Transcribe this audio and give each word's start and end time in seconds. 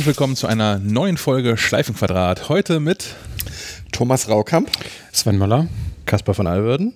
Herzlich 0.00 0.16
willkommen 0.16 0.34
zu 0.34 0.46
einer 0.46 0.78
neuen 0.78 1.18
Folge 1.18 1.58
Schleifenquadrat. 1.58 2.48
Heute 2.48 2.80
mit 2.80 3.16
Thomas 3.92 4.30
Raukamp, 4.30 4.70
Sven 5.12 5.36
Möller, 5.36 5.68
Kaspar 6.06 6.34
von 6.34 6.46
Alverden, 6.46 6.94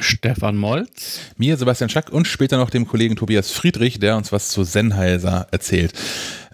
Stefan 0.00 0.56
Molz, 0.56 1.20
mir 1.36 1.56
Sebastian 1.56 1.90
Schack 1.90 2.10
und 2.10 2.26
später 2.26 2.56
noch 2.56 2.70
dem 2.70 2.88
Kollegen 2.88 3.14
Tobias 3.14 3.52
Friedrich, 3.52 4.00
der 4.00 4.16
uns 4.16 4.32
was 4.32 4.48
zu 4.48 4.64
Sennheiser 4.64 5.46
erzählt. 5.52 5.92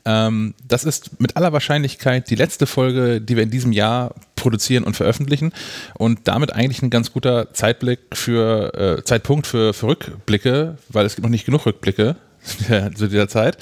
Ähm, 0.05 0.53
das 0.69 0.85
ist 0.85 1.19
mit 1.19 1.39
aller 1.39 1.55
Wahrscheinlichkeit 1.55 2.29
die 2.29 2.35
letzte 2.35 2.67
Folge, 2.67 3.23
die 3.23 3.35
wir 3.35 3.43
in 3.43 3.51
diesem 3.51 3.73
Jahr 3.73 4.15
produzieren 4.37 4.85
und 4.85 4.97
veröffentlichen 4.97 5.55
und 5.95 6.29
damit 6.29 6.53
eigentlich 6.53 6.83
ein 6.83 6.91
ganz 6.91 7.11
guter 7.11 7.55
Zeitblick 7.55 8.01
für 8.13 8.99
äh, 8.99 9.05
Zeitpunkt 9.05 9.47
für, 9.47 9.73
für 9.73 9.87
Rückblicke, 9.87 10.77
weil 10.91 11.07
es 11.07 11.15
gibt 11.15 11.25
noch 11.25 11.31
nicht 11.31 11.47
genug 11.47 11.65
Rückblicke 11.65 12.17
zu 12.95 13.09
dieser 13.09 13.29
Zeit. 13.29 13.59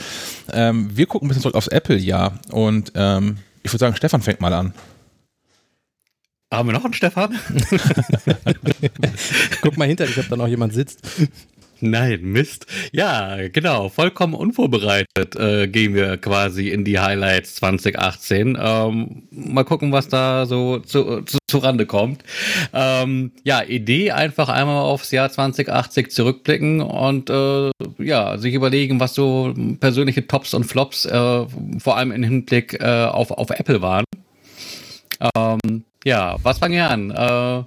Ähm, 0.52 0.90
wir 0.94 1.06
gucken 1.06 1.26
ein 1.26 1.28
bisschen 1.28 1.42
zurück 1.42 1.54
aufs 1.54 1.68
Apple-Jahr 1.68 2.38
und 2.50 2.92
ähm, 2.94 3.38
ich 3.62 3.72
würde 3.72 3.78
sagen, 3.78 3.96
Stefan 3.96 4.22
fängt 4.22 4.40
mal 4.40 4.52
an. 4.52 4.74
Haben 6.52 6.68
wir 6.68 6.74
noch 6.74 6.84
einen 6.84 6.92
Stefan? 6.92 7.38
Guck 9.62 9.78
mal 9.78 9.88
hinter 9.88 10.06
dich, 10.06 10.18
ob 10.18 10.28
da 10.28 10.36
noch 10.36 10.48
jemand 10.48 10.74
sitzt. 10.74 11.00
Nein, 11.84 12.20
Mist. 12.22 12.66
Ja, 12.92 13.48
genau. 13.48 13.88
Vollkommen 13.88 14.34
unvorbereitet 14.34 15.34
äh, 15.34 15.66
gehen 15.66 15.94
wir 15.94 16.16
quasi 16.16 16.68
in 16.68 16.84
die 16.84 17.00
Highlights 17.00 17.56
2018. 17.56 18.56
Ähm, 18.60 19.24
mal 19.32 19.64
gucken, 19.64 19.90
was 19.90 20.06
da 20.06 20.46
so 20.46 20.78
zu, 20.78 21.22
zu, 21.22 21.38
zu 21.48 21.58
Rande 21.58 21.84
kommt. 21.86 22.22
Ähm, 22.72 23.32
ja, 23.42 23.64
Idee 23.64 24.12
einfach 24.12 24.48
einmal 24.48 24.82
aufs 24.82 25.10
Jahr 25.10 25.28
2080 25.28 26.12
zurückblicken 26.12 26.82
und 26.82 27.30
äh, 27.30 27.72
ja, 27.98 28.38
sich 28.38 28.54
überlegen, 28.54 29.00
was 29.00 29.14
so 29.14 29.52
persönliche 29.80 30.28
Tops 30.28 30.54
und 30.54 30.62
Flops 30.62 31.04
äh, 31.04 31.46
vor 31.78 31.96
allem 31.96 32.12
im 32.12 32.22
Hinblick 32.22 32.80
äh, 32.80 33.06
auf, 33.06 33.32
auf 33.32 33.50
Apple 33.50 33.82
waren. 33.82 34.04
Ähm, 35.36 35.82
ja, 36.04 36.36
was 36.44 36.60
fangen 36.60 36.74
wir 36.74 36.88
an? 36.88 37.66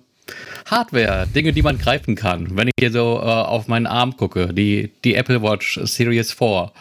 Hardware, 0.66 1.28
Dinge, 1.28 1.54
die 1.54 1.62
man 1.62 1.78
greifen 1.78 2.16
kann. 2.16 2.58
Wenn 2.58 2.68
ich 2.68 2.74
hier 2.80 2.92
so 2.92 3.20
äh, 3.20 3.26
auf 3.26 3.68
meinen 3.68 3.86
Arm 3.86 4.18
gucke, 4.18 4.54
die, 4.54 4.92
die 5.04 5.16
Apple 5.16 5.42
Watch 5.42 5.80
Series 5.84 6.34
4 6.34 6.72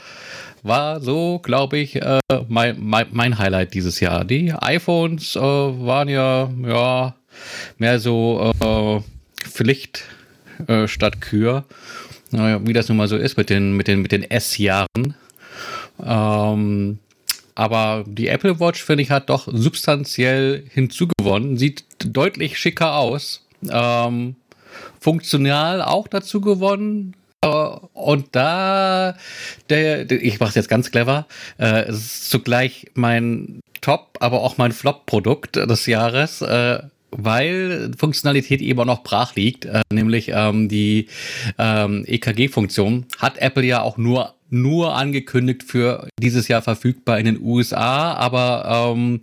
war 0.63 1.01
so, 1.01 1.39
glaube 1.41 1.77
ich, 1.77 1.97
äh, 1.97 2.21
mein, 2.49 2.77
mein, 2.81 3.07
mein, 3.13 3.39
Highlight 3.39 3.75
dieses 3.75 4.01
Jahr. 4.01 4.25
Die 4.25 4.53
iPhones 4.53 5.37
äh, 5.37 5.41
waren 5.41 6.09
ja, 6.09 6.51
ja 6.67 7.15
mehr 7.77 8.01
so 8.01 8.53
äh, 8.61 9.01
Pflicht 9.47 10.05
äh, 10.67 10.89
statt 10.89 11.21
Kür. 11.21 11.65
wie 12.31 12.73
das 12.73 12.89
nun 12.89 12.97
mal 12.97 13.09
so 13.09 13.17
ist 13.17 13.37
mit 13.37 13.51
den, 13.51 13.77
mit 13.77 13.89
den, 13.89 14.01
mit 14.01 14.13
den 14.13 14.23
S-Jahren. 14.23 15.15
Ähm, 16.03 16.99
aber 17.55 18.05
die 18.07 18.29
Apple 18.29 18.59
Watch, 18.59 18.83
finde 18.83 19.03
ich, 19.03 19.11
hat 19.11 19.29
doch 19.29 19.47
substanziell 19.53 20.65
hinzugewonnen. 20.73 21.57
Sieht 21.57 21.85
deutlich 21.99 22.59
schicker 22.59 22.97
aus. 22.97 23.44
Ähm, 23.71 24.37
funktional 25.01 25.83
auch 25.83 26.09
dazu 26.09 26.41
gewonnen. 26.41 27.15
Äh, 27.43 27.49
und 27.93 28.29
da, 28.33 29.17
der, 29.71 30.11
ich 30.11 30.41
mache 30.41 30.51
es 30.51 30.55
jetzt 30.55 30.69
ganz 30.69 30.91
clever, 30.91 31.27
äh, 31.59 31.89
ist 31.89 32.31
zugleich 32.31 32.87
mein 32.95 33.61
Top, 33.81 34.17
aber 34.21 34.43
auch 34.43 34.57
mein 34.57 34.73
Flop-Produkt 34.73 35.57
des 35.57 35.87
Jahres. 35.87 36.41
Äh, 36.43 36.81
weil 37.17 37.93
Funktionalität 37.97 38.61
eben 38.61 38.81
auch 38.81 38.85
noch 38.85 39.05
brach 39.05 39.37
liegt, 39.37 39.67
äh, 39.67 39.83
nämlich 39.93 40.31
ähm, 40.35 40.69
die 40.69 41.07
ähm, 41.59 42.05
EKG-Funktion 42.07 43.07
hat 43.19 43.39
Apple 43.39 43.65
ja 43.65 43.83
auch 43.83 43.97
nur 43.97 44.35
nur 44.51 44.95
angekündigt 44.95 45.63
für 45.63 46.09
dieses 46.21 46.49
Jahr 46.49 46.63
verfügbar 46.63 47.19
in 47.19 47.25
den 47.25 47.41
USA, 47.41 48.13
aber 48.15 48.95
ähm, 48.95 49.21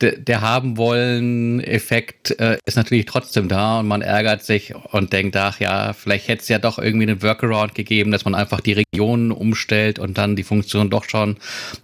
der 0.00 0.40
haben 0.40 0.76
wollen 0.76 1.60
Effekt 1.60 2.38
äh, 2.38 2.58
ist 2.66 2.76
natürlich 2.76 3.06
trotzdem 3.06 3.48
da 3.48 3.80
und 3.80 3.88
man 3.88 4.02
ärgert 4.02 4.44
sich 4.44 4.74
und 4.92 5.12
denkt, 5.12 5.36
ach 5.36 5.58
ja, 5.60 5.92
vielleicht 5.92 6.28
hätte 6.28 6.42
es 6.42 6.48
ja 6.48 6.58
doch 6.58 6.78
irgendwie 6.78 7.08
einen 7.08 7.22
Workaround 7.22 7.74
gegeben, 7.74 8.10
dass 8.10 8.24
man 8.24 8.34
einfach 8.34 8.60
die 8.60 8.74
Regionen 8.74 9.32
umstellt 9.32 9.98
und 9.98 10.18
dann 10.18 10.36
die 10.36 10.44
Funktion 10.44 10.90
doch 10.90 11.04
schon 11.04 11.36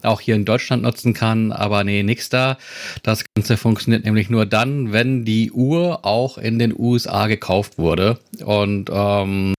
auch 0.03 0.21
hier 0.21 0.35
in 0.35 0.45
Deutschland 0.45 0.83
nutzen 0.83 1.15
kann, 1.15 1.53
aber 1.53 1.85
nee, 1.85 2.03
nix 2.03 2.29
da. 2.29 2.59
Das 3.03 3.25
Ganze 3.35 3.57
funktioniert 3.57 4.05
nämlich 4.05 4.31
nur 4.31 4.47
dann, 4.47 4.93
wenn 4.93 5.25
die 5.25 5.51
Uhr 5.51 6.05
auch 6.05 6.39
in 6.39 6.59
den 6.59 6.75
USA 6.77 7.27
gekauft 7.27 7.79
wurde 7.79 8.19
und 8.45 8.91
ähm, 8.93 9.55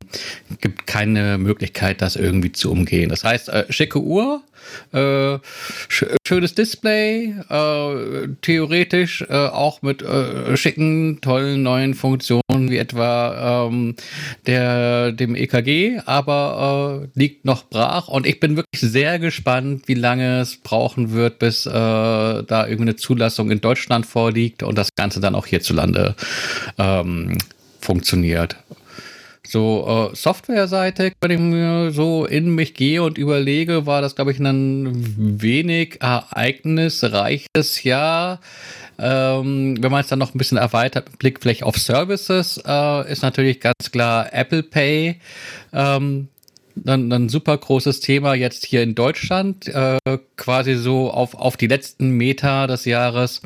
gibt 0.61 0.87
keine 0.87 1.37
Möglichkeit, 1.37 2.01
das 2.01 2.15
irgendwie 2.15 2.51
zu 2.51 2.71
umgehen. 2.71 3.09
Das 3.15 3.23
heißt, 3.23 3.47
äh, 3.47 3.65
schicke 3.69 4.01
Uhr, 4.01 4.43
äh, 4.91 5.37
sch 5.87 6.03
schönes 6.27 6.53
Display, 6.53 7.33
äh, 7.49 8.27
theoretisch 8.41 9.21
äh, 9.21 9.33
auch 9.33 9.81
mit 9.81 10.01
äh, 10.01 10.57
schicken, 10.57 11.21
tollen 11.21 11.63
neuen 11.63 11.93
Funktionen 11.93 12.41
wie 12.69 12.77
etwa 12.77 13.67
ähm, 13.69 13.95
der, 14.47 15.13
dem 15.13 15.33
EKG, 15.33 16.01
aber 16.05 17.05
äh, 17.05 17.17
liegt 17.17 17.45
noch 17.45 17.69
brach 17.69 18.09
und 18.09 18.27
ich 18.27 18.41
bin 18.41 18.57
wirklich 18.57 18.81
sehr 18.81 19.17
gespannt, 19.17 19.83
wie 19.85 19.93
lange 19.93 20.41
es 20.41 20.57
brauchen 20.57 21.13
wird, 21.13 21.39
bis 21.39 21.63
da 21.63 22.43
irgendeine 22.49 22.97
Zulassung 22.97 23.49
in 23.49 23.61
Deutschland 23.61 24.05
vorliegt 24.05 24.61
und 24.61 24.77
das 24.77 24.89
Ganze 24.95 25.21
dann 25.21 25.35
auch 25.35 25.45
hierzulande 25.45 26.15
ähm, 26.77 27.37
funktioniert. 27.79 28.57
So 29.47 30.09
äh, 30.11 30.15
Softwareseitig, 30.15 31.13
wenn 31.21 31.31
ich 31.31 31.39
mir 31.39 31.91
so 31.91 32.25
in 32.25 32.55
mich 32.55 32.73
gehe 32.73 33.03
und 33.03 33.17
überlege, 33.17 33.85
war 33.85 34.01
das, 34.01 34.15
glaube 34.15 34.31
ich, 34.31 34.39
ein 34.39 35.41
wenig 35.41 36.01
ereignisreiches 36.01 37.83
Jahr. 37.83 38.39
Ähm, 38.97 39.77
wenn 39.81 39.91
man 39.91 40.01
es 40.01 40.07
dann 40.07 40.19
noch 40.19 40.33
ein 40.33 40.37
bisschen 40.37 40.57
erweitert 40.57 41.19
Blick 41.19 41.41
vielleicht 41.41 41.63
auf 41.63 41.77
Services, 41.77 42.61
äh, 42.65 43.11
ist 43.11 43.23
natürlich 43.23 43.59
ganz 43.59 43.91
klar 43.91 44.33
Apple 44.33 44.63
Pay. 44.63 45.19
Ähm, 45.73 46.29
dann 46.75 47.11
ein 47.11 47.29
super 47.29 47.57
großes 47.57 48.01
Thema 48.01 48.33
jetzt 48.35 48.65
hier 48.65 48.83
in 48.83 48.95
Deutschland, 48.95 49.67
äh, 49.67 49.97
quasi 50.35 50.75
so 50.75 51.09
auf, 51.09 51.35
auf 51.35 51.57
die 51.57 51.67
letzten 51.67 52.11
Meter 52.11 52.67
des 52.67 52.85
Jahres 52.85 53.41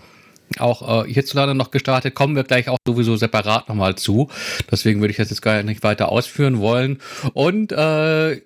auch 0.58 1.06
äh, 1.06 1.12
hierzulande 1.12 1.56
noch 1.56 1.72
gestartet. 1.72 2.16
Kommen 2.16 2.36
wir 2.36 2.44
gleich 2.44 2.70
auch 2.70 2.78
sowieso 2.86 3.16
separat 3.16 3.70
nochmal 3.70 3.96
zu. 3.96 4.30
Deswegen 4.72 5.02
würde 5.02 5.12
ich 5.12 5.18
das 5.18 5.30
jetzt 5.30 5.42
gar 5.42 5.62
nicht 5.64 5.84
weiter 5.84 6.10
ausführen 6.10 6.60
wollen. 6.60 7.00
Und 7.34 7.72
äh, 7.72 8.42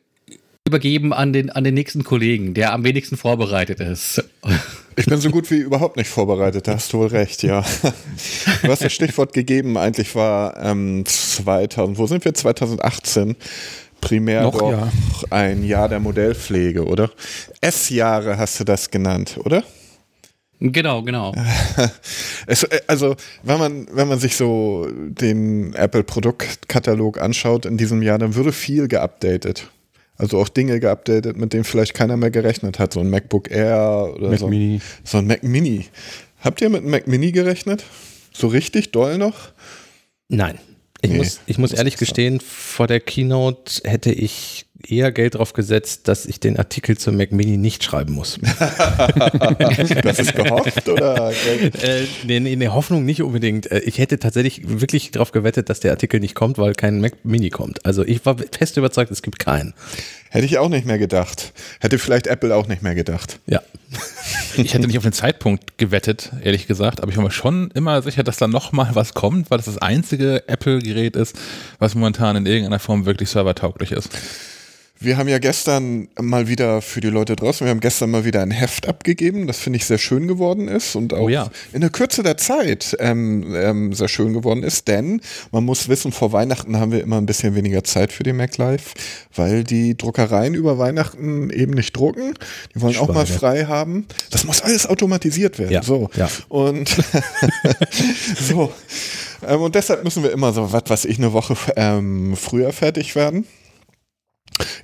übergeben 0.66 1.14
an 1.14 1.34
den, 1.34 1.50
an 1.50 1.64
den 1.64 1.74
nächsten 1.74 2.04
Kollegen, 2.04 2.54
der 2.54 2.74
am 2.74 2.84
wenigsten 2.84 3.18
vorbereitet 3.18 3.80
ist. 3.80 4.24
Ich 4.96 5.08
bin 5.08 5.20
so 5.20 5.30
gut 5.30 5.50
wie 5.52 5.58
überhaupt 5.58 5.98
nicht 5.98 6.08
vorbereitet, 6.08 6.68
da 6.68 6.76
hast 6.76 6.94
du 6.94 7.00
wohl 7.00 7.08
recht, 7.08 7.44
ja. 7.44 7.66
Du 8.62 8.70
hast 8.70 8.84
das 8.84 8.94
Stichwort 8.94 9.34
gegeben, 9.34 9.78
eigentlich 9.78 10.16
war 10.16 10.56
ähm, 10.64 11.04
2000, 11.06 11.98
wo 11.98 12.08
sind 12.08 12.24
wir? 12.24 12.34
2018 12.34 13.36
primär 14.00 14.44
Noch, 14.44 14.58
doch 14.58 14.72
ja. 14.72 14.92
ein 15.30 15.64
Jahr 15.64 15.90
der 15.90 16.00
Modellpflege, 16.00 16.86
oder? 16.86 17.10
S-Jahre 17.62 18.38
hast 18.38 18.60
du 18.60 18.64
das 18.64 18.92
genannt, 18.92 19.40
oder? 19.44 19.64
Genau, 20.66 21.02
genau. 21.02 21.36
es, 22.48 22.64
äh, 22.64 22.80
also, 22.88 23.18
wenn 23.44 23.60
man, 23.60 23.88
wenn 23.92 24.08
man 24.08 24.18
sich 24.18 24.38
so 24.38 24.88
den 24.90 25.74
Apple-Produktkatalog 25.74 27.20
anschaut 27.20 27.66
in 27.66 27.76
diesem 27.76 28.02
Jahr, 28.02 28.18
dann 28.18 28.36
würde 28.36 28.54
viel 28.54 28.88
geupdatet. 28.88 29.70
Also 30.16 30.40
auch 30.40 30.48
Dinge 30.48 30.80
geupdatet, 30.80 31.36
mit 31.36 31.52
denen 31.52 31.66
vielleicht 31.66 31.94
keiner 31.94 32.16
mehr 32.16 32.32
gerechnet 32.32 32.80
hat. 32.80 32.94
So 32.94 33.02
ein 33.02 33.10
MacBook 33.10 33.52
Air 33.52 34.14
oder 34.16 34.30
Mac 34.30 34.40
so, 34.40 34.48
Mini. 34.48 34.80
so 35.04 35.18
ein 35.18 35.28
Mac 35.28 35.44
Mini. 35.44 35.88
Habt 36.40 36.62
ihr 36.62 36.70
mit 36.70 36.82
einem 36.82 36.92
Mac 36.92 37.08
Mini 37.08 37.34
gerechnet? 37.34 37.84
So 38.32 38.48
richtig 38.48 38.92
doll 38.92 39.18
noch? 39.18 39.52
Nein. 40.30 40.60
Ich, 41.02 41.12
nee, 41.12 41.18
muss, 41.18 41.42
ich 41.46 41.58
muss 41.58 41.74
ehrlich 41.74 41.98
gestehen, 41.98 42.40
vor 42.40 42.88
der 42.88 43.02
Keynote 43.02 43.82
hätte 43.84 44.14
ich 44.14 44.66
eher 44.88 45.12
Geld 45.12 45.36
drauf 45.36 45.54
gesetzt, 45.54 46.08
dass 46.08 46.26
ich 46.26 46.40
den 46.40 46.58
Artikel 46.58 46.98
zum 46.98 47.18
Mac 47.18 47.32
Mini 47.32 47.58
nicht 47.58 47.84
schreiben 47.84 48.14
muss. 48.14 48.40
das 50.04 50.20
ist 50.20 50.36
gehofft 50.36 50.88
oder? 50.90 51.32
äh, 51.32 52.06
nee, 52.26 52.40
nee, 52.40 52.56
nee, 52.56 52.68
Hoffnung 52.68 53.06
nicht 53.06 53.22
unbedingt. 53.22 53.72
Äh, 53.72 53.80
ich 53.80 53.98
hätte 53.98 54.20
tatsächlich 54.20 54.62
wirklich 54.66 55.12
darauf 55.12 55.32
gewettet, 55.32 55.70
dass 55.70 55.80
der 55.80 55.92
Artikel 55.92 56.20
nicht 56.20 56.36
kommt, 56.36 56.58
weil 56.58 56.74
kein 56.74 57.02
Mac 57.02 57.14
Mini 57.24 57.50
kommt. 57.50 57.86
Also 57.86 58.04
ich 58.04 58.26
war 58.26 58.36
fest 58.52 58.78
überzeugt, 58.78 59.12
es 59.12 59.22
gibt 59.22 59.40
keinen. 59.40 59.74
Hätte 60.30 60.46
ich 60.46 60.58
auch 60.58 60.70
nicht 60.70 60.88
mehr 60.88 60.98
gedacht. 60.98 61.54
Hätte 61.80 62.00
vielleicht 62.00 62.26
Apple 62.26 62.56
auch 62.56 62.68
nicht 62.68 62.82
mehr 62.82 62.96
gedacht. 62.96 63.40
Ja. 63.46 63.62
Ich 64.56 64.74
hätte 64.74 64.88
nicht 64.88 64.98
auf 64.98 65.04
den 65.04 65.14
Zeitpunkt 65.14 65.78
gewettet, 65.78 66.32
ehrlich 66.44 66.66
gesagt, 66.66 67.02
aber 67.02 67.12
ich 67.12 67.18
war 67.18 67.24
mir 67.24 67.32
schon 67.32 67.70
immer 67.76 68.02
sicher, 68.02 68.24
dass 68.24 68.38
da 68.38 68.48
nochmal 68.48 68.90
was 68.94 69.14
kommt, 69.14 69.52
weil 69.52 69.58
das 69.58 69.68
das 69.68 69.78
einzige 69.78 70.48
Apple-Gerät 70.48 71.16
ist, 71.16 71.36
was 71.78 71.94
momentan 71.94 72.36
in 72.36 72.46
irgendeiner 72.48 72.80
Form 72.80 73.06
wirklich 73.06 73.30
servertauglich 73.30 73.92
ist. 73.92 74.10
Wir 75.04 75.18
haben 75.18 75.28
ja 75.28 75.38
gestern 75.38 76.08
mal 76.18 76.48
wieder 76.48 76.82
für 76.82 77.02
die 77.02 77.10
Leute 77.10 77.36
draußen, 77.36 77.66
wir 77.66 77.72
haben 77.72 77.82
gestern 77.82 78.10
mal 78.10 78.24
wieder 78.24 78.42
ein 78.42 78.52
Heft 78.52 78.88
abgegeben, 78.88 79.48
das 79.48 79.60
finde 79.60 79.76
ich 79.76 79.86
sehr 79.86 79.98
schön 79.98 80.30
geworden 80.30 80.70
ist 80.70 80.96
und 80.96 81.14
auch 81.14 81.24
oh 81.24 81.30
ja. 81.30 81.50
in 81.74 81.82
der 81.82 81.90
Kürze 81.90 82.24
der 82.24 82.38
Zeit 82.38 82.96
ähm, 83.00 83.54
ähm, 83.54 83.92
sehr 83.92 84.08
schön 84.08 84.32
geworden 84.32 84.64
ist, 84.64 84.88
denn 84.88 85.20
man 85.52 85.66
muss 85.66 85.90
wissen, 85.90 86.14
vor 86.14 86.32
Weihnachten 86.32 86.80
haben 86.80 86.94
wir 86.94 87.02
immer 87.02 87.18
ein 87.18 87.26
bisschen 87.26 87.54
weniger 87.54 87.84
Zeit 87.84 88.14
für 88.14 88.24
die 88.24 88.32
MacLife, 88.32 88.92
weil 89.36 89.66
die 89.66 89.98
Druckereien 89.98 90.54
über 90.54 90.78
Weihnachten 90.78 91.50
eben 91.50 91.74
nicht 91.74 91.96
drucken. 91.98 92.34
Die 92.74 92.82
wollen 92.82 92.94
Schweine. 92.94 93.10
auch 93.10 93.14
mal 93.14 93.26
frei 93.26 93.66
haben. 93.66 94.06
Das 94.32 94.46
muss 94.46 94.62
alles 94.62 94.88
automatisiert 94.88 95.60
werden. 95.60 95.74
Ja. 95.74 95.84
So. 95.84 96.10
Ja. 96.16 96.30
Und 96.48 96.90
so. 98.40 98.72
Ähm, 99.46 99.62
und 99.62 99.76
deshalb 99.76 100.06
müssen 100.06 100.24
wir 100.24 100.32
immer 100.32 100.54
so, 100.54 100.72
was 100.72 100.84
weiß 100.88 101.06
ich, 101.06 101.18
eine 101.18 101.34
Woche 101.34 101.58
ähm, 101.76 102.38
früher 102.38 102.72
fertig 102.72 103.16
werden. 103.16 103.46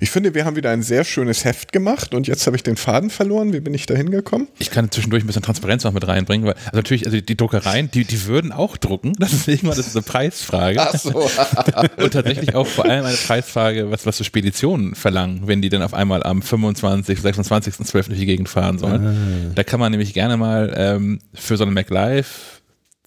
Ich 0.00 0.10
finde, 0.10 0.34
wir 0.34 0.44
haben 0.44 0.56
wieder 0.56 0.70
ein 0.70 0.82
sehr 0.82 1.04
schönes 1.04 1.44
Heft 1.44 1.72
gemacht 1.72 2.14
und 2.14 2.26
jetzt 2.26 2.46
habe 2.46 2.56
ich 2.56 2.62
den 2.62 2.76
Faden 2.76 3.10
verloren. 3.10 3.52
Wie 3.52 3.60
bin 3.60 3.74
ich 3.74 3.86
da 3.86 3.94
hingekommen? 3.94 4.48
Ich 4.58 4.70
kann 4.70 4.90
zwischendurch 4.90 5.24
ein 5.24 5.26
bisschen 5.26 5.42
Transparenz 5.42 5.84
noch 5.84 5.92
mit 5.92 6.06
reinbringen, 6.06 6.46
weil 6.46 6.54
also 6.54 6.70
natürlich, 6.72 7.06
also 7.06 7.20
die 7.20 7.36
Druckereien, 7.36 7.90
die, 7.90 8.04
die 8.04 8.24
würden 8.26 8.52
auch 8.52 8.76
drucken. 8.76 9.12
Das 9.18 9.32
ist 9.32 9.48
irgendwann 9.48 9.76
das 9.76 9.86
ist 9.86 9.96
eine 9.96 10.02
Preisfrage. 10.02 10.80
Ach 10.80 10.94
so. 10.94 11.30
und 11.96 12.12
tatsächlich 12.12 12.54
auch 12.54 12.66
vor 12.66 12.84
allem 12.84 13.04
eine 13.04 13.16
Preisfrage, 13.16 13.90
was, 13.90 14.06
was 14.06 14.16
so 14.16 14.24
Speditionen 14.24 14.94
verlangen, 14.94 15.42
wenn 15.46 15.62
die 15.62 15.68
dann 15.68 15.82
auf 15.82 15.94
einmal 15.94 16.22
am 16.22 16.42
25., 16.42 17.20
26., 17.20 17.74
12. 17.74 18.08
durch 18.08 18.18
die 18.18 18.26
Gegend 18.26 18.48
fahren 18.48 18.78
sollen. 18.78 19.06
Ah. 19.06 19.52
Da 19.54 19.64
kann 19.64 19.80
man 19.80 19.90
nämlich 19.90 20.14
gerne 20.14 20.36
mal 20.36 20.72
ähm, 20.76 21.18
für 21.34 21.56
so 21.56 21.64
eine 21.64 21.72
MacLive 21.72 22.26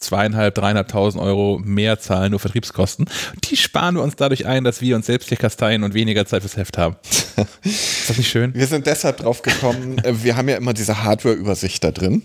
zweieinhalb, 0.03 0.55
dreieinhalbtausend 0.55 1.21
Euro 1.21 1.59
mehr 1.63 1.99
zahlen, 1.99 2.31
nur 2.31 2.39
Vertriebskosten. 2.39 3.05
Die 3.45 3.57
sparen 3.57 3.95
wir 3.95 4.03
uns 4.03 4.15
dadurch 4.15 4.45
ein, 4.45 4.63
dass 4.63 4.81
wir 4.81 4.95
uns 4.95 5.05
selbst 5.05 5.29
hier 5.29 5.37
kasteien 5.37 5.83
und 5.83 5.93
weniger 5.93 6.25
Zeit 6.25 6.41
fürs 6.41 6.57
Heft 6.57 6.77
haben. 6.77 6.95
Ist 7.63 8.09
das 8.09 8.17
nicht 8.17 8.29
schön? 8.29 8.53
Wir 8.53 8.67
sind 8.67 8.85
deshalb 8.85 9.17
drauf 9.17 9.41
gekommen, 9.41 9.97
äh, 9.99 10.23
wir 10.23 10.35
haben 10.35 10.49
ja 10.49 10.57
immer 10.57 10.73
diese 10.73 11.03
Hardware-Übersicht 11.03 11.83
da 11.83 11.91
drin. 11.91 12.23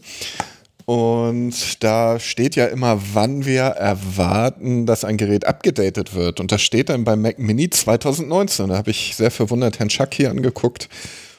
Und 0.88 1.84
da 1.84 2.18
steht 2.18 2.56
ja 2.56 2.64
immer, 2.64 2.98
wann 3.12 3.44
wir 3.44 3.60
erwarten, 3.60 4.86
dass 4.86 5.04
ein 5.04 5.18
Gerät 5.18 5.46
abgedatet 5.46 6.14
wird. 6.14 6.40
Und 6.40 6.50
das 6.50 6.62
steht 6.62 6.88
dann 6.88 7.04
beim 7.04 7.20
Mac 7.20 7.38
Mini 7.38 7.68
2019. 7.68 8.68
Da 8.68 8.78
habe 8.78 8.90
ich 8.90 9.14
sehr 9.14 9.30
verwundert 9.30 9.78
Herrn 9.78 9.90
Schack 9.90 10.14
hier 10.14 10.30
angeguckt 10.30 10.88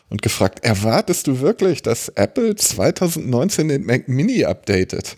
und 0.09 0.21
gefragt, 0.21 0.63
erwartest 0.63 1.25
du 1.25 1.39
wirklich, 1.39 1.81
dass 1.81 2.09
Apple 2.09 2.55
2019 2.55 3.69
den 3.69 3.85
Mac 3.87 4.07
Mini 4.07 4.45
updatet? 4.45 5.15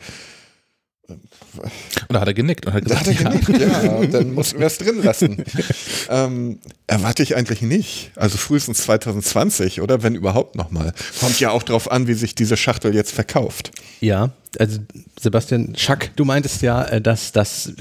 Und 1.59 2.13
da 2.13 2.21
hat 2.21 2.27
er 2.27 2.33
genickt 2.33 2.65
und 2.65 2.73
hat 2.73 2.83
gesagt, 2.83 3.07
da 3.07 3.11
hat 3.11 3.19
er 3.19 3.29
genickt, 3.29 3.61
ja. 3.61 3.83
ja. 3.83 4.05
dann 4.11 4.33
mussten 4.33 4.59
wir 4.59 4.67
es 4.67 4.77
drin 4.77 5.01
lassen. 5.03 5.43
ähm, 6.09 6.59
erwarte 6.87 7.23
ich 7.23 7.35
eigentlich 7.35 7.61
nicht. 7.61 8.11
Also 8.15 8.37
frühestens 8.37 8.79
2020, 8.83 9.81
oder? 9.81 10.03
Wenn 10.03 10.15
überhaupt 10.15 10.55
nochmal. 10.55 10.93
Kommt 11.19 11.39
ja 11.39 11.51
auch 11.51 11.63
drauf 11.63 11.91
an, 11.91 12.07
wie 12.07 12.13
sich 12.13 12.35
diese 12.35 12.57
Schachtel 12.57 12.95
jetzt 12.95 13.11
verkauft. 13.11 13.71
Ja, 13.99 14.31
also 14.59 14.79
Sebastian 15.19 15.75
Schack, 15.77 16.11
du 16.15 16.25
meintest 16.25 16.61
ja, 16.61 16.83
äh, 16.83 17.01
dass, 17.01 17.31
dass 17.31 17.73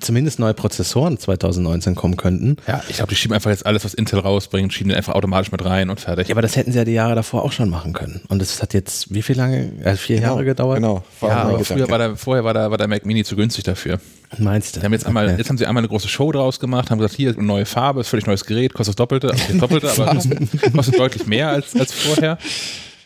zumindest 0.00 0.38
neue 0.38 0.54
Prozessoren 0.54 1.18
2019 1.18 1.94
kommen 1.94 2.16
könnten. 2.16 2.56
Ja, 2.66 2.82
ich 2.88 2.96
glaube, 2.96 3.10
die 3.10 3.16
schieben 3.16 3.34
einfach 3.34 3.50
jetzt 3.50 3.64
alles, 3.64 3.84
was 3.84 3.94
Intel 3.94 4.18
rausbringt, 4.18 4.72
schieben 4.72 4.92
einfach 4.92 5.14
automatisch 5.14 5.52
mit 5.52 5.64
rein 5.64 5.88
und 5.88 6.00
fertig. 6.00 6.28
Ja, 6.28 6.34
aber 6.34 6.42
das 6.42 6.56
hätten 6.56 6.72
sie 6.72 6.78
ja 6.78 6.84
die 6.84 6.92
Jahre 6.92 7.14
davor 7.14 7.44
auch 7.44 7.52
schon 7.52 7.70
machen 7.70 7.92
können. 7.92 8.22
Und 8.28 8.42
es 8.42 8.60
hat 8.60 8.74
jetzt 8.74 9.14
wie 9.14 9.22
viel 9.22 9.36
lange? 9.36 9.72
Also 9.84 9.98
vier 9.98 10.16
genau, 10.16 10.28
Jahre 10.30 10.44
gedauert? 10.44 10.76
Genau. 10.76 11.04
Ja, 11.22 11.58
früher 11.62 11.88
war 11.88 11.98
der, 11.98 12.16
vorher 12.16 12.44
war 12.44 12.54
der, 12.54 12.70
war 12.70 12.78
der 12.78 12.88
Mac 12.88 13.06
Mini 13.06 13.22
zu 13.22 13.36
günstig 13.36 13.64
dafür. 13.64 14.00
Meinst 14.38 14.76
du? 14.76 14.82
haben 14.82 14.92
jetzt, 14.92 15.06
einmal, 15.06 15.26
okay. 15.26 15.36
jetzt 15.38 15.48
haben 15.48 15.58
sie 15.58 15.66
einmal 15.66 15.80
eine 15.80 15.88
große 15.88 16.08
Show 16.08 16.30
draus 16.30 16.60
gemacht, 16.60 16.90
haben 16.90 16.98
gesagt, 16.98 17.16
hier 17.16 17.30
eine 17.30 17.42
neue 17.42 17.66
Farbe, 17.66 18.00
ist 18.00 18.08
völlig 18.08 18.26
neues 18.26 18.44
Gerät, 18.44 18.74
kostet 18.74 18.92
das 18.92 18.96
Doppelte, 18.96 19.30
also 19.30 19.42
das 19.48 19.58
Doppelte, 19.58 19.90
aber 19.90 20.14
kostet 20.72 20.98
deutlich 20.98 21.26
mehr 21.26 21.48
als, 21.48 21.74
als 21.74 21.92
vorher. 21.92 22.38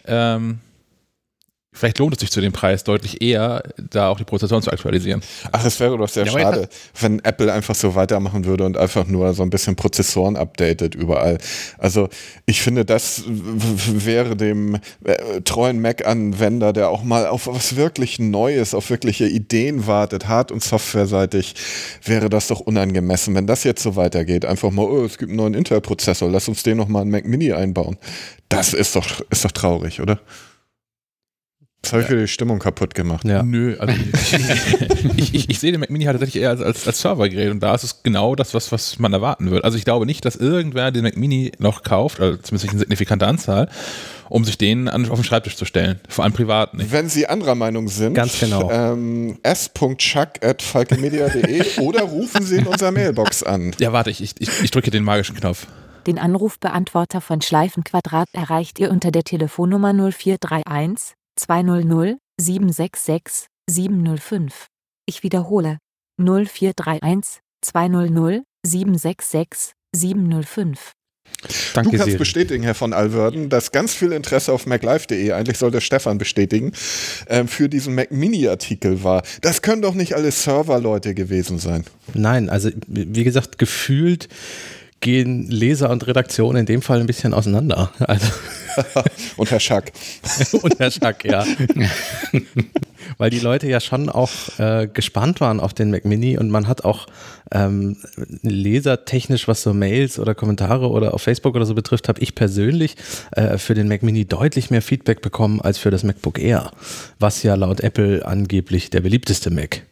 Ähm, 0.07 0.59
vielleicht 1.75 1.99
lohnt 1.99 2.15
es 2.15 2.21
sich 2.21 2.31
zu 2.31 2.41
dem 2.41 2.53
Preis 2.53 2.85
deutlich 2.85 3.21
eher, 3.21 3.63
da 3.77 4.09
auch 4.09 4.19
die 4.19 4.25
Prozessoren 4.25 4.63
zu 4.63 4.71
aktualisieren. 4.71 5.21
Ach, 5.53 5.65
es 5.65 5.79
wäre 5.81 5.99
doch 5.99 6.09
sehr 6.09 6.25
ja, 6.25 6.33
schade, 6.33 6.69
wenn 7.01 7.19
Apple 7.19 7.53
einfach 7.53 7.75
so 7.75 7.95
weitermachen 7.95 8.45
würde 8.45 8.65
und 8.65 8.77
einfach 8.77 9.07
nur 9.07 9.35
so 9.35 9.43
ein 9.43 9.51
bisschen 9.51 9.75
Prozessoren 9.75 10.37
updatet 10.37 10.95
überall. 10.95 11.39
Also 11.77 12.09
ich 12.47 12.63
finde, 12.63 12.85
das 12.85 13.25
wäre 13.27 14.37
dem 14.37 14.77
äh, 15.05 15.41
treuen 15.43 15.81
Mac-Anwender, 15.81 16.73
der 16.73 16.89
auch 16.91 17.03
mal 17.03 17.27
auf 17.27 17.49
was 17.49 17.77
wirklich 17.77 18.19
Neues, 18.19 18.73
auf 18.73 18.89
wirkliche 18.89 19.27
Ideen 19.27 19.87
wartet, 19.87 20.29
hard- 20.29 20.53
und 20.53 20.63
softwareseitig, 20.63 21.57
wäre 22.05 22.31
das 22.31 22.47
doch 22.47 22.61
unangemessen, 22.61 23.35
wenn 23.35 23.49
das 23.49 23.65
jetzt 23.65 23.83
so 23.83 23.97
weitergeht. 23.97 24.45
Einfach 24.45 24.71
mal, 24.71 24.85
oh, 24.85 25.05
es 25.05 25.19
gibt 25.19 25.31
einen 25.31 25.39
neuen 25.39 25.55
Intel-Prozessor, 25.55 26.31
lass 26.31 26.49
uns 26.49 26.63
den 26.63 26.77
nochmal 26.77 27.03
in 27.03 27.11
Mac 27.11 27.27
Mini 27.27 27.53
einbauen. 27.53 27.97
Das 28.49 28.75
ist 28.75 28.95
doch, 28.95 29.21
ist 29.31 29.45
doch 29.45 29.51
traurig, 29.51 30.01
oder? 30.01 30.21
Habe 31.93 32.03
ich 32.03 32.11
wieder 32.11 32.21
die 32.21 32.29
Stimmung 32.29 32.59
kaputt 32.59 32.95
gemacht. 32.95 33.25
Ja. 33.25 33.43
Nö, 33.43 33.77
also 33.79 33.95
ich, 35.17 35.35
ich, 35.35 35.51
ich, 35.51 35.59
sehe 35.59 35.73
den 35.73 35.81
Mac 35.81 35.91
Mini 35.91 36.05
halt 36.05 36.19
tatsächlich 36.19 36.43
eher 36.43 36.51
als, 36.51 36.61
als, 36.61 36.87
als 36.87 37.01
Servergerät 37.01 37.51
und 37.51 37.61
da 37.61 37.75
ist 37.75 37.85
es 37.85 38.03
genau 38.03 38.35
das, 38.35 38.53
was, 38.55 38.73
was 38.73 38.99
man 38.99 39.13
erwarten 39.13 39.51
würde. 39.51 39.65
Also 39.65 39.79
ich 39.79 39.85
glaube 39.85 40.07
nicht, 40.07 40.25
dass 40.25 40.37
irgendwer 40.37 40.91
den 40.91 41.03
Mac 41.03 41.17
Mini 41.17 41.53
noch 41.59 41.83
kauft, 41.83 42.21
also 42.21 42.39
zumindest 42.39 42.71
eine 42.71 42.79
signifikante 42.81 43.27
Anzahl, 43.27 43.69
um 44.29 44.45
sich 44.45 44.59
den 44.59 44.89
an, 44.89 45.09
auf 45.11 45.19
den 45.19 45.25
Schreibtisch 45.25 45.57
zu 45.57 45.65
stellen. 45.65 45.99
Vor 46.09 46.25
allem 46.25 46.33
privat 46.33 46.75
nicht. 46.75 46.93
Wenn 46.93 47.09
Sie 47.09 47.27
anderer 47.27 47.55
Meinung 47.55 47.89
sind, 47.89 48.15
Ganz 48.15 48.41
genau. 48.41 48.71
ähm, 48.71 49.39
s.chuck.falkemedia.de 49.43 51.65
oder 51.81 52.03
rufen 52.03 52.45
Sie 52.45 52.57
in 52.57 52.67
unserer 52.67 52.93
Mailbox 52.93 53.43
an. 53.43 53.75
Ja, 53.79 53.93
warte, 53.93 54.11
ich, 54.11 54.23
ich, 54.23 54.35
ich 54.39 54.71
drücke 54.71 54.91
den 54.91 55.05
magischen 55.05 55.37
Knopf. 55.37 55.67
Den 56.07 56.19
Anrufbeantworter 56.19 57.23
von 57.23 57.41
Schleifenquadrat 57.41 58.29
erreicht 58.33 58.79
ihr 58.79 58.91
unter 58.91 59.11
der 59.11 59.25
Telefonnummer 59.25 59.95
0431 59.95 61.17
200 61.37 62.19
766 62.41 63.47
705. 63.69 64.67
Ich 65.07 65.23
wiederhole 65.23 65.79
0431 66.19 67.41
200 67.63 68.43
766 68.65 69.73
705. 69.95 70.93
Danke, 71.75 71.91
du 71.91 71.97
kannst 71.97 72.05
Siri. 72.07 72.19
bestätigen, 72.19 72.63
Herr 72.65 72.75
von 72.75 72.93
Alverden, 72.93 73.49
dass 73.49 73.73
ganz 73.73 73.95
viel 73.95 74.13
Interesse 74.13 74.53
auf 74.53 74.67
maclife.de, 74.67 75.33
eigentlich 75.33 75.59
sollte 75.59 75.81
Stefan 75.81 76.19
bestätigen, 76.19 76.73
äh, 77.27 77.45
für 77.45 77.69
diesen 77.69 77.95
Mac 77.95 78.11
Mini-Artikel 78.11 79.03
war. 79.05 79.23
Das 79.41 79.63
können 79.63 79.83
doch 79.83 79.95
nicht 79.95 80.15
alle 80.15 80.31
Serverleute 80.31 81.15
gewesen 81.15 81.59
sein. 81.59 81.85
Nein, 82.15 82.49
also 82.49 82.71
wie 82.87 83.25
gesagt, 83.25 83.59
gefühlt 83.59 84.29
gehen 85.01 85.49
Leser 85.51 85.91
und 85.91 86.07
Redaktion 86.07 86.57
in 86.57 86.67
dem 86.67 86.83
Fall 86.83 87.01
ein 87.01 87.07
bisschen 87.07 87.35
auseinander. 87.35 87.93
Also 88.07 88.27
und 89.37 89.51
Herr 89.51 89.61
Schack. 89.61 89.93
und 90.63 90.79
Herr 90.79 90.91
Schack, 90.91 91.25
ja. 91.25 91.45
Weil 93.19 93.31
die 93.31 93.39
Leute 93.39 93.69
ja 93.69 93.81
schon 93.81 94.09
auch 94.09 94.31
äh, 94.59 94.89
gespannt 94.93 95.41
waren 95.41 95.61
auf 95.61 95.75
den 95.75 95.91
Mac 95.91 96.05
Mini 96.05 96.39
und 96.39 96.51
man 96.51 96.67
hat 96.67 96.85
auch 96.85 97.07
ähm, 97.53 97.97
lesertechnisch, 98.43 99.47
was 99.47 99.63
so 99.63 99.75
Mails 99.75 100.19
oder 100.19 100.35
Kommentare 100.35 100.89
oder 100.89 101.15
auf 101.15 101.23
Facebook 101.23 101.55
oder 101.55 101.67
so 101.67 101.75
betrifft, 101.75 102.09
habe 102.09 102.21
ich 102.21 102.35
persönlich 102.35 102.97
äh, 103.33 103.59
für 103.59 103.75
den 103.75 103.89
Mac 103.89 104.03
Mini 104.03 104.25
deutlich 104.25 104.71
mehr 104.71 104.83
Feedback 104.83 105.23
bekommen 105.23 105.61
als 105.61 105.79
für 105.79 105.91
das 105.91 106.03
MacBook 106.03 106.39
Air, 106.39 106.71
was 107.19 107.43
ja 107.43 107.55
laut 107.55 107.81
Apple 107.81 108.27
angeblich 108.27 108.91
der 108.91 109.03
beliebteste 109.03 109.51
Mac 109.51 109.83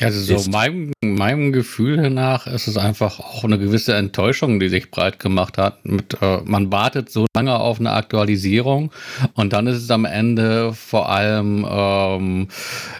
also 0.00 0.38
so 0.38 0.50
meinem, 0.50 0.92
meinem 1.02 1.52
Gefühl 1.52 2.10
nach 2.10 2.46
ist 2.46 2.66
es 2.66 2.76
einfach 2.76 3.18
auch 3.18 3.44
eine 3.44 3.58
gewisse 3.58 3.94
Enttäuschung, 3.94 4.60
die 4.60 4.68
sich 4.68 4.90
breit 4.90 5.18
gemacht 5.18 5.56
hat. 5.56 5.84
Mit, 5.86 6.18
äh, 6.20 6.40
man 6.44 6.70
wartet 6.70 7.10
so 7.10 7.26
lange 7.34 7.58
auf 7.58 7.80
eine 7.80 7.92
Aktualisierung 7.92 8.92
und 9.34 9.52
dann 9.52 9.66
ist 9.66 9.78
es 9.78 9.90
am 9.90 10.04
Ende 10.04 10.74
vor 10.74 11.08
allem 11.08 11.66
ähm, 11.68 12.48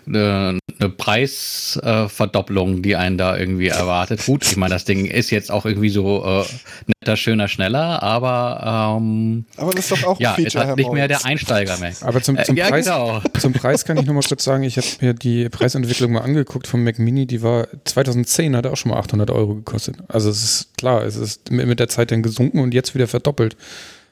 eine, 0.06 0.58
eine 0.78 0.88
Preisverdopplung, 0.88 2.78
äh, 2.78 2.80
die 2.80 2.96
einen 2.96 3.18
da 3.18 3.36
irgendwie 3.36 3.68
erwartet. 3.68 4.24
Gut, 4.24 4.46
ich 4.46 4.56
meine, 4.56 4.74
das 4.74 4.84
Ding 4.84 5.04
ist 5.04 5.30
jetzt 5.30 5.50
auch 5.50 5.66
irgendwie 5.66 5.90
so 5.90 6.24
äh, 6.24 6.44
netter, 7.06 7.16
schöner, 7.16 7.48
schneller, 7.48 8.02
aber 8.02 8.96
ähm, 8.98 9.46
aber 9.56 9.72
das 9.72 9.90
ist 9.90 9.92
doch 9.92 10.08
auch 10.08 10.20
ja, 10.20 10.30
ein 10.30 10.36
Feature, 10.36 10.64
ist 10.64 10.68
halt 10.68 10.76
nicht 10.76 10.92
mehr 10.92 11.08
der 11.08 11.24
Einsteiger 11.24 11.78
mehr. 11.78 11.92
Aber 12.00 12.20
zum, 12.20 12.36
zum, 12.42 12.56
äh, 12.56 12.58
ja, 12.58 12.68
Preis, 12.68 12.86
genau. 12.86 13.20
zum 13.38 13.52
Preis 13.52 13.84
kann 13.84 13.96
ich 13.96 14.06
noch 14.06 14.14
mal 14.14 14.22
kurz 14.22 14.44
sagen, 14.44 14.64
ich 14.64 14.76
habe 14.76 14.86
mir 15.00 15.14
die 15.14 15.48
Preisentwicklung 15.48 16.12
mal 16.12 16.22
angeguckt 16.22 16.66
vom 16.66 16.82
Mac 16.82 16.98
Mini, 16.98 17.26
die 17.26 17.42
war 17.42 17.68
2010, 17.84 18.56
hat 18.56 18.66
auch 18.66 18.76
schon 18.76 18.90
mal 18.90 18.98
800 18.98 19.30
Euro 19.30 19.54
gekostet. 19.54 19.96
Also 20.08 20.30
es 20.30 20.42
ist 20.42 20.76
klar, 20.76 21.04
es 21.04 21.16
ist 21.16 21.50
mit 21.50 21.78
der 21.78 21.88
Zeit 21.88 22.10
dann 22.10 22.22
gesunken 22.22 22.60
und 22.60 22.74
jetzt 22.74 22.94
wieder 22.94 23.06
verdoppelt. 23.06 23.56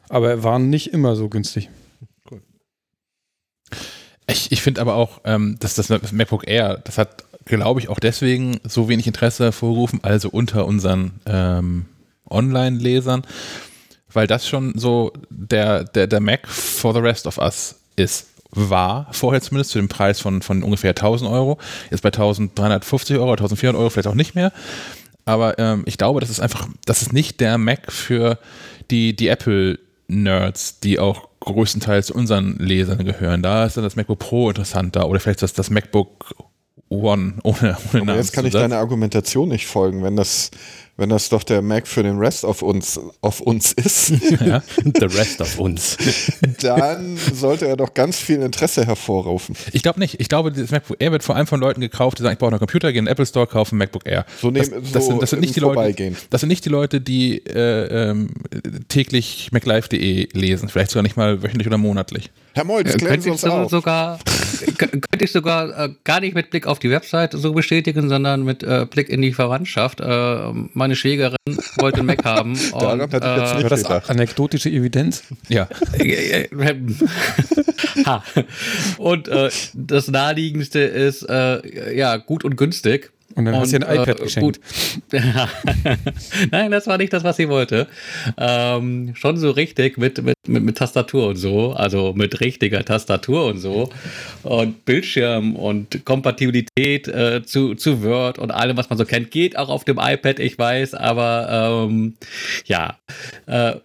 Aber 0.08 0.30
er 0.30 0.42
war 0.42 0.58
nicht 0.58 0.92
immer 0.92 1.16
so 1.16 1.28
günstig. 1.28 1.70
Cool. 2.30 2.42
Ich, 4.26 4.52
ich 4.52 4.62
finde 4.62 4.80
aber 4.80 4.94
auch, 4.94 5.20
ähm, 5.24 5.56
dass 5.58 5.74
das 5.74 5.88
MacBook 6.12 6.46
Air, 6.46 6.80
das 6.84 6.98
hat, 6.98 7.24
glaube 7.46 7.80
ich, 7.80 7.88
auch 7.88 7.98
deswegen 7.98 8.60
so 8.64 8.88
wenig 8.88 9.06
Interesse 9.06 9.44
hervorgerufen, 9.44 10.00
also 10.02 10.28
unter 10.28 10.66
unseren 10.66 11.20
ähm, 11.26 11.86
Online-Lesern, 12.30 13.22
weil 14.12 14.26
das 14.26 14.48
schon 14.48 14.72
so 14.76 15.12
der, 15.30 15.84
der, 15.84 16.06
der 16.06 16.20
Mac 16.20 16.48
for 16.48 16.94
the 16.94 17.00
rest 17.00 17.26
of 17.26 17.38
us 17.38 17.76
ist 17.96 18.28
war, 18.56 19.08
vorher 19.12 19.40
zumindest 19.40 19.72
zu 19.72 19.78
dem 19.78 19.88
Preis 19.88 20.20
von, 20.20 20.42
von 20.42 20.62
ungefähr 20.62 20.90
1000 20.90 21.30
Euro, 21.30 21.58
jetzt 21.90 22.02
bei 22.02 22.08
1350 22.08 23.16
Euro, 23.16 23.32
1400 23.32 23.78
Euro 23.78 23.90
vielleicht 23.90 24.06
auch 24.06 24.14
nicht 24.14 24.34
mehr. 24.34 24.52
aber 25.24 25.58
ähm, 25.58 25.82
ich 25.86 25.98
glaube, 25.98 26.20
das 26.20 26.30
ist 26.30 26.40
einfach, 26.40 26.68
das 26.86 27.02
ist 27.02 27.12
nicht 27.12 27.40
der 27.40 27.58
Mac 27.58 27.90
für 27.90 28.38
die, 28.90 29.16
die 29.16 29.28
Apple-Nerds, 29.28 30.80
die 30.80 30.98
auch 30.98 31.28
größtenteils 31.40 32.10
unseren 32.10 32.56
Lesern 32.58 33.04
gehören. 33.04 33.42
Da 33.42 33.66
ist 33.66 33.76
dann 33.76 33.84
das 33.84 33.96
MacBook 33.96 34.18
Pro 34.18 34.48
interessanter 34.48 35.08
oder 35.08 35.20
vielleicht 35.20 35.42
das, 35.42 35.52
das 35.52 35.70
MacBook 35.70 36.34
One 36.88 37.34
ohne, 37.42 37.76
ohne 37.92 38.02
Aber 38.02 38.16
jetzt 38.16 38.32
kann 38.32 38.46
ich 38.46 38.52
deiner 38.52 38.78
Argumentation 38.78 39.48
nicht 39.48 39.66
folgen, 39.66 40.02
wenn 40.02 40.16
das 40.16 40.50
wenn 40.96 41.08
das 41.08 41.28
doch 41.28 41.42
der 41.42 41.60
Mac 41.60 41.88
für 41.88 42.02
den 42.02 42.18
Rest 42.18 42.44
of 42.44 42.62
uns, 42.62 43.00
auf 43.20 43.40
uns 43.40 43.72
ist, 43.72 44.10
ja, 44.40 44.62
the 44.84 45.06
rest 45.06 45.40
of 45.40 45.58
uns, 45.58 45.96
dann 46.60 47.16
sollte 47.16 47.66
er 47.66 47.76
doch 47.76 47.94
ganz 47.94 48.18
viel 48.18 48.40
Interesse 48.40 48.86
hervorrufen. 48.86 49.56
Ich 49.72 49.82
glaube 49.82 49.98
nicht. 49.98 50.20
Ich 50.20 50.28
glaube, 50.28 50.52
das 50.52 50.70
MacBook 50.70 50.96
Air 51.00 51.12
wird 51.12 51.22
vor 51.22 51.36
allem 51.36 51.46
von 51.46 51.60
Leuten 51.60 51.80
gekauft, 51.80 52.18
die 52.18 52.22
sagen, 52.22 52.34
ich 52.34 52.38
brauche 52.38 52.50
einen 52.50 52.58
Computer, 52.58 52.92
gehen 52.92 53.00
in 53.00 53.04
den 53.06 53.12
Apple 53.12 53.26
Store, 53.26 53.46
kaufen 53.46 53.78
MacBook 53.78 54.06
Air. 54.06 54.24
So 54.40 54.50
nehmen, 54.50 54.70
das, 54.70 54.92
das, 54.92 55.04
so 55.04 55.10
sind, 55.10 55.22
das 55.22 55.30
sind 55.30 55.40
nicht 55.40 55.56
die 55.56 55.60
Leute, 55.60 56.12
das 56.30 56.40
sind 56.40 56.48
nicht 56.48 56.64
die 56.64 56.70
Leute, 56.70 57.00
die 57.00 57.38
äh, 57.46 58.10
ähm, 58.10 58.30
täglich 58.88 59.50
maclife.de 59.52 60.28
lesen, 60.32 60.68
vielleicht 60.68 60.90
sogar 60.90 61.02
nicht 61.02 61.16
mal 61.16 61.42
wöchentlich 61.42 61.66
oder 61.66 61.78
monatlich. 61.78 62.30
Herr 62.54 62.64
Molz, 62.64 62.94
äh, 62.94 62.98
klären 62.98 63.20
Sie 63.20 63.30
uns 63.30 63.44
auf. 63.44 63.68
Sogar, 63.68 64.20
könnte 64.78 65.24
ich 65.24 65.32
sogar 65.32 65.76
äh, 65.76 65.88
gar 66.04 66.20
nicht 66.20 66.34
mit 66.34 66.50
Blick 66.50 66.68
auf 66.68 66.78
die 66.78 66.88
Website 66.88 67.32
so 67.32 67.52
bestätigen, 67.52 68.08
sondern 68.08 68.44
mit 68.44 68.62
äh, 68.62 68.86
Blick 68.88 69.08
in 69.08 69.22
die 69.22 69.32
Verwandtschaft. 69.32 70.00
Äh, 70.00 70.52
meine 70.84 70.96
Schwägerin 70.96 71.38
wollte 71.78 72.00
einen 72.00 72.08
Mac 72.08 72.26
haben. 72.26 72.58
Daran 72.72 73.00
und, 73.00 73.14
hatte 73.14 73.26
ich 73.26 73.40
jetzt 73.40 73.56
nicht 73.56 73.70
das 73.70 73.84
gedacht. 73.84 74.10
anekdotische 74.10 74.68
Evidenz? 74.68 75.22
Ja. 75.48 75.66
und 78.98 79.28
äh, 79.28 79.48
das 79.72 80.08
naheliegendste 80.08 80.80
ist, 80.80 81.22
äh, 81.22 81.96
ja, 81.96 82.18
gut 82.18 82.44
und 82.44 82.56
günstig. 82.56 83.12
Und 83.34 83.46
dann 83.46 83.54
und, 83.54 83.60
hast 83.60 83.72
du 83.72 83.78
ihr 83.78 83.88
ein 83.88 83.96
iPad 83.96 84.20
äh, 84.20 84.22
geschenkt. 84.22 84.60
Nein, 86.50 86.70
das 86.70 86.86
war 86.86 86.98
nicht 86.98 87.12
das, 87.12 87.24
was 87.24 87.36
sie 87.36 87.48
wollte. 87.48 87.88
Ähm, 88.38 89.12
schon 89.16 89.36
so 89.36 89.50
richtig 89.50 89.98
mit, 89.98 90.22
mit, 90.22 90.36
mit, 90.46 90.62
mit, 90.62 90.78
Tastatur 90.78 91.28
und 91.28 91.36
so, 91.36 91.72
also 91.72 92.12
mit 92.14 92.40
richtiger 92.40 92.84
Tastatur 92.84 93.46
und 93.46 93.58
so. 93.58 93.90
Und 94.42 94.84
Bildschirm 94.84 95.56
und 95.56 96.04
Kompatibilität 96.04 97.08
äh, 97.08 97.42
zu, 97.44 97.74
zu 97.74 98.02
Word 98.04 98.38
und 98.38 98.50
allem, 98.52 98.76
was 98.76 98.88
man 98.88 98.98
so 98.98 99.04
kennt, 99.04 99.30
geht 99.30 99.58
auch 99.58 99.68
auf 99.68 99.84
dem 99.84 99.98
iPad, 100.00 100.38
ich 100.38 100.58
weiß, 100.58 100.94
aber 100.94 101.88
ähm, 101.88 102.14
ja. 102.66 102.98
Äh, 103.46 103.76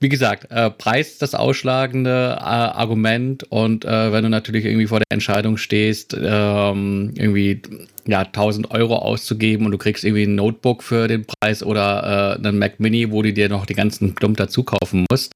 wie 0.00 0.08
gesagt, 0.10 0.50
äh, 0.50 0.70
Preis 0.70 1.16
das 1.16 1.34
ausschlagende 1.34 2.36
äh, 2.38 2.42
Argument 2.42 3.44
und 3.44 3.86
äh, 3.86 4.12
wenn 4.12 4.22
du 4.22 4.28
natürlich 4.28 4.66
irgendwie 4.66 4.86
vor 4.86 4.98
der 4.98 5.06
Entscheidung 5.08 5.56
stehst, 5.56 6.14
ähm, 6.20 7.12
irgendwie 7.16 7.62
ja 8.06 8.20
1000 8.20 8.70
Euro 8.70 8.96
auszugeben 8.96 9.66
und 9.66 9.72
du 9.72 9.78
kriegst 9.78 10.04
irgendwie 10.04 10.24
ein 10.24 10.34
Notebook 10.34 10.82
für 10.82 11.08
den 11.08 11.24
Preis 11.24 11.62
oder 11.62 12.36
äh, 12.40 12.46
einen 12.46 12.58
Mac 12.58 12.80
Mini, 12.80 13.10
wo 13.10 13.22
du 13.22 13.32
dir 13.32 13.48
noch 13.48 13.66
die 13.66 13.74
ganzen 13.74 14.14
Klump 14.14 14.36
dazu 14.36 14.62
kaufen 14.64 15.06
musst. 15.10 15.32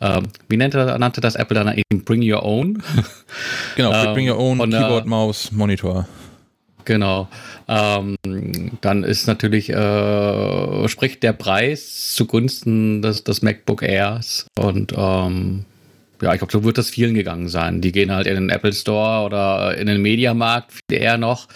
Ähm, 0.00 0.24
wie 0.48 0.56
nannte, 0.56 0.96
nannte 0.98 1.20
das 1.20 1.34
Apple 1.34 1.54
dann 1.54 1.76
eben 1.76 2.04
Bring 2.04 2.22
Your 2.22 2.44
Own? 2.44 2.82
Genau, 3.76 4.12
Bring 4.12 4.28
Your 4.28 4.38
Own 4.38 4.60
ähm, 4.60 4.70
Keyboard, 4.70 5.06
Maus, 5.06 5.52
Monitor. 5.52 6.06
Genau. 6.84 7.28
Ähm, 7.68 8.16
dann 8.80 9.04
ist 9.04 9.26
natürlich, 9.26 9.70
äh, 9.70 10.88
spricht 10.88 11.22
der 11.22 11.32
Preis 11.32 12.14
zugunsten 12.14 13.00
des, 13.02 13.22
des 13.22 13.42
MacBook 13.42 13.82
Airs 13.82 14.46
und 14.58 14.92
ähm, 14.96 15.64
ja, 16.22 16.32
ich 16.32 16.38
glaube, 16.38 16.52
so 16.52 16.64
wird 16.64 16.78
das 16.78 16.90
vielen 16.90 17.14
gegangen 17.14 17.48
sein. 17.48 17.80
Die 17.80 17.92
gehen 17.92 18.12
halt 18.12 18.26
in 18.26 18.34
den 18.34 18.50
Apple 18.50 18.72
Store 18.72 19.24
oder 19.24 19.76
in 19.76 19.86
den 19.86 20.02
Mediamarkt, 20.02 20.72
viel 20.72 20.98
eher 20.98 21.18
noch. 21.18 21.48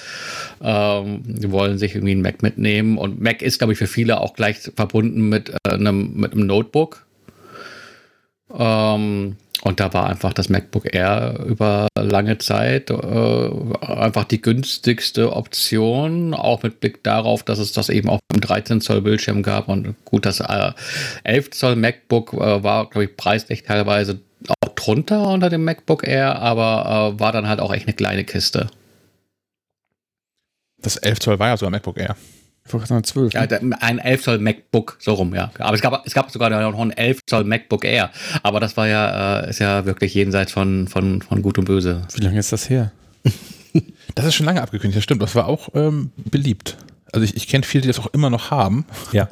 Ähm, 0.62 1.22
die 1.24 1.50
wollen 1.50 1.78
sich 1.78 1.94
irgendwie 1.94 2.12
einen 2.12 2.22
Mac 2.22 2.42
mitnehmen. 2.42 2.98
Und 2.98 3.20
Mac 3.20 3.42
ist, 3.42 3.58
glaube 3.58 3.72
ich, 3.72 3.78
für 3.78 3.86
viele 3.86 4.20
auch 4.20 4.34
gleich 4.34 4.58
verbunden 4.74 5.28
mit, 5.28 5.50
äh, 5.50 5.70
einem, 5.70 6.14
mit 6.14 6.32
einem 6.32 6.46
Notebook. 6.46 7.06
Ähm, 8.56 9.36
und 9.64 9.80
da 9.80 9.94
war 9.94 10.10
einfach 10.10 10.34
das 10.34 10.50
MacBook 10.50 10.94
Air 10.94 11.40
über 11.46 11.88
lange 11.98 12.36
Zeit 12.36 12.90
äh, 12.90 13.50
einfach 13.80 14.24
die 14.24 14.42
günstigste 14.42 15.32
Option, 15.32 16.34
auch 16.34 16.62
mit 16.62 16.80
Blick 16.80 17.02
darauf, 17.02 17.42
dass 17.42 17.58
es 17.58 17.72
das 17.72 17.88
eben 17.88 18.10
auch 18.10 18.20
im 18.32 18.42
13 18.42 18.82
Zoll 18.82 19.00
Bildschirm 19.00 19.42
gab. 19.42 19.68
Und 19.68 19.94
gut, 20.04 20.26
das 20.26 20.40
äh, 20.40 20.72
11 21.24 21.50
Zoll 21.52 21.76
MacBook 21.76 22.34
äh, 22.34 22.62
war, 22.62 22.90
glaube 22.90 23.06
ich, 23.06 23.16
preislich 23.16 23.62
teilweise 23.62 24.20
auch 24.50 24.74
drunter 24.74 25.28
unter 25.28 25.50
dem 25.50 25.64
MacBook 25.64 26.06
Air, 26.06 26.40
aber 26.40 27.14
äh, 27.14 27.20
war 27.20 27.32
dann 27.32 27.48
halt 27.48 27.60
auch 27.60 27.72
echt 27.72 27.86
eine 27.86 27.94
kleine 27.94 28.24
Kiste. 28.24 28.68
Das 30.78 30.96
11 30.96 31.20
Zoll 31.20 31.38
war 31.38 31.48
ja 31.48 31.56
sogar 31.56 31.70
MacBook 31.70 31.98
Air. 31.98 32.16
Ich 32.66 32.72
wollte 32.72 32.86
sagen 32.86 33.04
12. 33.04 33.34
Ja, 33.34 33.42
ein 33.80 33.98
11 33.98 34.22
Zoll 34.22 34.38
MacBook, 34.38 34.96
so 34.98 35.14
rum, 35.14 35.34
ja. 35.34 35.50
Aber 35.58 35.74
es 35.74 35.82
gab, 35.82 36.06
es 36.06 36.14
gab 36.14 36.30
sogar 36.30 36.48
noch 36.50 36.80
ein 36.80 36.92
11 36.92 37.20
Zoll 37.26 37.44
MacBook 37.44 37.84
Air. 37.84 38.10
Aber 38.42 38.58
das 38.58 38.76
war 38.76 38.88
ja, 38.88 39.40
äh, 39.40 39.50
ist 39.50 39.58
ja 39.58 39.84
wirklich 39.84 40.14
jenseits 40.14 40.52
von, 40.52 40.88
von, 40.88 41.20
von 41.20 41.42
Gut 41.42 41.58
und 41.58 41.66
Böse. 41.66 42.02
Wie 42.14 42.22
lange 42.22 42.38
ist 42.38 42.52
das 42.52 42.70
her? 42.70 42.92
das 44.14 44.26
ist 44.26 44.34
schon 44.34 44.46
lange 44.46 44.62
abgekündigt, 44.62 44.96
das 44.96 45.04
stimmt. 45.04 45.22
Das 45.22 45.34
war 45.34 45.46
auch 45.46 45.68
ähm, 45.74 46.12
beliebt. 46.16 46.78
Also 47.12 47.24
ich, 47.24 47.36
ich 47.36 47.48
kenne 47.48 47.64
viele, 47.64 47.82
die 47.82 47.88
das 47.88 48.00
auch 48.00 48.08
immer 48.08 48.30
noch 48.30 48.50
haben. 48.50 48.86
Ja. 49.12 49.28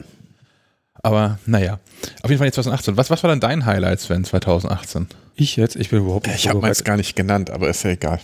Aber 1.03 1.39
naja, 1.47 1.81
auf 2.23 2.31
jeden 2.31 2.39
Fall 2.39 2.47
jetzt 2.47 2.55
2018. 2.55 2.97
Was, 2.97 3.11
was 3.11 3.23
war 3.23 3.31
denn 3.31 3.41
dein 3.41 3.67
Highlight, 3.67 4.01
Sven, 4.01 4.25
2018? 4.25 5.09
Ich 5.35 5.57
jetzt? 5.57 5.77
Ich 5.77 5.91
bin 5.91 6.01
überhaupt 6.01 6.27
nicht 6.27 6.37
Ich 6.37 6.49
habe 6.49 6.61
meins 6.61 6.85
gar 6.85 6.97
nicht 6.97 7.17
genannt, 7.17 7.51
aber 7.51 7.69
ist 7.69 7.83
ja 7.83 7.91
egal. 7.91 8.21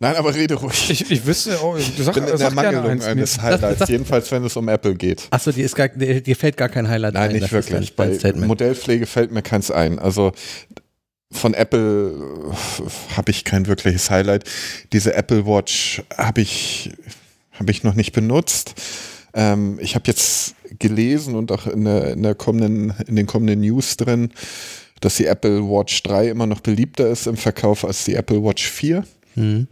Nein, 0.00 0.16
aber 0.16 0.34
rede 0.34 0.54
ruhig. 0.54 0.90
Ich, 0.90 1.10
ich 1.10 1.24
wüsste, 1.24 1.56
oh, 1.62 1.76
du 1.76 2.02
sag, 2.02 2.14
bin 2.14 2.24
in 2.24 2.36
der 2.36 2.50
Mangelung 2.50 3.00
eines 3.00 3.40
Highlights, 3.40 3.88
jedenfalls 3.88 4.30
wenn 4.32 4.44
es 4.44 4.56
um 4.56 4.68
Apple 4.68 4.96
geht. 4.96 5.28
Achso, 5.30 5.52
dir, 5.52 6.20
dir, 6.20 6.36
fällt 6.36 6.56
gar 6.56 6.68
kein 6.68 6.88
Highlight 6.88 7.14
Nein, 7.14 7.22
ein. 7.22 7.32
Nein, 7.32 7.40
nicht 7.40 7.52
wirklich. 7.52 7.96
Bei 7.96 8.18
Modellpflege 8.34 9.06
fällt 9.06 9.30
mir 9.30 9.42
keins 9.42 9.70
ein. 9.70 9.98
Also 9.98 10.32
von 11.32 11.54
Apple 11.54 12.12
äh, 12.12 13.16
habe 13.16 13.30
ich 13.30 13.44
kein 13.44 13.66
wirkliches 13.66 14.10
Highlight. 14.10 14.44
Diese 14.92 15.14
Apple 15.14 15.46
Watch 15.46 16.02
habe 16.16 16.40
ich, 16.40 16.90
hab 17.52 17.70
ich 17.70 17.82
noch 17.82 17.94
nicht 17.94 18.12
benutzt. 18.12 18.74
Ähm, 19.32 19.78
ich 19.80 19.94
habe 19.94 20.04
jetzt 20.06 20.54
gelesen 20.78 21.34
und 21.34 21.52
auch 21.52 21.66
in, 21.66 21.84
der, 21.84 22.12
in, 22.12 22.22
der 22.22 22.34
kommenden, 22.34 22.94
in 23.06 23.16
den 23.16 23.26
kommenden 23.26 23.60
News 23.60 23.96
drin, 23.96 24.30
dass 25.00 25.16
die 25.16 25.26
Apple 25.26 25.62
Watch 25.62 26.02
3 26.02 26.28
immer 26.28 26.46
noch 26.46 26.60
beliebter 26.60 27.08
ist 27.08 27.26
im 27.26 27.36
Verkauf 27.36 27.84
als 27.84 28.04
die 28.04 28.14
Apple 28.14 28.42
Watch 28.42 28.68
4. 28.68 29.04
Mhm. 29.34 29.66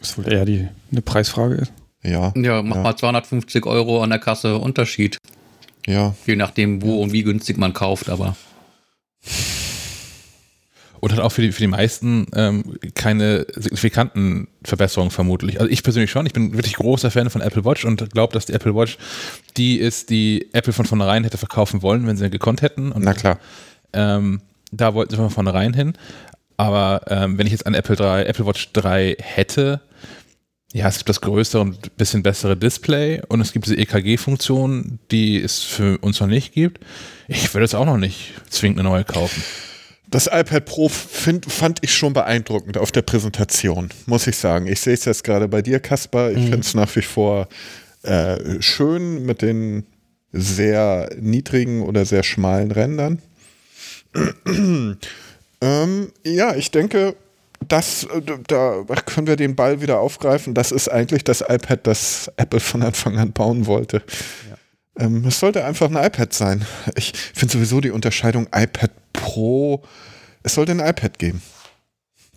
Was 0.00 0.18
wohl 0.18 0.32
eher 0.32 0.44
die, 0.44 0.68
eine 0.90 1.02
Preisfrage 1.02 1.54
ist. 1.56 1.72
Ja. 2.02 2.32
Ja, 2.36 2.62
mach 2.62 2.76
ja. 2.76 2.82
mal 2.82 2.96
250 2.96 3.66
Euro 3.66 4.02
an 4.02 4.10
der 4.10 4.18
Kasse 4.18 4.58
Unterschied. 4.58 5.18
Ja. 5.86 6.14
Je 6.26 6.36
nachdem, 6.36 6.82
wo 6.82 7.02
und 7.02 7.12
wie 7.12 7.22
günstig 7.22 7.58
man 7.58 7.72
kauft, 7.72 8.08
aber. 8.08 8.36
Und 11.06 11.12
hat 11.12 11.20
auch 11.20 11.30
für 11.30 11.42
die, 11.42 11.52
für 11.52 11.60
die 11.60 11.68
meisten 11.68 12.26
ähm, 12.34 12.64
keine 12.96 13.46
signifikanten 13.54 14.48
Verbesserungen 14.64 15.12
vermutlich. 15.12 15.60
Also 15.60 15.70
ich 15.70 15.84
persönlich 15.84 16.10
schon. 16.10 16.26
Ich 16.26 16.32
bin 16.32 16.52
wirklich 16.54 16.74
großer 16.74 17.12
Fan 17.12 17.30
von 17.30 17.42
Apple 17.42 17.64
Watch 17.64 17.84
und 17.84 18.10
glaube, 18.10 18.32
dass 18.32 18.46
die 18.46 18.54
Apple 18.54 18.74
Watch 18.74 18.98
die 19.56 19.76
ist, 19.78 20.10
die 20.10 20.48
Apple 20.52 20.72
von 20.72 20.84
vornherein 20.84 21.22
hätte 21.22 21.38
verkaufen 21.38 21.80
wollen, 21.82 22.08
wenn 22.08 22.16
sie 22.16 22.28
gekonnt 22.28 22.60
hätten. 22.60 22.90
Und, 22.90 23.04
Na 23.04 23.14
klar. 23.14 23.38
Ähm, 23.92 24.40
da 24.72 24.94
wollten 24.94 25.12
sie 25.12 25.16
von 25.16 25.30
vornherein 25.30 25.74
hin. 25.74 25.92
Aber 26.56 27.02
ähm, 27.06 27.38
wenn 27.38 27.46
ich 27.46 27.52
jetzt 27.52 27.66
ein 27.66 27.74
Apple 27.74 27.94
3, 27.94 28.24
Apple 28.24 28.44
Watch 28.44 28.72
3 28.72 29.16
hätte, 29.20 29.82
ja, 30.72 30.88
es 30.88 30.96
gibt 30.98 31.08
das 31.08 31.20
größere 31.20 31.62
und 31.62 31.96
bisschen 31.96 32.24
bessere 32.24 32.56
Display 32.56 33.22
und 33.28 33.40
es 33.40 33.52
gibt 33.52 33.66
diese 33.66 33.76
EKG-Funktion, 33.76 34.98
die 35.12 35.40
es 35.40 35.62
für 35.62 35.98
uns 35.98 36.18
noch 36.18 36.26
nicht 36.26 36.52
gibt. 36.52 36.84
Ich 37.28 37.54
würde 37.54 37.64
es 37.64 37.76
auch 37.76 37.86
noch 37.86 37.96
nicht 37.96 38.32
zwingend 38.50 38.80
eine 38.80 38.88
neue 38.88 39.04
kaufen. 39.04 39.44
Das 40.08 40.26
iPad 40.26 40.64
Pro 40.64 40.88
find, 40.88 41.50
fand 41.50 41.78
ich 41.82 41.94
schon 41.94 42.12
beeindruckend 42.12 42.78
auf 42.78 42.92
der 42.92 43.02
Präsentation, 43.02 43.90
muss 44.06 44.26
ich 44.26 44.36
sagen. 44.36 44.66
Ich 44.66 44.80
sehe 44.80 44.94
es 44.94 45.04
jetzt 45.04 45.24
gerade 45.24 45.48
bei 45.48 45.62
dir, 45.62 45.80
Kaspar. 45.80 46.30
Ich 46.30 46.38
mhm. 46.38 46.42
finde 46.42 46.60
es 46.60 46.74
nach 46.74 46.94
wie 46.94 47.02
vor 47.02 47.48
äh, 48.02 48.62
schön 48.62 49.26
mit 49.26 49.42
den 49.42 49.84
sehr 50.32 51.10
niedrigen 51.18 51.82
oder 51.82 52.04
sehr 52.04 52.22
schmalen 52.22 52.70
Rändern. 52.70 53.20
ähm, 55.60 56.12
ja, 56.24 56.54
ich 56.54 56.70
denke, 56.70 57.16
das, 57.66 58.04
äh, 58.04 58.22
da 58.46 58.84
können 59.06 59.26
wir 59.26 59.36
den 59.36 59.56
Ball 59.56 59.80
wieder 59.80 59.98
aufgreifen. 59.98 60.54
Das 60.54 60.72
ist 60.72 60.88
eigentlich 60.88 61.24
das 61.24 61.40
iPad, 61.40 61.86
das 61.86 62.30
Apple 62.36 62.60
von 62.60 62.82
Anfang 62.82 63.18
an 63.18 63.32
bauen 63.32 63.66
wollte. 63.66 64.02
Ja. 64.48 65.04
Ähm, 65.04 65.24
es 65.26 65.40
sollte 65.40 65.64
einfach 65.64 65.90
ein 65.90 65.96
iPad 65.96 66.32
sein. 66.32 66.64
Ich 66.94 67.12
finde 67.34 67.52
sowieso 67.52 67.80
die 67.80 67.90
Unterscheidung 67.90 68.46
iPad 68.54 68.90
Pro. 69.36 69.82
Es 70.42 70.54
sollte 70.54 70.72
ein 70.72 70.80
iPad 70.80 71.18
geben. 71.18 71.42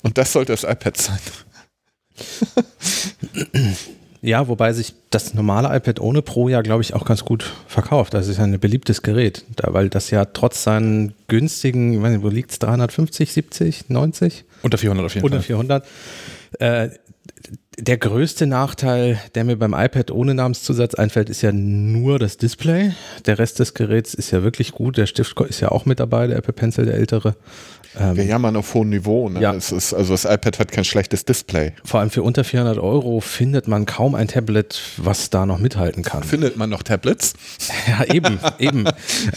Und 0.03 0.17
das 0.17 0.33
sollte 0.33 0.51
das 0.51 0.65
iPad 0.65 0.97
sein. 0.97 1.19
Ja, 4.21 4.49
wobei 4.49 4.73
sich 4.73 4.95
das 5.11 5.33
normale 5.33 5.73
iPad 5.77 6.01
ohne 6.01 6.21
Pro 6.21 6.49
ja, 6.49 6.61
glaube 6.61 6.81
ich, 6.81 6.93
auch 6.93 7.05
ganz 7.05 7.23
gut 7.23 7.53
verkauft. 7.67 8.13
Das 8.13 8.27
ist 8.27 8.37
ja 8.37 8.43
ein 8.43 8.59
beliebtes 8.59 9.01
Gerät, 9.01 9.45
da, 9.55 9.73
weil 9.73 9.87
das 9.87 10.09
ja 10.09 10.25
trotz 10.25 10.61
seinen 10.63 11.13
günstigen, 11.29 11.93
ich 11.93 12.01
weiß 12.01 12.11
nicht, 12.11 12.23
wo 12.23 12.27
liegt 12.27 12.51
es, 12.51 12.59
350, 12.59 13.31
70, 13.31 13.89
90? 13.89 14.43
Unter 14.61 14.77
400 14.77 15.05
auf 15.05 15.15
jeden 15.15 15.23
Unter 15.23 15.41
Fall. 15.41 15.55
Unter 15.55 15.83
400. 15.83 16.91
Äh, 16.91 16.99
der 17.77 17.98
größte 17.98 18.45
Nachteil, 18.45 19.19
der 19.36 19.45
mir 19.45 19.57
beim 19.57 19.74
iPad 19.74 20.12
ohne 20.12 20.33
Namenszusatz 20.33 20.95
einfällt, 20.95 21.29
ist 21.29 21.41
ja 21.41 21.51
nur 21.51 22.19
das 22.19 22.38
Display. 22.38 22.91
Der 23.25 23.39
Rest 23.39 23.59
des 23.59 23.74
Geräts 23.74 24.13
ist 24.13 24.31
ja 24.31 24.43
wirklich 24.43 24.74
gut. 24.74 24.98
Der 24.98 25.05
Stift 25.05 25.39
ist 25.41 25.62
ja 25.62 25.69
auch 25.69 25.86
mit 25.86 26.00
dabei, 26.00 26.27
der 26.27 26.38
Apple 26.38 26.53
Pencil, 26.53 26.86
der 26.86 26.95
ältere. 26.95 27.36
Ähm, 28.00 28.17
Wir 28.17 28.25
jammern 28.25 28.55
auf 28.55 28.74
hohem 28.74 28.89
Niveau. 28.89 29.29
Ne? 29.29 29.41
Ja. 29.41 29.53
Es 29.53 29.72
ist, 29.72 29.93
also 29.93 30.13
das 30.13 30.25
iPad 30.25 30.60
hat 30.60 30.72
kein 30.72 30.84
schlechtes 30.84 31.25
Display. 31.25 31.72
Vor 31.84 32.00
allem 32.01 32.10
für 32.10 32.22
unter 32.24 32.43
400 32.43 32.77
Euro 32.77 33.19
findet 33.19 33.67
man 33.67 33.86
kaum 33.86 34.15
ein 34.15 34.27
Tablet, 34.27 34.79
was 34.98 35.29
da 35.29 35.46
noch 35.46 35.58
mithalten 35.60 36.03
kann. 36.03 36.24
Findet 36.24 36.58
man 36.58 36.69
noch 36.69 36.84
Tablets? 36.84 37.34
Ja, 37.88 38.13
eben, 38.13 38.39
eben. 38.60 38.86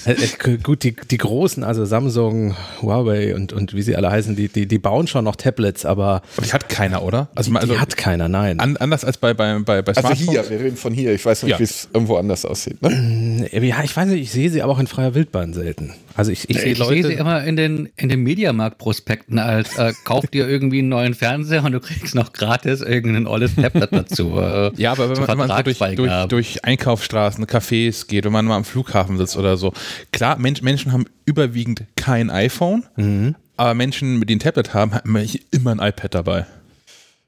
Äh, 0.05 0.13
äh, 0.13 0.57
gut, 0.59 0.83
die, 0.83 0.95
die 1.11 1.17
großen, 1.17 1.65
also 1.65 1.85
Samsung, 1.87 2.55
Huawei 2.83 3.35
und, 3.35 3.53
und 3.55 3.73
wie 3.75 3.81
sie 3.83 3.97
alle 3.97 4.11
heißen, 4.11 4.37
die, 4.37 4.49
die, 4.49 4.67
die 4.67 4.79
bauen 4.79 5.07
schon 5.07 5.25
noch 5.25 5.37
Tablets, 5.37 5.87
aber 5.87 6.23
Aber 6.37 6.47
die 6.47 6.53
hat 6.53 6.69
keiner, 6.69 7.03
oder? 7.03 7.29
Also, 7.35 7.51
die, 7.51 7.57
also 7.57 7.73
die 7.75 7.79
hat 7.81 7.97
keiner, 7.97 8.29
nein. 8.29 8.61
an, 8.61 8.77
anders 8.77 9.05
als 9.05 9.17
bei, 9.17 9.33
bei, 9.33 9.59
bei, 9.61 9.81
bei 9.81 9.93
Also 9.95 10.01
Smartphones. 10.09 10.31
hier, 10.49 10.51
wir 10.51 10.61
reden 10.65 10.77
von 10.77 10.93
hier. 10.93 11.15
Ich 11.15 11.25
weiß 11.25 11.45
nicht, 11.45 11.53
Ja. 11.53 11.59
wie 11.59 11.63
es 11.65 11.89
irgendwo 11.95 12.17
anders 12.17 12.45
aussieht. 12.45 12.83
Ne? 12.83 13.49
Ja, 13.53 13.83
ich 13.83 13.97
weiß 13.97 14.09
nicht, 14.09 14.21
ich 14.21 14.33
sehe 14.33 14.51
sie 14.51 14.61
aber 14.63 14.73
auch 14.73 14.79
in 14.81 14.87
freier 14.87 15.15
Wildbahn 15.15 15.55
selten. 15.55 15.95
Also 16.15 16.31
ich, 16.31 16.51
ich 16.51 16.59
sehe 16.59 16.73
Ich 16.73 16.79
sehe 16.79 16.87
sie 17.03 17.03
Leute. 17.03 17.13
immer 17.15 17.43
in 17.45 17.57
den, 17.57 17.89
in 17.97 18.09
den 18.11 18.23
Mediamarkt-Prospekten 18.43 19.39
als 19.39 19.79
äh, 19.79 19.93
kauf 20.05 20.27
dir 20.27 20.49
irgendwie 20.49 20.81
einen 20.81 20.89
neuen 20.89 21.15
Fernseher 21.15 21.65
und 21.65 21.73
du 21.73 21.81
kriegst 21.81 22.15
noch 22.15 22.33
gratis 22.33 22.81
irgendein 22.81 23.27
olles 23.27 23.55
Tablet 23.55 23.93
dazu. 23.93 24.37
Äh, 24.39 24.73
Ja, 24.77 24.93
aber 24.93 25.11
wenn 25.11 25.19
man, 25.19 25.29
wenn 25.29 25.39
man 25.39 25.49
so 25.49 25.63
durch, 25.63 25.79
durch, 25.97 26.27
durch 26.29 26.65
Einkaufsstraßen, 26.65 27.45
Cafés 27.47 28.07
geht, 28.09 28.25
wenn 28.25 28.33
man 28.33 28.45
mal 28.45 28.57
am 28.57 28.65
Flughafen 28.65 29.17
sitzt 29.19 29.37
oder 29.37 29.57
so. 29.57 29.73
Klar, 30.11 30.39
Mensch, 30.39 30.63
Menschen 30.63 30.93
haben 30.93 31.05
überwiegend 31.25 31.85
kein 31.97 32.31
iPhone, 32.31 32.85
aber 33.57 33.75
Menschen, 33.75 34.21
die 34.27 34.35
ein 34.37 34.41
Tablet 34.41 34.75
haben, 34.75 34.95
haben 34.95 35.27
immer 35.51 35.71
ein 35.73 35.79
iPad 35.79 36.15
dabei. 36.15 36.47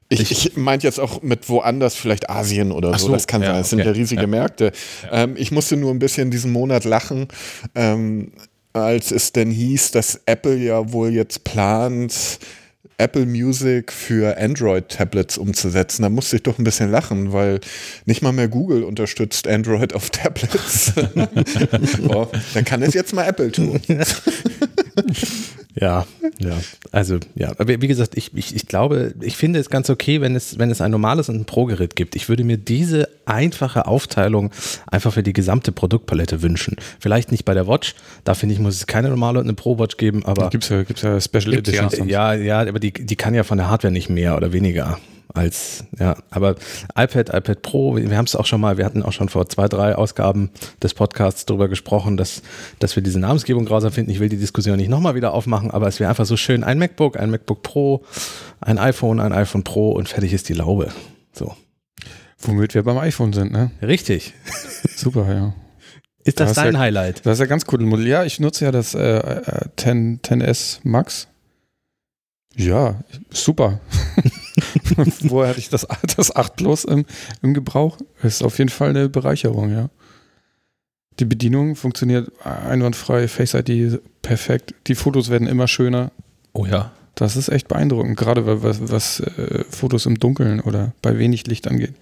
Ich, 0.09 0.31
ich 0.31 0.55
meinte 0.55 0.85
jetzt 0.85 0.99
auch 0.99 1.23
mit 1.23 1.49
woanders, 1.49 1.95
vielleicht 1.95 2.29
Asien 2.29 2.71
oder 2.71 2.95
so, 2.99 3.07
so, 3.07 3.13
das 3.13 3.25
kann 3.25 3.41
ja, 3.41 3.53
sein. 3.53 3.61
Es 3.61 3.71
sind 3.71 3.79
okay. 3.79 3.89
ja 3.89 3.95
riesige 3.95 4.21
Ja. 4.21 4.27
Märkte. 4.27 4.71
Ähm, 5.11 5.33
ich 5.35 5.51
musste 5.51 5.77
nur 5.77 5.91
ein 5.91 5.97
bisschen 5.97 6.29
diesen 6.29 6.51
Monat 6.51 6.83
lachen, 6.85 7.27
ähm, 7.73 8.31
als 8.75 9.11
es 9.11 9.31
denn 9.31 9.51
hieß, 9.51 9.91
dass 9.91 10.21
Apple 10.25 10.57
ja 10.57 10.91
wohl 10.91 11.09
jetzt 11.09 11.45
plant, 11.45 12.39
Apple 12.97 13.25
Music 13.25 13.91
für 13.91 14.37
Android-Tablets 14.37 15.37
umzusetzen. 15.37 16.03
Da 16.03 16.09
musste 16.09 16.37
ich 16.37 16.43
doch 16.43 16.59
ein 16.59 16.63
bisschen 16.63 16.91
lachen, 16.91 17.33
weil 17.33 17.59
nicht 18.05 18.21
mal 18.21 18.31
mehr 18.31 18.47
Google 18.47 18.83
unterstützt 18.83 19.47
Android 19.47 19.93
auf 19.93 20.09
Tablets. 20.09 20.93
oh, 22.09 22.27
dann 22.53 22.65
kann 22.65 22.81
es 22.81 22.93
jetzt 22.93 23.13
mal 23.13 23.27
Apple 23.27 23.51
tun. 23.51 23.79
Ja, 25.79 26.05
ja. 26.39 26.57
Also 26.91 27.19
ja, 27.35 27.51
aber 27.57 27.81
wie 27.81 27.87
gesagt, 27.87 28.15
ich, 28.15 28.33
ich, 28.33 28.55
ich 28.55 28.65
glaube, 28.67 29.13
ich 29.19 29.35
finde 29.35 29.59
es 29.59 29.69
ganz 29.69 29.89
okay, 29.89 30.21
wenn 30.21 30.35
es, 30.35 30.57
wenn 30.57 30.71
es 30.71 30.79
ein 30.79 30.89
normales 30.89 31.27
und 31.27 31.35
ein 31.35 31.45
Pro-Gerät 31.45 31.97
gibt. 31.97 32.15
Ich 32.15 32.29
würde 32.29 32.45
mir 32.45 32.57
diese 32.57 33.09
einfache 33.25 33.85
Aufteilung 33.85 34.51
einfach 34.87 35.11
für 35.11 35.23
die 35.23 35.33
gesamte 35.33 35.73
Produktpalette 35.73 36.41
wünschen. 36.41 36.77
Vielleicht 36.99 37.31
nicht 37.31 37.43
bei 37.43 37.53
der 37.53 37.67
Watch, 37.67 37.95
da 38.23 38.35
finde 38.35 38.55
ich, 38.55 38.61
muss 38.61 38.75
es 38.75 38.87
keine 38.87 39.09
normale 39.09 39.39
und 39.39 39.47
eine 39.47 39.53
Pro-Watch 39.53 39.97
geben, 39.97 40.23
aber 40.25 40.49
Gibt 40.49 40.63
es 40.63 40.69
ja, 40.69 40.83
gibt's 40.83 41.01
ja 41.01 41.19
Special 41.19 41.53
ja. 41.53 41.59
Editions. 41.59 41.97
so. 41.97 42.05
ja, 42.05 42.33
ja, 42.33 42.59
aber 42.61 42.79
die, 42.79 42.93
die 42.93 43.15
kann 43.17 43.33
ja 43.33 43.43
von 43.43 43.57
der 43.57 43.69
Hardware 43.69 43.91
nicht 43.91 44.09
mehr 44.09 44.37
oder 44.37 44.53
weniger 44.53 44.97
als, 45.35 45.83
ja, 45.99 46.15
aber 46.29 46.55
iPad, 46.97 47.29
iPad 47.33 47.61
Pro, 47.61 47.95
wir 47.97 48.17
haben 48.17 48.25
es 48.25 48.35
auch 48.35 48.45
schon 48.45 48.61
mal, 48.61 48.77
wir 48.77 48.85
hatten 48.85 49.03
auch 49.03 49.11
schon 49.11 49.29
vor 49.29 49.47
zwei, 49.49 49.67
drei 49.67 49.95
Ausgaben 49.95 50.49
des 50.81 50.93
Podcasts 50.93 51.45
darüber 51.45 51.67
gesprochen, 51.67 52.17
dass, 52.17 52.41
dass 52.79 52.95
wir 52.95 53.03
diese 53.03 53.19
Namensgebung 53.19 53.65
grausam 53.65 53.91
finden. 53.91 54.11
Ich 54.11 54.19
will 54.19 54.29
die 54.29 54.37
Diskussion 54.37 54.77
nicht 54.77 54.89
nochmal 54.89 55.15
wieder 55.15 55.33
aufmachen, 55.33 55.71
aber 55.71 55.87
es 55.87 55.99
wäre 55.99 56.09
einfach 56.09 56.25
so 56.25 56.37
schön, 56.37 56.63
ein 56.63 56.79
MacBook, 56.79 57.17
ein 57.19 57.29
MacBook 57.31 57.61
Pro, 57.63 58.03
ein 58.61 58.77
iPhone, 58.79 59.19
ein 59.19 59.33
iPhone 59.33 59.63
Pro 59.63 59.91
und 59.91 60.09
fertig 60.09 60.33
ist 60.33 60.49
die 60.49 60.53
Laube. 60.53 60.91
So. 61.33 61.53
Womit 62.39 62.73
wir 62.73 62.83
beim 62.83 62.97
iPhone 62.97 63.33
sind, 63.33 63.51
ne? 63.51 63.71
Richtig. 63.81 64.33
Super, 64.95 65.33
ja. 65.33 65.53
Ist 66.23 66.39
das 66.39 66.53
Da 66.53 66.61
ist 66.61 66.65
dein 66.65 66.73
ja- 66.73 66.79
Highlight? 66.79 67.25
Das 67.25 67.33
ist 67.33 67.39
ja 67.39 67.45
ganz 67.45 67.65
cool. 67.71 67.79
Modell. 67.81 68.07
Ja, 68.07 68.23
ich 68.23 68.39
nutze 68.39 68.65
ja 68.65 68.71
das 68.71 68.95
äh, 68.95 69.17
äh, 69.17 69.61
10, 69.77 70.21
10S 70.21 70.79
Max. 70.83 71.27
Ja, 72.55 72.95
super. 73.31 73.79
Woher 75.21 75.49
hatte 75.49 75.59
ich 75.59 75.69
das, 75.69 75.87
das 76.15 76.35
8 76.35 76.55
Plus 76.55 76.85
im, 76.85 77.05
im 77.41 77.53
Gebrauch? 77.53 77.97
Ist 78.23 78.43
auf 78.43 78.57
jeden 78.57 78.69
Fall 78.69 78.89
eine 78.89 79.09
Bereicherung, 79.09 79.71
ja. 79.71 79.89
Die 81.19 81.25
Bedienung 81.25 81.75
funktioniert 81.75 82.31
einwandfrei, 82.43 83.27
Face 83.27 83.53
ID 83.53 84.01
perfekt. 84.21 84.73
Die 84.87 84.95
Fotos 84.95 85.29
werden 85.29 85.47
immer 85.47 85.67
schöner. 85.67 86.11
Oh 86.51 86.65
ja. 86.65 86.91
Das 87.15 87.37
ist 87.37 87.47
echt 87.47 87.69
beeindruckend, 87.69 88.17
gerade 88.17 88.61
was, 88.61 88.89
was 88.89 89.21
äh, 89.21 89.63
Fotos 89.69 90.05
im 90.05 90.19
Dunkeln 90.19 90.59
oder 90.59 90.93
bei 91.01 91.17
wenig 91.17 91.47
Licht 91.47 91.67
angeht. 91.67 91.93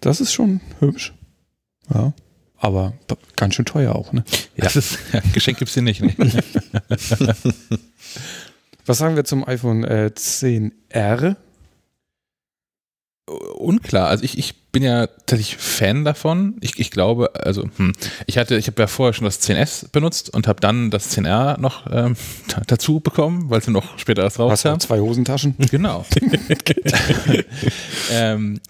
Das 0.00 0.20
ist 0.20 0.32
schon 0.32 0.60
hübsch. 0.78 1.14
Ja. 1.92 2.12
Aber 2.58 2.92
ganz 3.36 3.54
schön 3.54 3.64
teuer 3.64 3.94
auch, 3.94 4.12
ne? 4.12 4.22
Ja. 4.56 4.64
Das 4.64 4.76
ist, 4.76 4.98
ja, 5.14 5.22
Geschenk 5.32 5.58
gibt's 5.58 5.72
hier 5.72 5.82
nicht. 5.82 6.02
Ne? 6.02 6.14
Was 8.84 8.98
sagen 8.98 9.16
wir 9.16 9.24
zum 9.24 9.46
iPhone 9.48 9.84
äh, 9.84 10.10
10R? 10.14 11.36
Unklar. 13.58 14.08
Also 14.08 14.24
ich, 14.24 14.38
ich 14.38 14.54
bin 14.72 14.82
ja 14.82 15.06
tatsächlich 15.06 15.56
Fan 15.56 16.04
davon. 16.04 16.56
Ich, 16.60 16.78
ich 16.78 16.90
glaube, 16.90 17.30
also 17.34 17.64
hm, 17.76 17.92
ich 18.26 18.38
hatte, 18.38 18.56
ich 18.56 18.66
habe 18.68 18.80
ja 18.82 18.86
vorher 18.86 19.12
schon 19.12 19.24
das 19.24 19.40
10S 19.42 19.90
benutzt 19.90 20.32
und 20.32 20.46
habe 20.46 20.60
dann 20.60 20.90
das 20.90 21.16
10R 21.16 21.58
noch 21.60 21.86
ähm, 21.92 22.16
da- 22.48 22.62
dazu 22.66 23.00
bekommen, 23.00 23.50
weil 23.50 23.58
es 23.60 23.66
noch 23.68 23.98
später 23.98 24.22
erst 24.22 24.38
Hast 24.38 24.64
du 24.64 24.68
rauskam. 24.68 24.80
zwei 24.80 25.00
Hosentaschen? 25.00 25.54
Genau. 25.70 26.04
ähm, 28.12 28.60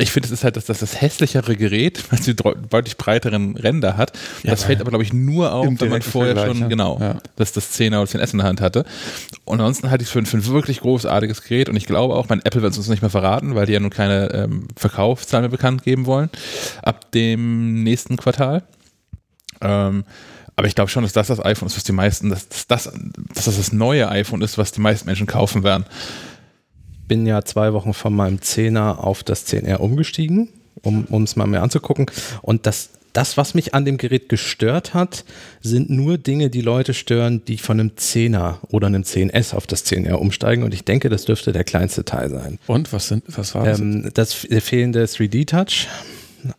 ich 0.00 0.10
finde, 0.10 0.26
es 0.26 0.32
ist 0.32 0.44
halt 0.44 0.56
das, 0.56 0.64
das, 0.64 0.78
das 0.80 1.00
hässlichere 1.00 1.56
Gerät, 1.56 2.02
weil 2.10 2.18
es 2.18 2.24
die 2.24 2.34
deutlich 2.34 2.96
breiteren 2.96 3.56
Ränder 3.56 3.96
hat. 3.96 4.12
Ja, 4.42 4.50
das 4.50 4.64
fällt 4.64 4.80
aber, 4.80 4.90
glaube 4.90 5.04
ich, 5.04 5.12
nur 5.12 5.52
auf, 5.52 5.66
wenn 5.66 5.88
man 5.88 6.02
vorher 6.02 6.34
Vergleich, 6.34 6.52
schon, 6.54 6.62
ja. 6.62 6.68
genau, 6.68 6.98
Ja. 7.00 7.18
dass 7.36 7.52
das 7.52 7.72
10er 7.78 8.00
oder 8.00 8.10
10S 8.10 8.32
in 8.32 8.38
der 8.38 8.46
Hand 8.46 8.60
hatte. 8.60 8.84
Und 9.44 9.60
ansonsten 9.60 9.90
halte 9.90 10.02
ich 10.02 10.08
es 10.08 10.12
für, 10.12 10.18
ein- 10.20 10.26
für 10.26 10.36
ein 10.38 10.46
wirklich 10.46 10.80
großartiges 10.80 11.42
Gerät 11.42 11.68
und 11.68 11.76
ich 11.76 11.86
glaube 11.86 12.14
auch, 12.14 12.28
mein 12.28 12.40
Apple 12.44 12.62
wird 12.62 12.72
es 12.72 12.78
uns 12.78 12.88
nicht 12.88 13.02
mehr 13.02 13.10
verraten, 13.10 13.54
weil 13.54 13.66
die 13.66 13.72
ja 13.72 13.80
nun 13.80 13.90
keine 13.90 14.30
ähm, 14.32 14.68
Verkaufszahlen 14.76 15.42
mehr 15.44 15.50
bekannt 15.50 15.82
geben 15.82 16.06
wollen 16.06 16.30
ab 16.82 17.10
dem 17.12 17.82
nächsten 17.82 18.16
Quartal. 18.16 18.62
Ähm, 19.60 20.04
aber 20.56 20.66
ich 20.68 20.74
glaube 20.74 20.90
schon, 20.90 21.02
dass 21.04 21.12
das 21.12 21.28
das 21.28 21.42
iPhone 21.44 21.66
ist, 21.68 21.76
was 21.76 21.84
die 21.84 21.92
meisten, 21.92 22.28
dass, 22.30 22.48
dass, 22.48 22.66
das, 22.66 22.92
dass 23.34 23.44
das 23.46 23.56
das 23.56 23.72
neue 23.72 24.08
iPhone 24.10 24.42
ist, 24.42 24.58
was 24.58 24.72
die 24.72 24.80
meisten 24.80 25.06
Menschen 25.06 25.26
kaufen 25.26 25.62
werden. 25.62 25.84
Bin 27.10 27.26
ja 27.26 27.44
zwei 27.44 27.72
Wochen 27.72 27.92
von 27.92 28.14
meinem 28.14 28.36
10er 28.36 28.98
auf 28.98 29.24
das 29.24 29.44
10R 29.48 29.78
umgestiegen, 29.78 30.48
um 30.84 31.24
es 31.24 31.34
mal 31.34 31.48
mehr 31.48 31.64
anzugucken. 31.64 32.06
Und 32.40 32.66
das, 32.66 32.90
das, 33.12 33.36
was 33.36 33.52
mich 33.54 33.74
an 33.74 33.84
dem 33.84 33.96
Gerät 33.96 34.28
gestört 34.28 34.94
hat, 34.94 35.24
sind 35.60 35.90
nur 35.90 36.18
Dinge, 36.18 36.50
die 36.50 36.60
Leute 36.60 36.94
stören, 36.94 37.44
die 37.44 37.58
von 37.58 37.80
einem 37.80 37.90
10er 37.98 38.58
oder 38.70 38.86
einem 38.86 39.02
10S 39.02 39.56
auf 39.56 39.66
das 39.66 39.84
10R 39.86 40.12
umsteigen. 40.12 40.62
Und 40.62 40.72
ich 40.72 40.84
denke, 40.84 41.08
das 41.08 41.24
dürfte 41.24 41.50
der 41.50 41.64
kleinste 41.64 42.04
Teil 42.04 42.30
sein. 42.30 42.60
Und 42.68 42.92
was 42.92 43.08
sind, 43.08 43.24
was 43.26 43.56
war 43.56 43.64
das? 43.64 43.80
Ähm, 43.80 44.08
das 44.14 44.32
fehlende 44.32 45.04
3D-Touch 45.04 45.88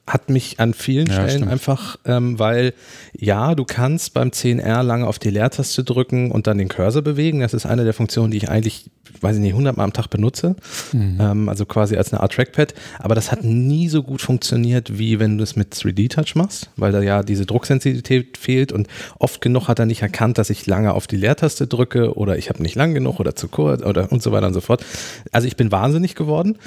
hat 0.07 0.29
mich 0.29 0.59
an 0.59 0.73
vielen 0.73 1.07
Ja, 1.07 1.13
Stellen 1.13 1.29
stimmt. 1.29 1.51
einfach, 1.51 1.97
ähm, 2.05 2.39
weil 2.39 2.73
ja, 3.17 3.55
du 3.55 3.65
kannst 3.65 4.13
beim 4.13 4.29
10R 4.29 4.83
lange 4.83 5.07
auf 5.07 5.19
die 5.19 5.29
Leertaste 5.29 5.83
drücken 5.83 6.31
und 6.31 6.47
dann 6.47 6.57
den 6.57 6.67
Cursor 6.69 7.01
bewegen. 7.01 7.39
Das 7.41 7.53
ist 7.53 7.65
eine 7.65 7.83
der 7.83 7.93
Funktionen, 7.93 8.31
die 8.31 8.37
ich 8.37 8.49
eigentlich, 8.49 8.89
weiß 9.21 9.35
ich 9.35 9.41
nicht, 9.41 9.51
100 9.53 9.77
Mal 9.77 9.83
am 9.83 9.93
Tag 9.93 10.07
benutze. 10.09 10.55
Ähm, 10.93 11.49
also 11.49 11.65
quasi 11.65 11.95
als 11.97 12.11
eine 12.13 12.21
Art 12.21 12.33
Trackpad. 12.33 12.73
Aber 12.99 13.15
das 13.15 13.31
hat 13.31 13.43
nie 13.43 13.87
so 13.89 14.03
gut 14.03 14.21
funktioniert, 14.21 14.97
wie 14.97 15.19
wenn 15.19 15.37
du 15.37 15.43
es 15.43 15.55
mit 15.55 15.73
3D-Touch 15.73 16.35
machst, 16.35 16.69
weil 16.77 16.91
da 16.91 17.01
ja 17.01 17.23
diese 17.23 17.45
Drucksensitivität 17.45 18.37
fehlt 18.37 18.71
und 18.71 18.87
oft 19.19 19.41
genug 19.41 19.67
hat 19.67 19.79
er 19.79 19.85
nicht 19.85 20.01
erkannt, 20.01 20.37
dass 20.37 20.49
ich 20.49 20.65
lange 20.67 20.93
auf 20.93 21.07
die 21.07 21.17
Leertaste 21.17 21.67
drücke 21.67 22.15
oder 22.15 22.37
ich 22.37 22.49
habe 22.49 22.61
nicht 22.61 22.75
lang 22.75 22.93
genug 22.93 23.19
oder 23.19 23.35
zu 23.35 23.47
kurz 23.47 23.81
oder 23.83 24.11
und 24.11 24.21
so 24.23 24.31
weiter 24.31 24.47
und 24.47 24.53
so 24.53 24.61
fort. 24.61 24.83
Also 25.31 25.47
ich 25.47 25.55
bin 25.55 25.71
wahnsinnig 25.71 26.15
geworden. 26.15 26.57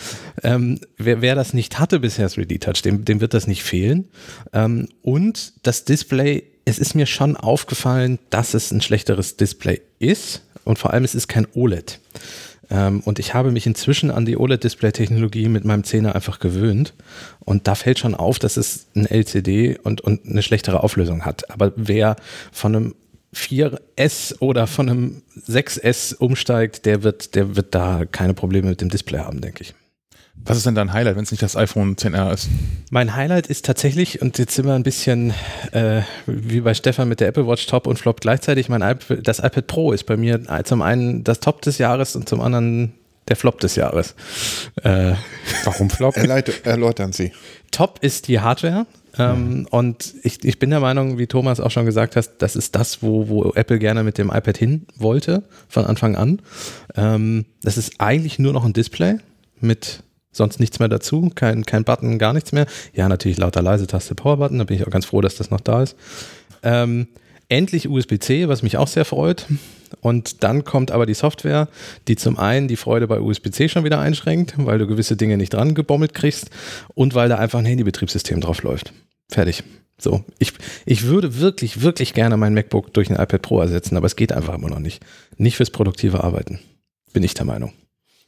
Ähm, 0.43 0.79
wer, 0.97 1.21
wer 1.23 1.35
das 1.35 1.55
nicht 1.55 1.79
hatte 1.79 2.01
bisher 2.01 2.29
3D-Touch, 2.29 2.83
dem, 2.83 3.04
dem 3.05 3.21
wird 3.21 3.35
das 3.35 3.47
nicht 3.47 3.63
fehlen. 3.63 4.09
Ähm, 4.53 4.89
und 5.03 5.53
das 5.63 5.85
Display, 5.85 6.45
es 6.65 6.79
ist 6.79 6.95
mir 6.95 7.07
schon 7.07 7.37
aufgefallen, 7.37 8.19
dass 8.31 8.55
es 8.55 8.71
ein 8.71 8.81
schlechteres 8.81 9.37
Display 9.37 9.81
ist 9.99 10.43
und 10.65 10.79
vor 10.79 10.93
allem 10.93 11.05
es 11.05 11.15
ist 11.15 11.29
kein 11.29 11.47
OLED. 11.55 12.01
Ähm, 12.71 13.01
und 13.05 13.19
ich 13.19 13.35
habe 13.35 13.51
mich 13.51 13.67
inzwischen 13.67 14.11
an 14.11 14.25
die 14.25 14.37
OLED-Display-Technologie 14.37 15.49
mit 15.49 15.65
meinem 15.65 15.83
10er 15.83 16.13
einfach 16.13 16.39
gewöhnt. 16.39 16.95
Und 17.41 17.69
da 17.69 17.75
fällt 17.75 17.99
schon 17.99 18.15
auf, 18.15 18.39
dass 18.39 18.57
es 18.57 18.87
ein 18.95 19.07
LCD 19.07 19.79
und, 19.83 20.01
und 20.01 20.27
eine 20.27 20.43
schlechtere 20.43 20.83
Auflösung 20.83 21.25
hat. 21.25 21.51
Aber 21.51 21.73
wer 21.77 22.17
von 22.53 22.75
einem 22.75 22.95
4S 23.35 24.41
oder 24.41 24.67
von 24.67 24.89
einem 24.89 25.23
6S 25.47 26.17
umsteigt, 26.17 26.87
der 26.87 27.03
wird, 27.03 27.35
der 27.35 27.57
wird 27.57 27.75
da 27.75 28.05
keine 28.05 28.35
Probleme 28.35 28.71
mit 28.71 28.81
dem 28.81 28.89
Display 28.89 29.19
haben, 29.19 29.41
denke 29.41 29.63
ich. 29.63 29.75
Was 30.47 30.59
ist 30.59 30.67
denn 30.67 30.75
dein 30.75 30.93
Highlight, 30.93 31.17
wenn 31.17 31.25
es 31.25 31.31
nicht 31.31 31.43
das 31.43 31.57
iPhone 31.57 31.97
10R 31.97 32.35
ist? 32.35 32.49
Mein 32.91 33.17
Highlight 33.17 33.47
ist 33.47 33.65
tatsächlich, 33.65 34.21
und 34.21 34.39
jetzt 34.39 34.55
sind 34.55 34.67
wir 34.67 34.75
ein 34.75 34.83
bisschen 34.83 35.33
äh, 35.73 36.03
wie 36.27 36.61
bei 36.61 36.75
Stefan 36.75 37.09
mit 37.09 37.21
der 37.21 37.29
Apple 37.29 37.47
Watch 37.47 37.67
Top 37.67 37.87
und 37.87 37.99
Flop 37.99 38.21
gleichzeitig, 38.21 38.69
mein 38.69 38.83
iP 38.83 39.23
das 39.23 39.39
iPad 39.39 39.67
Pro 39.67 39.93
ist 39.93 40.05
bei 40.05 40.17
mir 40.17 40.43
zum 40.65 40.83
einen 40.83 41.25
das 41.25 41.41
Top 41.41 41.63
des 41.63 41.79
Jahres 41.79 42.15
und 42.15 42.29
zum 42.29 42.43
anderen 42.43 42.93
der 43.29 43.37
Flop 43.37 43.59
des 43.61 43.77
Jahres. 43.77 44.15
Äh, 44.83 45.15
Warum 45.65 45.89
Flop? 45.89 46.15
erläutern 46.17 47.13
Sie. 47.13 47.33
Top 47.71 47.99
ist 48.03 48.29
die 48.29 48.41
Hardware. 48.41 48.87
Ähm, 49.17 49.61
mhm. 49.61 49.67
Und 49.71 50.15
ich, 50.25 50.45
ich 50.45 50.59
bin 50.59 50.71
der 50.71 50.81
Meinung, 50.81 51.19
wie 51.19 51.27
Thomas 51.27 51.61
auch 51.61 51.71
schon 51.71 51.87
gesagt 51.87 52.17
hat, 52.17 52.31
das 52.39 52.57
ist 52.57 52.75
das, 52.75 53.03
wo, 53.03 53.29
wo 53.29 53.53
Apple 53.55 53.79
gerne 53.79 54.03
mit 54.03 54.19
dem 54.19 54.29
iPad 54.29 54.59
hin 54.59 54.87
wollte, 54.97 55.45
von 55.69 55.87
Anfang 55.87 56.17
an. 56.17 56.43
Ähm, 56.97 57.47
das 57.63 57.79
ist 57.79 58.01
eigentlich 58.01 58.39
nur 58.39 58.53
noch 58.53 58.65
ein 58.65 58.73
Display 58.73 59.19
mit 59.61 60.03
sonst 60.37 60.61
nichts 60.61 60.79
mehr 60.79 60.89
dazu, 60.89 61.31
kein, 61.35 61.65
kein 61.65 61.85
Button, 61.85 62.19
gar 62.19 62.33
nichts 62.33 62.53
mehr. 62.53 62.67
Ja, 62.93 63.09
natürlich 63.09 63.39
lauter 63.39 63.63
leise 63.63 63.87
Taste 63.87 64.15
Power-Button, 64.15 64.59
da 64.59 64.65
bin 64.65 64.77
ich 64.77 64.87
auch 64.87 64.91
ganz 64.91 65.07
froh, 65.07 65.21
dass 65.21 65.37
das 65.37 65.51
noch 65.51 65.61
da 65.61 65.83
ist. 65.83 65.97
Ähm, 66.63 67.09
endlich 67.49 67.89
USB-C, 67.89 68.49
was 68.49 68.63
mich 68.63 68.77
auch 68.77 68.89
sehr 68.89 69.05
freut. 69.05 69.47
Und 70.01 70.43
dann 70.43 70.65
kommt 70.65 70.91
aber 70.91 71.07
die 71.07 71.15
Software, 71.15 71.69
die 72.09 72.17
zum 72.17 72.39
einen 72.39 72.69
die 72.69 72.77
Freude 72.77 73.07
bei 73.07 73.21
USB-C 73.21 73.69
schon 73.69 73.85
wieder 73.85 74.01
einschränkt, 74.01 74.55
weil 74.57 74.79
du 74.79 74.87
gewisse 74.87 75.17
Dinge 75.17 75.37
nicht 75.37 75.55
dran 75.55 75.75
gebommelt 75.75 76.15
kriegst 76.15 76.51
und 76.95 77.15
weil 77.15 77.29
da 77.29 77.37
einfach 77.37 77.61
ein 77.61 77.65
Handybetriebssystem 77.65 78.41
drauf 78.41 78.63
läuft. 78.63 78.93
Fertig. 79.29 79.63
So, 79.97 80.25
ich, 80.41 80.53
ich 80.85 81.07
würde 81.07 81.39
wirklich, 81.39 81.81
wirklich 81.81 82.15
gerne 82.15 82.37
mein 82.37 82.55
MacBook 82.55 82.93
durch 82.93 83.11
ein 83.11 83.15
iPad 83.15 83.43
Pro 83.43 83.61
ersetzen, 83.61 83.97
aber 83.97 84.07
es 84.07 84.17
geht 84.17 84.33
einfach 84.33 84.55
immer 84.55 84.69
noch 84.69 84.81
nicht. 84.81 85.05
Nicht 85.37 85.57
fürs 85.57 85.71
produktive 85.71 86.25
Arbeiten. 86.25 86.59
Bin 87.13 87.23
ich 87.23 87.35
der 87.35 87.45
Meinung 87.45 87.73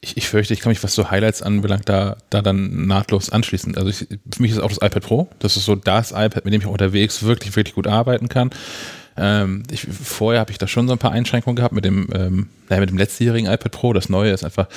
ich, 0.01 0.17
ich 0.17 0.27
fürchte, 0.27 0.53
ich 0.53 0.59
kann 0.59 0.69
mich, 0.69 0.83
was 0.83 0.93
so 0.93 1.09
Highlights 1.09 1.41
anbelangt, 1.41 1.89
da, 1.89 2.17
da 2.29 2.41
dann 2.41 2.85
nahtlos 2.87 3.29
anschließen. 3.29 3.75
Also 3.77 3.89
ich, 3.89 4.07
für 4.33 4.41
mich 4.41 4.51
ist 4.51 4.59
auch 4.59 4.69
das 4.69 4.77
iPad 4.77 5.03
Pro. 5.03 5.29
Das 5.39 5.57
ist 5.57 5.65
so 5.65 5.75
das 5.75 6.11
iPad, 6.11 6.45
mit 6.45 6.53
dem 6.53 6.61
ich 6.61 6.67
auch 6.67 6.71
unterwegs 6.71 7.23
wirklich, 7.23 7.55
wirklich 7.55 7.75
gut 7.75 7.87
arbeiten 7.87 8.29
kann. 8.29 8.51
Ähm, 9.17 9.63
ich, 9.71 9.81
vorher 9.81 10.39
habe 10.39 10.51
ich 10.51 10.59
da 10.59 10.67
schon 10.67 10.87
so 10.87 10.93
ein 10.93 10.99
paar 10.99 11.11
Einschränkungen 11.11 11.55
gehabt 11.55 11.73
mit 11.73 11.83
dem, 11.83 12.07
ähm, 12.13 12.49
naja, 12.69 12.81
mit 12.81 12.91
dem 12.91 12.97
letztjährigen 12.97 13.51
iPad 13.51 13.71
Pro. 13.71 13.93
Das 13.93 14.09
neue 14.09 14.31
ist 14.31 14.43
einfach, 14.43 14.67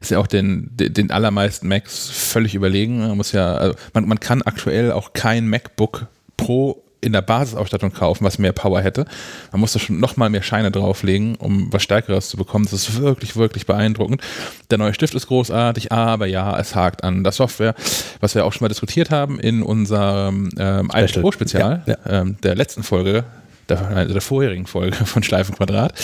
ist 0.00 0.12
ja 0.12 0.18
auch 0.18 0.28
den, 0.28 0.70
den, 0.76 0.94
den 0.94 1.10
allermeisten 1.10 1.66
Macs 1.66 2.08
völlig 2.08 2.54
überlegen. 2.54 3.00
Man 3.00 3.16
muss 3.16 3.32
ja, 3.32 3.56
also 3.56 3.74
man, 3.92 4.06
man 4.06 4.20
kann 4.20 4.42
aktuell 4.42 4.92
auch 4.92 5.12
kein 5.12 5.48
MacBook 5.48 6.06
Pro 6.36 6.84
in 7.00 7.12
der 7.12 7.22
Basisausstattung 7.22 7.92
kaufen, 7.92 8.24
was 8.24 8.38
mehr 8.38 8.52
Power 8.52 8.80
hätte. 8.80 9.06
Man 9.52 9.60
muss 9.60 9.72
da 9.72 9.78
schon 9.78 10.00
noch 10.00 10.16
mal 10.16 10.28
mehr 10.28 10.42
Scheine 10.42 10.70
drauflegen, 10.70 11.36
um 11.36 11.72
was 11.72 11.82
Stärkeres 11.82 12.28
zu 12.28 12.36
bekommen. 12.36 12.66
Das 12.70 12.74
ist 12.74 13.00
wirklich, 13.00 13.36
wirklich 13.36 13.66
beeindruckend. 13.66 14.22
Der 14.70 14.78
neue 14.78 14.94
Stift 14.94 15.14
ist 15.14 15.26
großartig, 15.26 15.92
aber 15.92 16.26
ja, 16.26 16.58
es 16.58 16.74
hakt 16.74 17.02
an 17.02 17.24
der 17.24 17.32
Software, 17.32 17.74
was 18.20 18.34
wir 18.34 18.44
auch 18.44 18.52
schon 18.52 18.64
mal 18.64 18.68
diskutiert 18.68 19.10
haben 19.10 19.40
in 19.40 19.62
unserem 19.62 20.50
ähm, 20.58 20.86
iPad 20.86 21.20
Pro 21.20 21.32
Spezial, 21.32 21.82
ja, 21.86 21.96
ja. 22.04 22.20
Ähm, 22.20 22.36
der 22.42 22.54
letzten 22.54 22.82
Folge, 22.82 23.24
der, 23.68 23.88
also 23.88 24.12
der 24.12 24.22
vorherigen 24.22 24.66
Folge 24.66 24.96
von 25.04 25.22
Schleifenquadrat. 25.22 25.94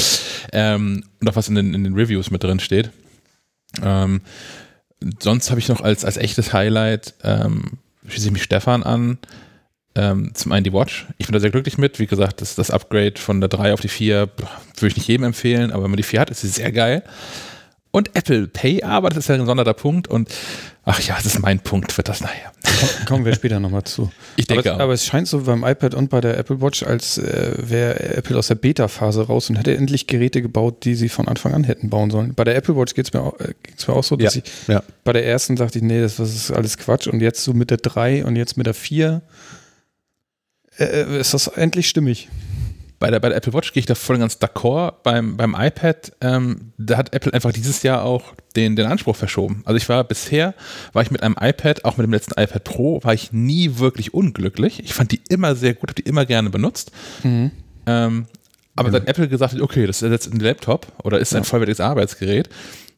Ähm, 0.52 1.04
und 1.20 1.28
auch 1.28 1.36
was 1.36 1.48
in 1.48 1.54
den, 1.54 1.74
in 1.74 1.84
den 1.84 1.94
Reviews 1.94 2.30
mit 2.30 2.42
drin 2.42 2.60
steht. 2.60 2.90
Ähm, 3.82 4.22
sonst 5.20 5.50
habe 5.50 5.60
ich 5.60 5.68
noch 5.68 5.82
als, 5.82 6.04
als 6.04 6.16
echtes 6.16 6.52
Highlight, 6.52 7.14
ähm, 7.22 7.78
schließe 8.08 8.28
ich 8.28 8.32
mich 8.32 8.42
Stefan 8.42 8.82
an, 8.82 9.18
ähm, 9.96 10.30
zum 10.34 10.52
einen 10.52 10.64
die 10.64 10.72
Watch. 10.72 11.06
Ich 11.18 11.26
bin 11.26 11.32
da 11.32 11.40
sehr 11.40 11.50
glücklich 11.50 11.78
mit. 11.78 11.98
Wie 11.98 12.06
gesagt, 12.06 12.40
das, 12.40 12.54
das 12.54 12.70
Upgrade 12.70 13.14
von 13.16 13.40
der 13.40 13.48
3 13.48 13.72
auf 13.72 13.80
die 13.80 13.88
4 13.88 14.28
würde 14.76 14.86
ich 14.86 14.96
nicht 14.96 15.08
jedem 15.08 15.24
empfehlen, 15.24 15.72
aber 15.72 15.84
wenn 15.84 15.90
man 15.90 15.96
die 15.96 16.02
4 16.02 16.20
hat, 16.20 16.30
ist 16.30 16.42
sie 16.42 16.48
sehr 16.48 16.70
geil. 16.70 17.02
Und 17.90 18.14
Apple 18.14 18.46
Pay, 18.46 18.82
aber 18.82 19.08
das 19.08 19.18
ist 19.18 19.28
ja 19.28 19.36
ein 19.36 19.46
sonderter 19.46 19.72
Punkt 19.72 20.06
und 20.06 20.28
ach 20.84 21.00
ja, 21.00 21.14
das 21.14 21.24
ist 21.24 21.38
mein 21.38 21.60
Punkt, 21.60 21.96
wird 21.96 22.10
das 22.10 22.20
nachher. 22.20 22.52
Kommen 23.06 23.24
wir 23.24 23.34
später 23.34 23.58
nochmal 23.58 23.84
zu. 23.84 24.10
Ich 24.38 24.46
denke 24.46 24.74
aber, 24.74 24.82
aber, 24.82 24.92
es 24.92 25.06
scheint 25.06 25.26
so 25.28 25.40
beim 25.40 25.64
iPad 25.64 25.94
und 25.94 26.10
bei 26.10 26.20
der 26.20 26.36
Apple 26.36 26.60
Watch, 26.60 26.82
als 26.82 27.16
äh, 27.16 27.54
wäre 27.56 27.98
Apple 28.16 28.36
aus 28.36 28.48
der 28.48 28.54
Beta-Phase 28.56 29.26
raus 29.26 29.48
und 29.48 29.56
hätte 29.56 29.74
endlich 29.74 30.06
Geräte 30.06 30.42
gebaut, 30.42 30.84
die 30.84 30.94
sie 30.94 31.08
von 31.08 31.26
Anfang 31.26 31.54
an 31.54 31.64
hätten 31.64 31.88
bauen 31.88 32.10
sollen. 32.10 32.34
Bei 32.34 32.44
der 32.44 32.54
Apple 32.54 32.76
Watch 32.76 32.94
geht 32.94 33.06
es 33.06 33.14
mir, 33.14 33.22
auch, 33.22 33.40
äh, 33.40 33.54
mir 33.88 33.96
auch 33.96 34.04
so, 34.04 34.16
dass 34.16 34.34
ja, 34.34 34.42
ich 34.44 34.68
ja. 34.68 34.82
bei 35.04 35.14
der 35.14 35.24
ersten 35.24 35.56
sagte 35.56 35.78
ich, 35.78 35.84
nee, 35.84 36.02
das, 36.02 36.16
das 36.16 36.34
ist 36.34 36.50
alles 36.50 36.76
Quatsch 36.76 37.06
und 37.06 37.20
jetzt 37.20 37.42
so 37.42 37.54
mit 37.54 37.70
der 37.70 37.78
3 37.78 38.26
und 38.26 38.36
jetzt 38.36 38.58
mit 38.58 38.66
der 38.66 38.74
4 38.74 39.22
äh, 40.78 41.02
äh, 41.02 41.20
ist 41.20 41.34
das 41.34 41.48
endlich 41.48 41.88
stimmig. 41.88 42.28
Bei 42.98 43.10
der, 43.10 43.20
bei 43.20 43.28
der 43.28 43.36
Apple 43.36 43.52
Watch 43.52 43.72
gehe 43.72 43.80
ich 43.80 43.86
da 43.86 43.94
voll 43.94 44.18
ganz 44.18 44.36
d'accord. 44.36 44.94
Beim, 45.02 45.36
beim 45.36 45.54
iPad, 45.54 46.12
ähm, 46.22 46.72
da 46.78 46.96
hat 46.96 47.14
Apple 47.14 47.32
einfach 47.34 47.52
dieses 47.52 47.82
Jahr 47.82 48.02
auch 48.02 48.34
den, 48.56 48.74
den 48.74 48.86
Anspruch 48.86 49.16
verschoben. 49.16 49.62
Also 49.66 49.76
ich 49.76 49.88
war 49.88 50.02
bisher, 50.04 50.54
war 50.94 51.02
ich 51.02 51.10
mit 51.10 51.22
einem 51.22 51.36
iPad, 51.38 51.84
auch 51.84 51.98
mit 51.98 52.06
dem 52.06 52.12
letzten 52.12 52.40
iPad 52.40 52.64
Pro, 52.64 53.02
war 53.02 53.12
ich 53.12 53.32
nie 53.32 53.78
wirklich 53.78 54.14
unglücklich. 54.14 54.82
Ich 54.82 54.94
fand 54.94 55.12
die 55.12 55.20
immer 55.28 55.54
sehr 55.54 55.74
gut, 55.74 55.90
habe 55.90 56.02
die 56.02 56.08
immer 56.08 56.24
gerne 56.24 56.48
benutzt. 56.48 56.90
Mhm. 57.22 57.50
Ähm, 57.86 58.26
aber 58.76 58.88
ja. 58.88 58.92
seit 58.92 59.08
Apple 59.08 59.28
gesagt 59.28 59.52
hat, 59.52 59.60
okay, 59.60 59.86
das 59.86 60.00
ist 60.00 60.10
jetzt 60.10 60.32
ein 60.32 60.40
Laptop 60.40 60.86
oder 61.04 61.18
ist 61.18 61.34
ein 61.34 61.44
vollwertiges 61.44 61.80
Arbeitsgerät, 61.80 62.48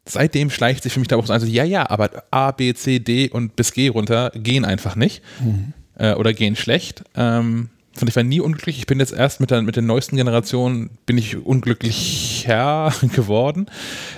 seitdem 0.07 0.51
schleicht 0.51 0.85
sich 0.85 0.93
für 0.93 1.01
mich 1.01 1.09
da 1.09 1.17
auch 1.17 1.27
so 1.27 1.33
ein, 1.33 1.41
also, 1.41 1.47
ja, 1.47 1.65
ja, 1.65 1.91
aber 1.91 2.25
A, 2.31 2.53
B, 2.53 2.73
C, 2.75 3.01
D 3.01 3.31
und 3.31 3.57
bis 3.57 3.73
G 3.73 3.89
runter 3.89 4.31
gehen 4.35 4.65
einfach 4.65 4.95
nicht. 4.95 5.23
Mhm 5.41 5.75
äh, 5.99 6.15
oder 6.15 6.33
gehen 6.33 6.57
schlecht. 6.57 7.05
Ähm, 7.15 7.69
ich 8.07 8.15
war 8.15 8.23
nie 8.23 8.41
unglücklich. 8.41 8.79
Ich 8.79 8.87
bin 8.87 9.01
jetzt 9.01 9.13
erst 9.13 9.41
mit 9.41 9.51
der, 9.51 9.63
mit 9.63 9.75
der 9.75 9.83
neuesten 9.83 10.17
Generation 10.17 10.91
bin 11.05 11.19
ich 11.19 11.45
unglücklicher 11.45 12.93
geworden, 13.15 13.67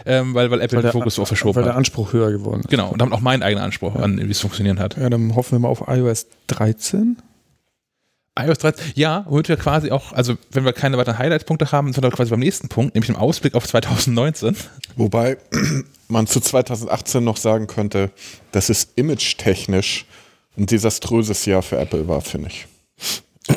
ähm, 0.04 0.34
weil, 0.34 0.50
weil 0.50 0.60
Apple 0.60 0.78
weil 0.78 0.82
den 0.82 0.92
Fokus 0.92 1.14
so 1.14 1.24
verschoben 1.24 1.56
hat. 1.56 1.64
Weil 1.64 1.70
der 1.70 1.76
Anspruch 1.76 2.12
höher 2.12 2.30
geworden 2.30 2.60
ist. 2.60 2.68
Genau, 2.68 2.90
und 2.90 3.00
damit 3.00 3.14
auch 3.14 3.20
mein 3.20 3.42
eigener 3.42 3.62
Anspruch 3.62 3.94
ja. 3.94 4.02
an, 4.02 4.18
wie 4.18 4.30
es 4.30 4.40
funktionieren 4.40 4.78
hat. 4.78 4.96
Ja, 4.96 5.08
dann 5.08 5.34
hoffen 5.34 5.52
wir 5.52 5.58
mal 5.60 5.68
auf 5.68 5.84
iOS 5.88 6.26
13 6.48 7.16
iOS 8.38 8.58
13, 8.58 8.92
ja, 8.94 9.26
womit 9.28 9.48
wir 9.48 9.56
quasi 9.56 9.90
auch, 9.90 10.12
also 10.12 10.36
wenn 10.52 10.64
wir 10.64 10.72
keine 10.72 10.96
weiteren 10.96 11.18
Highlight-Punkte 11.18 11.72
haben, 11.72 11.92
sondern 11.92 12.12
quasi 12.12 12.30
beim 12.30 12.40
nächsten 12.40 12.68
Punkt, 12.68 12.94
nämlich 12.94 13.08
im 13.08 13.16
Ausblick 13.16 13.54
auf 13.54 13.66
2019. 13.66 14.56
Wobei 14.96 15.36
man 16.08 16.26
zu 16.26 16.40
2018 16.40 17.22
noch 17.22 17.36
sagen 17.36 17.66
könnte, 17.66 18.10
dass 18.52 18.68
es 18.68 18.88
image-technisch 18.94 20.06
ein 20.60 20.66
desaströses 20.66 21.46
Jahr 21.46 21.62
für 21.62 21.78
Apple 21.78 22.06
war, 22.06 22.20
finde 22.20 22.48
ich. 22.48 22.66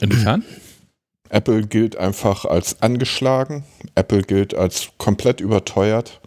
Inwiefern? 0.01 0.43
Apple 1.29 1.65
gilt 1.67 1.97
einfach 1.97 2.45
als 2.45 2.81
angeschlagen. 2.81 3.63
Apple 3.95 4.21
gilt 4.21 4.53
als 4.53 4.89
komplett 4.97 5.41
überteuert. 5.41 6.21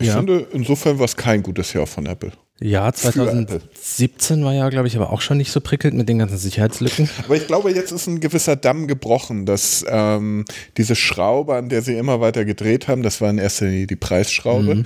Ich 0.00 0.08
ja. 0.08 0.16
finde, 0.16 0.46
insofern 0.52 0.98
war 0.98 1.04
es 1.04 1.16
kein 1.16 1.42
gutes 1.42 1.72
Jahr 1.72 1.86
von 1.86 2.06
Apple. 2.06 2.32
Ja, 2.62 2.92
2017 2.92 4.44
war 4.44 4.52
ja, 4.52 4.68
glaube 4.68 4.86
ich, 4.86 4.96
aber 4.96 5.12
auch 5.12 5.22
schon 5.22 5.38
nicht 5.38 5.50
so 5.50 5.60
prickelnd 5.60 5.96
mit 5.96 6.08
den 6.08 6.18
ganzen 6.18 6.36
Sicherheitslücken. 6.36 7.08
Aber 7.24 7.34
ich 7.34 7.46
glaube, 7.46 7.70
jetzt 7.70 7.90
ist 7.90 8.06
ein 8.06 8.20
gewisser 8.20 8.54
Damm 8.54 8.86
gebrochen, 8.86 9.46
dass 9.46 9.82
ähm, 9.88 10.44
diese 10.76 10.94
Schraube, 10.94 11.54
an 11.54 11.70
der 11.70 11.80
sie 11.80 11.94
immer 11.94 12.20
weiter 12.20 12.44
gedreht 12.44 12.86
haben, 12.86 13.02
das 13.02 13.22
war 13.22 13.30
in 13.30 13.38
erster 13.38 13.64
Linie 13.64 13.86
die 13.86 13.96
Preisschraube, 13.96 14.74
mhm 14.74 14.84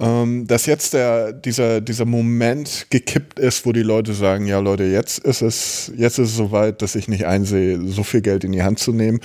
ähm, 0.00 0.46
dass 0.46 0.66
jetzt 0.66 0.94
der, 0.94 1.32
dieser, 1.32 1.80
dieser 1.80 2.04
Moment 2.04 2.86
gekippt 2.90 3.38
ist, 3.38 3.64
wo 3.64 3.72
die 3.72 3.82
Leute 3.82 4.12
sagen, 4.12 4.46
ja 4.46 4.58
Leute, 4.58 4.84
jetzt 4.84 5.18
ist 5.20 5.42
es, 5.42 5.92
jetzt 5.96 6.18
ist 6.18 6.30
es 6.30 6.36
soweit, 6.36 6.82
dass 6.82 6.96
ich 6.96 7.06
nicht 7.08 7.26
einsehe, 7.26 7.80
so 7.86 8.02
viel 8.02 8.20
Geld 8.20 8.44
in 8.44 8.52
die 8.52 8.62
Hand 8.62 8.80
zu 8.80 8.92
nehmen. 8.92 9.20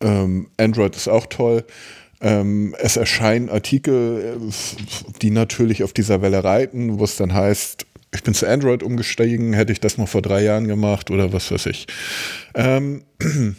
Ähm, 0.00 0.48
Android 0.56 0.96
ist 0.96 1.08
auch 1.08 1.26
toll. 1.26 1.64
Ähm, 2.20 2.74
es 2.78 2.96
erscheinen 2.96 3.48
Artikel, 3.48 4.40
die 5.22 5.30
natürlich 5.30 5.84
auf 5.84 5.92
dieser 5.92 6.22
Welle 6.22 6.42
reiten, 6.42 6.98
wo 6.98 7.04
es 7.04 7.16
dann 7.16 7.34
heißt, 7.34 7.86
ich 8.14 8.22
bin 8.22 8.34
zu 8.34 8.48
Android 8.48 8.82
umgestiegen, 8.82 9.52
hätte 9.52 9.72
ich 9.72 9.80
das 9.80 9.98
noch 9.98 10.08
vor 10.08 10.22
drei 10.22 10.42
Jahren 10.42 10.66
gemacht 10.66 11.10
oder 11.10 11.32
was 11.32 11.50
weiß 11.50 11.66
ich. 11.66 11.86
Ähm, 12.54 13.04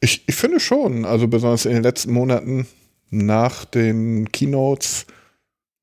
ich, 0.00 0.24
ich 0.26 0.34
finde 0.34 0.60
schon, 0.60 1.04
also 1.04 1.28
besonders 1.28 1.66
in 1.66 1.74
den 1.74 1.82
letzten 1.82 2.12
Monaten 2.12 2.66
nach 3.10 3.64
den 3.64 4.30
Keynotes 4.32 5.06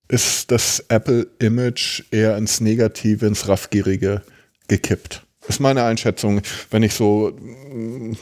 ist 0.10 0.52
das 0.52 0.80
Apple-Image 0.88 2.04
eher 2.12 2.38
ins 2.38 2.62
Negative, 2.62 3.26
ins 3.26 3.48
Raffgierige 3.48 4.22
gekippt. 4.68 5.26
Das 5.42 5.58
ist 5.58 5.60
meine 5.60 5.84
Einschätzung, 5.84 6.42
wenn 6.72 6.84
ich 6.84 6.94
so 6.94 7.32
mm, 7.32 8.14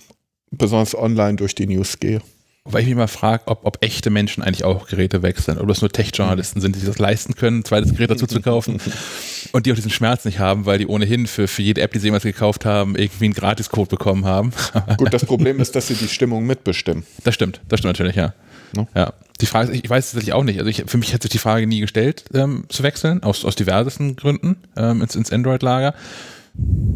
besonders 0.51 0.95
online 0.95 1.35
durch 1.35 1.55
die 1.55 1.67
News 1.67 1.99
gehe. 1.99 2.21
Weil 2.67 2.81
ich 2.81 2.87
mich 2.87 2.95
mal 2.95 3.07
frage, 3.07 3.43
ob, 3.45 3.63
ob 3.63 3.77
echte 3.81 4.09
Menschen 4.09 4.41
eigentlich 4.41 4.63
auch 4.63 4.87
Geräte 4.87 5.21
wechseln, 5.21 5.59
ob 5.59 5.67
das 5.67 5.81
nur 5.81 5.91
Tech-Journalisten 5.91 6.61
sind, 6.61 6.75
die 6.75 6.79
sich 6.79 6.89
das 6.89 6.97
leisten 6.97 7.35
können, 7.35 7.59
ein 7.59 7.65
zweites 7.65 7.91
Gerät 7.91 8.09
dazu 8.09 8.25
zu 8.25 8.41
kaufen 8.41 8.81
und 9.51 9.65
die 9.67 9.71
auch 9.71 9.75
diesen 9.75 9.91
Schmerz 9.91 10.25
nicht 10.25 10.39
haben, 10.39 10.65
weil 10.65 10.79
die 10.79 10.87
ohnehin 10.87 11.27
für, 11.27 11.47
für 11.47 11.61
jede 11.61 11.81
App, 11.81 11.91
die 11.91 11.99
sie 11.99 12.07
jemals 12.07 12.23
gekauft 12.23 12.65
haben, 12.65 12.95
irgendwie 12.95 13.25
einen 13.25 13.35
Gratiscode 13.35 13.89
bekommen 13.89 14.25
haben. 14.25 14.51
Gut, 14.97 15.13
das 15.13 15.25
Problem 15.27 15.59
ist, 15.59 15.75
dass 15.75 15.87
sie 15.87 15.93
die 15.93 16.07
Stimmung 16.07 16.47
mitbestimmen. 16.47 17.05
Das 17.23 17.35
stimmt, 17.35 17.61
das 17.67 17.79
stimmt 17.79 17.99
natürlich, 17.99 18.15
ja. 18.15 18.33
No? 18.75 18.87
Ja. 18.95 19.13
Die 19.41 19.45
Frage 19.45 19.71
ist, 19.71 19.83
ich 19.83 19.89
weiß 19.89 20.05
es 20.05 20.11
tatsächlich 20.11 20.33
auch 20.33 20.43
nicht. 20.43 20.59
Also 20.59 20.69
ich, 20.69 20.83
für 20.87 20.97
mich 20.97 21.13
hat 21.13 21.21
sich 21.21 21.31
die 21.31 21.39
Frage 21.39 21.67
nie 21.67 21.81
gestellt, 21.81 22.25
ähm, 22.33 22.65
zu 22.69 22.83
wechseln, 22.83 23.23
aus, 23.23 23.43
aus 23.43 23.55
diversesten 23.55 24.15
Gründen 24.15 24.57
ähm, 24.77 25.01
ins, 25.01 25.15
ins 25.15 25.31
Android-Lager. 25.31 25.93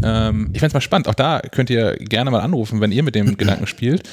Ähm, 0.03 0.49
ich 0.53 0.59
fände 0.59 0.67
es 0.67 0.73
mal 0.73 0.81
spannend. 0.81 1.07
Auch 1.07 1.15
da 1.15 1.41
könnt 1.41 1.69
ihr 1.69 1.97
gerne 1.97 2.31
mal 2.31 2.39
anrufen, 2.39 2.79
wenn 2.79 2.91
ihr 2.91 3.03
mit 3.03 3.15
dem 3.15 3.37
Gedanken 3.37 3.67
spielt. 3.67 4.07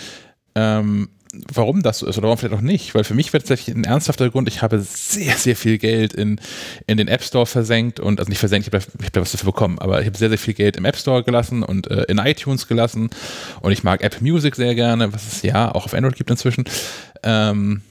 Ähm, 0.54 1.08
warum 1.52 1.82
das 1.82 1.98
so 1.98 2.06
ist 2.06 2.16
oder 2.18 2.24
warum 2.24 2.38
vielleicht 2.38 2.54
auch 2.54 2.62
nicht. 2.62 2.94
Weil 2.94 3.04
für 3.04 3.14
mich 3.14 3.32
wird 3.32 3.42
es 3.42 3.48
tatsächlich 3.48 3.76
ein 3.76 3.84
ernsthafter 3.84 4.30
Grund, 4.30 4.48
ich 4.48 4.62
habe 4.62 4.80
sehr, 4.80 5.34
sehr 5.34 5.56
viel 5.56 5.78
Geld 5.78 6.12
in, 6.12 6.40
in 6.86 6.96
den 6.96 7.08
App 7.08 7.22
Store 7.22 7.46
versenkt 7.46 8.00
und, 8.00 8.18
also 8.18 8.28
nicht 8.28 8.38
versenkt, 8.38 8.66
ich 8.66 8.72
habe 8.72 8.84
hab 8.84 9.12
da 9.12 9.20
was 9.20 9.32
dafür 9.32 9.52
bekommen, 9.52 9.78
aber 9.78 10.00
ich 10.00 10.06
habe 10.06 10.16
sehr, 10.16 10.28
sehr 10.28 10.38
viel 10.38 10.54
Geld 10.54 10.76
im 10.76 10.84
App 10.84 10.96
Store 10.96 11.22
gelassen 11.22 11.62
und 11.62 11.90
äh, 11.90 12.04
in 12.04 12.18
iTunes 12.18 12.68
gelassen 12.68 13.10
und 13.60 13.72
ich 13.72 13.84
mag 13.84 14.02
Apple 14.02 14.22
Music 14.22 14.56
sehr 14.56 14.74
gerne, 14.74 15.12
was 15.12 15.26
es 15.26 15.42
ja 15.42 15.72
auch 15.72 15.84
auf 15.84 15.94
Android 15.94 16.16
gibt 16.16 16.30
inzwischen. 16.30 16.64
Ähm, 17.26 17.82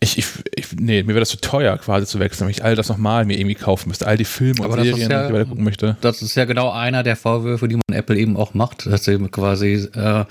Ich, 0.00 0.16
ich, 0.16 0.26
ich, 0.54 0.66
nee, 0.78 1.02
mir 1.02 1.08
wäre 1.08 1.20
das 1.20 1.30
zu 1.30 1.40
teuer, 1.40 1.76
quasi 1.76 2.06
zu 2.06 2.20
wechseln, 2.20 2.46
wenn 2.46 2.52
ich 2.52 2.62
all 2.62 2.76
das 2.76 2.88
nochmal 2.88 3.24
mir 3.24 3.36
irgendwie 3.36 3.56
kaufen 3.56 3.88
müsste. 3.88 4.06
All 4.06 4.16
die 4.16 4.24
Filme 4.24 4.62
und 4.68 4.72
Serien, 4.72 5.10
ja, 5.10 5.22
die 5.22 5.26
ich 5.26 5.34
weiter 5.34 5.46
gucken 5.46 5.64
möchte. 5.64 5.96
Das 6.02 6.22
ist 6.22 6.36
ja 6.36 6.44
genau 6.44 6.70
einer 6.70 7.02
der 7.02 7.16
Vorwürfe, 7.16 7.66
die 7.66 7.74
man 7.74 7.98
Apple 7.98 8.16
eben 8.16 8.36
auch 8.36 8.54
macht, 8.54 8.86
dass 8.86 9.04
sie 9.04 9.18
quasi 9.28 9.88
äh, 9.94 10.24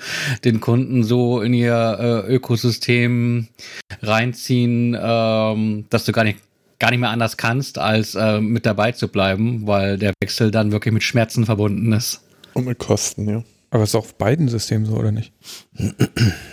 den 0.45 0.61
Kunden 0.61 1.03
so 1.03 1.41
in 1.41 1.53
ihr 1.53 2.23
äh, 2.25 2.33
Ökosystem 2.33 3.49
reinziehen, 4.01 4.97
ähm, 4.97 5.85
dass 5.89 6.05
du 6.05 6.13
gar 6.13 6.23
nicht 6.23 6.39
gar 6.79 6.91
nicht 6.91 6.99
mehr 6.99 7.09
anders 7.09 7.35
kannst, 7.35 7.77
als 7.77 8.15
äh, 8.15 8.39
mit 8.39 8.65
dabei 8.65 8.93
zu 8.93 9.09
bleiben, 9.09 9.67
weil 9.67 9.97
der 9.97 10.13
Wechsel 10.21 10.49
dann 10.51 10.71
wirklich 10.71 10.93
mit 10.93 11.03
Schmerzen 11.03 11.45
verbunden 11.45 11.91
ist. 11.91 12.21
Und 12.53 12.65
mit 12.65 12.77
Kosten, 12.79 13.27
ja. 13.27 13.43
Aber 13.69 13.83
ist 13.83 13.95
auch 13.95 13.99
auf 13.99 14.15
beiden 14.15 14.47
Systemen 14.47 14.85
so, 14.85 14.95
oder 14.95 15.11
nicht? 15.11 15.33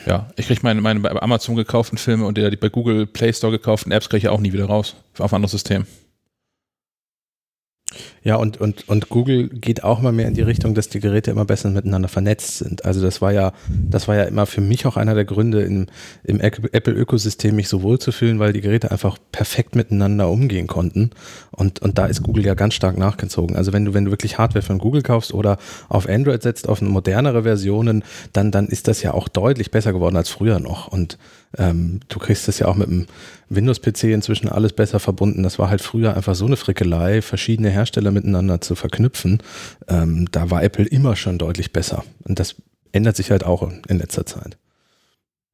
Ja, 0.06 0.28
ich 0.36 0.46
kriege 0.46 0.60
meine, 0.62 0.82
meine 0.82 1.00
bei 1.00 1.10
Amazon 1.22 1.56
gekauften 1.56 1.96
Filme 1.96 2.26
und 2.26 2.36
die, 2.36 2.56
bei 2.56 2.68
Google 2.68 3.06
Play 3.06 3.32
Store 3.32 3.50
gekauften 3.50 3.90
Apps 3.90 4.10
kriege 4.10 4.18
ich 4.18 4.28
auch 4.28 4.40
nie 4.40 4.52
wieder 4.52 4.66
raus. 4.66 4.96
Auf 5.18 5.32
ein 5.32 5.36
anderes 5.36 5.52
System. 5.52 5.86
Ja, 8.24 8.36
und, 8.36 8.58
und, 8.58 8.88
und 8.88 9.10
Google 9.10 9.50
geht 9.50 9.84
auch 9.84 10.00
mal 10.00 10.10
mehr 10.10 10.26
in 10.26 10.32
die 10.32 10.40
Richtung, 10.40 10.74
dass 10.74 10.88
die 10.88 10.98
Geräte 10.98 11.30
immer 11.30 11.44
besser 11.44 11.68
miteinander 11.68 12.08
vernetzt 12.08 12.56
sind. 12.56 12.86
Also 12.86 13.02
das 13.02 13.20
war 13.20 13.32
ja, 13.32 13.52
das 13.68 14.08
war 14.08 14.16
ja 14.16 14.24
immer 14.24 14.46
für 14.46 14.62
mich 14.62 14.86
auch 14.86 14.96
einer 14.96 15.14
der 15.14 15.26
Gründe, 15.26 15.60
im, 15.60 15.86
im 16.24 16.40
Apple-Ökosystem 16.40 17.54
mich 17.54 17.68
so 17.68 17.82
wohl 17.82 17.98
zu 17.98 18.12
fühlen, 18.12 18.38
weil 18.38 18.54
die 18.54 18.62
Geräte 18.62 18.90
einfach 18.90 19.18
perfekt 19.30 19.76
miteinander 19.76 20.30
umgehen 20.30 20.66
konnten. 20.66 21.10
Und, 21.50 21.82
und 21.82 21.98
da 21.98 22.06
ist 22.06 22.22
Google 22.22 22.46
ja 22.46 22.54
ganz 22.54 22.72
stark 22.72 22.96
nachgezogen. 22.96 23.56
Also 23.56 23.74
wenn 23.74 23.84
du, 23.84 23.92
wenn 23.92 24.06
du 24.06 24.10
wirklich 24.10 24.38
Hardware 24.38 24.64
von 24.64 24.78
Google 24.78 25.02
kaufst 25.02 25.34
oder 25.34 25.58
auf 25.90 26.08
Android 26.08 26.42
setzt, 26.42 26.66
auf 26.66 26.80
modernere 26.80 27.42
Versionen, 27.42 28.04
dann, 28.32 28.50
dann 28.50 28.68
ist 28.68 28.88
das 28.88 29.02
ja 29.02 29.12
auch 29.12 29.28
deutlich 29.28 29.70
besser 29.70 29.92
geworden 29.92 30.16
als 30.16 30.30
früher 30.30 30.60
noch. 30.60 30.88
Und 30.88 31.18
ähm, 31.58 32.00
du 32.08 32.18
kriegst 32.18 32.48
das 32.48 32.58
ja 32.58 32.66
auch 32.66 32.74
mit 32.74 32.88
dem 32.88 33.06
Windows-PC 33.48 34.04
inzwischen 34.04 34.48
alles 34.48 34.72
besser 34.72 34.98
verbunden. 34.98 35.42
Das 35.42 35.58
war 35.58 35.70
halt 35.70 35.80
früher 35.80 36.16
einfach 36.16 36.34
so 36.34 36.46
eine 36.46 36.56
Frickelei, 36.56 37.22
verschiedene 37.22 37.70
Hersteller 37.70 38.10
miteinander 38.14 38.60
zu 38.60 38.74
verknüpfen. 38.74 39.42
Ähm, 39.88 40.28
da 40.32 40.50
war 40.50 40.62
Apple 40.62 40.86
immer 40.86 41.16
schon 41.16 41.38
deutlich 41.38 41.72
besser. 41.72 42.04
Und 42.22 42.38
das 42.38 42.56
ändert 42.92 43.16
sich 43.16 43.30
halt 43.30 43.44
auch 43.44 43.70
in 43.88 43.98
letzter 43.98 44.24
Zeit. 44.24 44.56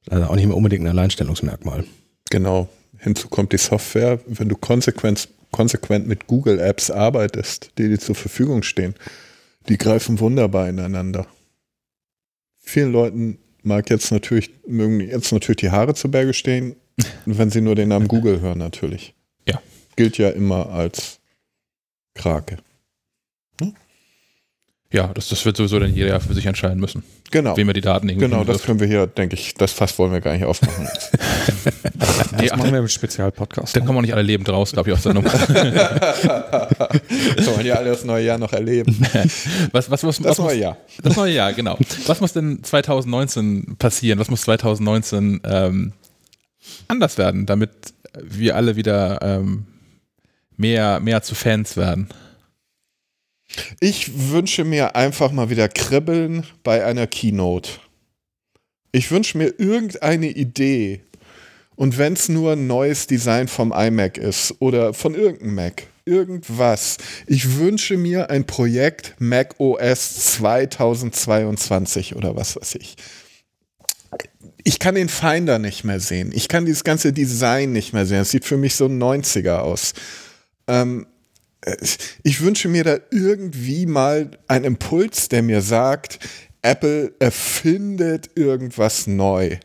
Also 0.08 0.26
auch 0.26 0.36
nicht 0.36 0.46
mehr 0.46 0.56
unbedingt 0.56 0.84
ein 0.84 0.90
Alleinstellungsmerkmal. 0.90 1.84
Genau. 2.30 2.68
Hinzu 2.98 3.28
kommt 3.28 3.52
die 3.52 3.58
Software. 3.58 4.20
Wenn 4.26 4.48
du 4.48 4.56
konsequent, 4.56 5.28
konsequent 5.50 6.06
mit 6.06 6.26
Google 6.26 6.58
Apps 6.58 6.90
arbeitest, 6.90 7.72
die 7.78 7.88
dir 7.88 7.98
zur 7.98 8.14
Verfügung 8.14 8.62
stehen, 8.62 8.94
die 9.68 9.78
greifen 9.78 10.20
wunderbar 10.20 10.68
ineinander. 10.68 11.26
Vielen 12.58 12.92
Leuten 12.92 13.38
mag 13.62 13.90
jetzt 13.90 14.10
natürlich, 14.10 14.50
mögen 14.66 15.00
jetzt 15.00 15.32
natürlich 15.32 15.58
die 15.58 15.70
Haare 15.70 15.94
zu 15.94 16.10
Berge 16.10 16.34
stehen, 16.34 16.76
wenn 17.26 17.50
sie 17.50 17.60
nur 17.60 17.74
den 17.74 17.88
Namen 17.88 18.08
Google 18.08 18.40
hören, 18.40 18.58
natürlich. 18.58 19.14
Ja. 19.48 19.60
Gilt 19.96 20.18
ja 20.18 20.30
immer 20.30 20.70
als 20.70 21.19
Krake. 22.14 22.58
Hm? 23.60 23.74
Ja, 24.92 25.08
das, 25.14 25.28
das 25.28 25.44
wird 25.44 25.56
sowieso 25.56 25.78
dann 25.78 25.94
jeder 25.94 26.18
für 26.20 26.34
sich 26.34 26.46
entscheiden 26.46 26.80
müssen. 26.80 27.04
Genau. 27.30 27.56
Wem 27.56 27.68
wir 27.68 27.74
die 27.74 27.80
Daten 27.80 28.08
irgendwie 28.08 28.26
Genau, 28.28 28.42
das 28.42 28.64
können 28.64 28.80
wir 28.80 28.88
hier, 28.88 29.06
denke 29.06 29.36
ich, 29.36 29.54
das 29.54 29.72
Fass 29.72 29.96
wollen 30.00 30.10
wir 30.10 30.20
gar 30.20 30.32
nicht 30.32 30.44
aufmachen. 30.44 30.88
das 31.94 32.32
nee, 32.32 32.48
machen 32.48 32.72
wir 32.72 32.80
im 32.80 32.88
Spezialpodcast. 32.88 33.76
Dann 33.76 33.84
kommen 33.84 33.98
auch 33.98 34.02
nicht 34.02 34.14
alle 34.14 34.22
lebend 34.22 34.48
raus, 34.48 34.72
glaube 34.72 34.90
ich, 34.90 34.96
aus 34.96 35.04
der 35.04 35.14
Nummer. 35.14 35.30
das 35.30 35.46
wollen 37.46 37.66
ja 37.66 37.74
alle 37.76 37.90
das 37.90 38.04
neue 38.04 38.24
Jahr 38.24 38.38
noch 38.38 38.52
erleben. 38.52 38.96
was, 39.72 39.88
was, 39.92 40.02
was, 40.02 40.16
das 40.16 40.26
was 40.26 40.38
neue 40.38 40.54
muss, 40.54 40.56
Jahr. 40.56 40.76
Das 41.04 41.14
neue 41.16 41.34
Jahr, 41.34 41.52
genau. 41.52 41.78
Was 42.06 42.20
muss 42.20 42.32
denn 42.32 42.64
2019 42.64 43.76
passieren? 43.78 44.18
Was 44.18 44.28
muss 44.28 44.40
2019 44.42 45.42
ähm, 45.44 45.92
anders 46.88 47.16
werden, 47.16 47.46
damit 47.46 47.70
wir 48.20 48.56
alle 48.56 48.74
wieder 48.74 49.20
ähm, 49.22 49.66
mehr, 50.60 51.00
mehr 51.00 51.22
zu 51.22 51.34
Fans 51.34 51.76
werden? 51.76 52.08
Ich 53.80 54.30
wünsche 54.30 54.64
mir 54.64 54.94
einfach 54.94 55.32
mal 55.32 55.50
wieder 55.50 55.68
Kribbeln 55.68 56.46
bei 56.62 56.84
einer 56.84 57.06
Keynote. 57.06 57.70
Ich 58.92 59.10
wünsche 59.10 59.38
mir 59.38 59.54
irgendeine 59.58 60.28
Idee. 60.28 61.00
Und 61.74 61.98
wenn 61.98 62.12
es 62.12 62.28
nur 62.28 62.52
ein 62.52 62.66
neues 62.66 63.06
Design 63.06 63.48
vom 63.48 63.72
iMac 63.72 64.18
ist 64.18 64.54
oder 64.60 64.94
von 64.94 65.14
irgendeinem 65.14 65.54
Mac, 65.54 65.86
irgendwas. 66.04 66.98
Ich 67.26 67.56
wünsche 67.56 67.96
mir 67.96 68.30
ein 68.30 68.46
Projekt 68.46 69.14
Mac 69.18 69.58
OS 69.58 70.34
2022 70.36 72.16
oder 72.16 72.36
was 72.36 72.56
weiß 72.56 72.74
ich. 72.74 72.96
Ich 74.62 74.78
kann 74.78 74.94
den 74.94 75.08
Finder 75.08 75.58
nicht 75.58 75.84
mehr 75.84 76.00
sehen. 76.00 76.32
Ich 76.34 76.48
kann 76.48 76.66
dieses 76.66 76.84
ganze 76.84 77.12
Design 77.12 77.72
nicht 77.72 77.94
mehr 77.94 78.04
sehen. 78.04 78.20
Es 78.20 78.30
sieht 78.30 78.44
für 78.44 78.58
mich 78.58 78.74
so 78.74 78.86
90er 78.86 79.58
aus. 79.58 79.94
Ähm, 80.70 81.06
ich 82.22 82.40
wünsche 82.40 82.68
mir 82.68 82.84
da 82.84 82.98
irgendwie 83.10 83.84
mal 83.86 84.30
einen 84.48 84.64
Impuls, 84.64 85.28
der 85.28 85.42
mir 85.42 85.60
sagt, 85.60 86.18
Apple 86.62 87.12
erfindet 87.18 88.30
irgendwas 88.34 89.06
neu. 89.06 89.58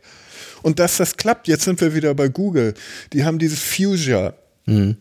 Und 0.62 0.80
dass 0.80 0.98
das 0.98 1.16
klappt, 1.16 1.48
jetzt 1.48 1.64
sind 1.64 1.80
wir 1.80 1.94
wieder 1.94 2.14
bei 2.16 2.28
Google. 2.28 2.74
Die 3.14 3.24
haben 3.24 3.40
dieses 3.40 3.60
Fusion. 3.60 4.34
Mhm. 4.66 4.98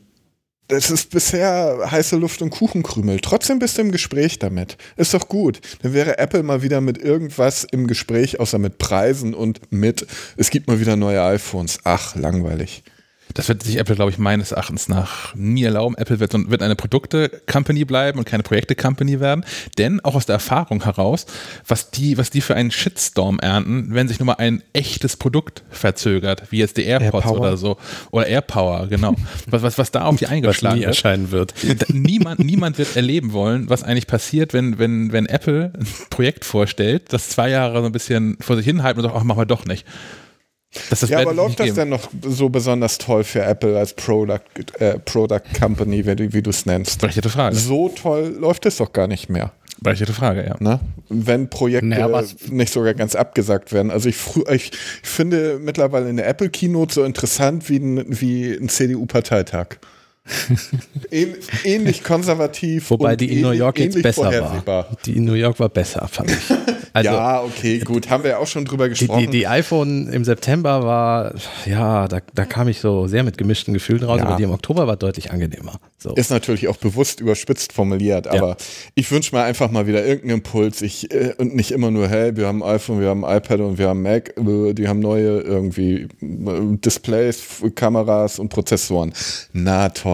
Das 0.69 0.91
ist 0.91 1.11
bisher 1.11 1.91
heiße 1.91 2.17
Luft 2.17 2.41
und 2.41 2.51
Kuchenkrümel. 2.51 3.21
Trotzdem 3.21 3.59
bist 3.59 3.77
du 3.77 3.83
im 3.83 3.93
Gespräch 3.93 4.39
damit. 4.39 4.79
Ist 4.97 5.13
doch 5.13 5.29
gut. 5.29 5.61
Dann 5.83 5.93
wäre 5.93 6.19
Apple 6.19 6.43
mal 6.43 6.63
wieder 6.63 6.81
mit 6.81 6.97
irgendwas 6.99 7.65
im 7.71 7.87
Gespräch, 7.87 8.41
außer 8.41 8.59
mit 8.59 8.79
Preisen 8.79 9.35
und 9.35 9.61
mit, 9.71 10.07
es 10.37 10.51
gibt 10.51 10.67
mal 10.67 10.81
wieder 10.81 10.97
neue 10.97 11.23
iPhones. 11.23 11.81
Ach, 11.85 12.15
langweilig. 12.15 12.83
Das 13.35 13.49
wird 13.49 13.63
sich 13.63 13.79
Apple, 13.79 13.97
glaube 13.97 14.11
ich, 14.11 14.19
meines 14.19 14.53
Erachtens 14.53 14.89
nach 14.89 15.35
nie 15.35 15.65
erlauben. 15.65 15.97
Apple 15.97 16.21
wird, 16.21 16.33
wird 16.51 16.63
eine 16.63 16.77
Produkte-Company 16.77 17.85
bleiben 17.85 18.19
und 18.19 18.25
keine 18.25 18.45
Projekte-Company 18.45 19.21
werden. 19.21 19.45
Denn 19.77 20.01
auch 20.01 20.15
aus 20.15 20.27
der 20.27 20.35
Erfahrung 20.35 20.85
heraus, 20.85 21.27
was 21.67 21.91
die, 21.91 22.17
was 22.17 22.31
die 22.31 22.41
für 22.41 22.55
einen 22.55 22.71
Shitstorm 22.71 23.41
ernten, 23.41 23.89
wenn 23.91 24.07
sich 24.07 24.21
nur 24.21 24.27
mal 24.27 24.35
ein 24.35 24.63
echtes 24.73 25.17
Produkt 25.17 25.63
verzögert, 25.71 26.45
wie 26.51 26.59
jetzt 26.59 26.77
die 26.77 26.85
AirPods 26.85 27.27
Air 27.27 27.33
oder 27.33 27.57
so. 27.57 27.77
Oder 28.13 28.27
AirPower, 28.29 28.87
genau. 28.87 29.17
was, 29.47 29.63
was, 29.63 29.79
was 29.79 29.91
da 29.91 30.05
auf 30.05 30.17
die 30.17 30.29
eingeschlagen 30.29 30.81
was 30.81 30.87
erscheinen 30.87 31.31
wird. 31.33 31.55
niemand, 31.89 32.39
niemand 32.39 32.79
wird 32.79 32.95
erleben 32.95 33.33
wollen, 33.33 33.69
was 33.69 33.83
eigentlich 33.83 34.07
passiert, 34.07 34.53
wenn, 34.53 34.79
wenn, 34.79 35.13
wenn 35.13 35.27
Apple 35.27 35.73
ein 35.77 35.87
Projekt 36.11 36.45
vorstellt, 36.45 37.13
das 37.13 37.31
zwei 37.31 37.51
Jahre 37.51 37.81
so 37.81 37.87
ein 37.87 37.93
bisschen 37.93 38.37
vor 38.41 38.57
sich 38.57 38.65
hinhalten 38.65 39.01
und 39.01 39.09
sagt, 39.09 39.19
ach, 39.19 39.25
machen 39.25 39.39
wir 39.39 39.47
doch 39.47 39.65
nicht. 39.65 39.85
Das, 40.91 41.09
ja, 41.09 41.21
aber 41.21 41.35
läuft 41.35 41.61
das 41.61 41.75
denn 41.75 41.89
noch 41.89 42.09
so 42.23 42.49
besonders 42.49 42.99
toll 42.99 43.25
für 43.25 43.43
Apple 43.43 43.79
als 43.79 43.93
Product, 43.95 44.41
äh, 44.79 44.99
Product 44.99 45.43
Company, 45.59 46.05
wie, 46.05 46.33
wie 46.33 46.43
du 46.43 46.51
es 46.51 46.67
nennst? 46.67 47.01
Berechtigte 47.01 47.31
Frage. 47.31 47.57
So 47.57 47.89
toll 47.89 48.37
läuft 48.39 48.67
es 48.67 48.79
doch 48.79 48.93
gar 48.93 49.07
nicht 49.07 49.29
mehr. 49.29 49.53
Berechtigte 49.81 50.13
Frage, 50.13 50.45
ja. 50.45 50.57
Ne? 50.61 50.81
Wenn 51.09 51.51
Projekte 51.51 51.87
naja, 51.87 52.23
nicht 52.49 52.73
sogar 52.73 52.95
ganz 52.95 53.15
abgesagt 53.15 53.73
werden. 53.73 53.91
Also 53.91 54.09
ich, 54.09 54.17
ich, 54.51 54.71
finde 55.03 55.59
mittlerweile 55.61 56.09
eine 56.09 56.25
Apple 56.25 56.49
Keynote 56.49 56.95
so 56.95 57.05
interessant 57.05 57.69
wie 57.69 57.77
ein, 57.77 58.05
wie 58.09 58.53
ein 58.55 58.69
CDU-Parteitag. 58.69 59.79
Ähnlich 61.11 62.03
konservativ. 62.03 62.91
Wobei 62.91 63.17
die 63.17 63.33
in 63.33 63.43
New 63.43 63.51
York 63.51 63.79
jetzt 63.79 64.01
besser 64.03 64.63
war. 64.65 64.89
Die 65.05 65.17
in 65.17 65.25
New 65.25 65.35
York 65.35 65.59
war 65.61 65.69
besser, 65.69 66.09
fand 66.09 66.31
ich. 66.31 66.39
Also, 66.97 67.11
ja, 67.11 67.43
okay, 67.43 67.81
gut. 67.81 68.09
Haben 68.09 68.23
wir 68.23 68.31
ja 68.31 68.39
auch 68.39 68.47
schon 68.47 68.65
drüber 68.65 68.89
gesprochen. 68.89 69.19
Die, 69.19 69.27
die, 69.27 69.39
die, 69.39 69.47
iPhone 69.49 70.07
im 70.13 70.25
September 70.25 70.85
war, 70.85 71.35
ja, 71.67 72.07
da, 72.07 72.21
da 72.35 72.45
kam 72.45 72.69
ich 72.69 72.79
so 72.79 73.09
sehr 73.09 73.25
mit 73.25 73.37
gemischten 73.37 73.75
Gefühlen 73.75 74.05
raus, 74.05 74.21
ja. 74.21 74.27
aber 74.27 74.37
die 74.37 74.45
im 74.45 74.53
Oktober 74.53 74.87
war 74.87 74.97
deutlich 74.97 75.33
angenehmer. 75.33 75.81
So. 75.99 76.15
Ist 76.15 76.31
natürlich 76.31 76.69
auch 76.69 76.77
bewusst 76.77 77.19
überspitzt 77.19 77.73
formuliert, 77.73 78.29
aber 78.29 78.51
ja. 78.51 78.57
ich 78.95 79.11
wünsche 79.11 79.35
mir 79.35 79.43
einfach 79.43 79.73
mal 79.73 79.89
wieder 79.89 80.07
irgendeinen 80.07 80.39
Impuls. 80.39 80.83
Ich, 80.83 81.13
äh, 81.13 81.35
und 81.37 81.57
nicht 81.57 81.73
immer 81.73 81.91
nur, 81.91 82.07
hey, 82.07 82.37
wir 82.37 82.47
haben 82.47 82.63
iPhone, 82.63 83.01
wir 83.01 83.09
haben 83.09 83.25
iPad 83.25 83.59
und 83.59 83.77
wir 83.77 83.89
haben 83.89 84.03
Mac, 84.03 84.33
äh, 84.39 84.73
die 84.73 84.87
haben 84.87 85.01
neue 85.01 85.41
irgendwie 85.41 86.03
äh, 86.23 86.77
Displays, 86.77 87.43
Kameras 87.75 88.39
und 88.39 88.51
Prozessoren. 88.51 89.13
Na 89.53 89.89
toll. 89.89 90.14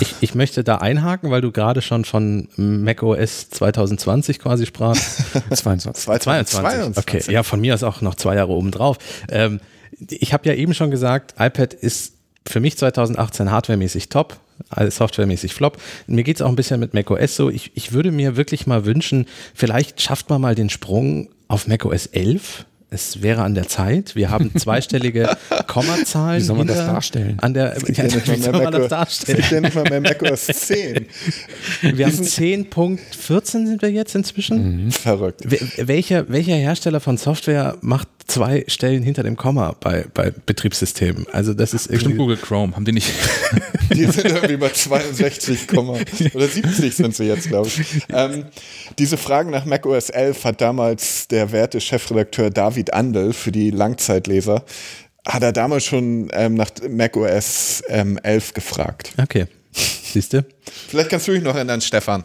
Ich, 0.00 0.14
ich, 0.20 0.34
möchte 0.34 0.64
da 0.64 0.76
einhaken, 0.76 1.30
weil 1.30 1.40
du 1.40 1.52
gerade 1.52 1.80
schon 1.80 2.04
von 2.04 2.48
macOS 2.56 3.50
2020 3.50 4.38
quasi 4.40 4.66
sprachst. 4.66 5.22
22. 5.50 6.04
22. 6.04 6.98
Okay, 6.98 7.32
ja, 7.32 7.42
von 7.42 7.60
mir 7.60 7.74
ist 7.74 7.84
auch 7.84 8.00
noch 8.00 8.16
zwei 8.16 8.34
Jahre 8.34 8.52
oben 8.52 8.70
drauf. 8.70 8.98
Ähm, 9.30 9.60
ich 10.08 10.32
habe 10.32 10.48
ja 10.48 10.54
eben 10.54 10.74
schon 10.74 10.90
gesagt, 10.90 11.34
iPad 11.38 11.74
ist 11.74 12.14
für 12.46 12.60
mich 12.60 12.76
2018 12.78 13.50
hardwaremäßig 13.50 14.08
top, 14.08 14.38
softwaremäßig 14.88 15.54
flop. 15.54 15.78
Mir 16.06 16.24
geht 16.24 16.36
es 16.36 16.42
auch 16.42 16.48
ein 16.48 16.56
bisschen 16.56 16.80
mit 16.80 16.94
macOS 16.94 17.36
so. 17.36 17.50
Ich, 17.50 17.72
ich 17.74 17.92
würde 17.92 18.10
mir 18.10 18.36
wirklich 18.36 18.66
mal 18.66 18.84
wünschen, 18.84 19.26
vielleicht 19.54 20.00
schafft 20.00 20.30
man 20.30 20.40
mal 20.40 20.54
den 20.54 20.70
Sprung 20.70 21.28
auf 21.48 21.66
macOS 21.66 22.06
11 22.06 22.66
es 22.88 23.20
wäre 23.20 23.42
an 23.42 23.54
der 23.54 23.66
Zeit. 23.66 24.14
Wir 24.14 24.30
haben 24.30 24.54
zweistellige 24.56 25.36
Kommazahlen. 25.66 26.40
Wie 26.40 26.44
soll 26.44 26.56
man 26.56 26.66
das 26.68 26.78
darstellen? 26.78 27.38
An 27.40 27.52
der, 27.52 27.76
ja, 27.88 28.04
wie 28.04 28.36
soll 28.36 28.52
man 28.52 28.72
das 28.72 28.88
darstellen? 28.88 29.40
Ich 29.40 29.50
nicht 29.50 29.74
mal 29.74 29.84
mehr 29.84 30.00
macOS 30.00 30.46
10. 30.46 31.06
Wir 31.82 32.06
haben 32.06 32.14
10.14 32.14 33.66
sind 33.66 33.82
wir 33.82 33.90
jetzt 33.90 34.14
inzwischen. 34.14 34.84
Mhm. 34.84 34.92
Verrückt. 34.92 35.42
Welcher, 35.44 36.28
welcher 36.28 36.54
Hersteller 36.54 37.00
von 37.00 37.16
Software 37.16 37.76
macht 37.80 38.08
zwei 38.26 38.64
Stellen 38.68 39.02
hinter 39.02 39.22
dem 39.22 39.36
Komma 39.36 39.74
bei, 39.80 40.06
bei 40.12 40.32
Betriebssystemen. 40.44 41.26
Also 41.32 41.54
das 41.54 41.74
ist 41.74 41.86
irgendwie. 41.86 41.96
Bestimmt 41.96 42.18
Google 42.18 42.36
Chrome, 42.36 42.74
haben 42.74 42.84
die 42.84 42.92
nicht. 42.92 43.10
Die 43.94 44.04
sind 44.04 44.24
irgendwie 44.26 44.56
bei 44.56 44.68
62, 44.68 45.72
oder 45.78 46.48
70 46.48 46.96
sind 46.96 47.14
sie 47.14 47.24
jetzt, 47.24 47.48
glaube 47.48 47.68
ich. 47.68 48.02
Ähm, 48.08 48.46
diese 48.98 49.16
Fragen 49.16 49.50
nach 49.50 49.64
Mac 49.64 49.86
OS 49.86 50.10
11 50.10 50.44
hat 50.44 50.60
damals 50.60 51.28
der 51.28 51.52
werte 51.52 51.80
Chefredakteur 51.80 52.50
David 52.50 52.92
Andel 52.92 53.32
für 53.32 53.52
die 53.52 53.70
Langzeitleser, 53.70 54.64
hat 55.24 55.42
er 55.42 55.52
damals 55.52 55.84
schon 55.84 56.28
ähm, 56.32 56.54
nach 56.54 56.70
Mac 56.88 57.16
OS 57.16 57.84
ähm, 57.88 58.18
11 58.22 58.54
gefragt. 58.54 59.12
Okay. 59.22 59.46
Siehst 59.72 60.32
du? 60.32 60.44
Vielleicht 60.88 61.10
kannst 61.10 61.28
du 61.28 61.32
dich 61.32 61.42
noch 61.42 61.54
erinnern, 61.54 61.80
Stefan. 61.80 62.24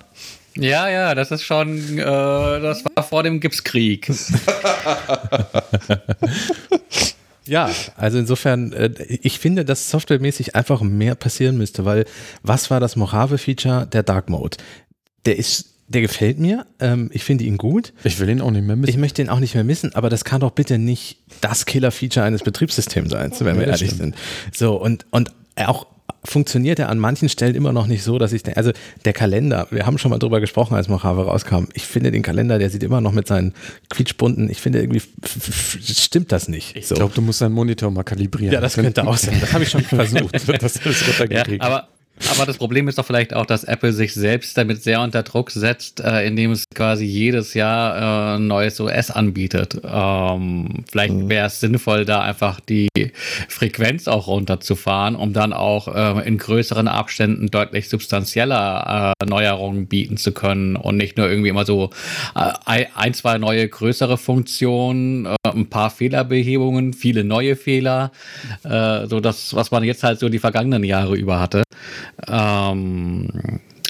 Ja, 0.55 0.89
ja, 0.89 1.15
das 1.15 1.31
ist 1.31 1.43
schon, 1.43 1.97
äh, 1.97 2.03
das 2.03 2.83
war 2.93 3.03
vor 3.03 3.23
dem 3.23 3.39
Gipskrieg. 3.39 4.07
ja, 7.45 7.69
also 7.95 8.17
insofern, 8.17 8.73
äh, 8.73 8.91
ich 9.07 9.39
finde, 9.39 9.65
dass 9.65 9.89
softwaremäßig 9.89 10.55
einfach 10.55 10.81
mehr 10.81 11.15
passieren 11.15 11.57
müsste, 11.57 11.85
weil 11.85 12.05
was 12.43 12.69
war 12.69 12.79
das 12.79 12.95
Mojave-Feature? 12.95 13.87
Der 13.87 14.03
Dark 14.03 14.29
Mode. 14.29 14.57
Der 15.25 15.37
ist 15.37 15.71
der 15.91 16.01
gefällt 16.01 16.39
mir. 16.39 16.65
Ähm, 16.79 17.09
ich 17.13 17.23
finde 17.23 17.43
ihn 17.43 17.57
gut. 17.57 17.93
Ich 18.03 18.19
will 18.19 18.29
ihn 18.29 18.39
auch 18.39 18.51
nicht 18.51 18.65
mehr 18.65 18.75
missen. 18.75 18.89
Ich 18.89 18.97
möchte 18.97 19.21
ihn 19.21 19.29
auch 19.29 19.39
nicht 19.39 19.55
mehr 19.55 19.65
missen, 19.65 19.93
aber 19.93 20.09
das 20.09 20.23
kann 20.23 20.39
doch 20.39 20.51
bitte 20.51 20.77
nicht 20.77 21.17
das 21.41 21.65
Killer-Feature 21.65 22.25
eines 22.25 22.43
Betriebssystems 22.43 23.11
sein, 23.11 23.33
wenn 23.39 23.59
wir 23.59 23.67
ehrlich 23.67 23.91
sind. 23.91 24.15
So, 24.53 24.81
und, 24.81 25.05
und 25.11 25.31
auch 25.57 25.87
funktioniert 26.23 26.79
er 26.79 26.89
an 26.89 26.99
manchen 26.99 27.29
Stellen 27.29 27.55
immer 27.55 27.73
noch 27.73 27.87
nicht 27.87 28.03
so, 28.03 28.19
dass 28.19 28.31
ich 28.31 28.43
denke, 28.43 28.57
also 28.57 28.71
der 29.05 29.13
Kalender, 29.13 29.67
wir 29.71 29.85
haben 29.85 29.97
schon 29.97 30.11
mal 30.11 30.19
drüber 30.19 30.39
gesprochen, 30.39 30.75
als 30.75 30.87
Mojave 30.87 31.25
rauskam. 31.25 31.65
Ich 31.73 31.85
finde 31.87 32.11
den 32.11 32.21
Kalender, 32.21 32.59
der 32.59 32.69
sieht 32.69 32.83
immer 32.83 33.01
noch 33.01 33.11
mit 33.11 33.27
seinen 33.27 33.53
quietschbunten, 33.89 34.49
ich 34.49 34.61
finde 34.61 34.79
irgendwie 34.79 35.01
stimmt 35.81 36.31
das 36.31 36.47
nicht. 36.47 36.75
Ich 36.75 36.87
so. 36.87 36.95
glaube, 36.95 37.13
du 37.15 37.21
musst 37.21 37.41
deinen 37.41 37.53
Monitor 37.53 37.89
mal 37.91 38.03
kalibrieren. 38.03 38.53
Ja, 38.53 38.61
das 38.61 38.75
könnte 38.75 39.07
auch 39.07 39.17
sein. 39.17 39.37
Das 39.41 39.53
habe 39.53 39.63
ich 39.63 39.69
schon 39.69 39.81
versucht. 39.83 40.33
das 40.61 40.75
ist 40.75 41.07
runtergekriegt. 41.07 41.63
Ja, 41.63 41.69
aber 41.69 41.87
aber 42.29 42.45
das 42.45 42.57
Problem 42.57 42.87
ist 42.87 42.97
doch 42.97 43.05
vielleicht 43.05 43.33
auch, 43.33 43.45
dass 43.45 43.63
Apple 43.63 43.93
sich 43.93 44.13
selbst 44.13 44.57
damit 44.57 44.83
sehr 44.83 45.01
unter 45.01 45.23
Druck 45.23 45.51
setzt, 45.51 45.99
äh, 45.99 46.25
indem 46.25 46.51
es 46.51 46.65
quasi 46.73 47.05
jedes 47.05 47.53
Jahr 47.53 48.35
äh, 48.35 48.37
ein 48.37 48.47
neues 48.47 48.79
OS 48.79 49.11
anbietet. 49.11 49.81
Ähm, 49.83 50.83
vielleicht 50.89 51.13
mhm. 51.13 51.29
wäre 51.29 51.47
es 51.47 51.59
sinnvoll, 51.59 52.05
da 52.05 52.21
einfach 52.21 52.59
die 52.59 52.89
Frequenz 53.47 54.07
auch 54.07 54.27
runterzufahren, 54.27 55.15
um 55.15 55.33
dann 55.33 55.53
auch 55.53 55.87
äh, 55.87 56.27
in 56.27 56.37
größeren 56.37 56.87
Abständen 56.87 57.47
deutlich 57.47 57.89
substanzieller 57.89 59.13
äh, 59.19 59.25
Neuerungen 59.25 59.87
bieten 59.87 60.17
zu 60.17 60.31
können 60.31 60.75
und 60.75 60.97
nicht 60.97 61.17
nur 61.17 61.29
irgendwie 61.29 61.49
immer 61.49 61.65
so 61.65 61.89
äh, 62.35 62.85
ein, 62.95 63.13
zwei 63.13 63.37
neue 63.37 63.67
größere 63.67 64.17
Funktionen, 64.17 65.27
ein 65.53 65.69
paar 65.69 65.89
Fehlerbehebungen, 65.89 66.93
viele 66.93 67.23
neue 67.23 67.55
Fehler, 67.55 68.11
so 68.63 69.19
das, 69.19 69.53
was 69.53 69.71
man 69.71 69.83
jetzt 69.83 70.03
halt 70.03 70.19
so 70.19 70.29
die 70.29 70.39
vergangenen 70.39 70.83
Jahre 70.83 71.15
über 71.15 71.39
hatte. 71.39 71.63
Ähm, 72.27 73.27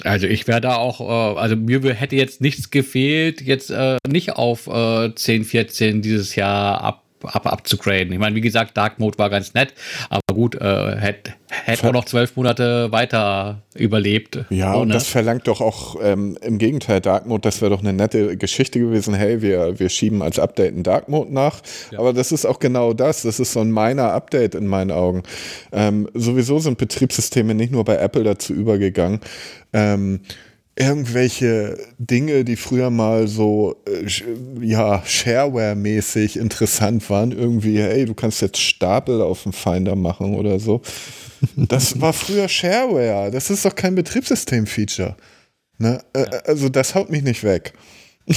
also 0.04 0.26
ich 0.26 0.48
wäre 0.48 0.60
da 0.60 0.76
auch, 0.76 1.00
äh, 1.00 1.38
also 1.38 1.56
mir 1.56 1.80
hätte 1.94 2.16
jetzt 2.16 2.40
nichts 2.40 2.70
gefehlt, 2.70 3.40
jetzt 3.40 3.70
äh, 3.70 3.98
nicht 4.06 4.32
auf 4.32 4.66
äh, 4.66 5.14
10, 5.14 5.44
14 5.44 6.02
dieses 6.02 6.34
Jahr 6.34 6.82
ab 6.82 7.04
ab, 7.24 7.46
abzugraden. 7.46 8.12
Ich 8.12 8.18
meine, 8.18 8.34
wie 8.34 8.40
gesagt, 8.40 8.76
Dark 8.76 8.98
Mode 8.98 9.18
war 9.18 9.30
ganz 9.30 9.54
nett, 9.54 9.74
aber 10.10 10.20
gut, 10.34 10.54
äh, 10.54 10.96
hätte 10.96 11.32
hätt 11.52 11.84
auch 11.84 11.92
noch 11.92 12.04
zwölf 12.06 12.34
Monate 12.36 12.90
weiter 12.92 13.62
überlebt. 13.74 14.38
Ja, 14.50 14.74
und 14.74 14.88
das 14.88 15.06
verlangt 15.06 15.46
doch 15.48 15.60
auch 15.60 15.96
ähm, 16.02 16.38
im 16.40 16.58
Gegenteil 16.58 17.00
Dark 17.00 17.26
Mode, 17.26 17.42
das 17.42 17.60
wäre 17.60 17.70
doch 17.70 17.80
eine 17.80 17.92
nette 17.92 18.36
Geschichte 18.36 18.80
gewesen. 18.80 19.14
Hey, 19.14 19.42
wir, 19.42 19.78
wir 19.78 19.88
schieben 19.88 20.22
als 20.22 20.38
Update 20.38 20.72
einen 20.72 20.82
Dark 20.82 21.08
Mode 21.08 21.32
nach. 21.32 21.60
Ja. 21.90 21.98
Aber 21.98 22.12
das 22.12 22.32
ist 22.32 22.46
auch 22.46 22.58
genau 22.58 22.94
das. 22.94 23.22
Das 23.22 23.38
ist 23.38 23.52
so 23.52 23.60
ein 23.60 23.70
meiner 23.70 24.12
Update 24.12 24.54
in 24.54 24.66
meinen 24.66 24.90
Augen. 24.90 25.22
Ähm, 25.72 26.08
sowieso 26.14 26.58
sind 26.58 26.78
Betriebssysteme 26.78 27.54
nicht 27.54 27.72
nur 27.72 27.84
bei 27.84 27.96
Apple 27.96 28.24
dazu 28.24 28.54
übergegangen. 28.54 29.20
Ähm, 29.72 30.20
irgendwelche 30.76 31.78
Dinge, 31.98 32.44
die 32.44 32.56
früher 32.56 32.90
mal 32.90 33.28
so 33.28 33.76
äh, 33.86 34.06
ja 34.64 35.02
Shareware-mäßig 35.04 36.38
interessant 36.38 37.08
waren, 37.10 37.32
irgendwie, 37.32 37.78
hey, 37.78 38.04
du 38.06 38.14
kannst 38.14 38.40
jetzt 38.40 38.58
Stapel 38.58 39.20
auf 39.20 39.42
dem 39.42 39.52
Finder 39.52 39.96
machen 39.96 40.34
oder 40.34 40.58
so. 40.58 40.80
Das 41.56 41.98
war 42.00 42.12
früher 42.12 42.48
Shareware. 42.48 43.30
Das 43.30 43.50
ist 43.50 43.64
doch 43.64 43.74
kein 43.74 43.94
Betriebssystem-Feature. 43.94 45.16
Ne? 45.78 46.02
Äh, 46.14 46.26
also 46.46 46.68
das 46.68 46.94
haut 46.94 47.10
mich 47.10 47.22
nicht 47.22 47.44
weg. 47.44 47.74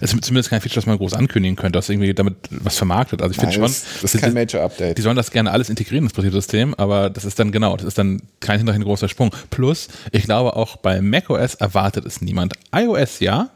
Es 0.00 0.12
ist 0.12 0.24
zumindest 0.24 0.50
kein 0.50 0.60
Feature, 0.60 0.76
das 0.76 0.86
man 0.86 0.98
groß 0.98 1.14
ankündigen 1.14 1.56
könnte, 1.56 1.78
das 1.78 1.88
irgendwie 1.88 2.14
damit 2.14 2.36
was 2.50 2.76
vermarktet. 2.76 3.22
Also 3.22 3.32
ich 3.32 3.38
finde 3.38 3.54
schon. 3.54 3.62
Das, 3.62 3.84
das 4.00 4.14
ist 4.14 4.20
kein 4.20 4.34
Major-Update. 4.34 4.98
Die 4.98 5.02
sollen 5.02 5.16
das 5.16 5.30
gerne 5.30 5.50
alles 5.50 5.68
integrieren 5.68 6.04
ins 6.04 6.12
Betriebssystem, 6.12 6.74
aber 6.74 7.10
das 7.10 7.24
ist 7.24 7.38
dann 7.38 7.52
genau, 7.52 7.76
das 7.76 7.86
ist 7.86 7.98
dann 7.98 8.22
kein 8.40 8.58
hinterhin 8.58 8.82
großer 8.82 9.08
Sprung. 9.08 9.34
Plus, 9.50 9.88
ich 10.10 10.24
glaube 10.24 10.56
auch 10.56 10.76
bei 10.76 11.00
macOS 11.00 11.54
erwartet 11.54 12.06
es 12.06 12.20
niemand. 12.20 12.54
iOS 12.74 13.20
ja, 13.20 13.50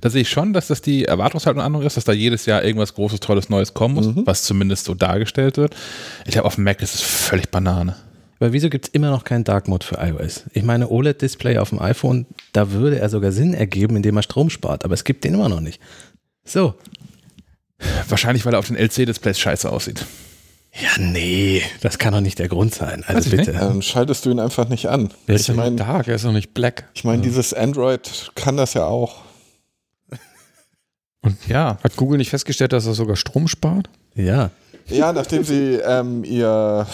da 0.00 0.10
sehe 0.10 0.22
ich 0.22 0.30
schon, 0.30 0.52
dass 0.52 0.68
das 0.68 0.82
die 0.82 1.04
Erwartungshaltung 1.04 1.62
andere 1.62 1.84
ist, 1.86 1.96
dass 1.96 2.04
da 2.04 2.12
jedes 2.12 2.46
Jahr 2.46 2.62
irgendwas 2.62 2.94
Großes, 2.94 3.20
Tolles, 3.20 3.48
Neues 3.48 3.74
kommen 3.74 3.94
muss, 3.94 4.06
mhm. 4.06 4.26
was 4.26 4.42
zumindest 4.42 4.84
so 4.84 4.94
dargestellt 4.94 5.56
wird. 5.56 5.74
Ich 6.26 6.32
glaube, 6.32 6.46
auf 6.46 6.56
dem 6.56 6.64
Mac 6.64 6.82
ist 6.82 6.94
es 6.94 7.00
völlig 7.00 7.50
Banane. 7.50 7.96
Weil 8.38 8.52
wieso 8.52 8.70
gibt 8.70 8.86
es 8.86 8.94
immer 8.94 9.10
noch 9.10 9.24
keinen 9.24 9.44
Dark 9.44 9.68
Mode 9.68 9.84
für 9.84 9.96
iOS? 9.96 10.44
Ich 10.54 10.62
meine, 10.62 10.88
OLED-Display 10.90 11.58
auf 11.58 11.70
dem 11.70 11.78
iPhone, 11.80 12.26
da 12.52 12.72
würde 12.72 12.98
er 12.98 13.08
sogar 13.08 13.32
Sinn 13.32 13.54
ergeben, 13.54 13.96
indem 13.96 14.16
er 14.16 14.22
Strom 14.22 14.50
spart, 14.50 14.84
aber 14.84 14.94
es 14.94 15.04
gibt 15.04 15.24
den 15.24 15.34
immer 15.34 15.48
noch 15.48 15.60
nicht. 15.60 15.80
So. 16.44 16.74
Wahrscheinlich, 18.08 18.44
weil 18.44 18.54
er 18.54 18.58
auf 18.58 18.66
den 18.66 18.76
LC-Displays 18.76 19.38
scheiße 19.38 19.70
aussieht. 19.70 20.04
Ja, 20.72 21.02
nee, 21.02 21.62
das 21.80 21.98
kann 21.98 22.12
doch 22.12 22.20
nicht 22.20 22.38
der 22.38 22.48
Grund 22.48 22.74
sein. 22.74 23.02
Also 23.06 23.30
bitte. 23.30 23.52
Dann 23.52 23.82
schaltest 23.82 24.24
du 24.24 24.30
ihn 24.30 24.38
einfach 24.38 24.68
nicht 24.68 24.86
an. 24.86 25.12
Er 25.26 25.34
ist 25.34 25.42
ich 25.42 25.48
ja 25.48 25.54
mein, 25.54 25.76
dark, 25.76 26.06
er 26.06 26.14
ist 26.14 26.24
noch 26.24 26.32
nicht 26.32 26.54
black. 26.54 26.88
Ich 26.94 27.02
meine, 27.02 27.18
ja. 27.18 27.24
dieses 27.24 27.52
Android 27.52 28.30
kann 28.36 28.56
das 28.56 28.74
ja 28.74 28.84
auch. 28.84 29.22
Und 31.22 31.36
ja. 31.48 31.78
Hat 31.82 31.96
Google 31.96 32.18
nicht 32.18 32.30
festgestellt, 32.30 32.72
dass 32.72 32.86
er 32.86 32.94
sogar 32.94 33.16
Strom 33.16 33.48
spart? 33.48 33.90
Ja. 34.14 34.50
Ja, 34.90 35.12
nachdem 35.12 35.44
sie 35.44 35.74
ähm, 35.84 36.24
ihr, 36.24 36.86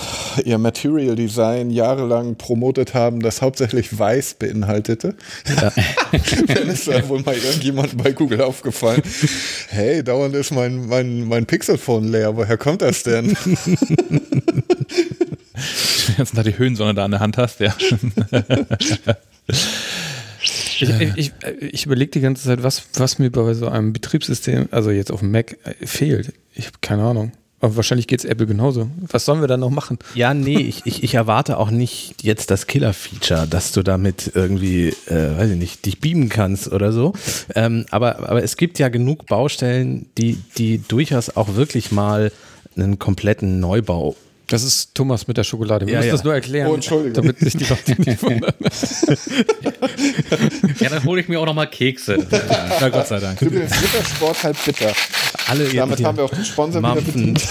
ihr 0.45 0.59
Material 0.59 1.17
Design 1.17 1.71
jahrelang 1.71 2.37
promotet 2.37 2.95
haben, 2.95 3.21
das 3.21 3.41
hauptsächlich 3.43 3.99
weiß 3.99 4.35
beinhaltete, 4.35 5.15
ja. 5.49 5.73
dann 6.47 6.69
ist 6.69 6.89
da 6.89 7.09
wohl 7.09 7.23
mal 7.23 7.35
irgendjemand 7.35 7.97
bei 8.03 8.13
Google 8.13 8.43
aufgefallen. 8.43 9.03
Hey, 9.69 10.05
dauernd 10.05 10.35
ist 10.35 10.53
mein, 10.53 10.87
mein, 10.87 11.27
mein 11.27 11.47
Pixelphone 11.47 12.09
leer. 12.09 12.37
Woher 12.37 12.59
kommt 12.59 12.83
das 12.83 13.03
denn? 13.03 13.37
Jetzt 16.19 16.37
da 16.37 16.43
die 16.43 16.57
Höhensonne 16.57 16.95
da 16.95 17.05
an 17.05 17.11
der 17.11 17.21
Hand 17.21 17.37
hast, 17.39 17.61
ja. 17.61 17.75
Ich, 20.79 20.91
ich, 21.17 21.33
ich 21.61 21.87
überlege 21.87 22.11
die 22.11 22.21
ganze 22.21 22.45
Zeit, 22.45 22.63
was, 22.63 22.83
was 22.95 23.19
mir 23.19 23.31
bei 23.31 23.55
so 23.55 23.69
einem 23.69 23.95
Betriebssystem, 23.95 24.69
also 24.71 24.91
jetzt 24.91 25.11
auf 25.11 25.21
dem 25.21 25.31
Mac, 25.31 25.57
äh, 25.65 25.87
fehlt. 25.87 26.35
Ich 26.53 26.67
habe 26.67 26.77
keine 26.83 27.03
Ahnung. 27.03 27.33
Aber 27.67 27.75
wahrscheinlich 27.75 28.07
geht 28.07 28.21
es 28.21 28.25
Apple 28.25 28.47
genauso. 28.47 28.89
Was 29.11 29.25
sollen 29.25 29.41
wir 29.41 29.49
dann 29.49 29.59
noch 29.59 29.71
machen? 29.71 29.99
Ja, 30.15 30.35
nee, 30.35 30.59
ich, 30.59 30.83
ich, 30.85 31.03
ich 31.03 31.15
erwarte 31.15 31.59
auch 31.59 31.71
nicht 31.71 32.23
jetzt 32.23 32.53
das 32.53 32.69
Killer-Feature, 32.69 33.49
dass 33.49 33.73
du 33.73 33.83
damit 33.83 34.31
irgendwie, 34.35 34.91
äh, 35.07 35.37
weiß 35.37 35.51
ich 35.51 35.59
nicht, 35.59 35.85
dich 35.85 35.99
beamen 35.99 36.29
kannst 36.29 36.71
oder 36.71 36.93
so. 36.93 37.13
Ähm, 37.57 37.85
aber, 37.91 38.21
aber 38.29 38.45
es 38.45 38.57
gibt 38.57 38.79
ja 38.79 38.89
genug 38.89 39.27
Baustellen, 39.27 40.07
die, 40.17 40.39
die 40.59 40.79
durchaus 40.79 41.37
auch 41.37 41.57
wirklich 41.57 41.91
mal 41.91 42.31
einen 42.77 43.01
kompletten 43.01 43.59
Neubau 43.59 44.15
das 44.49 44.63
ist 44.63 44.95
Thomas 44.95 45.27
mit 45.27 45.37
der 45.37 45.45
Schokolade. 45.45 45.87
Wir 45.87 45.95
ja, 45.95 45.99
müssen 45.99 46.09
ja. 46.09 46.15
das 46.15 46.25
nur 46.25 46.35
erklären, 46.35 46.71
oh, 46.71 46.75
Entschuldigung. 46.75 47.15
damit 47.15 47.39
sich 47.39 47.57
die 47.57 47.65
Leute 47.65 48.01
nicht 48.01 48.23
wundern. 48.23 48.55
ja, 50.81 50.89
dann 50.89 51.05
hole 51.05 51.21
ich 51.21 51.29
mir 51.29 51.41
auch 51.41 51.47
nochmal 51.47 51.69
Kekse. 51.69 52.27
Na 52.81 52.89
Gott 52.89 53.09
sei 53.09 53.19
Dank. 53.19 53.43
Übrigens, 53.43 53.73
Rittersport 53.83 54.45
halt 54.45 54.57
bitter. 54.65 54.93
Alle 55.49 55.69
Damit 55.69 56.05
haben 56.05 56.17
wir 56.17 56.25
auch 56.25 56.35
den 56.35 56.45
Sponsor 56.45 56.81
Mampfen. 56.81 57.37
wieder 57.37 57.43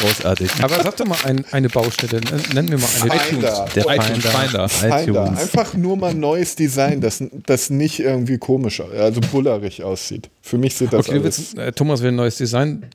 Großartig. 0.00 0.50
Aber 0.62 0.82
sag 0.82 0.96
doch 0.96 1.06
mal 1.06 1.18
ein, 1.24 1.44
eine 1.50 1.68
Baustelle. 1.68 2.20
Nennen 2.54 2.70
wir 2.70 2.78
mal 2.78 2.88
eine. 3.02 3.20
Finder. 3.20 3.68
Der 3.74 3.84
Finder. 3.84 4.30
Finder. 4.30 4.68
Finder. 4.68 5.36
Einfach 5.36 5.74
nur 5.74 5.96
mal 5.96 6.14
neues 6.14 6.56
Design, 6.56 7.02
das, 7.02 7.22
das 7.46 7.68
nicht 7.68 8.00
irgendwie 8.00 8.38
komisch, 8.38 8.80
also 8.80 9.20
bullerig 9.20 9.82
aussieht. 9.82 10.30
Für 10.40 10.56
mich 10.56 10.74
sieht 10.74 10.92
das 10.92 11.08
okay, 11.08 11.18
alles. 11.18 11.38
Willst, 11.38 11.58
äh, 11.58 11.72
Thomas 11.72 12.00
will 12.00 12.12
ein 12.12 12.16
neues 12.16 12.36
Design. 12.36 12.86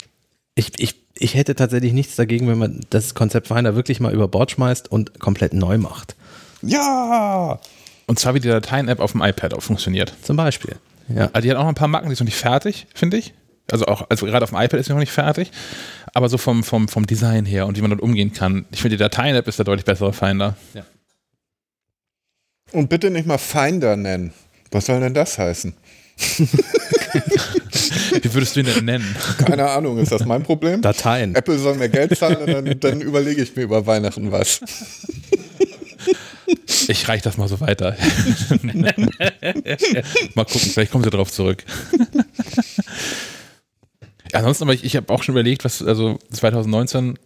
Ich, 0.55 0.79
ich 0.79 0.95
ich 1.17 1.35
hätte 1.35 1.55
tatsächlich 1.55 1.93
nichts 1.93 2.15
dagegen, 2.15 2.47
wenn 2.47 2.57
man 2.57 2.81
das 2.89 3.13
Konzept 3.13 3.47
Finder 3.47 3.75
wirklich 3.75 3.99
mal 3.99 4.13
über 4.13 4.27
Bord 4.27 4.51
schmeißt 4.51 4.91
und 4.91 5.19
komplett 5.19 5.53
neu 5.53 5.77
macht. 5.77 6.15
Ja! 6.61 7.59
Und 8.07 8.19
zwar 8.19 8.35
wie 8.35 8.39
die 8.39 8.49
Dateien-App 8.49 8.99
auf 8.99 9.13
dem 9.13 9.21
iPad 9.21 9.53
auch 9.53 9.61
funktioniert. 9.61 10.13
Zum 10.21 10.35
Beispiel. 10.35 10.75
Ja. 11.07 11.29
Also 11.33 11.41
die 11.41 11.51
hat 11.51 11.57
auch 11.57 11.63
noch 11.63 11.69
ein 11.69 11.75
paar 11.75 11.87
Macken, 11.87 12.07
die 12.07 12.13
ist 12.13 12.19
noch 12.19 12.25
nicht 12.25 12.37
fertig, 12.37 12.87
finde 12.93 13.17
ich. 13.17 13.33
Also 13.71 13.85
auch, 13.85 14.07
also 14.09 14.25
gerade 14.25 14.43
auf 14.43 14.51
dem 14.51 14.59
iPad 14.59 14.79
ist 14.79 14.87
sie 14.87 14.91
noch 14.91 14.99
nicht 14.99 15.11
fertig. 15.11 15.51
Aber 16.13 16.29
so 16.29 16.37
vom, 16.37 16.63
vom, 16.63 16.87
vom 16.87 17.07
Design 17.07 17.45
her 17.45 17.65
und 17.65 17.77
wie 17.77 17.81
man 17.81 17.91
dort 17.91 18.01
umgehen 18.01 18.33
kann. 18.33 18.65
Ich 18.71 18.81
finde, 18.81 18.97
die 18.97 19.03
Dateien-App 19.03 19.47
ist 19.47 19.57
der 19.57 19.65
deutlich 19.65 19.85
bessere 19.85 20.13
Finder. 20.13 20.55
Ja. 20.73 20.85
Und 22.71 22.89
bitte 22.89 23.09
nicht 23.09 23.25
mal 23.25 23.37
Finder 23.37 23.95
nennen. 23.95 24.33
Was 24.71 24.87
soll 24.87 24.99
denn 24.99 25.13
das 25.13 25.37
heißen? 25.37 25.73
Wie 28.25 28.33
würdest 28.33 28.55
du 28.55 28.61
ihn 28.61 28.65
denn 28.65 28.85
nennen? 28.85 29.15
Keine 29.45 29.69
Ahnung, 29.69 29.99
ist 29.99 30.11
das 30.11 30.25
mein 30.25 30.41
Problem? 30.41 30.81
Dateien. 30.81 31.35
Apple 31.35 31.59
soll 31.59 31.75
mir 31.75 31.89
Geld 31.89 32.17
zahlen 32.17 32.37
und 32.37 32.47
dann, 32.47 32.79
dann 32.79 33.01
überlege 33.01 33.43
ich 33.43 33.55
mir 33.55 33.61
über 33.61 33.85
Weihnachten 33.85 34.31
was. 34.31 34.61
Ich 36.87 37.07
reich 37.07 37.21
das 37.21 37.37
mal 37.37 37.47
so 37.47 37.59
weiter. 37.61 37.95
mal 40.33 40.45
gucken, 40.45 40.71
vielleicht 40.71 40.91
kommen 40.91 41.03
sie 41.03 41.11
drauf 41.11 41.31
zurück. 41.31 41.63
Ansonsten, 44.33 44.63
aber 44.63 44.73
ich, 44.73 44.83
ich 44.83 44.95
habe 44.95 45.13
auch 45.13 45.21
schon 45.21 45.33
überlegt, 45.33 45.63
was, 45.63 45.83
also 45.83 46.17
2019 46.31 47.19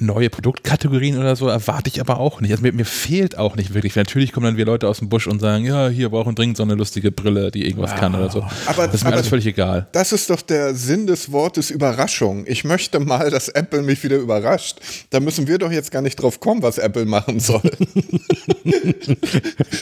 neue 0.00 0.30
Produktkategorien 0.30 1.18
oder 1.18 1.36
so 1.36 1.48
erwarte 1.48 1.88
ich 1.88 2.00
aber 2.00 2.20
auch 2.20 2.40
nicht. 2.40 2.52
Also 2.52 2.62
mir, 2.62 2.72
mir, 2.72 2.84
fehlt 2.84 3.36
auch 3.36 3.56
nicht 3.56 3.74
wirklich. 3.74 3.96
Natürlich 3.96 4.32
kommen 4.32 4.46
dann 4.46 4.56
wieder 4.56 4.66
Leute 4.66 4.88
aus 4.88 4.98
dem 4.98 5.08
Busch 5.08 5.26
und 5.26 5.40
sagen, 5.40 5.64
ja, 5.64 5.88
hier 5.88 6.10
brauchen 6.10 6.34
dringend 6.34 6.56
so 6.56 6.62
eine 6.62 6.74
lustige 6.74 7.10
Brille, 7.10 7.50
die 7.50 7.66
irgendwas 7.66 7.92
wow. 7.92 8.00
kann 8.00 8.14
oder 8.14 8.30
so. 8.30 8.46
Aber, 8.66 8.86
das 8.86 8.96
ist 8.96 9.04
mir 9.04 9.12
alles 9.12 9.28
völlig 9.28 9.46
egal. 9.46 9.86
Das 9.92 10.12
ist 10.12 10.30
doch 10.30 10.42
der 10.42 10.74
Sinn 10.74 11.06
des 11.06 11.32
Wortes 11.32 11.70
Überraschung. 11.70 12.44
Ich 12.46 12.64
möchte 12.64 13.00
mal, 13.00 13.30
dass 13.30 13.48
Apple 13.48 13.82
mich 13.82 14.02
wieder 14.04 14.16
überrascht. 14.16 14.78
Da 15.10 15.20
müssen 15.20 15.48
wir 15.48 15.58
doch 15.58 15.72
jetzt 15.72 15.90
gar 15.90 16.02
nicht 16.02 16.16
drauf 16.16 16.40
kommen, 16.40 16.62
was 16.62 16.78
Apple 16.78 17.04
machen 17.04 17.40
soll. 17.40 17.62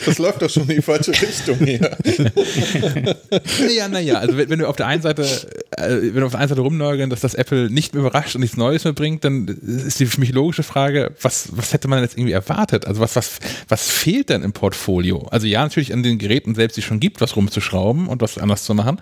das 0.05 0.17
läuft 0.17 0.41
doch 0.41 0.49
schon 0.49 0.63
in 0.63 0.77
die 0.77 0.81
falsche 0.81 1.11
Richtung 1.11 1.57
hier. 1.57 1.95
naja, 3.59 3.87
naja, 3.87 4.15
also 4.15 4.37
wenn, 4.37 4.49
wenn, 4.49 4.59
du 4.59 4.67
auf 4.67 4.75
der 4.75 4.87
einen 4.87 5.01
Seite, 5.01 5.23
äh, 5.77 5.97
wenn 6.01 6.15
du 6.15 6.25
auf 6.25 6.31
der 6.31 6.39
einen 6.39 6.49
Seite 6.49 6.61
rumnörgeln, 6.61 7.09
dass 7.09 7.21
das 7.21 7.35
Apple 7.35 7.69
nicht 7.69 7.93
mehr 7.93 8.01
überrascht 8.01 8.35
und 8.35 8.41
nichts 8.41 8.57
Neues 8.57 8.83
mehr 8.83 8.93
bringt, 8.93 9.23
dann 9.23 9.45
ist 9.83 9.99
die 9.99 10.05
für 10.05 10.19
mich 10.19 10.31
logische 10.31 10.63
Frage, 10.63 11.13
was, 11.21 11.49
was 11.51 11.73
hätte 11.73 11.87
man 11.87 12.01
jetzt 12.01 12.17
irgendwie 12.17 12.33
erwartet? 12.33 12.85
Also 12.85 13.01
was, 13.01 13.15
was, 13.15 13.39
was 13.67 13.89
fehlt 13.89 14.29
denn 14.29 14.43
im 14.43 14.53
Portfolio? 14.53 15.27
Also 15.31 15.47
ja, 15.47 15.61
natürlich 15.61 15.93
an 15.93 16.03
den 16.03 16.17
Geräten 16.17 16.55
selbst, 16.55 16.77
die 16.77 16.81
es 16.81 16.85
schon 16.85 16.99
gibt, 16.99 17.21
was 17.21 17.35
rumzuschrauben 17.35 18.07
und 18.07 18.21
was 18.21 18.37
anders 18.37 18.63
zu 18.63 18.73
machen 18.73 18.99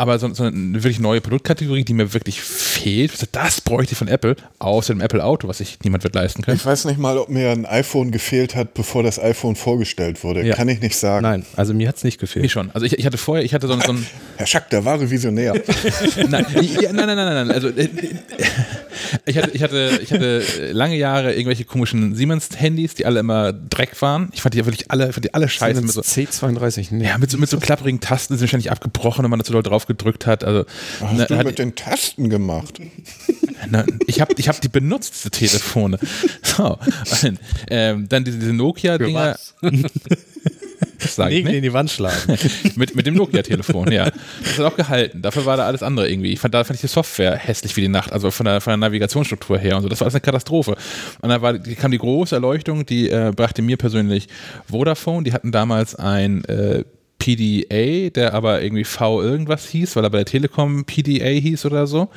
aber 0.00 0.18
so, 0.18 0.32
so, 0.32 0.44
eine 0.44 0.82
wirklich 0.82 0.98
neue 0.98 1.20
Produktkategorie, 1.20 1.84
die 1.84 1.92
mir 1.92 2.14
wirklich 2.14 2.40
fehlt, 2.40 3.12
das 3.32 3.60
bräuchte 3.60 3.92
ich 3.92 3.98
von 3.98 4.08
Apple, 4.08 4.34
außer 4.58 4.94
dem 4.94 5.02
Apple 5.02 5.22
Auto, 5.22 5.46
was 5.46 5.58
sich 5.58 5.76
niemand 5.84 6.04
wird 6.04 6.14
leisten 6.14 6.40
können. 6.40 6.56
Ich 6.56 6.64
weiß 6.64 6.86
nicht 6.86 6.98
mal, 6.98 7.18
ob 7.18 7.28
mir 7.28 7.50
ein 7.50 7.66
iPhone 7.66 8.10
gefehlt 8.10 8.56
hat, 8.56 8.72
bevor 8.72 9.02
das 9.02 9.18
iPhone 9.18 9.56
vorgestellt 9.56 10.24
wurde. 10.24 10.42
Ja. 10.42 10.54
Kann 10.54 10.70
ich 10.70 10.80
nicht 10.80 10.96
sagen. 10.96 11.22
Nein, 11.22 11.44
also 11.54 11.74
mir 11.74 11.86
hat 11.86 11.98
es 11.98 12.04
nicht 12.04 12.18
gefehlt. 12.18 12.42
Mir 12.42 12.48
schon. 12.48 12.70
Also 12.70 12.86
ich, 12.86 12.98
ich 12.98 13.04
hatte 13.04 13.18
vorher, 13.18 13.44
ich 13.44 13.52
hatte 13.52 13.66
so, 13.66 13.78
so 13.78 13.92
ein. 13.92 14.06
Herr 14.38 14.46
Schack, 14.46 14.70
der 14.70 14.86
wahre 14.86 15.10
Visionär. 15.10 15.52
nein, 16.28 16.46
ja, 16.80 16.92
nein, 16.94 17.06
nein, 17.06 17.16
nein, 17.16 17.46
nein, 17.46 17.50
Also 17.50 17.68
äh, 17.68 17.90
ich 19.26 19.36
hatte, 19.36 19.50
ich 19.52 19.62
hatte, 19.62 20.00
ich 20.02 20.12
hatte 20.12 20.42
lange 20.72 20.96
Jahre 20.96 21.34
irgendwelche 21.34 21.66
komischen 21.66 22.14
Siemens-Handys, 22.14 22.94
die 22.94 23.04
alle 23.04 23.20
immer 23.20 23.52
Dreck 23.52 24.00
waren. 24.00 24.30
Ich 24.32 24.40
fand 24.40 24.54
die 24.54 24.64
wirklich 24.64 24.90
alle, 24.90 25.12
fand 25.12 25.26
die 25.26 25.34
alle 25.34 25.46
scheiße. 25.46 25.76
Siemens 25.76 25.94
so, 25.94 26.00
C32, 26.00 26.88
nee. 26.90 27.04
Ja, 27.04 27.18
mit 27.18 27.30
so, 27.30 27.36
mit 27.36 27.50
so 27.50 27.58
klapprigen 27.58 28.00
Tasten 28.00 28.34
sind 28.34 28.40
wahrscheinlich 28.40 28.70
abgebrochen 28.70 29.24
und 29.26 29.30
man 29.30 29.38
dazu 29.38 29.52
doll 29.52 29.62
drauf 29.62 29.86
gedrückt 29.90 30.26
hat. 30.26 30.44
Also, 30.44 30.64
Was 31.00 31.10
hast 31.10 31.30
na, 31.30 31.36
du 31.42 31.44
mit 31.44 31.58
den 31.58 31.74
Tasten 31.74 32.30
gemacht? 32.30 32.80
Na, 33.68 33.84
ich 34.06 34.20
habe 34.20 34.34
ich 34.36 34.48
hab 34.48 34.60
die 34.60 34.68
benutzt, 34.68 35.14
diese 35.14 35.30
Telefone. 35.30 35.98
So, 36.42 36.78
ähm, 37.68 38.08
dann 38.08 38.24
diese, 38.24 38.38
diese 38.38 38.52
Nokia-Dinger. 38.52 39.36
Sag 40.98 41.30
Nägel 41.30 41.54
in 41.54 41.62
die 41.62 41.72
Wand 41.72 41.90
schlagen. 41.90 42.38
mit, 42.76 42.94
mit 42.94 43.06
dem 43.06 43.14
Nokia-Telefon, 43.14 43.90
ja. 43.92 44.10
Das 44.42 44.58
hat 44.58 44.66
auch 44.66 44.76
gehalten. 44.76 45.22
Dafür 45.22 45.46
war 45.46 45.56
da 45.56 45.66
alles 45.66 45.82
andere 45.82 46.10
irgendwie. 46.10 46.32
Ich 46.32 46.40
fand, 46.40 46.54
da 46.54 46.64
fand 46.64 46.76
ich 46.76 46.80
die 46.82 46.88
Software 46.88 47.36
hässlich 47.36 47.76
wie 47.76 47.82
die 47.82 47.88
Nacht, 47.88 48.12
also 48.12 48.30
von 48.30 48.44
der, 48.44 48.60
von 48.60 48.72
der 48.72 48.76
Navigationsstruktur 48.76 49.58
her 49.58 49.76
und 49.76 49.82
so. 49.82 49.88
Das 49.88 50.00
war 50.00 50.06
alles 50.06 50.14
eine 50.14 50.20
Katastrophe. 50.20 50.76
Und 51.20 51.28
dann 51.28 51.42
war, 51.42 51.58
kam 51.58 51.90
die 51.90 51.98
große 51.98 52.34
Erleuchtung, 52.34 52.86
die 52.86 53.10
äh, 53.10 53.32
brachte 53.34 53.62
mir 53.62 53.76
persönlich 53.76 54.28
Vodafone. 54.70 55.24
Die 55.24 55.32
hatten 55.32 55.52
damals 55.52 55.94
ein 55.94 56.44
äh, 56.44 56.84
PDA, 57.20 58.10
der 58.10 58.34
aber 58.34 58.60
irgendwie 58.60 58.82
V 58.82 59.22
irgendwas 59.22 59.68
hieß, 59.68 59.94
weil 59.94 60.02
er 60.02 60.10
bei 60.10 60.18
der 60.18 60.26
Telekom 60.26 60.84
PDA 60.84 61.28
hieß 61.28 61.66
oder 61.66 61.86
so. 61.86 62.08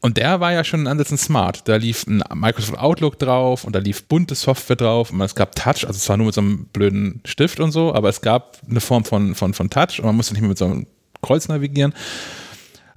Und 0.00 0.18
der 0.18 0.40
war 0.40 0.52
ja 0.52 0.64
schon 0.64 0.80
in 0.80 0.86
Ansätzen 0.86 1.16
smart. 1.16 1.66
Da 1.66 1.76
lief 1.76 2.06
ein 2.06 2.22
Microsoft 2.34 2.78
Outlook 2.78 3.18
drauf 3.18 3.64
und 3.64 3.74
da 3.74 3.78
lief 3.78 4.04
bunte 4.04 4.34
Software 4.34 4.76
drauf 4.76 5.10
und 5.10 5.20
es 5.22 5.34
gab 5.34 5.54
Touch, 5.54 5.86
also 5.86 5.98
zwar 5.98 6.18
nur 6.18 6.26
mit 6.26 6.34
so 6.34 6.42
einem 6.42 6.66
blöden 6.66 7.22
Stift 7.24 7.60
und 7.60 7.72
so, 7.72 7.94
aber 7.94 8.10
es 8.10 8.20
gab 8.20 8.58
eine 8.68 8.80
Form 8.80 9.04
von, 9.04 9.34
von, 9.34 9.54
von 9.54 9.70
Touch 9.70 10.00
und 10.00 10.04
man 10.04 10.16
musste 10.16 10.34
nicht 10.34 10.42
mehr 10.42 10.50
mit 10.50 10.58
so 10.58 10.66
einem 10.66 10.86
Kreuz 11.22 11.48
navigieren. 11.48 11.94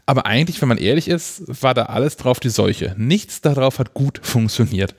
Aber 0.09 0.25
eigentlich, 0.25 0.61
wenn 0.61 0.69
man 0.69 0.77
ehrlich 0.77 1.09
ist, 1.09 1.43
war 1.61 1.73
da 1.73 1.83
alles 1.83 2.15
drauf 2.15 2.39
die 2.39 2.49
Seuche. 2.49 2.95
Nichts 2.97 3.41
darauf 3.41 3.77
hat 3.77 3.93
gut 3.93 4.21
funktioniert. 4.23 4.95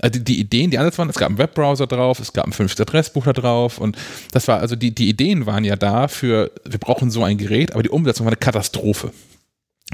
Also 0.00 0.18
die, 0.18 0.24
die 0.24 0.38
Ideen, 0.38 0.70
die 0.70 0.76
anders 0.76 0.98
waren, 0.98 1.08
es 1.08 1.16
gab 1.16 1.30
einen 1.30 1.38
Webbrowser 1.38 1.86
drauf, 1.86 2.20
es 2.20 2.34
gab 2.34 2.46
ein 2.46 2.52
fünftes 2.52 2.78
Adressbuch 2.78 3.24
da 3.24 3.32
drauf 3.32 3.78
und 3.78 3.96
das 4.32 4.48
war, 4.48 4.60
also 4.60 4.76
die, 4.76 4.94
die 4.94 5.08
Ideen 5.08 5.46
waren 5.46 5.64
ja 5.64 5.76
da 5.76 6.08
für, 6.08 6.52
wir 6.68 6.78
brauchen 6.78 7.10
so 7.10 7.24
ein 7.24 7.38
Gerät, 7.38 7.72
aber 7.72 7.82
die 7.82 7.88
Umsetzung 7.88 8.26
war 8.26 8.32
eine 8.32 8.36
Katastrophe. 8.36 9.12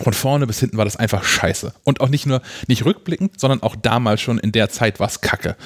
Von 0.02 0.12
vorne 0.12 0.48
bis 0.48 0.58
hinten 0.58 0.76
war 0.76 0.84
das 0.84 0.96
einfach 0.96 1.22
scheiße. 1.22 1.72
Und 1.84 2.00
auch 2.00 2.08
nicht 2.08 2.26
nur, 2.26 2.42
nicht 2.66 2.84
rückblickend, 2.84 3.38
sondern 3.38 3.62
auch 3.62 3.76
damals 3.76 4.20
schon 4.20 4.38
in 4.38 4.50
der 4.50 4.68
Zeit 4.68 4.98
war 4.98 5.06
es 5.06 5.20
kacke. 5.20 5.56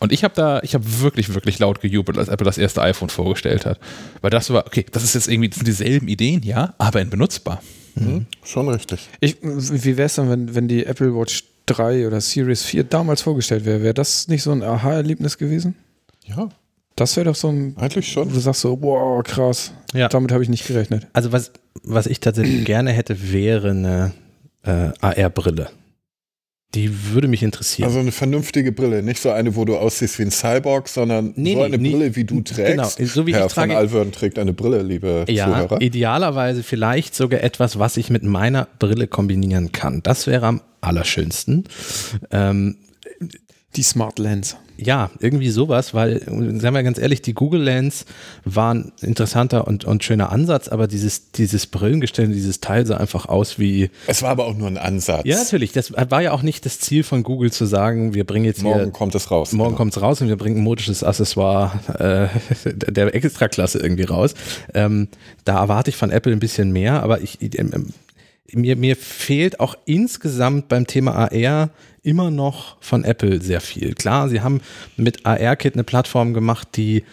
Und 0.00 0.12
ich 0.12 0.24
habe 0.24 0.34
da, 0.34 0.60
ich 0.64 0.74
habe 0.74 1.00
wirklich, 1.00 1.32
wirklich 1.32 1.60
laut 1.60 1.80
gejubelt, 1.80 2.18
als 2.18 2.28
Apple 2.28 2.44
das 2.44 2.58
erste 2.58 2.82
iPhone 2.82 3.08
vorgestellt 3.08 3.66
hat. 3.66 3.78
Weil 4.20 4.30
das 4.30 4.50
war, 4.50 4.66
okay, 4.66 4.84
das 4.90 5.04
ist 5.04 5.14
jetzt 5.14 5.28
irgendwie, 5.28 5.48
das 5.48 5.58
sind 5.58 5.68
dieselben 5.68 6.08
Ideen, 6.08 6.42
ja, 6.42 6.74
aber 6.78 7.00
in 7.00 7.08
benutzbar. 7.08 7.62
Mhm. 7.94 8.26
Schon 8.44 8.68
richtig. 8.68 9.08
Ich, 9.20 9.36
wie 9.42 9.96
wäre 9.96 10.06
es 10.06 10.14
dann, 10.14 10.30
wenn, 10.30 10.54
wenn 10.54 10.68
die 10.68 10.86
Apple 10.86 11.14
Watch 11.14 11.44
3 11.66 12.06
oder 12.06 12.20
Series 12.20 12.62
4 12.62 12.84
damals 12.84 13.22
vorgestellt 13.22 13.64
wäre? 13.64 13.82
Wäre 13.82 13.94
das 13.94 14.28
nicht 14.28 14.42
so 14.42 14.52
ein 14.52 14.62
Aha-Erlebnis 14.62 15.38
gewesen? 15.38 15.74
Ja. 16.26 16.48
Das 16.96 17.16
wäre 17.16 17.26
doch 17.26 17.34
so 17.34 17.48
ein. 17.48 17.74
Eigentlich 17.78 18.10
schon. 18.10 18.30
Wo 18.30 18.34
du 18.34 18.40
sagst 18.40 18.60
so, 18.60 18.80
wow, 18.80 19.22
krass. 19.22 19.72
Ja. 19.94 20.08
Damit 20.08 20.32
habe 20.32 20.42
ich 20.42 20.48
nicht 20.48 20.66
gerechnet. 20.66 21.06
Also, 21.12 21.32
was, 21.32 21.52
was 21.82 22.06
ich 22.06 22.20
tatsächlich 22.20 22.64
gerne 22.66 22.92
hätte, 22.92 23.32
wäre 23.32 23.70
eine 23.70 24.12
äh, 24.62 24.90
AR-Brille. 25.00 25.70
Die 26.74 27.12
würde 27.12 27.28
mich 27.28 27.42
interessieren. 27.42 27.86
Also 27.86 27.98
eine 27.98 28.12
vernünftige 28.12 28.72
Brille, 28.72 29.02
nicht 29.02 29.20
so 29.20 29.30
eine, 29.30 29.56
wo 29.56 29.66
du 29.66 29.76
aussiehst 29.76 30.18
wie 30.18 30.22
ein 30.22 30.30
Cyborg, 30.30 30.88
sondern 30.88 31.34
nee, 31.36 31.54
so 31.54 31.62
eine 31.62 31.76
nee, 31.76 31.90
Brille, 31.90 32.16
wie 32.16 32.24
du 32.24 32.40
trägst. 32.40 32.96
Genau, 32.96 33.08
so 33.08 33.26
wie 33.26 33.34
Herr 33.34 33.46
ich 33.46 33.52
trage. 33.52 33.72
von 33.72 33.78
Alvern 33.78 34.12
trägt 34.12 34.38
eine 34.38 34.54
Brille, 34.54 34.82
liebe 34.82 35.26
ja, 35.28 35.46
Zuhörer. 35.46 35.80
idealerweise 35.82 36.62
vielleicht 36.62 37.14
sogar 37.14 37.42
etwas, 37.42 37.78
was 37.78 37.98
ich 37.98 38.08
mit 38.08 38.22
meiner 38.22 38.68
Brille 38.78 39.06
kombinieren 39.06 39.72
kann. 39.72 40.02
Das 40.02 40.26
wäre 40.26 40.46
am 40.46 40.62
allerschönsten. 40.80 41.64
Ähm, 42.30 42.76
die 43.76 43.82
Smart 43.82 44.18
Lens. 44.18 44.56
Ja, 44.76 45.10
irgendwie 45.20 45.50
sowas, 45.50 45.94
weil, 45.94 46.20
sagen 46.20 46.74
wir 46.74 46.82
ganz 46.82 46.98
ehrlich, 46.98 47.22
die 47.22 47.34
Google 47.34 47.62
Lens 47.62 48.04
war 48.44 48.74
ein 48.74 48.92
interessanter 49.00 49.66
und, 49.66 49.84
und 49.84 50.02
schöner 50.02 50.32
Ansatz, 50.32 50.68
aber 50.68 50.88
dieses, 50.88 51.30
dieses 51.32 51.66
Brillengestell, 51.66 52.28
dieses 52.28 52.60
Teil 52.60 52.84
sah 52.86 52.96
einfach 52.96 53.26
aus 53.26 53.58
wie. 53.58 53.90
Es 54.06 54.22
war 54.22 54.30
aber 54.30 54.46
auch 54.46 54.56
nur 54.56 54.66
ein 54.66 54.78
Ansatz. 54.78 55.22
Ja, 55.24 55.36
natürlich. 55.36 55.72
Das 55.72 55.92
war 55.92 56.22
ja 56.22 56.32
auch 56.32 56.42
nicht 56.42 56.64
das 56.66 56.80
Ziel 56.80 57.04
von 57.04 57.22
Google 57.22 57.52
zu 57.52 57.66
sagen, 57.66 58.14
wir 58.14 58.24
bringen 58.24 58.44
jetzt 58.44 58.62
morgen 58.62 58.84
hier. 58.84 58.92
kommt 58.92 59.14
es 59.14 59.30
raus. 59.30 59.52
Morgen 59.52 59.70
genau. 59.70 59.76
kommt 59.76 59.96
es 59.96 60.02
raus 60.02 60.20
und 60.20 60.28
wir 60.28 60.36
bringen 60.36 60.56
ein 60.56 60.64
modisches 60.64 61.04
Accessoire 61.04 62.30
äh, 62.64 62.70
der 62.90 63.14
Extraklasse 63.14 63.78
irgendwie 63.78 64.04
raus. 64.04 64.34
Ähm, 64.74 65.08
da 65.44 65.60
erwarte 65.60 65.90
ich 65.90 65.96
von 65.96 66.10
Apple 66.10 66.32
ein 66.32 66.40
bisschen 66.40 66.72
mehr, 66.72 67.02
aber 67.02 67.20
ich, 67.20 67.38
ähm, 67.58 67.92
mir, 68.52 68.76
mir 68.76 68.96
fehlt 68.96 69.60
auch 69.60 69.76
insgesamt 69.84 70.68
beim 70.68 70.86
Thema 70.86 71.30
AR 71.30 71.70
immer 72.02 72.30
noch 72.30 72.76
von 72.80 73.04
Apple 73.04 73.40
sehr 73.40 73.60
viel. 73.60 73.94
Klar, 73.94 74.28
sie 74.28 74.40
haben 74.40 74.60
mit 74.96 75.24
AR-Kit 75.24 75.74
eine 75.74 75.84
Plattform 75.84 76.34
gemacht, 76.34 76.68
die 76.76 77.04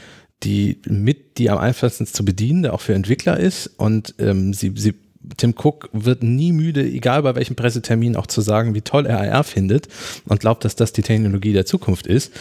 die 0.43 0.79
mit 0.87 1.37
die 1.37 1.49
am 1.49 1.57
einfachsten 1.57 2.05
zu 2.05 2.23
bedienen, 2.23 2.63
der 2.63 2.73
auch 2.73 2.81
für 2.81 2.93
Entwickler 2.93 3.37
ist 3.37 3.67
und 3.67 4.15
ähm, 4.19 4.53
sie, 4.53 4.71
sie 4.75 4.93
Tim 5.37 5.53
Cook 5.57 5.89
wird 5.91 6.23
nie 6.23 6.51
müde, 6.53 6.81
egal 6.81 7.23
bei 7.23 7.35
welchem 7.35 7.55
Pressetermin, 7.55 8.15
auch 8.15 8.27
zu 8.27 8.41
sagen, 8.41 8.73
wie 8.73 8.81
toll 8.81 9.05
er 9.05 9.19
AR 9.19 9.43
findet 9.43 9.87
und 10.25 10.39
glaubt, 10.39 10.63
dass 10.63 10.75
das 10.75 10.93
die 10.93 11.01
Technologie 11.01 11.51
der 11.51 11.65
Zukunft 11.65 12.07
ist. 12.07 12.31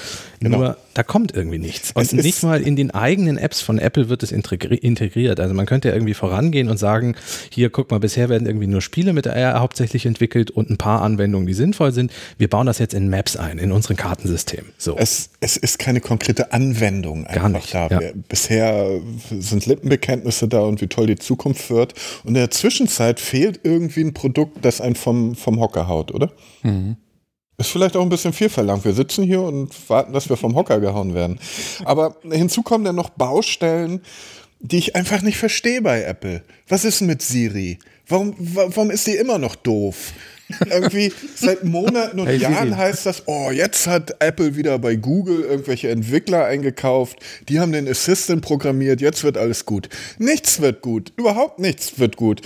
Genau. 0.40 0.58
Nur 0.58 0.76
da 0.94 1.02
kommt 1.02 1.34
irgendwie 1.34 1.58
nichts. 1.58 1.92
Und 1.94 2.12
nicht 2.12 2.42
mal 2.42 2.60
in 2.60 2.76
den 2.76 2.92
eigenen 2.92 3.36
Apps 3.36 3.60
von 3.60 3.78
Apple 3.78 4.08
wird 4.08 4.22
es 4.22 4.32
integriert. 4.32 5.40
Also 5.40 5.54
man 5.54 5.66
könnte 5.66 5.88
ja 5.88 5.94
irgendwie 5.94 6.14
vorangehen 6.14 6.68
und 6.68 6.76
sagen, 6.76 7.16
hier 7.50 7.70
guck 7.70 7.90
mal, 7.90 7.98
bisher 7.98 8.28
werden 8.28 8.46
irgendwie 8.46 8.66
nur 8.66 8.80
Spiele 8.80 9.12
mit 9.12 9.26
AR 9.26 9.60
hauptsächlich 9.60 10.06
entwickelt 10.06 10.50
und 10.50 10.70
ein 10.70 10.76
paar 10.76 11.02
Anwendungen, 11.02 11.46
die 11.46 11.54
sinnvoll 11.54 11.92
sind. 11.92 12.12
Wir 12.36 12.48
bauen 12.48 12.66
das 12.66 12.78
jetzt 12.78 12.94
in 12.94 13.10
Maps 13.10 13.36
ein, 13.36 13.58
in 13.58 13.72
unseren 13.72 13.96
Kartensystem. 13.96 14.64
So. 14.76 14.96
Es, 14.96 15.30
es 15.40 15.56
ist 15.56 15.78
keine 15.78 16.00
konkrete 16.00 16.52
Anwendung 16.52 17.26
einfach 17.26 17.42
Gar 17.42 17.48
nicht, 17.48 17.74
da. 17.74 17.88
Ja. 17.88 18.00
Bisher 18.28 19.00
sind 19.38 19.66
Lippenbekenntnisse 19.66 20.48
da 20.48 20.60
und 20.60 20.80
wie 20.80 20.88
toll 20.88 21.06
die 21.06 21.16
Zukunft 21.16 21.70
wird. 21.70 21.94
Und 22.24 22.30
in 22.30 22.34
der 22.34 22.50
Zwischenzeit 22.68 23.18
fehlt 23.18 23.60
irgendwie 23.62 24.02
ein 24.02 24.12
Produkt, 24.12 24.62
das 24.62 24.82
einen 24.82 24.94
vom, 24.94 25.34
vom 25.34 25.58
Hocker 25.58 25.88
haut, 25.88 26.12
oder? 26.12 26.30
Mhm. 26.62 26.96
Ist 27.56 27.70
vielleicht 27.70 27.96
auch 27.96 28.02
ein 28.02 28.10
bisschen 28.10 28.34
viel 28.34 28.50
verlangt. 28.50 28.84
Wir 28.84 28.92
sitzen 28.92 29.24
hier 29.24 29.40
und 29.40 29.72
warten, 29.88 30.12
dass 30.12 30.28
wir 30.28 30.36
vom 30.36 30.54
Hocker 30.54 30.78
gehauen 30.78 31.14
werden. 31.14 31.40
Aber 31.86 32.16
hinzu 32.30 32.62
kommen 32.62 32.84
dann 32.84 32.94
noch 32.94 33.08
Baustellen, 33.08 34.02
die 34.60 34.76
ich 34.76 34.94
einfach 34.94 35.22
nicht 35.22 35.38
verstehe 35.38 35.80
bei 35.80 36.02
Apple. 36.02 36.44
Was 36.68 36.84
ist 36.84 37.00
mit 37.00 37.22
Siri? 37.22 37.78
Warum, 38.06 38.34
warum 38.38 38.90
ist 38.90 39.06
sie 39.06 39.16
immer 39.16 39.38
noch 39.38 39.54
doof? 39.54 40.12
Irgendwie 40.70 41.12
seit 41.34 41.64
Monaten 41.64 42.20
und 42.20 42.26
hey, 42.26 42.38
Jahren 42.38 42.76
heißt 42.76 43.04
das, 43.04 43.24
oh, 43.26 43.50
jetzt 43.50 43.86
hat 43.86 44.16
Apple 44.20 44.56
wieder 44.56 44.78
bei 44.78 44.96
Google 44.96 45.42
irgendwelche 45.42 45.90
Entwickler 45.90 46.46
eingekauft, 46.46 47.18
die 47.48 47.60
haben 47.60 47.72
den 47.72 47.88
Assistant 47.88 48.42
programmiert, 48.42 49.00
jetzt 49.00 49.24
wird 49.24 49.36
alles 49.36 49.66
gut. 49.66 49.88
Nichts 50.18 50.60
wird 50.60 50.80
gut, 50.80 51.12
überhaupt 51.16 51.58
nichts 51.58 51.98
wird 51.98 52.16
gut. 52.16 52.40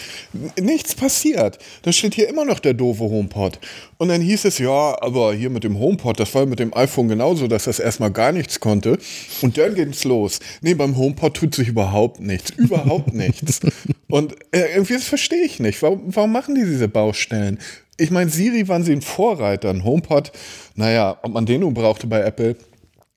Nichts 0.60 0.94
passiert. 0.94 1.58
Da 1.82 1.92
steht 1.92 2.14
hier 2.14 2.28
immer 2.28 2.44
noch 2.44 2.58
der 2.58 2.74
doofe 2.74 3.04
HomePod. 3.04 3.58
Und 4.02 4.08
dann 4.08 4.20
hieß 4.20 4.46
es, 4.46 4.58
ja, 4.58 5.00
aber 5.00 5.32
hier 5.32 5.48
mit 5.48 5.62
dem 5.62 5.78
HomePod, 5.78 6.18
das 6.18 6.34
war 6.34 6.44
mit 6.44 6.58
dem 6.58 6.74
iPhone 6.74 7.06
genauso, 7.06 7.46
dass 7.46 7.66
das 7.66 7.78
erstmal 7.78 8.10
gar 8.10 8.32
nichts 8.32 8.58
konnte. 8.58 8.98
Und 9.42 9.56
dann 9.56 9.76
ging 9.76 9.90
es 9.90 10.02
los. 10.02 10.40
Nee, 10.60 10.74
beim 10.74 10.96
HomePod 10.96 11.34
tut 11.34 11.54
sich 11.54 11.68
überhaupt 11.68 12.18
nichts. 12.18 12.50
Überhaupt 12.50 13.14
nichts. 13.14 13.60
Und 14.08 14.34
äh, 14.50 14.72
irgendwie, 14.74 14.94
das 14.94 15.04
verstehe 15.04 15.44
ich 15.44 15.60
nicht. 15.60 15.80
Warum, 15.82 16.02
warum 16.06 16.32
machen 16.32 16.56
die 16.56 16.64
diese 16.64 16.88
Baustellen? 16.88 17.60
Ich 17.96 18.10
meine, 18.10 18.28
Siri 18.28 18.66
waren 18.66 18.82
sie 18.82 18.90
ein 18.90 19.02
Vorreiter, 19.02 19.70
ein 19.70 19.84
HomePod. 19.84 20.32
Naja, 20.74 21.16
ob 21.22 21.34
man 21.34 21.46
den 21.46 21.60
nun 21.60 21.72
brauchte 21.72 22.08
bei 22.08 22.22
Apple, 22.22 22.56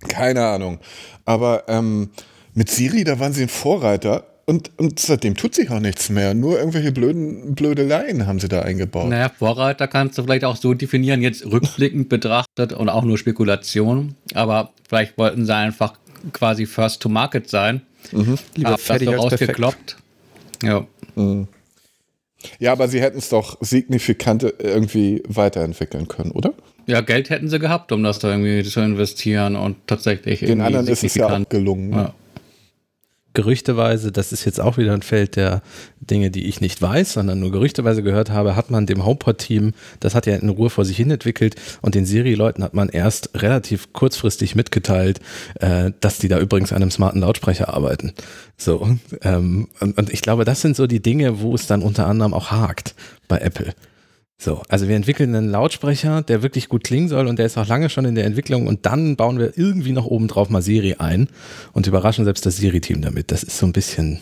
keine 0.07 0.45
Ahnung. 0.45 0.77
Aber 1.25 1.63
ähm, 1.67 2.11
mit 2.53 2.69
Siri, 2.69 3.03
da 3.03 3.19
waren 3.19 3.33
sie 3.33 3.41
ein 3.41 3.49
Vorreiter. 3.49 4.34
Und, 4.47 4.69
und 4.77 4.99
seitdem 4.99 5.35
tut 5.35 5.55
sich 5.55 5.71
auch 5.71 5.79
nichts 5.79 6.09
mehr. 6.09 6.35
Nur 6.35 6.59
irgendwelche 6.59 6.91
blöden 6.91 7.55
Blödeleien 7.55 8.27
haben 8.27 8.39
sie 8.39 8.47
da 8.47 8.61
eingebaut. 8.61 9.09
Naja, 9.09 9.29
Vorreiter 9.29 9.87
kannst 9.87 10.17
du 10.17 10.23
vielleicht 10.23 10.45
auch 10.45 10.55
so 10.55 10.75
definieren, 10.75 11.23
jetzt 11.23 11.45
rückblickend 11.45 12.09
betrachtet 12.09 12.71
und 12.71 12.89
auch 12.89 13.03
nur 13.03 13.17
Spekulation. 13.17 14.15
Aber 14.35 14.71
vielleicht 14.87 15.17
wollten 15.17 15.47
sie 15.47 15.55
einfach 15.55 15.93
quasi 16.31 16.67
First 16.67 17.01
to 17.01 17.09
Market 17.09 17.49
sein. 17.49 17.81
Mhm. 18.11 18.37
Lieber 18.55 18.77
fertig 18.77 19.07
das 19.07 19.15
so 19.15 19.21
rausgekloppt. 19.23 19.97
Ja. 20.61 20.85
Mhm. 21.15 21.47
Ja, 22.59 22.73
aber 22.73 22.87
sie 22.87 23.01
hätten 23.01 23.17
es 23.17 23.29
doch 23.29 23.57
signifikant 23.61 24.43
irgendwie 24.59 25.23
weiterentwickeln 25.27 26.07
können, 26.07 26.29
oder? 26.29 26.53
Ja, 26.85 27.01
Geld 27.01 27.31
hätten 27.31 27.49
sie 27.49 27.57
gehabt, 27.57 27.91
um 27.91 28.03
das 28.03 28.19
da 28.19 28.29
irgendwie 28.29 28.63
zu 28.63 28.79
investieren 28.79 29.55
und 29.55 29.77
tatsächlich. 29.87 30.41
Den 30.41 30.61
anderen 30.61 30.87
ist 30.87 31.03
es 31.03 31.15
ja 31.15 31.35
auch 31.35 31.49
gelungen. 31.49 31.93
Ja 31.93 32.13
gerüchteweise, 33.35 34.11
das 34.11 34.31
ist 34.31 34.45
jetzt 34.45 34.59
auch 34.59 34.77
wieder 34.77 34.93
ein 34.93 35.01
Feld 35.01 35.35
der 35.35 35.61
Dinge, 35.99 36.31
die 36.31 36.45
ich 36.45 36.61
nicht 36.61 36.81
weiß, 36.81 37.13
sondern 37.13 37.39
nur 37.39 37.51
gerüchteweise 37.51 38.01
gehört 38.01 38.31
habe, 38.31 38.55
hat 38.55 38.71
man 38.71 38.85
dem 38.85 39.05
HomePod-Team, 39.05 39.73
das 39.99 40.15
hat 40.15 40.25
ja 40.25 40.35
in 40.35 40.49
Ruhe 40.49 40.69
vor 40.69 40.85
sich 40.85 40.97
hin 40.97 41.11
entwickelt 41.11 41.55
und 41.81 41.95
den 41.95 42.05
Siri-Leuten 42.05 42.63
hat 42.63 42.73
man 42.73 42.89
erst 42.89 43.29
relativ 43.35 43.93
kurzfristig 43.93 44.55
mitgeteilt, 44.55 45.19
äh, 45.59 45.91
dass 45.99 46.17
die 46.17 46.27
da 46.27 46.39
übrigens 46.39 46.71
an 46.71 46.81
einem 46.81 46.91
smarten 46.91 47.21
Lautsprecher 47.21 47.73
arbeiten. 47.73 48.13
So, 48.57 48.97
ähm, 49.21 49.67
und, 49.79 49.97
und 49.97 50.09
ich 50.09 50.21
glaube, 50.21 50.45
das 50.45 50.61
sind 50.61 50.75
so 50.75 50.87
die 50.87 51.01
Dinge, 51.01 51.41
wo 51.41 51.53
es 51.53 51.67
dann 51.67 51.81
unter 51.81 52.07
anderem 52.07 52.33
auch 52.33 52.51
hakt 52.51 52.95
bei 53.27 53.37
Apple. 53.37 53.73
So, 54.37 54.61
also 54.67 54.87
wir 54.87 54.95
entwickeln 54.95 55.33
einen 55.33 55.49
Lautsprecher, 55.49 56.21
der 56.21 56.43
wirklich 56.43 56.67
gut 56.67 56.83
klingen 56.83 57.07
soll 57.07 57.27
und 57.27 57.39
der 57.39 57.45
ist 57.45 57.57
auch 57.57 57.67
lange 57.67 57.89
schon 57.89 58.05
in 58.05 58.15
der 58.15 58.25
Entwicklung 58.25 58.67
und 58.67 58.85
dann 58.85 59.15
bauen 59.15 59.39
wir 59.39 59.57
irgendwie 59.57 59.93
noch 59.93 60.05
oben 60.05 60.27
drauf 60.27 60.49
mal 60.49 60.61
Siri 60.61 60.95
ein 60.99 61.29
und 61.71 61.87
überraschen 61.87 62.25
selbst 62.25 62.45
das 62.45 62.57
Siri-Team 62.57 63.01
damit. 63.01 63.31
Das 63.31 63.43
ist 63.43 63.57
so 63.57 63.65
ein 63.65 63.73
bisschen. 63.73 64.19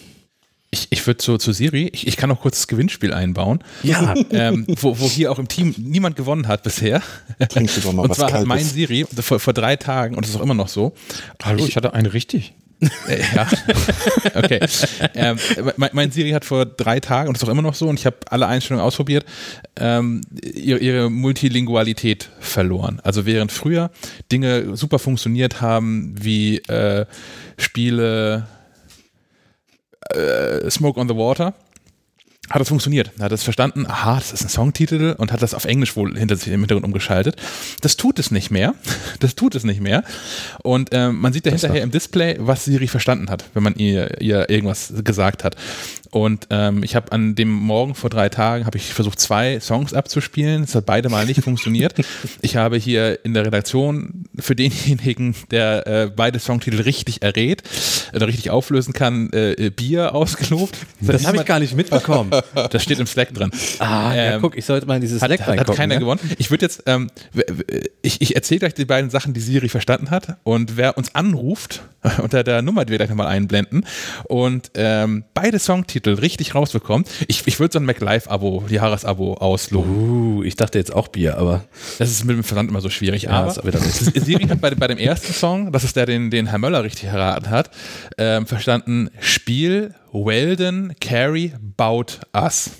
Ich, 0.69 0.87
ich 0.89 1.05
würde 1.05 1.21
so 1.21 1.37
zu 1.37 1.51
Siri, 1.51 1.89
ich, 1.93 2.07
ich 2.07 2.17
kann 2.17 2.29
noch 2.29 2.41
kurz 2.41 2.57
das 2.57 2.67
Gewinnspiel 2.67 3.13
einbauen. 3.13 3.63
Ja. 3.83 4.15
ähm, 4.31 4.65
wo, 4.79 4.99
wo 4.99 5.05
hier 5.07 5.31
auch 5.31 5.39
im 5.39 5.47
Team 5.47 5.73
niemand 5.77 6.15
gewonnen 6.15 6.47
hat 6.47 6.63
bisher. 6.63 7.01
Trinkst 7.49 7.77
du 7.77 7.81
doch 7.81 7.93
mal 7.93 8.03
und 8.03 8.09
was 8.09 8.17
zwar 8.17 8.29
Kaltes. 8.29 8.41
hat 8.41 8.47
mein 8.47 8.63
Siri 8.63 9.05
vor, 9.19 9.39
vor 9.39 9.53
drei 9.53 9.75
Tagen, 9.75 10.15
und 10.15 10.23
das 10.25 10.31
ist 10.31 10.37
auch 10.37 10.43
immer 10.43 10.55
noch 10.55 10.67
so. 10.67 10.93
Hallo, 11.43 11.59
ich, 11.59 11.69
ich 11.69 11.75
hatte 11.75 11.93
einen 11.93 12.07
richtig. 12.07 12.53
Äh, 13.07 13.21
ja, 13.35 13.47
okay. 14.35 14.59
Ähm, 15.15 15.37
mein, 15.77 15.89
mein, 15.93 16.11
Siri 16.11 16.31
hat 16.31 16.45
vor 16.45 16.65
drei 16.65 16.99
Tagen, 16.99 17.27
und 17.27 17.35
das 17.35 17.43
ist 17.43 17.47
auch 17.47 17.51
immer 17.51 17.61
noch 17.61 17.75
so, 17.75 17.87
und 17.87 17.99
ich 17.99 18.05
habe 18.05 18.17
alle 18.29 18.47
Einstellungen 18.47 18.85
ausprobiert, 18.85 19.25
ähm, 19.75 20.21
ihre, 20.41 20.79
ihre, 20.79 21.09
Multilingualität 21.09 22.29
verloren. 22.39 22.99
Also 23.03 23.25
während 23.25 23.51
früher 23.51 23.91
Dinge 24.31 24.75
super 24.75 24.99
funktioniert 24.99 25.61
haben, 25.61 26.15
wie 26.21 26.57
äh, 26.57 27.05
Spiele 27.57 28.47
äh, 30.09 30.69
Smoke 30.69 30.99
on 30.99 31.07
the 31.07 31.15
Water, 31.15 31.53
hat 32.49 32.59
das 32.59 32.67
funktioniert. 32.67 33.11
Hat 33.19 33.31
es 33.31 33.43
verstanden, 33.43 33.85
aha, 33.87 34.15
das 34.15 34.33
ist 34.33 34.43
ein 34.43 34.49
Songtitel 34.49 35.15
und 35.17 35.31
hat 35.31 35.41
das 35.41 35.53
auf 35.53 35.65
Englisch 35.65 35.95
wohl 35.95 36.17
hinter 36.17 36.35
sich 36.35 36.49
im 36.49 36.59
Hintergrund 36.59 36.85
umgeschaltet. 36.85 37.37
Das 37.81 37.95
tut 37.95 38.19
es 38.19 38.31
nicht 38.31 38.51
mehr. 38.51 38.75
Das 39.19 39.35
tut 39.35 39.55
es 39.55 39.63
nicht 39.63 39.79
mehr. 39.79 40.03
Und 40.63 40.89
ähm, 40.91 41.19
man 41.19 41.31
sieht 41.31 41.45
da 41.45 41.51
hinterher 41.51 41.81
im 41.81 41.91
Display, 41.91 42.35
was 42.39 42.65
Siri 42.65 42.87
verstanden 42.87 43.29
hat, 43.29 43.45
wenn 43.53 43.63
man 43.63 43.75
ihr, 43.75 44.21
ihr 44.21 44.49
irgendwas 44.49 44.93
gesagt 45.03 45.45
hat. 45.45 45.55
Und 46.13 46.45
ähm, 46.51 46.83
ich 46.83 46.95
habe 46.95 47.11
an 47.11 47.33
dem 47.33 47.51
Morgen 47.51 47.95
vor 47.95 48.11
drei 48.11 48.29
Tagen 48.29 48.67
habe 48.67 48.77
ich 48.77 48.93
versucht, 48.93 49.19
zwei 49.19 49.59
Songs 49.59 49.95
abzuspielen. 49.95 50.61
Es 50.61 50.75
hat 50.75 50.85
beide 50.85 51.09
mal 51.09 51.25
nicht 51.25 51.41
funktioniert. 51.43 51.95
Ich 52.41 52.55
habe 52.55 52.77
hier 52.77 53.25
in 53.25 53.33
der 53.33 53.47
Redaktion 53.47 54.25
für 54.37 54.55
denjenigen, 54.55 55.33
der 55.49 55.87
äh, 55.87 56.11
beide 56.15 56.37
Songtitel 56.37 56.81
richtig 56.81 57.23
errät 57.23 57.63
oder 58.13 58.27
richtig 58.27 58.51
auflösen 58.51 58.93
kann, 58.93 59.31
äh, 59.33 59.71
Bier 59.71 60.13
ausgelobt. 60.13 60.77
Das, 61.01 61.23
das 61.23 61.25
habe 61.25 61.37
ich 61.37 61.45
gar 61.45 61.59
nicht 61.59 61.75
mitbekommen. 61.75 62.31
Das 62.69 62.83
steht 62.83 62.99
im 62.99 63.07
Slack 63.07 63.33
drin. 63.33 63.51
Ah, 63.79 64.13
ähm, 64.13 64.17
ja, 64.17 64.39
guck, 64.39 64.57
ich 64.57 64.65
sollte 64.65 64.85
mal 64.85 64.95
in 64.95 65.01
dieses 65.01 65.19
Slack 65.19 65.41
hat, 65.41 65.59
hat 65.59 65.75
keiner 65.75 65.95
ne? 65.95 65.99
gewonnen. 65.99 66.19
Ich 66.37 66.51
würde 66.51 66.65
jetzt, 66.65 66.83
ähm, 66.85 67.09
ich, 68.01 68.21
ich 68.21 68.35
erzähle 68.35 68.59
gleich 68.59 68.73
die 68.73 68.85
beiden 68.85 69.09
Sachen, 69.09 69.33
die 69.33 69.39
Siri 69.39 69.69
verstanden 69.69 70.11
hat. 70.11 70.37
Und 70.43 70.77
wer 70.77 70.97
uns 70.97 71.13
anruft, 71.15 71.81
unter 72.21 72.43
der 72.43 72.61
Nummer, 72.61 72.85
die 72.85 72.91
wir 72.91 72.97
gleich 72.97 73.09
nochmal 73.09 73.27
einblenden, 73.27 73.85
und 74.25 74.71
ähm, 74.75 75.23
beide 75.33 75.59
Songtitel 75.59 76.02
richtig 76.11 76.55
rausbekommt, 76.55 77.09
ich, 77.27 77.43
ich 77.45 77.59
würde 77.59 77.73
so 77.73 77.79
ein 77.79 77.85
MacLive-Abo, 77.85 78.65
Jahresabo 78.69 79.35
ausloben. 79.35 80.37
Uh, 80.37 80.43
ich 80.43 80.55
dachte 80.55 80.77
jetzt 80.77 80.93
auch 80.93 81.07
Bier, 81.07 81.37
aber. 81.37 81.65
Das 81.99 82.09
ist 82.09 82.25
mit 82.25 82.35
dem 82.35 82.43
Versand 82.43 82.69
immer 82.69 82.81
so 82.81 82.89
schwierig. 82.89 83.23
Ja, 83.23 83.31
aber 83.31 83.51
Siri 83.51 84.47
hat 84.47 84.61
bei, 84.61 84.71
bei 84.71 84.87
dem 84.87 84.97
ersten 84.97 85.33
Song, 85.33 85.71
das 85.71 85.83
ist 85.83 85.95
der, 85.95 86.05
den, 86.05 86.29
den 86.31 86.47
Herr 86.47 86.59
Möller 86.59 86.83
richtig 86.83 87.05
erraten 87.05 87.49
hat, 87.49 87.71
ähm, 88.17 88.45
verstanden, 88.45 89.09
Spiel 89.19 89.93
Weldon 90.11 90.93
Carey 90.99 91.53
baut 91.59 92.19
Us. 92.35 92.71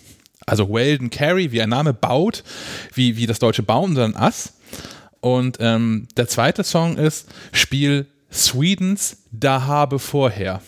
Also 0.45 0.71
Weldon 0.71 1.09
Carey, 1.09 1.51
wie 1.51 1.61
ein 1.61 1.69
Name 1.69 1.93
baut, 1.93 2.43
wie, 2.93 3.17
wie 3.17 3.25
das 3.25 3.39
deutsche 3.39 3.63
Baum, 3.63 3.95
sondern 3.95 4.21
Us. 4.21 4.53
Und 5.21 5.57
ähm, 5.61 6.07
der 6.17 6.27
zweite 6.27 6.63
Song 6.63 6.97
ist 6.97 7.29
Spiel 7.53 8.07
Swedens 8.31 9.23
Da 9.31 9.65
habe 9.65 9.99
vorher. 9.99 10.61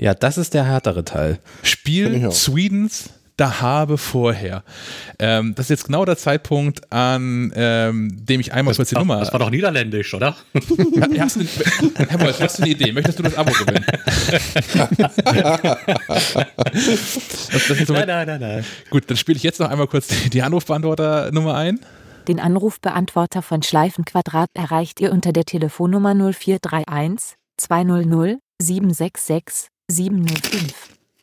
Ja, 0.00 0.14
das 0.14 0.38
ist 0.38 0.54
der 0.54 0.64
härtere 0.64 1.04
Teil. 1.04 1.38
Spiel 1.62 2.30
Swedens 2.32 3.10
da 3.36 3.60
habe 3.62 3.96
vorher. 3.96 4.64
Ähm, 5.18 5.54
das 5.54 5.66
ist 5.66 5.70
jetzt 5.70 5.84
genau 5.86 6.04
der 6.04 6.18
Zeitpunkt, 6.18 6.92
an 6.92 7.50
ähm, 7.56 8.10
dem 8.14 8.40
ich 8.40 8.52
einmal 8.52 8.72
das, 8.72 8.76
kurz 8.76 8.90
die 8.90 8.96
Nummer. 8.96 9.18
Das 9.18 9.32
war 9.32 9.40
doch 9.40 9.48
niederländisch, 9.48 10.12
oder? 10.12 10.36
Ja, 11.12 11.24
hast 11.24 11.36
du, 11.36 11.46
Herr 11.96 12.20
Wolf, 12.20 12.38
hast 12.38 12.58
du 12.58 12.64
eine 12.64 12.72
Idee? 12.72 12.92
Möchtest 12.92 13.18
du 13.18 13.22
das 13.22 13.34
Abo 13.36 13.50
gewinnen? 13.52 13.84
das, 17.52 17.68
das 17.68 17.78
so 17.86 17.94
nein, 17.94 18.08
nein, 18.08 18.26
nein, 18.26 18.40
nein. 18.40 18.64
Gut, 18.90 19.04
dann 19.06 19.16
spiele 19.16 19.36
ich 19.36 19.42
jetzt 19.42 19.58
noch 19.58 19.70
einmal 19.70 19.86
kurz 19.86 20.08
die, 20.08 20.28
die 20.28 20.42
Anrufbeantworter-Nummer 20.42 21.54
ein. 21.54 21.80
Den 22.28 22.40
Anrufbeantworter 22.40 23.40
von 23.40 23.62
Schleifenquadrat 23.62 24.50
erreicht 24.52 25.00
ihr 25.00 25.12
unter 25.12 25.32
der 25.32 25.46
Telefonnummer 25.46 26.14
0431 26.14 27.36
200 27.56 28.38
766 28.60 29.68
705. 29.90 30.72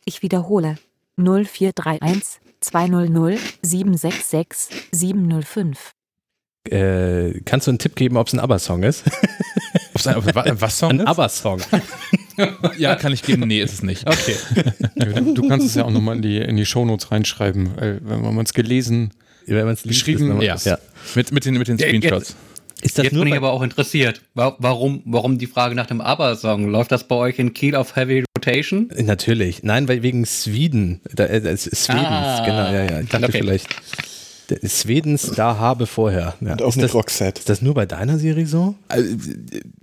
Ich 0.04 0.22
wiederhole 0.22 0.76
0431 1.16 2.40
200 2.60 3.38
766 3.62 4.88
705. 4.92 5.92
Äh, 6.70 7.40
kannst 7.44 7.66
du 7.66 7.70
einen 7.70 7.78
Tipp 7.78 7.96
geben, 7.96 8.18
ob 8.18 8.26
es 8.26 8.34
ein 8.34 8.40
ABBA-Song 8.40 8.82
ist? 8.82 9.04
ob 9.94 10.00
es 10.00 10.06
ein 10.06 10.60
was 10.60 10.78
Song 10.78 10.90
ein 10.90 11.06
ABBA-Song. 11.06 11.62
ja, 12.78 12.94
kann 12.96 13.12
ich 13.12 13.22
geben. 13.22 13.46
Nee, 13.46 13.62
ist 13.62 13.72
es 13.72 13.82
nicht. 13.82 14.06
Okay. 14.06 14.36
du 15.34 15.48
kannst 15.48 15.66
es 15.66 15.74
ja 15.74 15.84
auch 15.84 15.90
nochmal 15.90 16.16
in 16.16 16.22
die, 16.22 16.36
in 16.36 16.56
die 16.56 16.66
Shownotes 16.66 17.10
reinschreiben, 17.10 17.76
weil 17.76 18.00
wenn 18.02 18.34
man 18.34 18.44
es 18.44 18.52
gelesen, 18.52 19.12
wenn 19.46 19.64
man 19.64 19.74
es 19.74 19.82
geschrieben, 19.82 20.42
ja. 20.42 20.56
ja. 20.56 20.78
Mit, 21.14 21.32
mit, 21.32 21.46
den, 21.46 21.54
mit 21.54 21.68
den 21.68 21.78
Screenshots. 21.78 22.36
Ist 22.80 22.96
das 22.96 23.04
Jetzt 23.04 23.12
nur 23.12 23.24
bin 23.24 23.32
ich 23.32 23.36
aber 23.36 23.50
auch 23.50 23.62
interessiert. 23.62 24.22
Warum, 24.34 25.02
warum 25.04 25.38
die 25.38 25.48
Frage 25.48 25.74
nach 25.74 25.86
dem 25.86 26.00
ABBA-Song? 26.00 26.68
Läuft 26.68 26.92
das 26.92 27.08
bei 27.08 27.16
euch 27.16 27.38
in 27.38 27.52
Kiel 27.52 27.74
auf 27.74 27.96
Heavy 27.96 28.24
Rotation? 28.36 28.88
Natürlich. 28.96 29.64
Nein, 29.64 29.88
weil 29.88 30.02
wegen 30.02 30.24
Sweden. 30.24 31.00
Da, 31.12 31.24
äh, 31.24 31.56
Swedens, 31.56 31.88
ah, 31.88 32.44
genau, 32.44 32.70
ja, 32.70 32.84
ja. 32.84 33.00
Ich 33.00 33.08
dachte 33.08 33.26
okay. 33.26 33.38
vielleicht. 33.40 33.68
Swedens 34.64 35.32
da 35.32 35.58
habe 35.58 35.86
vorher. 35.86 36.34
Ja. 36.40 36.52
Und 36.52 36.62
auch 36.62 36.68
ist, 36.68 36.80
das, 36.80 36.94
Roxette. 36.94 37.40
ist 37.40 37.48
das 37.48 37.62
nur 37.62 37.74
bei 37.74 37.84
deiner 37.84 38.18
Serie 38.18 38.46
so? 38.46 38.76
Also, 38.86 39.16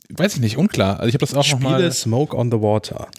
weiß 0.09 0.35
ich 0.35 0.41
nicht, 0.41 0.57
unklar. 0.57 0.99
Also 0.99 1.09
ich 1.09 1.13
habe 1.15 1.25
das 1.25 1.33
auch 1.35 1.43
Spiele 1.43 1.63
noch 1.63 1.79
mal 1.79 1.91
Smoke 1.91 2.35
on 2.35 2.49
the 2.49 2.61
Water. 2.61 3.09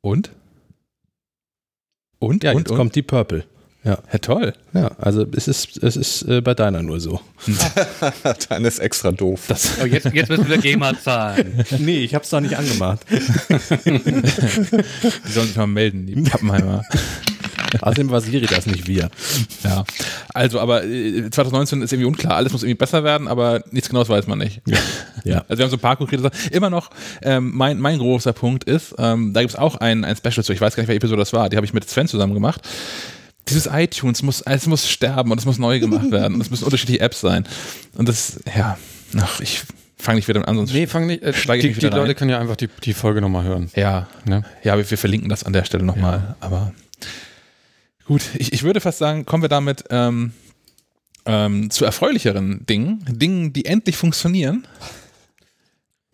Und? 0.00 0.32
Und? 2.18 2.42
Ja, 2.44 2.52
und, 2.52 2.58
jetzt 2.58 2.70
und? 2.70 2.76
kommt 2.76 2.94
die 2.96 3.02
Purple. 3.02 3.44
Ja. 3.84 3.98
ja, 4.12 4.18
toll. 4.18 4.52
Ja, 4.74 4.92
also 4.98 5.26
es 5.36 5.48
ist, 5.48 5.82
es 5.82 5.96
ist 5.96 6.22
äh, 6.22 6.40
bei 6.40 6.54
deiner 6.54 6.82
nur 6.82 7.00
so. 7.00 7.20
Deine 8.48 8.68
ist 8.68 8.78
extra 8.78 9.10
doof. 9.10 9.46
Das 9.48 9.78
oh, 9.82 9.86
jetzt, 9.86 10.06
jetzt 10.12 10.28
müssen 10.28 10.48
wir 10.48 10.58
GEMA 10.58 10.98
zahlen. 11.00 11.64
nee, 11.78 12.04
ich 12.04 12.14
hab's 12.14 12.30
doch 12.30 12.40
nicht 12.40 12.56
angemacht. 12.56 13.00
die 13.10 13.18
sollen 15.32 15.46
sich 15.48 15.56
mal 15.56 15.66
melden, 15.66 16.06
die 16.06 16.14
Pappenheimer. 16.22 16.84
Außerdem 17.80 18.10
war 18.10 18.20
Siri 18.20 18.46
das, 18.46 18.66
nicht 18.66 18.86
wir. 18.86 19.10
Ja. 19.64 19.84
Also, 20.32 20.60
aber 20.60 20.84
äh, 20.84 21.28
2019 21.30 21.82
ist 21.82 21.92
irgendwie 21.92 22.06
unklar. 22.06 22.36
Alles 22.36 22.52
muss 22.52 22.62
irgendwie 22.62 22.78
besser 22.78 23.02
werden, 23.02 23.26
aber 23.26 23.64
nichts 23.72 23.88
Genaues 23.88 24.08
weiß 24.08 24.28
man 24.28 24.38
nicht. 24.38 24.60
Ja. 24.66 24.78
ja. 25.24 25.44
Also 25.48 25.58
wir 25.58 25.64
haben 25.64 25.70
so 25.70 25.76
ein 25.76 25.80
paar 25.80 25.96
konkrete 25.96 26.22
Sachen. 26.22 26.38
Immer 26.52 26.70
noch, 26.70 26.90
ähm, 27.22 27.50
mein, 27.54 27.80
mein 27.80 27.98
großer 27.98 28.32
Punkt 28.32 28.64
ist, 28.64 28.94
ähm, 28.98 29.32
da 29.32 29.40
gibt 29.40 29.54
es 29.54 29.58
auch 29.58 29.76
ein, 29.76 30.04
ein 30.04 30.14
Special 30.14 30.44
zu, 30.44 30.52
ich 30.52 30.60
weiß 30.60 30.76
gar 30.76 30.82
nicht, 30.82 30.88
welche 30.88 30.98
Episode 30.98 31.20
das 31.20 31.32
war, 31.32 31.48
die 31.48 31.56
habe 31.56 31.66
ich 31.66 31.74
mit 31.74 31.88
Sven 31.88 32.06
zusammen 32.06 32.34
gemacht. 32.34 32.62
Dieses 33.48 33.66
iTunes 33.66 34.22
muss, 34.22 34.40
es 34.42 34.66
muss 34.66 34.88
sterben 34.88 35.32
und 35.32 35.38
es 35.38 35.44
muss 35.44 35.58
neu 35.58 35.80
gemacht 35.80 36.10
werden 36.10 36.34
und 36.34 36.40
es 36.40 36.50
müssen 36.50 36.64
unterschiedliche 36.64 37.00
Apps 37.00 37.20
sein. 37.20 37.44
Und 37.94 38.08
das, 38.08 38.40
ja, 38.56 38.78
ach, 39.18 39.40
ich 39.40 39.62
fange 39.98 40.16
nicht 40.16 40.28
wieder 40.28 40.46
an, 40.46 40.56
sonst 40.56 40.72
Nee, 40.72 40.86
fang 40.86 41.06
nicht, 41.06 41.22
äh, 41.22 41.32
steige 41.32 41.62
die, 41.62 41.68
ich 41.68 41.74
die 41.76 41.82
wieder 41.82 41.92
rein. 41.92 41.98
Leute 42.02 42.14
können 42.14 42.30
ja 42.30 42.38
einfach 42.38 42.56
die, 42.56 42.68
die 42.84 42.94
Folge 42.94 43.20
nochmal 43.20 43.44
hören. 43.44 43.70
Ja, 43.74 44.08
Ne? 44.24 44.44
ja, 44.62 44.76
wir, 44.76 44.88
wir 44.90 44.98
verlinken 44.98 45.28
das 45.28 45.44
an 45.44 45.52
der 45.52 45.64
Stelle 45.64 45.84
nochmal. 45.84 46.36
Aber 46.40 46.72
gut, 48.06 48.22
ich, 48.34 48.52
ich 48.52 48.62
würde 48.62 48.80
fast 48.80 48.98
sagen, 48.98 49.26
kommen 49.26 49.42
wir 49.42 49.48
damit 49.48 49.84
ähm, 49.90 50.32
ähm, 51.24 51.70
zu 51.70 51.84
erfreulicheren 51.84 52.66
Dingen, 52.66 53.04
Dingen, 53.08 53.52
die 53.52 53.64
endlich 53.64 53.96
funktionieren. 53.96 54.66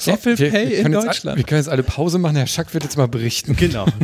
Apple 0.06 0.38
wir, 0.38 0.50
Pay 0.50 0.68
wir 0.68 0.76
in 0.76 0.82
können 0.84 0.94
jetzt, 0.94 1.06
Deutschland. 1.06 1.36
wir 1.38 1.44
können 1.44 1.60
jetzt 1.60 1.68
alle 1.68 1.82
Pause 1.82 2.18
machen, 2.18 2.36
Herr 2.36 2.46
Schack 2.46 2.72
wird 2.72 2.84
jetzt 2.84 2.96
mal 2.96 3.08
berichten. 3.08 3.56
Genau. 3.56 3.86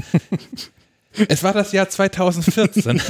Es 1.29 1.43
war 1.43 1.53
das 1.53 1.73
Jahr 1.73 1.89
2014, 1.89 3.01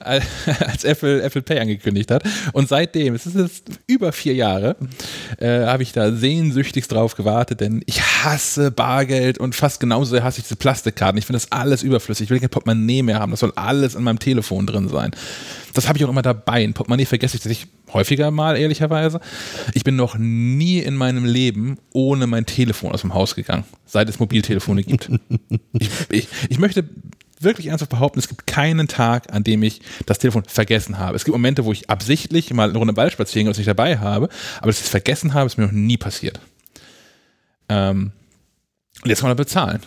als 0.00 0.84
Apple 0.84 1.22
Apple 1.22 1.42
Pay 1.42 1.60
angekündigt 1.60 2.10
hat. 2.10 2.24
Und 2.52 2.68
seitdem, 2.68 3.14
es 3.14 3.26
ist 3.26 3.36
jetzt 3.36 3.64
über 3.86 4.12
vier 4.12 4.34
Jahre, 4.34 4.76
äh, 5.38 5.66
habe 5.66 5.82
ich 5.82 5.92
da 5.92 6.12
sehnsüchtigst 6.12 6.92
drauf 6.92 7.14
gewartet, 7.14 7.60
denn 7.60 7.82
ich 7.86 8.02
hasse 8.02 8.70
Bargeld 8.70 9.38
und 9.38 9.54
fast 9.54 9.80
genauso 9.80 10.22
hasse 10.22 10.40
ich 10.40 10.44
diese 10.44 10.56
Plastikkarten. 10.56 11.18
Ich 11.18 11.26
finde 11.26 11.38
das 11.38 11.52
alles 11.52 11.82
überflüssig. 11.82 12.24
Ich 12.24 12.30
will 12.30 12.40
kein 12.40 12.50
Portemonnaie 12.50 13.02
mehr 13.02 13.18
haben. 13.18 13.30
Das 13.30 13.40
soll 13.40 13.52
alles 13.56 13.94
in 13.94 14.02
meinem 14.02 14.18
Telefon 14.18 14.66
drin 14.66 14.88
sein. 14.88 15.12
Das 15.76 15.88
habe 15.88 15.98
ich 15.98 16.04
auch 16.04 16.08
immer 16.08 16.22
dabei. 16.22 16.64
Ein 16.64 16.72
Portemonnaie 16.72 17.04
vergesse 17.04 17.36
ich 17.36 17.42
tatsächlich 17.42 17.70
häufiger 17.92 18.30
mal, 18.30 18.56
ehrlicherweise. 18.56 19.20
Ich 19.74 19.84
bin 19.84 19.94
noch 19.94 20.16
nie 20.18 20.78
in 20.78 20.94
meinem 20.94 21.24
Leben 21.24 21.76
ohne 21.92 22.26
mein 22.26 22.46
Telefon 22.46 22.92
aus 22.92 23.02
dem 23.02 23.12
Haus 23.12 23.34
gegangen, 23.34 23.64
seit 23.84 24.08
es 24.08 24.18
Mobiltelefone 24.18 24.82
gibt. 24.82 25.10
ich, 25.78 25.90
ich, 26.10 26.28
ich 26.48 26.58
möchte 26.58 26.88
wirklich 27.40 27.66
ernsthaft 27.66 27.90
behaupten, 27.90 28.18
es 28.18 28.28
gibt 28.28 28.46
keinen 28.46 28.88
Tag, 28.88 29.32
an 29.34 29.44
dem 29.44 29.62
ich 29.62 29.82
das 30.06 30.18
Telefon 30.18 30.44
vergessen 30.44 30.98
habe. 30.98 31.14
Es 31.14 31.24
gibt 31.24 31.34
Momente, 31.34 31.66
wo 31.66 31.72
ich 31.72 31.90
absichtlich 31.90 32.52
mal 32.54 32.70
eine 32.70 32.78
Runde 32.78 32.94
Ball 32.94 33.10
spazieren 33.10 33.46
und 33.46 33.52
es 33.52 33.58
nicht 33.58 33.68
dabei 33.68 33.98
habe, 33.98 34.30
aber 34.58 34.66
dass 34.68 34.78
ich 34.78 34.84
es 34.84 34.90
vergessen 34.90 35.34
habe, 35.34 35.46
ist 35.46 35.58
mir 35.58 35.66
noch 35.66 35.72
nie 35.72 35.98
passiert. 35.98 36.40
Ähm, 37.68 38.12
und 39.02 39.10
jetzt 39.10 39.20
kann 39.20 39.28
man 39.28 39.36
bezahlen. 39.36 39.82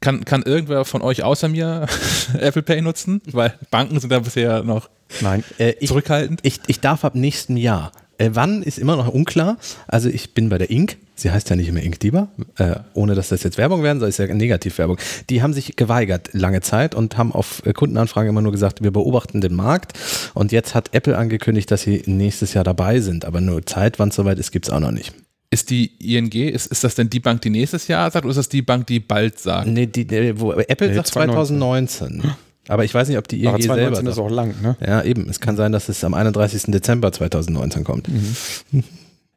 Kann, 0.00 0.24
kann 0.24 0.42
irgendwer 0.42 0.84
von 0.84 1.02
euch 1.02 1.22
außer 1.22 1.48
mir 1.48 1.86
Apple 2.38 2.62
Pay 2.62 2.82
nutzen? 2.82 3.20
Weil 3.30 3.54
Banken 3.70 3.98
sind 4.00 4.10
da 4.10 4.20
bisher 4.20 4.62
noch 4.62 4.88
Nein. 5.20 5.44
Äh, 5.58 5.74
ich, 5.80 5.88
zurückhaltend. 5.88 6.40
ich, 6.42 6.60
ich 6.66 6.80
darf 6.80 7.04
ab 7.04 7.14
nächsten 7.14 7.56
Jahr. 7.56 7.92
Äh, 8.18 8.30
wann 8.32 8.62
ist 8.62 8.78
immer 8.78 8.96
noch 8.96 9.08
unklar. 9.08 9.56
Also 9.86 10.08
ich 10.08 10.34
bin 10.34 10.48
bei 10.48 10.58
der 10.58 10.70
Ink. 10.70 10.98
Sie 11.14 11.30
heißt 11.30 11.50
ja 11.50 11.56
nicht 11.56 11.68
immer 11.68 11.82
Ink 11.82 11.98
Diva, 11.98 12.28
äh, 12.58 12.76
ohne 12.94 13.14
dass 13.14 13.30
das 13.30 13.42
jetzt 13.42 13.58
Werbung 13.58 13.82
werden 13.82 13.98
soll, 13.98 14.08
ist 14.08 14.18
ja 14.18 14.26
Negativwerbung. 14.32 14.98
Die 15.30 15.42
haben 15.42 15.52
sich 15.52 15.74
geweigert 15.74 16.30
lange 16.32 16.60
Zeit 16.60 16.94
und 16.94 17.16
haben 17.16 17.32
auf 17.32 17.64
äh, 17.64 17.72
Kundenanfragen 17.72 18.28
immer 18.28 18.42
nur 18.42 18.52
gesagt, 18.52 18.82
wir 18.82 18.92
beobachten 18.92 19.40
den 19.40 19.54
Markt. 19.54 19.98
Und 20.34 20.52
jetzt 20.52 20.74
hat 20.74 20.94
Apple 20.94 21.16
angekündigt, 21.16 21.70
dass 21.70 21.82
sie 21.82 22.02
nächstes 22.06 22.54
Jahr 22.54 22.64
dabei 22.64 23.00
sind. 23.00 23.24
Aber 23.24 23.40
nur 23.40 23.66
Zeit, 23.66 23.98
wann 23.98 24.10
es 24.10 24.16
soweit 24.16 24.38
ist, 24.38 24.52
gibt 24.52 24.66
es 24.66 24.72
auch 24.72 24.80
noch 24.80 24.92
nicht. 24.92 25.12
Ist 25.50 25.70
die 25.70 25.92
ING, 26.14 26.30
ist, 26.30 26.66
ist 26.66 26.84
das 26.84 26.94
denn 26.94 27.08
die 27.08 27.20
Bank, 27.20 27.40
die 27.40 27.50
nächstes 27.50 27.88
Jahr 27.88 28.10
sagt 28.10 28.24
oder 28.24 28.30
ist 28.30 28.36
das 28.36 28.48
die 28.50 28.60
Bank, 28.60 28.86
die 28.86 29.00
bald 29.00 29.38
sagt? 29.38 29.66
Nee, 29.66 29.86
die, 29.86 30.06
die, 30.06 30.38
wo, 30.38 30.52
Apple 30.52 30.88
Nee, 30.88 30.94
sagt 30.94 31.08
2019. 31.08 32.22
Aber 32.68 32.84
ich 32.84 32.92
weiß 32.92 33.08
nicht, 33.08 33.16
ob 33.16 33.26
die 33.28 33.46
Aber 33.46 33.56
ING 33.56 33.62
selber 33.62 33.94
2019 33.94 34.06
ist 34.08 34.14
sagt. 34.16 34.26
auch 34.26 34.30
lang, 34.30 34.54
ne? 34.62 34.76
Ja, 34.86 35.02
eben. 35.02 35.26
Es 35.30 35.40
kann 35.40 35.56
sein, 35.56 35.72
dass 35.72 35.88
es 35.88 36.04
am 36.04 36.12
31. 36.12 36.64
Dezember 36.64 37.12
2019 37.12 37.82
kommt. 37.82 38.08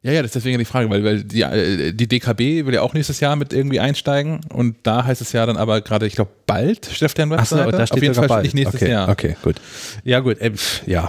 Ja, 0.02 0.10
ja, 0.10 0.20
das 0.20 0.30
ist 0.30 0.34
deswegen 0.34 0.58
die 0.58 0.64
Frage, 0.64 0.90
weil, 0.90 1.04
weil 1.04 1.22
die, 1.22 1.42
äh, 1.42 1.92
die 1.92 2.08
DKB 2.08 2.66
will 2.66 2.74
ja 2.74 2.82
auch 2.82 2.92
nächstes 2.92 3.20
Jahr 3.20 3.36
mit 3.36 3.52
irgendwie 3.52 3.78
einsteigen 3.78 4.40
und 4.52 4.76
da 4.82 5.04
heißt 5.04 5.20
es 5.22 5.30
ja 5.32 5.46
dann 5.46 5.56
aber 5.56 5.80
gerade, 5.80 6.06
ich 6.06 6.14
glaube, 6.16 6.32
bald, 6.44 6.90
auf 7.04 7.14
deren 7.14 7.32
Ach 7.34 7.46
so, 7.46 7.56
Webseite. 7.56 7.76
da 7.76 7.86
steht 7.86 7.98
auf 7.98 8.02
jeden 8.02 8.14
sogar 8.14 8.28
Fall 8.28 8.36
bald. 8.38 8.44
nicht 8.44 8.54
nächstes 8.54 8.82
okay, 8.82 8.90
Jahr. 8.90 9.08
Okay, 9.08 9.36
gut. 9.42 9.60
Ja, 10.02 10.18
gut. 10.18 10.40
Äh, 10.40 10.50
pf, 10.50 10.86
ja. 10.88 11.08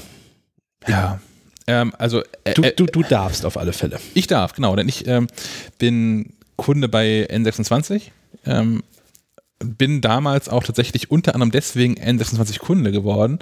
Ja. 0.87 1.19
Ähm, 1.67 1.93
also, 1.97 2.21
äh, 2.43 2.53
Du, 2.53 2.61
äh, 2.63 2.73
du, 2.75 2.85
du 2.85 3.03
darfst 3.03 3.45
auf 3.45 3.57
alle 3.57 3.73
Fälle. 3.73 3.99
ich 4.13 4.27
darf, 4.27 4.53
genau, 4.53 4.75
denn 4.75 4.89
ich 4.89 5.07
ähm, 5.07 5.27
bin 5.77 6.33
Kunde 6.55 6.87
bei 6.89 7.27
N26. 7.29 8.11
Ähm, 8.45 8.83
bin 9.59 10.01
damals 10.01 10.49
auch 10.49 10.63
tatsächlich 10.63 11.09
unter 11.09 11.35
anderem 11.35 11.51
deswegen 11.51 11.95
N26 11.95 12.59
Kunde 12.59 12.91
geworden, 12.91 13.39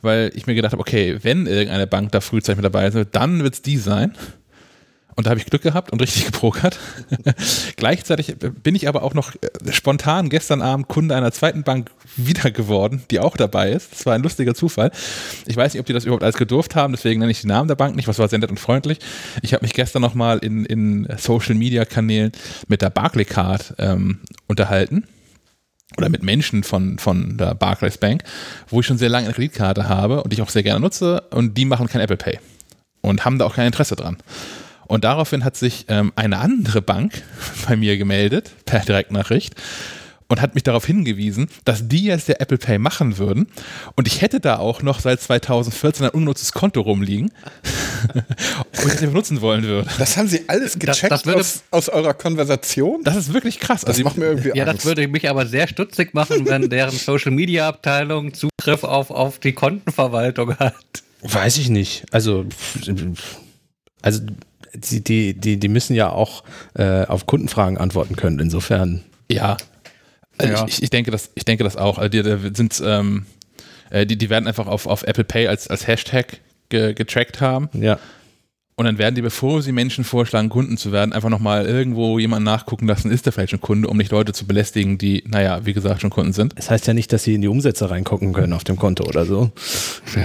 weil 0.00 0.32
ich 0.34 0.46
mir 0.46 0.54
gedacht 0.54 0.72
habe, 0.72 0.80
okay, 0.80 1.18
wenn 1.22 1.46
irgendeine 1.46 1.86
Bank 1.86 2.12
da 2.12 2.20
frühzeitig 2.20 2.56
mit 2.56 2.64
dabei 2.64 2.86
ist, 2.86 2.96
dann 3.12 3.42
wird 3.42 3.54
es 3.54 3.62
die 3.62 3.76
sein. 3.76 4.14
Und 5.20 5.26
da 5.26 5.30
habe 5.32 5.38
ich 5.38 5.44
Glück 5.44 5.60
gehabt 5.60 5.92
und 5.92 6.00
richtig 6.00 6.24
gepokert. 6.32 6.78
Gleichzeitig 7.76 8.36
bin 8.38 8.74
ich 8.74 8.88
aber 8.88 9.02
auch 9.02 9.12
noch 9.12 9.34
äh, 9.34 9.70
spontan 9.70 10.30
gestern 10.30 10.62
Abend 10.62 10.88
Kunde 10.88 11.14
einer 11.14 11.30
zweiten 11.30 11.62
Bank 11.62 11.90
wieder 12.16 12.50
geworden, 12.50 13.02
die 13.10 13.20
auch 13.20 13.36
dabei 13.36 13.70
ist. 13.70 13.92
Das 13.92 14.06
war 14.06 14.14
ein 14.14 14.22
lustiger 14.22 14.54
Zufall. 14.54 14.90
Ich 15.46 15.58
weiß 15.58 15.74
nicht, 15.74 15.80
ob 15.80 15.84
die 15.84 15.92
das 15.92 16.06
überhaupt 16.06 16.22
alles 16.22 16.38
gedurft 16.38 16.74
haben, 16.74 16.94
deswegen 16.94 17.20
nenne 17.20 17.32
ich 17.32 17.42
die 17.42 17.48
Namen 17.48 17.68
der 17.68 17.74
Bank 17.74 17.96
nicht, 17.96 18.08
was 18.08 18.18
war 18.18 18.28
sehr 18.28 18.38
nett 18.38 18.48
und 18.48 18.58
freundlich. 18.58 18.98
Ich 19.42 19.52
habe 19.52 19.62
mich 19.62 19.74
gestern 19.74 20.00
nochmal 20.00 20.38
in, 20.38 20.64
in 20.64 21.06
Social 21.18 21.54
Media 21.54 21.84
Kanälen 21.84 22.32
mit 22.66 22.80
der 22.80 22.88
Barclaycard 22.88 23.74
ähm, 23.76 24.20
unterhalten 24.46 25.04
oder 25.98 26.08
mit 26.08 26.22
Menschen 26.22 26.64
von, 26.64 26.98
von 26.98 27.36
der 27.36 27.54
Barclays 27.54 27.98
Bank, 27.98 28.22
wo 28.70 28.80
ich 28.80 28.86
schon 28.86 28.96
sehr 28.96 29.10
lange 29.10 29.26
eine 29.26 29.34
Kreditkarte 29.34 29.86
habe 29.86 30.22
und 30.22 30.32
ich 30.32 30.40
auch 30.40 30.48
sehr 30.48 30.62
gerne 30.62 30.80
nutze 30.80 31.24
und 31.30 31.58
die 31.58 31.66
machen 31.66 31.88
kein 31.88 32.00
Apple 32.00 32.16
Pay 32.16 32.38
und 33.02 33.26
haben 33.26 33.38
da 33.38 33.44
auch 33.44 33.56
kein 33.56 33.66
Interesse 33.66 33.96
dran. 33.96 34.16
Und 34.90 35.04
daraufhin 35.04 35.44
hat 35.44 35.56
sich 35.56 35.84
ähm, 35.88 36.12
eine 36.16 36.38
andere 36.38 36.82
Bank 36.82 37.22
bei 37.68 37.76
mir 37.76 37.96
gemeldet, 37.96 38.50
per 38.66 38.80
Direktnachricht, 38.80 39.54
und 40.26 40.40
hat 40.40 40.54
mich 40.54 40.62
darauf 40.64 40.84
hingewiesen, 40.86 41.48
dass 41.64 41.86
die 41.88 42.04
jetzt 42.04 42.28
der 42.28 42.40
Apple 42.40 42.58
Pay 42.58 42.78
machen 42.78 43.18
würden. 43.18 43.46
Und 43.96 44.06
ich 44.08 44.20
hätte 44.20 44.40
da 44.40 44.58
auch 44.58 44.82
noch 44.82 44.98
seit 45.00 45.20
2014 45.20 46.06
ein 46.06 46.10
ungenutztes 46.10 46.52
Konto 46.52 46.80
rumliegen, 46.80 47.30
ob 48.14 48.66
ich 48.78 48.82
das 48.82 49.00
nicht 49.00 49.10
benutzen 49.10 49.40
wollen 49.40 49.62
würde. 49.62 49.88
Das 49.98 50.16
haben 50.16 50.26
Sie 50.28 50.48
alles 50.48 50.76
gecheckt 50.78 51.10
das 51.12 51.24
würde- 51.26 51.38
aus, 51.40 51.62
aus 51.70 51.88
eurer 51.88 52.14
Konversation? 52.14 53.02
Das 53.04 53.14
ist 53.16 53.32
wirklich 53.32 53.58
krass. 53.60 53.80
Das 53.82 53.90
Also, 53.90 54.02
macht 54.04 54.18
mir 54.18 54.26
irgendwie 54.26 54.48
Ja, 54.56 54.64
das 54.64 54.74
Angst. 54.74 54.86
würde 54.86 55.06
mich 55.08 55.28
aber 55.30 55.46
sehr 55.46 55.66
stutzig 55.68 56.14
machen, 56.14 56.46
wenn 56.48 56.68
deren 56.68 56.96
Social 56.96 57.30
Media 57.32 57.68
Abteilung 57.68 58.32
Zugriff 58.34 58.82
auf, 58.84 59.10
auf 59.10 59.38
die 59.38 59.52
Kontenverwaltung 59.52 60.56
hat. 60.58 60.74
Weiß 61.22 61.58
ich 61.58 61.68
nicht. 61.70 62.04
Also, 62.12 62.46
also 64.02 64.20
die, 64.74 65.02
die, 65.02 65.34
die, 65.34 65.58
die 65.58 65.68
müssen 65.68 65.94
ja 65.94 66.10
auch 66.10 66.44
äh, 66.74 67.04
auf 67.06 67.26
Kundenfragen 67.26 67.78
antworten 67.78 68.16
können. 68.16 68.38
Insofern. 68.38 69.02
Ja. 69.30 69.56
Also 70.38 70.52
Ja. 70.52 70.66
Ich, 70.66 70.82
ich, 70.82 70.90
denke 70.90 71.10
das, 71.10 71.30
ich 71.34 71.44
denke 71.44 71.64
das 71.64 71.76
auch. 71.76 71.98
Also 71.98 72.08
die, 72.08 72.22
die 72.22 72.54
sind, 72.54 72.80
ähm, 72.84 73.26
äh, 73.90 74.06
die, 74.06 74.16
die 74.16 74.30
werden 74.30 74.46
einfach 74.46 74.66
auf, 74.66 74.86
auf 74.86 75.02
Apple 75.02 75.24
Pay 75.24 75.48
als, 75.48 75.68
als 75.68 75.86
Hashtag 75.86 76.40
ge, 76.68 76.94
getrackt 76.94 77.40
haben. 77.40 77.68
Ja. 77.72 77.98
Und 78.80 78.86
dann 78.86 78.96
werden 78.96 79.14
die, 79.14 79.20
bevor 79.20 79.60
sie 79.60 79.72
Menschen 79.72 80.04
vorschlagen, 80.04 80.48
Kunden 80.48 80.78
zu 80.78 80.90
werden, 80.90 81.12
einfach 81.12 81.28
nochmal 81.28 81.66
irgendwo 81.66 82.18
jemanden 82.18 82.44
nachgucken 82.44 82.88
lassen, 82.88 83.10
ist 83.10 83.26
der 83.26 83.32
vielleicht 83.34 83.50
schon 83.50 83.60
Kunde, 83.60 83.88
um 83.88 83.98
nicht 83.98 84.10
Leute 84.10 84.32
zu 84.32 84.46
belästigen, 84.46 84.96
die, 84.96 85.22
naja, 85.26 85.66
wie 85.66 85.74
gesagt, 85.74 86.00
schon 86.00 86.08
Kunden 86.08 86.32
sind. 86.32 86.56
Das 86.56 86.70
heißt 86.70 86.86
ja 86.86 86.94
nicht, 86.94 87.12
dass 87.12 87.22
sie 87.22 87.34
in 87.34 87.42
die 87.42 87.48
Umsätze 87.48 87.90
reingucken 87.90 88.32
können 88.32 88.54
auf 88.54 88.64
dem 88.64 88.76
Konto 88.76 89.04
oder 89.04 89.26
so. 89.26 89.50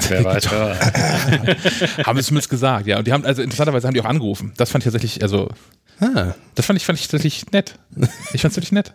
Wer 0.08 0.24
weiß, 0.24 0.50
wer 0.50 0.70
weiß. 0.70 2.08
haben 2.08 2.18
sie 2.18 2.24
zumindest 2.24 2.50
gesagt, 2.50 2.88
ja. 2.88 2.98
Und 2.98 3.08
die 3.08 3.12
haben, 3.12 3.26
also 3.26 3.42
interessanterweise 3.42 3.88
haben 3.88 3.94
die 3.94 4.00
auch 4.00 4.06
angerufen. 4.06 4.54
Das 4.56 4.72
fand 4.72 4.86
ich 4.86 4.90
tatsächlich, 4.90 5.22
also, 5.22 5.50
Ah, 6.00 6.34
das 6.56 6.66
fand 6.66 6.78
ich, 6.78 6.86
fand 6.86 7.00
ich 7.00 7.08
tatsächlich 7.08 7.52
nett. 7.52 7.76
Ich 8.34 8.42
fand 8.42 8.52
es 8.52 8.58
wirklich 8.58 8.74
nett. 8.74 8.94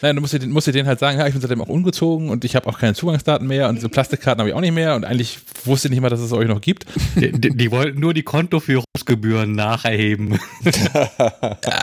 Nein, 0.00 0.16
du 0.16 0.22
musst 0.22 0.32
dir, 0.32 0.46
musst 0.46 0.66
dir 0.66 0.72
denen 0.72 0.88
halt 0.88 0.98
sagen, 0.98 1.18
ja, 1.18 1.26
ich 1.26 1.32
bin 1.32 1.42
seitdem 1.42 1.60
auch 1.60 1.68
ungezogen 1.68 2.30
und 2.30 2.44
ich 2.44 2.56
habe 2.56 2.66
auch 2.66 2.78
keine 2.78 2.94
Zugangsdaten 2.94 3.46
mehr 3.46 3.68
und 3.68 3.74
diese 3.76 3.90
Plastikkarten 3.90 4.40
habe 4.40 4.48
ich 4.48 4.54
auch 4.54 4.60
nicht 4.62 4.72
mehr 4.72 4.94
und 4.94 5.04
eigentlich 5.04 5.38
wusste 5.64 5.88
ich 5.88 5.90
nicht 5.90 6.00
mal, 6.00 6.08
dass 6.08 6.20
es 6.20 6.32
euch 6.32 6.48
noch 6.48 6.60
gibt. 6.62 6.86
Die, 7.16 7.32
die, 7.32 7.50
die 7.54 7.70
wollten 7.70 8.00
nur 8.00 8.14
die 8.14 8.22
Kontoführungsgebühren 8.22 9.52
nacherheben. 9.52 10.38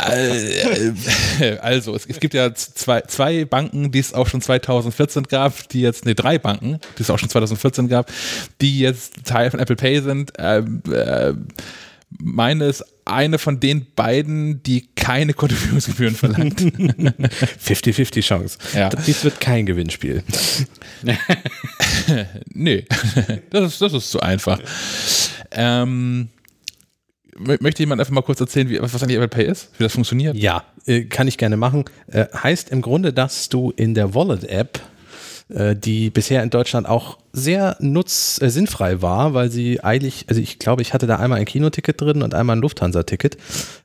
Äh, 0.07 0.93
Also, 1.61 1.95
es, 1.95 2.05
es 2.05 2.19
gibt 2.19 2.33
ja 2.33 2.53
zwei, 2.53 3.01
zwei 3.01 3.45
Banken, 3.45 3.91
die 3.91 3.99
es 3.99 4.13
auch 4.13 4.27
schon 4.27 4.41
2014 4.41 5.23
gab, 5.23 5.69
die 5.69 5.81
jetzt, 5.81 6.05
ne, 6.05 6.15
drei 6.15 6.39
Banken, 6.39 6.79
die 6.97 7.03
es 7.03 7.09
auch 7.09 7.19
schon 7.19 7.29
2014 7.29 7.87
gab, 7.87 8.11
die 8.61 8.79
jetzt 8.79 9.25
Teil 9.25 9.51
von 9.51 9.59
Apple 9.59 9.75
Pay 9.75 10.01
sind. 10.01 10.33
Ähm, 10.37 10.81
äh, 10.91 11.33
meine 12.17 12.65
ist 12.65 12.83
eine 13.05 13.37
von 13.37 13.59
den 13.59 13.85
beiden, 13.95 14.63
die 14.63 14.87
keine 14.95 15.33
Kontoführungsgebühren 15.33 16.15
verlangt. 16.15 16.59
50-50 16.61 18.21
Chance. 18.21 18.57
Ja. 18.73 18.89
Dies 18.89 19.23
wird 19.23 19.39
kein 19.39 19.65
Gewinnspiel. 19.65 20.23
nee, 22.53 22.85
das 23.49 23.73
ist, 23.73 23.81
das 23.81 23.93
ist 23.93 24.11
zu 24.11 24.19
einfach. 24.19 24.59
Ähm, 25.51 26.29
mö- 27.37 27.61
möchte 27.61 27.83
jemand 27.83 28.01
einfach 28.01 28.13
mal 28.13 28.21
kurz 28.21 28.39
erzählen, 28.41 28.69
wie, 28.69 28.81
was 28.81 29.01
eigentlich 29.01 29.17
Apple 29.17 29.27
Pay 29.27 29.45
ist, 29.45 29.69
wie 29.77 29.83
das 29.83 29.93
funktioniert? 29.93 30.35
Ja, 30.35 30.63
äh, 30.85 31.03
kann 31.03 31.27
ich 31.27 31.37
gerne 31.37 31.57
machen. 31.57 31.85
Äh, 32.07 32.25
heißt 32.33 32.69
im 32.69 32.81
Grunde, 32.81 33.13
dass 33.13 33.49
du 33.49 33.71
in 33.75 33.93
der 33.93 34.13
Wallet-App 34.15 34.79
die 35.47 36.09
bisher 36.09 36.41
in 36.41 36.49
Deutschland 36.49 36.87
auch 36.87 37.19
sehr 37.31 37.77
nutz, 37.79 38.41
äh, 38.41 38.49
sinnfrei 38.49 39.01
war, 39.01 39.33
weil 39.33 39.51
sie 39.51 39.83
eigentlich, 39.83 40.25
also 40.27 40.41
ich 40.41 40.57
glaube, 40.57 40.81
ich 40.81 40.93
hatte 40.93 41.05
da 41.05 41.17
einmal 41.17 41.39
ein 41.39 41.45
Kinoticket 41.45 41.99
drin 42.01 42.23
und 42.23 42.33
einmal 42.33 42.55
ein 42.55 42.61
Lufthansa-Ticket, 42.61 43.37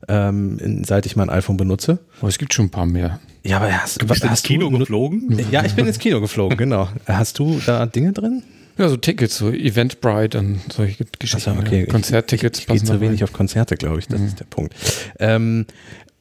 ähm, 0.09 0.85
seit 0.85 1.05
ich 1.05 1.17
mein 1.17 1.29
iPhone 1.29 1.57
benutze. 1.57 1.99
Aber 2.21 2.29
es 2.29 2.39
gibt 2.39 2.55
schon 2.55 2.67
ein 2.67 2.71
paar 2.71 2.87
mehr. 2.87 3.21
Ja, 3.43 3.59
aber 3.59 3.73
hast, 3.73 4.01
du 4.01 4.07
bist 4.07 4.23
hast 4.23 4.31
ins 4.31 4.43
Kino 4.43 4.71
geflogen? 4.71 5.39
Ja, 5.51 5.65
ich 5.65 5.75
bin 5.75 5.87
ins 5.87 5.99
Kino 5.99 6.21
geflogen, 6.21 6.57
genau. 6.57 6.89
Hast 7.07 7.39
du 7.39 7.61
da 7.65 7.87
Dinge 7.87 8.13
drin? 8.13 8.43
Ja, 8.79 8.89
so 8.89 8.97
Tickets, 8.97 9.37
so 9.37 9.51
Eventbrite 9.51 10.39
und 10.39 10.61
solche 10.73 11.05
Geschichten. 11.19 11.51
Also, 11.51 11.61
okay. 11.61 11.85
Konzerttickets. 11.85 12.61
Ich, 12.61 12.69
ich 12.69 12.73
gehe 12.73 12.83
zu 12.83 13.01
wenig 13.01 13.23
auf 13.25 13.33
Konzerte, 13.33 13.77
glaube 13.77 13.99
ich, 13.99 14.09
das 14.09 14.21
mhm. 14.21 14.27
ist 14.27 14.41
der 14.41 14.47
Punkt. 14.47 14.75
Ähm, 15.19 15.67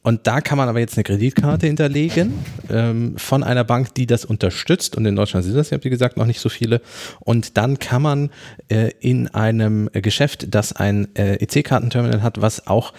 und 0.02 0.26
da 0.26 0.40
kann 0.40 0.56
man 0.56 0.68
aber 0.68 0.80
jetzt 0.80 0.96
eine 0.96 1.04
Kreditkarte 1.04 1.66
hinterlegen 1.66 2.32
ähm, 2.70 3.18
von 3.18 3.42
einer 3.42 3.64
Bank, 3.64 3.94
die 3.94 4.06
das 4.06 4.24
unterstützt. 4.24 4.96
Und 4.96 5.04
in 5.04 5.14
Deutschland 5.14 5.44
sind 5.44 5.56
das 5.56 5.68
ja, 5.68 5.82
wie 5.84 5.90
gesagt, 5.90 6.16
noch 6.16 6.24
nicht 6.24 6.40
so 6.40 6.48
viele. 6.48 6.80
Und 7.20 7.58
dann 7.58 7.78
kann 7.78 8.00
man 8.00 8.30
äh, 8.68 8.92
in 9.00 9.28
einem 9.28 9.90
Geschäft, 9.92 10.54
das 10.54 10.72
ein 10.72 11.14
äh, 11.16 11.34
EC-Kartenterminal 11.34 12.22
hat, 12.22 12.40
was 12.40 12.66
auch 12.66 12.94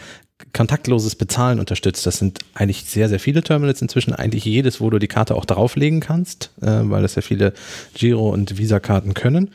kontaktloses 0.53 1.15
Bezahlen 1.15 1.59
unterstützt. 1.59 2.05
Das 2.05 2.17
sind 2.17 2.39
eigentlich 2.53 2.83
sehr, 2.85 3.09
sehr 3.09 3.19
viele 3.19 3.43
Terminals 3.43 3.81
inzwischen. 3.81 4.13
Eigentlich 4.13 4.45
jedes, 4.45 4.81
wo 4.81 4.89
du 4.89 4.99
die 4.99 5.07
Karte 5.07 5.35
auch 5.35 5.45
drauflegen 5.45 5.99
kannst, 5.99 6.51
äh, 6.61 6.67
weil 6.83 7.01
das 7.01 7.15
ja 7.15 7.21
viele 7.21 7.53
Giro- 7.93 8.29
und 8.29 8.57
Visa-Karten 8.57 9.13
können. 9.13 9.51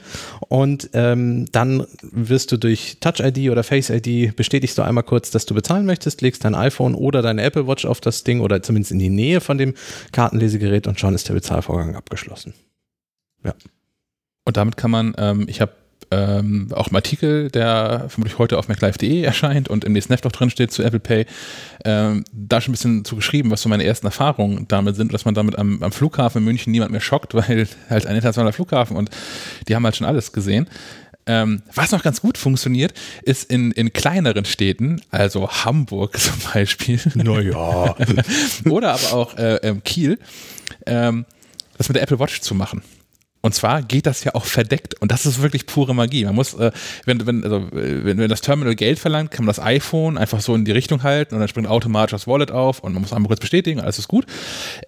Und 0.49 0.91
ähm, 0.93 1.47
dann 1.53 1.87
wirst 2.03 2.53
du 2.53 2.57
durch 2.57 2.99
Touch-ID 3.01 3.51
oder 3.51 3.62
Face-ID 3.62 4.37
bestätigst 4.37 4.78
du 4.78 4.82
einmal 4.82 5.05
kurz, 5.05 5.30
dass 5.30 5.47
du 5.47 5.55
bezahlen 5.55 5.87
möchtest, 5.87 6.22
legst 6.22 6.45
dein 6.45 6.55
iPhone 6.55 6.95
oder 6.95 7.22
deine 7.22 7.43
Apple 7.43 7.66
Watch 7.66 7.84
auf 7.84 8.01
das 8.01 8.24
Ding 8.24 8.41
oder 8.41 8.62
zumindest 8.62 8.93
in 8.93 8.99
die 8.99 9.11
Nähe 9.11 9.41
von 9.41 9.59
dem 9.59 9.74
Kartenlesegerät 10.12 10.87
und 10.87 11.01
schon 11.01 11.14
ist 11.14 11.28
der 11.28 11.34
Bezahlvorgang 11.34 11.97
abgeschlossen. 11.97 12.55
Ja. 13.45 13.55
Und 14.45 14.57
damit 14.57 14.76
kann 14.76 14.91
man, 14.91 15.14
ähm, 15.18 15.47
ich 15.49 15.61
habe 15.61 15.72
ähm, 16.11 16.69
auch 16.73 16.89
im 16.89 16.97
Artikel, 16.97 17.51
der 17.51 18.07
vermutlich 18.09 18.39
heute 18.39 18.59
auf 18.59 18.69
MacLive.de 18.69 19.23
erscheint 19.23 19.69
und 19.69 19.85
im 19.85 19.93
nächsten 19.93 20.13
Heft 20.13 20.27
auch 20.27 20.33
drin 20.33 20.51
steht 20.51 20.73
zu 20.73 20.83
Apple 20.83 21.01
Pay, 21.01 21.27
ähm, 21.85 22.25
da 22.33 22.61
schon 22.61 22.73
ein 22.73 22.75
bisschen 22.75 23.05
zu 23.05 23.17
geschrieben, 23.17 23.51
was 23.51 23.63
so 23.63 23.69
meine 23.69 23.85
ersten 23.85 24.07
Erfahrungen 24.07 24.67
damit 24.69 24.97
sind, 24.97 25.13
dass 25.13 25.25
man 25.25 25.35
damit 25.35 25.59
am, 25.59 25.83
am 25.83 25.93
Flughafen 25.93 26.39
in 26.39 26.45
München 26.45 26.71
niemand 26.71 26.93
mehr 26.93 27.01
schockt, 27.01 27.35
weil 27.35 27.69
halt 27.91 28.07
ein 28.07 28.15
internationaler 28.15 28.53
Flughafen 28.53 28.97
und 28.97 29.11
die 29.69 29.75
haben 29.75 29.85
halt 29.85 29.97
schon 29.97 30.07
alles 30.07 30.33
gesehen. 30.33 30.69
Ähm, 31.29 31.63
was 31.75 31.91
noch 31.91 32.05
ganz 32.05 32.21
gut 32.21 32.39
funktioniert, 32.39 32.95
ist 33.23 33.51
in, 33.51 33.73
in 33.73 33.93
kleineren 33.93 34.45
Städten, 34.45 35.01
also 35.11 35.51
Hamburg 35.51 36.17
zum 36.21 36.35
Beispiel. 36.53 37.01
Naja. 37.15 37.97
oder 38.65 38.93
aber 38.93 39.13
auch 39.13 39.37
äh, 39.37 39.57
ähm, 39.57 39.83
Kiel, 39.83 40.21
ähm, 40.87 41.25
das 41.77 41.89
mit 41.89 41.97
der 41.97 42.05
Apple 42.05 42.21
Watch 42.21 42.41
zu 42.43 42.55
machen. 42.55 42.83
Und 43.47 43.55
zwar 43.55 43.81
geht 43.81 44.07
das 44.07 44.25
ja 44.25 44.35
auch 44.35 44.45
verdeckt 44.45 45.01
und 45.01 45.13
das 45.13 45.25
ist 45.25 45.41
wirklich 45.41 45.67
pure 45.67 45.95
Magie. 45.95 46.25
Man 46.25 46.35
muss, 46.35 46.55
äh, 46.55 46.73
wenn, 47.05 47.25
wenn, 47.29 47.45
also, 47.45 47.69
wenn, 47.71 48.19
wenn 48.19 48.29
das 48.29 48.41
Terminal 48.41 48.75
Geld 48.75 48.99
verlangt, 48.99 49.31
kann 49.31 49.45
man 49.45 49.55
das 49.55 49.65
iPhone 49.65 50.19
einfach 50.19 50.41
so 50.41 50.53
in 50.57 50.65
die 50.65 50.73
Richtung 50.73 51.05
halten 51.05 51.37
und 51.37 51.39
dann 51.39 51.49
springt 51.49 51.69
automatisch 51.69 52.11
das 52.11 52.27
Wallet 52.27 52.51
auf 52.51 52.81
und 52.81 52.93
man 52.93 53.03
muss 53.03 53.13
einmal 53.13 53.29
kurz 53.29 53.39
bestätigen, 53.39 53.79
alles 53.79 54.01
ist 54.01 54.09
gut. 54.09 54.27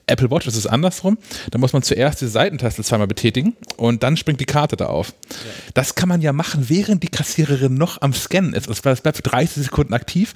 Apple 0.09 0.29
Watch 0.33 0.49
ist 0.49 0.57
es 0.57 0.67
andersrum. 0.67 1.19
Da 1.53 1.59
muss 1.59 1.73
man 1.73 1.85
zuerst 1.85 2.21
die 2.21 2.27
Seitentaste 2.27 2.83
zweimal 2.83 3.07
betätigen 3.07 3.55
und 3.77 4.03
dann 4.03 4.17
springt 4.17 4.41
die 4.41 4.45
Karte 4.45 4.75
da 4.75 4.87
auf. 4.87 5.15
Ja. 5.31 5.37
Das 5.75 5.95
kann 5.95 6.09
man 6.09 6.21
ja 6.21 6.33
machen, 6.33 6.69
während 6.69 7.05
die 7.05 7.09
Kassiererin 7.11 7.75
noch 7.75 8.03
am 8.03 8.13
Scannen 8.13 8.55
ist. 8.55 8.69
Das 8.69 8.81
bleibt 8.81 9.17
für 9.19 9.23
30 9.23 9.63
Sekunden 9.63 9.95
aktiv 9.95 10.33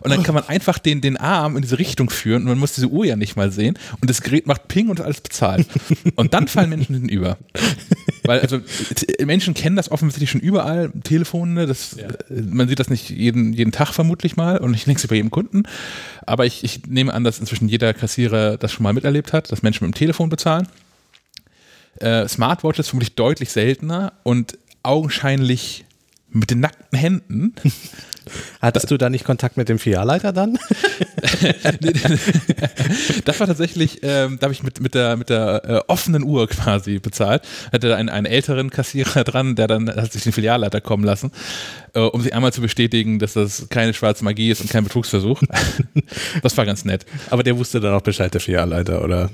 und 0.00 0.10
dann 0.10 0.22
kann 0.22 0.34
man 0.34 0.48
einfach 0.48 0.78
den, 0.78 1.02
den 1.02 1.18
Arm 1.18 1.56
in 1.56 1.62
diese 1.62 1.78
Richtung 1.78 2.08
führen 2.08 2.44
und 2.44 2.48
man 2.48 2.58
muss 2.58 2.72
diese 2.72 2.88
Uhr 2.88 3.04
ja 3.04 3.16
nicht 3.16 3.36
mal 3.36 3.52
sehen 3.52 3.78
und 4.00 4.08
das 4.08 4.22
Gerät 4.22 4.46
macht 4.46 4.66
Ping 4.66 4.88
und 4.88 5.02
alles 5.02 5.20
bezahlt. 5.20 5.66
und 6.14 6.32
dann 6.32 6.48
fallen 6.48 6.70
Menschen 6.70 6.94
hinüber. 6.94 7.36
Weil 8.24 8.40
also 8.40 8.60
Menschen 9.24 9.54
kennen 9.54 9.76
das 9.76 9.90
offensichtlich 9.90 10.30
schon 10.30 10.40
überall, 10.40 10.90
Telefone, 11.04 11.66
das, 11.66 11.96
ja. 11.96 12.08
man 12.28 12.68
sieht 12.68 12.80
das 12.80 12.90
nicht 12.90 13.10
jeden, 13.10 13.52
jeden 13.52 13.72
Tag 13.72 13.92
vermutlich 13.92 14.36
mal 14.36 14.58
und 14.58 14.72
nicht 14.72 14.86
längst 14.86 15.06
bei 15.08 15.14
jedem 15.14 15.30
Kunden. 15.30 15.64
Aber 16.26 16.44
ich, 16.44 16.64
ich 16.64 16.86
nehme 16.86 17.14
an, 17.14 17.24
dass 17.24 17.38
inzwischen 17.38 17.68
jeder 17.68 17.94
Kassierer 17.94 18.56
das 18.56 18.72
schon 18.72 18.82
mal 18.82 18.92
miterlebt 18.92 19.32
hat, 19.32 19.52
dass 19.52 19.62
Menschen 19.62 19.86
mit 19.86 19.94
dem 19.94 19.98
Telefon 19.98 20.28
bezahlen. 20.28 20.66
Äh, 22.00 22.28
Smartwatches 22.28 22.88
vermutlich 22.88 23.14
deutlich 23.14 23.50
seltener 23.50 24.12
und 24.22 24.58
augenscheinlich 24.82 25.84
mit 26.30 26.50
den 26.50 26.60
nackten 26.60 26.98
Händen. 26.98 27.54
Hattest 28.60 28.90
du 28.90 28.96
da 28.96 29.08
nicht 29.08 29.24
Kontakt 29.24 29.56
mit 29.56 29.68
dem 29.68 29.78
Filialleiter 29.78 30.32
dann? 30.32 30.58
das 33.24 33.40
war 33.40 33.46
tatsächlich, 33.46 34.00
ähm, 34.02 34.38
da 34.38 34.44
habe 34.44 34.52
ich 34.52 34.62
mit, 34.62 34.80
mit 34.80 34.94
der, 34.94 35.16
mit 35.16 35.30
der 35.30 35.64
äh, 35.64 35.80
offenen 35.86 36.22
Uhr 36.22 36.48
quasi 36.48 36.98
bezahlt. 36.98 37.42
Hatte 37.72 37.96
einen, 37.96 38.08
einen 38.08 38.26
älteren 38.26 38.70
Kassierer 38.70 39.24
dran, 39.24 39.56
der 39.56 39.66
dann 39.66 39.88
hat 39.88 40.12
sich 40.12 40.22
den 40.22 40.32
Filialleiter 40.32 40.80
kommen 40.80 41.04
lassen, 41.04 41.32
äh, 41.94 42.00
um 42.00 42.20
sich 42.20 42.34
einmal 42.34 42.52
zu 42.52 42.60
bestätigen, 42.60 43.18
dass 43.18 43.32
das 43.32 43.68
keine 43.70 43.94
schwarze 43.94 44.24
Magie 44.24 44.50
ist 44.50 44.60
und 44.60 44.70
kein 44.70 44.84
Betrugsversuch. 44.84 45.42
das 46.42 46.56
war 46.56 46.66
ganz 46.66 46.84
nett. 46.84 47.06
Aber 47.30 47.42
der 47.42 47.56
wusste 47.58 47.80
dann 47.80 47.94
auch 47.94 48.02
Bescheid, 48.02 48.32
der 48.32 48.40
Filialleiter, 48.40 49.02
oder? 49.02 49.30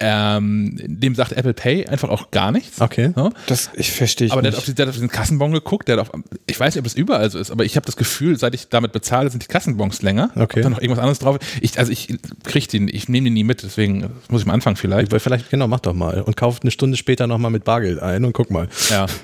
Ähm, 0.00 0.78
dem 0.80 1.16
sagt 1.16 1.32
Apple 1.32 1.54
Pay 1.54 1.86
einfach 1.86 2.08
auch 2.08 2.30
gar 2.30 2.52
nichts. 2.52 2.80
Okay. 2.80 3.12
Ja? 3.16 3.30
Das 3.46 3.70
ich 3.74 3.90
verstehe. 3.90 4.30
Aber 4.30 4.42
der 4.42 4.52
hat, 4.52 4.58
auf, 4.58 4.72
der 4.72 4.86
hat 4.86 4.94
auf 4.94 4.98
den 4.98 5.08
Kassenbon 5.08 5.50
geguckt, 5.50 5.88
der 5.88 5.98
hat 5.98 6.08
auf, 6.08 6.20
ich 6.46 6.58
weiß 6.58 6.74
nicht, 6.74 6.82
ob 6.82 6.86
es 6.86 6.94
überall 6.94 7.28
so 7.30 7.38
ist, 7.38 7.50
aber 7.50 7.64
ich 7.64 7.74
habe 7.74 7.84
das 7.84 7.96
Gefühl, 7.96 8.38
seit 8.38 8.54
ich 8.54 8.68
damit 8.68 8.92
bezahle, 8.92 9.28
sind 9.30 9.42
die 9.42 9.48
Kassenbons 9.48 10.02
länger. 10.02 10.30
Okay. 10.36 10.60
Ob 10.60 10.62
da 10.62 10.70
noch 10.70 10.80
irgendwas 10.80 11.02
anderes 11.08 11.18
drauf. 11.18 11.38
Ich, 11.60 11.78
also 11.78 11.90
ich 11.90 12.08
kriege 12.44 12.66
den, 12.66 12.88
ich 12.88 13.08
nehme 13.08 13.26
den 13.26 13.34
nie 13.34 13.44
mit, 13.44 13.62
deswegen 13.62 14.10
muss 14.28 14.42
ich 14.42 14.46
am 14.46 14.54
Anfang 14.54 14.76
vielleicht. 14.76 15.12
Weil 15.12 15.20
vielleicht, 15.20 15.50
genau, 15.50 15.68
mach 15.68 15.80
doch 15.80 15.94
mal. 15.94 16.22
Und 16.22 16.36
kauft 16.36 16.62
eine 16.62 16.70
Stunde 16.70 16.96
später 16.96 17.26
nochmal 17.26 17.50
mit 17.50 17.64
Bargeld 17.64 18.00
ein 18.00 18.24
und 18.24 18.32
guck 18.32 18.50
mal. 18.50 18.68
Ja. 18.90 19.06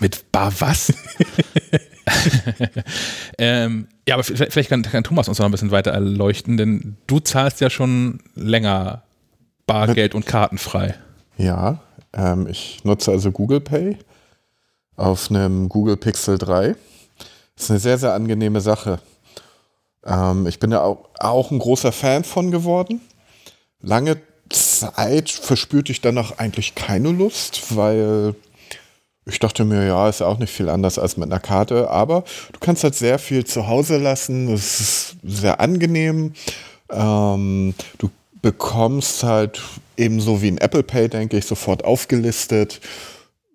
Mit 0.00 0.32
Bar 0.32 0.52
was? 0.58 0.92
ähm, 3.38 3.86
ja, 4.08 4.14
aber 4.14 4.24
vielleicht 4.24 4.70
kann, 4.70 4.82
kann 4.82 5.04
Thomas 5.04 5.28
uns 5.28 5.38
noch 5.38 5.44
ein 5.44 5.52
bisschen 5.52 5.70
weiter 5.70 5.92
erleuchten, 5.92 6.56
denn 6.56 6.96
du 7.06 7.20
zahlst 7.20 7.60
ja 7.60 7.70
schon 7.70 8.18
länger 8.34 9.02
Bargeld 9.66 10.14
und 10.14 10.26
kartenfrei. 10.26 10.94
Ja, 11.36 11.80
ähm, 12.14 12.46
ich 12.48 12.82
nutze 12.84 13.12
also 13.12 13.30
Google 13.30 13.60
Pay 13.60 13.98
auf 14.96 15.30
einem 15.30 15.68
Google 15.68 15.96
Pixel 15.96 16.38
3. 16.38 16.74
Das 17.54 17.64
ist 17.64 17.70
eine 17.70 17.78
sehr, 17.78 17.98
sehr 17.98 18.14
angenehme 18.14 18.60
Sache. 18.60 18.98
Ähm, 20.04 20.46
ich 20.46 20.58
bin 20.58 20.70
da 20.70 20.82
auch, 20.82 21.08
auch 21.18 21.50
ein 21.50 21.58
großer 21.58 21.92
Fan 21.92 22.24
von 22.24 22.50
geworden. 22.50 23.00
Lange 23.80 24.18
Zeit 24.48 25.30
verspürte 25.30 25.92
ich 25.92 26.00
danach 26.00 26.38
eigentlich 26.38 26.74
keine 26.74 27.10
Lust, 27.10 27.76
weil 27.76 28.34
ich 29.24 29.38
dachte 29.38 29.64
mir, 29.64 29.86
ja, 29.86 30.08
ist 30.08 30.20
ja 30.20 30.26
auch 30.26 30.38
nicht 30.38 30.52
viel 30.52 30.68
anders 30.68 30.98
als 30.98 31.16
mit 31.16 31.30
einer 31.30 31.40
Karte, 31.40 31.88
aber 31.90 32.24
du 32.52 32.58
kannst 32.58 32.82
halt 32.82 32.94
sehr 32.94 33.18
viel 33.18 33.44
zu 33.44 33.68
Hause 33.68 33.98
lassen. 33.98 34.52
Es 34.52 34.80
ist 34.80 35.16
sehr 35.22 35.60
angenehm. 35.60 36.32
Ähm, 36.90 37.74
du 37.98 38.10
bekommst 38.42 39.22
halt 39.22 39.62
ebenso 39.96 40.42
wie 40.42 40.48
in 40.48 40.58
Apple 40.58 40.82
Pay, 40.82 41.08
denke 41.08 41.38
ich, 41.38 41.46
sofort 41.46 41.84
aufgelistet, 41.84 42.80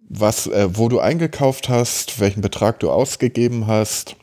was, 0.07 0.47
äh, 0.47 0.69
wo 0.71 0.87
du 0.87 0.99
eingekauft 0.99 1.67
hast, 1.67 2.19
welchen 2.21 2.41
Betrag 2.41 2.79
du 2.79 2.89
ausgegeben 2.89 3.67
hast. 3.67 4.15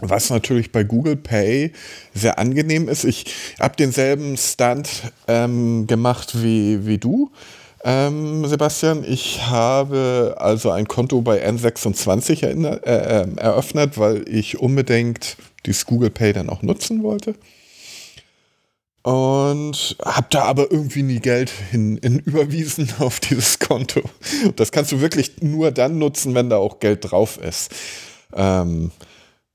Was 0.00 0.30
natürlich 0.30 0.72
bei 0.72 0.84
Google 0.84 1.16
Pay 1.16 1.72
sehr 2.14 2.38
angenehm 2.38 2.88
ist. 2.88 3.04
Ich 3.04 3.26
habe 3.58 3.76
denselben 3.76 4.36
Stunt 4.36 5.12
ähm, 5.26 5.86
gemacht 5.86 6.42
wie, 6.42 6.86
wie 6.86 6.98
du, 6.98 7.30
ähm, 7.84 8.46
Sebastian. 8.46 9.04
Ich 9.04 9.46
habe 9.46 10.36
also 10.38 10.70
ein 10.70 10.86
Konto 10.86 11.20
bei 11.22 11.44
N26 11.46 12.44
erinnert, 12.44 12.86
äh, 12.86 13.22
äh, 13.22 13.36
eröffnet, 13.36 13.98
weil 13.98 14.28
ich 14.28 14.60
unbedingt 14.60 15.36
dieses 15.66 15.86
Google 15.86 16.10
Pay 16.10 16.32
dann 16.32 16.48
auch 16.48 16.62
nutzen 16.62 17.02
wollte 17.02 17.34
und 19.08 19.96
habe 20.04 20.26
da 20.28 20.42
aber 20.42 20.70
irgendwie 20.70 21.02
nie 21.02 21.20
Geld 21.20 21.50
hin, 21.70 21.98
hin, 22.02 22.18
überwiesen 22.26 22.92
auf 22.98 23.20
dieses 23.20 23.58
Konto. 23.58 24.02
Das 24.56 24.70
kannst 24.70 24.92
du 24.92 25.00
wirklich 25.00 25.40
nur 25.40 25.70
dann 25.70 25.98
nutzen, 25.98 26.34
wenn 26.34 26.50
da 26.50 26.58
auch 26.58 26.78
Geld 26.78 27.10
drauf 27.10 27.38
ist. 27.38 27.74
Ähm, 28.34 28.90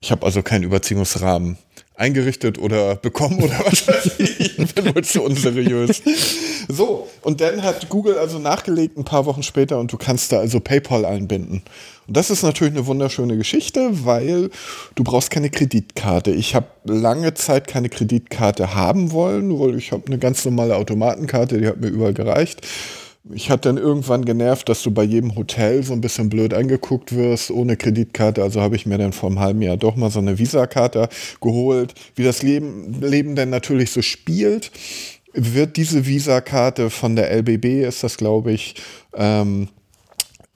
ich 0.04 0.12
habe 0.12 0.26
also 0.26 0.43
keinen 0.43 0.64
Überziehungsrahmen 0.64 1.58
eingerichtet 1.95 2.60
oder 2.60 2.95
bekommen 3.01 3.41
oder 3.41 3.58
was 3.66 3.88
weiß 3.88 4.20
ich. 4.20 4.60
Ich 4.60 4.76
bin 4.76 4.93
wohl 4.93 5.04
zu 5.04 5.24
unseriös. 5.24 6.01
So, 6.68 7.08
und 7.22 7.39
dann 7.39 7.64
hat 7.64 7.88
Google 7.88 8.18
also 8.18 8.38
nachgelegt 8.38 8.97
ein 8.97 9.06
paar 9.06 9.26
Wochen 9.26 9.43
später 9.43 9.80
und 9.80 9.93
du 9.93 9.97
kannst 9.97 10.34
da 10.34 10.39
also 10.39 10.60
PayPal 10.60 11.06
einbinden. 11.06 11.62
Und 12.06 12.18
das 12.18 12.30
ist 12.30 12.43
natürlich 12.43 12.74
eine 12.74 12.86
wunderschöne 12.86 13.38
Geschichte, 13.38 14.06
weil 14.06 14.49
du 14.95 15.04
brauchst 15.06 15.30
keine 15.30 15.49
Kreditkarte. 15.49 16.32
Ich 16.32 16.54
habe 16.54 16.68
lange 16.84 17.34
Zeit 17.34 17.68
keine 17.68 17.88
Kreditkarte 17.88 18.76
haben 18.76 19.14
wollen, 19.14 19.58
weil 19.58 19.78
ich 19.78 19.93
habe 19.93 20.08
eine 20.08 20.18
ganz 20.18 20.43
normale 20.43 20.76
Automatenkarte, 20.76 21.60
die 21.60 21.68
hat 21.68 21.80
mir 21.80 21.88
überall 21.88 22.14
gereicht. 22.14 22.68
Ich 23.32 23.49
hatte 23.49 23.69
dann 23.69 23.78
irgendwann 23.78 24.26
genervt, 24.26 24.67
dass 24.67 24.84
du 24.84 24.91
bei 24.91 25.03
jedem 25.03 25.36
Hotel 25.36 25.82
so 25.82 25.93
ein 25.93 26.01
bisschen 26.01 26.28
blöd 26.28 26.53
angeguckt 26.53 27.15
wirst, 27.15 27.51
ohne 27.51 27.78
Kreditkarte. 27.78 28.43
Also 28.43 28.59
habe 28.59 28.76
ich 28.76 28.86
mir 28.86 28.97
dann 28.97 29.13
vor 29.13 29.30
einem 29.30 29.39
halben 29.39 29.61
Jahr 29.61 29.78
doch 29.78 29.95
mal 29.95 30.09
so 30.09 30.19
eine 30.19 30.39
Visa-Karte 30.39 31.07
geholt. 31.39 31.93
Wie 32.15 32.24
das 32.24 32.43
Leben, 32.43 33.01
Leben 33.01 33.36
dann 33.36 33.49
natürlich 33.49 33.91
so 33.91 34.01
spielt, 34.01 34.71
wird 35.32 35.78
diese 35.78 36.05
Visa-Karte 36.05 36.89
von 36.89 37.15
der 37.15 37.32
LBB, 37.32 37.88
ist 37.88 38.03
das 38.03 38.17
glaube 38.17 38.51
ich, 38.51 38.76
ähm, 39.15 39.69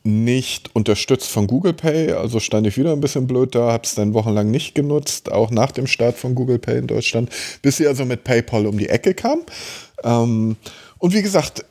nicht 0.03 0.75
unterstützt 0.75 1.29
von 1.29 1.47
Google 1.47 1.73
Pay. 1.73 2.11
Also 2.13 2.41
stand 2.41 2.67
ich 2.67 2.77
wieder 2.77 2.91
ein 2.91 3.01
bisschen 3.01 3.27
blöd 3.27 3.55
da, 3.55 3.71
habe 3.71 3.83
es 3.85 3.95
dann 3.95 4.13
wochenlang 4.13 4.51
nicht 4.51 4.75
genutzt, 4.75 5.31
auch 5.31 5.51
nach 5.51 5.71
dem 5.71 5.87
Start 5.87 6.17
von 6.17 6.35
Google 6.35 6.59
Pay 6.59 6.79
in 6.79 6.87
Deutschland, 6.87 7.29
bis 7.61 7.77
sie 7.77 7.87
also 7.87 8.03
mit 8.03 8.25
PayPal 8.25 8.67
um 8.67 8.77
die 8.77 8.89
Ecke 8.89 9.13
kam. 9.13 9.39
Ähm, 10.03 10.57
und 10.97 11.13
wie 11.13 11.21
gesagt, 11.21 11.63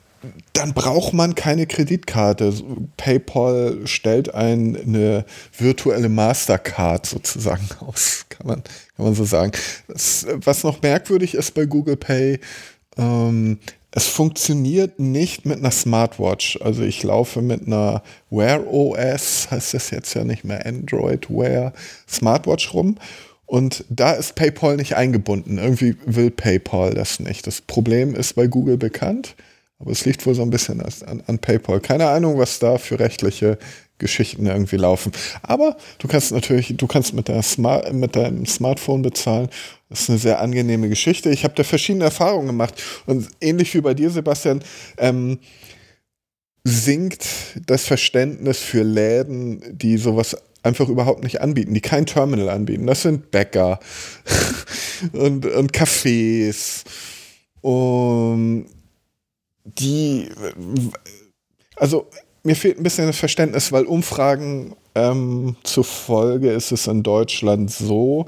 dann 0.53 0.74
braucht 0.74 1.12
man 1.12 1.35
keine 1.35 1.66
Kreditkarte. 1.66 2.53
PayPal 2.97 3.87
stellt 3.87 4.35
ein, 4.35 4.77
eine 4.77 5.24
virtuelle 5.57 6.09
Mastercard 6.09 7.07
sozusagen 7.07 7.68
aus, 7.81 8.27
kann 8.29 8.47
man, 8.47 8.62
kann 8.97 9.07
man 9.07 9.14
so 9.14 9.24
sagen. 9.24 9.53
Was 9.89 10.64
noch 10.64 10.83
merkwürdig 10.83 11.35
ist 11.35 11.55
bei 11.55 11.66
Google 11.66 11.97
Pay, 11.97 12.41
ähm, 12.97 13.59
es 13.97 14.09
funktioniert 14.09 15.01
nicht 15.01 15.47
mit 15.47 15.59
einer 15.59 15.70
Smartwatch. 15.70 16.59
Also 16.61 16.83
ich 16.83 17.03
laufe 17.03 17.41
mit 17.41 17.66
einer 17.66 18.03
Wear 18.29 18.66
OS, 18.66 19.51
heißt 19.51 19.72
das 19.72 19.91
jetzt 19.91 20.12
ja 20.12 20.22
nicht 20.22 20.45
mehr 20.45 20.66
Android 20.66 21.31
Wear 21.31 21.72
Smartwatch 22.07 22.74
rum. 22.74 22.99
Und 23.47 23.85
da 23.89 24.12
ist 24.12 24.35
PayPal 24.35 24.77
nicht 24.77 24.97
eingebunden. 24.97 25.57
Irgendwie 25.57 25.97
will 26.05 26.31
PayPal 26.31 26.93
das 26.93 27.20
nicht. 27.20 27.47
Das 27.47 27.62
Problem 27.62 28.14
ist 28.14 28.35
bei 28.35 28.49
Google 28.49 28.77
bekannt. 28.77 29.35
Aber 29.79 29.91
es 29.91 30.05
liegt 30.05 30.24
wohl 30.24 30.35
so 30.35 30.43
ein 30.43 30.51
bisschen 30.51 30.81
an, 30.81 31.22
an 31.27 31.39
PayPal. 31.39 31.81
Keine 31.81 32.09
Ahnung, 32.09 32.39
was 32.39 32.59
da 32.59 32.79
für 32.79 32.99
rechtliche 32.99 33.59
Geschichten 33.99 34.47
irgendwie 34.47 34.77
laufen. 34.77 35.12
Aber 35.43 35.77
du 35.99 36.09
kannst 36.09 36.33
natürlich, 36.33 36.74
du 36.77 36.87
kannst 36.87 37.14
mit, 37.14 37.29
der 37.29 37.43
Smart, 37.43 37.93
mit 37.93 38.16
deinem 38.16 38.47
Smartphone 38.47 39.03
bezahlen. 39.03 39.49
Das 39.89 40.03
ist 40.03 40.11
eine 40.11 40.18
sehr 40.18 40.41
angenehme 40.41 40.89
Geschichte. 40.89 41.31
Ich 41.31 41.45
habe 41.45 41.55
da 41.55 41.64
verschiedene 41.64 42.05
Erfahrungen 42.05 42.49
gemacht. 42.49 42.83
Und 43.07 43.29
ähnlich 43.41 43.74
wie 43.74 43.81
bei 43.81 43.95
dir, 43.95 44.11
Sebastian, 44.11 44.62
ähm, 44.99 45.39
sinkt 46.64 47.27
das 47.66 47.85
Verständnis 47.85 48.59
für 48.59 48.83
Läden, 48.83 49.62
die 49.79 49.99
sowas 49.99 50.37
einfach 50.62 50.89
überhaupt 50.89 51.22
nicht 51.22 51.41
anbieten, 51.41 51.72
die 51.72 51.81
kein 51.81 52.07
Terminal 52.07 52.49
anbieten. 52.49 52.87
Das 52.87 53.03
sind 53.03 53.31
Bäcker 53.31 53.79
und, 55.12 55.47
und 55.47 55.72
Cafés. 55.72 56.83
Und 57.61 58.66
die, 59.67 60.29
also 61.77 62.07
mir 62.43 62.57
fehlt 62.57 62.79
ein 62.79 62.83
bisschen 62.83 63.07
das 63.07 63.19
Verständnis, 63.19 63.73
weil 63.73 63.85
Umfragen 63.85 64.77
ähm, 64.95 65.57
zufolge 65.64 66.51
ist 66.51 66.73
es 66.73 66.87
in 66.87 67.03
Deutschland 67.03 67.71
so, 67.71 68.27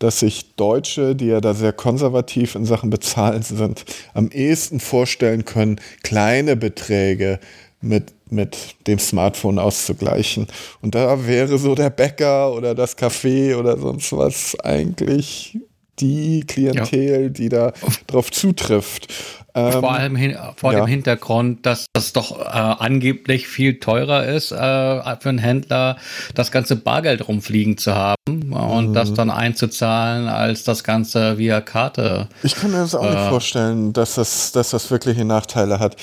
dass 0.00 0.20
sich 0.20 0.54
Deutsche, 0.56 1.14
die 1.14 1.26
ja 1.26 1.40
da 1.40 1.54
sehr 1.54 1.72
konservativ 1.72 2.54
in 2.54 2.64
Sachen 2.64 2.90
Bezahlen 2.90 3.42
sind, 3.42 3.84
am 4.14 4.30
ehesten 4.30 4.80
vorstellen 4.80 5.44
können, 5.44 5.80
kleine 6.02 6.56
Beträge 6.56 7.38
mit, 7.80 8.12
mit 8.28 8.76
dem 8.86 8.98
Smartphone 8.98 9.58
auszugleichen. 9.58 10.46
Und 10.82 10.94
da 10.94 11.26
wäre 11.26 11.58
so 11.58 11.74
der 11.74 11.90
Bäcker 11.90 12.52
oder 12.52 12.74
das 12.74 12.98
Café 12.98 13.56
oder 13.56 13.78
sonst 13.78 14.12
was 14.12 14.58
eigentlich 14.60 15.58
die 16.00 16.44
Klientel, 16.46 17.22
ja. 17.22 17.28
die 17.28 17.48
da 17.48 17.72
drauf 18.06 18.30
zutrifft. 18.30 19.08
Ähm, 19.54 19.72
vor 19.72 19.92
allem 19.92 20.16
hin, 20.16 20.36
vor 20.56 20.72
ja. 20.72 20.80
dem 20.80 20.86
Hintergrund, 20.86 21.66
dass 21.66 21.86
das 21.92 22.12
doch 22.12 22.38
äh, 22.38 22.44
angeblich 22.44 23.48
viel 23.48 23.80
teurer 23.80 24.26
ist, 24.26 24.52
äh, 24.52 24.56
für 24.56 25.28
einen 25.28 25.38
Händler 25.38 25.96
das 26.34 26.52
ganze 26.52 26.76
Bargeld 26.76 27.26
rumfliegen 27.26 27.76
zu 27.76 27.94
haben 27.94 28.52
und 28.52 28.90
mhm. 28.90 28.94
das 28.94 29.12
dann 29.12 29.30
einzuzahlen, 29.30 30.28
als 30.28 30.62
das 30.62 30.84
Ganze 30.84 31.38
via 31.38 31.60
Karte. 31.60 32.28
Ich 32.42 32.54
kann 32.54 32.70
mir 32.70 32.78
das 32.78 32.94
auch 32.94 33.04
äh, 33.04 33.10
nicht 33.10 33.28
vorstellen, 33.28 33.92
dass 33.92 34.14
das, 34.14 34.52
dass 34.52 34.70
das 34.70 34.90
wirkliche 34.90 35.24
Nachteile 35.24 35.80
hat. 35.80 35.96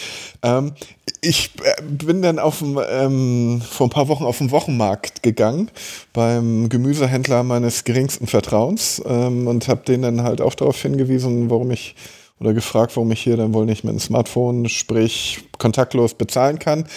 Ähm, 0.43 0.73
ich 1.21 1.51
äh, 1.63 1.81
bin 1.81 2.21
dann 2.21 2.39
auf 2.39 2.59
dem, 2.59 2.79
ähm, 2.89 3.61
vor 3.61 3.87
ein 3.87 3.91
paar 3.91 4.07
Wochen 4.07 4.23
auf 4.23 4.37
den 4.37 4.51
Wochenmarkt 4.51 5.23
gegangen 5.23 5.71
beim 6.13 6.69
Gemüsehändler 6.69 7.43
meines 7.43 7.83
geringsten 7.83 8.27
Vertrauens 8.27 9.01
ähm, 9.05 9.47
und 9.47 9.67
habe 9.67 9.83
den 9.83 10.01
dann 10.01 10.23
halt 10.23 10.41
auch 10.41 10.55
darauf 10.55 10.81
hingewiesen, 10.81 11.49
warum 11.49 11.71
ich 11.71 11.95
oder 12.39 12.53
gefragt, 12.53 12.95
warum 12.95 13.11
ich 13.11 13.21
hier 13.21 13.37
dann 13.37 13.53
wohl 13.53 13.65
nicht 13.65 13.83
mit 13.83 13.93
dem 13.93 13.99
Smartphone, 13.99 14.69
sprich 14.69 15.39
kontaktlos 15.57 16.13
bezahlen 16.13 16.59
kann. 16.59 16.87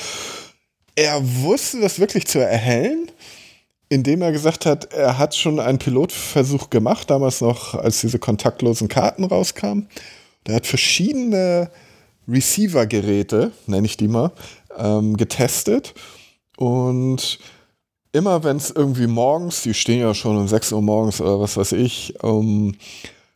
Er 0.96 1.20
wusste 1.42 1.80
das 1.80 1.98
wirklich 1.98 2.26
zu 2.26 2.40
erhellen, 2.40 3.10
indem 3.88 4.22
er 4.22 4.32
gesagt 4.32 4.66
hat, 4.66 4.92
er 4.92 5.18
hat 5.18 5.34
schon 5.34 5.58
einen 5.58 5.78
Pilotversuch 5.78 6.68
gemacht, 6.68 7.08
damals 7.08 7.40
noch, 7.40 7.74
als 7.74 8.02
diese 8.02 8.18
kontaktlosen 8.18 8.88
Karten 8.88 9.24
rauskamen. 9.24 9.88
Der 10.46 10.56
hat 10.56 10.66
verschiedene 10.66 11.70
Receiver-Geräte, 12.30 13.52
nenne 13.66 13.86
ich 13.86 13.96
die 13.96 14.08
mal, 14.08 14.32
ähm, 14.76 15.16
getestet. 15.16 15.94
Und 16.56 17.38
immer 18.12 18.44
wenn 18.44 18.56
es 18.56 18.70
irgendwie 18.70 19.06
morgens, 19.06 19.62
die 19.62 19.74
stehen 19.74 20.00
ja 20.00 20.14
schon 20.14 20.36
um 20.36 20.48
6 20.48 20.72
Uhr 20.72 20.82
morgens 20.82 21.20
oder 21.20 21.40
was 21.40 21.56
weiß 21.56 21.72
ich, 21.72 22.22
um 22.22 22.74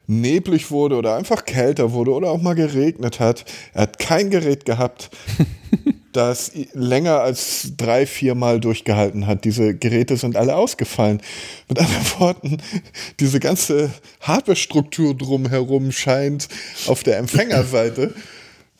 neblig 0.07 0.70
wurde 0.70 0.97
oder 0.97 1.16
einfach 1.16 1.45
kälter 1.45 1.92
wurde 1.92 2.12
oder 2.12 2.30
auch 2.30 2.42
mal 2.42 2.55
geregnet 2.55 3.20
hat. 3.20 3.45
Er 3.72 3.82
hat 3.82 3.99
kein 3.99 4.30
Gerät 4.30 4.64
gehabt, 4.64 5.11
das 6.12 6.53
länger 6.74 7.20
als 7.20 7.72
drei, 7.76 8.07
vier 8.07 8.34
Mal 8.34 8.61
durchgehalten 8.61 9.26
hat. 9.26 9.45
Diese 9.45 9.74
Geräte 9.74 10.16
sind 10.16 10.36
alle 10.36 10.55
ausgefallen. 10.55 11.20
Mit 11.68 11.78
anderen 11.78 12.20
Worten, 12.20 12.59
diese 13.18 13.40
ganze 13.40 13.90
Hardware-Struktur 14.20 15.16
drumherum 15.16 15.90
scheint 15.90 16.49
auf 16.86 17.03
der 17.03 17.18
Empfängerseite 17.18 18.14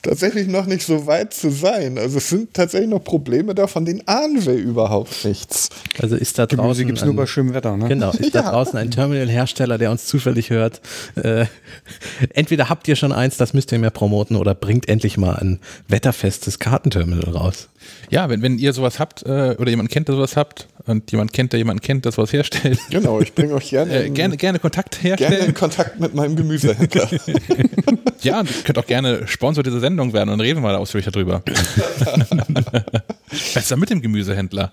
tatsächlich 0.05 0.47
noch 0.47 0.67
nicht 0.67 0.87
so 0.87 1.07
weit 1.07 1.35
zu 1.35 1.51
sein. 1.51 1.99
Also 1.99 2.19
es 2.19 2.29
sind 2.29 2.55
tatsächlich 2.55 2.91
noch 2.91 3.03
Probleme 3.03 3.55
da, 3.55 3.67
von 3.67 3.85
denen 3.85 4.07
ahnen 4.07 4.45
wir 4.45 4.55
überhaupt 4.55 5.25
nichts. 5.25 5.71
Also 6.01 6.17
ist 6.17 6.39
da 6.39 6.47
draußen. 6.47 6.87
gibt 6.87 6.99
es 6.99 7.05
nur 7.05 7.17
bei 7.17 7.27
schönem 7.27 7.55
Wetter, 7.55 7.77
ne? 7.77 7.89
Genau, 7.89 8.11
ist 8.11 8.35
ja. 8.35 8.43
da 8.43 8.51
draußen 8.51 8.79
ein 8.79 8.91
Terminal-Hersteller, 8.91 9.79
der 9.79 9.91
uns 9.91 10.07
zufällig 10.07 10.51
hört. 10.51 10.81
Äh, 11.17 11.47
entweder 12.35 12.69
habt 12.69 12.87
ihr 12.87 12.97
schon 12.97 13.13
eins, 13.13 13.37
das 13.37 13.55
müsst 13.55 13.73
ihr 13.73 13.79
mehr 13.79 13.91
promoten, 13.91 14.37
oder 14.37 14.55
bringt 14.55 14.89
endlich 14.89 15.17
mal 15.17 15.37
ein 15.37 15.59
wetterfestes 15.89 16.59
Kartenterminal 16.59 17.31
raus. 17.31 17.69
Ja, 18.11 18.29
wenn, 18.29 18.43
wenn 18.43 18.59
ihr 18.59 18.73
sowas 18.73 18.99
habt 18.99 19.25
äh, 19.25 19.57
oder 19.59 19.71
jemand 19.71 19.91
kennt, 19.91 20.09
der 20.09 20.15
sowas 20.15 20.37
habt 20.37 20.69
und 20.87 21.11
jemand 21.13 21.33
kennt, 21.33 21.53
der 21.53 21.59
jemanden 21.59 21.81
kennt, 21.81 22.05
der 22.05 22.13
sowas 22.13 22.33
herstellt. 22.33 22.79
Genau, 22.91 23.21
ich 23.21 23.35
bringe 23.35 23.55
euch 23.55 23.71
gerne, 23.71 23.93
äh, 24.05 24.11
gerne, 24.11 24.37
gerne 24.37 24.59
Kontakt 24.59 25.03
herstellen. 25.03 25.33
Gerne 25.33 25.49
in 25.49 25.55
Kontakt 25.55 25.99
mit 25.99 26.15
meinem 26.15 26.37
Gemüsehändler. 26.37 27.09
ja, 28.23 28.41
und 28.41 28.51
ihr 28.51 28.63
könnt 28.65 28.79
auch 28.79 28.87
gerne 28.87 29.27
Sponsor 29.27 29.63
dieser 29.63 29.81
Sendung 29.81 30.13
werden 30.13 30.31
und 30.31 30.41
reden 30.41 30.59
wir 30.59 30.69
mal 30.69 30.77
ausführlich 30.77 31.11
darüber. 31.11 31.41
Besser 33.55 33.77
mit 33.77 33.91
dem 33.91 34.03
Gemüsehändler. 34.03 34.73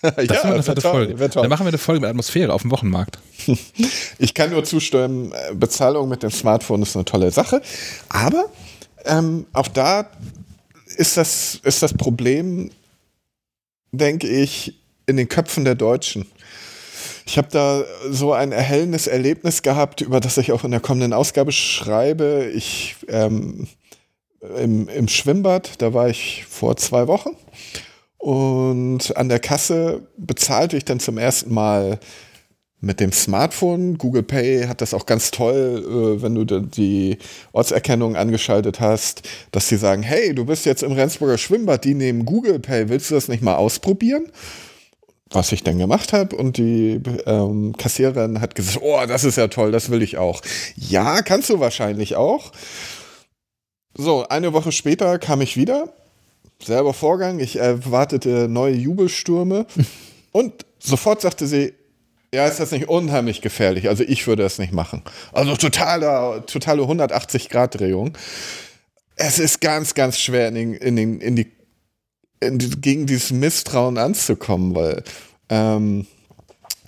Das 0.00 0.14
ja, 0.16 0.56
das 0.56 0.64
toll, 0.64 0.80
Folge. 0.80 1.28
Dann 1.28 1.48
machen 1.50 1.66
wir 1.66 1.68
eine 1.68 1.78
Folge 1.78 2.00
mit 2.00 2.08
Atmosphäre 2.08 2.54
auf 2.54 2.62
dem 2.62 2.70
Wochenmarkt. 2.70 3.18
Ich 4.18 4.32
kann 4.32 4.50
nur 4.50 4.64
zustimmen, 4.64 5.34
Bezahlung 5.54 6.08
mit 6.08 6.22
dem 6.22 6.30
Smartphone 6.30 6.82
ist 6.82 6.96
eine 6.96 7.04
tolle 7.04 7.30
Sache. 7.30 7.60
Aber 8.08 8.46
ähm, 9.04 9.44
auch 9.52 9.68
da 9.68 10.08
ist 10.96 11.18
das, 11.18 11.60
ist 11.62 11.82
das 11.82 11.92
Problem, 11.92 12.70
denke 13.92 14.26
ich, 14.26 14.77
in 15.08 15.16
den 15.16 15.28
Köpfen 15.28 15.64
der 15.64 15.74
Deutschen. 15.74 16.26
Ich 17.26 17.36
habe 17.36 17.48
da 17.50 17.84
so 18.10 18.32
ein 18.32 18.52
erhellendes 18.52 19.06
Erlebnis 19.06 19.62
gehabt, 19.62 20.00
über 20.00 20.20
das 20.20 20.38
ich 20.38 20.52
auch 20.52 20.64
in 20.64 20.70
der 20.70 20.80
kommenden 20.80 21.12
Ausgabe 21.12 21.52
schreibe. 21.52 22.50
Ich 22.54 22.96
ähm, 23.08 23.68
im, 24.56 24.88
im 24.88 25.08
Schwimmbad, 25.08 25.82
da 25.82 25.94
war 25.94 26.08
ich 26.08 26.44
vor 26.48 26.76
zwei 26.76 27.06
Wochen 27.08 27.30
und 28.18 29.16
an 29.16 29.28
der 29.28 29.40
Kasse 29.40 30.02
bezahlte 30.16 30.76
ich 30.76 30.84
dann 30.84 31.00
zum 31.00 31.18
ersten 31.18 31.52
Mal 31.52 31.98
mit 32.80 33.00
dem 33.00 33.12
Smartphone. 33.12 33.98
Google 33.98 34.22
Pay 34.22 34.66
hat 34.66 34.80
das 34.80 34.94
auch 34.94 35.06
ganz 35.06 35.30
toll, 35.30 35.84
äh, 35.84 36.22
wenn 36.22 36.34
du 36.34 36.44
die 36.44 37.18
Ortserkennung 37.52 38.16
angeschaltet 38.16 38.80
hast, 38.80 39.22
dass 39.50 39.68
sie 39.68 39.76
sagen, 39.76 40.02
hey, 40.02 40.34
du 40.34 40.44
bist 40.44 40.64
jetzt 40.66 40.82
im 40.82 40.92
Rendsburger 40.92 41.38
Schwimmbad, 41.38 41.84
die 41.84 41.94
nehmen 41.94 42.24
Google 42.24 42.60
Pay, 42.60 42.88
willst 42.88 43.10
du 43.10 43.14
das 43.14 43.28
nicht 43.28 43.42
mal 43.42 43.56
ausprobieren? 43.56 44.30
Was 45.30 45.52
ich 45.52 45.62
dann 45.62 45.78
gemacht 45.78 46.12
habe 46.14 46.34
und 46.36 46.56
die 46.56 47.00
ähm, 47.26 47.74
Kassiererin 47.76 48.40
hat 48.40 48.54
gesagt, 48.54 48.80
oh, 48.82 48.98
das 49.06 49.24
ist 49.24 49.36
ja 49.36 49.48
toll, 49.48 49.72
das 49.72 49.90
will 49.90 50.02
ich 50.02 50.16
auch. 50.16 50.40
Ja, 50.76 51.20
kannst 51.20 51.50
du 51.50 51.60
wahrscheinlich 51.60 52.16
auch. 52.16 52.50
So, 53.94 54.26
eine 54.28 54.52
Woche 54.52 54.72
später 54.72 55.18
kam 55.18 55.40
ich 55.42 55.56
wieder, 55.56 55.92
selber 56.62 56.94
Vorgang, 56.94 57.40
ich 57.40 57.56
erwartete 57.56 58.48
neue 58.48 58.74
Jubelstürme 58.74 59.66
und 60.32 60.64
sofort 60.78 61.20
sagte 61.20 61.46
sie, 61.46 61.74
ja, 62.32 62.46
ist 62.46 62.60
das 62.60 62.72
nicht 62.72 62.88
unheimlich 62.88 63.40
gefährlich? 63.40 63.88
Also 63.88 64.04
ich 64.04 64.26
würde 64.26 64.44
es 64.44 64.58
nicht 64.58 64.72
machen. 64.72 65.02
Also 65.32 65.56
totale, 65.56 66.44
totale 66.46 66.82
180-Grad-Drehung. 66.82 68.16
Es 69.16 69.38
ist 69.38 69.60
ganz, 69.60 69.94
ganz 69.94 70.18
schwer 70.18 70.48
in, 70.48 70.54
den, 70.54 70.74
in, 70.74 70.96
den, 70.96 71.20
in 71.20 71.36
die, 71.36 71.50
gegen 72.40 73.06
dieses 73.06 73.30
Misstrauen 73.30 73.98
anzukommen, 73.98 74.74
weil 74.74 75.02
ähm, 75.48 76.06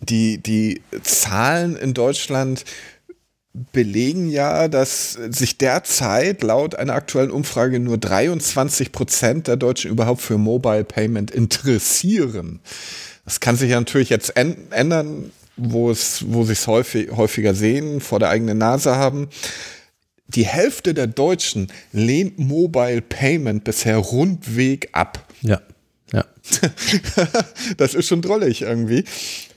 die, 0.00 0.38
die 0.38 0.80
Zahlen 1.02 1.76
in 1.76 1.94
Deutschland 1.94 2.64
belegen 3.72 4.28
ja, 4.28 4.68
dass 4.68 5.12
sich 5.12 5.58
derzeit 5.58 6.42
laut 6.42 6.76
einer 6.76 6.94
aktuellen 6.94 7.32
Umfrage 7.32 7.80
nur 7.80 7.98
23 7.98 8.92
Prozent 8.92 9.48
der 9.48 9.56
Deutschen 9.56 9.90
überhaupt 9.90 10.20
für 10.20 10.38
Mobile 10.38 10.84
Payment 10.84 11.30
interessieren. 11.32 12.60
Das 13.24 13.40
kann 13.40 13.56
sich 13.56 13.70
ja 13.70 13.78
natürlich 13.78 14.08
jetzt 14.08 14.36
ändern, 14.36 15.32
wo 15.56 15.90
es, 15.90 16.24
wo 16.28 16.44
sie 16.44 16.52
es 16.52 16.66
häufig, 16.66 17.10
häufiger 17.10 17.54
sehen, 17.54 18.00
vor 18.00 18.18
der 18.18 18.30
eigenen 18.30 18.58
Nase 18.58 18.96
haben. 18.96 19.28
Die 20.28 20.46
Hälfte 20.46 20.94
der 20.94 21.08
Deutschen 21.08 21.72
lehnt 21.92 22.38
Mobile 22.38 23.02
Payment 23.02 23.64
bisher 23.64 23.96
rundweg 23.96 24.88
ab. 24.92 25.26
Ja. 25.42 25.60
Ja. 26.12 26.24
das 27.76 27.94
ist 27.94 28.08
schon 28.08 28.22
drollig 28.22 28.62
irgendwie. 28.62 29.04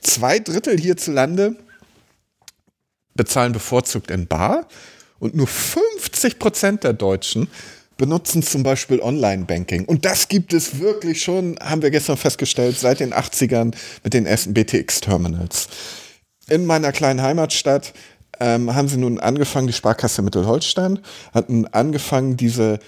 Zwei 0.02 0.40
Drittel 0.40 0.80
hierzulande 0.80 1.56
bezahlen 3.16 3.54
bevorzugt 3.54 4.12
in 4.12 4.28
Bar 4.28 4.68
und 5.20 5.36
nur 5.36 5.48
50 5.48 6.40
Prozent 6.40 6.84
der 6.84 6.94
Deutschen 6.94 7.48
benutzen 7.98 8.42
zum 8.44 8.64
Beispiel 8.64 9.00
Online-Banking. 9.00 9.86
Und 9.86 10.06
das 10.06 10.28
gibt 10.28 10.54
es 10.54 10.80
wirklich 10.80 11.22
schon, 11.22 11.58
haben 11.62 11.82
wir 11.82 11.92
gestern 11.92 12.18
festgestellt, 12.18 12.78
seit 12.78 13.00
den 13.00 13.14
80ern 13.14 13.74
mit 14.04 14.14
den 14.14 14.26
ersten 14.26 14.54
BTX-Terminals. 14.54 15.68
In 16.50 16.66
meiner 16.66 16.92
kleinen 16.92 17.22
Heimatstadt 17.22 17.94
ähm, 18.40 18.74
haben 18.76 18.88
sie 18.88 18.98
nun 18.98 19.20
angefangen, 19.20 19.68
die 19.68 19.74
Sparkasse 19.74 20.22
Mittelholstein, 20.22 21.00
hatten 21.34 21.68
angefangen, 21.68 22.36
diese 22.36 22.80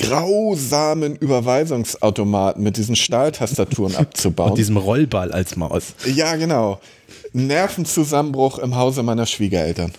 grausamen 0.00 1.16
Überweisungsautomaten 1.16 2.62
mit 2.62 2.76
diesen 2.76 2.96
Stahltastaturen 2.96 3.96
abzubauen. 3.96 4.50
Und 4.50 4.58
diesem 4.58 4.76
Rollball 4.76 5.32
als 5.32 5.56
Maus. 5.56 5.94
Ja, 6.06 6.36
genau. 6.36 6.80
Nervenzusammenbruch 7.32 8.58
im 8.58 8.76
Hause 8.76 9.02
meiner 9.02 9.26
Schwiegereltern. 9.26 9.92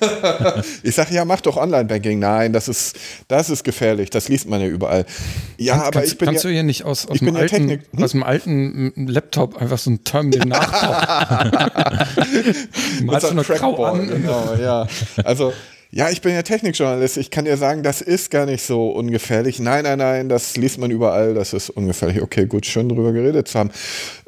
ich 0.82 0.94
sage, 0.94 1.14
ja, 1.14 1.24
mach 1.24 1.40
doch 1.40 1.56
Online-Banking. 1.56 2.18
Nein, 2.18 2.52
das 2.52 2.68
ist, 2.68 2.96
das 3.26 3.50
ist 3.50 3.64
gefährlich. 3.64 4.10
Das 4.10 4.28
liest 4.28 4.48
man 4.48 4.60
ja 4.60 4.68
überall. 4.68 5.04
Ja, 5.56 5.74
Kann, 5.74 5.82
aber 5.82 5.90
kannst, 5.92 6.12
ich 6.12 6.18
bin 6.18 6.26
kannst 6.26 6.44
ja, 6.44 6.50
du 6.50 6.54
hier 6.54 6.62
nicht 6.62 6.84
aus, 6.84 7.06
aus, 7.06 7.18
dem, 7.18 7.36
alten, 7.36 7.48
Technik, 7.48 7.82
hm? 7.92 8.02
aus 8.02 8.12
dem 8.12 8.22
alten 8.22 8.92
Laptop 9.08 9.60
einfach 9.60 9.78
so 9.78 9.90
ein 9.90 10.04
Terminal 10.04 10.48
nachbauen? 10.48 11.50
Malst 13.04 13.30
du 13.30 13.34
noch 13.34 13.46
grau 13.46 13.84
an? 13.84 14.08
Genau, 14.08 14.54
ja. 14.60 14.86
Also 15.24 15.52
ja, 15.90 16.10
ich 16.10 16.20
bin 16.20 16.34
ja 16.34 16.42
Technikjournalist. 16.42 17.16
Ich 17.16 17.30
kann 17.30 17.44
dir 17.44 17.56
sagen, 17.56 17.82
das 17.82 18.00
ist 18.00 18.30
gar 18.30 18.46
nicht 18.46 18.62
so 18.62 18.90
ungefährlich. 18.90 19.58
Nein, 19.58 19.84
nein, 19.84 19.98
nein, 19.98 20.28
das 20.28 20.56
liest 20.56 20.78
man 20.78 20.90
überall. 20.90 21.34
Das 21.34 21.52
ist 21.52 21.70
ungefährlich. 21.70 22.22
Okay, 22.22 22.46
gut, 22.46 22.66
schön 22.66 22.88
drüber 22.88 23.12
geredet 23.12 23.48
zu 23.48 23.58
haben. 23.58 23.70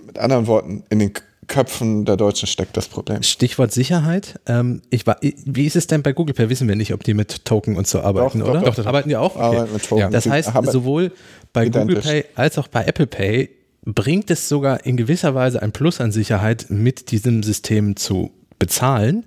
Mit 0.06 0.18
anderen 0.18 0.46
Worten, 0.46 0.84
in 0.88 1.00
den 1.00 1.12
Köpfen 1.50 2.04
der 2.04 2.16
Deutschen 2.16 2.46
steckt 2.46 2.76
das 2.76 2.88
Problem. 2.88 3.22
Stichwort 3.22 3.72
Sicherheit. 3.72 4.40
Ähm, 4.46 4.82
ich 4.88 5.06
war, 5.06 5.18
wie 5.20 5.66
ist 5.66 5.76
es 5.76 5.86
denn 5.86 6.02
bei 6.02 6.12
Google 6.12 6.34
Pay? 6.34 6.48
Wissen 6.48 6.68
wir 6.68 6.76
nicht, 6.76 6.94
ob 6.94 7.02
die 7.02 7.12
mit 7.12 7.44
Token 7.44 7.76
und 7.76 7.86
so 7.86 8.00
arbeiten, 8.00 8.38
doch, 8.38 8.48
oder? 8.48 8.60
Doch, 8.60 8.76
doch, 8.76 8.86
arbeiten 8.86 9.08
die 9.08 9.16
auch? 9.16 9.36
Okay. 9.36 9.66
mit 9.72 9.84
Token. 9.84 10.00
Ja. 10.00 10.10
Das 10.10 10.26
heißt, 10.26 10.50
sowohl 10.70 11.12
bei 11.52 11.68
Google 11.68 12.00
Pay 12.00 12.24
als 12.36 12.56
auch 12.56 12.68
bei 12.68 12.84
Apple 12.84 13.08
Pay 13.08 13.50
bringt 13.84 14.30
es 14.30 14.48
sogar 14.48 14.86
in 14.86 14.96
gewisser 14.96 15.34
Weise 15.34 15.60
ein 15.60 15.72
Plus 15.72 16.00
an 16.00 16.12
Sicherheit, 16.12 16.66
mit 16.68 17.10
diesem 17.10 17.42
System 17.42 17.96
zu 17.96 18.30
bezahlen. 18.58 19.24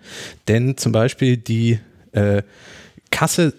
Denn 0.48 0.78
zum 0.78 0.94
Beispiel 0.94 1.38
die 1.38 1.80
äh, 2.14 2.44
Kasse 3.12 3.54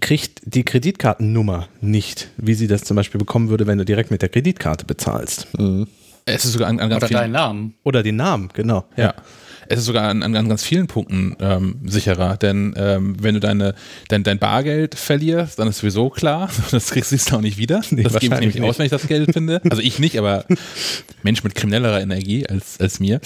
kriegt 0.00 0.40
die 0.44 0.64
Kreditkartennummer 0.64 1.68
nicht, 1.80 2.28
wie 2.36 2.54
sie 2.54 2.66
das 2.66 2.84
zum 2.84 2.96
Beispiel 2.96 3.18
bekommen 3.18 3.48
würde, 3.48 3.66
wenn 3.66 3.78
du 3.78 3.84
direkt 3.84 4.10
mit 4.10 4.22
der 4.22 4.28
Kreditkarte 4.28 4.84
bezahlst. 4.84 5.48
Mhm. 5.58 5.86
Es 6.26 6.44
ist 6.44 6.52
sogar 6.52 6.68
an, 6.68 6.80
an 6.80 6.90
ganz 6.90 7.04
Oder 7.04 7.20
deinen 7.20 7.32
Namen. 7.32 7.74
Oder 7.84 8.02
den 8.02 8.16
Namen, 8.16 8.50
genau. 8.52 8.84
Ja. 8.96 9.04
ja. 9.04 9.14
Es 9.68 9.78
ist 9.78 9.86
sogar 9.86 10.08
an, 10.08 10.22
an, 10.22 10.48
ganz 10.48 10.64
vielen 10.64 10.86
Punkten 10.86 11.36
ähm, 11.40 11.80
sicherer, 11.84 12.36
denn 12.36 12.74
ähm, 12.76 13.16
wenn 13.20 13.34
du 13.34 13.40
deine, 13.40 13.74
dein, 14.08 14.22
dein 14.22 14.38
Bargeld 14.38 14.94
verlierst, 14.94 15.58
dann 15.58 15.68
ist 15.68 15.78
sowieso 15.78 16.10
klar, 16.10 16.50
das 16.70 16.90
kriegst 16.90 17.12
du 17.12 17.36
auch 17.36 17.40
nicht 17.40 17.58
wieder. 17.58 17.80
Nee, 17.90 18.02
das 18.02 18.18
gebe 18.18 18.34
ich 18.34 18.40
nämlich 18.40 18.54
nicht. 18.56 18.68
aus, 18.68 18.78
wenn 18.78 18.86
ich 18.86 18.90
das 18.90 19.06
Geld 19.06 19.32
finde. 19.32 19.60
Also 19.70 19.82
ich 19.82 19.98
nicht, 19.98 20.18
aber 20.18 20.44
Mensch 21.22 21.42
mit 21.44 21.54
kriminellerer 21.54 22.00
Energie 22.00 22.46
als, 22.46 22.80
als 22.80 23.00
mir. 23.00 23.20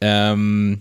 Ähm, 0.00 0.80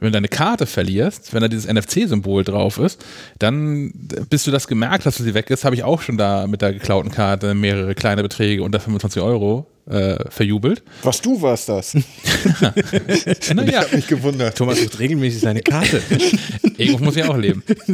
wenn 0.00 0.08
du 0.08 0.12
deine 0.12 0.28
Karte 0.28 0.66
verlierst, 0.66 1.34
wenn 1.34 1.40
da 1.40 1.48
dieses 1.48 1.66
NFC-Symbol 1.66 2.44
drauf 2.44 2.78
ist, 2.78 3.04
dann, 3.38 3.92
bis 4.30 4.44
du 4.44 4.50
das 4.50 4.68
gemerkt 4.68 5.06
hast, 5.06 5.18
dass 5.18 5.26
sie 5.26 5.34
weg 5.34 5.50
ist, 5.50 5.64
habe 5.64 5.74
ich 5.74 5.84
auch 5.84 6.02
schon 6.02 6.16
da 6.16 6.46
mit 6.46 6.62
der 6.62 6.72
geklauten 6.72 7.10
Karte 7.10 7.54
mehrere 7.54 7.94
kleine 7.94 8.22
Beträge 8.22 8.62
unter 8.62 8.80
25 8.80 9.22
Euro 9.22 9.66
äh, 9.88 10.30
verjubelt. 10.30 10.82
Was 11.02 11.20
du 11.20 11.40
warst 11.40 11.68
das? 11.68 11.94
naja. 13.54 13.68
Ich 13.68 13.76
habe 13.76 13.96
mich 13.96 14.06
gewundert. 14.06 14.56
Thomas 14.56 14.80
sucht 14.80 14.98
regelmäßig 14.98 15.40
seine 15.40 15.60
Karte. 15.60 16.02
Irgendwo 16.76 17.04
muss 17.04 17.16
ich 17.16 17.24
auch 17.24 17.36
leben. 17.36 17.62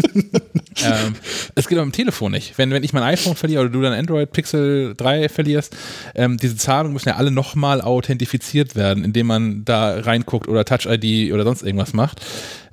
ähm, 0.85 1.15
es 1.55 1.69
geht 1.69 1.79
aber 1.79 1.85
am 1.85 1.93
Telefon 1.93 2.33
nicht. 2.33 2.59
Wenn, 2.59 2.71
wenn 2.71 2.83
ich 2.83 2.93
mein 2.93 3.03
iPhone 3.03 3.37
verliere 3.37 3.63
oder 3.63 3.71
du 3.71 3.81
dein 3.81 3.93
Android 3.93 4.33
Pixel 4.33 4.95
3 4.97 5.29
verlierst, 5.29 5.77
ähm, 6.15 6.37
diese 6.37 6.57
Zahlungen 6.57 6.93
müssen 6.93 7.09
ja 7.09 7.17
alle 7.17 7.31
nochmal 7.31 7.81
authentifiziert 7.81 8.75
werden, 8.75 9.05
indem 9.05 9.27
man 9.27 9.65
da 9.65 10.01
reinguckt 10.01 10.49
oder 10.49 10.65
Touch 10.65 10.87
ID 10.87 11.33
oder 11.33 11.45
sonst 11.45 11.63
irgendwas 11.63 11.93
macht. 11.93 12.21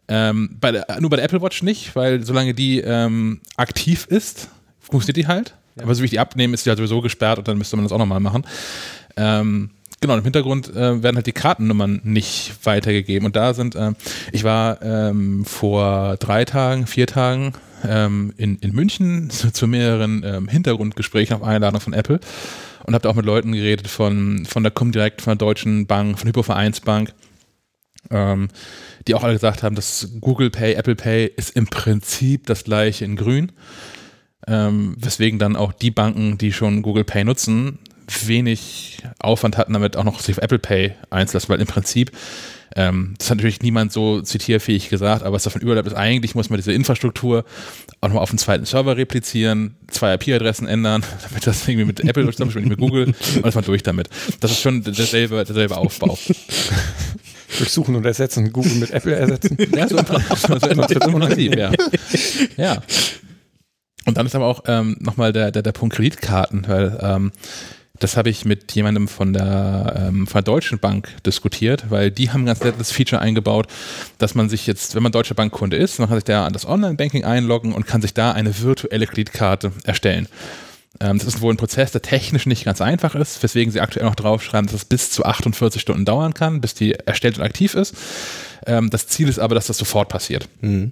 Ähm, 0.07 0.57
bei 0.59 0.71
der, 0.71 0.85
nur 0.99 1.09
bei 1.09 1.17
der 1.17 1.25
Apple 1.25 1.41
Watch 1.41 1.63
nicht, 1.63 1.95
weil 1.95 2.23
solange 2.25 2.53
die 2.53 2.79
ähm, 2.79 3.39
aktiv 3.55 4.07
ist, 4.09 4.49
funktioniert 4.79 5.17
die 5.17 5.27
halt. 5.27 5.55
Ja. 5.75 5.83
Aber 5.83 5.95
so 5.95 6.01
wie 6.01 6.05
ich 6.05 6.11
die 6.11 6.19
abnehme, 6.19 6.53
ist 6.53 6.65
die 6.65 6.69
halt 6.69 6.77
sowieso 6.77 7.01
gesperrt 7.01 7.39
und 7.39 7.47
dann 7.47 7.57
müsste 7.57 7.77
man 7.77 7.85
das 7.85 7.91
auch 7.91 7.97
nochmal 7.97 8.19
machen. 8.19 8.43
Ähm, 9.17 9.71
genau, 9.99 10.17
im 10.17 10.23
Hintergrund 10.23 10.69
äh, 10.69 11.03
werden 11.03 11.15
halt 11.15 11.27
die 11.27 11.31
Kartennummern 11.31 12.01
nicht 12.03 12.53
weitergegeben. 12.63 13.25
Und 13.25 13.35
da 13.35 13.53
sind, 13.53 13.75
äh, 13.75 13.93
ich 14.31 14.43
war 14.43 14.81
ähm, 14.81 15.45
vor 15.45 16.17
drei 16.17 16.45
Tagen, 16.45 16.87
vier 16.87 17.07
Tagen 17.07 17.53
ähm, 17.87 18.33
in, 18.37 18.57
in 18.57 18.73
München 18.73 19.29
zu, 19.29 19.51
zu 19.53 19.67
mehreren 19.67 20.23
ähm, 20.25 20.47
Hintergrundgesprächen 20.47 21.35
auf 21.35 21.43
Einladung 21.43 21.81
von 21.81 21.93
Apple 21.93 22.19
und 22.85 22.93
habe 22.93 23.03
da 23.03 23.09
auch 23.09 23.15
mit 23.15 23.25
Leuten 23.25 23.51
geredet 23.51 23.87
von, 23.87 24.45
von 24.45 24.63
der 24.63 24.71
Comdirect, 24.71 25.21
von 25.21 25.31
der 25.31 25.47
Deutschen 25.47 25.87
Bank, 25.87 26.19
von 26.19 26.27
Hypovereinsbank. 26.27 27.13
Ähm, 28.09 28.47
die 29.07 29.15
auch 29.15 29.23
alle 29.23 29.33
gesagt 29.33 29.63
haben, 29.63 29.75
dass 29.75 30.09
Google 30.19 30.49
Pay, 30.49 30.73
Apple 30.73 30.95
Pay 30.95 31.31
ist 31.35 31.55
im 31.55 31.67
Prinzip 31.67 32.47
das 32.47 32.63
gleiche 32.63 33.05
in 33.05 33.15
grün. 33.15 33.51
Ähm, 34.47 34.95
weswegen 34.97 35.37
dann 35.37 35.55
auch 35.55 35.71
die 35.71 35.91
Banken, 35.91 36.37
die 36.37 36.51
schon 36.51 36.81
Google 36.81 37.03
Pay 37.03 37.25
nutzen, 37.25 37.77
wenig 38.27 38.99
Aufwand 39.19 39.57
hatten, 39.57 39.73
damit 39.73 39.97
auch 39.97 40.03
noch 40.03 40.19
sich 40.19 40.37
auf 40.37 40.43
Apple 40.43 40.59
Pay 40.59 40.93
einzulassen, 41.09 41.49
weil 41.49 41.59
im 41.59 41.67
Prinzip, 41.67 42.11
ähm, 42.75 43.15
das 43.17 43.29
hat 43.29 43.37
natürlich 43.37 43.61
niemand 43.61 43.91
so 43.91 44.21
zitierfähig 44.21 44.89
gesagt, 44.89 45.23
aber 45.23 45.33
was 45.33 45.43
davon 45.43 45.61
überbleibt, 45.61 45.87
ist 45.87 45.93
eigentlich 45.93 46.35
muss 46.35 46.49
man 46.49 46.57
diese 46.57 46.71
Infrastruktur 46.71 47.43
auch 47.99 48.07
nochmal 48.07 48.23
auf 48.23 48.29
einen 48.29 48.37
zweiten 48.37 48.65
Server 48.65 48.95
replizieren, 48.97 49.75
zwei 49.87 50.13
IP-Adressen 50.13 50.67
ändern, 50.67 51.03
damit 51.29 51.45
das 51.45 51.67
irgendwie 51.67 51.85
mit 51.85 51.99
Apple 52.01 52.25
nicht 52.25 52.39
mit 52.39 52.77
Google 52.77 53.13
und 53.35 53.45
das 53.45 53.55
war 53.55 53.61
durch 53.61 53.83
damit. 53.83 54.09
Das 54.39 54.51
ist 54.51 54.61
schon 54.61 54.83
derselbe, 54.83 55.43
derselbe 55.43 55.77
Aufbau. 55.77 56.17
Durchsuchen 57.57 57.95
und 57.95 58.05
ersetzen, 58.05 58.51
Google 58.51 58.75
mit 58.75 58.91
Apple 58.91 59.15
ersetzen. 59.15 59.57
Ja, 59.75 59.87
so 59.87 59.97
im 59.97 60.05
Prinzip, 60.05 61.57
ja. 61.57 61.71
ja. 62.57 62.81
Und 64.05 64.17
dann 64.17 64.25
ist 64.25 64.35
aber 64.35 64.45
auch 64.45 64.63
ähm, 64.67 64.97
nochmal 64.99 65.33
der, 65.33 65.51
der, 65.51 65.61
der 65.61 65.71
Punkt 65.71 65.95
Kreditkarten, 65.95 66.67
weil 66.67 66.97
ähm, 67.01 67.31
das 68.03 68.17
habe 68.17 68.29
ich 68.29 68.45
mit 68.45 68.71
jemandem 68.73 69.07
von 69.07 69.33
der, 69.33 70.07
ähm, 70.07 70.27
von 70.27 70.39
der 70.39 70.53
Deutschen 70.53 70.79
Bank 70.79 71.09
diskutiert, 71.25 71.85
weil 71.89 72.11
die 72.11 72.31
haben 72.31 72.43
ein 72.43 72.47
ganz 72.47 72.61
nettes 72.61 72.91
Feature 72.91 73.21
eingebaut, 73.21 73.67
dass 74.17 74.35
man 74.35 74.49
sich 74.49 74.67
jetzt, 74.67 74.95
wenn 74.95 75.03
man 75.03 75.11
Deutsche 75.11 75.35
Bankkunde 75.35 75.77
ist, 75.77 75.99
man 75.99 76.07
kann 76.07 76.17
sich 76.17 76.23
da 76.23 76.45
an 76.45 76.53
das 76.53 76.65
Online-Banking 76.65 77.23
einloggen 77.23 77.73
und 77.73 77.85
kann 77.85 78.01
sich 78.01 78.13
da 78.13 78.31
eine 78.31 78.59
virtuelle 78.59 79.05
Kreditkarte 79.05 79.71
erstellen. 79.83 80.27
Ähm, 80.99 81.19
das 81.19 81.27
ist 81.27 81.41
wohl 81.41 81.53
ein 81.53 81.57
Prozess, 81.57 81.91
der 81.91 82.01
technisch 82.01 82.45
nicht 82.45 82.65
ganz 82.65 82.81
einfach 82.81 83.15
ist, 83.15 83.41
weswegen 83.43 83.71
sie 83.71 83.81
aktuell 83.81 84.05
noch 84.05 84.15
draufschreiben, 84.15 84.65
dass 84.65 84.75
es 84.75 84.85
bis 84.85 85.11
zu 85.11 85.23
48 85.23 85.81
Stunden 85.81 86.03
dauern 86.03 86.33
kann, 86.33 86.59
bis 86.59 86.73
die 86.73 86.93
erstellt 86.93 87.37
und 87.37 87.43
aktiv 87.43 87.75
ist. 87.75 87.95
Ähm, 88.65 88.89
das 88.89 89.07
Ziel 89.07 89.29
ist 89.29 89.39
aber, 89.39 89.55
dass 89.55 89.67
das 89.67 89.77
sofort 89.77 90.09
passiert. 90.09 90.49
Mhm. 90.61 90.91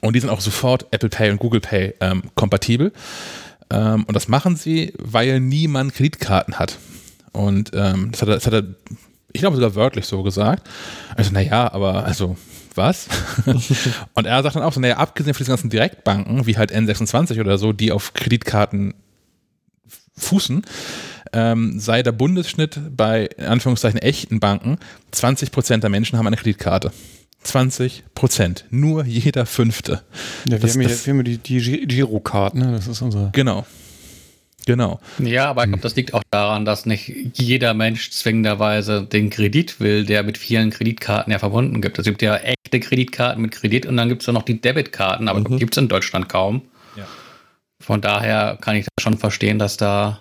Und 0.00 0.14
die 0.14 0.20
sind 0.20 0.30
auch 0.30 0.40
sofort 0.40 0.86
Apple 0.90 1.10
Pay 1.10 1.30
und 1.30 1.38
Google 1.38 1.60
Pay 1.60 1.94
ähm, 2.00 2.22
kompatibel. 2.34 2.92
Ähm, 3.72 4.04
und 4.04 4.14
das 4.14 4.28
machen 4.28 4.56
sie, 4.56 4.92
weil 4.98 5.40
niemand 5.40 5.94
Kreditkarten 5.94 6.58
hat. 6.58 6.78
Und 7.32 7.70
ähm, 7.74 8.10
das, 8.12 8.22
hat 8.22 8.28
er, 8.28 8.34
das 8.34 8.46
hat 8.46 8.52
er, 8.52 8.64
ich 9.32 9.40
glaube 9.40 9.56
sogar 9.56 9.74
wörtlich 9.74 10.04
so 10.06 10.22
gesagt. 10.22 10.68
Also, 11.16 11.32
naja, 11.32 11.72
aber 11.72 12.04
also, 12.04 12.36
was? 12.74 13.08
und 14.14 14.26
er 14.26 14.42
sagt 14.42 14.56
dann 14.56 14.62
auch 14.62 14.72
so, 14.72 14.80
naja, 14.80 14.98
abgesehen 14.98 15.34
von 15.34 15.38
diesen 15.38 15.52
ganzen 15.52 15.70
Direktbanken, 15.70 16.46
wie 16.46 16.56
halt 16.56 16.72
N26 16.72 17.40
oder 17.40 17.56
so, 17.56 17.72
die 17.72 17.92
auf 17.92 18.12
Kreditkarten 18.12 18.94
fußen, 20.16 20.62
ähm, 21.32 21.78
sei 21.80 22.02
der 22.02 22.12
Bundesschnitt 22.12 22.78
bei 22.94 23.26
in 23.38 23.46
Anführungszeichen 23.46 24.00
echten 24.00 24.40
Banken, 24.40 24.78
20 25.12 25.50
Prozent 25.50 25.82
der 25.82 25.90
Menschen 25.90 26.18
haben 26.18 26.26
eine 26.26 26.36
Kreditkarte. 26.36 26.92
20 27.44 28.04
Prozent. 28.14 28.64
Nur 28.70 29.04
jeder 29.04 29.46
Fünfte. 29.46 30.02
Ja, 30.46 30.52
wir, 30.52 30.58
das, 30.58 30.74
haben, 30.74 30.82
das, 30.82 31.06
wir 31.06 31.14
haben 31.14 31.24
die, 31.24 31.38
die 31.38 31.86
Girocard, 31.86 32.54
ne? 32.54 32.72
Das 32.72 32.86
ist 32.86 33.02
unser. 33.02 33.30
Genau. 33.32 33.66
Genau. 34.64 35.00
Ja, 35.18 35.50
aber 35.50 35.64
ich 35.64 35.70
glaube, 35.70 35.82
das 35.82 35.96
liegt 35.96 36.14
auch 36.14 36.22
daran, 36.30 36.64
dass 36.64 36.86
nicht 36.86 37.12
jeder 37.34 37.74
Mensch 37.74 38.12
zwingenderweise 38.12 39.02
den 39.02 39.28
Kredit 39.28 39.80
will, 39.80 40.06
der 40.06 40.22
mit 40.22 40.38
vielen 40.38 40.70
Kreditkarten 40.70 41.32
ja 41.32 41.40
verbunden 41.40 41.80
gibt. 41.80 41.98
Es 41.98 42.04
gibt 42.04 42.22
ja 42.22 42.36
echt 42.36 42.62
echte 42.72 42.88
Kreditkarten 42.88 43.42
mit 43.42 43.52
Kredit 43.52 43.86
und 43.86 43.96
dann 43.96 44.08
gibt 44.08 44.22
es 44.22 44.26
ja 44.26 44.32
noch 44.32 44.42
die 44.42 44.60
Debitkarten, 44.60 45.28
aber 45.28 45.40
mhm. 45.40 45.58
gibt 45.58 45.74
es 45.74 45.82
in 45.82 45.88
Deutschland 45.88 46.28
kaum. 46.28 46.62
Ja. 46.96 47.06
Von 47.80 48.00
daher 48.00 48.58
kann 48.60 48.76
ich 48.76 48.86
das 48.86 49.02
schon 49.02 49.18
verstehen, 49.18 49.58
dass 49.58 49.76
da. 49.76 50.20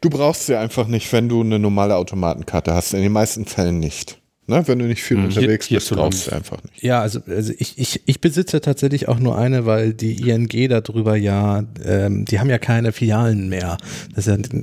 Du 0.00 0.10
brauchst 0.10 0.46
sie 0.46 0.56
einfach 0.56 0.88
nicht, 0.88 1.12
wenn 1.12 1.28
du 1.28 1.42
eine 1.42 1.58
normale 1.58 1.96
Automatenkarte 1.96 2.74
hast. 2.74 2.92
In 2.92 3.02
den 3.02 3.12
meisten 3.12 3.46
Fällen 3.46 3.78
nicht. 3.78 4.19
Ne? 4.50 4.66
Wenn 4.66 4.78
du 4.78 4.84
nicht 4.84 5.02
viel 5.02 5.16
mhm. 5.16 5.26
unterwegs 5.26 5.66
hier, 5.66 5.78
bist, 5.78 5.90
brauchst 5.90 6.26
du 6.26 6.32
einfach 6.32 6.62
nicht. 6.62 6.82
Ja, 6.82 7.00
also, 7.00 7.20
also 7.26 7.52
ich, 7.56 7.78
ich, 7.78 8.02
ich 8.04 8.20
besitze 8.20 8.60
tatsächlich 8.60 9.08
auch 9.08 9.18
nur 9.18 9.38
eine, 9.38 9.64
weil 9.64 9.94
die 9.94 10.28
ING 10.28 10.48
darüber 10.68 11.16
ja, 11.16 11.64
ähm, 11.84 12.24
die 12.24 12.40
haben 12.40 12.50
ja 12.50 12.58
keine 12.58 12.92
Filialen 12.92 13.48
mehr. 13.48 13.78
Das 14.14 14.26
ist 14.26 14.36
ja 14.36 14.60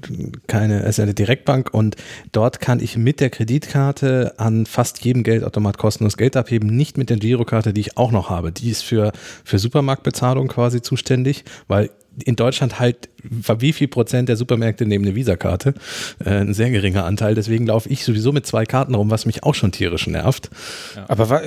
keine, 0.47 0.81
das 0.81 0.89
ist 0.89 0.97
ja 0.97 1.03
eine 1.03 1.13
Direktbank 1.13 1.73
und 1.73 1.95
dort 2.33 2.59
kann 2.59 2.79
ich 2.79 2.97
mit 2.97 3.19
der 3.19 3.29
Kreditkarte 3.29 4.33
an 4.37 4.65
fast 4.65 5.03
jedem 5.03 5.23
Geldautomat 5.23 5.77
kostenlos 5.77 6.17
Geld 6.17 6.35
abheben, 6.35 6.67
nicht 6.67 6.97
mit 6.97 7.09
der 7.09 7.17
Girokarte, 7.17 7.73
die 7.73 7.81
ich 7.81 7.97
auch 7.97 8.11
noch 8.11 8.29
habe. 8.29 8.51
Die 8.51 8.69
ist 8.69 8.83
für, 8.83 9.13
für 9.43 9.57
Supermarktbezahlung 9.57 10.49
quasi 10.49 10.81
zuständig, 10.81 11.45
weil 11.67 11.89
in 12.25 12.35
Deutschland 12.35 12.79
halt, 12.79 13.09
wie 13.29 13.73
viel 13.73 13.87
Prozent 13.87 14.29
der 14.29 14.35
Supermärkte 14.35 14.85
nehmen 14.85 15.05
eine 15.05 15.15
Visakarte? 15.15 15.73
Äh, 16.23 16.29
ein 16.29 16.53
sehr 16.53 16.69
geringer 16.69 17.05
Anteil. 17.05 17.35
Deswegen 17.35 17.67
laufe 17.67 17.89
ich 17.89 18.03
sowieso 18.03 18.31
mit 18.31 18.45
zwei 18.45 18.65
Karten 18.65 18.95
rum, 18.95 19.09
was 19.09 19.25
mich 19.25 19.43
auch 19.43 19.55
schon 19.55 19.71
tierisch 19.71 20.07
nervt. 20.07 20.49
Ja. 20.95 21.05
Aber 21.07 21.29
war, 21.29 21.41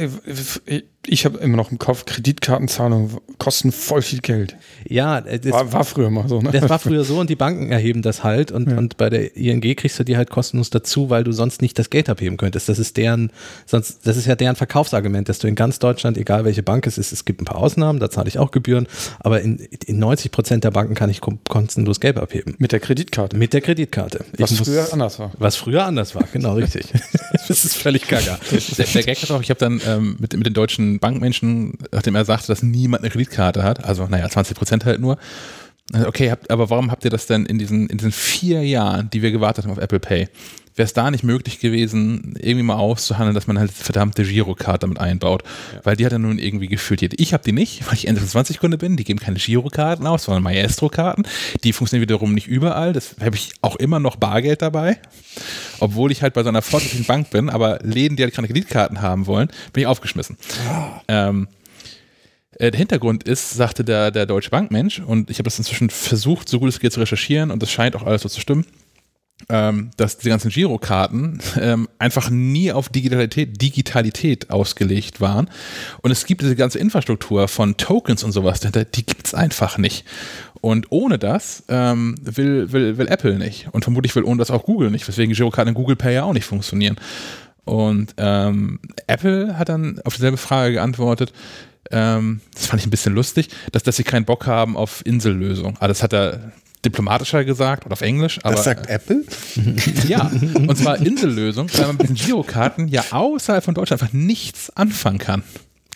ich 1.07 1.24
habe 1.24 1.39
immer 1.39 1.57
noch 1.57 1.70
im 1.70 1.78
Kopf, 1.78 2.05
Kreditkartenzahlungen 2.05 3.16
kosten 3.39 3.72
voll 3.72 4.03
viel 4.03 4.20
Geld. 4.20 4.57
Ja, 4.87 5.20
das 5.22 5.51
war, 5.51 5.72
war, 5.72 5.85
früher 5.85 6.11
mal 6.11 6.28
so. 6.28 6.43
Ne? 6.43 6.51
Das 6.53 6.68
war 6.68 6.78
früher 6.78 7.05
so 7.05 7.18
und 7.18 7.31
die 7.31 7.37
Banken 7.37 7.72
erheben 7.72 8.03
das 8.03 8.22
halt 8.22 8.53
und, 8.53 8.70
ja. 8.70 8.76
und 8.76 8.99
bei 8.99 9.09
der 9.09 9.35
ING 9.35 9.61
kriegst 9.76 9.99
du 9.99 10.05
die 10.05 10.18
halt 10.18 10.28
kostenlos 10.28 10.68
dazu, 10.68 11.09
weil 11.09 11.24
du 11.24 11.33
sonst 11.33 11.62
nicht 11.62 11.78
das 11.78 11.89
Geld 11.89 12.11
abheben 12.11 12.37
könntest. 12.37 12.68
Das 12.68 12.78
ist 12.78 12.99
deren, 12.99 13.33
sonst, 13.64 14.07
das 14.07 14.18
ist 14.18 14.26
ja 14.26 14.37
deren 14.37 14.57
Verkaufsargument, 14.57 15.28
dass 15.31 15.39
du 15.39 15.49
in 15.49 15.55
ganz 15.55 15.78
Deutschland, 15.78 16.18
egal 16.18 16.45
welche 16.45 16.62
Bank 16.62 16.87
es 16.87 16.99
ist, 16.99 17.12
es 17.12 17.24
gibt 17.24 17.41
ein 17.41 17.47
paar 17.47 17.59
Ausnahmen, 17.59 17.99
da 17.99 18.11
zahle 18.11 18.28
ich 18.28 18.39
auch 18.39 18.51
Gebühren, 18.51 18.87
aber 19.20 19.41
in, 19.41 19.59
in 19.59 19.99
90 19.99 20.31
Prozent 20.31 20.64
der 20.64 20.70
Banken 20.70 20.95
kann 20.95 21.09
ich 21.09 21.22
kostenlos 21.71 22.01
Geld 22.01 22.18
abheben. 22.18 22.57
Mit 22.59 22.73
der 22.73 22.81
Kreditkarte? 22.81 23.37
Mit 23.37 23.53
der 23.53 23.61
Kreditkarte. 23.61 24.25
Was 24.37 24.51
muss, 24.51 24.68
früher 24.68 24.93
anders 24.93 25.21
war. 25.21 25.31
Was 25.39 25.55
früher 25.55 25.85
anders 25.85 26.16
war, 26.16 26.25
genau 26.33 26.55
richtig. 26.55 26.87
das 27.49 27.64
ist 27.64 27.77
völlig 27.77 28.09
gaga. 28.09 28.41
Der, 28.51 28.87
der 28.87 29.03
Gag 29.05 29.23
ist 29.23 29.31
auch, 29.31 29.41
ich 29.41 29.51
habe 29.51 29.61
dann 29.61 29.81
ähm, 29.87 30.16
mit, 30.18 30.35
mit 30.35 30.47
den 30.47 30.55
deutschen 30.55 30.99
Bankmenschen 30.99 31.79
nachdem 31.93 32.16
er 32.16 32.25
sagte, 32.25 32.49
dass 32.49 32.64
niemand 32.64 33.05
eine 33.05 33.11
Kreditkarte 33.11 33.62
hat, 33.62 33.85
also 33.85 34.07
naja, 34.07 34.29
20 34.29 34.57
Prozent 34.57 34.85
halt 34.85 35.01
nur. 35.01 35.16
Okay, 35.93 36.31
habt, 36.31 36.51
aber 36.51 36.71
warum 36.71 36.91
habt 36.91 37.05
ihr 37.05 37.11
das 37.11 37.27
denn 37.27 37.47
in 37.47 37.59
diesen, 37.59 37.89
in 37.89 37.99
diesen 37.99 38.12
vier 38.12 38.64
Jahren, 38.64 39.09
die 39.11 39.23
wir 39.23 39.31
gewartet 39.31 39.64
haben 39.64 39.73
auf 39.73 39.79
Apple 39.79 40.01
Pay, 40.01 40.29
wäre 40.75 40.85
es 40.85 40.93
da 40.93 41.11
nicht 41.11 41.25
möglich 41.25 41.61
gewesen, 41.61 42.35
irgendwie 42.39 42.62
mal 42.62 42.77
auszuhandeln, 42.77 43.35
dass 43.35 43.47
man 43.47 43.59
halt 43.59 43.71
verdammte 43.71 44.25
Girokarte 44.25 44.81
damit 44.81 44.99
einbaut. 44.99 45.43
Ja. 45.75 45.81
Weil 45.85 45.97
die 45.97 46.05
hat 46.05 46.12
ja 46.12 46.18
nun 46.18 46.39
irgendwie 46.39 46.68
gefühlt. 46.68 47.21
Ich 47.21 47.33
habe 47.33 47.43
die 47.45 47.53
nicht, 47.53 47.87
weil 47.87 47.95
ich 47.95 48.07
Ende 48.07 48.25
20 48.25 48.59
Kunde 48.59 48.79
bin. 48.79 48.97
Die 48.97 49.05
geben 49.05 49.18
keine 49.18 49.39
Girokarten 49.39 50.07
aus, 50.07 50.25
sondern 50.25 50.43
Maestro-Karten. 50.43 51.25
Die 51.64 51.73
funktionieren 51.73 52.09
wiederum 52.09 52.35
nicht 52.35 52.47
überall. 52.47 52.93
Das 52.93 53.16
habe 53.21 53.37
ich 53.37 53.53
auch 53.62 53.77
immer 53.77 54.01
noch 54.01 54.16
Bargeld 54.16 54.62
dabei. 54.62 54.99
Obwohl 55.81 56.12
ich 56.12 56.23
halt 56.23 56.35
bei 56.35 56.43
so 56.43 56.49
einer 56.49 56.62
fortschrittlichen 56.62 57.07
Bank 57.07 57.31
bin, 57.31 57.51
aber 57.51 57.79
Läden, 57.83 58.16
die 58.16 58.23
halt 58.23 58.35
keine 58.35 58.47
Kreditkarten 58.47 59.03
haben 59.03 59.27
wollen, 59.27 59.49
bin 59.73 59.83
ich 59.83 59.87
aufgeschmissen. 59.87 60.37
Ja. 60.66 61.03
Ähm, 61.09 61.49
äh, 62.61 62.71
der 62.71 62.79
Hintergrund 62.79 63.25
ist, 63.25 63.51
sagte 63.51 63.85
der, 63.85 64.11
der 64.11 64.27
Deutsche 64.27 64.51
Bankmensch, 64.51 65.01
und 65.01 65.31
ich 65.31 65.39
habe 65.39 65.45
das 65.45 65.59
inzwischen 65.59 65.89
versucht, 65.91 66.49
so 66.49 66.61
gut 66.61 66.68
es 66.68 66.79
geht 66.79 66.93
zu 66.93 67.01
recherchieren, 67.01 67.51
und 67.51 67.62
das 67.62 67.71
scheint 67.71 67.97
auch 67.97 68.03
alles 68.03 68.23
so 68.23 68.29
zu 68.29 68.41
stimmen, 68.41 68.66
ähm, 69.49 69.91
dass 69.97 70.18
die 70.18 70.28
ganzen 70.28 70.51
Girokarten 70.51 71.41
ähm, 71.61 71.88
einfach 71.99 72.30
nie 72.30 72.72
auf 72.72 72.88
Digitalität, 72.88 73.61
Digitalität 73.61 74.51
ausgelegt 74.51 75.20
waren. 75.20 75.51
Und 76.03 76.11
es 76.11 76.26
gibt 76.26 76.43
diese 76.43 76.57
ganze 76.57 76.78
Infrastruktur 76.78 77.49
von 77.49 77.76
Tokens 77.76 78.22
und 78.22 78.32
sowas 78.32 78.61
dahinter, 78.61 78.84
die 78.84 79.07
gibt 79.07 79.26
es 79.26 79.34
einfach 79.34 79.78
nicht. 79.78 80.05
Und 80.61 80.86
ohne 80.91 81.18
das 81.18 81.64
ähm, 81.68 82.16
will, 82.22 82.70
will, 82.72 82.99
will 82.99 83.09
Apple 83.09 83.38
nicht. 83.38 83.68
Und 83.72 83.84
vermutlich 83.84 84.14
will 84.14 84.24
ohne 84.24 84.38
das 84.38 84.51
auch 84.51 84.64
Google 84.64 84.91
nicht, 84.91 85.09
weswegen 85.09 85.34
Girokarten 85.34 85.70
in 85.70 85.74
Google 85.74 85.97
Pay 85.97 86.14
ja 86.14 86.24
auch 86.24 86.34
nicht 86.34 86.45
funktionieren. 86.45 86.97
Und 87.64 88.14
ähm, 88.18 88.80
Apple 89.07 89.59
hat 89.59 89.68
dann 89.68 90.01
auf 90.05 90.14
dieselbe 90.14 90.36
Frage 90.36 90.74
geantwortet, 90.74 91.32
ähm, 91.91 92.41
das 92.55 92.66
fand 92.66 92.80
ich 92.80 92.86
ein 92.86 92.91
bisschen 92.91 93.14
lustig, 93.14 93.49
dass, 93.72 93.82
dass 93.82 93.97
sie 93.97 94.05
keinen 94.05 94.24
Bock 94.24 94.47
haben 94.47 94.76
auf 94.76 95.05
Insellösung. 95.05 95.76
Ah, 95.80 95.88
das 95.88 96.03
hat 96.03 96.12
er 96.12 96.53
diplomatischer 96.85 97.45
gesagt 97.45 97.85
oder 97.85 97.93
auf 97.93 98.01
Englisch. 98.01 98.39
Aber, 98.43 98.55
das 98.55 98.64
sagt 98.64 98.89
Apple? 98.89 99.24
ja, 100.09 100.31
und 100.55 100.76
zwar 100.76 100.99
Insellösung, 100.99 101.70
weil 101.74 101.87
man 101.89 101.97
mit 101.97 102.09
den 102.09 102.14
Girokarten 102.14 102.89
ja 102.89 103.05
außerhalb 103.11 103.64
von 103.64 103.74
Deutschland 103.74 104.03
einfach 104.03 104.14
nichts 104.14 104.70
anfangen 104.70 105.18
kann. 105.18 105.43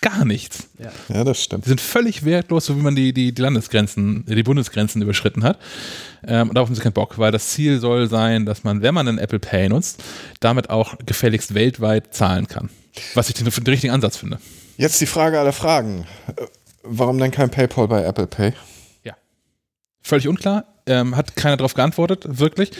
Gar 0.00 0.26
nichts. 0.26 0.68
Ja. 0.78 0.92
ja, 1.08 1.24
das 1.24 1.42
stimmt. 1.42 1.64
Die 1.64 1.70
sind 1.70 1.80
völlig 1.80 2.26
wertlos, 2.26 2.66
so 2.66 2.76
wie 2.76 2.82
man 2.82 2.94
die, 2.94 3.14
die, 3.14 3.32
die 3.32 3.40
Landesgrenzen, 3.40 4.26
die 4.26 4.42
Bundesgrenzen 4.42 5.00
überschritten 5.00 5.42
hat. 5.42 5.58
Ähm, 6.26 6.50
und 6.50 6.54
darauf 6.54 6.68
haben 6.68 6.74
sie 6.74 6.82
keinen 6.82 6.92
Bock, 6.92 7.16
weil 7.18 7.32
das 7.32 7.48
Ziel 7.48 7.78
soll 7.80 8.10
sein, 8.10 8.44
dass 8.44 8.64
man, 8.64 8.82
wenn 8.82 8.92
man 8.92 9.08
einen 9.08 9.16
Apple 9.16 9.38
Pay 9.38 9.70
nutzt, 9.70 10.02
damit 10.40 10.68
auch 10.68 10.96
gefälligst 11.06 11.54
weltweit 11.54 12.12
zahlen 12.12 12.48
kann. 12.48 12.68
Was 13.14 13.30
ich 13.30 13.34
den, 13.34 13.48
den 13.48 13.66
richtigen 13.66 13.94
Ansatz 13.94 14.18
finde. 14.18 14.38
Jetzt 14.76 15.00
die 15.00 15.06
Frage 15.06 15.40
aller 15.40 15.54
Fragen. 15.54 16.06
Warum 16.82 17.16
denn 17.16 17.30
kein 17.30 17.48
PayPal 17.48 17.88
bei 17.88 18.04
Apple 18.04 18.26
Pay? 18.26 18.52
Völlig 20.06 20.28
unklar. 20.28 20.66
Ähm, 20.86 21.16
hat 21.16 21.34
keiner 21.34 21.56
darauf 21.56 21.72
geantwortet, 21.72 22.24
wirklich. 22.28 22.70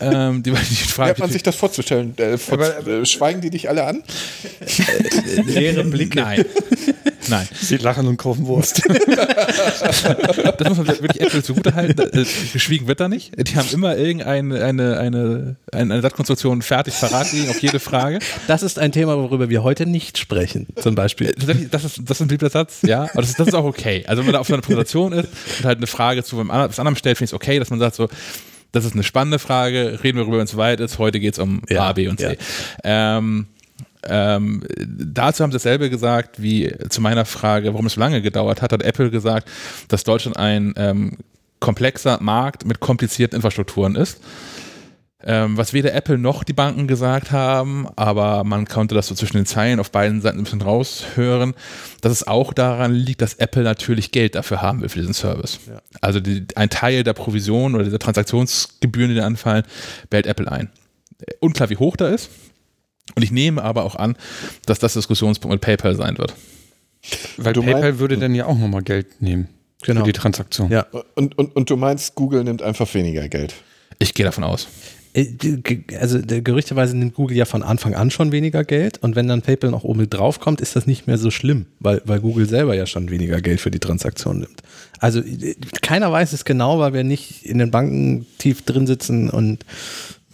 ähm, 0.00 0.42
die, 0.42 0.50
die 0.70 0.74
Frage, 0.74 1.10
Wie 1.10 1.12
hat 1.12 1.18
man 1.20 1.30
sich 1.30 1.44
das 1.44 1.54
vorzustellen? 1.54 2.18
Äh, 2.18 2.36
vor, 2.36 2.58
äh, 2.58 3.06
schweigen 3.06 3.40
die 3.40 3.50
dich 3.50 3.68
alle 3.68 3.84
an? 3.84 4.02
Äh, 4.60 5.40
leere 5.42 5.84
Blicke. 5.84 6.20
Nein. 6.20 6.44
Nein. 7.28 7.48
Sie 7.54 7.76
lachen 7.76 8.06
und 8.06 8.16
kaufen 8.16 8.46
Wurst. 8.46 8.82
das 10.58 10.68
muss 10.68 10.78
man 10.78 10.86
wirklich 10.86 11.20
Apple 11.20 11.42
zugutehalten. 11.42 12.12
Äh, 12.12 12.24
geschwiegen 12.52 12.86
wird 12.86 13.00
da 13.00 13.08
nicht. 13.08 13.32
Die 13.36 13.56
haben 13.56 13.68
immer 13.72 13.96
irgendeine 13.96 14.62
eine, 14.64 14.98
eine, 14.98 15.56
eine, 15.72 16.02
Satzkonstruktion 16.02 16.62
fertig 16.62 16.94
parat 16.98 17.32
liegen 17.32 17.50
auf 17.50 17.60
jede 17.60 17.80
Frage. 17.80 18.18
Das 18.46 18.62
ist 18.62 18.78
ein 18.78 18.92
Thema, 18.92 19.16
worüber 19.16 19.48
wir 19.48 19.62
heute 19.62 19.86
nicht 19.86 20.18
sprechen, 20.18 20.66
zum 20.76 20.94
Beispiel. 20.94 21.28
Äh, 21.28 21.68
das 21.70 21.84
ist, 21.84 22.00
das 22.04 22.18
ist 22.18 22.20
ein 22.20 22.28
beliebter 22.28 22.50
Satz, 22.50 22.82
ja. 22.82 23.02
Aber 23.04 23.22
das 23.22 23.30
ist, 23.30 23.40
das 23.40 23.48
ist 23.48 23.54
auch 23.54 23.64
okay. 23.64 24.04
Also 24.06 24.20
wenn 24.20 24.26
man 24.26 24.34
da 24.34 24.40
auf 24.40 24.48
so 24.48 24.54
einer 24.54 24.62
Präsentation 24.62 25.12
ist 25.12 25.28
und 25.58 25.64
halt 25.64 25.78
eine 25.78 25.86
Frage 25.86 26.24
zu 26.24 26.36
was 26.36 26.78
anderem 26.78 26.96
stellt, 26.96 27.18
finde 27.18 27.26
ich 27.26 27.30
es 27.30 27.34
okay, 27.34 27.58
dass 27.58 27.70
man 27.70 27.78
sagt 27.78 27.96
so, 27.96 28.08
das 28.72 28.84
ist 28.84 28.94
eine 28.94 29.04
spannende 29.04 29.38
Frage, 29.38 30.00
reden 30.02 30.18
wir 30.18 30.24
darüber, 30.24 30.38
wenn 30.38 30.46
es 30.46 30.56
weit 30.56 30.80
ist. 30.80 30.98
Heute 30.98 31.20
geht 31.20 31.34
es 31.34 31.38
um 31.38 31.62
ja, 31.68 31.84
A, 31.84 31.92
B 31.92 32.08
und 32.08 32.18
C. 32.18 32.36
Ja. 32.84 33.18
Ähm, 33.18 33.46
ähm, 34.06 34.62
dazu 34.78 35.42
haben 35.42 35.50
sie 35.50 35.56
dasselbe 35.56 35.90
gesagt 35.90 36.42
wie 36.42 36.72
zu 36.88 37.00
meiner 37.00 37.24
Frage, 37.24 37.72
warum 37.72 37.86
es 37.86 37.94
so 37.94 38.00
lange 38.00 38.22
gedauert 38.22 38.62
hat, 38.62 38.72
hat 38.72 38.82
Apple 38.82 39.10
gesagt, 39.10 39.48
dass 39.88 40.04
Deutschland 40.04 40.36
ein 40.36 40.74
ähm, 40.76 41.18
komplexer 41.60 42.18
Markt 42.20 42.66
mit 42.66 42.80
komplizierten 42.80 43.36
Infrastrukturen 43.36 43.96
ist. 43.96 44.20
Ähm, 45.26 45.56
was 45.56 45.72
weder 45.72 45.94
Apple 45.94 46.18
noch 46.18 46.44
die 46.44 46.52
Banken 46.52 46.86
gesagt 46.86 47.32
haben, 47.32 47.88
aber 47.96 48.44
man 48.44 48.66
konnte 48.66 48.94
das 48.94 49.06
so 49.06 49.14
zwischen 49.14 49.38
den 49.38 49.46
Zeilen 49.46 49.80
auf 49.80 49.90
beiden 49.90 50.20
Seiten 50.20 50.36
ein 50.36 50.44
bisschen 50.44 50.60
raushören, 50.60 51.54
dass 52.02 52.12
es 52.12 52.26
auch 52.26 52.52
daran 52.52 52.92
liegt, 52.92 53.22
dass 53.22 53.32
Apple 53.34 53.62
natürlich 53.62 54.10
Geld 54.10 54.34
dafür 54.34 54.60
haben 54.60 54.82
will 54.82 54.90
für 54.90 54.98
diesen 54.98 55.14
Service. 55.14 55.60
Ja. 55.66 55.80
Also 56.02 56.20
die, 56.20 56.46
ein 56.56 56.68
Teil 56.68 57.04
der 57.04 57.14
Provision 57.14 57.74
oder 57.74 57.84
dieser 57.84 57.98
Transaktionsgebühren, 57.98 59.12
die 59.12 59.16
da 59.16 59.24
anfallen, 59.24 59.64
behält 60.10 60.26
Apple 60.26 60.52
ein. 60.52 60.68
Unklar, 61.40 61.70
wie 61.70 61.78
hoch 61.78 61.96
da 61.96 62.08
ist, 62.08 62.28
und 63.14 63.22
ich 63.22 63.30
nehme 63.30 63.62
aber 63.62 63.84
auch 63.84 63.96
an, 63.96 64.16
dass 64.66 64.78
das 64.78 64.94
Diskussionspunkt 64.94 65.54
mit 65.54 65.60
PayPal 65.60 65.94
sein 65.94 66.18
wird. 66.18 66.34
Weil 67.36 67.52
du 67.52 67.62
PayPal 67.62 67.82
meinst, 67.82 67.98
würde 67.98 68.18
dann 68.18 68.34
ja 68.34 68.46
auch 68.46 68.58
nochmal 68.58 68.82
Geld 68.82 69.20
nehmen 69.20 69.48
genau. 69.82 70.00
für 70.00 70.06
die 70.06 70.12
Transaktion. 70.12 70.70
Ja. 70.70 70.86
Und, 71.14 71.36
und, 71.38 71.54
und 71.54 71.70
du 71.70 71.76
meinst, 71.76 72.14
Google 72.14 72.44
nimmt 72.44 72.62
einfach 72.62 72.92
weniger 72.94 73.28
Geld? 73.28 73.54
Ich 73.98 74.14
gehe 74.14 74.24
davon 74.24 74.44
aus. 74.44 74.68
Äh, 75.14 75.26
also 76.00 76.18
gerüchteweise 76.22 76.96
nimmt 76.96 77.14
Google 77.14 77.36
ja 77.36 77.44
von 77.44 77.62
Anfang 77.62 77.94
an 77.94 78.10
schon 78.10 78.32
weniger 78.32 78.64
Geld 78.64 78.98
und 78.98 79.16
wenn 79.16 79.28
dann 79.28 79.42
PayPal 79.42 79.70
noch 79.70 79.84
oben 79.84 80.08
drauf 80.10 80.40
kommt, 80.40 80.60
ist 80.60 80.76
das 80.76 80.86
nicht 80.86 81.06
mehr 81.06 81.18
so 81.18 81.30
schlimm, 81.30 81.66
weil, 81.78 82.02
weil 82.04 82.20
Google 82.20 82.48
selber 82.48 82.74
ja 82.74 82.86
schon 82.86 83.10
weniger 83.10 83.40
Geld 83.40 83.60
für 83.60 83.70
die 83.70 83.78
Transaktion 83.78 84.40
nimmt. 84.40 84.62
Also 84.98 85.20
äh, 85.20 85.54
keiner 85.82 86.10
weiß 86.10 86.32
es 86.32 86.44
genau, 86.44 86.78
weil 86.78 86.92
wir 86.92 87.04
nicht 87.04 87.44
in 87.44 87.58
den 87.58 87.70
Banken 87.70 88.26
tief 88.38 88.62
drin 88.62 88.86
sitzen 88.86 89.30
und 89.30 89.64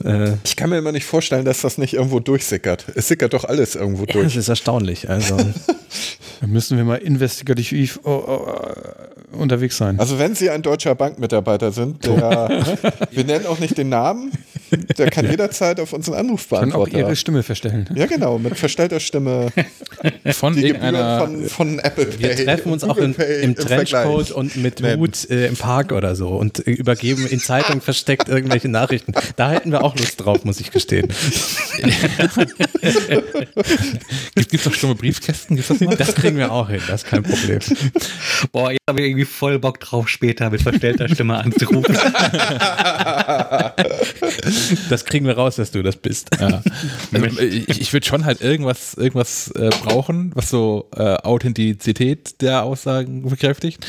äh, 0.05 0.35
ich 0.45 0.57
kann 0.57 0.71
mir 0.71 0.79
immer 0.79 0.93
nicht 0.93 1.05
vorstellen, 1.05 1.45
dass 1.45 1.61
das 1.61 1.79
nicht 1.79 1.95
irgendwo 1.95 2.21
durchsickert. 2.21 2.87
Es 2.95 3.09
sickert 3.09 3.33
doch 3.35 3.45
alles 3.45 3.75
irgendwo 3.75 4.07
durch. 4.07 4.25
Das 4.25 4.37
ist 4.37 4.49
erstaunlich. 4.49 5.09
Also. 5.09 5.37
da 6.41 6.47
müssen 6.47 6.77
wir 6.77 6.85
mal 6.85 6.97
investigativ 6.97 8.01
oh, 8.05 8.11
oh, 8.11 9.39
unterwegs 9.39 9.77
sein. 9.77 9.99
Also 9.99 10.19
wenn 10.19 10.35
Sie 10.35 10.51
ein 10.51 10.63
deutscher 10.63 10.95
Bankmitarbeiter 10.95 11.73
sind, 11.73 12.05
der, 12.05 12.65
wir 13.11 13.25
nennen 13.25 13.47
auch 13.47 13.59
nicht 13.59 13.77
den 13.77 13.89
Namen, 13.89 14.33
Der 14.99 15.11
kann 15.11 15.27
jederzeit 15.31 15.81
auf 15.81 15.93
unseren 15.93 16.15
Anrufbeantworter. 16.15 16.91
Kann 16.91 17.03
auch 17.03 17.07
ihre 17.07 17.17
Stimme 17.17 17.43
verstellen. 17.43 17.89
Ja, 17.95 18.07
genau, 18.07 18.39
mit 18.39 18.57
verstellter 18.57 19.01
Stimme. 19.01 19.53
Von 20.33 20.57
irgendeiner. 20.57 21.21
Von, 21.21 21.49
von 21.49 21.79
Apple 21.79 22.07
Pay. 22.07 22.19
Wir 22.21 22.37
treffen 22.45 22.73
uns 22.73 22.85
auch 22.85 22.97
im, 22.97 23.15
im 23.15 23.55
Trenchcoat 23.55 24.31
und 24.31 24.57
mit 24.57 24.81
Mut 24.81 25.29
äh, 25.31 25.47
im 25.47 25.57
Park 25.57 25.93
oder 25.93 26.15
so 26.15 26.29
und 26.29 26.67
äh, 26.67 26.71
übergeben 26.71 27.27
in 27.27 27.41
Zeitung 27.41 27.81
versteckt 27.81 28.29
irgendwelche 28.29 28.69
Nachrichten. 28.69 29.13
Da 29.37 29.51
hätten 29.51 29.73
wir 29.73 29.85
auch 29.85 29.97
Lust 29.97 30.25
drauf, 30.25 30.45
muss 30.45 30.61
ich 30.61 30.71
gestehen. 30.71 31.09
Gibt 34.35 34.55
es 34.55 34.65
doch 34.65 34.75
stumme 34.75 34.95
Briefkästen? 34.95 35.57
Gibt's 35.57 35.73
das, 35.79 35.97
das 35.97 36.15
kriegen 36.15 36.37
wir 36.37 36.53
auch 36.53 36.69
hin, 36.69 36.81
das 36.89 37.03
ist 37.03 37.09
kein 37.09 37.23
Problem. 37.23 37.59
Boah, 38.53 38.71
jetzt 38.73 38.81
habe 38.89 39.01
ich 39.01 39.07
irgendwie 39.07 39.25
voll 39.25 39.59
Bock 39.59 39.81
drauf, 39.81 40.09
später 40.09 40.51
mit 40.51 40.63
verstellter 40.63 41.09
Stimme 41.09 41.37
anzurufen. 41.37 41.97
Das 44.89 45.05
kriegen 45.05 45.27
wir 45.27 45.37
raus, 45.37 45.57
dass 45.57 45.71
du 45.71 45.83
das 45.83 45.97
bist. 45.97 46.31
Ja. 46.41 46.63
Also, 47.13 47.41
ich 47.41 47.81
ich 47.81 47.93
würde 47.93 48.07
schon 48.07 48.25
halt 48.25 48.41
irgendwas, 48.41 48.95
irgendwas 48.95 49.51
äh, 49.53 49.71
brauchen, 49.83 50.33
was 50.35 50.49
so 50.49 50.89
äh, 50.97 51.17
Authentizität 51.17 52.41
der 52.41 52.63
Aussagen 52.63 53.29
bekräftigt. 53.29 53.87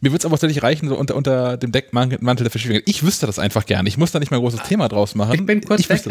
Mir 0.00 0.10
würde 0.10 0.18
es 0.18 0.24
aber 0.24 0.34
tatsächlich 0.34 0.62
reichen, 0.62 0.88
so 0.88 0.96
unter, 0.96 1.16
unter 1.16 1.56
dem 1.56 1.72
Deckmantel 1.72 2.18
der 2.18 2.50
Verschwörung. 2.50 2.82
Ich 2.86 3.02
wüsste 3.02 3.26
das 3.26 3.38
einfach 3.38 3.66
gerne. 3.66 3.88
Ich 3.88 3.98
muss 3.98 4.12
da 4.12 4.18
nicht 4.18 4.30
mal 4.30 4.38
ein 4.38 4.42
großes 4.42 4.62
Thema 4.62 4.88
draus 4.88 5.14
machen. 5.14 5.34
Ich 5.34 5.46
bin 5.46 5.62
kurz 5.62 5.80
ich 5.80 5.88
weg. 5.88 6.02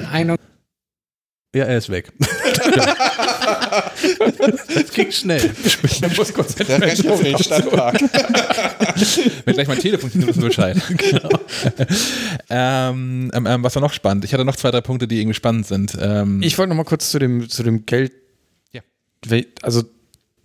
Ja, 1.55 1.63
er 1.65 1.77
ist 1.77 1.89
weg. 1.89 2.11
das 4.73 4.91
ging 4.93 5.11
schnell. 5.11 5.51
Der 6.01 6.09
muss 6.17 6.33
kurz 6.33 6.57
rennt 6.59 6.85
jetzt 6.85 7.03
in 7.03 7.23
den 7.23 7.37
Stadtpark. 7.37 7.99
Wenn 9.45 9.53
gleich 9.53 9.67
mein 9.67 9.79
Telefon 9.79 10.09
klingelt, 10.11 10.35
wir 10.35 10.47
Bescheid. 10.47 10.77
ähm, 12.49 13.31
ähm, 13.33 13.45
ähm, 13.45 13.63
was 13.63 13.75
war 13.75 13.81
noch 13.81 13.93
spannend? 13.93 14.25
Ich 14.25 14.33
hatte 14.33 14.45
noch 14.45 14.55
zwei, 14.55 14.71
drei 14.71 14.81
Punkte, 14.81 15.07
die 15.07 15.19
irgendwie 15.19 15.33
spannend 15.35 15.65
sind. 15.67 15.97
Ähm, 15.99 16.41
Ich 16.41 16.57
wollte 16.57 16.69
noch 16.69 16.77
mal 16.77 16.83
kurz 16.83 17.11
zu 17.11 17.19
dem, 17.19 17.49
zu 17.49 17.63
dem 17.63 17.85
Geld. 17.85 18.11
Ja. 18.71 18.81
Also, 19.61 19.83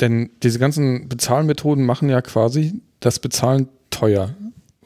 denn 0.00 0.30
diese 0.42 0.58
ganzen 0.58 1.08
Bezahlmethoden 1.08 1.84
machen 1.84 2.08
ja 2.08 2.22
quasi 2.22 2.80
das 3.00 3.18
Bezahlen 3.18 3.68
teuer. 3.90 4.34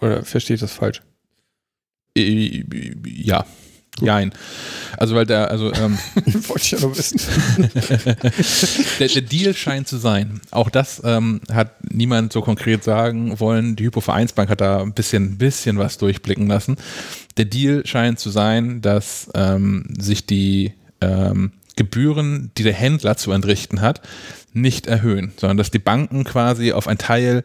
Oder 0.01 0.25
verstehe 0.25 0.55
ich 0.55 0.61
das 0.61 0.73
falsch? 0.73 1.03
ja. 2.16 3.45
Jein. 4.01 4.33
Also, 4.97 5.15
weil 5.15 5.25
der, 5.25 5.51
also, 5.51 5.73
ähm, 5.73 5.99
Wollte 6.49 6.62
ich 6.62 6.71
ja 6.73 6.81
nur 6.81 6.97
wissen. 6.97 7.21
der, 8.99 9.09
der 9.09 9.23
Deal 9.23 9.55
scheint 9.55 9.87
zu 9.87 9.99
sein. 9.99 10.41
Auch 10.51 10.69
das 10.69 11.01
ähm, 11.05 11.41
hat 11.53 11.77
niemand 11.93 12.33
so 12.33 12.41
konkret 12.41 12.83
sagen 12.83 13.39
wollen. 13.39 13.77
Die 13.77 13.85
Hypovereinsbank 13.85 14.51
hat 14.51 14.61
da 14.61 14.83
ein 14.83 14.95
bisschen, 14.95 15.39
bisschen 15.39 15.79
was 15.79 15.99
durchblicken 15.99 16.49
lassen. 16.49 16.77
Der 17.37 17.45
Deal 17.45 17.87
scheint 17.87 18.19
zu 18.19 18.31
sein, 18.31 18.83
dass 18.83 19.31
ähm, 19.35 19.85
sich 19.97 20.27
die 20.27 20.73
ähm, 21.01 21.53
Gebühren, 21.77 22.51
die 22.57 22.62
der 22.65 22.73
Händler 22.73 23.16
zu 23.16 23.31
entrichten 23.33 23.81
hat, 23.81 24.01
nicht 24.53 24.87
erhöhen, 24.87 25.33
sondern 25.37 25.57
dass 25.57 25.71
die 25.71 25.81
Banken 25.81 26.25
quasi 26.25 26.73
auf 26.73 26.87
einen 26.87 26.99
Teil 26.99 27.45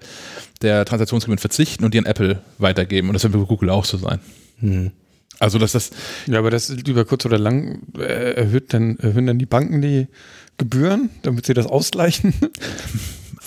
der 0.62 0.86
Transaktionsgebühren 0.86 1.40
verzichten 1.40 1.84
und 1.86 1.94
die 1.94 2.00
an 2.00 2.06
Apple 2.06 2.42
weitergeben. 2.58 3.10
Und 3.10 3.14
das 3.14 3.24
wird 3.24 3.34
bei 3.34 3.40
Google 3.40 3.70
auch 3.70 3.86
so 3.86 3.98
sein. 3.98 4.20
Also, 5.40 5.58
dass 5.58 5.72
das 5.72 5.92
Ja, 6.28 6.40
aber 6.40 6.52
das 6.52 6.70
ist 6.70 6.88
über 6.88 7.06
kurz 7.06 7.26
oder 7.26 7.40
lang 7.40 7.82
äh, 7.98 8.34
erhöht 8.34 8.74
dann, 8.74 8.98
erhöhen 9.00 9.28
dann 9.28 9.40
die 9.40 9.46
Banken 9.46 9.82
die 9.82 10.08
Gebühren, 10.58 11.10
damit 11.22 11.46
sie 11.46 11.54
das 11.54 11.66
ausgleichen. 11.66 12.34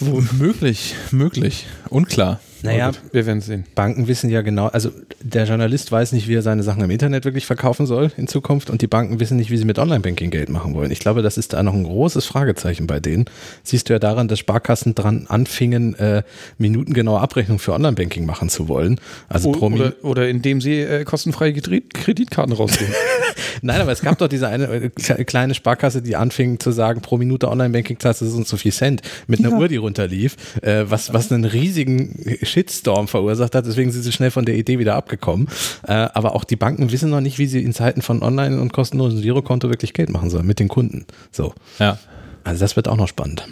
möglich, 0.39 0.95
möglich, 1.11 1.67
unklar. 1.91 2.41
Naja, 2.63 2.87
gut, 2.91 3.01
wir 3.13 3.27
werden 3.27 3.41
sehen. 3.41 3.65
Banken 3.75 4.09
wissen 4.09 4.31
ja 4.31 4.43
genau, 4.43 4.67
also 4.67 4.91
der 5.21 5.45
Journalist 5.45 5.91
weiß 5.91 6.13
nicht, 6.13 6.29
wie 6.29 6.35
er 6.35 6.43
seine 6.43 6.63
Sachen 6.63 6.83
im 6.83 6.91
Internet 6.91 7.25
wirklich 7.25 7.47
verkaufen 7.47 7.87
soll 7.87 8.11
in 8.17 8.29
Zukunft 8.29 8.71
und 8.71 8.83
die 8.83 8.87
Banken 8.87 9.21
wissen 9.21 9.37
nicht, 9.37 9.51
wie 9.51 9.57
sie 9.57 9.65
mit 9.65 9.79
Online-Banking 9.79 10.31
Geld 10.31 10.49
machen 10.49 10.75
wollen. 10.75 10.91
Ich 10.91 11.01
glaube, 11.01 11.23
das 11.23 11.39
ist 11.39 11.53
da 11.53 11.63
noch 11.63 11.75
ein 11.75 11.85
großes 11.85 12.25
Fragezeichen 12.27 12.87
bei 12.87 13.01
denen. 13.01 13.25
Siehst 13.63 13.89
du 13.89 13.93
ja 13.93 13.99
daran, 13.99 14.29
dass 14.29 14.39
Sparkassen 14.39 14.95
dran 14.95 15.27
anfingen, 15.29 15.95
äh, 15.97 16.23
minutengenaue 16.59 17.21
Abrechnung 17.21 17.59
für 17.59 17.73
Online-Banking 17.73 18.27
machen 18.27 18.49
zu 18.49 18.69
wollen. 18.69 19.01
Also 19.29 19.53
pro 19.53 19.71
Minute. 19.71 19.97
Oder, 20.03 20.11
oder 20.11 20.29
indem 20.29 20.61
sie 20.61 20.81
äh, 20.81 21.05
kostenfreie 21.05 21.53
Kreditkarten 21.53 22.53
rausgeben. 22.55 22.95
Nein, 23.63 23.81
aber 23.81 23.93
es 23.93 24.03
gab 24.03 24.19
doch 24.19 24.29
diese 24.29 24.49
eine 24.49 24.65
äh, 24.67 24.91
kle- 24.97 25.25
kleine 25.25 25.55
Sparkasse, 25.55 26.03
die 26.03 26.17
anfing 26.17 26.59
zu 26.61 26.71
sagen, 26.71 27.01
pro 27.01 27.17
Minute 27.17 27.49
Online-Banking-Klasse 27.49 28.25
ist 28.27 28.35
uns 28.35 28.49
so 28.49 28.57
viel 28.57 28.73
Cent 28.73 29.03
mit 29.27 29.41
einer 29.41 29.57
Uhr, 29.57 29.69
die 29.69 29.77
runterlief, 29.77 30.37
äh, 30.63 30.85
was, 30.87 31.13
was 31.13 31.33
einen 31.33 31.45
riesigen 31.45 32.19
Shitstorm 32.53 33.09
verursacht 33.09 33.55
hat. 33.55 33.67
Deswegen 33.67 33.91
sind 33.91 34.03
sie 34.03 34.13
schnell 34.13 34.31
von 34.31 34.45
der 34.45 34.57
Idee 34.57 34.79
wieder 34.79 34.95
abgekommen. 34.95 35.49
Äh, 35.87 35.93
aber 35.93 36.35
auch 36.35 36.45
die 36.45 36.57
Banken 36.57 36.93
wissen 36.93 37.11
noch 37.11 37.21
nicht, 37.21 37.39
wie 37.39 37.47
sie 37.47 37.63
in 37.63 37.73
Zeiten 37.73 38.03
von 38.03 38.23
Online- 38.23 38.61
und 38.61 38.73
kostenlosen 38.73 39.23
Girokonto 39.23 39.69
wirklich 39.69 39.95
Geld 39.95 40.11
machen 40.11 40.31
sollen 40.31 40.47
mit 40.47 40.61
den 40.61 40.69
Kunden. 40.69 41.07
So. 41.31 41.55
Ja. 41.79 41.99
Also 42.45 42.61
das 42.61 42.77
wird 42.77 42.89
auch 42.89 42.97
noch 42.97 43.09
spannend. 43.09 43.47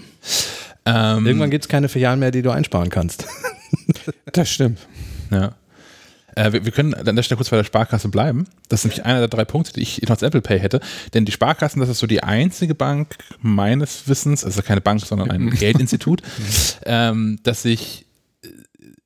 Ähm, 0.86 1.26
Irgendwann 1.26 1.50
gibt 1.50 1.64
es 1.64 1.68
keine 1.68 1.88
Filialen 1.88 2.20
mehr, 2.20 2.30
die 2.30 2.42
du 2.42 2.50
einsparen 2.50 2.90
kannst. 2.90 3.26
Das 4.32 4.48
stimmt. 4.50 4.78
Ja. 5.30 5.54
Äh, 6.34 6.52
wir, 6.52 6.64
wir 6.64 6.72
können 6.72 6.94
an 6.94 7.16
der 7.16 7.22
Stelle 7.22 7.36
kurz 7.36 7.50
bei 7.50 7.56
der 7.56 7.64
Sparkasse 7.64 8.08
bleiben. 8.08 8.46
Das 8.68 8.80
ist 8.80 8.84
nämlich 8.84 9.04
einer 9.04 9.20
der 9.20 9.28
drei 9.28 9.44
Punkte, 9.44 9.72
die 9.72 9.80
ich 9.80 10.02
noch 10.02 10.10
als 10.10 10.22
Apple 10.22 10.40
Pay 10.40 10.60
hätte. 10.60 10.80
Denn 11.14 11.24
die 11.24 11.32
Sparkassen, 11.32 11.80
das 11.80 11.88
ist 11.88 11.98
so 11.98 12.06
die 12.06 12.22
einzige 12.22 12.74
Bank 12.74 13.16
meines 13.40 14.08
Wissens, 14.08 14.44
also 14.44 14.62
keine 14.62 14.80
Bank, 14.80 15.00
sondern 15.00 15.30
ein 15.30 15.50
Geldinstitut, 15.58 16.22
ähm, 16.84 17.38
das 17.42 17.62
sich 17.62 18.02
äh, 18.02 18.09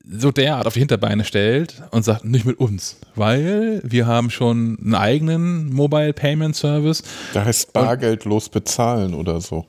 so 0.06 0.30
derart 0.30 0.66
auf 0.66 0.74
die 0.74 0.80
Hinterbeine 0.80 1.24
stellt 1.24 1.82
und 1.90 2.04
sagt, 2.04 2.24
nicht 2.24 2.44
mit 2.44 2.58
uns, 2.58 2.98
weil 3.14 3.80
wir 3.84 4.06
haben 4.06 4.28
schon 4.30 4.78
einen 4.82 4.94
eigenen 4.94 5.72
Mobile 5.72 6.12
Payment 6.12 6.54
Service. 6.54 7.02
Da 7.32 7.44
heißt 7.44 7.72
bargeldlos 7.72 8.48
bezahlen 8.50 9.14
oder 9.14 9.40
so. 9.40 9.66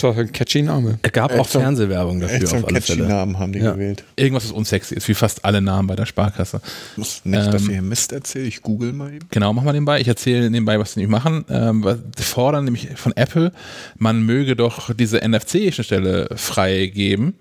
Das 0.00 0.14
ist 0.14 0.18
ein 0.18 0.32
catchy 0.32 0.62
Name. 0.62 0.98
Es 1.02 1.12
gab 1.12 1.30
Echt 1.32 1.40
auch 1.40 1.46
Fernsehwerbung 1.48 2.20
Echt 2.20 2.34
dafür 2.34 2.48
einen 2.50 2.64
auf 2.64 2.68
alle 2.70 2.80
catchy 2.80 2.92
Fälle. 2.92 3.08
Namen 3.08 3.38
haben 3.38 3.52
die 3.52 3.58
Ja. 3.58 3.72
gewählt. 3.72 4.04
Irgendwas, 4.14 4.44
was 4.44 4.52
unsexy 4.52 4.94
ist, 4.94 5.08
wie 5.08 5.14
fast 5.14 5.44
alle 5.46 5.62
Namen 5.62 5.88
bei 5.88 5.96
der 5.96 6.04
Sparkasse. 6.06 6.60
Muss 6.96 7.24
nicht, 7.24 7.52
dass 7.52 7.62
Ähm, 7.62 7.68
ihr 7.68 7.72
hier 7.74 7.82
Mist 7.82 8.12
erzählt. 8.12 8.46
Ich 8.46 8.60
google 8.62 8.92
mal 8.92 9.14
eben. 9.14 9.26
Genau, 9.30 9.52
mach 9.54 9.62
mal 9.64 9.72
nebenbei. 9.72 9.98
Ich 10.00 10.08
erzähle 10.08 10.50
nebenbei, 10.50 10.78
was 10.78 10.92
die 10.94 11.00
nämlich 11.00 11.10
machen. 11.18 11.46
Ähm, 11.48 11.82
was- 11.82 11.98
die 12.18 12.22
fordern 12.22 12.64
nämlich 12.64 12.90
von 12.96 13.16
Apple, 13.16 13.50
man 13.96 14.22
möge 14.24 14.56
doch 14.56 14.92
diese 14.94 15.22
NFC-Schnittstelle 15.26 16.28
freigeben 16.36 17.34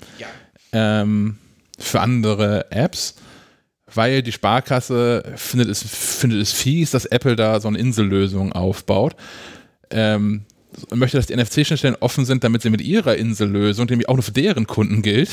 ähm, 0.75 1.37
für 1.79 2.01
andere 2.01 2.69
Apps, 2.71 3.15
weil 3.93 4.21
die 4.21 4.33
Sparkasse 4.33 5.33
findet 5.37 5.69
es, 5.69 5.83
findet 5.83 6.41
es 6.41 6.51
fies, 6.51 6.91
dass 6.91 7.05
Apple 7.05 7.35
da 7.35 7.59
so 7.61 7.69
eine 7.69 7.77
Insellösung 7.77 8.51
aufbaut. 8.51 9.15
Ähm, 9.89 10.43
und 10.89 10.99
möchte, 10.99 11.15
dass 11.15 11.27
die 11.27 11.35
NFC-Schnittstellen 11.37 11.95
offen 12.01 12.25
sind, 12.25 12.43
damit 12.43 12.61
sie 12.61 12.69
mit 12.69 12.81
ihrer 12.81 13.15
Insellösung, 13.15 13.87
die 13.87 13.93
nämlich 13.93 14.09
auch 14.09 14.15
nur 14.15 14.23
für 14.23 14.33
deren 14.33 14.67
Kunden 14.67 15.01
gilt, 15.01 15.29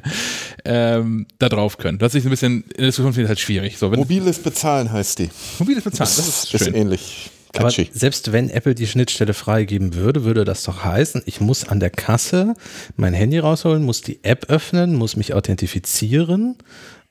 ähm, 0.64 1.26
da 1.38 1.50
drauf 1.50 1.76
können. 1.76 1.98
Das 1.98 2.14
ist 2.14 2.24
ein 2.24 2.30
bisschen, 2.30 2.62
in 2.62 2.76
der 2.78 2.86
Diskussion 2.86 3.12
finde 3.12 3.24
ich 3.24 3.28
halt 3.28 3.40
schwierig. 3.40 3.76
So, 3.76 3.90
Mobiles 3.90 4.38
Bezahlen 4.38 4.90
heißt 4.90 5.18
die. 5.18 5.28
mobiles 5.58 5.84
Bezahlen, 5.84 6.10
das 6.16 6.26
ist 6.26 6.54
ist 6.54 6.64
schön. 6.64 6.74
ähnlich. 6.74 7.30
Aber 7.56 7.70
selbst 7.70 8.32
wenn 8.32 8.48
Apple 8.48 8.74
die 8.74 8.86
Schnittstelle 8.86 9.34
freigeben 9.34 9.94
würde, 9.94 10.24
würde 10.24 10.44
das 10.44 10.62
doch 10.62 10.84
heißen, 10.84 11.22
ich 11.26 11.40
muss 11.40 11.66
an 11.66 11.80
der 11.80 11.90
Kasse 11.90 12.54
mein 12.96 13.12
Handy 13.12 13.38
rausholen, 13.38 13.82
muss 13.82 14.02
die 14.02 14.20
App 14.22 14.48
öffnen, 14.48 14.94
muss 14.94 15.16
mich 15.16 15.34
authentifizieren 15.34 16.56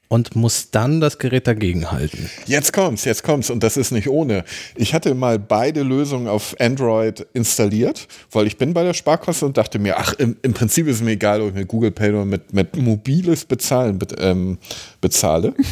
und 0.10 0.36
muss 0.36 0.72
dann 0.72 0.99
das 0.99 1.19
Gerät 1.19 1.45
dagegen 1.45 1.91
halten. 1.91 2.30
Jetzt 2.48 2.73
kommt's, 2.73 3.06
jetzt 3.06 3.23
kommt's 3.23 3.52
und 3.52 3.61
das 3.61 3.77
ist 3.77 3.91
nicht 3.91 4.10
ohne. 4.10 4.44
Ich 4.76 4.95
hatte 4.95 5.14
mal 5.14 5.38
beide 5.38 5.84
Lösungen 5.84 6.27
auf 6.27 6.56
Android 6.60 7.27
installiert, 7.34 8.07
weil 8.31 8.48
ich 8.48 8.57
bin 8.57 8.73
bei 8.73 8.84
der 8.84 8.95
Sparkasse 8.95 9.45
und 9.45 9.56
dachte 9.56 9.77
mir, 9.77 9.99
ach, 9.99 10.14
im, 10.14 10.36
im 10.41 10.53
Prinzip 10.53 10.88
ist 10.88 11.03
mir 11.03 11.11
egal, 11.11 11.41
ob 11.41 11.49
ich 11.49 11.53
mit 11.53 11.68
Google 11.68 11.91
Pay 11.91 12.10
oder 12.10 12.26
mit, 12.26 12.52
mit 12.52 12.76
mobiles 12.76 13.45
Bezahlen 13.45 13.99
be 13.99 14.07
ähm, 14.19 14.57
bezahle. 14.99 15.53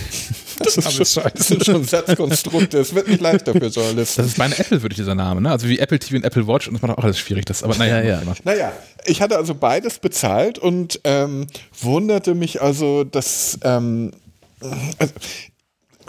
Das 0.59 0.75
ist, 0.75 1.13
schon, 1.13 1.23
das 1.35 1.47
sind 1.49 1.63
schon 1.63 1.83
Satzkonstrukte, 1.83 2.79
es 2.79 2.95
wird 2.95 3.07
nicht 3.07 3.21
leichter 3.21 3.53
für 3.53 3.67
Journalisten. 3.67 4.23
Das 4.23 4.31
ist 4.31 4.39
bei 4.39 4.45
einer 4.45 4.59
Apple, 4.59 4.81
würde 4.81 4.93
ich 4.93 4.97
dieser 4.97 5.13
Name, 5.13 5.39
ne? 5.39 5.51
Also 5.51 5.67
wie 5.67 5.77
Apple 5.77 5.99
TV 5.99 6.15
und 6.15 6.23
Apple 6.23 6.47
Watch 6.47 6.67
und 6.67 6.73
das 6.73 6.81
macht 6.81 6.97
auch 6.97 7.03
alles 7.03 7.19
schwierig. 7.19 7.45
Das, 7.45 7.61
aber 7.61 7.75
naja, 7.75 8.01
Ja, 8.01 8.23
ja. 8.23 8.33
Naja, 8.43 8.71
ich 9.05 9.21
hatte 9.21 9.37
also 9.37 9.53
beides 9.53 9.99
bezahlt 9.99 10.57
und 10.57 10.99
ähm, 11.03 11.45
wunderte 11.79 12.33
mich 12.33 12.59
also, 12.59 13.03
dass 13.03 13.59
ähm, 13.63 14.13
also, 14.61 15.13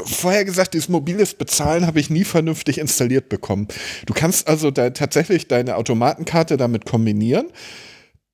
vorher 0.05 0.45
gesagt, 0.45 0.75
dieses 0.75 0.89
mobiles 0.89 1.35
Bezahlen 1.35 1.87
habe 1.87 2.01
ich 2.01 2.11
nie 2.11 2.25
vernünftig 2.25 2.79
installiert 2.79 3.29
bekommen. 3.29 3.69
Du 4.07 4.15
kannst 4.15 4.49
also 4.49 4.71
da 4.71 4.91
tatsächlich 4.91 5.49
deine 5.49 5.77
Automatenkarte 5.77 6.57
damit 6.57 6.85
kombinieren. 6.85 7.47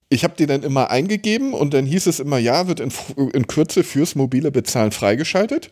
Ich 0.09 0.23
habe 0.23 0.35
die 0.39 0.47
dann 0.47 0.63
immer 0.63 0.91
eingegeben 0.91 1.55
und 1.55 1.75
dann 1.75 1.87
hieß 1.87 2.07
es 2.07 2.21
immer, 2.21 2.39
ja, 2.39 2.69
wird 2.69 2.81
in, 2.81 2.93
in 3.33 3.47
Kürze 3.47 3.83
fürs 3.83 4.15
mobile 4.15 4.51
Bezahlen 4.51 4.93
freigeschaltet. 4.93 5.71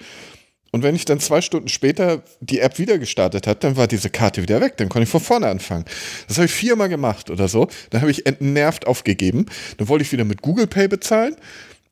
Und 0.72 0.82
wenn 0.82 0.96
ich 0.96 1.04
dann 1.04 1.20
zwei 1.20 1.42
Stunden 1.42 1.68
später 1.68 2.22
die 2.40 2.60
App 2.60 2.78
wieder 2.78 2.98
gestartet 2.98 3.46
hat, 3.46 3.62
dann 3.62 3.76
war 3.76 3.86
diese 3.86 4.08
Karte 4.08 4.40
wieder 4.40 4.62
weg. 4.62 4.78
Dann 4.78 4.88
konnte 4.88 5.04
ich 5.04 5.10
von 5.10 5.20
vorne 5.20 5.48
anfangen. 5.48 5.84
Das 6.28 6.38
habe 6.38 6.46
ich 6.46 6.52
viermal 6.52 6.88
gemacht 6.88 7.28
oder 7.28 7.46
so. 7.46 7.68
Dann 7.90 8.00
habe 8.00 8.10
ich 8.10 8.24
entnervt 8.24 8.86
aufgegeben. 8.86 9.44
Dann 9.76 9.88
wollte 9.88 10.02
ich 10.02 10.12
wieder 10.12 10.24
mit 10.24 10.40
Google 10.40 10.66
Pay 10.66 10.88
bezahlen. 10.88 11.36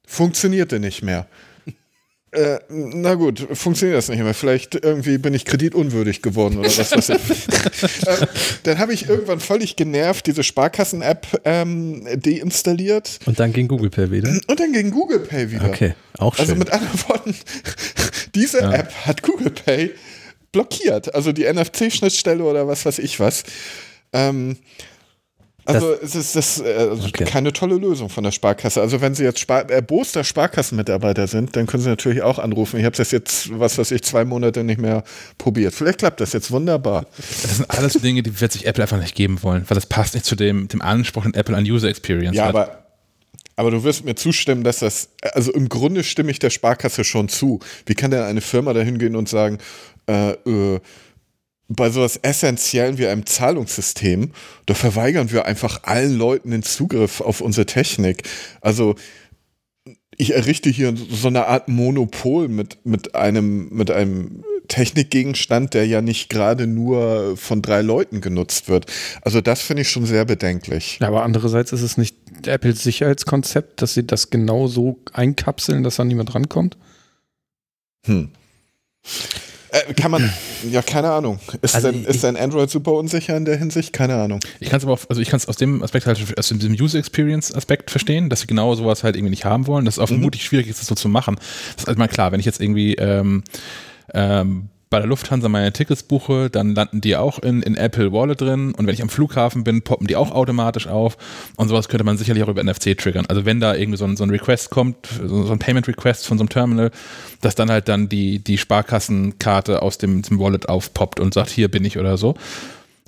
Funktionierte 0.06 0.80
nicht 0.80 1.02
mehr. 1.02 1.28
Äh, 2.32 2.60
na 2.68 3.14
gut, 3.14 3.44
funktioniert 3.54 3.98
das 3.98 4.08
nicht 4.08 4.22
mehr. 4.22 4.34
Vielleicht 4.34 4.76
irgendwie 4.76 5.18
bin 5.18 5.34
ich 5.34 5.44
kreditunwürdig 5.44 6.22
geworden 6.22 6.58
oder 6.58 6.68
was 6.68 6.92
weiß 6.92 7.08
ich. 7.08 7.48
äh, 8.06 8.26
dann 8.62 8.78
habe 8.78 8.94
ich 8.94 9.08
irgendwann 9.08 9.40
völlig 9.40 9.74
genervt 9.74 10.28
diese 10.28 10.44
Sparkassen-App 10.44 11.40
ähm, 11.44 12.06
deinstalliert. 12.20 13.18
Und 13.26 13.40
dann 13.40 13.52
ging 13.52 13.66
Google 13.66 13.90
Pay 13.90 14.12
wieder? 14.12 14.30
Und 14.46 14.60
dann 14.60 14.72
ging 14.72 14.92
Google 14.92 15.20
Pay 15.20 15.50
wieder. 15.50 15.66
Okay, 15.66 15.94
auch 16.18 16.38
also 16.38 16.52
schön. 16.52 16.54
Also 16.54 16.54
mit 16.56 16.70
anderen 16.72 17.08
Worten, 17.08 17.34
diese 18.36 18.60
ja. 18.60 18.74
App 18.74 18.92
hat 19.06 19.22
Google 19.22 19.50
Pay 19.50 19.90
blockiert. 20.52 21.12
Also 21.12 21.32
die 21.32 21.52
NFC-Schnittstelle 21.52 22.44
oder 22.44 22.68
was 22.68 22.86
weiß 22.86 23.00
ich 23.00 23.18
was. 23.18 23.42
Ähm, 24.12 24.56
also 25.64 25.94
das, 25.94 26.02
es 26.02 26.14
ist 26.14 26.36
das 26.36 26.60
äh, 26.60 26.88
also 26.90 27.08
okay. 27.08 27.24
keine 27.24 27.52
tolle 27.52 27.76
Lösung 27.76 28.08
von 28.08 28.24
der 28.24 28.30
Sparkasse. 28.30 28.80
Also 28.80 29.00
wenn 29.00 29.14
Sie 29.14 29.24
jetzt 29.24 29.38
Spar 29.40 29.68
erboster 29.70 30.24
Sparkassenmitarbeiter 30.24 31.26
sind, 31.26 31.56
dann 31.56 31.66
können 31.66 31.82
Sie 31.82 31.88
natürlich 31.88 32.22
auch 32.22 32.38
anrufen. 32.38 32.78
Ich 32.78 32.84
habe 32.84 32.96
das 32.96 33.10
jetzt, 33.10 33.58
was 33.58 33.78
weiß 33.78 33.90
ich, 33.92 34.02
zwei 34.02 34.24
Monate 34.24 34.64
nicht 34.64 34.80
mehr 34.80 35.04
probiert. 35.38 35.74
Vielleicht 35.74 35.98
klappt 35.98 36.20
das 36.20 36.32
jetzt 36.32 36.50
wunderbar. 36.50 37.06
Das 37.16 37.56
sind 37.56 37.70
alles 37.70 37.94
Dinge, 37.94 38.22
die 38.22 38.40
wird 38.40 38.52
sich 38.52 38.66
Apple 38.66 38.82
einfach 38.82 38.98
nicht 38.98 39.14
geben 39.14 39.42
wollen, 39.42 39.64
weil 39.68 39.74
das 39.74 39.86
passt 39.86 40.14
nicht 40.14 40.26
zu 40.26 40.36
dem, 40.36 40.68
dem 40.68 40.82
Anspruch, 40.82 41.24
den 41.24 41.34
Apple 41.34 41.56
an 41.56 41.64
User 41.64 41.88
Experience 41.88 42.36
ja, 42.36 42.46
hat. 42.46 42.54
Aber 42.54 42.80
aber 43.60 43.70
du 43.70 43.84
wirst 43.84 44.06
mir 44.06 44.14
zustimmen, 44.14 44.64
dass 44.64 44.78
das, 44.78 45.10
also 45.20 45.52
im 45.52 45.68
Grunde 45.68 46.02
stimme 46.02 46.30
ich 46.30 46.38
der 46.38 46.48
Sparkasse 46.48 47.04
schon 47.04 47.28
zu. 47.28 47.60
Wie 47.84 47.94
kann 47.94 48.10
denn 48.10 48.22
eine 48.22 48.40
Firma 48.40 48.72
da 48.72 48.80
hingehen 48.80 49.14
und 49.14 49.28
sagen, 49.28 49.58
äh, 50.08 50.30
äh, 50.30 50.80
bei 51.70 51.88
sowas 51.88 52.18
Essentiellen 52.22 52.98
wie 52.98 53.06
einem 53.06 53.24
Zahlungssystem, 53.24 54.32
da 54.66 54.74
verweigern 54.74 55.30
wir 55.30 55.46
einfach 55.46 55.84
allen 55.84 56.18
Leuten 56.18 56.50
den 56.50 56.64
Zugriff 56.64 57.20
auf 57.20 57.40
unsere 57.40 57.64
Technik. 57.64 58.24
Also 58.60 58.96
ich 60.16 60.34
errichte 60.34 60.68
hier 60.68 60.94
so 60.96 61.28
eine 61.28 61.46
Art 61.46 61.68
Monopol 61.68 62.48
mit, 62.48 62.84
mit, 62.84 63.14
einem, 63.14 63.68
mit 63.70 63.90
einem 63.90 64.44
Technikgegenstand, 64.66 65.72
der 65.72 65.86
ja 65.86 66.02
nicht 66.02 66.28
gerade 66.28 66.66
nur 66.66 67.36
von 67.36 67.62
drei 67.62 67.82
Leuten 67.82 68.20
genutzt 68.20 68.68
wird. 68.68 68.86
Also 69.22 69.40
das 69.40 69.62
finde 69.62 69.82
ich 69.82 69.90
schon 69.90 70.06
sehr 70.06 70.24
bedenklich. 70.24 70.98
Ja, 71.00 71.06
aber 71.08 71.22
andererseits 71.22 71.72
ist 71.72 71.82
es 71.82 71.96
nicht 71.96 72.16
Apples 72.46 72.82
Sicherheitskonzept, 72.82 73.80
dass 73.80 73.94
sie 73.94 74.06
das 74.06 74.30
genau 74.30 74.66
so 74.66 74.98
einkapseln, 75.12 75.84
dass 75.84 75.96
da 75.96 76.04
niemand 76.04 76.34
rankommt? 76.34 76.76
Hm. 78.06 78.30
Äh, 79.72 79.94
kann 79.94 80.10
man, 80.10 80.32
ja, 80.70 80.82
keine 80.82 81.10
Ahnung. 81.10 81.38
Ist, 81.62 81.74
also 81.74 81.90
denn, 81.90 82.04
ist 82.04 82.24
dein 82.24 82.36
Android 82.36 82.70
super 82.70 82.92
unsicher 82.92 83.36
in 83.36 83.44
der 83.44 83.56
Hinsicht? 83.56 83.92
Keine 83.92 84.14
Ahnung. 84.16 84.40
Ich 84.58 84.68
kann 84.68 84.78
es 84.78 84.84
aber, 84.84 84.94
auf, 84.94 85.08
also 85.08 85.22
ich 85.22 85.28
kann 85.28 85.38
es 85.38 85.48
aus 85.48 85.56
dem 85.56 85.82
Aspekt 85.82 86.06
halt, 86.06 86.38
aus 86.38 86.48
diesem 86.48 86.74
User 86.74 86.98
Experience 86.98 87.54
Aspekt 87.54 87.90
verstehen, 87.90 88.30
dass 88.30 88.40
sie 88.40 88.46
genau 88.46 88.74
sowas 88.74 89.04
halt 89.04 89.16
irgendwie 89.16 89.30
nicht 89.30 89.44
haben 89.44 89.66
wollen. 89.66 89.84
Dass 89.84 89.94
es 89.94 89.98
auch 89.98 90.08
mhm. 90.10 90.14
vermutlich 90.14 90.44
schwierig 90.44 90.68
ist, 90.68 90.80
das 90.80 90.88
so 90.88 90.94
zu 90.94 91.08
machen. 91.08 91.36
Das 91.36 91.84
ist 91.84 91.88
also 91.88 91.98
mal 91.98 92.08
klar, 92.08 92.32
wenn 92.32 92.40
ich 92.40 92.46
jetzt 92.46 92.60
irgendwie 92.60 92.94
ähm, 92.94 93.44
ähm, 94.14 94.68
bei 94.90 94.98
der 94.98 95.06
Lufthansa 95.06 95.48
meine 95.48 95.72
Tickets 95.72 96.02
buche, 96.02 96.50
dann 96.50 96.74
landen 96.74 97.00
die 97.00 97.16
auch 97.16 97.38
in, 97.38 97.62
in 97.62 97.76
Apple 97.76 98.12
Wallet 98.12 98.40
drin 98.40 98.74
und 98.74 98.86
wenn 98.86 98.94
ich 98.94 99.02
am 99.02 99.08
Flughafen 99.08 99.62
bin, 99.62 99.82
poppen 99.82 100.08
die 100.08 100.16
auch 100.16 100.32
automatisch 100.32 100.88
auf 100.88 101.16
und 101.56 101.68
sowas 101.68 101.88
könnte 101.88 102.02
man 102.02 102.18
sicherlich 102.18 102.42
auch 102.42 102.48
über 102.48 102.62
NFC 102.62 102.98
triggern. 102.98 103.24
Also 103.26 103.46
wenn 103.46 103.60
da 103.60 103.76
irgendwie 103.76 103.98
so 103.98 104.04
ein, 104.04 104.16
so 104.16 104.24
ein 104.24 104.30
Request 104.30 104.70
kommt, 104.70 104.96
so 105.24 105.50
ein 105.50 105.60
Payment 105.60 105.86
Request 105.86 106.26
von 106.26 106.38
so 106.38 106.42
einem 106.42 106.48
Terminal, 106.48 106.90
dass 107.40 107.54
dann 107.54 107.70
halt 107.70 107.88
dann 107.88 108.08
die, 108.08 108.40
die 108.40 108.58
Sparkassenkarte 108.58 109.80
aus 109.80 109.98
dem, 109.98 110.22
dem 110.22 110.40
Wallet 110.40 110.68
aufpoppt 110.68 111.20
und 111.20 111.34
sagt, 111.34 111.50
hier 111.50 111.70
bin 111.70 111.84
ich 111.84 111.96
oder 111.96 112.18
so. 112.18 112.34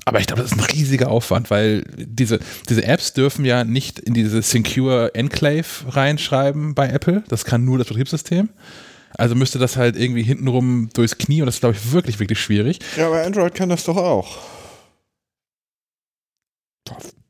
Aber 0.04 0.20
ich 0.20 0.26
glaube, 0.26 0.42
das 0.42 0.52
ist 0.52 0.59
ein 0.59 0.64
riesiger 0.64 1.10
Aufwand, 1.10 1.50
weil 1.50 1.84
diese, 1.96 2.40
diese 2.68 2.84
Apps 2.84 3.12
dürfen 3.12 3.44
ja 3.44 3.64
nicht 3.64 3.98
in 3.98 4.14
diese 4.14 4.42
Secure 4.42 5.14
Enclave 5.14 5.64
reinschreiben 5.88 6.74
bei 6.74 6.88
Apple. 6.88 7.22
Das 7.28 7.44
kann 7.44 7.64
nur 7.64 7.78
das 7.78 7.88
Betriebssystem. 7.88 8.48
Also 9.16 9.34
müsste 9.34 9.59
das 9.59 9.76
halt 9.76 9.97
irgendwie 9.97 10.22
hintenrum 10.22 10.89
durchs 10.94 11.18
Knie 11.18 11.43
und 11.43 11.47
das 11.47 11.56
ist, 11.56 11.60
glaube 11.60 11.76
ich, 11.76 11.93
wirklich, 11.93 12.18
wirklich 12.18 12.40
schwierig. 12.40 12.78
Ja, 12.97 13.09
aber 13.09 13.24
Android 13.24 13.55
kann 13.55 13.68
das 13.68 13.84
doch 13.84 13.97
auch. 13.97 14.39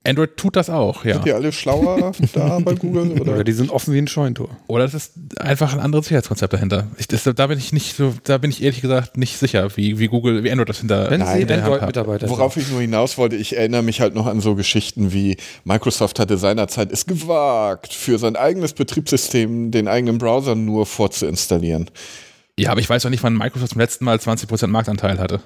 Android 0.05 0.37
tut 0.37 0.57
das 0.57 0.69
auch, 0.69 1.05
ja. 1.05 1.15
Sind 1.15 1.27
die 1.27 1.33
alle 1.33 1.53
schlauer 1.53 2.13
da 2.33 2.59
bei 2.59 2.75
Google? 2.75 3.13
Oder? 3.13 3.35
oder 3.35 3.45
die 3.45 3.53
sind 3.53 3.71
offen 3.71 3.95
wie 3.95 3.99
ein 3.99 4.09
Scheuntor. 4.09 4.49
Oder 4.67 4.85
es 4.85 4.95
ist 4.95 5.13
einfach 5.39 5.73
ein 5.73 5.81
anderes 5.81 6.07
Sicherheitskonzept 6.07 6.53
dahinter. 6.53 6.89
Ich, 6.99 7.07
das, 7.07 7.23
da 7.23 7.47
bin 7.47 7.59
ich 7.59 7.73
nicht 7.73 7.97
so, 7.97 8.13
da 8.25 8.39
bin 8.39 8.51
ich 8.51 8.63
ehrlich 8.63 8.81
gesagt 8.81 9.17
nicht 9.17 9.39
sicher, 9.39 9.77
wie, 9.77 10.01
wie 10.01 10.09
Google, 10.09 10.43
wie 10.43 10.51
Android 10.51 10.69
das 10.69 10.81
hinter. 10.81 11.09
Wenn 11.09 11.21
Nein, 11.21 11.47
sie 11.47 11.55
Android-Mitarbeiter 11.55 12.29
Worauf 12.29 12.57
ich 12.57 12.69
nur 12.69 12.81
hinaus 12.81 13.17
wollte, 13.17 13.37
ich 13.37 13.57
erinnere 13.57 13.83
mich 13.83 14.01
halt 14.01 14.15
noch 14.15 14.27
an 14.27 14.41
so 14.41 14.57
Geschichten 14.57 15.13
wie 15.13 15.37
Microsoft 15.65 16.19
hatte 16.19 16.37
seinerzeit 16.37 16.91
es 16.91 17.07
gewagt, 17.07 17.93
für 17.93 18.19
sein 18.19 18.35
eigenes 18.35 18.73
Betriebssystem 18.73 19.71
den 19.71 19.87
eigenen 19.87 20.19
Browser 20.19 20.57
nur 20.57 20.87
vorzuinstallieren. 20.87 21.91
Ja, 22.59 22.73
aber 22.73 22.81
ich 22.81 22.91
weiß 22.91 23.07
auch 23.07 23.11
nicht, 23.11 23.23
wann 23.23 23.37
Microsoft 23.37 23.73
zum 23.73 23.81
letzten 23.81 24.05
Mal 24.05 24.17
20% 24.17 24.67
Marktanteil 24.67 25.19
hatte. 25.19 25.41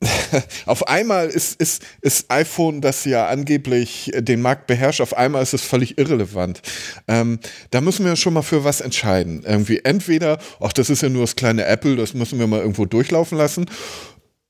auf 0.66 0.88
einmal 0.88 1.28
ist, 1.28 1.60
ist, 1.60 1.82
ist 2.00 2.30
iPhone, 2.30 2.80
das 2.80 3.04
ja 3.04 3.28
angeblich 3.28 4.10
den 4.14 4.42
Markt 4.42 4.66
beherrscht, 4.66 5.00
auf 5.00 5.16
einmal 5.16 5.42
ist 5.42 5.54
es 5.54 5.62
völlig 5.62 5.98
irrelevant. 5.98 6.60
Ähm, 7.08 7.38
da 7.70 7.80
müssen 7.80 8.04
wir 8.04 8.16
schon 8.16 8.34
mal 8.34 8.42
für 8.42 8.64
was 8.64 8.80
entscheiden. 8.80 9.42
Irgendwie 9.44 9.80
entweder, 9.84 10.38
ach, 10.60 10.72
das 10.72 10.90
ist 10.90 11.02
ja 11.02 11.08
nur 11.08 11.22
das 11.22 11.36
kleine 11.36 11.64
Apple, 11.64 11.96
das 11.96 12.14
müssen 12.14 12.38
wir 12.38 12.46
mal 12.46 12.60
irgendwo 12.60 12.84
durchlaufen 12.84 13.38
lassen. 13.38 13.66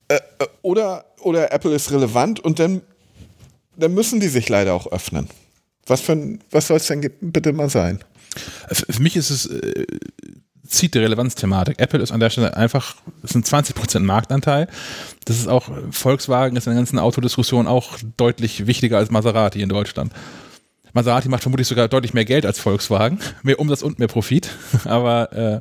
Äh, 0.09 0.17
äh 0.17 0.47
oder, 0.63 1.05
oder 1.21 1.53
Apple 1.53 1.75
ist 1.75 1.93
relevant 1.93 2.41
und 2.41 2.59
dann, 2.59 2.83
dann 3.77 3.95
müssen 3.95 4.21
die 4.21 4.29
sich 4.29 4.49
leider 4.49 4.75
auch 4.75 4.91
öffnen. 4.91 5.29
Was, 5.87 6.01
für 6.01 6.39
was 6.51 6.67
soll 6.67 6.79
es 6.79 6.87
denn 6.89 7.09
bitte 7.21 7.53
mal 7.53 7.71
sein? 7.71 8.01
Für 8.73 9.01
mich 9.01 9.17
ist 9.17 9.31
es 9.31 9.47
äh, 9.47 9.87
zieht 10.67 10.95
die 10.95 10.99
Relevanzthematik. 10.99 11.81
Apple 11.81 12.01
ist 12.01 12.13
an 12.13 12.21
der 12.21 12.31
Stelle 12.31 12.57
einfach, 12.57 12.97
es 13.23 13.31
sind 13.31 13.47
20% 13.47 14.01
Marktanteil. 14.01 14.69
Das 15.25 15.39
ist 15.39 15.49
auch, 15.49 15.69
Volkswagen 15.91 16.57
ist 16.57 16.67
in 16.67 16.73
der 16.73 16.81
ganzen 16.81 16.99
Autodiskussion 16.99 17.67
auch 17.67 17.99
deutlich 18.17 18.67
wichtiger 18.67 18.99
als 18.99 19.11
Maserati 19.11 19.63
in 19.63 19.69
Deutschland. 19.69 20.13
Maserati 20.93 21.29
macht 21.29 21.43
vermutlich 21.43 21.69
sogar 21.69 21.89
deutlich 21.89 22.15
mehr 22.15 22.25
Geld 22.25 22.47
als 22.47 22.59
Volkswagen, 22.59 23.19
mehr 23.43 23.59
Umsatz 23.61 23.83
und 23.83 23.99
mehr 23.99 24.09
Profit. 24.09 24.51
Aber 24.85 25.33
äh, 25.33 25.61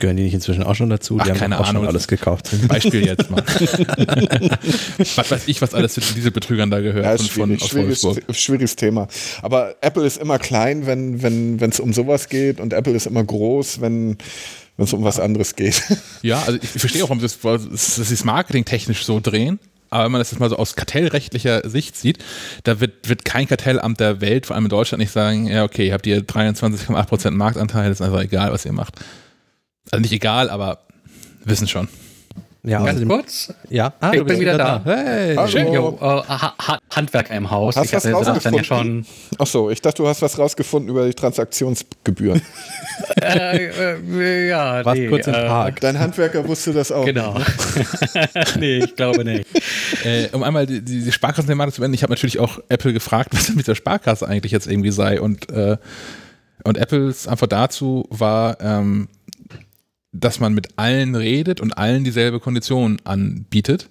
gehören 0.00 0.16
die 0.16 0.22
nicht 0.24 0.34
inzwischen 0.34 0.62
auch 0.62 0.74
schon 0.74 0.90
dazu? 0.90 1.16
Ach, 1.18 1.24
die 1.24 1.30
haben 1.30 1.38
keine 1.38 1.58
auch 1.58 1.68
Ahnung. 1.68 1.82
schon 1.82 1.88
alles 1.88 2.08
gekauft. 2.08 2.50
Beispiel 2.68 3.04
jetzt 3.04 3.30
mal. 3.30 3.42
was 5.16 5.30
weiß 5.30 5.42
ich, 5.46 5.60
was 5.60 5.74
alles 5.74 5.94
zu 5.94 6.00
diesen 6.00 6.32
Betrügern 6.32 6.70
da 6.70 6.80
gehört 6.80 7.04
ja, 7.04 7.16
von, 7.16 7.58
von 7.58 7.68
schwieriges, 7.68 8.06
schwieriges, 8.30 8.76
Thema. 8.76 9.08
Aber 9.42 9.76
Apple 9.80 10.06
ist 10.06 10.18
immer 10.18 10.38
klein, 10.38 10.86
wenn 10.86 11.22
wenn 11.22 11.60
wenn 11.60 11.70
es 11.70 11.80
um 11.80 11.92
sowas 11.92 12.28
geht, 12.28 12.60
und 12.60 12.72
Apple 12.72 12.94
ist 12.94 13.06
immer 13.06 13.24
groß, 13.24 13.80
wenn 13.80 14.18
wenn 14.76 14.84
es 14.84 14.92
um 14.92 15.04
was 15.04 15.18
anderes 15.18 15.56
geht. 15.56 15.82
Ja, 16.22 16.42
also 16.46 16.58
ich 16.62 16.68
verstehe 16.68 17.02
auch, 17.02 17.08
warum 17.08 17.26
sie 17.26 17.36
das 17.36 18.24
Marketing 18.24 18.64
technisch 18.64 19.04
so 19.04 19.20
drehen. 19.20 19.58
Aber 19.90 20.04
wenn 20.04 20.12
man 20.12 20.20
das 20.20 20.30
jetzt 20.30 20.40
mal 20.40 20.48
so 20.48 20.56
aus 20.56 20.76
kartellrechtlicher 20.76 21.68
Sicht 21.68 21.96
sieht, 21.96 22.18
da 22.64 22.80
wird, 22.80 23.08
wird 23.08 23.24
kein 23.24 23.46
Kartellamt 23.46 24.00
der 24.00 24.20
Welt, 24.20 24.46
vor 24.46 24.56
allem 24.56 24.66
in 24.66 24.70
Deutschland, 24.70 25.00
nicht 25.00 25.12
sagen, 25.12 25.46
ja, 25.46 25.64
okay, 25.64 25.86
ihr 25.88 25.92
habt 25.92 26.06
hier 26.06 26.20
23,8% 26.20 27.30
Marktanteil, 27.30 27.90
ist 27.90 28.02
einfach 28.02 28.22
egal, 28.22 28.52
was 28.52 28.64
ihr 28.64 28.72
macht. 28.72 28.94
Also 29.90 30.00
nicht 30.00 30.12
egal, 30.12 30.50
aber 30.50 30.80
wissen 31.44 31.68
schon. 31.68 31.88
Ja, 32.66 32.84
Ganz 32.84 33.06
kurz. 33.06 33.54
Ja, 33.70 33.92
ah, 34.00 34.12
ich 34.12 34.24
bin 34.24 34.40
wieder 34.40 34.58
da. 34.58 34.80
da. 34.80 34.90
Hey. 34.90 35.36
Hallo. 35.36 35.46
Schön. 35.46 35.72
Jo, 35.72 35.90
uh, 36.00 36.24
ha 36.28 36.78
Handwerker 36.96 37.34
im 37.34 37.50
Haus. 37.50 37.76
Hast 37.76 37.86
ich 37.86 37.92
was 37.92 38.06
rausgefunden? 38.06 38.54
Ja 38.56 38.64
schon 38.64 39.06
Achso, 39.38 39.70
ich 39.70 39.82
dachte, 39.82 40.02
du 40.02 40.08
hast 40.08 40.22
was 40.22 40.38
rausgefunden 40.38 40.90
über 40.90 41.06
die 41.06 41.14
Transaktionsgebühren. 41.14 42.40
äh, 43.22 43.66
äh, 43.66 44.48
ja, 44.48 44.84
Was 44.84 44.98
nee, 44.98 45.08
kurz 45.08 45.26
im 45.26 45.34
äh, 45.34 45.46
Park. 45.46 45.80
Dein 45.80 45.98
Handwerker 45.98 46.48
wusste 46.48 46.72
das 46.72 46.90
auch. 46.90 47.04
Genau. 47.04 47.38
nee, 48.58 48.78
ich 48.78 48.96
glaube 48.96 49.24
nicht. 49.24 49.46
Äh, 50.04 50.28
um 50.32 50.42
einmal 50.42 50.66
die, 50.66 50.82
die 50.82 51.12
Sparkassenthematik 51.12 51.74
zu 51.74 51.80
beenden, 51.82 51.94
ich 51.94 52.02
habe 52.02 52.12
natürlich 52.12 52.38
auch 52.38 52.58
Apple 52.68 52.92
gefragt, 52.92 53.30
was 53.32 53.46
denn 53.46 53.56
mit 53.56 53.68
der 53.68 53.74
Sparkasse 53.74 54.26
eigentlich 54.26 54.52
jetzt 54.52 54.66
irgendwie 54.66 54.90
sei 54.90 55.20
und 55.20 55.50
äh, 55.50 55.76
und 56.64 56.78
Apples 56.78 57.28
Antwort 57.28 57.52
dazu 57.52 58.06
war, 58.10 58.60
ähm, 58.60 59.08
dass 60.12 60.40
man 60.40 60.54
mit 60.54 60.70
allen 60.76 61.14
redet 61.14 61.60
und 61.60 61.76
allen 61.76 62.02
dieselbe 62.02 62.40
Kondition 62.40 62.98
anbietet. 63.04 63.88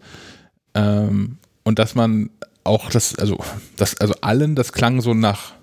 Ähm, 0.73 1.37
und 1.63 1.79
dass 1.79 1.95
man 1.95 2.31
auch 2.65 2.89
das, 2.89 3.15
also, 3.15 3.37
das, 3.77 3.99
also 4.01 4.15
allen, 4.21 4.55
das 4.55 4.73
klang 4.73 4.99
so 5.01 5.13
nach 5.13 5.53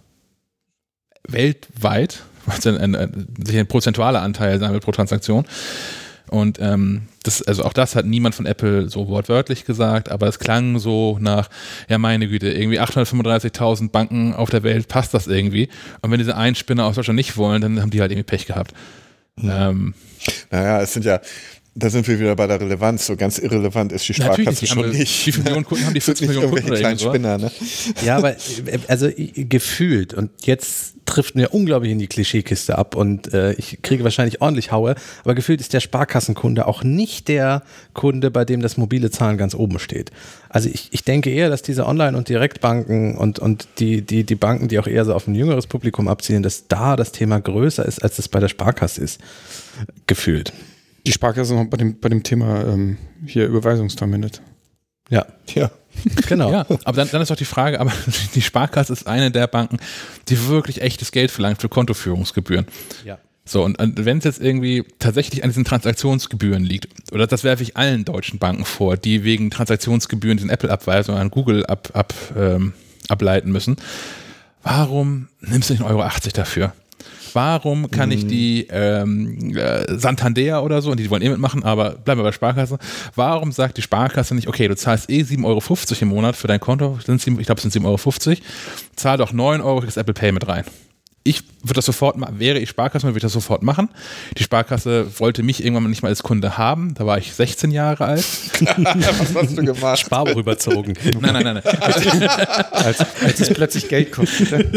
weltweit, 1.29 2.23
was 2.47 2.67
ein, 2.67 2.79
ein, 2.79 2.95
ein, 2.95 3.29
ein 3.53 3.67
prozentualer 3.67 4.23
Anteil 4.23 4.59
sein 4.59 4.73
wird 4.73 4.85
pro 4.85 4.93
Transaktion. 4.93 5.45
Und 6.29 6.59
ähm, 6.61 7.03
das, 7.25 7.43
also 7.43 7.63
auch 7.65 7.75
das 7.75 7.95
hat 7.95 8.07
niemand 8.07 8.35
von 8.35 8.47
Apple 8.47 8.89
so 8.89 9.07
wortwörtlich 9.09 9.67
gesagt, 9.67 10.11
aber 10.11 10.29
es 10.29 10.39
klang 10.39 10.79
so 10.79 11.19
nach, 11.21 11.51
ja 11.91 11.99
meine 11.99 12.27
Güte, 12.27 12.51
irgendwie 12.51 12.81
835.000 12.81 13.91
Banken 13.91 14.35
auf 14.35 14.49
der 14.49 14.63
Welt 14.63 14.89
passt 14.89 15.13
das 15.13 15.27
irgendwie. 15.27 15.69
Und 16.01 16.11
wenn 16.11 16.19
diese 16.19 16.37
einen 16.37 16.55
Spinner 16.55 16.87
aus 16.87 16.95
Deutschland 16.97 17.17
nicht 17.17 17.37
wollen, 17.37 17.61
dann 17.61 17.83
haben 17.83 17.91
die 17.91 18.01
halt 18.01 18.13
irgendwie 18.13 18.25
Pech 18.25 18.47
gehabt. 18.47 18.73
Mhm. 19.37 19.51
Ähm, 19.53 19.95
naja, 20.51 20.81
es 20.81 20.95
sind 20.95 21.05
ja, 21.05 21.21
Da 21.75 21.89
sind 21.89 22.07
wir 22.07 22.21
wieder 22.21 22.37
bei 22.37 22.47
der 22.47 22.61
Relevanz. 22.61 23.07
So 23.07 23.17
ganz 23.17 23.39
irrelevant 23.39 23.93
ist 23.93 24.07
die 24.07 24.13
Sparkasse 24.13 24.67
schon 24.67 24.91
nicht. 24.91 25.27
Wie 25.27 25.33
viele 25.33 25.45
Millionen 25.45 25.65
Kunden 25.65 25.87
haben 25.87 25.95
die 25.95 26.01
40 26.01 26.29
Millionen 26.29 26.51
Kunden 26.51 26.67
oder 26.67 26.79
kleinen 26.79 26.99
Spinner, 26.99 27.39
ne? 27.39 27.51
Ja, 28.05 28.19
aber 28.19 28.37
also 28.89 29.09
gefühlt 29.17 30.13
und 30.13 30.31
jetzt 30.45 30.95
trifft 31.07 31.35
mir 31.35 31.53
unglaublich 31.55 31.91
in 31.91 31.99
die 31.99 32.07
Klischeekiste 32.07 32.77
ab 32.79 32.95
und 32.95 33.33
äh, 33.33 33.53
ich 33.55 33.81
kriege 33.83 34.05
wahrscheinlich 34.05 34.41
ordentlich 34.41 34.71
Haue, 34.71 34.95
aber 35.25 35.35
gefühlt 35.35 35.61
ist 35.61 35.73
der 35.73 35.81
Sparkassenkunde 35.81 36.67
auch 36.67 36.85
nicht 36.85 37.29
der 37.29 37.63
Kunde, 37.93 38.31
bei 38.31 38.45
dem 38.45 38.61
das 38.61 38.77
mobile 38.77 39.11
Zahlen 39.11 39.37
ganz 39.37 39.55
oben 39.55 39.79
steht. 39.79 40.11
Also 40.49 40.69
ich, 40.69 40.89
ich 40.93 41.05
denke 41.05 41.31
eher, 41.31 41.49
dass 41.49 41.63
diese 41.63 41.87
Online- 41.87 42.17
und 42.17 42.29
Direktbanken 42.29 43.17
und, 43.17 43.39
und 43.39 43.67
die, 43.79 44.03
die, 44.03 44.25
die 44.25 44.35
Banken, 44.35 44.69
die 44.69 44.79
auch 44.79 44.87
eher 44.87 45.05
so 45.05 45.15
auf 45.15 45.27
ein 45.27 45.35
jüngeres 45.35 45.67
Publikum 45.67 46.07
abzielen, 46.07 46.43
dass 46.43 46.69
da 46.69 46.97
das 46.97 47.13
Thema 47.13 47.41
größer 47.41 47.85
ist, 47.85 48.03
als 48.03 48.19
es 48.19 48.29
bei 48.29 48.41
der 48.41 48.49
Sparkasse 48.49 49.01
ist. 49.03 49.21
Gefühlt. 50.07 50.53
Die 51.07 51.13
Sparkasse 51.13 51.55
noch 51.55 51.65
bei 51.67 51.77
dem, 51.77 51.99
bei 51.99 52.09
dem 52.09 52.23
Thema 52.23 52.65
ähm, 52.65 52.97
hier 53.27 53.47
Überweisungsterminate. 53.47 54.41
Ja. 55.11 55.27
Ja. 55.55 55.71
Genau. 56.27 56.51
Ja, 56.51 56.67
aber 56.85 56.97
dann, 56.97 57.11
dann 57.11 57.21
ist 57.21 57.31
doch 57.31 57.37
die 57.37 57.45
Frage, 57.45 57.79
aber 57.79 57.93
die 58.35 58.41
Sparkasse 58.41 58.93
ist 58.93 59.07
eine 59.07 59.31
der 59.31 59.47
Banken, 59.47 59.79
die 60.29 60.49
wirklich 60.49 60.81
echtes 60.81 61.13
Geld 61.13 61.31
verlangt 61.31 61.61
für 61.61 61.69
Kontoführungsgebühren. 61.69 62.67
Ja. 63.05 63.19
So, 63.45 63.65
und, 63.65 63.79
und 63.81 64.05
wenn 64.05 64.19
es 64.19 64.25
jetzt 64.25 64.41
irgendwie 64.41 64.85
tatsächlich 64.99 65.43
an 65.43 65.51
diesen 65.51 65.65
Transaktionsgebühren 65.65 66.63
liegt, 66.63 67.13
oder 67.13 67.27
das 67.27 67.43
werfe 67.45 67.63
ich 67.63 67.77
allen 67.77 68.05
deutschen 68.05 68.39
Banken 68.39 68.65
vor, 68.65 68.97
die 68.97 69.25
wegen 69.25 69.51
Transaktionsgebühren 69.51 70.39
den 70.39 70.49
Apple-Abweisung 70.49 71.17
an 71.17 71.31
Google 71.31 71.67
ab, 71.67 71.91
ab, 71.93 72.15
ähm, 72.37 72.73
ableiten 73.09 73.51
müssen, 73.51 73.77
warum 74.63 75.29
nimmst 75.41 75.71
du 75.71 75.75
nicht 75.75 75.83
1,80 75.83 75.89
Euro 75.91 76.09
dafür? 76.35 76.73
Warum 77.35 77.91
kann 77.91 78.11
ich 78.11 78.27
die 78.27 78.67
ähm, 78.71 79.57
äh, 79.57 79.99
Santander 79.99 80.63
oder 80.63 80.83
so, 80.83 80.91
und 80.91 81.01
die 81.01 81.11
wollen 81.11 81.23
eh 81.23 81.29
mitmachen, 81.29 81.63
aber 81.65 81.91
bleiben 81.91 82.21
wir 82.21 82.25
bei 82.25 82.33
Sparkasse, 82.33 82.79
warum 83.15 83.53
sagt 83.53 83.77
die 83.77 83.83
Sparkasse 83.83 84.35
nicht, 84.35 84.49
okay, 84.49 84.69
du 84.69 84.77
zahlst 84.77 85.11
eh 85.11 85.23
7,50 85.23 85.45
Euro 85.45 85.63
im 86.01 86.09
Monat 86.09 86.37
für 86.37 86.49
dein 86.49 86.61
Konto, 86.61 86.99
ich 86.99 87.05
glaube 87.05 87.17
es 87.17 87.63
sind 87.63 87.75
7,50 87.75 88.29
Euro, 88.29 88.41
zahl 88.97 89.17
doch 89.17 89.33
9 89.33 89.61
Euro 89.61 89.81
das 89.81 89.97
Apple 89.97 90.15
Pay 90.15 90.33
mit 90.33 90.47
rein 90.47 90.65
ich 91.25 91.45
würde 91.63 91.75
das 91.75 91.87
sofort 91.87 92.17
machen, 92.17 92.41
wäre 92.41 92.59
ich 92.59 92.69
Sparkasse, 92.69 93.07
würde 93.07 93.19
ich 93.19 93.23
das 93.23 93.33
sofort 93.33 93.63
machen. 93.63 93.89
Die 94.37 94.43
Sparkasse 94.43 95.07
wollte 95.21 95.43
mich 95.43 95.65
irgendwann 95.65 95.89
nicht 95.89 96.03
mal 96.03 96.09
als 96.09 96.23
Kunde 96.23 96.59
haben. 96.59 96.95
Da 96.95 97.07
war 97.07 97.19
ich 97.19 97.33
16 97.33 97.71
Jahre 97.71 98.05
alt. 98.07 98.25
Was 98.61 99.35
hast 99.35 99.57
du 99.57 99.65
gemacht? 99.65 99.99
Sparbuch 100.01 100.37
überzogen. 100.37 100.95
Nein, 101.21 101.33
nein, 101.33 101.45
nein. 101.45 101.63
nein. 101.65 102.37
als, 102.73 103.01
als 103.23 103.41
es 103.41 103.51
plötzlich 103.51 103.89
Geld 103.89 104.11
kostete. 104.11 104.59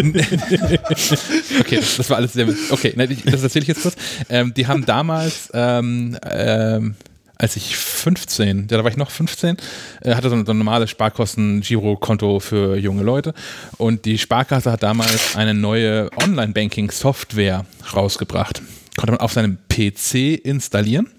okay, 1.59 1.77
das, 1.77 1.97
das, 1.97 2.09
war 2.09 2.17
alles 2.17 2.33
sehr. 2.33 2.47
Okay, 2.69 2.93
das 3.25 3.43
erzähle 3.43 3.63
ich 3.63 3.69
jetzt 3.69 3.81
kurz. 3.81 3.95
Ähm, 4.29 4.53
die 4.53 4.67
haben 4.67 4.85
damals 4.85 5.49
ähm, 5.53 6.17
ähm, 6.29 6.95
als 7.37 7.55
ich 7.55 7.75
15, 7.75 8.67
ja, 8.69 8.77
da 8.77 8.83
war 8.83 8.91
ich 8.91 8.97
noch 8.97 9.11
15, 9.11 9.57
äh, 10.01 10.15
hatte 10.15 10.29
so 10.29 10.35
ein, 10.35 10.45
so 10.45 10.51
ein 10.51 10.57
normales 10.57 10.89
Sparkosten-Girokonto 10.91 12.39
für 12.39 12.77
junge 12.77 13.03
Leute. 13.03 13.33
Und 13.77 14.05
die 14.05 14.17
Sparkasse 14.17 14.71
hat 14.71 14.83
damals 14.83 15.35
eine 15.35 15.53
neue 15.53 16.09
Online-Banking-Software 16.17 17.65
rausgebracht. 17.93 18.61
Konnte 18.97 19.11
man 19.11 19.21
auf 19.21 19.33
seinem 19.33 19.57
PC 19.69 20.39
installieren 20.43 21.09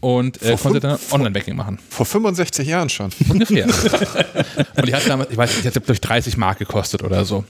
und 0.00 0.40
äh, 0.42 0.56
konnte 0.56 0.80
dann 0.80 0.98
Online-Banking 1.10 1.56
machen. 1.56 1.78
Vor 1.88 2.06
65 2.06 2.66
Jahren 2.66 2.88
schon. 2.88 3.10
Ungefähr. 3.28 3.66
und 4.76 4.88
die 4.88 4.94
hat 4.94 5.06
damals, 5.08 5.30
ich 5.30 5.36
weiß 5.36 5.50
nicht, 5.50 5.64
die 5.64 5.68
hat 5.80 5.88
durch 5.88 6.00
30 6.00 6.36
Mark 6.36 6.58
gekostet 6.58 7.02
oder 7.02 7.24
so. 7.24 7.44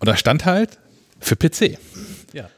Und 0.00 0.08
da 0.08 0.16
stand 0.16 0.44
halt 0.44 0.78
für 1.20 1.36
PC. 1.36 1.78
Ja. 2.32 2.48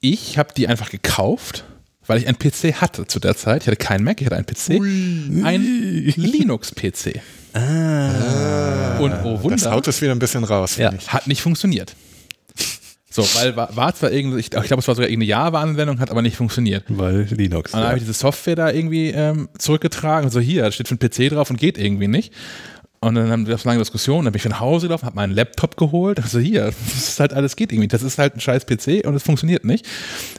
Ich 0.00 0.38
habe 0.38 0.52
die 0.54 0.68
einfach 0.68 0.90
gekauft 0.90 1.64
weil 2.06 2.18
ich 2.18 2.26
einen 2.26 2.38
PC 2.38 2.80
hatte 2.80 3.06
zu 3.06 3.20
der 3.20 3.36
Zeit. 3.36 3.62
Ich 3.62 3.66
hatte 3.66 3.76
keinen 3.76 4.04
Mac, 4.04 4.20
ich 4.20 4.26
hatte 4.26 4.36
einen 4.36 4.46
PC. 4.46 4.80
Ui. 4.80 5.44
Ein 5.44 6.12
Linux-PC. 6.16 7.20
Ah. 7.52 8.98
Und 8.98 9.12
oh 9.24 9.42
Wunder. 9.42 9.56
Das 9.56 9.70
haut 9.70 9.88
es 9.88 10.00
wieder 10.00 10.12
ein 10.12 10.18
bisschen 10.18 10.44
raus. 10.44 10.76
Ja. 10.76 10.92
Hat 11.08 11.26
nicht 11.26 11.42
funktioniert. 11.42 11.94
So, 13.12 13.26
weil 13.34 13.56
war, 13.56 13.74
war 13.74 13.92
zwar 13.92 14.12
irgendwie, 14.12 14.38
ich, 14.38 14.46
ich 14.46 14.50
glaube, 14.50 14.80
es 14.80 14.86
war 14.86 14.94
sogar 14.94 15.10
irgendeine 15.10 15.30
Java-Anwendung, 15.30 15.98
hat 15.98 16.12
aber 16.12 16.22
nicht 16.22 16.36
funktioniert. 16.36 16.84
Weil 16.88 17.22
Linux. 17.30 17.72
Und 17.72 17.78
dann 17.78 17.82
ja. 17.82 17.88
habe 17.88 17.98
ich 17.98 18.04
diese 18.04 18.12
Software 18.12 18.54
da 18.54 18.70
irgendwie 18.70 19.10
ähm, 19.10 19.48
zurückgetragen 19.58 20.30
so, 20.30 20.38
hier, 20.38 20.62
da 20.62 20.70
steht 20.70 20.86
für 20.86 20.94
ein 20.94 21.00
PC 21.00 21.34
drauf 21.34 21.50
und 21.50 21.58
geht 21.58 21.76
irgendwie 21.76 22.06
nicht. 22.06 22.32
Und 23.02 23.14
dann 23.14 23.30
haben 23.30 23.46
wir 23.46 23.54
das 23.54 23.64
lange 23.64 23.78
Diskussion, 23.78 24.26
dann 24.26 24.32
bin 24.32 24.40
ich 24.40 24.48
nach 24.48 24.60
Hause 24.60 24.88
gelaufen, 24.88 25.06
habe 25.06 25.16
meinen 25.16 25.32
Laptop 25.32 25.78
geholt. 25.78 26.20
Also 26.20 26.38
hier, 26.38 26.66
das 26.66 27.08
ist 27.08 27.20
halt 27.20 27.32
alles 27.32 27.56
geht 27.56 27.72
irgendwie. 27.72 27.88
Das 27.88 28.02
ist 28.02 28.18
halt 28.18 28.36
ein 28.36 28.40
scheiß 28.40 28.66
PC 28.66 29.06
und 29.06 29.14
es 29.14 29.22
funktioniert 29.22 29.64
nicht. 29.64 29.86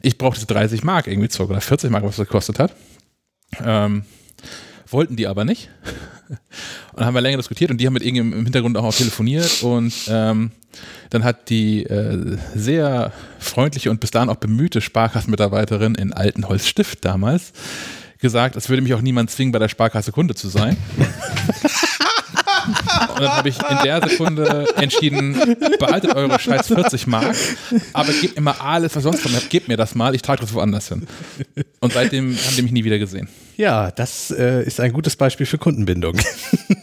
Ich 0.03 0.19
brauchte 0.19 0.35
diese 0.35 0.47
30 0.47 0.83
Mark 0.83 1.07
irgendwie 1.07 1.29
zurück 1.29 1.49
oder 1.49 1.61
40 1.61 1.89
Mark, 1.89 2.03
was 2.03 2.17
das 2.17 2.27
gekostet 2.27 2.59
hat. 2.59 2.75
Ähm, 3.63 4.05
wollten 4.87 5.15
die 5.15 5.25
aber 5.25 5.43
nicht. 5.43 5.69
Und 6.29 6.99
dann 6.99 7.07
haben 7.07 7.13
wir 7.13 7.21
länger 7.21 7.37
diskutiert 7.37 7.71
und 7.71 7.77
die 7.79 7.87
haben 7.87 7.93
mit 7.93 8.03
irgendjemandem 8.03 8.39
im 8.39 8.45
Hintergrund 8.45 8.77
auch, 8.77 8.83
auch 8.83 8.95
telefoniert 8.95 9.63
und 9.63 9.93
ähm, 10.07 10.51
dann 11.09 11.25
hat 11.25 11.49
die 11.49 11.83
äh, 11.83 12.37
sehr 12.55 13.11
freundliche 13.39 13.89
und 13.89 13.99
bis 13.99 14.11
dahin 14.11 14.29
auch 14.29 14.37
bemühte 14.37 14.79
Sparkassenmitarbeiterin 14.79 15.95
in 15.95 16.13
Altenholz 16.13 16.67
Stift 16.67 17.03
damals 17.03 17.51
gesagt, 18.19 18.55
es 18.55 18.69
würde 18.69 18.81
mich 18.81 18.93
auch 18.93 19.01
niemand 19.01 19.29
zwingen, 19.29 19.51
bei 19.51 19.59
der 19.59 19.67
Sparkasse 19.67 20.13
Kunde 20.13 20.35
zu 20.35 20.47
sein. 20.47 20.77
Und 23.09 23.21
dann 23.21 23.31
habe 23.31 23.49
ich 23.49 23.57
in 23.57 23.77
der 23.83 24.07
Sekunde 24.07 24.67
entschieden, 24.75 25.57
behaltet 25.79 26.15
eure 26.15 26.39
scheiß 26.39 26.67
40 26.67 27.07
Mark, 27.07 27.35
aber 27.93 28.11
gebt 28.13 28.35
mir 28.35 28.41
mal 28.41 28.55
alles, 28.59 28.95
was 28.95 29.03
sonst 29.03 29.23
kommt. 29.23 29.49
Gebt 29.49 29.67
mir 29.67 29.77
das 29.77 29.95
mal, 29.95 30.15
ich 30.15 30.21
trage 30.21 30.41
das 30.41 30.53
woanders 30.53 30.89
hin. 30.89 31.07
Und 31.79 31.93
seitdem 31.93 32.35
haben 32.35 32.55
die 32.55 32.61
mich 32.61 32.71
nie 32.71 32.83
wieder 32.83 32.99
gesehen. 32.99 33.27
Ja, 33.57 33.91
das 33.91 34.31
äh, 34.31 34.63
ist 34.63 34.79
ein 34.79 34.93
gutes 34.93 35.15
Beispiel 35.15 35.45
für 35.45 35.57
Kundenbindung. 35.57 36.17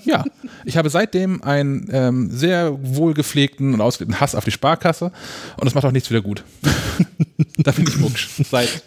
Ja, 0.05 0.24
ich 0.65 0.78
habe 0.78 0.89
seitdem 0.89 1.43
einen 1.43 1.89
ähm, 1.93 2.31
sehr 2.31 2.78
wohlgepflegten 2.81 3.74
und 3.74 3.81
ausgelegten 3.82 4.20
Hass 4.20 4.35
auf 4.35 4.45
die 4.45 4.51
Sparkasse 4.51 5.12
und 5.57 5.66
das 5.66 5.74
macht 5.74 5.85
auch 5.85 5.93
nichts 5.93 6.09
wieder 6.09 6.23
gut. 6.23 6.45
da 7.59 7.73
bin 7.73 7.86
ich 7.86 7.99
mucksch. 7.99 8.28
Seit 8.51 8.82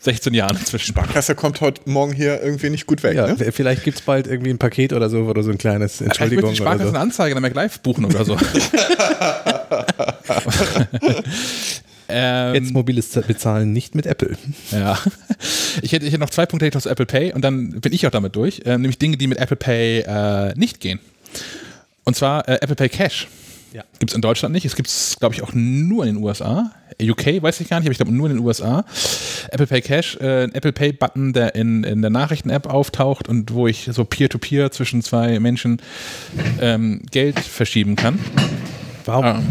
16 0.00 0.34
Jahren 0.34 0.56
inzwischen. 0.56 0.92
Sparkasse 0.92 1.34
kommt 1.34 1.60
heute 1.60 1.80
Morgen 1.86 2.12
hier 2.12 2.40
irgendwie 2.42 2.70
nicht 2.70 2.86
gut 2.86 3.02
weg. 3.02 3.16
Ja, 3.16 3.26
ne? 3.26 3.52
Vielleicht 3.52 3.82
gibt 3.84 3.98
es 3.98 4.04
bald 4.04 4.26
irgendwie 4.26 4.50
ein 4.50 4.58
Paket 4.58 4.92
oder 4.92 5.08
so 5.08 5.20
oder 5.22 5.42
so 5.42 5.50
ein 5.50 5.58
kleines 5.58 6.00
Entschuldigung. 6.00 6.52
Ich 6.52 6.58
Sparkasse 6.58 6.84
so. 6.84 6.90
eine 6.90 7.00
Anzeige, 7.00 7.34
dann 7.34 7.52
gleich 7.52 7.80
buchen 7.80 8.04
oder 8.04 8.24
so. 8.24 8.36
ähm, 12.08 12.54
Jetzt 12.54 12.72
mobiles 12.72 13.08
Bezahlen 13.10 13.72
nicht 13.72 13.94
mit 13.94 14.06
Apple. 14.06 14.36
Ja. 14.70 14.98
Ich 15.82 15.92
hätte, 15.92 16.06
ich 16.06 16.12
hätte 16.12 16.20
noch 16.20 16.30
zwei 16.30 16.46
Punkte 16.46 16.70
zu 16.70 16.88
Apple 16.88 17.06
Pay 17.06 17.32
und 17.32 17.42
dann 17.42 17.80
bin 17.80 17.92
ich 17.92 18.06
auch 18.06 18.10
damit 18.10 18.36
durch. 18.36 18.62
Ähm, 18.64 18.82
nämlich 18.82 18.98
Dinge, 18.98 19.16
die 19.16 19.26
mit 19.26 19.38
Apple 19.38 19.56
Pay 19.56 20.00
äh, 20.00 20.54
nicht 20.56 20.80
gehen. 20.80 21.00
Und 22.04 22.14
zwar 22.16 22.48
äh, 22.48 22.58
Apple 22.60 22.76
Pay 22.76 22.88
Cash. 22.88 23.28
Ja. 23.76 23.84
Gibt 23.98 24.10
es 24.10 24.14
in 24.14 24.22
Deutschland 24.22 24.54
nicht. 24.54 24.64
Es 24.64 24.74
gibt 24.74 24.88
es, 24.88 25.16
glaube 25.20 25.34
ich, 25.34 25.42
auch 25.42 25.52
nur 25.52 26.06
in 26.06 26.14
den 26.14 26.24
USA. 26.24 26.72
UK 26.98 27.42
weiß 27.42 27.60
ich 27.60 27.68
gar 27.68 27.78
nicht, 27.78 27.86
aber 27.86 27.92
ich 27.92 27.98
glaube 27.98 28.10
nur 28.10 28.30
in 28.30 28.36
den 28.36 28.42
USA. 28.42 28.86
Apple 29.50 29.66
Pay 29.66 29.82
Cash, 29.82 30.16
äh, 30.16 30.44
ein 30.44 30.54
Apple 30.54 30.72
Pay 30.72 30.92
Button, 30.92 31.34
der 31.34 31.54
in, 31.54 31.84
in 31.84 32.00
der 32.00 32.10
Nachrichten-App 32.10 32.68
auftaucht 32.68 33.28
und 33.28 33.52
wo 33.52 33.66
ich 33.66 33.90
so 33.92 34.06
Peer-to-Peer 34.06 34.68
-peer 34.68 34.70
zwischen 34.70 35.02
zwei 35.02 35.38
Menschen 35.40 35.82
ähm, 36.58 37.02
Geld 37.10 37.38
verschieben 37.38 37.96
kann. 37.96 38.18
Warum, 39.04 39.24
ah. 39.24 39.42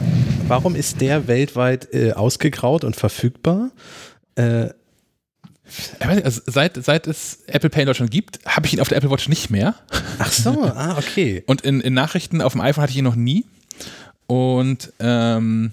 warum 0.47 0.75
ist 0.75 1.01
der 1.01 1.27
weltweit 1.27 1.93
äh, 1.93 2.13
ausgegraut 2.13 2.83
und 2.83 2.95
verfügbar? 2.95 3.69
Äh, 4.33 4.69
also 5.99 6.41
seit, 6.47 6.83
seit 6.83 7.05
es 7.05 7.43
Apple 7.45 7.69
Pay 7.69 7.83
in 7.83 7.87
Deutschland 7.87 8.11
gibt, 8.11 8.39
habe 8.47 8.65
ich 8.65 8.73
ihn 8.73 8.79
auf 8.79 8.87
der 8.87 8.97
Apple 8.97 9.11
Watch 9.11 9.29
nicht 9.29 9.51
mehr. 9.51 9.75
Ach 10.17 10.31
so, 10.31 10.63
ah, 10.75 10.97
okay. 10.97 11.43
Und 11.45 11.61
in, 11.61 11.79
in 11.79 11.93
Nachrichten 11.93 12.41
auf 12.41 12.53
dem 12.53 12.61
iPhone 12.61 12.81
hatte 12.81 12.91
ich 12.91 12.97
ihn 12.97 13.03
noch 13.03 13.15
nie. 13.15 13.45
Und 14.27 14.91
ähm, 14.99 15.71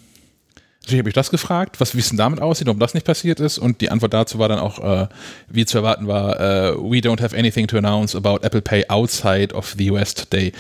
natürlich 0.83 1.01
habe 1.01 1.09
ich 1.09 1.15
das 1.15 1.31
gefragt, 1.31 1.81
was, 1.81 1.95
wie 1.95 2.01
es 2.01 2.09
denn 2.09 2.19
damit 2.19 2.41
aussieht, 2.41 2.66
warum 2.66 2.81
das 2.81 2.95
nicht 2.95 3.07
passiert 3.07 3.41
ist. 3.41 3.59
Und 3.59 3.81
die 3.81 3.91
Antwort 3.91 4.12
dazu 4.12 4.39
war 4.39 4.49
dann 4.49 4.59
auch, 4.59 4.79
äh, 4.79 5.09
wie 5.49 5.65
zu 5.65 5.79
erwarten 5.79 6.07
war, 6.07 6.39
äh, 6.39 6.74
we 6.74 6.99
don't 6.99 7.23
have 7.23 7.37
anything 7.37 7.66
to 7.66 7.79
announce 7.79 8.16
about 8.16 8.39
Apple 8.43 8.62
Pay 8.62 8.89
outside 8.89 9.55
of 9.55 9.74
the 9.79 9.91
US 9.91 10.15
today. 10.15 10.53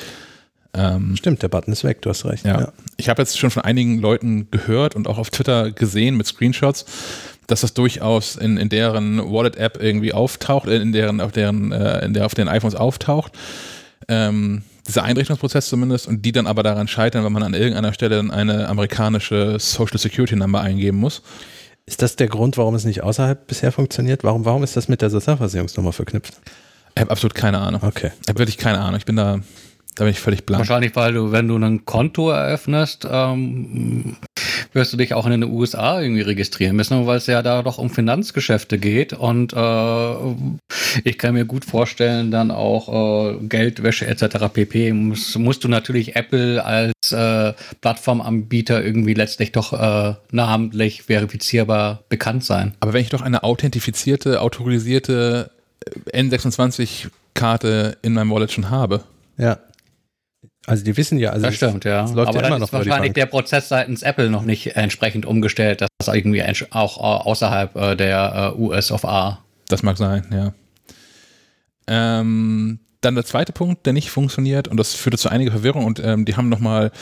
Ähm, 0.74 1.16
Stimmt, 1.16 1.42
der 1.42 1.48
Button 1.48 1.72
ist 1.72 1.84
weg, 1.84 2.00
du 2.00 2.08
hast 2.08 2.24
recht. 2.24 2.46
Ja. 2.46 2.60
ja. 2.60 2.72
Ich 2.96 3.08
habe 3.08 3.20
jetzt 3.20 3.38
schon 3.38 3.50
von 3.50 3.62
einigen 3.62 4.00
Leuten 4.00 4.50
gehört 4.50 4.94
und 4.94 5.06
auch 5.06 5.18
auf 5.18 5.28
Twitter 5.30 5.70
gesehen 5.70 6.16
mit 6.16 6.26
Screenshots, 6.26 6.86
dass 7.46 7.60
das 7.60 7.74
durchaus 7.74 8.36
in, 8.36 8.56
in 8.56 8.70
deren 8.70 9.18
Wallet-App 9.18 9.82
irgendwie 9.82 10.14
auftaucht, 10.14 10.68
äh, 10.68 10.80
in 10.80 10.92
deren, 10.92 11.20
auf 11.20 11.32
deren, 11.32 11.72
äh, 11.72 12.04
in 12.04 12.14
der 12.14 12.24
auf 12.24 12.34
den 12.34 12.48
iPhones 12.48 12.74
auftaucht. 12.74 13.32
Ähm, 14.08 14.62
dieser 14.86 15.04
Einrichtungsprozess 15.04 15.68
zumindest, 15.68 16.06
und 16.06 16.22
die 16.22 16.32
dann 16.32 16.46
aber 16.46 16.62
daran 16.62 16.88
scheitern, 16.88 17.24
wenn 17.24 17.32
man 17.32 17.42
an 17.42 17.54
irgendeiner 17.54 17.92
Stelle 17.92 18.16
dann 18.16 18.30
eine 18.30 18.68
amerikanische 18.68 19.58
Social 19.58 19.98
Security 19.98 20.36
Number 20.36 20.60
eingeben 20.60 20.98
muss. 20.98 21.22
Ist 21.86 22.02
das 22.02 22.16
der 22.16 22.28
Grund, 22.28 22.58
warum 22.58 22.74
es 22.74 22.84
nicht 22.84 23.02
außerhalb 23.02 23.46
bisher 23.46 23.72
funktioniert? 23.72 24.24
Warum, 24.24 24.44
warum 24.44 24.62
ist 24.62 24.76
das 24.76 24.88
mit 24.88 25.02
der 25.02 25.10
Sozialversicherungsnummer 25.10 25.92
verknüpft? 25.92 26.34
Ich 26.94 27.00
habe 27.00 27.10
absolut 27.10 27.34
keine 27.34 27.58
Ahnung. 27.58 27.82
Okay. 27.82 28.12
Ich 28.22 28.28
habe 28.28 28.38
wirklich 28.38 28.58
keine 28.58 28.80
Ahnung. 28.80 28.96
Ich 28.96 29.04
bin 29.04 29.16
da, 29.16 29.40
da 29.96 30.04
bin 30.04 30.12
ich 30.12 30.20
völlig 30.20 30.46
blank. 30.46 30.60
Wahrscheinlich, 30.60 30.94
weil 30.94 31.14
du, 31.14 31.32
wenn 31.32 31.48
du 31.48 31.56
ein 31.56 31.84
Konto 31.84 32.30
eröffnest, 32.30 33.06
ähm, 33.10 34.16
wirst 34.72 34.92
du 34.92 34.96
dich 34.96 35.14
auch 35.14 35.26
in 35.26 35.40
den 35.40 35.44
USA 35.44 36.00
irgendwie 36.00 36.22
registrieren 36.22 36.76
müssen, 36.76 37.06
weil 37.06 37.18
es 37.18 37.26
ja 37.26 37.42
da 37.42 37.62
doch 37.62 37.78
um 37.78 37.90
Finanzgeschäfte 37.90 38.78
geht 38.78 39.12
und 39.12 39.52
äh, 39.52 40.14
Ich 41.04 41.18
kann 41.18 41.34
mir 41.34 41.44
gut 41.44 41.64
vorstellen, 41.64 42.30
dann 42.30 42.50
auch 42.50 43.32
äh, 43.32 43.38
Geldwäsche 43.46 44.06
etc. 44.06 44.48
pp. 44.52 44.92
Muss, 44.92 45.36
musst 45.36 45.64
du 45.64 45.68
natürlich 45.68 46.16
Apple 46.16 46.64
als 46.64 47.12
äh, 47.12 47.52
Plattformanbieter 47.80 48.84
irgendwie 48.84 49.14
letztlich 49.14 49.52
doch 49.52 49.72
äh, 49.72 50.14
namentlich 50.30 51.02
verifizierbar 51.02 52.02
bekannt 52.08 52.44
sein. 52.44 52.74
Aber 52.80 52.92
wenn 52.92 53.02
ich 53.02 53.10
doch 53.10 53.22
eine 53.22 53.42
authentifizierte, 53.42 54.40
autorisierte 54.40 55.50
äh, 56.12 56.22
N26-Karte 56.22 57.98
in 58.02 58.12
meinem 58.14 58.30
Wallet 58.30 58.52
schon 58.52 58.70
habe. 58.70 59.02
Ja. 59.38 59.58
Also 60.66 60.84
die 60.84 60.96
wissen 60.96 61.18
ja, 61.18 61.30
also 61.30 61.46
das 61.46 61.56
stimmt, 61.56 61.84
ja. 61.84 62.02
Das 62.02 62.12
läuft 62.12 62.28
Aber 62.28 62.36
ja 62.36 62.42
dann 62.42 62.52
immer 62.52 62.64
ist 62.64 62.72
noch 62.72 62.80
die 62.80 62.88
wahrscheinlich 62.88 63.14
der 63.14 63.26
Prozess 63.26 63.68
seitens 63.68 64.02
Apple 64.02 64.30
noch 64.30 64.42
nicht 64.42 64.76
entsprechend 64.76 65.26
umgestellt, 65.26 65.80
dass 65.80 65.88
das 65.98 66.14
irgendwie 66.14 66.42
auch 66.70 66.98
äh, 66.98 67.28
außerhalb 67.28 67.74
äh, 67.74 67.96
der 67.96 68.54
äh, 68.56 68.60
US 68.60 68.92
of 68.92 69.04
A. 69.04 69.42
Das 69.68 69.82
mag 69.82 69.98
sein, 69.98 70.24
ja. 70.30 70.52
Ähm, 71.88 72.78
dann 73.00 73.16
der 73.16 73.24
zweite 73.24 73.52
Punkt, 73.52 73.86
der 73.86 73.92
nicht 73.92 74.10
funktioniert, 74.10 74.68
und 74.68 74.76
das 74.76 74.94
führte 74.94 75.18
zu 75.18 75.28
einiger 75.28 75.50
Verwirrung, 75.50 75.84
und 75.84 75.98
ähm, 75.98 76.24
die 76.24 76.36
haben 76.36 76.48
nochmal 76.48 76.92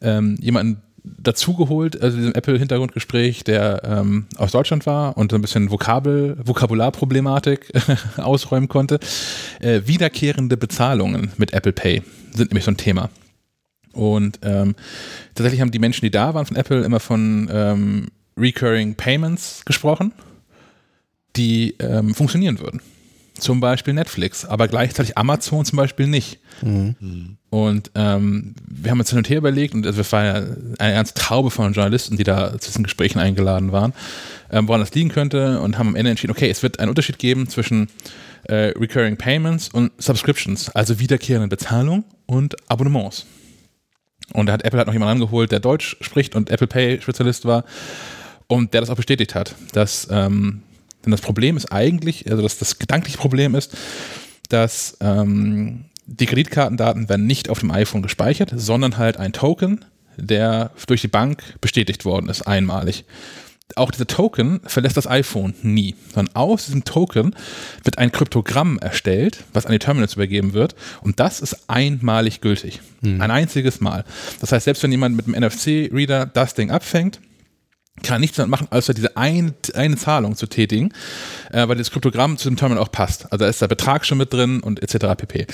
ähm, 0.00 0.38
jemanden 0.40 0.82
dazugeholt, 1.04 2.00
also 2.00 2.16
diesem 2.16 2.34
Apple-Hintergrundgespräch, 2.34 3.44
der 3.44 3.82
ähm, 3.84 4.26
aus 4.36 4.52
Deutschland 4.52 4.86
war 4.86 5.16
und 5.16 5.32
so 5.32 5.36
ein 5.36 5.42
bisschen 5.42 5.70
Vokabel, 5.70 6.36
Vokabularproblematik 6.44 7.72
ausräumen 8.18 8.68
konnte. 8.68 9.00
Äh, 9.60 9.82
wiederkehrende 9.86 10.56
Bezahlungen 10.56 11.32
mit 11.38 11.52
Apple 11.52 11.72
Pay 11.72 12.02
sind 12.32 12.50
nämlich 12.50 12.64
so 12.64 12.70
ein 12.70 12.76
Thema. 12.76 13.10
Und 13.92 14.38
ähm, 14.42 14.74
tatsächlich 15.34 15.60
haben 15.60 15.70
die 15.70 15.78
Menschen, 15.78 16.04
die 16.04 16.10
da 16.10 16.34
waren 16.34 16.46
von 16.46 16.56
Apple, 16.56 16.82
immer 16.82 17.00
von 17.00 17.48
ähm, 17.52 18.08
Recurring 18.36 18.94
Payments 18.94 19.64
gesprochen, 19.64 20.12
die 21.36 21.74
ähm, 21.78 22.14
funktionieren 22.14 22.60
würden. 22.60 22.80
Zum 23.42 23.58
Beispiel 23.58 23.92
Netflix, 23.92 24.44
aber 24.44 24.68
gleichzeitig 24.68 25.18
Amazon 25.18 25.64
zum 25.64 25.76
Beispiel 25.76 26.06
nicht. 26.06 26.38
Und 27.50 27.90
ähm, 27.96 28.54
wir 28.68 28.92
haben 28.92 29.00
uns 29.00 29.10
hin 29.10 29.18
und 29.18 29.28
her 29.28 29.38
überlegt, 29.38 29.74
und 29.74 29.84
also 29.84 30.00
es 30.00 30.12
war 30.12 30.24
ja 30.24 30.34
eine 30.78 30.94
ganze 30.94 31.14
Traube 31.14 31.50
von 31.50 31.72
Journalisten, 31.72 32.16
die 32.16 32.22
da 32.22 32.52
zu 32.52 32.70
diesen 32.70 32.84
Gesprächen 32.84 33.18
eingeladen 33.18 33.72
waren, 33.72 33.94
ähm, 34.52 34.68
woran 34.68 34.80
das 34.80 34.94
liegen 34.94 35.08
könnte, 35.08 35.60
und 35.60 35.76
haben 35.76 35.88
am 35.88 35.96
Ende 35.96 36.10
entschieden, 36.10 36.30
okay, 36.30 36.48
es 36.48 36.62
wird 36.62 36.78
einen 36.78 36.88
Unterschied 36.88 37.18
geben 37.18 37.48
zwischen 37.48 37.88
äh, 38.44 38.72
Recurring 38.78 39.16
Payments 39.16 39.68
und 39.70 39.90
Subscriptions, 39.98 40.68
also 40.70 41.00
wiederkehrende 41.00 41.48
Bezahlung 41.48 42.04
und 42.26 42.54
Abonnements. 42.70 43.26
Und 44.32 44.46
da 44.46 44.52
hat 44.52 44.64
Apple 44.64 44.78
hat 44.78 44.86
noch 44.86 44.94
jemanden 44.94 45.20
angeholt, 45.20 45.50
der 45.50 45.58
Deutsch 45.58 45.96
spricht 46.00 46.36
und 46.36 46.48
Apple 46.48 46.68
Pay 46.68 47.00
Spezialist 47.02 47.44
war 47.44 47.64
und 48.46 48.72
der 48.72 48.82
das 48.82 48.90
auch 48.90 48.96
bestätigt 48.96 49.34
hat, 49.34 49.56
dass 49.72 50.06
ähm, 50.12 50.62
denn 51.04 51.10
das 51.10 51.20
Problem 51.20 51.56
ist 51.56 51.72
eigentlich, 51.72 52.30
also 52.30 52.42
das, 52.42 52.58
das 52.58 52.78
gedankliche 52.78 53.18
Problem 53.18 53.54
ist, 53.54 53.76
dass 54.48 54.96
ähm, 55.00 55.86
die 56.06 56.26
Kreditkartendaten 56.26 57.08
werden 57.08 57.26
nicht 57.26 57.48
auf 57.48 57.60
dem 57.60 57.70
iPhone 57.70 58.02
gespeichert, 58.02 58.52
sondern 58.54 58.98
halt 58.98 59.16
ein 59.16 59.32
Token, 59.32 59.84
der 60.16 60.70
durch 60.86 61.00
die 61.00 61.08
Bank 61.08 61.42
bestätigt 61.60 62.04
worden 62.04 62.28
ist, 62.28 62.42
einmalig. 62.42 63.04
Auch 63.74 63.90
dieser 63.90 64.06
Token 64.06 64.60
verlässt 64.66 64.98
das 64.98 65.06
iPhone 65.06 65.54
nie, 65.62 65.94
sondern 66.12 66.34
aus 66.36 66.66
diesem 66.66 66.84
Token 66.84 67.34
wird 67.84 67.96
ein 67.96 68.12
Kryptogramm 68.12 68.78
erstellt, 68.78 69.44
was 69.54 69.64
an 69.64 69.72
die 69.72 69.78
Terminals 69.78 70.14
übergeben 70.14 70.52
wird 70.52 70.74
und 71.00 71.20
das 71.20 71.40
ist 71.40 71.70
einmalig 71.70 72.42
gültig. 72.42 72.80
Ein 73.02 73.30
einziges 73.30 73.80
Mal. 73.80 74.04
Das 74.40 74.52
heißt, 74.52 74.66
selbst 74.66 74.82
wenn 74.82 74.90
jemand 74.90 75.16
mit 75.16 75.26
einem 75.26 75.42
NFC-Reader 75.42 76.26
das 76.26 76.52
Ding 76.52 76.70
abfängt, 76.70 77.20
kann 78.02 78.20
nichts 78.20 78.36
damit 78.36 78.50
machen, 78.50 78.68
außer 78.70 78.94
diese 78.94 79.16
ein, 79.16 79.54
eine 79.74 79.96
Zahlung 79.96 80.36
zu 80.36 80.46
tätigen, 80.46 80.92
äh, 81.50 81.68
weil 81.68 81.76
das 81.76 81.90
Kryptogramm 81.90 82.38
zu 82.38 82.48
dem 82.48 82.56
Terminal 82.56 82.82
auch 82.82 82.90
passt. 82.90 83.24
Also 83.30 83.44
da 83.44 83.48
ist 83.48 83.60
der 83.60 83.68
Betrag 83.68 84.06
schon 84.06 84.18
mit 84.18 84.32
drin 84.32 84.60
und 84.60 84.82
etc. 84.82 85.14
pp. 85.16 85.46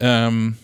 Ähm, 0.00 0.56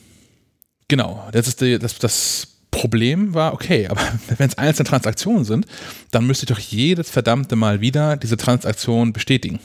genau, 0.89 1.29
das 1.33 1.49
ist 1.49 1.61
die, 1.61 1.79
das, 1.79 1.99
das 1.99 2.49
Problem 2.71 3.35
war, 3.35 3.53
okay, 3.53 3.89
aber 3.89 4.01
wenn 4.39 4.49
es 4.49 4.59
einzelne 4.59 4.89
Transaktionen 4.89 5.45
sind, 5.45 5.67
dann 6.11 6.27
müsste 6.27 6.45
ich 6.45 6.49
doch 6.49 6.59
jedes 6.59 7.11
verdammte 7.11 7.57
Mal 7.57 7.81
wieder 7.81 8.17
diese 8.17 8.37
Transaktion 8.37 9.13
bestätigen. 9.13 9.59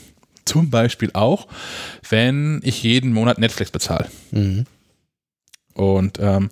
Zum 0.44 0.70
Beispiel 0.70 1.10
auch, 1.12 1.46
wenn 2.08 2.60
ich 2.64 2.82
jeden 2.82 3.12
Monat 3.12 3.38
Netflix 3.38 3.70
bezahle. 3.70 4.08
Und 5.74 6.18
ähm, 6.20 6.50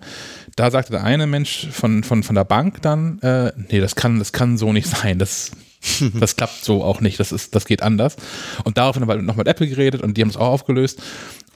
da 0.57 0.71
sagte 0.71 0.93
der 0.93 1.05
eine 1.05 1.27
Mensch 1.27 1.69
von, 1.71 2.05
von, 2.05 2.23
von 2.23 2.35
der 2.35 2.45
Bank 2.45 2.83
dann, 2.83 3.19
äh, 3.21 3.53
nee, 3.71 3.81
das 3.81 3.97
kann, 3.97 4.19
das 4.19 4.33
kann 4.33 4.59
so 4.59 4.73
nicht 4.73 4.89
sein. 4.89 5.19
Das, 5.19 5.53
das 6.15 6.37
klappt 6.37 6.65
so 6.65 6.83
auch 6.83 7.01
nicht. 7.01 7.21
Das, 7.21 7.33
ist, 7.33 7.55
das 7.55 7.67
geht 7.67 7.83
anders. 7.83 8.17
Und 8.65 8.79
daraufhin 8.79 9.03
haben 9.03 9.09
wir 9.09 9.23
noch 9.23 9.37
mit 9.37 9.49
Apple 9.49 9.69
geredet 9.69 10.03
und 10.03 10.17
die 10.17 10.23
haben 10.23 10.31
es 10.31 10.37
auch 10.37 10.49
aufgelöst. 10.49 11.03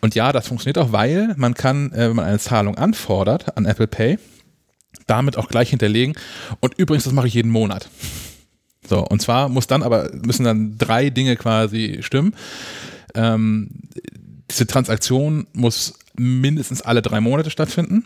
Und 0.01 0.15
ja, 0.15 0.32
das 0.32 0.49
funktioniert 0.49 0.78
auch, 0.78 0.93
weil 0.93 1.35
man 1.36 1.55
kann, 1.55 1.93
äh, 1.93 2.09
wenn 2.09 2.16
man 2.16 2.27
eine 2.27 2.39
Zahlung 2.39 2.77
anfordert 2.77 3.57
an 3.57 3.65
Apple 3.65 3.86
Pay, 3.86 4.19
damit 5.07 5.36
auch 5.36 5.49
gleich 5.49 5.70
hinterlegen. 5.70 6.15
Und 6.61 6.74
übrigens, 6.78 7.05
das 7.05 7.12
mache 7.12 7.27
ich 7.27 7.35
jeden 7.35 7.51
Monat. 7.51 7.89
So, 8.86 9.05
und 9.05 9.23
zwar 9.23 9.49
muss 9.49 9.66
dann 9.66 9.82
aber, 9.82 10.11
müssen 10.12 10.45
dann 10.45 10.77
drei 10.77 11.09
Dinge 11.09 11.36
quasi 11.36 11.99
stimmen. 12.01 12.35
Ähm, 13.15 13.70
diese 14.51 14.66
Transaktion 14.66 15.47
muss 15.55 15.95
mindestens 16.16 16.82
alle 16.82 17.03
drei 17.03 17.20
Monate 17.20 17.51
stattfinden. 17.51 18.05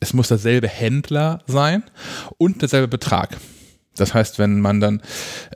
Es 0.00 0.12
muss 0.12 0.28
derselbe 0.28 0.68
Händler 0.68 1.42
sein 1.46 1.84
und 2.38 2.62
derselbe 2.62 2.88
Betrag. 2.88 3.36
Das 3.96 4.14
heißt, 4.14 4.38
wenn 4.38 4.60
man 4.60 4.80
dann 4.80 5.02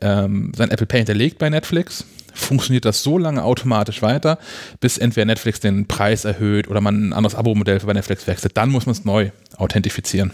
ähm, 0.03 0.53
sein 0.55 0.71
Apple 0.71 0.87
Pay 0.87 0.99
hinterlegt 1.01 1.39
bei 1.39 1.49
Netflix, 1.49 2.05
funktioniert 2.35 2.85
das 2.85 3.03
so 3.03 3.19
lange 3.19 3.43
automatisch 3.43 4.03
weiter, 4.03 4.39
bis 4.79 4.99
entweder 4.99 5.25
Netflix 5.25 5.61
den 5.61 5.87
Preis 5.89 6.25
erhöht 6.25 6.69
oder 6.69 6.81
man 6.81 7.09
ein 7.09 7.13
anderes 7.13 7.35
Abo-Modell 7.35 7.81
bei 7.81 7.95
Netflix 7.95 8.27
wechselt. 8.27 8.57
Dann 8.57 8.71
muss 8.71 8.87
man 8.87 8.93
es 8.93 9.05
neu 9.05 9.31
authentifizieren. 9.57 10.33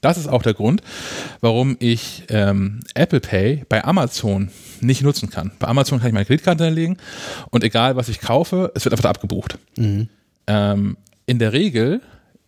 Das 0.00 0.16
ist 0.16 0.28
auch 0.28 0.42
der 0.42 0.54
Grund, 0.54 0.80
warum 1.40 1.76
ich 1.80 2.22
ähm, 2.28 2.80
Apple 2.94 3.18
Pay 3.18 3.64
bei 3.68 3.84
Amazon 3.84 4.50
nicht 4.80 5.02
nutzen 5.02 5.28
kann. 5.28 5.50
Bei 5.58 5.66
Amazon 5.66 5.98
kann 5.98 6.08
ich 6.08 6.14
meine 6.14 6.24
Kreditkarte 6.26 6.64
hinterlegen 6.64 6.98
und 7.50 7.64
egal 7.64 7.96
was 7.96 8.08
ich 8.08 8.20
kaufe, 8.20 8.70
es 8.76 8.84
wird 8.84 8.92
einfach 8.92 9.02
da 9.02 9.10
abgebucht. 9.10 9.58
Ähm, 10.48 10.96
in 11.26 11.38
der 11.38 11.52
Regel 11.52 12.00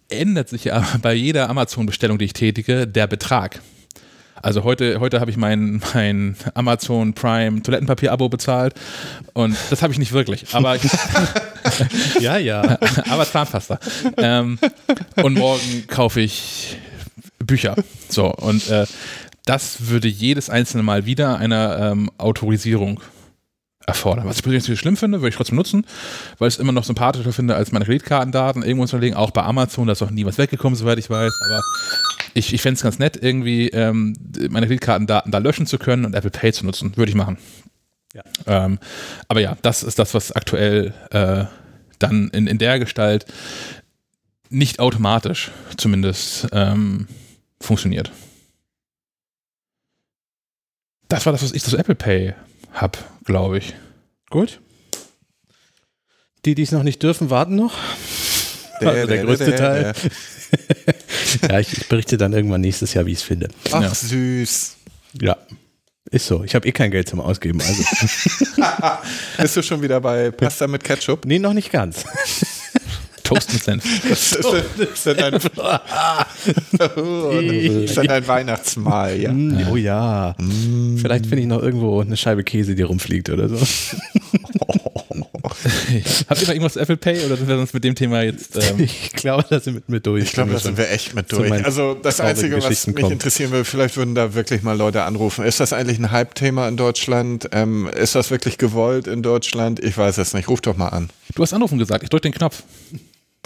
ändert 0.08 0.48
sich 0.48 0.64
ja 0.64 0.84
bei 1.02 1.14
jeder 1.14 1.48
Amazon-Bestellung, 1.48 2.18
die 2.18 2.24
ich 2.24 2.32
tätige, 2.32 2.86
der 2.86 3.06
Betrag. 3.06 3.60
Also 4.42 4.64
heute, 4.64 5.00
heute 5.00 5.20
habe 5.20 5.30
ich 5.30 5.36
mein, 5.36 5.82
mein 5.92 6.34
Amazon 6.54 7.12
Prime 7.12 7.62
Toilettenpapier-Abo 7.62 8.30
bezahlt 8.30 8.74
und 9.34 9.54
das 9.68 9.82
habe 9.82 9.92
ich 9.92 9.98
nicht 9.98 10.12
wirklich. 10.12 10.46
Aber 10.54 10.76
ich, 10.76 10.82
Ja, 12.20 12.38
ja. 12.38 12.78
aber 13.10 13.26
Zahnpasta. 13.26 13.78
Ähm, 14.16 14.58
und 15.22 15.34
morgen 15.34 15.86
kaufe 15.88 16.20
ich 16.20 16.78
Bücher. 17.38 17.76
So, 18.08 18.32
und 18.32 18.68
äh, 18.70 18.86
das 19.44 19.88
würde 19.88 20.08
jedes 20.08 20.50
einzelne 20.50 20.82
Mal 20.82 21.06
wieder 21.06 21.38
eine 21.38 21.90
ähm, 21.92 22.10
Autorisierung 22.18 23.00
erfordern. 23.90 24.26
Was 24.26 24.36
ich 24.36 24.42
persönlich 24.42 24.68
nicht 24.68 24.80
schlimm 24.80 24.96
finde, 24.96 25.20
würde 25.20 25.30
ich 25.30 25.36
trotzdem 25.36 25.56
nutzen, 25.56 25.86
weil 26.38 26.48
ich 26.48 26.54
es 26.54 26.60
immer 26.60 26.72
noch 26.72 26.84
sympathischer 26.84 27.32
finde, 27.32 27.54
als 27.54 27.72
meine 27.72 27.84
Kreditkartendaten 27.84 28.62
irgendwo 28.62 28.86
zu 28.86 28.98
legen. 28.98 29.16
Auch 29.16 29.30
bei 29.30 29.42
Amazon, 29.42 29.86
da 29.86 29.92
ist 29.92 30.02
auch 30.02 30.10
nie 30.10 30.24
was 30.24 30.38
weggekommen, 30.38 30.76
soweit 30.76 30.98
ich 30.98 31.10
weiß. 31.10 31.32
Aber 31.46 31.60
ich, 32.34 32.52
ich 32.52 32.62
fände 32.62 32.76
es 32.76 32.82
ganz 32.82 32.98
nett, 32.98 33.18
irgendwie 33.20 33.68
ähm, 33.68 34.14
meine 34.50 34.66
Kreditkartendaten 34.66 35.32
da 35.32 35.38
löschen 35.38 35.66
zu 35.66 35.78
können 35.78 36.04
und 36.04 36.14
Apple 36.14 36.30
Pay 36.30 36.52
zu 36.52 36.64
nutzen. 36.64 36.96
Würde 36.96 37.10
ich 37.10 37.16
machen. 37.16 37.38
Ja. 38.14 38.22
Ähm, 38.46 38.78
aber 39.28 39.40
ja, 39.40 39.56
das 39.62 39.82
ist 39.82 39.98
das, 39.98 40.14
was 40.14 40.32
aktuell 40.32 40.92
äh, 41.10 41.44
dann 41.98 42.28
in, 42.28 42.46
in 42.46 42.58
der 42.58 42.78
Gestalt 42.78 43.26
nicht 44.48 44.80
automatisch 44.80 45.50
zumindest 45.76 46.48
ähm, 46.52 47.06
funktioniert. 47.60 48.10
Das 51.08 51.26
war 51.26 51.32
das, 51.32 51.42
was 51.42 51.52
ich 51.52 51.62
das 51.62 51.74
Apple 51.74 51.94
Pay 51.94 52.34
habe, 52.72 52.98
glaube 53.24 53.58
ich. 53.58 53.74
Gut. 54.30 54.60
Die, 56.44 56.54
die 56.54 56.62
es 56.62 56.72
noch 56.72 56.82
nicht 56.82 57.02
dürfen, 57.02 57.30
warten 57.30 57.56
noch. 57.56 57.74
Also 58.80 59.06
der 59.06 59.24
größte 59.24 59.54
Teil. 59.54 59.92
Ja, 61.48 61.60
ich, 61.60 61.72
ich 61.72 61.88
berichte 61.88 62.16
dann 62.16 62.32
irgendwann 62.32 62.60
nächstes 62.60 62.92
Jahr, 62.92 63.06
wie 63.06 63.12
ich 63.12 63.18
es 63.18 63.22
finde. 63.22 63.48
Ach, 63.70 63.82
Ja. 63.82 63.94
süß. 63.94 64.76
Ja. 65.22 65.36
Ist 66.10 66.26
so. 66.26 66.42
Ich 66.42 66.56
habe 66.56 66.66
eh 66.66 66.72
kein 66.72 66.90
Geld 66.90 67.08
zum 67.08 67.20
Ausgeben. 67.20 67.60
Also. 67.60 67.84
Bist 69.38 69.56
du 69.56 69.62
schon 69.62 69.80
wieder 69.80 70.00
bei 70.00 70.32
Pasta 70.32 70.66
mit 70.66 70.82
Ketchup? 70.82 71.24
nee, 71.26 71.38
noch 71.38 71.52
nicht 71.52 71.70
ganz. 71.70 72.04
Toast 73.34 73.52
mit 73.52 73.62
Senf. 73.62 73.84
Das 74.08 74.32
ist, 74.32 74.44
das 74.44 74.52
ist, 74.52 75.06
ein, 75.08 75.14
das 76.76 77.90
ist 77.90 77.98
ein 77.98 78.26
Weihnachtsmahl, 78.26 79.16
ja. 79.20 79.32
Mm, 79.32 79.66
Oh 79.70 79.76
ja. 79.76 80.34
Vielleicht 80.96 81.26
finde 81.26 81.42
ich 81.42 81.46
noch 81.46 81.62
irgendwo 81.62 82.00
eine 82.00 82.16
Scheibe 82.16 82.42
Käse, 82.44 82.74
die 82.74 82.82
rumfliegt 82.82 83.30
oder 83.30 83.48
so. 83.48 83.56
Habt 86.28 86.40
ihr 86.40 86.46
noch 86.46 86.54
irgendwas 86.54 86.76
Apple 86.76 86.96
Pay 86.96 87.24
oder 87.26 87.36
sind 87.36 87.48
wir 87.48 87.56
sonst 87.56 87.74
mit 87.74 87.84
dem 87.84 87.94
Thema 87.94 88.22
jetzt? 88.22 88.56
Ähm 88.56 88.80
ich 88.84 89.12
glaube, 89.12 89.44
da 89.48 89.60
sind 89.60 89.74
wir 89.74 89.82
mit 89.86 90.06
durch. 90.06 90.24
Ich 90.24 90.32
glaube, 90.32 90.52
da 90.52 90.58
sind 90.58 90.76
wir 90.78 90.90
echt 90.90 91.14
mit 91.14 91.30
durch. 91.32 91.64
Also 91.64 91.94
das 91.94 92.20
Einzige, 92.20 92.62
was 92.62 92.86
mich 92.86 92.96
kommt. 92.96 93.12
interessieren 93.12 93.50
würde, 93.50 93.64
vielleicht 93.64 93.96
würden 93.96 94.14
da 94.14 94.34
wirklich 94.34 94.62
mal 94.62 94.76
Leute 94.76 95.02
anrufen. 95.02 95.44
Ist 95.44 95.60
das 95.60 95.72
eigentlich 95.72 95.98
ein 95.98 96.10
Hype-Thema 96.10 96.68
in 96.68 96.76
Deutschland? 96.76 97.48
Ähm, 97.52 97.88
ist 97.88 98.14
das 98.14 98.30
wirklich 98.30 98.58
gewollt 98.58 99.06
in 99.06 99.22
Deutschland? 99.22 99.80
Ich 99.80 99.96
weiß 99.96 100.18
es 100.18 100.34
nicht. 100.34 100.48
Ruf 100.48 100.60
doch 100.60 100.76
mal 100.76 100.88
an. 100.88 101.10
Du 101.34 101.42
hast 101.42 101.52
anrufen 101.52 101.78
gesagt. 101.78 102.02
Ich 102.02 102.10
drücke 102.10 102.22
den 102.22 102.32
Knopf. 102.32 102.62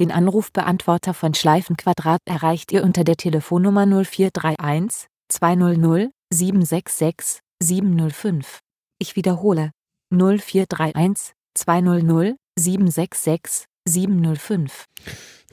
Den 0.01 0.11
Anrufbeantworter 0.11 1.15
von 1.15 1.35
Schleifenquadrat 1.35 2.21
erreicht 2.25 2.73
ihr 2.73 2.83
unter 2.83 3.05
der 3.05 3.17
Telefonnummer 3.17 3.87
0431 3.87 5.09
200 5.29 6.11
766 6.33 7.41
705. 7.63 8.59
Ich 8.99 9.15
wiederhole 9.15 9.71
0431 10.11 11.35
200 11.55 12.37
766 12.59 13.67
705. 13.87 14.85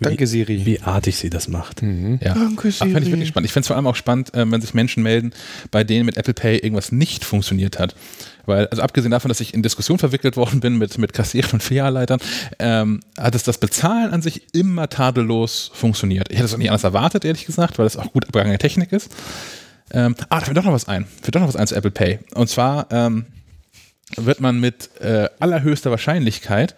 Danke, 0.09 0.25
Siri. 0.25 0.65
Wie 0.65 0.81
artig 0.81 1.17
sie 1.17 1.29
das 1.29 1.47
macht. 1.47 1.81
Mhm. 1.83 2.19
Ja. 2.23 2.33
Danke, 2.33 2.71
Siri. 2.71 2.91
Fand 2.91 3.05
ich 3.05 3.11
wirklich 3.11 3.29
spannend. 3.29 3.45
Ich 3.45 3.53
finde 3.53 3.61
es 3.61 3.67
vor 3.67 3.75
allem 3.75 3.87
auch 3.87 3.95
spannend, 3.95 4.33
äh, 4.33 4.49
wenn 4.49 4.59
sich 4.59 4.73
Menschen 4.73 5.03
melden, 5.03 5.31
bei 5.69 5.83
denen 5.83 6.05
mit 6.05 6.17
Apple 6.17 6.33
Pay 6.33 6.57
irgendwas 6.57 6.91
nicht 6.91 7.23
funktioniert 7.23 7.77
hat. 7.77 7.95
Weil, 8.45 8.67
also 8.67 8.81
abgesehen 8.81 9.11
davon, 9.11 9.29
dass 9.29 9.39
ich 9.39 9.53
in 9.53 9.61
Diskussion 9.61 9.99
verwickelt 9.99 10.37
worden 10.37 10.59
bin 10.59 10.77
mit, 10.77 10.97
mit 10.97 11.13
Kassierern 11.13 11.51
und 11.53 11.63
Filialleitern, 11.63 12.19
ähm, 12.57 13.01
hat 13.17 13.35
es 13.35 13.43
das 13.43 13.59
Bezahlen 13.59 14.11
an 14.11 14.21
sich 14.21 14.53
immer 14.53 14.89
tadellos 14.89 15.71
funktioniert. 15.73 16.29
Ich 16.31 16.37
hätte 16.37 16.45
es 16.45 16.53
auch 16.53 16.57
nicht 16.57 16.69
anders 16.69 16.83
erwartet, 16.83 17.23
ehrlich 17.23 17.45
gesagt, 17.45 17.77
weil 17.77 17.85
es 17.85 17.97
auch 17.97 18.11
gut 18.11 18.25
abgegangene 18.25 18.57
Technik 18.57 18.91
ist. 18.91 19.11
Ähm, 19.91 20.15
ah, 20.29 20.39
da 20.39 20.45
fällt 20.45 20.57
doch 20.57 20.63
noch 20.63 20.73
was 20.73 20.87
ein. 20.87 21.05
Fällt 21.21 21.35
doch 21.35 21.41
noch 21.41 21.47
was 21.47 21.55
ein 21.55 21.67
zu 21.67 21.75
Apple 21.75 21.91
Pay. 21.91 22.19
Und 22.33 22.49
zwar 22.49 22.87
ähm, 22.91 23.25
wird 24.17 24.41
man 24.41 24.59
mit 24.59 24.89
äh, 24.99 25.29
allerhöchster 25.39 25.91
Wahrscheinlichkeit 25.91 26.75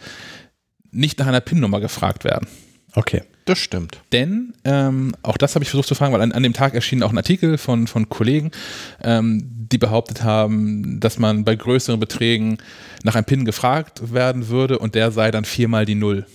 nicht 0.92 1.20
nach 1.20 1.28
einer 1.28 1.42
PIN-Nummer 1.42 1.80
gefragt 1.80 2.24
werden. 2.24 2.48
Okay. 2.96 3.24
Das 3.46 3.60
stimmt. 3.60 3.98
Denn, 4.14 4.54
ähm, 4.64 5.14
auch 5.22 5.38
das 5.38 5.56
habe 5.56 5.64
ich 5.64 5.70
versucht 5.70 5.90
zu 5.90 5.96
fragen, 5.96 6.14
weil 6.14 6.22
an, 6.22 6.32
an, 6.32 6.44
dem 6.44 6.54
Tag 6.54 6.74
erschien 6.76 7.04
auch 7.04 7.12
ein 7.12 7.18
Artikel 7.18 7.58
von, 7.58 7.88
von 7.88 8.08
Kollegen, 8.08 8.52
ähm, 9.04 9.44
die 9.72 9.78
behauptet 9.78 10.24
haben, 10.24 11.00
dass 11.02 11.20
man 11.20 11.44
bei 11.44 11.56
größeren 11.56 12.00
Beträgen 12.00 12.58
nach 13.04 13.16
einem 13.16 13.26
PIN 13.26 13.44
gefragt 13.44 14.14
werden 14.14 14.48
würde 14.48 14.80
und 14.80 14.96
der 14.96 15.12
sei 15.12 15.30
dann 15.30 15.44
viermal 15.44 15.86
die 15.86 15.96
Null. 15.96 16.26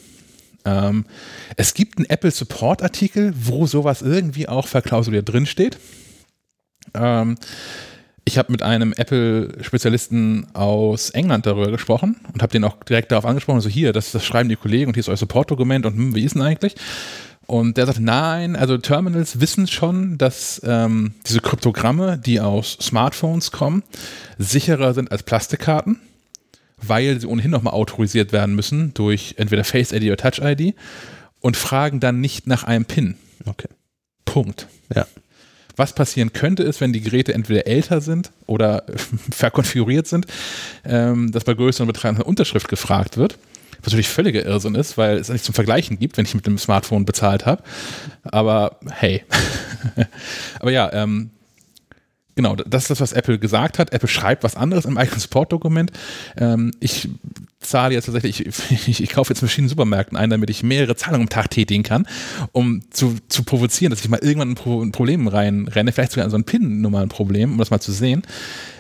Ähm, 0.67 1.07
es 1.57 1.73
gibt 1.73 1.97
einen 1.97 2.11
Apple 2.11 2.31
Support 2.31 2.83
Artikel, 2.83 3.33
wo 3.35 3.67
sowas 3.67 4.03
irgendwie 4.03 4.49
auch 4.49 4.67
verklausuliert 4.67 5.31
drinsteht. 5.31 5.79
Ähm, 6.93 7.37
ich 8.29 8.37
habe 8.37 8.53
mit 8.53 8.63
einem 8.63 8.93
Apple-Spezialisten 8.93 10.49
aus 10.53 11.11
England 11.11 11.47
darüber 11.47 11.71
gesprochen 11.71 12.17
und 12.33 12.43
habe 12.43 12.53
den 12.53 12.63
auch 12.63 12.77
direkt 12.85 13.11
darauf 13.11 13.25
angesprochen, 13.25 13.63
so 13.63 13.71
hier, 13.71 13.95
das, 13.95 14.13
das 14.13 14.25
schreiben 14.25 14.51
die 14.51 14.57
Kollegen 14.57 14.89
und 14.89 14.95
hier 14.95 15.01
ist 15.01 15.09
euer 15.09 15.17
Support-Dokument 15.17 15.87
und 15.87 15.95
hm, 15.95 16.15
wie 16.15 16.25
ist 16.25 16.35
denn 16.35 16.43
eigentlich? 16.43 16.75
Und 17.47 17.79
der 17.79 17.87
sagt, 17.87 18.01
nein, 18.01 18.55
also 18.55 18.77
Terminals 18.77 19.41
wissen 19.41 19.67
schon, 19.67 20.19
dass 20.19 20.61
ähm, 20.63 21.15
diese 21.27 21.41
Kryptogramme, 21.41 22.19
die 22.19 22.41
aus 22.41 22.77
Smartphones 22.83 23.51
kommen, 23.51 23.83
sicherer 24.37 24.93
sind 24.93 25.11
als 25.11 25.23
Plastikkarten, 25.23 25.99
weil 26.77 27.19
sie 27.19 27.27
ohnehin 27.27 27.51
nochmal 27.51 27.73
autorisiert 27.73 28.33
werden 28.33 28.55
müssen 28.55 28.93
durch 28.93 29.37
entweder 29.39 29.65
Face 29.65 29.93
ID 29.93 30.05
oder 30.05 30.19
Touch 30.19 30.41
ID 30.45 30.75
und 31.41 31.57
fragen 31.57 31.99
dann 31.99 32.21
nicht 32.21 32.47
nach 32.47 32.65
einem 32.65 32.85
PIN. 32.85 33.17
Okay. 33.47 33.69
Punkt. 34.27 34.67
Ja. 34.95 35.07
Was 35.79 35.93
passieren 35.93 36.33
könnte, 36.33 36.65
ist, 36.65 36.81
wenn 36.81 36.93
die 36.93 37.01
Geräte 37.01 37.33
entweder 37.33 37.67
älter 37.69 38.01
sind 38.01 38.33
oder 38.47 38.83
verkonfiguriert 39.31 40.09
sind, 40.09 40.27
ähm, 40.85 41.31
dass 41.31 41.45
bei 41.45 41.55
größeren 41.55 41.87
Betreibern 41.87 42.17
eine 42.17 42.25
Unterschrift 42.25 42.69
gefragt 42.69 43.17
wird. 43.17 43.39
Was 43.79 43.93
natürlich 43.93 44.09
völliger 44.09 44.45
Irrsinn 44.45 44.75
ist, 44.75 44.99
weil 44.99 45.19
es 45.19 45.29
nicht 45.29 45.45
zum 45.45 45.55
Vergleichen 45.55 46.01
gibt, 46.01 46.17
wenn 46.17 46.25
ich 46.25 46.35
mit 46.35 46.47
dem 46.47 46.59
Smartphone 46.59 47.05
bezahlt 47.05 47.47
habe. 47.47 47.63
Aber 48.25 48.81
hey. 48.91 49.25
Aber 50.59 50.73
ja, 50.73 50.93
ähm, 50.93 51.31
genau, 52.39 52.55
das 52.55 52.85
ist 52.85 52.91
das, 52.91 53.01
was 53.01 53.13
Apple 53.13 53.41
gesagt 53.41 53.81
hat. 53.81 53.93
Apple 53.93 54.09
schreibt 54.09 54.45
was 54.45 54.55
anderes 54.55 54.85
im 54.85 54.97
eigenen 54.97 55.19
Support-Dokument. 55.19 55.91
Ähm, 56.37 56.71
ich 56.79 57.09
zahle 57.59 57.95
jetzt 57.95 58.05
tatsächlich, 58.05 58.47
ich, 58.47 58.71
ich, 58.89 59.03
ich 59.03 59.11
kaufe 59.11 59.33
jetzt 59.33 59.41
verschiedene 59.41 59.69
Supermärkten 59.69 60.17
ein, 60.17 60.31
damit 60.31 60.49
ich 60.49 60.63
mehrere 60.63 60.95
Zahlungen 60.95 61.23
am 61.23 61.31
Tag 61.31 61.51
tätigen 61.51 61.83
kann, 61.83 62.07
um 62.53 62.83
zu, 62.91 63.17
zu 63.29 63.43
provozieren, 63.43 63.91
dass 63.91 64.03
ich 64.03 64.09
mal 64.09 64.21
irgendwann 64.23 64.53
ein, 64.53 64.55
Pro, 64.55 64.81
ein 64.81 64.93
Problem 64.93 65.27
reinrenne, 65.27 65.91
vielleicht 65.91 66.13
sogar 66.13 66.27
an 66.27 66.31
so 66.31 66.39
ein 66.39 66.45
PIN-Nummer 66.45 67.01
ein 67.01 67.09
Problem, 67.09 67.51
um 67.51 67.59
das 67.59 67.71
mal 67.71 67.81
zu 67.81 67.91
sehen. 67.91 68.23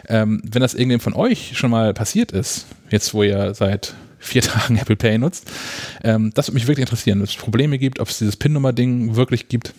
Ähm, 0.06 0.40
wenn 0.44 0.62
das 0.62 0.74
irgendjemand 0.74 1.02
von 1.02 1.14
euch 1.14 1.58
schon 1.58 1.72
mal 1.72 1.92
passiert 1.94 2.30
ist, 2.30 2.66
jetzt 2.90 3.12
wo 3.12 3.24
ihr 3.24 3.54
seit 3.54 3.96
vier 4.20 4.42
Tagen 4.42 4.78
Apple 4.78 4.94
Pay 4.94 5.18
nutzt, 5.18 5.50
ähm, 6.04 6.30
das 6.32 6.46
würde 6.46 6.54
mich 6.54 6.68
wirklich 6.68 6.86
interessieren, 6.86 7.20
ob 7.22 7.26
es 7.26 7.34
Probleme 7.34 7.76
gibt, 7.76 7.98
ob 7.98 8.08
es 8.08 8.18
dieses 8.18 8.36
PIN-Nummer-Ding 8.36 9.16
wirklich 9.16 9.48
gibt. 9.48 9.74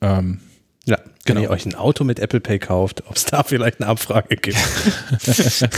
Ähm, 0.00 0.38
ja, 0.84 0.98
genau. 1.28 1.40
Wenn 1.40 1.44
ihr 1.44 1.50
euch 1.50 1.66
ein 1.66 1.74
Auto 1.74 2.04
mit 2.04 2.18
Apple 2.18 2.40
Pay 2.40 2.58
kauft, 2.58 3.04
ob 3.06 3.16
es 3.16 3.24
da 3.24 3.42
vielleicht 3.42 3.80
eine 3.80 3.88
Abfrage 3.88 4.36
gibt. 4.36 4.58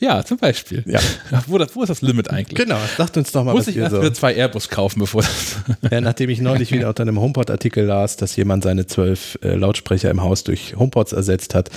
ja, 0.00 0.24
zum 0.24 0.38
Beispiel. 0.38 0.82
Ja. 0.86 1.00
Wo, 1.46 1.58
das, 1.58 1.74
wo 1.76 1.82
ist 1.82 1.88
das 1.88 2.02
Limit 2.02 2.30
eigentlich? 2.30 2.58
Genau, 2.58 2.78
sagt 2.96 3.16
uns 3.16 3.32
doch 3.32 3.44
mal, 3.44 3.52
Muss 3.52 3.62
was 3.62 3.68
ich 3.68 3.76
erst 3.76 3.92
so. 3.92 4.10
zwei 4.10 4.34
Airbus 4.34 4.68
kaufen, 4.68 5.00
bevor 5.00 5.24
Ja, 5.90 6.00
nachdem 6.00 6.30
ich 6.30 6.40
neulich 6.40 6.72
wieder 6.72 6.88
unter 6.88 7.02
einem 7.02 7.20
HomePod-Artikel 7.20 7.84
las, 7.84 8.16
dass 8.16 8.36
jemand 8.36 8.64
seine 8.64 8.86
zwölf 8.86 9.38
äh, 9.42 9.54
Lautsprecher 9.54 10.10
im 10.10 10.22
Haus 10.22 10.44
durch 10.44 10.76
HomePods 10.76 11.12
ersetzt 11.12 11.54
hat, 11.54 11.70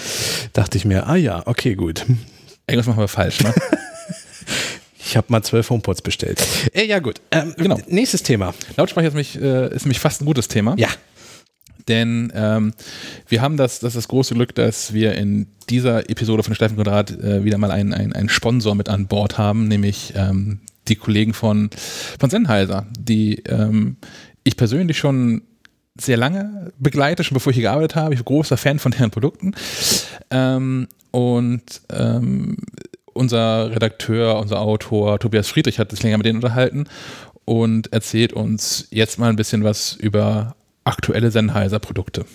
dachte 0.53 0.77
ich 0.77 0.85
mir, 0.85 1.07
ah 1.07 1.15
ja, 1.15 1.43
okay, 1.45 1.75
gut. 1.75 2.05
Irgendwas 2.67 2.87
machen 2.87 2.99
wir 2.99 3.07
falsch, 3.07 3.41
ne? 3.41 3.53
Ich 5.05 5.17
habe 5.17 5.27
mal 5.29 5.43
zwölf 5.43 5.69
HomePods 5.69 6.01
bestellt. 6.01 6.41
Äh, 6.73 6.85
ja, 6.85 6.99
gut. 6.99 7.19
Ähm, 7.29 7.53
genau. 7.57 7.77
Nächstes 7.87 8.23
Thema. 8.23 8.53
Lautsprecher 8.77 9.09
ist 9.09 9.13
mich, 9.13 9.39
äh, 9.39 9.75
ist 9.75 9.85
mich 9.85 9.99
fast 9.99 10.21
ein 10.21 10.25
gutes 10.25 10.47
Thema. 10.47 10.75
Ja. 10.77 10.87
Denn 11.87 12.31
ähm, 12.35 12.73
wir 13.27 13.41
haben 13.41 13.57
das, 13.57 13.79
das 13.79 13.93
das 13.93 14.07
große 14.07 14.33
Glück, 14.33 14.55
dass 14.55 14.93
wir 14.93 15.15
in 15.15 15.47
dieser 15.69 16.09
Episode 16.09 16.43
von 16.43 16.55
Steffen 16.55 16.77
Quadrat 16.77 17.11
äh, 17.11 17.43
wieder 17.43 17.57
mal 17.57 17.71
einen, 17.71 17.93
einen, 17.93 18.13
einen 18.13 18.29
Sponsor 18.29 18.75
mit 18.75 18.89
an 18.89 19.07
Bord 19.07 19.37
haben, 19.37 19.67
nämlich 19.67 20.13
ähm, 20.15 20.59
die 20.87 20.95
Kollegen 20.95 21.33
von, 21.33 21.69
von 22.19 22.29
Sennheiser, 22.29 22.85
die 22.97 23.35
ähm, 23.47 23.97
ich 24.43 24.57
persönlich 24.57 24.97
schon 24.97 25.41
sehr 25.99 26.17
lange 26.17 26.71
begleite, 26.79 27.23
schon 27.23 27.35
bevor 27.35 27.51
ich 27.51 27.55
hier 27.55 27.63
gearbeitet 27.63 27.95
habe. 27.95 28.13
Ich 28.13 28.19
bin 28.19 28.25
großer 28.25 28.57
Fan 28.57 28.79
von 28.79 28.91
deren 28.91 29.11
Produkten. 29.11 29.53
Ähm, 30.31 30.87
und 31.11 31.81
ähm, 31.91 32.57
unser 33.13 33.71
Redakteur, 33.71 34.39
unser 34.39 34.59
Autor 34.59 35.19
Tobias 35.19 35.49
Friedrich 35.49 35.79
hat 35.79 35.91
sich 35.91 36.01
länger 36.01 36.17
mit 36.17 36.25
denen 36.25 36.37
unterhalten 36.37 36.85
und 37.45 37.93
erzählt 37.93 38.33
uns 38.33 38.87
jetzt 38.89 39.19
mal 39.19 39.29
ein 39.29 39.35
bisschen 39.35 39.63
was 39.63 39.93
über 39.93 40.55
aktuelle 40.83 41.31
Sennheiser-Produkte. 41.31 42.25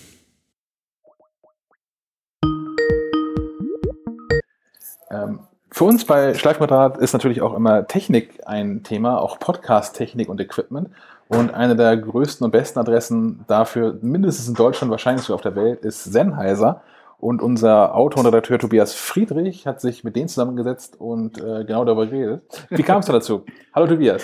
Ähm, 5.11 5.39
für 5.71 5.83
uns 5.83 6.05
bei 6.05 6.33
Schleifquadrat 6.33 6.97
ist 6.97 7.13
natürlich 7.13 7.41
auch 7.41 7.53
immer 7.53 7.87
Technik 7.87 8.41
ein 8.45 8.83
Thema, 8.83 9.21
auch 9.21 9.39
Podcast-Technik 9.39 10.29
und 10.29 10.41
Equipment. 10.41 10.89
Und 11.27 11.53
eine 11.53 11.75
der 11.75 11.95
größten 11.95 12.43
und 12.43 12.51
besten 12.51 12.79
Adressen 12.79 13.45
dafür, 13.47 13.99
mindestens 14.01 14.47
in 14.47 14.55
Deutschland, 14.55 14.89
wahrscheinlich 14.89 15.25
sogar 15.25 15.35
auf 15.35 15.41
der 15.41 15.55
Welt, 15.55 15.85
ist 15.85 16.03
Sennheiser. 16.03 16.81
Und 17.19 17.41
unser 17.41 17.95
Autor 17.95 18.21
und 18.21 18.27
Redakteur 18.27 18.57
Tobias 18.57 18.93
Friedrich 18.93 19.67
hat 19.67 19.79
sich 19.79 20.03
mit 20.03 20.15
denen 20.15 20.27
zusammengesetzt 20.27 20.99
und 20.99 21.37
äh, 21.37 21.65
genau 21.65 21.85
darüber 21.85 22.07
geredet. 22.07 22.65
Wie 22.69 22.81
kam 22.81 23.01
es 23.01 23.05
da 23.05 23.13
dazu? 23.13 23.45
Hallo 23.73 23.87
Tobias. 23.87 24.23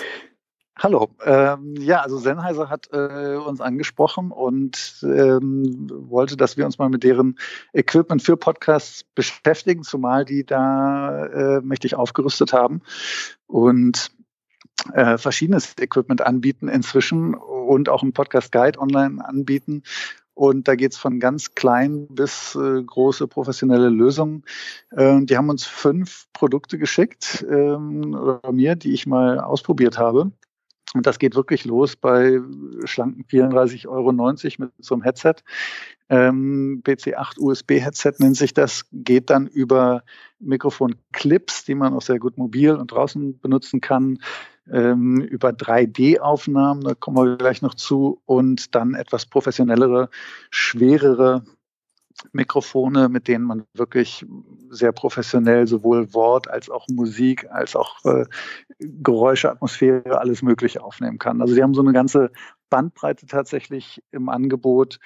Hallo. 0.78 1.08
Ähm, 1.24 1.74
ja, 1.78 2.02
also 2.02 2.18
Sennheiser 2.18 2.68
hat 2.68 2.90
äh, 2.92 3.36
uns 3.36 3.62
angesprochen 3.62 4.30
und 4.30 5.02
ähm, 5.04 5.88
wollte, 5.90 6.36
dass 6.36 6.58
wir 6.58 6.66
uns 6.66 6.76
mal 6.76 6.90
mit 6.90 7.02
deren 7.02 7.38
Equipment 7.72 8.22
für 8.22 8.36
Podcasts 8.36 9.02
beschäftigen, 9.02 9.84
zumal 9.84 10.26
die 10.26 10.44
da 10.44 11.24
äh, 11.26 11.60
mächtig 11.62 11.94
aufgerüstet 11.94 12.52
haben 12.52 12.82
und 13.46 14.10
äh, 14.92 15.16
verschiedenes 15.16 15.74
Equipment 15.80 16.20
anbieten 16.20 16.68
inzwischen 16.68 17.34
und 17.34 17.88
auch 17.88 18.02
einen 18.02 18.12
Podcast 18.12 18.52
Guide 18.52 18.78
online 18.78 19.26
anbieten. 19.26 19.82
Und 20.34 20.68
da 20.68 20.74
geht's 20.74 20.98
von 20.98 21.18
ganz 21.18 21.54
klein 21.54 22.06
bis 22.08 22.54
äh, 22.54 22.82
große 22.82 23.26
professionelle 23.26 23.88
Lösungen. 23.88 24.44
Äh, 24.90 25.22
die 25.22 25.38
haben 25.38 25.48
uns 25.48 25.64
fünf 25.64 26.26
Produkte 26.34 26.76
geschickt, 26.76 27.46
ähm, 27.50 28.14
oder 28.14 28.52
mir, 28.52 28.76
die 28.76 28.92
ich 28.92 29.06
mal 29.06 29.40
ausprobiert 29.40 29.96
habe. 29.96 30.32
Und 30.94 31.06
das 31.06 31.18
geht 31.18 31.34
wirklich 31.34 31.64
los 31.64 31.96
bei 31.96 32.40
schlanken 32.84 33.24
34,90 33.24 33.88
Euro 33.88 34.12
mit 34.12 34.72
so 34.78 34.94
einem 34.94 35.02
Headset. 35.02 35.34
Ähm, 36.08 36.82
PC8 36.84 37.38
USB-Headset 37.38 38.12
nennt 38.18 38.36
sich 38.36 38.54
das, 38.54 38.86
geht 38.92 39.28
dann 39.28 39.48
über 39.48 40.04
Mikrofon-Clips, 40.38 41.64
die 41.64 41.74
man 41.74 41.94
auch 41.94 42.02
sehr 42.02 42.20
gut 42.20 42.38
mobil 42.38 42.74
und 42.74 42.92
draußen 42.92 43.40
benutzen 43.40 43.80
kann, 43.80 44.20
ähm, 44.70 45.20
über 45.20 45.50
3D-Aufnahmen, 45.50 46.82
da 46.82 46.94
kommen 46.94 47.16
wir 47.16 47.36
gleich 47.36 47.62
noch 47.62 47.74
zu, 47.74 48.20
und 48.24 48.74
dann 48.74 48.94
etwas 48.94 49.26
professionellere, 49.26 50.08
schwerere 50.50 51.44
Mikrofone, 52.32 53.08
mit 53.08 53.28
denen 53.28 53.44
man 53.44 53.64
wirklich 53.74 54.26
sehr 54.70 54.92
professionell 54.92 55.66
sowohl 55.66 56.12
Wort 56.14 56.48
als 56.48 56.70
auch 56.70 56.86
Musik, 56.88 57.48
als 57.50 57.76
auch 57.76 58.04
äh, 58.04 58.24
Geräusche, 58.78 59.50
Atmosphäre, 59.50 60.18
alles 60.18 60.42
Mögliche 60.42 60.82
aufnehmen 60.82 61.18
kann. 61.18 61.40
Also 61.40 61.54
sie 61.54 61.62
haben 61.62 61.74
so 61.74 61.82
eine 61.82 61.92
ganze 61.92 62.30
Bandbreite 62.70 63.26
tatsächlich 63.26 64.02
im 64.10 64.28
Angebot. 64.28 64.98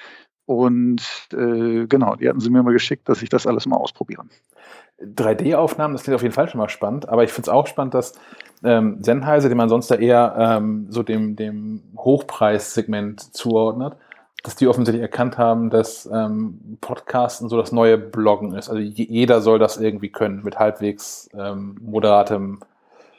Und 0.47 1.03
äh, 1.33 1.87
genau, 1.87 2.17
die 2.17 2.29
hatten 2.29 2.41
sie 2.41 2.51
mir 2.51 2.63
mal 2.63 2.73
geschickt, 2.73 3.09
dass 3.09 3.23
ich 3.23 3.29
das 3.29 3.47
alles 3.47 3.67
mal 3.67 3.77
ausprobiere. 3.77 4.25
3D-Aufnahmen, 5.01 5.95
das 5.95 6.03
klingt 6.03 6.17
auf 6.17 6.23
jeden 6.23 6.35
Fall 6.35 6.49
schon 6.49 6.59
mal 6.59 6.69
spannend, 6.69 7.09
aber 7.09 7.23
ich 7.25 7.31
finde 7.31 7.43
es 7.43 7.49
auch 7.49 7.67
spannend, 7.67 7.95
dass 7.95 8.15
ähm, 8.65 9.03
Sennheiser, 9.03 9.49
den 9.49 9.57
man 9.57 9.69
sonst 9.69 9.91
da 9.91 9.95
eher 9.95 10.35
ähm, 10.37 10.87
so 10.91 11.03
dem, 11.03 11.37
dem 11.37 11.83
Hochpreissegment 11.97 13.35
zuordnet, 13.35 13.97
dass 14.43 14.57
die 14.57 14.69
offensichtlich 14.69 15.03
erkannt 15.03 15.39
haben, 15.39 15.71
dass 15.71 16.09
ähm, 16.13 16.79
Podcasten 16.81 17.49
so 17.49 17.57
das 17.57 17.73
neue 17.73 17.99
Bloggen 17.99 18.55
ist. 18.55 18.69
Also 18.69 18.81
jeder 18.81 19.41
soll 19.41 19.59
das 19.59 19.77
irgendwie 19.77 20.11
können, 20.11 20.43
mit 20.43 20.59
halbwegs 20.59 21.29
ähm, 21.35 21.77
moderatem 21.81 22.61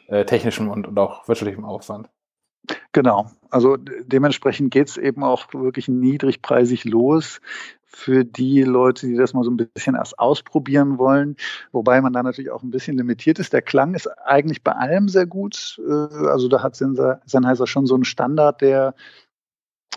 äh, 0.08 0.26
technischem 0.26 0.70
und, 0.70 0.88
und 0.88 0.98
auch 0.98 1.28
wirtschaftlichem 1.28 1.66
Aufwand. 1.66 2.10
Genau, 2.92 3.32
also 3.50 3.78
dementsprechend 3.78 4.72
geht 4.72 4.90
es 4.90 4.98
eben 4.98 5.24
auch 5.24 5.54
wirklich 5.54 5.88
niedrigpreisig 5.88 6.86
los 6.86 7.40
für 7.94 8.24
die 8.24 8.64
Leute, 8.64 9.08
die 9.08 9.16
das 9.16 9.34
mal 9.34 9.44
so 9.44 9.52
ein 9.52 9.58
bisschen 9.58 9.96
erst 9.96 10.18
ausprobieren 10.18 10.98
wollen, 10.98 11.36
wobei 11.72 12.02
man 12.02 12.14
da 12.14 12.24
natürlich 12.24 12.52
auch 12.52 12.64
ein 12.64 12.72
bisschen 12.72 12.98
limitiert 12.98 13.40
ist. 13.40 13.52
Der 13.52 13.62
Klang 13.62 13.94
ist 13.94 14.08
eigentlich 14.26 14.64
bei 14.64 14.72
allem 14.72 15.10
sehr 15.10 15.26
gut. 15.26 15.80
Äh, 15.86 15.92
also 16.28 16.48
da 16.48 16.64
hat 16.64 16.76
Sennheiser 16.76 17.68
schon 17.68 17.86
so 17.86 17.96
einen 17.96 18.06
Standard, 18.06 18.62
der 18.62 18.96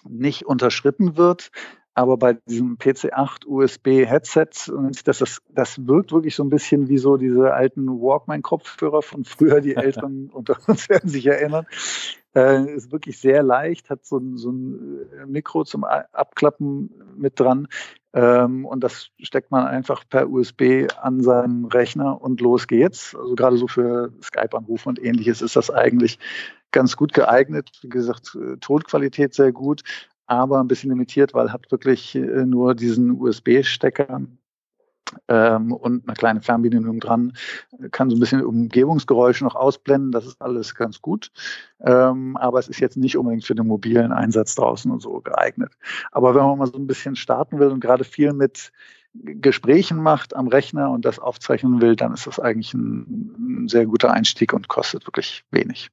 nicht 0.08 0.46
unterschritten 0.46 1.16
wird. 1.16 1.50
Aber 1.96 2.16
bei 2.16 2.32
diesem 2.32 2.76
PC8 2.76 3.46
USB 3.46 4.04
Headset, 4.04 4.48
das, 5.04 5.18
das, 5.18 5.42
das 5.48 5.86
wirkt 5.86 6.10
wirklich 6.10 6.34
so 6.34 6.42
ein 6.42 6.50
bisschen 6.50 6.88
wie 6.88 6.98
so 6.98 7.16
diese 7.16 7.54
alten 7.54 7.86
Walkman-Kopfhörer 7.86 9.00
von 9.00 9.24
früher. 9.24 9.60
Die 9.60 9.76
Älteren 9.76 10.28
unter 10.30 10.56
uns 10.66 10.88
werden 10.88 11.08
sich 11.08 11.26
erinnern. 11.26 11.66
Äh, 12.34 12.74
ist 12.74 12.90
wirklich 12.90 13.20
sehr 13.20 13.44
leicht, 13.44 13.90
hat 13.90 14.04
so 14.04 14.18
ein, 14.18 14.36
so 14.36 14.50
ein 14.50 15.06
äh, 15.22 15.26
Mikro 15.26 15.62
zum 15.62 15.84
Abklappen 15.84 16.90
mit 17.16 17.38
dran. 17.38 17.68
Ähm, 18.12 18.66
und 18.66 18.82
das 18.82 19.10
steckt 19.20 19.52
man 19.52 19.64
einfach 19.64 20.02
per 20.08 20.28
USB 20.28 20.88
an 21.00 21.22
seinen 21.22 21.64
Rechner 21.66 22.20
und 22.20 22.40
los 22.40 22.66
geht's. 22.66 23.14
Also 23.14 23.36
gerade 23.36 23.56
so 23.56 23.68
für 23.68 24.12
Skype-Anrufe 24.20 24.88
und 24.88 25.00
ähnliches 25.00 25.42
ist 25.42 25.54
das 25.54 25.70
eigentlich 25.70 26.18
ganz 26.74 26.96
gut 26.96 27.14
geeignet. 27.14 27.70
Wie 27.80 27.88
gesagt, 27.88 28.36
äh, 28.36 28.58
Tonqualität 28.58 29.32
sehr 29.32 29.52
gut, 29.52 29.82
aber 30.26 30.60
ein 30.60 30.68
bisschen 30.68 30.90
limitiert, 30.90 31.32
weil 31.32 31.52
hat 31.52 31.70
wirklich 31.70 32.14
äh, 32.14 32.44
nur 32.44 32.74
diesen 32.74 33.12
USB-Stecker 33.12 34.20
ähm, 35.28 35.72
und 35.72 36.06
eine 36.06 36.16
kleine 36.16 36.42
Fernbedienung 36.42 36.98
dran. 36.98 37.32
Kann 37.92 38.10
so 38.10 38.16
ein 38.16 38.20
bisschen 38.20 38.44
Umgebungsgeräusche 38.44 39.44
noch 39.44 39.54
ausblenden, 39.54 40.12
das 40.12 40.26
ist 40.26 40.42
alles 40.42 40.74
ganz 40.74 41.00
gut. 41.00 41.30
Ähm, 41.80 42.36
aber 42.36 42.58
es 42.58 42.68
ist 42.68 42.80
jetzt 42.80 42.96
nicht 42.96 43.16
unbedingt 43.16 43.44
für 43.44 43.54
den 43.54 43.66
mobilen 43.66 44.12
Einsatz 44.12 44.54
draußen 44.54 44.90
und 44.90 45.00
so 45.00 45.20
geeignet. 45.20 45.72
Aber 46.10 46.34
wenn 46.34 46.42
man 46.42 46.58
mal 46.58 46.66
so 46.66 46.76
ein 46.78 46.86
bisschen 46.86 47.16
starten 47.16 47.58
will 47.58 47.68
und 47.68 47.80
gerade 47.80 48.04
viel 48.04 48.32
mit 48.32 48.72
Gesprächen 49.14 50.02
macht 50.02 50.34
am 50.34 50.48
Rechner 50.48 50.90
und 50.90 51.04
das 51.04 51.18
aufzeichnen 51.18 51.80
will, 51.80 51.94
dann 51.96 52.12
ist 52.12 52.26
das 52.26 52.40
eigentlich 52.40 52.74
ein, 52.74 53.66
sehr 53.68 53.86
guter 53.86 54.12
Einstieg 54.12 54.52
und 54.52 54.68
kostet 54.68 55.06
wirklich 55.06 55.44
wenig. 55.50 55.88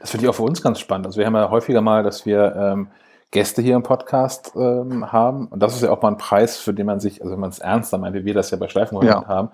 Das 0.00 0.10
finde 0.10 0.26
ich 0.26 0.30
auch 0.30 0.34
für 0.34 0.42
uns 0.42 0.60
ganz 0.60 0.80
spannend. 0.80 1.06
Also 1.06 1.18
wir 1.18 1.26
haben 1.26 1.34
ja 1.34 1.50
häufiger 1.50 1.80
mal, 1.80 2.02
dass 2.02 2.26
wir 2.26 2.54
ähm, 2.56 2.88
Gäste 3.30 3.62
hier 3.62 3.76
im 3.76 3.82
Podcast 3.82 4.52
ähm, 4.56 5.12
haben. 5.12 5.46
Und 5.48 5.60
das 5.60 5.74
ist 5.74 5.82
ja 5.82 5.90
auch 5.90 6.02
mal 6.02 6.08
ein 6.08 6.18
Preis, 6.18 6.58
für 6.58 6.74
den 6.74 6.86
man 6.86 7.00
sich, 7.00 7.20
also 7.22 7.32
wenn 7.32 7.40
man 7.40 7.50
es 7.50 7.60
ernster 7.60 7.98
meint, 7.98 8.14
wie 8.14 8.24
wir 8.24 8.34
das 8.34 8.50
ja 8.50 8.58
bei 8.58 8.68
Schleifenhund 8.68 9.08
ja. 9.08 9.26
haben, 9.26 9.50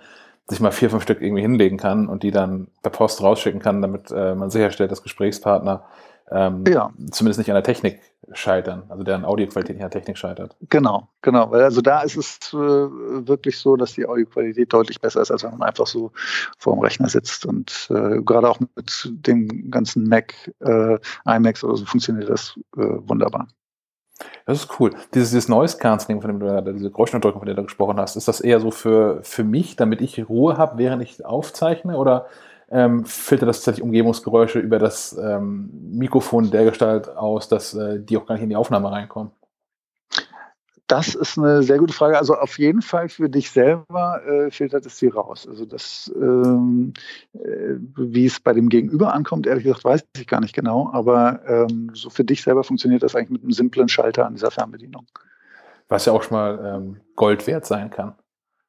sich 0.49 0.61
mal 0.61 0.73
vier, 0.73 0.91
fünf 0.91 1.03
Stück 1.03 1.21
irgendwie 1.23 1.43
hinlegen 1.43 1.77
kann 1.77 2.09
und 2.09 2.23
die 2.23 2.31
dann 2.31 2.69
per 2.83 2.91
Post 2.91 3.23
rausschicken 3.23 3.61
kann, 3.61 3.83
damit 3.83 4.11
äh, 4.11 4.35
man 4.35 4.51
sicherstellt, 4.51 4.91
dass 4.91 5.03
Gesprächspartner 5.03 5.85
ähm, 6.31 6.65
ja. 6.67 6.91
zumindest 7.11 7.39
nicht 7.39 7.51
an 7.51 7.55
der 7.55 7.65
Technik 7.65 8.01
scheitern, 8.33 8.85
also 8.89 9.03
deren 9.03 9.25
Audioqualität 9.25 9.77
nicht 9.77 9.85
an 9.85 9.91
der 9.91 10.01
Technik 10.01 10.17
scheitert. 10.17 10.57
Genau, 10.69 11.09
genau. 11.23 11.51
Weil 11.51 11.63
also 11.63 11.81
da 11.81 12.03
ist 12.03 12.17
es 12.17 12.39
äh, 12.53 12.57
wirklich 12.57 13.59
so, 13.59 13.77
dass 13.77 13.95
die 13.95 14.07
Audioqualität 14.07 14.73
deutlich 14.73 15.01
besser 15.01 15.23
ist, 15.23 15.31
als 15.31 15.43
wenn 15.43 15.51
man 15.53 15.63
einfach 15.63 15.87
so 15.87 16.13
vor 16.59 16.75
dem 16.75 16.81
Rechner 16.81 17.09
sitzt. 17.09 17.47
Und 17.47 17.89
äh, 17.91 18.23
gerade 18.23 18.49
auch 18.49 18.61
mit 18.61 19.11
dem 19.27 19.71
ganzen 19.71 20.09
Mac, 20.09 20.35
äh, 20.61 20.99
iMacs 21.27 21.65
oder 21.65 21.77
so 21.77 21.85
funktioniert 21.85 22.29
das 22.29 22.59
äh, 22.77 22.81
wunderbar. 22.81 23.49
Das 24.47 24.59
ist 24.59 24.81
cool. 24.81 24.91
Dieses, 25.15 25.31
dieses 25.31 25.49
Noise 25.49 25.79
Cancelling, 25.79 26.21
von 26.21 26.31
dem 26.31 26.41
du 26.41 26.73
diese 26.73 26.91
Geräuschunterdrückung, 26.91 27.41
von 27.41 27.47
der 27.47 27.57
du 27.57 27.65
gesprochen 27.65 27.99
hast, 27.99 28.17
ist 28.17 28.29
das 28.29 28.41
eher 28.41 28.61
so 28.61 28.71
für, 28.71 29.23
für 29.23 29.45
mich, 29.45 29.77
damit 29.77 30.01
ich 30.01 30.29
Ruhe 30.29 30.59
habe, 30.59 30.79
während 30.79 31.03
ich 31.03 31.25
aufzeichne? 31.25 31.97
Oder 31.97 32.27
ähm, 32.71 33.05
filtert 33.05 33.49
das 33.49 33.59
tatsächlich 33.59 33.83
Umgebungsgeräusche 33.83 34.61
über 34.61 34.79
das 34.79 35.17
ähm, 35.21 35.71
Mikrofon 35.93 36.51
der 36.51 36.65
Gestalt 36.65 37.09
aus, 37.09 37.49
dass 37.49 37.75
äh, 37.75 38.01
die 38.01 38.17
auch 38.17 38.27
gar 38.27 38.35
nicht 38.35 38.45
in 38.45 38.51
die 38.51 38.57
Aufnahme 38.57 38.91
reinkommen? 38.91 39.33
Das 40.87 41.15
ist 41.15 41.39
eine 41.39 41.63
sehr 41.63 41.79
gute 41.79 41.93
Frage. 41.93 42.19
Also 42.19 42.35
auf 42.35 42.59
jeden 42.59 42.83
Fall 42.83 43.09
für 43.09 43.29
dich 43.29 43.53
selber 43.53 44.23
äh, 44.27 44.51
filtert 44.51 44.85
es 44.87 44.99
sie 44.99 45.07
raus. 45.07 45.47
Also 45.49 45.65
das, 45.65 46.13
ähm, 46.17 46.95
äh, 47.33 47.77
wie 47.97 48.27
es 48.27 48.41
bei 48.41 48.53
dem 48.53 48.69
Gegenüber 48.69 49.15
ankommt, 49.15 49.47
ehrlich 49.47 49.65
gesagt, 49.65 49.85
weiß 49.85 50.05
ich 50.17 50.27
gar 50.27 50.41
nicht 50.41 50.55
genau. 50.55 50.91
Aber 50.93 51.43
ähm, 51.47 51.93
so 51.95 52.11
für 52.11 52.25
dich 52.25 52.43
selber 52.43 52.65
funktioniert 52.65 53.05
das 53.05 53.15
eigentlich 53.15 53.31
mit 53.31 53.43
einem 53.43 53.53
simplen 53.53 53.89
Schalter 53.89 54.27
an 54.27 54.35
dieser 54.35 54.51
Fernbedienung. 54.51 55.07
Was 55.89 56.07
ja 56.07 56.13
auch 56.13 56.25
schon 56.25 56.37
mal 56.37 56.61
ähm, 56.65 56.97
Gold 57.15 57.47
wert 57.47 57.67
sein 57.67 57.91
kann. 57.91 58.15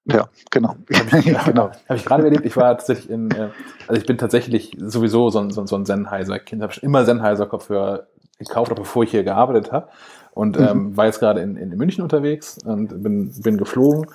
Ja, 0.06 0.28
genau. 0.50 0.70
Habe 0.70 1.20
ich, 1.20 1.26
genau. 1.46 1.72
Hab 1.88 1.98
ich 1.98 2.06
gerade 2.06 2.24
erlebt. 2.24 2.46
Ich 2.46 2.58
war 2.58 2.76
tatsächlich 2.76 3.10
in, 3.10 3.32
äh, 3.32 3.50
also 3.88 4.02
ich 4.02 4.08
bin 4.08 4.18
tatsächlich 4.18 4.76
sowieso 4.80 5.30
so 5.30 5.40
ein, 5.40 5.52
so, 5.52 5.66
so 5.66 5.76
ein 5.76 5.86
Sennheiser-Kind. 5.86 6.62
Habe 6.62 6.74
immer 6.82 7.06
Sennheiser-Kopfhörer 7.06 8.08
gekauft, 8.40 8.72
auch 8.72 8.76
bevor 8.76 9.04
ich 9.04 9.12
hier 9.12 9.24
gearbeitet 9.24 9.72
habe. 9.72 9.90
Und 10.34 10.60
mhm. 10.60 10.66
ähm, 10.66 10.98
war 10.98 11.06
jetzt 11.06 11.20
gerade 11.20 11.42
in, 11.42 11.56
in 11.58 11.70
München 11.78 12.04
unterwegs 12.04 12.58
und 12.64 13.04
bin, 13.04 13.32
bin 13.42 13.58
geflogen 13.58 14.08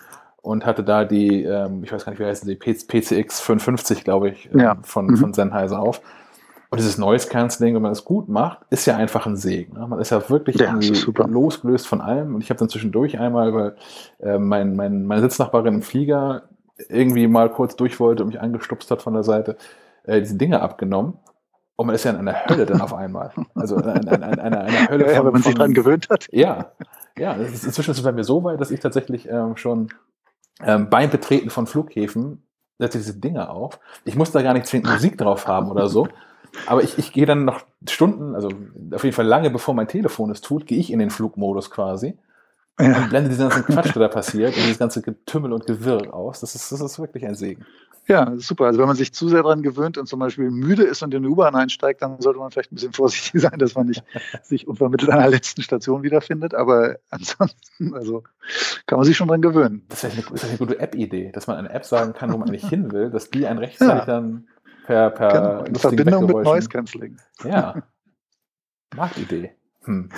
und 0.43 0.65
hatte 0.65 0.83
da 0.83 1.05
die, 1.05 1.43
ähm, 1.43 1.85
ich 1.85 1.93
weiß 1.93 2.05
gar 2.05 2.13
nicht, 2.13 2.21
wie 2.21 2.25
heißen 2.25 2.49
die, 2.49 2.57
PCX 2.57 3.41
550, 3.41 4.05
glaube 4.05 4.31
ich, 4.31 4.49
ähm, 4.53 4.61
ja. 4.61 4.77
von, 4.83 5.07
mhm. 5.07 5.17
von 5.17 5.35
Sennheiser 5.35 5.79
auf. 5.79 6.01
Und 6.71 6.79
dieses 6.79 6.99
Noise 6.99 7.29
Cancelling, 7.29 7.75
wenn 7.75 7.83
man 7.83 7.93
es 7.93 8.05
gut 8.05 8.29
macht, 8.29 8.59
ist 8.71 8.87
ja 8.87 8.97
einfach 8.97 9.27
ein 9.27 9.37
Segen. 9.37 9.75
Ne? 9.75 9.87
Man 9.87 10.01
ist 10.01 10.11
ja 10.11 10.29
wirklich 10.29 10.57
ja, 10.57 10.67
irgendwie 10.67 11.13
losgelöst 11.31 11.87
von 11.87 12.01
allem. 12.01 12.35
Und 12.35 12.43
ich 12.43 12.51
habe 12.51 12.59
dann 12.59 12.69
zwischendurch 12.69 13.19
einmal, 13.19 13.55
weil 13.55 13.77
äh, 14.21 14.39
mein, 14.39 14.75
mein, 14.75 15.07
meine 15.07 15.21
Sitznachbarin 15.23 15.75
im 15.75 15.83
Flieger 15.83 16.43
irgendwie 16.89 17.27
mal 17.29 17.51
kurz 17.51 17.77
durch 17.77 18.01
wollte 18.01 18.23
und 18.23 18.31
mich 18.31 18.41
angestupst 18.41 18.91
hat 18.91 19.01
von 19.01 19.15
der 19.15 19.23
Seite, 19.23 19.57
äh, 20.05 20.21
diese 20.21 20.37
Dinge 20.37 20.61
abgenommen. 20.61 21.15
Und 21.77 21.87
man 21.87 21.95
ist 21.95 22.05
ja 22.05 22.11
in 22.11 22.17
einer 22.17 22.47
Hölle 22.47 22.67
dann 22.67 22.81
auf 22.81 22.95
einmal. 22.95 23.33
Also 23.55 23.77
in, 23.77 23.85
in, 23.85 24.09
in 24.09 24.23
einer, 24.23 24.61
einer 24.61 24.89
Hölle. 24.89 25.05
Von, 25.05 25.15
ja, 25.15 25.25
wenn 25.25 25.33
man 25.33 25.43
sich 25.43 25.55
dran 25.55 25.75
gewöhnt 25.75 26.09
hat. 26.09 26.27
Ja, 26.33 26.73
ja. 27.19 27.35
Ist, 27.35 27.65
inzwischen 27.65 27.91
ist 27.91 27.99
es 27.99 28.03
bei 28.03 28.13
mir 28.13 28.25
so 28.25 28.43
weit, 28.45 28.61
dass 28.61 28.71
ich 28.71 28.81
tatsächlich 28.81 29.29
ähm, 29.29 29.57
schon 29.57 29.89
ähm, 30.65 30.89
beim 30.89 31.11
Betreten 31.11 31.51
von 31.51 31.67
Flughäfen 31.67 32.43
setze 32.79 32.99
diese 32.99 33.15
Dinge 33.15 33.51
auf. 33.51 33.79
Ich 34.05 34.17
muss 34.17 34.33
da 34.33 34.43
gar 34.43 34.55
nicht 34.55 34.67
zwingend 34.67 34.91
Musik 34.91 35.19
drauf 35.19 35.47
haben 35.47 35.71
oder 35.71 35.89
so. 35.89 36.09
Aber 36.67 36.83
ich, 36.83 36.99
ich 36.99 37.13
gehe 37.13 37.27
dann 37.27 37.45
noch 37.45 37.61
Stunden, 37.89 38.35
also 38.35 38.49
auf 38.93 39.05
jeden 39.05 39.15
Fall 39.15 39.27
lange 39.27 39.51
bevor 39.51 39.75
mein 39.75 39.89
Telefon 39.89 40.31
es 40.31 40.41
tut, 40.41 40.67
gehe 40.67 40.79
ich 40.79 40.93
in 40.93 40.99
den 40.99 41.11
Flugmodus 41.11 41.71
quasi. 41.71 42.17
Ja. 42.79 42.99
Und 42.99 43.09
blende 43.09 43.31
diesen 43.31 43.49
ganzen 43.49 43.65
Quatsch, 43.65 43.95
der 43.95 44.03
da 44.03 44.09
passiert, 44.09 44.55
und 44.55 44.63
dieses 44.63 44.79
ganze 44.79 45.01
Getümmel 45.01 45.53
und 45.53 45.67
Gewirr 45.67 46.13
aus. 46.13 46.41
Das 46.41 46.55
ist, 46.55 46.71
das 46.71 46.81
ist 46.81 46.99
wirklich 46.99 47.25
ein 47.25 47.35
Segen. 47.35 47.65
Ja, 48.09 48.35
super. 48.37 48.67
Also 48.67 48.79
wenn 48.79 48.87
man 48.87 48.97
sich 48.97 49.13
zu 49.13 49.29
sehr 49.29 49.43
daran 49.43 49.63
gewöhnt 49.63 49.99
und 49.99 50.07
zum 50.07 50.21
Beispiel 50.21 50.51
müde 50.51 50.85
ist 50.85 51.03
und 51.03 51.13
in 51.13 51.23
die 51.23 51.29
U-Bahn 51.29 51.57
einsteigt, 51.57 52.03
dann 52.03 52.21
sollte 52.21 52.39
man 52.39 52.51
vielleicht 52.53 52.71
ein 52.71 52.77
bisschen 52.77 52.93
vorsichtig 52.93 53.41
sein, 53.43 53.59
dass 53.59 53.75
man 53.75 53.87
nicht 53.87 54.05
sich 54.43 54.69
unvermittelt 54.69 55.11
an 55.11 55.19
der 55.19 55.31
letzten 55.31 55.63
Station 55.63 56.03
wiederfindet. 56.03 56.55
Aber 56.55 56.97
ansonsten, 57.11 57.95
also 57.95 58.23
kann 58.87 58.99
man 58.99 59.07
sich 59.07 59.17
schon 59.17 59.27
daran 59.27 59.43
gewöhnen. 59.43 59.85
Das 59.89 60.05
ist 60.05 60.13
eine, 60.13 60.49
eine 60.49 60.59
gute 60.59 60.79
App-Idee, 60.79 61.33
dass 61.33 61.49
man 61.49 61.57
eine 61.57 61.71
App 61.71 61.85
sagen 61.85 62.13
kann, 62.13 62.33
wo 62.33 62.37
man 62.37 62.49
nicht 62.49 62.69
hin 62.69 62.93
will, 62.93 63.11
dass 63.11 63.31
die 63.31 63.47
einen 63.47 63.59
rechtzeitig 63.59 64.01
ja. 64.01 64.05
dann 64.05 64.47
per, 64.87 65.11
per 65.11 65.33
genau. 65.33 65.65
In 65.65 65.75
Verbindung 65.75 66.27
mit 66.27 66.37
Noise 66.37 66.69
Cancelling. 66.69 67.17
Ja. 67.45 67.83
Marktidee. 68.95 69.53
Hm. 69.85 70.09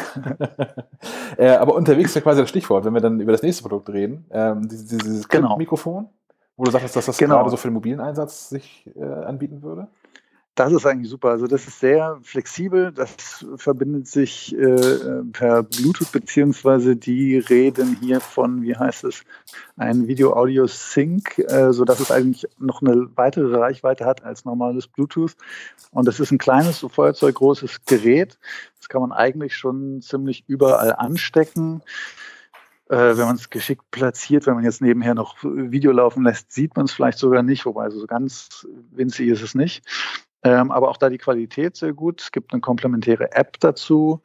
äh, 1.36 1.48
aber 1.50 1.74
unterwegs 1.74 2.10
ist 2.10 2.14
ja 2.14 2.20
quasi 2.20 2.40
das 2.40 2.50
Stichwort, 2.50 2.84
wenn 2.84 2.94
wir 2.94 3.00
dann 3.00 3.20
über 3.20 3.32
das 3.32 3.42
nächste 3.42 3.62
Produkt 3.62 3.88
reden. 3.90 4.26
Ähm, 4.30 4.68
dieses, 4.68 4.86
dieses 4.86 5.28
genau. 5.28 5.56
Mikrofon, 5.56 6.08
wo 6.56 6.64
du 6.64 6.70
sagst, 6.70 6.96
dass 6.96 7.06
das 7.06 7.18
genau. 7.18 7.36
gerade 7.36 7.50
so 7.50 7.56
für 7.56 7.68
den 7.68 7.74
mobilen 7.74 8.00
Einsatz 8.00 8.50
sich 8.50 8.90
äh, 8.94 9.02
anbieten 9.02 9.62
würde. 9.62 9.88
Das 10.58 10.72
ist 10.72 10.84
eigentlich 10.86 11.08
super. 11.08 11.28
Also 11.30 11.46
das 11.46 11.68
ist 11.68 11.78
sehr 11.78 12.18
flexibel. 12.22 12.90
Das 12.90 13.46
verbindet 13.54 14.08
sich 14.08 14.52
äh, 14.56 15.22
per 15.32 15.62
Bluetooth 15.62 16.10
beziehungsweise 16.10 16.96
die 16.96 17.38
reden 17.38 17.96
hier 18.00 18.20
von, 18.20 18.62
wie 18.62 18.74
heißt 18.74 19.04
es, 19.04 19.22
ein 19.76 20.08
Video-Audio-Sync, 20.08 21.38
äh, 21.38 21.72
sodass 21.72 22.00
es 22.00 22.10
eigentlich 22.10 22.48
noch 22.58 22.82
eine 22.82 23.08
weitere 23.14 23.56
Reichweite 23.56 24.04
hat 24.04 24.24
als 24.24 24.44
normales 24.44 24.88
Bluetooth. 24.88 25.36
Und 25.92 26.08
das 26.08 26.18
ist 26.18 26.32
ein 26.32 26.38
kleines, 26.38 26.80
so 26.80 26.88
feuerzeuggroßes 26.88 27.84
Gerät. 27.84 28.36
Das 28.78 28.88
kann 28.88 29.00
man 29.00 29.12
eigentlich 29.12 29.56
schon 29.56 30.02
ziemlich 30.02 30.42
überall 30.48 30.92
anstecken. 30.92 31.82
Äh, 32.88 33.16
wenn 33.16 33.26
man 33.26 33.36
es 33.36 33.50
geschickt 33.50 33.88
platziert, 33.92 34.48
wenn 34.48 34.54
man 34.54 34.64
jetzt 34.64 34.82
nebenher 34.82 35.14
noch 35.14 35.36
Video 35.44 35.92
laufen 35.92 36.24
lässt, 36.24 36.50
sieht 36.50 36.74
man 36.74 36.86
es 36.86 36.92
vielleicht 36.92 37.18
sogar 37.18 37.44
nicht, 37.44 37.64
wobei 37.64 37.90
so 37.90 38.04
ganz 38.08 38.66
winzig 38.90 39.28
ist 39.28 39.42
es 39.42 39.54
nicht. 39.54 39.84
Ähm, 40.44 40.70
aber 40.70 40.88
auch 40.88 40.96
da 40.96 41.08
die 41.08 41.18
Qualität 41.18 41.76
sehr 41.76 41.92
gut. 41.92 42.20
Es 42.20 42.32
gibt 42.32 42.52
eine 42.52 42.60
komplementäre 42.60 43.32
App 43.32 43.58
dazu. 43.60 44.20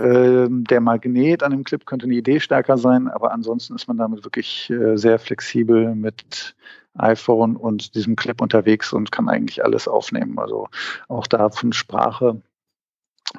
Ähm, 0.00 0.64
der 0.64 0.80
Magnet 0.80 1.42
an 1.42 1.52
dem 1.52 1.64
Clip 1.64 1.86
könnte 1.86 2.06
eine 2.06 2.14
Idee 2.14 2.40
stärker 2.40 2.76
sein, 2.76 3.08
aber 3.08 3.32
ansonsten 3.32 3.76
ist 3.76 3.86
man 3.86 3.96
damit 3.96 4.24
wirklich 4.24 4.68
äh, 4.70 4.96
sehr 4.96 5.18
flexibel 5.18 5.94
mit 5.94 6.56
iPhone 6.96 7.56
und 7.56 7.94
diesem 7.94 8.16
Clip 8.16 8.40
unterwegs 8.40 8.92
und 8.92 9.12
kann 9.12 9.28
eigentlich 9.28 9.64
alles 9.64 9.88
aufnehmen. 9.88 10.38
Also 10.38 10.68
auch 11.08 11.26
da 11.26 11.50
von 11.50 11.72
Sprache 11.72 12.40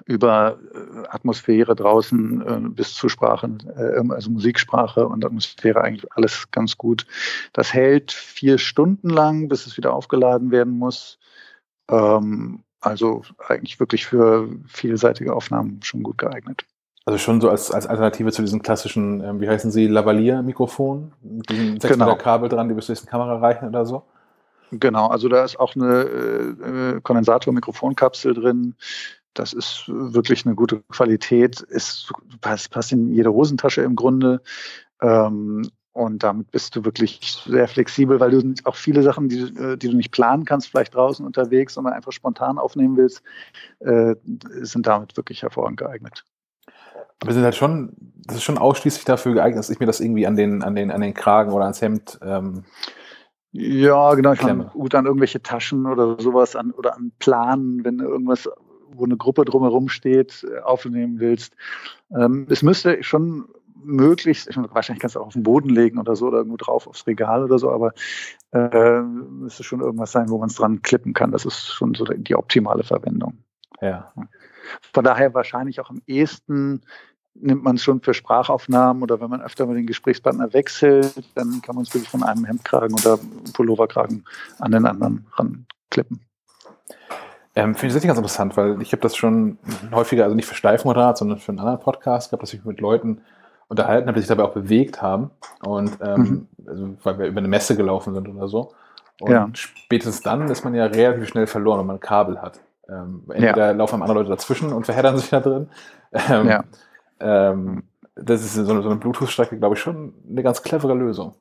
über 0.06 0.60
äh, 0.74 1.08
Atmosphäre 1.10 1.76
draußen 1.76 2.42
äh, 2.42 2.70
bis 2.70 2.96
zu 2.96 3.08
Sprachen, 3.08 3.64
äh, 3.78 4.14
also 4.14 4.30
Musiksprache 4.30 5.08
und 5.08 5.24
Atmosphäre 5.24 5.82
eigentlich 5.82 6.12
alles 6.14 6.52
ganz 6.52 6.78
gut. 6.78 7.06
Das 7.54 7.74
hält 7.74 8.12
vier 8.12 8.58
Stunden 8.58 9.10
lang, 9.10 9.48
bis 9.48 9.68
es 9.68 9.78
wieder 9.78 9.94
aufgeladen 9.94 10.52
werden 10.52 10.78
muss. 10.78 11.18
Ähm, 11.90 12.64
also 12.82 13.24
eigentlich 13.48 13.80
wirklich 13.80 14.06
für 14.06 14.48
vielseitige 14.68 15.34
Aufnahmen 15.34 15.80
schon 15.84 16.04
gut 16.04 16.18
geeignet. 16.18 16.66
Also 17.06 17.20
schon 17.20 17.40
so 17.40 17.50
als, 17.50 17.72
als 17.72 17.86
Alternative 17.86 18.32
zu 18.32 18.42
diesen 18.42 18.62
klassischen, 18.62 19.24
ähm, 19.24 19.40
wie 19.40 19.48
heißen 19.48 19.72
sie, 19.72 19.88
Lavalier-Mikrofonen, 19.88 21.14
mit 21.22 21.50
diesen 21.50 21.80
6 21.80 21.94
genau. 21.94 22.16
Kabel 22.16 22.50
dran, 22.50 22.68
die 22.68 22.74
bis 22.74 22.88
zur 22.88 22.94
nächsten 22.94 23.10
Kamera 23.10 23.38
reichen 23.38 23.68
oder 23.68 23.86
so? 23.86 24.04
Genau, 24.72 25.08
also 25.08 25.30
da 25.30 25.44
ist 25.44 25.60
auch 25.60 25.76
eine 25.76 26.02
äh, 26.02 27.02
Kondensator-Mikrofonkapsel 27.02 28.34
drin. 28.34 28.76
Das 29.36 29.54
ist 29.54 29.84
wirklich 29.88 30.46
eine 30.46 30.56
gute 30.56 30.82
Qualität. 30.92 31.62
Ist, 31.62 32.12
passt, 32.42 32.72
passt 32.72 32.92
in 32.92 33.12
jede 33.12 33.32
Hosentasche 33.32 33.82
im 33.82 33.96
Grunde. 33.96 34.42
Ähm, 35.02 35.70
und 35.96 36.24
damit 36.24 36.52
bist 36.52 36.76
du 36.76 36.84
wirklich 36.84 37.42
sehr 37.48 37.70
flexibel, 37.70 38.20
weil 38.20 38.32
du 38.32 38.54
auch 38.66 38.76
viele 38.76 39.02
Sachen, 39.02 39.30
die, 39.30 39.40
äh, 39.40 39.78
die 39.78 39.88
du 39.88 39.96
nicht 39.96 40.12
planen 40.12 40.44
kannst, 40.44 40.68
vielleicht 40.68 40.94
draußen 40.94 41.26
unterwegs, 41.26 41.76
sondern 41.76 41.94
einfach 41.94 42.12
spontan 42.12 42.58
aufnehmen 42.58 42.98
willst, 42.98 43.24
äh, 43.80 44.14
sind 44.62 44.88
damit 44.88 45.16
wirklich 45.16 45.42
hervorragend 45.42 45.78
geeignet. 45.80 46.26
Aber 47.22 47.32
sind 47.32 47.46
halt 47.46 47.56
schon, 47.56 47.96
das 48.26 48.36
ist 48.36 48.44
schon 48.44 48.58
ausschließlich 48.58 49.06
dafür 49.06 49.36
geeignet, 49.36 49.58
dass 49.58 49.70
ich 49.70 49.80
mir 49.80 49.86
das 49.86 50.02
irgendwie 50.02 50.28
an 50.28 50.36
den, 50.36 50.64
an 50.64 50.76
den, 50.76 50.92
an 50.92 51.00
den 51.00 51.14
Kragen 51.14 51.54
oder 51.54 51.64
ans 51.64 51.82
Hemd 51.82 52.20
ähm, 52.22 52.66
ja, 53.58 54.14
genau. 54.16 54.34
Ich 54.34 54.40
kann 54.40 54.68
gut 54.68 54.96
an 54.96 55.06
irgendwelche 55.06 55.42
Taschen 55.42 55.86
oder 55.86 56.20
sowas 56.20 56.58
an 56.58 56.72
oder 56.72 56.94
an 56.98 57.14
Planen, 57.20 57.86
wenn 57.86 58.00
irgendwas, 58.00 58.50
wo 58.92 59.06
eine 59.06 59.16
Gruppe 59.16 59.46
drumherum 59.46 59.88
steht, 59.88 60.44
äh, 60.44 60.60
aufnehmen 60.60 61.22
willst. 61.22 61.56
Ähm, 62.14 62.48
es 62.50 62.64
müsste 62.64 63.02
schon 63.02 63.46
möglichst, 63.86 64.50
ich 64.50 64.56
meine, 64.56 64.74
wahrscheinlich 64.74 65.02
kannst 65.02 65.16
du 65.16 65.22
auch 65.22 65.28
auf 65.28 65.34
den 65.34 65.44
Boden 65.44 65.70
legen 65.70 66.00
oder 66.00 66.16
so 66.16 66.28
oder 66.28 66.38
irgendwo 66.40 66.58
drauf 66.58 66.88
aufs 66.88 67.08
Regal 67.08 67.44
oder 67.44 67.60
so, 67.60 67.72
aber 67.72 67.94
äh, 68.52 69.02
müsste 69.02 69.64
schon 69.64 69.82
irgendwas 69.82 70.12
sein, 70.12 70.30
wo 70.30 70.38
man 70.38 70.50
es 70.50 70.56
dran 70.56 70.82
klippen 70.82 71.14
kann. 71.14 71.32
Das 71.32 71.46
ist 71.46 71.68
schon 71.68 71.94
so 71.94 72.06
die 72.06 72.36
optimale 72.36 72.84
Verwendung. 72.84 73.38
Ja. 73.82 74.12
Von 74.94 75.04
daher 75.04 75.34
wahrscheinlich 75.34 75.80
auch 75.80 75.90
am 75.90 76.02
ehesten 76.08 76.82
nimmt 77.36 77.64
man 77.64 77.76
es 77.76 77.84
schon 77.84 78.02
für 78.02 78.14
Sprachaufnahmen 78.14 79.04
oder 79.04 79.20
wenn 79.20 79.30
man 79.30 79.42
öfter 79.42 79.66
mal 79.66 79.76
den 79.76 79.88
Gesprächspartner 79.88 80.54
wechselt, 80.54 81.14
dann 81.36 81.62
kann 81.62 81.76
man 81.76 81.84
es 81.84 81.94
wirklich 81.94 82.10
von 82.10 82.24
einem 82.24 82.46
Hemdkragen 82.46 82.94
oder 82.94 83.20
Pulloverkragen 83.54 84.26
an 84.60 84.72
den 84.72 84.86
anderen 84.86 85.28
ranklippen. 85.34 86.22
Ähm, 87.58 87.76
Finde 87.76 87.88
ich 87.88 87.94
das 87.94 88.08
ganz 88.08 88.18
interessant, 88.18 88.58
weil 88.58 88.82
ich 88.82 88.92
habe 88.92 89.02
das 89.02 89.16
schon 89.16 89.58
häufiger, 89.92 90.24
also 90.24 90.36
nicht 90.36 90.48
für 90.48 90.56
Steifmoderat, 90.56 91.18
sondern 91.18 91.40
für 91.40 91.52
einen 91.52 91.60
anderen 91.60 91.80
Podcast 91.80 92.30
gehabt, 92.30 92.44
dass 92.44 92.54
ich 92.54 92.64
mit 92.66 92.82
Leuten 92.82 93.22
unterhalten 93.68 94.08
habe, 94.08 94.16
die 94.16 94.22
sich 94.22 94.30
dabei 94.30 94.44
auch 94.44 94.54
bewegt 94.54 95.02
haben. 95.02 95.32
Und 95.66 95.98
ähm, 96.02 96.22
mhm. 96.22 96.48
also, 96.68 96.98
weil 97.04 97.20
wir 97.20 97.28
über 97.28 97.40
eine 97.40 97.48
Messe 97.48 97.76
gelaufen 97.76 98.14
sind 98.14 98.28
oder 98.28 98.48
so. 98.48 98.74
Und 99.22 99.32
ja. 99.32 99.50
spätestens 99.54 100.22
dann 100.22 100.50
ist 100.50 100.64
man 100.64 100.76
ja 100.76 100.86
relativ 100.86 101.28
schnell 101.30 101.48
verloren, 101.48 101.80
wenn 101.80 101.88
man 101.88 101.96
ein 101.98 102.02
Kabel 102.02 102.42
hat. 102.42 102.62
Ähm, 102.88 103.24
entweder 103.30 103.68
ja. 103.68 103.72
laufen 103.72 104.02
andere 104.02 104.20
Leute 104.20 104.30
dazwischen 104.30 104.72
und 104.72 104.86
verheddern 104.86 105.18
sich 105.18 105.30
da 105.30 105.40
drin. 105.40 105.70
Ähm, 106.30 106.48
ja. 106.48 106.64
ähm, 107.20 107.84
das 108.16 108.42
ist 108.42 108.54
so 108.54 108.72
eine, 108.72 108.82
so 108.82 108.90
eine 108.90 109.00
Bluetooth-Strecke, 109.00 109.58
glaube 109.58 109.76
ich, 109.76 109.82
schon 109.82 110.14
eine 110.30 110.44
ganz 110.44 110.64
clevere 110.64 110.94
Lösung. 110.94 111.36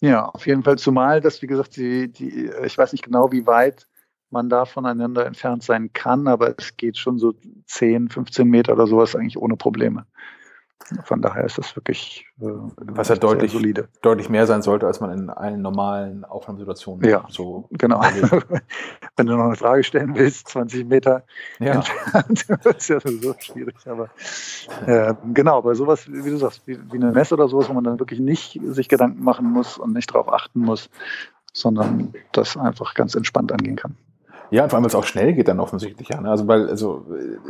Ja, 0.00 0.26
auf 0.26 0.46
jeden 0.46 0.62
Fall. 0.62 0.78
Zumal, 0.78 1.20
dass, 1.20 1.42
wie 1.42 1.46
gesagt, 1.46 1.76
die, 1.76 2.10
die, 2.10 2.50
ich 2.64 2.78
weiß 2.78 2.92
nicht 2.92 3.04
genau, 3.04 3.32
wie 3.32 3.46
weit 3.46 3.86
man 4.30 4.48
da 4.48 4.64
voneinander 4.64 5.26
entfernt 5.26 5.62
sein 5.62 5.92
kann, 5.92 6.26
aber 6.26 6.54
es 6.58 6.76
geht 6.76 6.96
schon 6.96 7.18
so 7.18 7.34
10, 7.66 8.08
15 8.08 8.48
Meter 8.48 8.72
oder 8.72 8.86
sowas 8.86 9.14
eigentlich 9.14 9.38
ohne 9.38 9.56
Probleme. 9.56 10.06
Von 11.04 11.22
daher 11.22 11.44
ist 11.44 11.56
das 11.56 11.76
wirklich 11.76 12.26
äh, 12.40 12.46
was 12.76 13.08
ja 13.08 13.16
deutlich, 13.16 13.52
solide. 13.52 13.88
deutlich 14.02 14.28
mehr 14.28 14.46
sein 14.46 14.60
sollte, 14.60 14.86
als 14.86 15.00
man 15.00 15.10
in 15.12 15.30
allen 15.30 15.62
normalen 15.62 16.24
Aufnahmesituationen 16.24 17.08
ja, 17.08 17.24
so 17.28 17.68
genau. 17.70 18.02
Wenn 19.16 19.26
du 19.26 19.36
noch 19.36 19.46
eine 19.46 19.56
Frage 19.56 19.82
stellen 19.82 20.14
willst, 20.14 20.48
20 20.48 20.86
Meter 20.86 21.24
ja. 21.58 21.74
entfernt, 21.74 22.46
ist 22.76 22.88
ja 22.88 23.00
so 23.00 23.34
schwierig. 23.38 23.76
Aber 23.86 24.10
äh, 24.86 25.14
genau, 25.32 25.62
bei 25.62 25.74
sowas, 25.74 26.06
wie 26.06 26.30
du 26.30 26.36
sagst, 26.36 26.66
wie, 26.66 26.78
wie 26.92 26.96
eine 26.96 27.12
Messe 27.12 27.34
oder 27.34 27.48
sowas, 27.48 27.68
wo 27.68 27.72
man 27.72 27.84
dann 27.84 27.98
wirklich 27.98 28.20
nicht 28.20 28.60
sich 28.62 28.88
Gedanken 28.88 29.24
machen 29.24 29.50
muss 29.50 29.78
und 29.78 29.94
nicht 29.94 30.10
darauf 30.10 30.30
achten 30.30 30.60
muss, 30.60 30.90
sondern 31.52 32.12
das 32.32 32.56
einfach 32.56 32.94
ganz 32.94 33.14
entspannt 33.14 33.52
angehen 33.52 33.76
kann. 33.76 33.96
Ja, 34.54 34.62
und 34.62 34.70
vor 34.70 34.76
allem, 34.76 34.84
weil 34.84 34.90
es 34.90 34.94
auch 34.94 35.04
schnell 35.04 35.32
geht 35.32 35.48
dann 35.48 35.58
offensichtlich. 35.58 36.10
Ja, 36.10 36.20
ne? 36.20 36.30
Also, 36.30 36.46
weil, 36.46 36.68
also, 36.68 37.04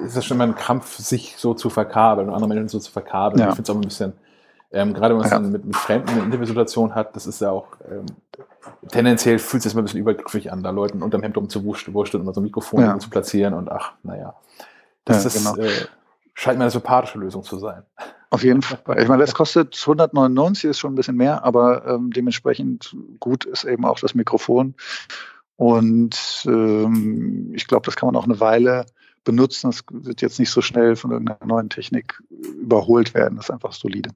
ist 0.06 0.16
das 0.16 0.24
schon 0.24 0.38
mal 0.38 0.48
ein 0.48 0.54
Krampf, 0.54 0.96
sich 0.96 1.34
so 1.36 1.52
zu 1.52 1.68
verkabeln 1.68 2.30
und 2.30 2.34
andere 2.34 2.48
Menschen 2.48 2.68
so 2.70 2.78
zu 2.78 2.90
verkabeln. 2.90 3.42
Ja. 3.42 3.50
Ich 3.50 3.56
finde 3.56 3.70
es 3.70 3.76
auch 3.76 3.78
ein 3.78 3.82
bisschen, 3.82 4.12
ähm, 4.72 4.94
gerade 4.94 5.10
wenn 5.10 5.18
man 5.18 5.26
es 5.26 5.30
ja. 5.30 5.38
dann 5.38 5.52
mit, 5.52 5.66
mit 5.66 5.76
Fremden 5.76 6.08
eine 6.08 6.22
Interviewsituation 6.22 6.94
hat, 6.94 7.14
das 7.14 7.26
ist 7.26 7.42
ja 7.42 7.50
auch, 7.50 7.66
ähm, 7.90 8.06
tendenziell 8.88 9.38
fühlt 9.38 9.60
es 9.60 9.64
sich 9.64 9.74
mal 9.74 9.82
ein 9.82 9.84
bisschen 9.84 10.00
übergriffig 10.00 10.50
an, 10.50 10.62
da 10.62 10.70
Leuten 10.70 11.02
unterm 11.02 11.20
Hemd 11.20 11.36
rumzuwurschteln 11.36 12.22
und 12.22 12.24
mal 12.24 12.32
so 12.32 12.40
ein 12.40 12.44
Mikrofon 12.44 12.80
ja. 12.80 12.98
zu 12.98 13.10
platzieren 13.10 13.52
und 13.52 13.70
ach, 13.70 13.92
naja. 14.02 14.32
Das 15.04 15.26
ist, 15.26 15.36
genau. 15.36 15.62
äh, 15.62 15.70
scheint 16.32 16.56
mir 16.56 16.64
eine 16.64 16.70
sympathische 16.70 17.18
Lösung 17.18 17.42
zu 17.42 17.58
sein. 17.58 17.82
Auf 18.30 18.42
jeden 18.42 18.62
Fall. 18.62 18.78
Ich 18.98 19.08
meine, 19.08 19.20
das 19.20 19.34
kostet 19.34 19.78
199, 19.78 20.70
ist 20.70 20.78
schon 20.78 20.94
ein 20.94 20.96
bisschen 20.96 21.16
mehr, 21.16 21.44
aber 21.44 21.86
ähm, 21.86 22.10
dementsprechend 22.10 22.96
gut 23.20 23.44
ist 23.44 23.64
eben 23.64 23.84
auch 23.84 24.00
das 24.00 24.14
Mikrofon. 24.14 24.74
Und 25.56 26.44
ähm, 26.46 27.52
ich 27.54 27.66
glaube, 27.66 27.86
das 27.86 27.96
kann 27.96 28.08
man 28.08 28.16
auch 28.16 28.24
eine 28.24 28.40
Weile 28.40 28.86
benutzen. 29.24 29.70
Das 29.70 29.84
wird 29.90 30.20
jetzt 30.20 30.38
nicht 30.38 30.50
so 30.50 30.60
schnell 30.60 30.96
von 30.96 31.10
irgendeiner 31.10 31.44
neuen 31.44 31.70
Technik 31.70 32.22
überholt 32.30 33.14
werden. 33.14 33.36
Das 33.36 33.46
ist 33.46 33.50
einfach 33.50 33.72
solide. 33.72 34.10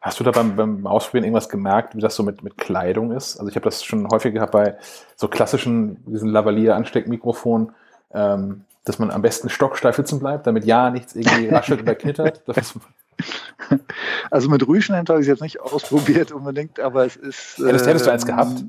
Hast 0.00 0.18
du 0.18 0.24
da 0.24 0.32
beim, 0.32 0.56
beim 0.56 0.86
Ausprobieren 0.86 1.24
irgendwas 1.24 1.48
gemerkt, 1.48 1.94
wie 1.94 2.00
das 2.00 2.16
so 2.16 2.22
mit, 2.22 2.42
mit 2.42 2.58
Kleidung 2.58 3.12
ist? 3.12 3.38
Also 3.38 3.48
ich 3.48 3.54
habe 3.54 3.64
das 3.64 3.84
schon 3.84 4.08
häufig 4.08 4.34
gehabt 4.34 4.52
bei 4.52 4.76
so 5.16 5.28
klassischen, 5.28 6.04
diesen 6.06 6.28
Lavalier-Ansteckmikrofonen, 6.28 7.72
ähm, 8.12 8.64
dass 8.84 8.98
man 8.98 9.10
am 9.12 9.22
besten 9.22 9.48
stocksteif 9.48 9.96
sitzen 9.96 10.18
bleibt, 10.18 10.46
damit 10.46 10.64
ja 10.64 10.90
nichts 10.90 11.14
irgendwie 11.14 11.48
raschelt 11.48 11.82
oder 11.82 11.94
knittert. 11.94 12.42
also 14.30 14.50
mit 14.50 14.66
Rüschenhemd 14.66 15.08
habe 15.08 15.20
ich 15.20 15.24
es 15.24 15.28
jetzt 15.28 15.42
nicht 15.42 15.60
ausprobiert 15.60 16.32
unbedingt, 16.32 16.80
aber 16.80 17.06
es 17.06 17.14
ist. 17.16 17.58
Ja, 17.58 17.70
das 17.70 17.86
hättest 17.86 18.06
du 18.06 18.10
eins 18.10 18.26
gehabt. 18.26 18.64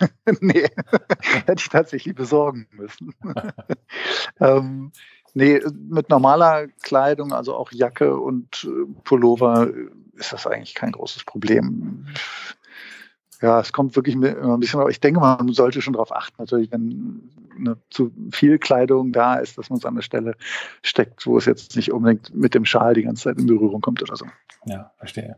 Nee, 0.40 0.68
hätte 1.46 1.60
ich 1.60 1.68
tatsächlich 1.68 2.14
besorgen 2.14 2.66
müssen. 2.72 3.14
ähm, 4.40 4.92
nee, 5.34 5.60
mit 5.88 6.08
normaler 6.08 6.68
Kleidung, 6.82 7.32
also 7.32 7.54
auch 7.54 7.72
Jacke 7.72 8.16
und 8.16 8.64
äh, 8.64 8.92
Pullover, 9.04 9.70
ist 10.14 10.32
das 10.32 10.46
eigentlich 10.46 10.74
kein 10.74 10.92
großes 10.92 11.24
Problem. 11.24 12.06
Ja, 13.42 13.60
es 13.60 13.72
kommt 13.72 13.96
wirklich 13.96 14.14
immer 14.14 14.54
ein 14.54 14.60
bisschen, 14.60 14.80
aber 14.80 14.90
ich 14.90 15.00
denke, 15.00 15.20
man 15.20 15.52
sollte 15.52 15.82
schon 15.82 15.92
darauf 15.92 16.12
achten, 16.12 16.36
natürlich, 16.38 16.70
wenn 16.72 17.30
eine, 17.56 17.76
zu 17.90 18.10
viel 18.30 18.58
Kleidung 18.58 19.12
da 19.12 19.34
ist, 19.34 19.58
dass 19.58 19.70
man 19.70 19.78
es 19.78 19.84
an 19.84 19.96
der 19.96 20.02
Stelle 20.02 20.34
steckt, 20.82 21.26
wo 21.26 21.36
es 21.36 21.44
jetzt 21.44 21.76
nicht 21.76 21.92
unbedingt 21.92 22.34
mit 22.34 22.54
dem 22.54 22.64
Schal 22.64 22.94
die 22.94 23.02
ganze 23.02 23.24
Zeit 23.24 23.38
in 23.38 23.46
Berührung 23.46 23.80
kommt 23.80 24.02
oder 24.02 24.16
so. 24.16 24.26
Ja, 24.64 24.92
verstehe. 24.96 25.36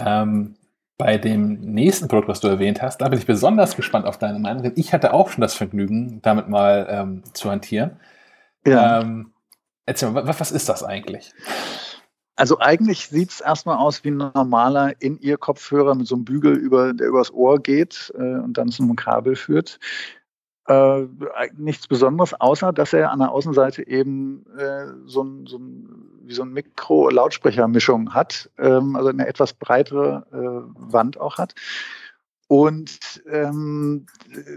Ähm, 0.00 0.56
bei 1.00 1.16
dem 1.16 1.54
nächsten 1.60 2.08
Produkt, 2.08 2.28
was 2.28 2.40
du 2.40 2.48
erwähnt 2.48 2.82
hast, 2.82 3.00
da 3.00 3.08
bin 3.08 3.18
ich 3.18 3.24
besonders 3.24 3.74
gespannt 3.74 4.04
auf 4.04 4.18
deine 4.18 4.38
Meinung, 4.38 4.62
denn 4.62 4.74
ich 4.76 4.92
hatte 4.92 5.14
auch 5.14 5.30
schon 5.30 5.40
das 5.40 5.54
Vergnügen, 5.54 6.20
damit 6.20 6.48
mal 6.48 6.86
ähm, 6.90 7.22
zu 7.32 7.50
hantieren. 7.50 7.92
Ja. 8.66 9.00
Ähm, 9.00 9.32
erzähl 9.86 10.10
mal, 10.10 10.26
was, 10.26 10.40
was 10.40 10.52
ist 10.52 10.68
das 10.68 10.84
eigentlich? 10.84 11.32
Also 12.36 12.58
eigentlich 12.58 13.08
sieht 13.08 13.30
es 13.30 13.40
erstmal 13.40 13.78
aus 13.78 14.04
wie 14.04 14.10
ein 14.10 14.18
normaler 14.18 14.92
In-Ear-Kopfhörer 15.00 15.94
mit 15.94 16.06
so 16.06 16.16
einem 16.16 16.26
Bügel, 16.26 16.54
über, 16.54 16.92
der 16.92 17.08
übers 17.08 17.32
Ohr 17.32 17.58
geht 17.60 18.12
äh, 18.18 18.36
und 18.36 18.58
dann 18.58 18.68
zu 18.68 18.82
einem 18.82 18.96
Kabel 18.96 19.36
führt. 19.36 19.78
Äh, 20.66 21.06
nichts 21.56 21.88
Besonderes, 21.88 22.38
außer 22.38 22.74
dass 22.74 22.92
er 22.92 23.10
an 23.10 23.20
der 23.20 23.32
Außenseite 23.32 23.86
eben 23.86 24.44
äh, 24.58 24.84
so 25.06 25.24
ein, 25.24 25.46
so 25.46 25.56
ein 25.56 26.19
wie 26.30 26.34
so 26.34 26.42
ein 26.42 26.52
Mikro-Lautsprecher-Mischung 26.52 28.14
hat, 28.14 28.48
ähm, 28.56 28.94
also 28.96 29.08
eine 29.08 29.26
etwas 29.26 29.52
breitere 29.52 30.24
äh, 30.32 30.92
Wand 30.92 31.20
auch 31.20 31.38
hat. 31.38 31.54
Und 32.46 33.22
ähm, 33.30 34.06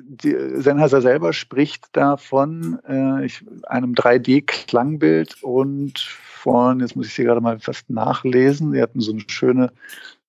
die, 0.02 0.36
Sennheiser 0.62 1.02
selber 1.02 1.34
spricht 1.34 1.86
davon 1.91 2.80
äh, 2.88 3.26
ich, 3.26 3.44
einem 3.64 3.94
3D-Klangbild 3.94 5.44
und 5.44 6.00
von, 6.00 6.80
jetzt 6.80 6.95
muss 6.95 7.08
ich 7.08 7.14
sie 7.14 7.24
gerade 7.24 7.41
mal 7.41 7.60
fast 7.60 7.90
nachlesen, 7.90 8.72
sie 8.72 8.82
hatten 8.82 9.00
so 9.00 9.12
eine 9.12 9.22
schöne 9.28 9.72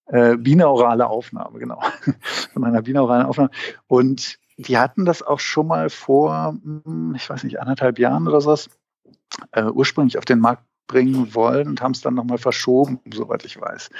äh, 0.06 0.36
binaurale 0.36 1.06
Aufnahme, 1.06 1.58
genau. 1.58 1.80
von 2.52 2.64
einer 2.64 2.82
binauralen 2.82 3.26
Aufnahme. 3.26 3.50
Und 3.86 4.38
die 4.56 4.78
hatten 4.78 5.04
das 5.04 5.22
auch 5.22 5.40
schon 5.40 5.66
mal 5.66 5.90
vor, 5.90 6.56
hm, 6.62 7.14
ich 7.16 7.28
weiß 7.28 7.44
nicht, 7.44 7.60
anderthalb 7.60 7.98
Jahren 7.98 8.28
oder 8.28 8.40
sowas, 8.40 8.68
äh, 9.52 9.64
ursprünglich 9.64 10.18
auf 10.18 10.24
den 10.24 10.38
Markt 10.38 10.64
bringen 10.86 11.34
wollen 11.34 11.68
und 11.68 11.80
haben 11.80 11.92
es 11.92 12.00
dann 12.00 12.14
nochmal 12.14 12.38
verschoben, 12.38 13.00
soweit 13.12 13.44
ich 13.44 13.60
weiß, 13.60 13.90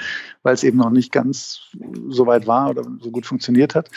weil 0.43 0.53
es 0.53 0.63
eben 0.63 0.77
noch 0.77 0.91
nicht 0.91 1.11
ganz 1.11 1.61
so 2.09 2.27
weit 2.27 2.47
war 2.47 2.69
oder 2.69 2.83
so 3.01 3.11
gut 3.11 3.25
funktioniert 3.25 3.75
hat. 3.75 3.89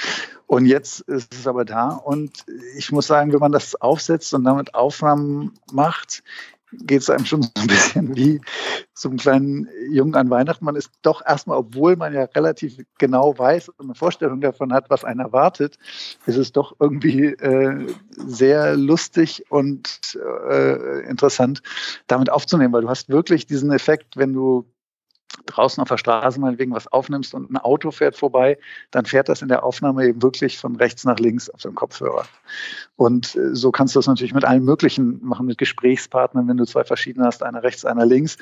Und 0.46 0.66
jetzt 0.66 1.00
ist 1.00 1.34
es 1.34 1.46
aber 1.46 1.64
da 1.64 1.90
und 1.90 2.44
ich 2.76 2.90
muss 2.90 3.06
sagen, 3.06 3.32
wenn 3.32 3.40
man 3.40 3.52
das 3.52 3.74
aufsetzt 3.74 4.32
und 4.32 4.44
damit 4.44 4.74
Aufnahmen 4.74 5.52
macht, 5.72 6.22
geht 6.72 7.02
es 7.02 7.10
einem 7.10 7.24
schon 7.24 7.42
so 7.42 7.50
ein 7.56 7.66
bisschen 7.66 8.16
wie 8.16 8.40
zum 8.94 9.16
kleinen 9.16 9.68
Jungen 9.90 10.14
an 10.14 10.30
Weihnachten. 10.30 10.64
Man 10.64 10.76
ist 10.76 10.90
doch 11.02 11.24
erstmal, 11.24 11.58
obwohl 11.58 11.96
man 11.96 12.12
ja 12.12 12.24
relativ 12.24 12.78
genau 12.98 13.38
weiß 13.38 13.70
und 13.70 13.86
eine 13.86 13.94
Vorstellung 13.94 14.40
davon 14.40 14.72
hat, 14.72 14.90
was 14.90 15.04
einen 15.04 15.20
erwartet, 15.20 15.78
ist 16.26 16.36
es 16.36 16.52
doch 16.52 16.76
irgendwie 16.78 17.26
äh, 17.26 17.86
sehr 18.10 18.76
lustig 18.76 19.44
und 19.50 20.18
äh, 20.50 21.08
interessant, 21.08 21.62
damit 22.06 22.30
aufzunehmen, 22.30 22.72
weil 22.72 22.82
du 22.82 22.88
hast 22.88 23.08
wirklich 23.08 23.46
diesen 23.46 23.72
Effekt, 23.72 24.16
wenn 24.16 24.32
du 24.32 24.66
draußen 25.46 25.80
auf 25.82 25.88
der 25.88 25.98
Straße 25.98 26.40
meinetwegen 26.40 26.72
was 26.72 26.86
aufnimmst 26.88 27.34
und 27.34 27.50
ein 27.50 27.56
Auto 27.56 27.90
fährt 27.90 28.16
vorbei, 28.16 28.58
dann 28.90 29.04
fährt 29.04 29.28
das 29.28 29.42
in 29.42 29.48
der 29.48 29.62
Aufnahme 29.62 30.06
eben 30.06 30.22
wirklich 30.22 30.58
von 30.58 30.76
rechts 30.76 31.04
nach 31.04 31.18
links 31.18 31.50
auf 31.50 31.62
dem 31.62 31.74
Kopfhörer. 31.74 32.26
Und 32.96 33.36
äh, 33.36 33.54
so 33.54 33.70
kannst 33.70 33.94
du 33.94 33.98
das 33.98 34.06
natürlich 34.06 34.34
mit 34.34 34.44
allen 34.44 34.64
möglichen 34.64 35.24
machen, 35.24 35.46
mit 35.46 35.58
Gesprächspartnern, 35.58 36.48
wenn 36.48 36.56
du 36.56 36.64
zwei 36.64 36.84
verschiedene 36.84 37.26
hast, 37.26 37.42
einer 37.42 37.62
rechts, 37.62 37.84
einer 37.84 38.06
links, 38.06 38.38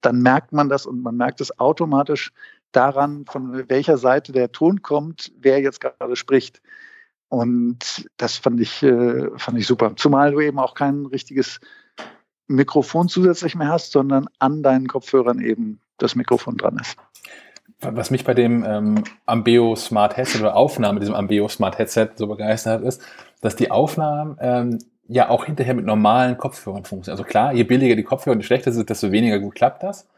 dann 0.00 0.20
merkt 0.20 0.52
man 0.52 0.68
das 0.68 0.86
und 0.86 1.02
man 1.02 1.16
merkt 1.16 1.40
es 1.40 1.58
automatisch 1.58 2.32
daran, 2.72 3.24
von 3.26 3.68
welcher 3.68 3.98
Seite 3.98 4.32
der 4.32 4.52
Ton 4.52 4.82
kommt, 4.82 5.32
wer 5.40 5.60
jetzt 5.60 5.80
gerade 5.80 6.16
spricht. 6.16 6.60
Und 7.28 8.08
das 8.16 8.36
fand 8.36 8.60
ich, 8.60 8.82
äh, 8.82 9.28
fand 9.36 9.58
ich 9.58 9.66
super. 9.66 9.94
Zumal 9.96 10.32
du 10.32 10.40
eben 10.40 10.58
auch 10.58 10.74
kein 10.74 11.06
richtiges 11.06 11.60
Mikrofon 12.46 13.08
zusätzlich 13.08 13.54
mehr 13.54 13.68
hast, 13.68 13.92
sondern 13.92 14.28
an 14.38 14.62
deinen 14.62 14.88
Kopfhörern 14.88 15.40
eben 15.40 15.80
das 15.98 16.14
Mikrofon 16.14 16.56
dran 16.56 16.78
ist. 16.80 16.96
Was 17.80 18.10
mich 18.10 18.24
bei 18.24 18.34
dem 18.34 18.64
ähm, 18.64 19.04
Ambeo 19.26 19.76
Smart 19.76 20.16
Headset 20.16 20.40
oder 20.40 20.56
Aufnahme 20.56 20.98
diesem 20.98 21.14
Ambeo 21.14 21.46
Smart 21.48 21.78
Headset 21.78 22.10
so 22.16 22.26
begeistert 22.26 22.80
hat, 22.80 22.82
ist, 22.82 23.02
dass 23.40 23.54
die 23.54 23.70
Aufnahmen 23.70 24.36
ähm, 24.40 24.78
ja 25.06 25.28
auch 25.28 25.44
hinterher 25.44 25.74
mit 25.74 25.86
normalen 25.86 26.36
Kopfhörern 26.36 26.84
funktionieren. 26.84 27.20
Also 27.20 27.24
klar, 27.24 27.52
je 27.52 27.62
billiger 27.62 27.94
die 27.94 28.02
Kopfhörer 28.02 28.34
und 28.34 28.40
je 28.40 28.46
schlechter 28.46 28.72
sind, 28.72 28.90
desto 28.90 29.12
weniger 29.12 29.38
gut 29.38 29.54
klappt 29.54 29.82
das. 29.82 30.08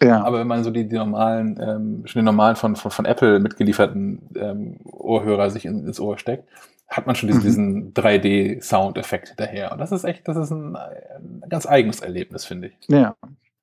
Ja. 0.00 0.22
Aber 0.22 0.38
wenn 0.38 0.46
man 0.46 0.62
so 0.62 0.70
die, 0.70 0.88
die 0.88 0.94
normalen, 0.94 1.58
ähm, 1.60 2.02
schon 2.06 2.20
die 2.20 2.24
normalen 2.24 2.54
von, 2.54 2.76
von, 2.76 2.90
von 2.90 3.04
Apple 3.04 3.40
mitgelieferten 3.40 4.20
ähm, 4.36 4.76
Ohrhörer 4.84 5.50
sich 5.50 5.66
in, 5.66 5.86
ins 5.86 5.98
Ohr 5.98 6.18
steckt, 6.18 6.44
hat 6.88 7.06
man 7.06 7.16
schon 7.16 7.26
diesen, 7.26 7.40
mhm. 7.40 7.44
diesen 7.44 7.94
3D-Sound-Effekt 7.94 9.28
hinterher. 9.28 9.72
Und 9.72 9.78
das 9.78 9.92
ist 9.92 10.04
echt, 10.04 10.26
das 10.28 10.36
ist 10.36 10.50
ein, 10.50 10.76
ein 10.76 11.42
ganz 11.48 11.66
eigenes 11.66 12.00
Erlebnis, 12.00 12.44
finde 12.44 12.68
ich. 12.68 12.74
Ja, 12.88 13.16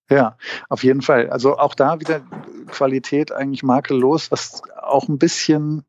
ja, 0.09 0.37
auf 0.69 0.83
jeden 0.83 1.01
Fall. 1.01 1.29
Also 1.29 1.57
auch 1.57 1.73
da 1.73 1.99
wieder 1.99 2.21
Qualität 2.67 3.31
eigentlich 3.31 3.63
makellos, 3.63 4.31
was 4.31 4.61
auch 4.81 5.07
ein 5.07 5.17
bisschen, 5.17 5.83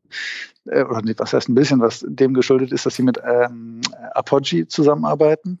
äh, 0.65 0.83
oder 0.83 1.01
nicht, 1.01 1.19
was 1.19 1.33
heißt 1.33 1.49
ein 1.49 1.55
bisschen, 1.55 1.81
was 1.81 2.05
dem 2.07 2.33
geschuldet 2.33 2.71
ist, 2.71 2.85
dass 2.85 2.95
sie 2.95 3.03
mit 3.03 3.19
ähm, 3.23 3.81
Apogee 4.13 4.67
zusammenarbeiten. 4.67 5.59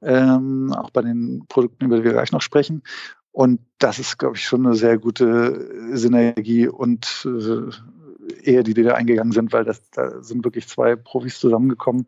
Ähm, 0.00 0.72
auch 0.72 0.90
bei 0.90 1.02
den 1.02 1.44
Produkten, 1.48 1.86
über 1.86 1.96
die 1.96 2.04
wir 2.04 2.12
gleich 2.12 2.30
noch 2.30 2.40
sprechen. 2.40 2.82
Und 3.32 3.60
das 3.78 3.98
ist, 3.98 4.18
glaube 4.18 4.36
ich, 4.36 4.44
schon 4.44 4.64
eine 4.64 4.76
sehr 4.76 4.98
gute 4.98 5.96
Synergie 5.96 6.68
und 6.68 7.26
äh, 7.26 7.70
Ehe, 8.42 8.62
die, 8.62 8.74
die 8.74 8.84
da 8.84 8.94
eingegangen 8.94 9.32
sind, 9.32 9.52
weil 9.52 9.64
das, 9.64 9.90
da 9.90 10.22
sind 10.22 10.44
wirklich 10.44 10.68
zwei 10.68 10.94
Profis 10.94 11.40
zusammengekommen. 11.40 12.06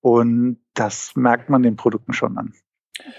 Und 0.00 0.58
das 0.74 1.16
merkt 1.16 1.50
man 1.50 1.62
den 1.62 1.76
Produkten 1.76 2.12
schon 2.12 2.38
an 2.38 2.54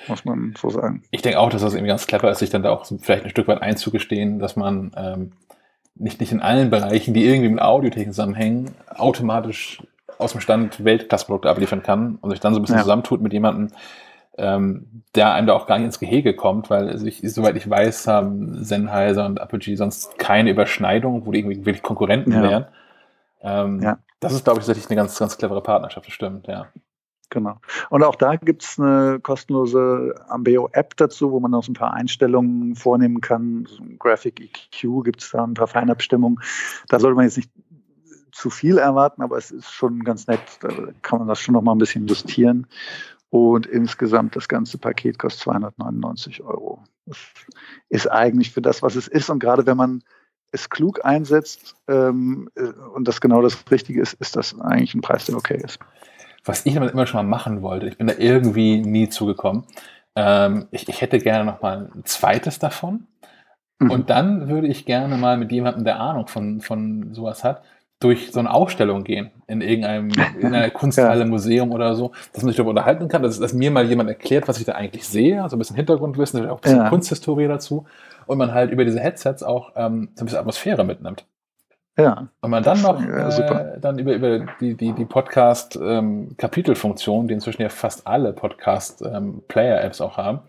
muss 0.08 0.26
man 0.26 0.54
so 0.60 0.70
sagen. 0.70 1.04
Ich 1.12 1.22
denke 1.22 1.40
auch, 1.40 1.50
dass 1.50 1.62
das 1.62 1.74
irgendwie 1.74 1.90
ganz 1.90 2.08
clever 2.08 2.32
ist, 2.32 2.40
sich 2.40 2.50
dann 2.50 2.64
da 2.64 2.72
auch 2.72 2.86
so 2.86 2.98
vielleicht 2.98 3.24
ein 3.24 3.30
Stück 3.30 3.48
weit 3.48 3.62
einzugestehen, 3.62 4.40
dass 4.40 4.56
man 4.56 4.92
ähm, 4.96 5.32
nicht, 5.96 6.20
nicht 6.20 6.32
in 6.32 6.42
allen 6.42 6.70
Bereichen, 6.70 7.14
die 7.14 7.26
irgendwie 7.26 7.50
mit 7.50 7.62
Audiotechnik 7.62 8.14
zusammenhängen, 8.14 8.72
automatisch 8.88 9.82
aus 10.18 10.32
dem 10.32 10.42
Stand 10.42 10.84
Weltklasse-Produkte 10.84 11.50
abliefern 11.50 11.84
kann 11.84 12.18
und 12.22 12.32
sich 12.32 12.40
dann 12.40 12.54
so 12.54 12.60
ein 12.60 12.64
bisschen 12.64 12.78
ja. 12.78 12.84
zusammentut 12.84 13.22
mit 13.22 13.34
jemandem, 13.34 13.76
ähm, 14.38 15.04
der 15.16 15.34
einem 15.34 15.48
da 15.48 15.54
auch 15.54 15.68
gar 15.68 15.78
nicht 15.78 15.86
ins 15.86 16.00
Gehege 16.00 16.36
kommt, 16.36 16.70
weil 16.70 16.90
also 16.90 17.06
ich, 17.06 17.22
soweit 17.24 17.56
ich 17.56 17.70
weiß, 17.70 18.08
haben 18.08 18.64
Sennheiser 18.64 19.26
und 19.26 19.42
Apogee 19.42 19.76
sonst 19.76 20.18
keine 20.18 20.52
Überschneidung, 20.52 21.26
wo 21.26 21.32
die 21.32 21.40
irgendwie 21.40 21.66
wirklich 21.66 21.84
Konkurrenten 21.84 22.32
ja. 22.32 22.44
wären. 22.44 22.66
Ähm, 23.42 23.82
ja. 23.82 23.98
Das 24.20 24.34
ist, 24.34 24.44
glaube 24.44 24.60
ich, 24.60 24.66
tatsächlich 24.66 24.90
eine 24.90 25.02
ganz, 25.02 25.18
ganz 25.18 25.38
clevere 25.38 25.62
Partnerschaft, 25.62 26.08
das 26.08 26.14
stimmt, 26.14 26.48
ja. 26.48 26.68
Genau. 27.32 27.60
Und 27.90 28.04
auch 28.04 28.16
da 28.16 28.36
gibt 28.36 28.62
es 28.62 28.78
eine 28.78 29.20
kostenlose 29.22 30.16
Ambeo-App 30.28 30.98
dazu, 30.98 31.32
wo 31.32 31.40
man 31.40 31.52
noch 31.52 31.64
so 31.64 31.72
ein 31.72 31.76
paar 31.76 31.94
Einstellungen 31.94 32.76
vornehmen 32.76 33.22
kann. 33.22 33.66
So 33.68 33.82
ein 33.82 33.98
Graphic 33.98 34.42
EQ 34.42 35.06
gibt 35.06 35.24
es 35.24 35.32
da 35.32 35.44
ein 35.44 35.54
paar 35.54 35.68
Feinabstimmungen. 35.68 36.40
Da 36.90 37.00
sollte 37.00 37.16
man 37.16 37.24
jetzt 37.24 37.38
nicht 37.38 37.50
zu 38.34 38.50
viel 38.50 38.78
erwarten, 38.78 39.22
aber 39.22 39.38
es 39.38 39.50
ist 39.50 39.72
schon 39.72 40.04
ganz 40.04 40.28
nett. 40.28 40.42
Da 40.60 40.70
kann 41.02 41.20
man 41.20 41.28
das 41.30 41.40
schon 41.40 41.54
noch 41.54 41.62
mal 41.62 41.72
ein 41.72 41.78
bisschen 41.78 42.06
justieren. 42.06 42.68
Und 43.30 43.66
insgesamt 43.66 44.36
das 44.36 44.50
ganze 44.50 44.78
Paket 44.78 45.18
kostet 45.18 45.44
299 45.44 46.44
Euro. 46.44 46.84
Das 47.06 47.18
ist 47.88 48.12
eigentlich 48.12 48.52
für 48.52 48.62
das, 48.62 48.84
was 48.84 48.98
es 48.98 49.08
ist. 49.08 49.30
Und 49.30 49.40
gerade 49.40 49.66
wenn 49.66 49.78
man 49.78 50.04
es 50.52 50.70
klug 50.70 51.06
einsetzt 51.06 51.78
ähm, 51.88 52.50
und 52.94 53.08
das 53.08 53.22
genau 53.22 53.42
das 53.42 53.58
Richtige 53.72 54.02
ist, 54.02 54.16
ist 54.16 54.36
das 54.36 54.60
eigentlich 54.60 54.94
ein 54.96 55.00
Preis, 55.02 55.28
der 55.28 55.38
okay 55.38 55.62
ist 55.64 55.80
was 56.44 56.66
ich 56.66 56.74
damit 56.74 56.92
immer 56.92 57.06
schon 57.08 57.20
mal 57.26 57.30
machen 57.30 57.62
wollte. 57.62 57.88
Ich 57.88 57.98
bin 57.98 58.08
da 58.08 58.14
irgendwie 58.18 58.78
nie 58.78 59.10
zugekommen. 59.10 59.66
Ähm, 60.16 60.68
ich, 60.72 60.90
ich 60.90 61.02
hätte 61.02 61.20
gerne 61.20 61.46
noch 61.46 61.62
mal 61.62 61.90
ein 61.96 62.06
zweites 62.06 62.60
davon. 62.60 63.08
Mhm. 63.80 63.92
Und 63.92 64.10
dann 64.10 64.50
würde 64.50 64.68
ich 64.68 64.86
gerne 64.86 65.18
mal 65.18 65.38
mit 65.38 65.52
jemandem, 65.52 65.84
der 65.84 66.00
Ahnung 66.00 66.28
von, 66.28 66.62
von 66.62 67.14
sowas 67.14 67.44
hat, 67.44 67.64
durch 68.00 68.32
so 68.32 68.40
eine 68.40 68.52
Ausstellung 68.52 69.04
gehen 69.04 69.32
in 69.48 69.62
irgendeinem 69.62 70.10
in 70.40 70.54
einer 70.54 70.70
Kunsthalle. 70.72 71.26
Museum 71.26 71.72
oder 71.72 71.96
so, 71.96 72.12
dass 72.34 72.44
man 72.44 72.50
sich 72.50 72.58
darüber 72.58 72.72
unterhalten 72.72 73.08
kann, 73.08 73.22
dass, 73.22 73.40
dass, 73.40 73.54
mir 73.54 73.72
mal 73.72 73.86
jemand 73.86 74.10
erklärt, 74.10 74.48
was 74.48 74.60
ich 74.60 74.66
da 74.66 74.74
eigentlich 74.74 75.08
sehe, 75.08 75.42
also 75.42 75.56
ein 75.56 75.60
bisschen 75.60 75.76
Hintergrundwissen, 75.76 76.50
auch 76.50 76.58
ein 76.58 76.62
bisschen 76.62 76.80
ja. 76.80 76.90
Kunsthistorie 76.90 77.48
dazu 77.48 77.86
und 78.26 78.38
man 78.38 78.54
halt 78.54 78.72
über 78.72 78.86
diese 78.86 79.00
Headsets 79.00 79.44
auch 79.44 79.74
ähm, 79.76 80.10
so 80.16 80.24
ein 80.24 80.26
bisschen 80.26 80.40
Atmosphäre 80.40 80.84
mitnimmt. 80.84 81.26
Ja. 82.02 82.28
Und 82.42 82.50
man 82.50 82.64
dann 82.64 82.82
noch 82.82 83.00
ja, 83.02 83.30
äh, 83.30 83.80
dann 83.80 84.00
über, 84.00 84.14
über 84.14 84.40
die, 84.60 84.76
die, 84.76 84.92
die 84.94 85.06
Podcast-Kapitelfunktion, 85.06 87.22
ähm, 87.22 87.28
die 87.28 87.36
inzwischen 87.36 87.62
ja 87.62 87.70
fast 87.70 88.08
alle 88.08 88.34
Podcast-Player-Apps 88.34 90.00
ähm, 90.00 90.06
auch 90.06 90.18
haben, 90.18 90.40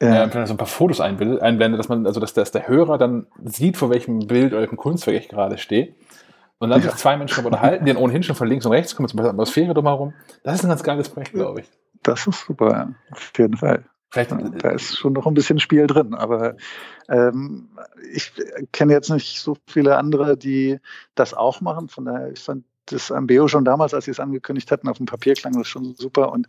ja. 0.00 0.24
äh, 0.24 0.46
so 0.46 0.54
ein 0.54 0.56
paar 0.56 0.66
Fotos 0.66 1.00
einblendet, 1.00 1.78
dass 1.78 1.88
man, 1.88 2.06
also 2.06 2.20
dass, 2.20 2.34
dass 2.34 2.52
der 2.52 2.68
Hörer 2.68 2.98
dann 2.98 3.26
sieht, 3.44 3.76
vor 3.76 3.90
welchem 3.90 4.26
Bild 4.26 4.52
oder 4.52 4.62
welchem 4.62 4.76
Kunstwerk 4.76 5.16
ich 5.16 5.28
gerade 5.28 5.58
stehe. 5.58 5.94
Und 6.60 6.70
dann 6.70 6.82
ja. 6.82 6.90
sich 6.90 6.98
zwei 6.98 7.16
Menschen 7.16 7.44
unterhalten, 7.44 7.84
die 7.84 7.92
dann 7.92 8.02
ohnehin 8.02 8.24
schon 8.24 8.34
von 8.34 8.48
links 8.48 8.66
und 8.66 8.72
rechts 8.72 8.96
kommen, 8.96 9.08
zum 9.08 9.18
Beispiel 9.18 9.30
Atmosphäre 9.30 9.74
drumherum. 9.74 10.12
Das 10.42 10.56
ist 10.56 10.64
ein 10.64 10.68
ganz 10.68 10.82
geiles 10.82 11.08
Projekt, 11.08 11.32
glaube 11.32 11.60
ich. 11.60 11.68
Das 12.02 12.26
ist 12.26 12.46
super, 12.46 12.70
ja. 12.70 12.88
auf 13.12 13.30
jeden 13.36 13.56
Fall. 13.56 13.84
Vielleicht, 14.10 14.30
da 14.30 14.70
ist 14.70 14.96
schon 14.96 15.12
noch 15.12 15.26
ein 15.26 15.34
bisschen 15.34 15.60
Spiel 15.60 15.86
drin, 15.86 16.14
aber 16.14 16.56
ähm, 17.08 17.68
ich 18.12 18.32
kenne 18.72 18.94
jetzt 18.94 19.10
nicht 19.10 19.40
so 19.40 19.56
viele 19.66 19.98
andere, 19.98 20.38
die 20.38 20.78
das 21.14 21.34
auch 21.34 21.60
machen. 21.60 21.88
Von 21.88 22.06
daher, 22.06 22.32
ich 22.32 22.40
fand 22.40 22.64
das 22.86 23.12
Ambeo 23.12 23.48
schon 23.48 23.66
damals, 23.66 23.92
als 23.92 24.06
sie 24.06 24.10
es 24.10 24.20
angekündigt 24.20 24.70
hatten, 24.70 24.88
auf 24.88 24.96
dem 24.96 25.06
Papier 25.06 25.34
klang 25.34 25.52
das 25.52 25.68
schon 25.68 25.94
super 25.94 26.32
und 26.32 26.48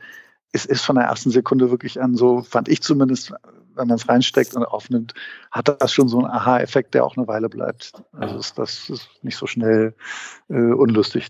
es 0.51 0.65
ist 0.65 0.83
von 0.83 0.95
der 0.95 1.05
ersten 1.05 1.29
Sekunde 1.29 1.69
wirklich 1.69 2.01
an, 2.01 2.15
so 2.15 2.41
fand 2.41 2.69
ich 2.69 2.81
zumindest, 2.81 3.31
wenn 3.75 3.87
man 3.87 3.97
es 3.97 4.09
reinsteckt 4.09 4.55
und 4.55 4.65
aufnimmt, 4.65 5.13
hat 5.51 5.67
das 5.67 5.93
schon 5.93 6.07
so 6.07 6.17
einen 6.17 6.27
Aha-Effekt, 6.27 6.93
der 6.93 7.05
auch 7.05 7.17
eine 7.17 7.27
Weile 7.27 7.49
bleibt. 7.49 7.93
Also 8.13 8.37
ist 8.37 8.57
das 8.57 8.89
ist 8.89 9.09
nicht 9.21 9.37
so 9.37 9.45
schnell 9.45 9.93
äh, 10.49 10.55
unlustig. 10.55 11.27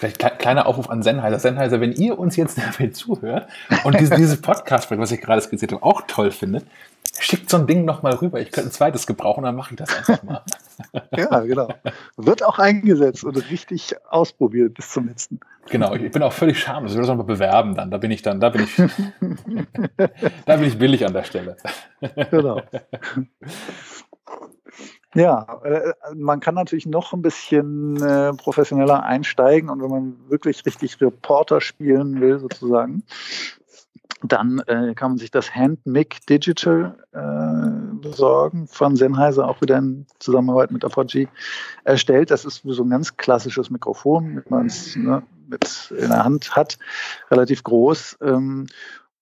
Vielleicht 0.00 0.38
kleiner 0.38 0.64
Aufruf 0.64 0.88
an 0.88 1.02
Sennheiser. 1.02 1.38
Sennheiser, 1.38 1.78
wenn 1.82 1.92
ihr 1.92 2.18
uns 2.18 2.34
jetzt 2.34 2.56
damit 2.78 2.96
zuhört 2.96 3.50
und 3.84 4.00
dieses, 4.00 4.16
dieses 4.16 4.40
Podcast, 4.40 4.90
was 4.90 5.12
ich 5.12 5.20
gerade 5.20 5.42
skizziert 5.42 5.72
habe, 5.72 5.82
auch 5.82 6.00
toll 6.06 6.30
findet, 6.30 6.64
schickt 7.18 7.50
so 7.50 7.58
ein 7.58 7.66
Ding 7.66 7.84
nochmal 7.84 8.14
rüber. 8.14 8.40
Ich 8.40 8.50
könnte 8.50 8.70
ein 8.70 8.72
zweites 8.72 9.06
gebrauchen, 9.06 9.44
dann 9.44 9.54
mache 9.54 9.74
ich 9.74 9.76
das 9.76 9.94
einfach 9.94 10.22
mal. 10.22 10.42
ja, 11.18 11.40
genau. 11.40 11.68
Wird 12.16 12.42
auch 12.42 12.58
eingesetzt 12.58 13.24
und 13.24 13.36
richtig 13.50 13.94
ausprobiert 14.08 14.72
bis 14.72 14.88
zum 14.88 15.06
letzten. 15.06 15.40
Genau, 15.68 15.94
ich 15.94 16.10
bin 16.10 16.22
auch 16.22 16.32
völlig 16.32 16.58
schamlos. 16.58 16.92
Ich 16.92 16.96
will 16.96 17.02
das 17.02 17.08
nochmal 17.08 17.26
bewerben 17.26 17.74
dann. 17.74 17.90
Da 17.90 17.98
bin 17.98 18.10
ich 18.10 18.22
dann, 18.22 18.40
da 18.40 18.48
bin 18.48 18.62
ich, 18.62 18.76
da 20.46 20.56
bin 20.56 20.66
ich 20.66 20.78
billig 20.78 21.04
an 21.04 21.12
der 21.12 21.24
Stelle. 21.24 21.58
genau. 22.30 22.62
Ja, 25.14 25.60
äh, 25.64 25.92
man 26.14 26.38
kann 26.38 26.54
natürlich 26.54 26.86
noch 26.86 27.12
ein 27.12 27.22
bisschen 27.22 27.96
äh, 28.00 28.32
professioneller 28.32 29.02
einsteigen 29.02 29.68
und 29.68 29.82
wenn 29.82 29.90
man 29.90 30.16
wirklich 30.28 30.64
richtig 30.64 31.00
Reporter 31.00 31.60
spielen 31.60 32.20
will, 32.20 32.38
sozusagen, 32.38 33.02
dann 34.22 34.60
äh, 34.66 34.94
kann 34.94 35.12
man 35.12 35.18
sich 35.18 35.30
das 35.30 35.54
HandMic 35.54 36.26
Digital 36.26 36.96
äh, 37.12 37.94
besorgen 38.00 38.68
von 38.68 38.94
Sennheiser, 38.94 39.48
auch 39.48 39.60
wieder 39.60 39.78
in 39.78 40.06
Zusammenarbeit 40.18 40.70
mit 40.70 40.84
Apogee 40.84 41.28
erstellt. 41.84 42.30
Das 42.30 42.44
ist 42.44 42.62
so 42.64 42.82
ein 42.84 42.90
ganz 42.90 43.16
klassisches 43.16 43.70
Mikrofon, 43.70 44.34
mit 44.34 44.50
man 44.50 44.66
es 44.66 44.94
ne, 44.94 45.22
mit 45.48 45.92
in 45.96 46.08
der 46.08 46.24
Hand 46.24 46.54
hat, 46.54 46.78
relativ 47.30 47.64
groß. 47.64 48.18
Ähm, 48.22 48.66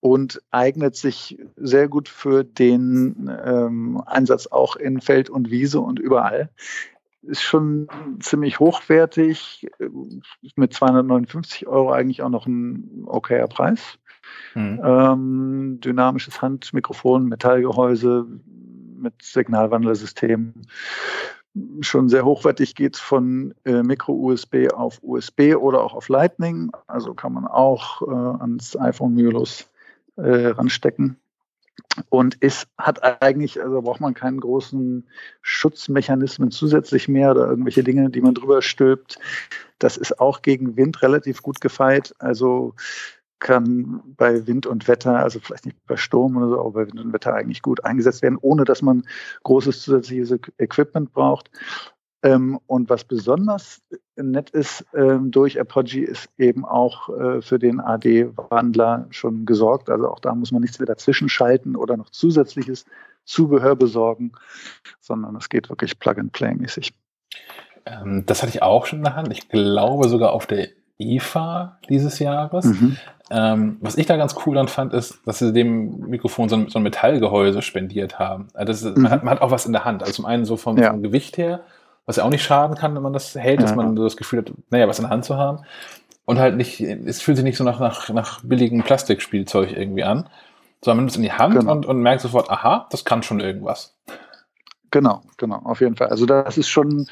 und 0.00 0.40
eignet 0.50 0.96
sich 0.96 1.38
sehr 1.56 1.88
gut 1.88 2.08
für 2.08 2.44
den 2.44 3.30
ähm, 3.44 4.00
Einsatz 4.06 4.46
auch 4.46 4.76
in 4.76 5.00
Feld 5.00 5.28
und 5.28 5.50
Wiese 5.50 5.80
und 5.80 5.98
überall. 5.98 6.50
Ist 7.22 7.42
schon 7.42 7.88
ziemlich 8.20 8.60
hochwertig, 8.60 9.68
mit 10.54 10.72
259 10.72 11.66
Euro 11.66 11.90
eigentlich 11.90 12.22
auch 12.22 12.28
noch 12.28 12.46
ein 12.46 13.04
okayer 13.06 13.48
Preis. 13.48 13.98
Mhm. 14.54 14.80
Ähm, 14.84 15.80
dynamisches 15.80 16.40
Handmikrofon, 16.40 17.26
Metallgehäuse 17.26 18.26
mit 18.96 19.14
Signalwandlersystem. 19.20 20.54
Schon 21.80 22.08
sehr 22.08 22.24
hochwertig 22.24 22.76
geht 22.76 22.94
es 22.94 23.00
von 23.00 23.52
äh, 23.64 23.82
Micro-USB 23.82 24.68
auf 24.72 25.00
USB 25.02 25.56
oder 25.56 25.82
auch 25.82 25.94
auf 25.94 26.08
Lightning. 26.08 26.70
Also 26.86 27.14
kann 27.14 27.32
man 27.32 27.46
auch 27.46 28.02
äh, 28.02 28.40
ans 28.40 28.78
iPhone 28.78 29.14
mühelos 29.14 29.68
äh, 30.18 30.48
ranstecken. 30.48 31.16
Und 32.10 32.34
ist, 32.36 32.66
hat 32.76 33.22
eigentlich, 33.22 33.62
also 33.62 33.80
braucht 33.82 34.00
man 34.00 34.12
keinen 34.12 34.40
großen 34.40 35.06
Schutzmechanismen 35.42 36.50
zusätzlich 36.50 37.08
mehr 37.08 37.30
oder 37.30 37.48
irgendwelche 37.48 37.84
Dinge, 37.84 38.10
die 38.10 38.20
man 38.20 38.34
drüber 38.34 38.62
stülpt. 38.62 39.18
Das 39.78 39.96
ist 39.96 40.20
auch 40.20 40.42
gegen 40.42 40.76
Wind 40.76 41.02
relativ 41.02 41.40
gut 41.40 41.60
gefeit. 41.60 42.14
Also 42.18 42.74
kann 43.38 44.02
bei 44.16 44.46
Wind 44.46 44.66
und 44.66 44.88
Wetter, 44.88 45.18
also 45.18 45.38
vielleicht 45.38 45.66
nicht 45.66 45.78
bei 45.86 45.96
Sturm 45.96 46.36
oder 46.36 46.48
so, 46.48 46.60
aber 46.60 46.72
bei 46.72 46.86
Wind 46.88 47.00
und 47.00 47.12
Wetter 47.12 47.34
eigentlich 47.34 47.62
gut 47.62 47.84
eingesetzt 47.84 48.22
werden, 48.22 48.38
ohne 48.40 48.64
dass 48.64 48.82
man 48.82 49.04
großes 49.44 49.82
zusätzliches 49.82 50.36
Equipment 50.58 51.12
braucht. 51.12 51.50
Ähm, 52.22 52.58
und 52.66 52.90
was 52.90 53.04
besonders 53.04 53.80
nett 54.16 54.50
ist 54.50 54.84
ähm, 54.92 55.30
durch 55.30 55.56
Apogee, 55.56 56.02
ist 56.02 56.28
eben 56.36 56.64
auch 56.64 57.08
äh, 57.10 57.42
für 57.42 57.60
den 57.60 57.80
AD-Wandler 57.80 59.06
schon 59.10 59.46
gesorgt. 59.46 59.88
Also 59.88 60.08
auch 60.08 60.18
da 60.18 60.34
muss 60.34 60.50
man 60.50 60.60
nichts 60.60 60.80
mehr 60.80 60.86
dazwischen 60.86 61.28
schalten 61.28 61.76
oder 61.76 61.96
noch 61.96 62.10
zusätzliches 62.10 62.86
Zubehör 63.24 63.76
besorgen, 63.76 64.32
sondern 65.00 65.36
es 65.36 65.48
geht 65.48 65.68
wirklich 65.68 66.00
Plug-and-Play-mäßig. 66.00 66.92
Ähm, 67.86 68.24
das 68.26 68.42
hatte 68.42 68.50
ich 68.50 68.62
auch 68.62 68.86
schon 68.86 68.98
in 68.98 69.04
der 69.04 69.14
Hand. 69.14 69.30
Ich 69.30 69.48
glaube 69.48 70.08
sogar 70.08 70.32
auf 70.32 70.46
der 70.46 70.68
IFA 70.98 71.78
dieses 71.88 72.18
Jahres. 72.18 72.64
Mhm. 72.64 72.96
Ähm, 73.30 73.76
was 73.80 73.96
ich 73.96 74.06
da 74.06 74.16
ganz 74.16 74.34
cool 74.44 74.54
dann 74.54 74.68
fand, 74.68 74.92
ist, 74.92 75.20
dass 75.26 75.38
sie 75.38 75.52
dem 75.52 76.00
Mikrofon 76.08 76.48
so 76.48 76.56
ein, 76.56 76.68
so 76.68 76.78
ein 76.78 76.82
Metallgehäuse 76.82 77.62
spendiert 77.62 78.18
haben. 78.18 78.48
Also 78.54 78.72
ist, 78.72 78.96
mhm. 78.96 79.02
man, 79.02 79.12
hat, 79.12 79.24
man, 79.24 79.34
hat, 79.34 79.42
auch 79.42 79.50
was 79.50 79.66
in 79.66 79.72
der 79.72 79.84
Hand. 79.84 80.02
Also 80.02 80.14
zum 80.14 80.26
einen 80.26 80.44
so 80.44 80.56
vom, 80.56 80.76
ja. 80.76 80.90
vom 80.90 81.02
Gewicht 81.02 81.38
her, 81.38 81.60
was 82.08 82.16
ja 82.16 82.24
auch 82.24 82.30
nicht 82.30 82.42
schaden 82.42 82.74
kann, 82.74 82.94
wenn 82.94 83.02
man 83.02 83.12
das 83.12 83.34
hält, 83.34 83.60
ja. 83.60 83.66
dass 83.66 83.76
man 83.76 83.94
so 83.94 84.02
das 84.02 84.16
Gefühl 84.16 84.38
hat, 84.38 84.50
naja, 84.70 84.88
was 84.88 84.98
in 84.98 85.02
der 85.02 85.10
Hand 85.10 85.26
zu 85.26 85.36
haben. 85.36 85.58
Und 86.24 86.38
halt 86.38 86.56
nicht, 86.56 86.80
es 86.80 87.20
fühlt 87.20 87.36
sich 87.36 87.44
nicht 87.44 87.58
so 87.58 87.64
nach, 87.64 87.80
nach, 87.80 88.08
nach 88.08 88.40
billigem 88.42 88.82
Plastikspielzeug 88.82 89.76
irgendwie 89.76 90.04
an, 90.04 90.26
sondern 90.82 90.96
man 90.96 91.04
nimmt 91.04 91.10
es 91.10 91.16
in 91.16 91.22
die 91.22 91.32
Hand 91.32 91.54
genau. 91.54 91.70
und, 91.70 91.84
und 91.84 92.00
merkt 92.00 92.22
sofort, 92.22 92.50
aha, 92.50 92.86
das 92.90 93.04
kann 93.04 93.22
schon 93.22 93.40
irgendwas. 93.40 93.94
Genau, 94.90 95.20
genau, 95.36 95.56
auf 95.64 95.82
jeden 95.82 95.96
Fall. 95.96 96.08
Also 96.08 96.24
das 96.24 96.56
ist 96.56 96.70
schon 96.70 97.06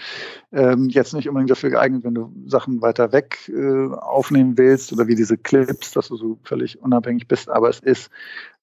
ähm, 0.51 0.89
jetzt 0.89 1.13
nicht 1.13 1.29
unbedingt 1.29 1.51
dafür 1.51 1.69
geeignet, 1.69 2.05
wenn 2.05 2.15
du 2.15 2.33
Sachen 2.47 2.81
weiter 2.81 3.13
weg 3.13 3.51
äh, 3.51 3.95
aufnehmen 3.95 4.57
willst 4.57 4.95
oder 4.95 5.09
wie 5.09 5.15
diese 5.15 5.37
Clips, 5.37 5.91
dass 5.91 6.09
du 6.09 6.17
so 6.17 6.39
völlig 6.43 6.81
unabhängig 6.81 7.29
bist, 7.29 7.51
aber 7.51 7.69
es 7.69 7.81
ist 7.81 8.11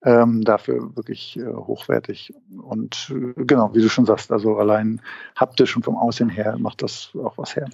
ähm, 0.05 0.43
dafür 0.43 0.95
wirklich 0.95 1.37
äh, 1.37 1.45
hochwertig. 1.45 2.33
Und 2.61 3.13
äh, 3.13 3.43
genau, 3.43 3.73
wie 3.73 3.81
du 3.81 3.89
schon 3.89 4.05
sagst, 4.05 4.31
also 4.31 4.57
allein 4.57 5.01
haptisch 5.35 5.75
und 5.75 5.83
vom 5.83 5.97
Aussehen 5.97 6.29
her 6.29 6.57
macht 6.57 6.81
das 6.81 7.11
auch 7.15 7.37
was 7.37 7.55
her. 7.55 7.69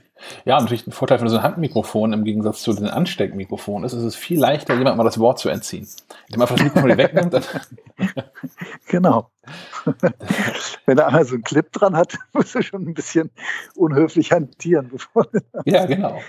Ja, 0.46 0.60
natürlich 0.60 0.86
ein 0.86 0.92
Vorteil 0.92 1.20
von 1.20 1.28
so 1.28 1.36
einem 1.36 1.44
Handmikrofon 1.44 2.14
im 2.14 2.24
Gegensatz 2.24 2.62
zu 2.62 2.74
den 2.74 2.88
Ansteckmikrofonen 2.88 3.86
ist, 3.86 3.94
es 3.94 4.04
ist 4.04 4.16
viel 4.16 4.40
leichter, 4.40 4.74
jemandem 4.74 4.98
mal 4.98 5.04
das 5.04 5.20
Wort 5.20 5.40
zu 5.40 5.50
entziehen. 5.50 5.88
Indem 6.28 6.40
man 6.40 6.42
einfach 6.42 6.56
das 6.56 6.66
Mikrofon 6.66 6.98
wegnimmt. 6.98 7.64
genau. 8.88 9.30
Wenn 10.86 10.98
er 10.98 11.08
einmal 11.08 11.26
so 11.26 11.36
einen 11.36 11.44
Clip 11.44 11.72
dran 11.72 11.96
hat, 11.96 12.18
muss 12.34 12.54
er 12.56 12.62
schon 12.62 12.88
ein 12.88 12.94
bisschen 12.94 13.32
unhöflich 13.76 14.32
hantieren. 14.32 14.90
Bevor 14.90 15.28
ja, 15.66 15.86
genau. 15.86 16.20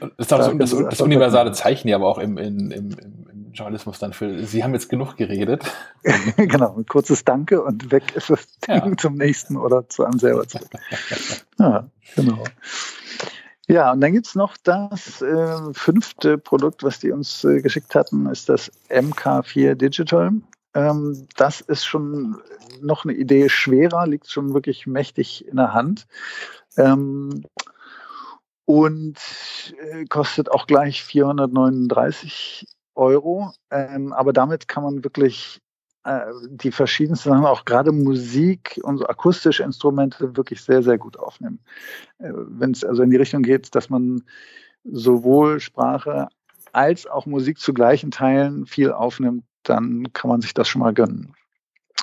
das 0.00 0.10
ist 0.18 0.32
auch 0.32 0.42
so, 0.42 0.54
das, 0.54 0.70
das, 0.70 1.00
universale 1.00 1.52
Zeichen 1.52 1.88
ja 1.88 1.96
aber 1.96 2.08
auch 2.08 2.18
im, 2.18 2.36
im, 2.38 2.70
im 2.70 2.96
Journalismus 3.54 3.98
dann 3.98 4.12
für, 4.12 4.44
Sie 4.44 4.62
haben 4.62 4.74
jetzt 4.74 4.88
genug 4.88 5.16
geredet. 5.16 5.64
genau, 6.36 6.76
ein 6.76 6.86
kurzes 6.86 7.24
Danke 7.24 7.62
und 7.62 7.90
weg 7.90 8.14
ist 8.14 8.30
das 8.30 8.46
Ding 8.60 8.90
ja. 8.90 8.96
zum 8.96 9.14
nächsten 9.14 9.56
oder 9.56 9.88
zu 9.88 10.04
einem 10.04 10.18
selber 10.18 10.46
zurück. 10.46 10.68
Ja, 11.58 11.88
genau. 12.14 12.44
Ja, 13.66 13.92
und 13.92 14.00
dann 14.02 14.12
gibt 14.12 14.26
es 14.26 14.34
noch 14.34 14.56
das 14.62 15.22
äh, 15.22 15.72
fünfte 15.72 16.36
Produkt, 16.36 16.82
was 16.82 16.98
die 16.98 17.10
uns 17.10 17.44
äh, 17.44 17.62
geschickt 17.62 17.94
hatten, 17.94 18.26
ist 18.26 18.48
das 18.48 18.70
MK4 18.90 19.74
Digital. 19.74 20.32
Ähm, 20.74 21.26
das 21.36 21.62
ist 21.62 21.86
schon 21.86 22.36
noch 22.82 23.04
eine 23.04 23.14
Idee 23.14 23.48
schwerer, 23.48 24.06
liegt 24.06 24.30
schon 24.30 24.52
wirklich 24.52 24.86
mächtig 24.86 25.48
in 25.48 25.56
der 25.56 25.72
Hand. 25.72 26.06
Ähm, 26.76 27.44
und 28.66 29.16
äh, 29.78 30.04
kostet 30.06 30.50
auch 30.50 30.66
gleich 30.66 31.02
439 31.02 32.66
Euro. 32.94 33.52
Ähm, 33.70 34.12
aber 34.12 34.32
damit 34.32 34.68
kann 34.68 34.84
man 34.84 35.04
wirklich 35.04 35.60
äh, 36.04 36.32
die 36.48 36.70
verschiedensten 36.70 37.30
Sachen, 37.30 37.46
auch 37.46 37.64
gerade 37.64 37.90
Musik 37.90 38.78
und 38.82 38.98
so 38.98 39.06
akustische 39.06 39.62
Instrumente 39.62 40.36
wirklich 40.36 40.62
sehr, 40.62 40.82
sehr 40.82 40.98
gut 40.98 41.18
aufnehmen. 41.18 41.60
Äh, 42.18 42.30
Wenn 42.34 42.72
es 42.72 42.84
also 42.84 43.02
in 43.02 43.10
die 43.10 43.16
Richtung 43.16 43.42
geht, 43.42 43.74
dass 43.74 43.88
man 43.88 44.22
sowohl 44.84 45.60
Sprache 45.60 46.28
als 46.72 47.06
auch 47.06 47.24
Musik 47.24 47.58
zu 47.58 47.72
gleichen 47.72 48.10
Teilen 48.10 48.66
viel 48.66 48.92
aufnimmt, 48.92 49.44
dann 49.62 50.12
kann 50.12 50.28
man 50.28 50.42
sich 50.42 50.52
das 50.52 50.68
schon 50.68 50.80
mal 50.80 50.92
gönnen. 50.92 51.34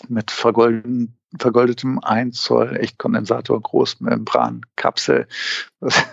Mit 0.08 0.32
vergolden, 0.32 1.16
vergoldetem 1.38 2.00
1 2.00 2.42
Zoll 2.42 2.76
Echtkondensator, 2.78 3.62
Großmembran, 3.62 4.62
Kapsel, 4.76 5.28
das 5.80 6.04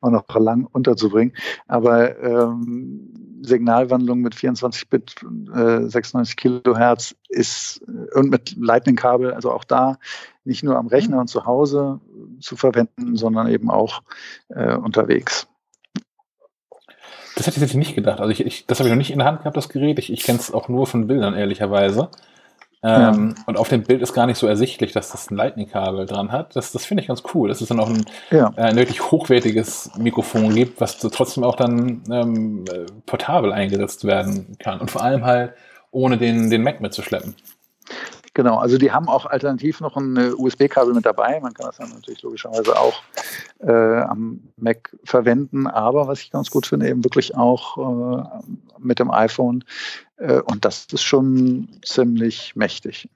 auch 0.00 0.10
noch 0.10 0.24
lang 0.36 0.64
unterzubringen. 0.64 1.36
Aber 1.66 2.18
ähm, 2.22 3.31
Signalwandlung 3.42 4.20
mit 4.20 4.34
24 4.34 4.88
Bit, 4.88 5.16
äh, 5.54 5.88
96 5.88 6.36
Kilohertz 6.36 7.14
ist 7.28 7.82
äh, 7.86 8.18
und 8.18 8.30
mit 8.30 8.56
Lightning-Kabel, 8.56 9.32
also 9.32 9.52
auch 9.52 9.64
da 9.64 9.98
nicht 10.44 10.62
nur 10.62 10.76
am 10.76 10.86
Rechner 10.86 11.20
und 11.20 11.28
zu 11.28 11.44
Hause 11.44 12.00
zu 12.40 12.56
verwenden, 12.56 13.16
sondern 13.16 13.48
eben 13.48 13.70
auch 13.70 14.02
äh, 14.48 14.74
unterwegs. 14.74 15.48
Das 17.36 17.46
hätte 17.46 17.56
ich 17.56 17.62
jetzt 17.62 17.74
nicht 17.74 17.94
gedacht. 17.94 18.20
Also 18.20 18.30
ich, 18.30 18.44
ich 18.44 18.66
das 18.66 18.78
habe 18.78 18.88
ich 18.88 18.92
noch 18.92 18.98
nicht 18.98 19.10
in 19.10 19.18
der 19.18 19.26
Hand 19.26 19.40
gehabt, 19.40 19.56
das 19.56 19.68
Gerät. 19.68 19.98
Ich, 19.98 20.12
ich 20.12 20.22
kenne 20.22 20.38
es 20.38 20.52
auch 20.52 20.68
nur 20.68 20.86
von 20.86 21.06
Bildern, 21.06 21.34
ehrlicherweise. 21.34 22.10
Ähm, 22.84 23.34
ja. 23.36 23.44
Und 23.46 23.56
auf 23.58 23.68
dem 23.68 23.84
Bild 23.84 24.02
ist 24.02 24.12
gar 24.12 24.26
nicht 24.26 24.38
so 24.38 24.46
ersichtlich, 24.46 24.92
dass 24.92 25.10
das 25.12 25.30
ein 25.30 25.36
Lightning-Kabel 25.36 26.06
dran 26.06 26.32
hat. 26.32 26.56
Das, 26.56 26.72
das 26.72 26.84
finde 26.84 27.02
ich 27.02 27.08
ganz 27.08 27.22
cool, 27.32 27.48
dass 27.48 27.60
es 27.60 27.68
dann 27.68 27.78
auch 27.78 27.88
ein, 27.88 28.04
ja. 28.30 28.52
äh, 28.56 28.62
ein 28.62 28.76
wirklich 28.76 29.10
hochwertiges 29.10 29.90
Mikrofon 29.96 30.54
gibt, 30.54 30.80
was 30.80 31.00
so 31.00 31.08
trotzdem 31.08 31.44
auch 31.44 31.54
dann 31.54 32.02
ähm, 32.10 32.64
äh, 32.72 32.86
portabel 33.06 33.52
eingesetzt 33.52 34.04
werden 34.04 34.56
kann. 34.58 34.80
Und 34.80 34.90
vor 34.90 35.02
allem 35.02 35.24
halt 35.24 35.52
ohne 35.92 36.18
den, 36.18 36.50
den 36.50 36.62
Mac 36.62 36.80
mitzuschleppen. 36.80 37.36
Genau, 38.34 38.56
also 38.56 38.78
die 38.78 38.92
haben 38.92 39.08
auch 39.08 39.26
alternativ 39.26 39.80
noch 39.80 39.96
ein 39.96 40.16
äh, 40.16 40.32
USB-Kabel 40.34 40.94
mit 40.94 41.04
dabei. 41.04 41.38
Man 41.40 41.52
kann 41.52 41.66
das 41.66 41.76
dann 41.76 41.90
natürlich 41.90 42.22
logischerweise 42.22 42.78
auch 42.78 43.02
äh, 43.58 43.70
am 43.70 44.40
Mac 44.56 44.96
verwenden. 45.04 45.66
Aber 45.66 46.08
was 46.08 46.20
ich 46.20 46.30
ganz 46.30 46.50
gut 46.50 46.66
finde, 46.66 46.88
eben 46.88 47.04
wirklich 47.04 47.36
auch 47.36 47.76
äh, 47.76 48.24
mit 48.78 48.98
dem 48.98 49.10
iPhone. 49.10 49.64
Äh, 50.16 50.40
und 50.40 50.64
das 50.64 50.86
ist 50.92 51.02
schon 51.02 51.68
ziemlich 51.84 52.56
mächtig. 52.56 53.10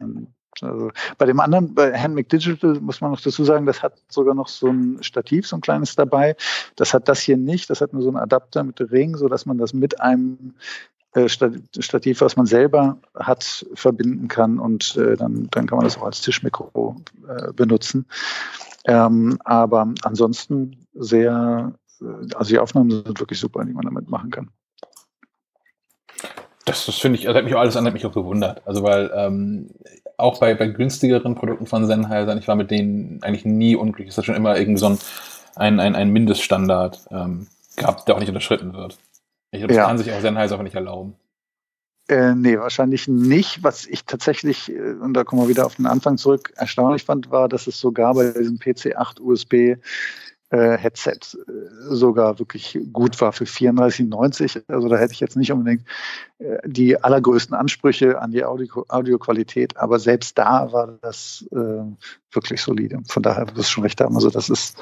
Also 0.60 0.90
bei 1.16 1.26
dem 1.26 1.40
anderen, 1.40 1.74
bei 1.74 1.98
Handmade 1.98 2.28
Digital, 2.28 2.80
muss 2.80 3.00
man 3.00 3.10
noch 3.10 3.20
dazu 3.20 3.44
sagen, 3.44 3.66
das 3.66 3.82
hat 3.82 3.94
sogar 4.08 4.34
noch 4.34 4.48
so 4.48 4.68
ein 4.68 5.02
Stativ, 5.02 5.46
so 5.46 5.56
ein 5.56 5.62
kleines 5.62 5.94
dabei. 5.96 6.36
Das 6.76 6.92
hat 6.92 7.08
das 7.08 7.20
hier 7.20 7.38
nicht. 7.38 7.70
Das 7.70 7.80
hat 7.80 7.94
nur 7.94 8.02
so 8.02 8.08
einen 8.08 8.18
Adapter 8.18 8.64
mit 8.64 8.80
Ring, 8.92 9.16
sodass 9.16 9.46
man 9.46 9.56
das 9.56 9.72
mit 9.72 10.00
einem 10.00 10.54
Stativ, 11.28 12.20
was 12.20 12.36
man 12.36 12.46
selber 12.46 12.98
hat, 13.14 13.66
verbinden 13.74 14.28
kann 14.28 14.58
und 14.58 14.96
äh, 14.96 15.16
dann, 15.16 15.48
dann 15.50 15.66
kann 15.66 15.78
man 15.78 15.84
das 15.84 15.96
auch 15.98 16.04
als 16.04 16.20
Tischmikro 16.20 16.96
äh, 17.28 17.52
benutzen. 17.52 18.06
Ähm, 18.84 19.38
aber 19.44 19.92
ansonsten 20.02 20.86
sehr, 20.94 21.72
äh, 22.00 22.34
also 22.34 22.50
die 22.50 22.58
Aufnahmen 22.58 22.90
sind 22.90 23.18
wirklich 23.18 23.40
super, 23.40 23.64
die 23.64 23.72
man 23.72 23.84
damit 23.84 24.08
machen 24.08 24.30
kann. 24.30 24.50
Das, 26.64 26.86
das 26.86 26.96
finde 26.96 27.18
ich, 27.18 27.28
also 27.28 27.38
hat 27.38 27.44
mich 27.44 27.54
auch 27.54 27.60
alles 27.60 27.76
an, 27.76 27.86
hat 27.86 27.92
mich 27.92 28.06
auch 28.06 28.12
gewundert. 28.12 28.62
Also 28.66 28.82
weil 28.82 29.10
ähm, 29.14 29.70
auch 30.16 30.38
bei, 30.38 30.54
bei 30.54 30.66
günstigeren 30.66 31.34
Produkten 31.34 31.66
von 31.66 31.86
Sennheiser, 31.86 32.36
ich 32.36 32.48
war 32.48 32.56
mit 32.56 32.70
denen 32.70 33.22
eigentlich 33.22 33.44
nie 33.44 33.76
unglücklich. 33.76 34.08
Es 34.08 34.18
hat 34.18 34.24
schon 34.24 34.34
immer 34.34 34.58
irgendwie 34.58 34.80
so 34.80 34.96
ein, 35.56 35.80
ein, 35.80 35.94
ein 35.94 36.10
Mindeststandard 36.10 37.06
ähm, 37.10 37.46
gehabt, 37.76 38.08
der 38.08 38.16
auch 38.16 38.20
nicht 38.20 38.28
unterschritten 38.28 38.72
wird. 38.72 38.98
Ich 39.50 39.60
glaube, 39.60 39.74
das 39.74 39.76
ja. 39.76 39.86
kann 39.86 39.98
sich 39.98 40.12
auch 40.12 40.20
Sennheiser 40.20 40.54
aber 40.54 40.64
nicht 40.64 40.74
erlauben. 40.74 41.14
Äh, 42.08 42.34
nee, 42.34 42.58
wahrscheinlich 42.58 43.08
nicht. 43.08 43.64
Was 43.64 43.86
ich 43.86 44.04
tatsächlich, 44.04 44.70
äh, 44.70 44.92
und 44.92 45.14
da 45.14 45.24
kommen 45.24 45.42
wir 45.42 45.48
wieder 45.48 45.66
auf 45.66 45.76
den 45.76 45.86
Anfang 45.86 46.18
zurück, 46.18 46.52
erstaunlich 46.56 47.04
fand, 47.04 47.30
war, 47.30 47.48
dass 47.48 47.66
es 47.66 47.80
sogar 47.80 48.14
bei 48.14 48.30
diesem 48.30 48.58
PC8 48.58 49.20
USB 49.20 49.80
äh, 50.50 50.78
Headset 50.78 51.18
äh, 51.34 51.50
sogar 51.88 52.38
wirklich 52.38 52.78
gut 52.92 53.20
war 53.20 53.32
für 53.32 53.44
34,90. 53.44 54.62
Also 54.68 54.88
da 54.88 54.96
hätte 54.96 55.12
ich 55.12 55.20
jetzt 55.20 55.36
nicht 55.36 55.50
unbedingt 55.50 55.82
äh, 56.38 56.58
die 56.64 57.02
allergrößten 57.02 57.56
Ansprüche 57.56 58.20
an 58.20 58.30
die 58.30 58.44
Audio 58.44 58.84
Audioqualität, 58.88 59.76
aber 59.76 59.98
selbst 59.98 60.38
da 60.38 60.72
war 60.72 60.98
das 61.02 61.44
äh, 61.50 61.56
wirklich 62.30 62.62
solide. 62.62 63.00
Von 63.08 63.24
daher 63.24 63.48
wirst 63.48 63.56
du 63.56 63.62
schon 63.64 63.82
recht 63.82 64.00
haben. 64.00 64.14
Also 64.14 64.30
das 64.30 64.48
ist 64.48 64.76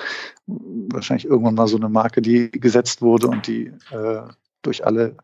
wahrscheinlich 0.47 1.25
irgendwann 1.25 1.55
mal 1.55 1.69
so 1.69 1.79
eine 1.79 1.89
Marke, 1.89 2.21
die 2.21 2.51
gesetzt 2.51 3.01
wurde 3.01 3.29
und 3.29 3.47
die 3.47 3.73
äh, 3.91 4.23
durch 4.67 4.87
alle 4.87 5.17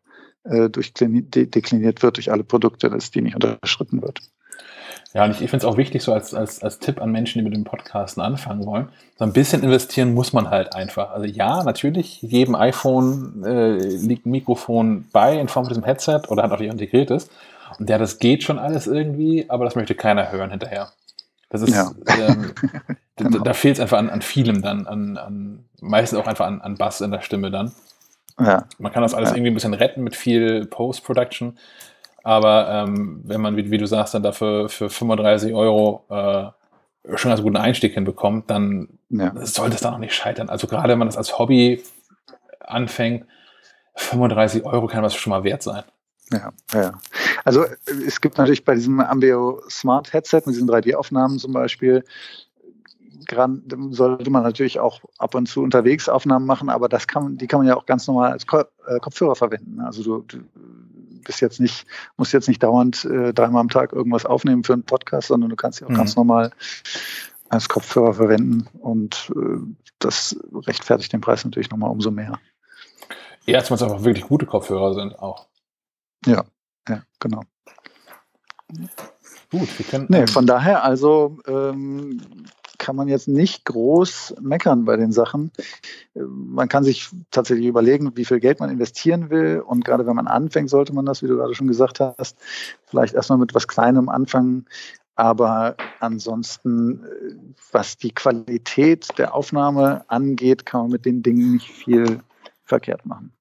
äh, 0.44 0.68
dekliniert 0.70 2.02
wird, 2.02 2.16
durch 2.16 2.30
alle 2.30 2.44
Produkte, 2.44 2.90
dass 2.90 3.10
die 3.10 3.22
nicht 3.22 3.34
unterschritten 3.34 4.02
wird. 4.02 4.20
Ja, 5.12 5.24
und 5.24 5.32
ich, 5.32 5.42
ich 5.42 5.50
finde 5.50 5.66
es 5.66 5.72
auch 5.72 5.76
wichtig, 5.76 6.02
so 6.02 6.12
als, 6.12 6.34
als, 6.34 6.62
als 6.62 6.78
Tipp 6.78 7.00
an 7.00 7.10
Menschen, 7.10 7.38
die 7.38 7.44
mit 7.44 7.52
dem 7.52 7.64
Podcasten 7.64 8.22
anfangen 8.22 8.64
wollen. 8.64 8.90
So 9.18 9.24
ein 9.24 9.32
bisschen 9.32 9.62
investieren 9.62 10.14
muss 10.14 10.32
man 10.32 10.50
halt 10.50 10.74
einfach. 10.74 11.10
Also 11.10 11.26
ja, 11.26 11.64
natürlich, 11.64 12.22
jedem 12.22 12.54
iPhone 12.54 13.42
äh, 13.44 13.76
liegt 13.78 14.26
ein 14.26 14.30
Mikrofon 14.30 15.08
bei 15.12 15.38
in 15.38 15.48
Form 15.48 15.64
von 15.64 15.70
diesem 15.70 15.84
Headset 15.84 16.22
oder 16.28 16.44
hat 16.44 16.52
auch 16.52 16.60
integriert 16.60 17.10
ist. 17.10 17.30
Und 17.78 17.90
ja, 17.90 17.98
das 17.98 18.18
geht 18.18 18.44
schon 18.44 18.58
alles 18.58 18.86
irgendwie, 18.86 19.46
aber 19.48 19.64
das 19.64 19.74
möchte 19.74 19.94
keiner 19.94 20.30
hören 20.30 20.50
hinterher. 20.50 20.90
Das 21.48 21.62
ist, 21.62 21.74
ja. 21.74 21.90
ähm, 22.06 22.52
genau. 23.16 23.30
da, 23.30 23.38
da 23.44 23.52
fehlt 23.52 23.76
es 23.76 23.80
einfach 23.80 23.98
an, 23.98 24.10
an 24.10 24.22
vielem 24.22 24.62
dann, 24.62 24.86
an, 24.86 25.16
an 25.16 25.64
meistens 25.80 26.18
auch 26.18 26.26
einfach 26.26 26.46
an, 26.46 26.60
an 26.60 26.76
Bass 26.76 27.00
in 27.00 27.10
der 27.10 27.20
Stimme 27.20 27.50
dann. 27.50 27.72
Ja. 28.44 28.66
Man 28.78 28.92
kann 28.92 29.02
das 29.02 29.14
alles 29.14 29.30
ja. 29.30 29.36
irgendwie 29.36 29.50
ein 29.50 29.54
bisschen 29.54 29.74
retten 29.74 30.02
mit 30.02 30.16
viel 30.16 30.66
Post-Production. 30.66 31.58
Aber 32.22 32.68
ähm, 32.68 33.22
wenn 33.24 33.40
man, 33.40 33.56
wie, 33.56 33.70
wie, 33.70 33.78
du 33.78 33.86
sagst, 33.86 34.14
dann 34.14 34.22
dafür 34.22 34.68
für 34.68 34.90
35 34.90 35.54
Euro 35.54 36.04
äh, 36.10 37.16
schon 37.16 37.30
als 37.30 37.42
guten 37.42 37.56
Einstieg 37.56 37.94
hinbekommt, 37.94 38.50
dann 38.50 38.88
ja. 39.08 39.32
sollte 39.44 39.76
es 39.76 39.80
da 39.80 39.90
noch 39.90 39.98
nicht 39.98 40.14
scheitern. 40.14 40.48
Also 40.48 40.66
gerade 40.66 40.90
wenn 40.90 40.98
man 40.98 41.08
das 41.08 41.16
als 41.16 41.38
Hobby 41.38 41.82
anfängt, 42.60 43.26
35 43.94 44.64
Euro 44.64 44.86
kann 44.86 45.02
was 45.02 45.14
schon 45.14 45.30
mal 45.30 45.44
wert 45.44 45.62
sein. 45.62 45.84
Ja, 46.32 46.52
ja. 46.72 46.92
Also 47.44 47.64
es 48.06 48.20
gibt 48.20 48.38
natürlich 48.38 48.64
bei 48.64 48.74
diesem 48.74 49.00
Ambeo 49.00 49.62
Smart 49.68 50.12
Headset 50.12 50.42
mit 50.46 50.54
diesen 50.54 50.68
3D-Aufnahmen 50.68 51.38
zum 51.38 51.52
Beispiel, 51.52 52.04
sollte 53.90 54.30
man 54.30 54.42
natürlich 54.42 54.80
auch 54.80 55.00
ab 55.18 55.34
und 55.34 55.46
zu 55.46 55.62
unterwegs 55.62 56.08
Aufnahmen 56.08 56.46
machen, 56.46 56.68
aber 56.68 56.88
das 56.88 57.06
kann, 57.06 57.36
die 57.36 57.46
kann 57.46 57.60
man 57.60 57.66
ja 57.66 57.76
auch 57.76 57.86
ganz 57.86 58.06
normal 58.06 58.32
als 58.32 58.44
äh, 58.44 59.00
Kopfhörer 59.00 59.36
verwenden. 59.36 59.80
Also 59.80 60.02
du, 60.02 60.24
du 60.26 60.38
bist 61.24 61.40
jetzt 61.40 61.60
nicht, 61.60 61.86
musst 62.16 62.32
jetzt 62.32 62.48
nicht 62.48 62.62
dauernd 62.62 63.04
äh, 63.04 63.32
dreimal 63.32 63.60
am 63.60 63.68
Tag 63.68 63.92
irgendwas 63.92 64.26
aufnehmen 64.26 64.64
für 64.64 64.72
einen 64.72 64.84
Podcast, 64.84 65.28
sondern 65.28 65.50
du 65.50 65.56
kannst 65.56 65.78
sie 65.78 65.84
auch 65.84 65.90
mhm. 65.90 65.96
ganz 65.96 66.16
normal 66.16 66.50
als 67.48 67.68
Kopfhörer 67.68 68.14
verwenden 68.14 68.66
und 68.78 69.32
äh, 69.36 69.58
das 69.98 70.36
rechtfertigt 70.66 71.12
den 71.12 71.20
Preis 71.20 71.44
natürlich 71.44 71.70
nochmal 71.70 71.90
umso 71.90 72.10
mehr. 72.10 72.38
Ja, 73.46 73.62
zumal 73.64 73.76
es 73.76 73.82
einfach 73.82 74.04
wirklich 74.04 74.26
gute 74.26 74.46
Kopfhörer 74.46 74.94
sind 74.94 75.18
auch. 75.18 75.48
Ja, 76.26 76.44
ja, 76.88 77.02
genau. 77.18 77.42
Gut, 79.50 79.78
wir 79.78 79.86
können. 79.86 80.06
Nee, 80.08 80.26
von 80.26 80.46
daher, 80.46 80.84
also 80.84 81.38
ähm, 81.46 82.20
kann 82.80 82.96
man 82.96 83.06
jetzt 83.06 83.28
nicht 83.28 83.66
groß 83.66 84.34
meckern 84.40 84.84
bei 84.84 84.96
den 84.96 85.12
Sachen. 85.12 85.52
Man 86.14 86.68
kann 86.68 86.82
sich 86.82 87.08
tatsächlich 87.30 87.66
überlegen, 87.66 88.10
wie 88.16 88.24
viel 88.24 88.40
Geld 88.40 88.58
man 88.58 88.70
investieren 88.70 89.30
will. 89.30 89.62
Und 89.64 89.84
gerade 89.84 90.06
wenn 90.06 90.16
man 90.16 90.26
anfängt, 90.26 90.70
sollte 90.70 90.92
man 90.92 91.06
das, 91.06 91.22
wie 91.22 91.28
du 91.28 91.36
gerade 91.36 91.54
schon 91.54 91.68
gesagt 91.68 92.00
hast, 92.00 92.36
vielleicht 92.86 93.14
erstmal 93.14 93.38
mit 93.38 93.54
was 93.54 93.68
Kleinem 93.68 94.08
anfangen. 94.08 94.66
Aber 95.14 95.76
ansonsten, 96.00 97.04
was 97.70 97.98
die 97.98 98.12
Qualität 98.12 99.08
der 99.18 99.34
Aufnahme 99.34 100.08
angeht, 100.08 100.64
kann 100.64 100.80
man 100.80 100.90
mit 100.90 101.04
den 101.04 101.22
Dingen 101.22 101.52
nicht 101.52 101.70
viel 101.70 102.20
verkehrt 102.64 103.04
machen. 103.04 103.32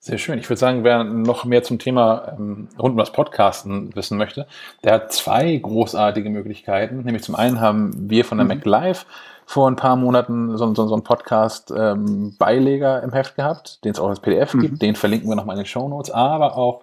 Sehr 0.00 0.18
schön. 0.18 0.38
Ich 0.38 0.48
würde 0.48 0.60
sagen, 0.60 0.84
wer 0.84 1.02
noch 1.02 1.44
mehr 1.44 1.64
zum 1.64 1.80
Thema 1.80 2.36
ähm, 2.38 2.68
rund 2.78 2.92
um 2.92 2.98
das 2.98 3.12
Podcasten 3.12 3.94
wissen 3.96 4.16
möchte, 4.16 4.46
der 4.84 4.94
hat 4.94 5.12
zwei 5.12 5.56
großartige 5.56 6.30
Möglichkeiten. 6.30 7.02
Nämlich 7.02 7.24
zum 7.24 7.34
einen 7.34 7.60
haben 7.60 8.08
wir 8.08 8.24
von 8.24 8.38
der 8.38 8.44
mhm. 8.44 8.48
Mac 8.54 8.64
Live 8.64 9.06
vor 9.44 9.68
ein 9.68 9.76
paar 9.76 9.96
Monaten 9.96 10.56
so, 10.56 10.74
so, 10.74 10.86
so 10.86 10.94
einen 10.94 11.02
Podcast-Beileger 11.02 12.98
ähm, 12.98 13.08
im 13.08 13.12
Heft 13.12 13.34
gehabt, 13.34 13.84
den 13.84 13.92
es 13.92 13.98
auch 13.98 14.08
als 14.08 14.20
PDF 14.20 14.54
mhm. 14.54 14.60
gibt. 14.60 14.82
Den 14.82 14.94
verlinken 14.94 15.28
wir 15.28 15.34
nochmal 15.34 15.56
in 15.56 15.62
den 15.62 15.66
Show 15.66 15.88
Notes. 15.88 16.12
Aber 16.12 16.56
auch 16.56 16.82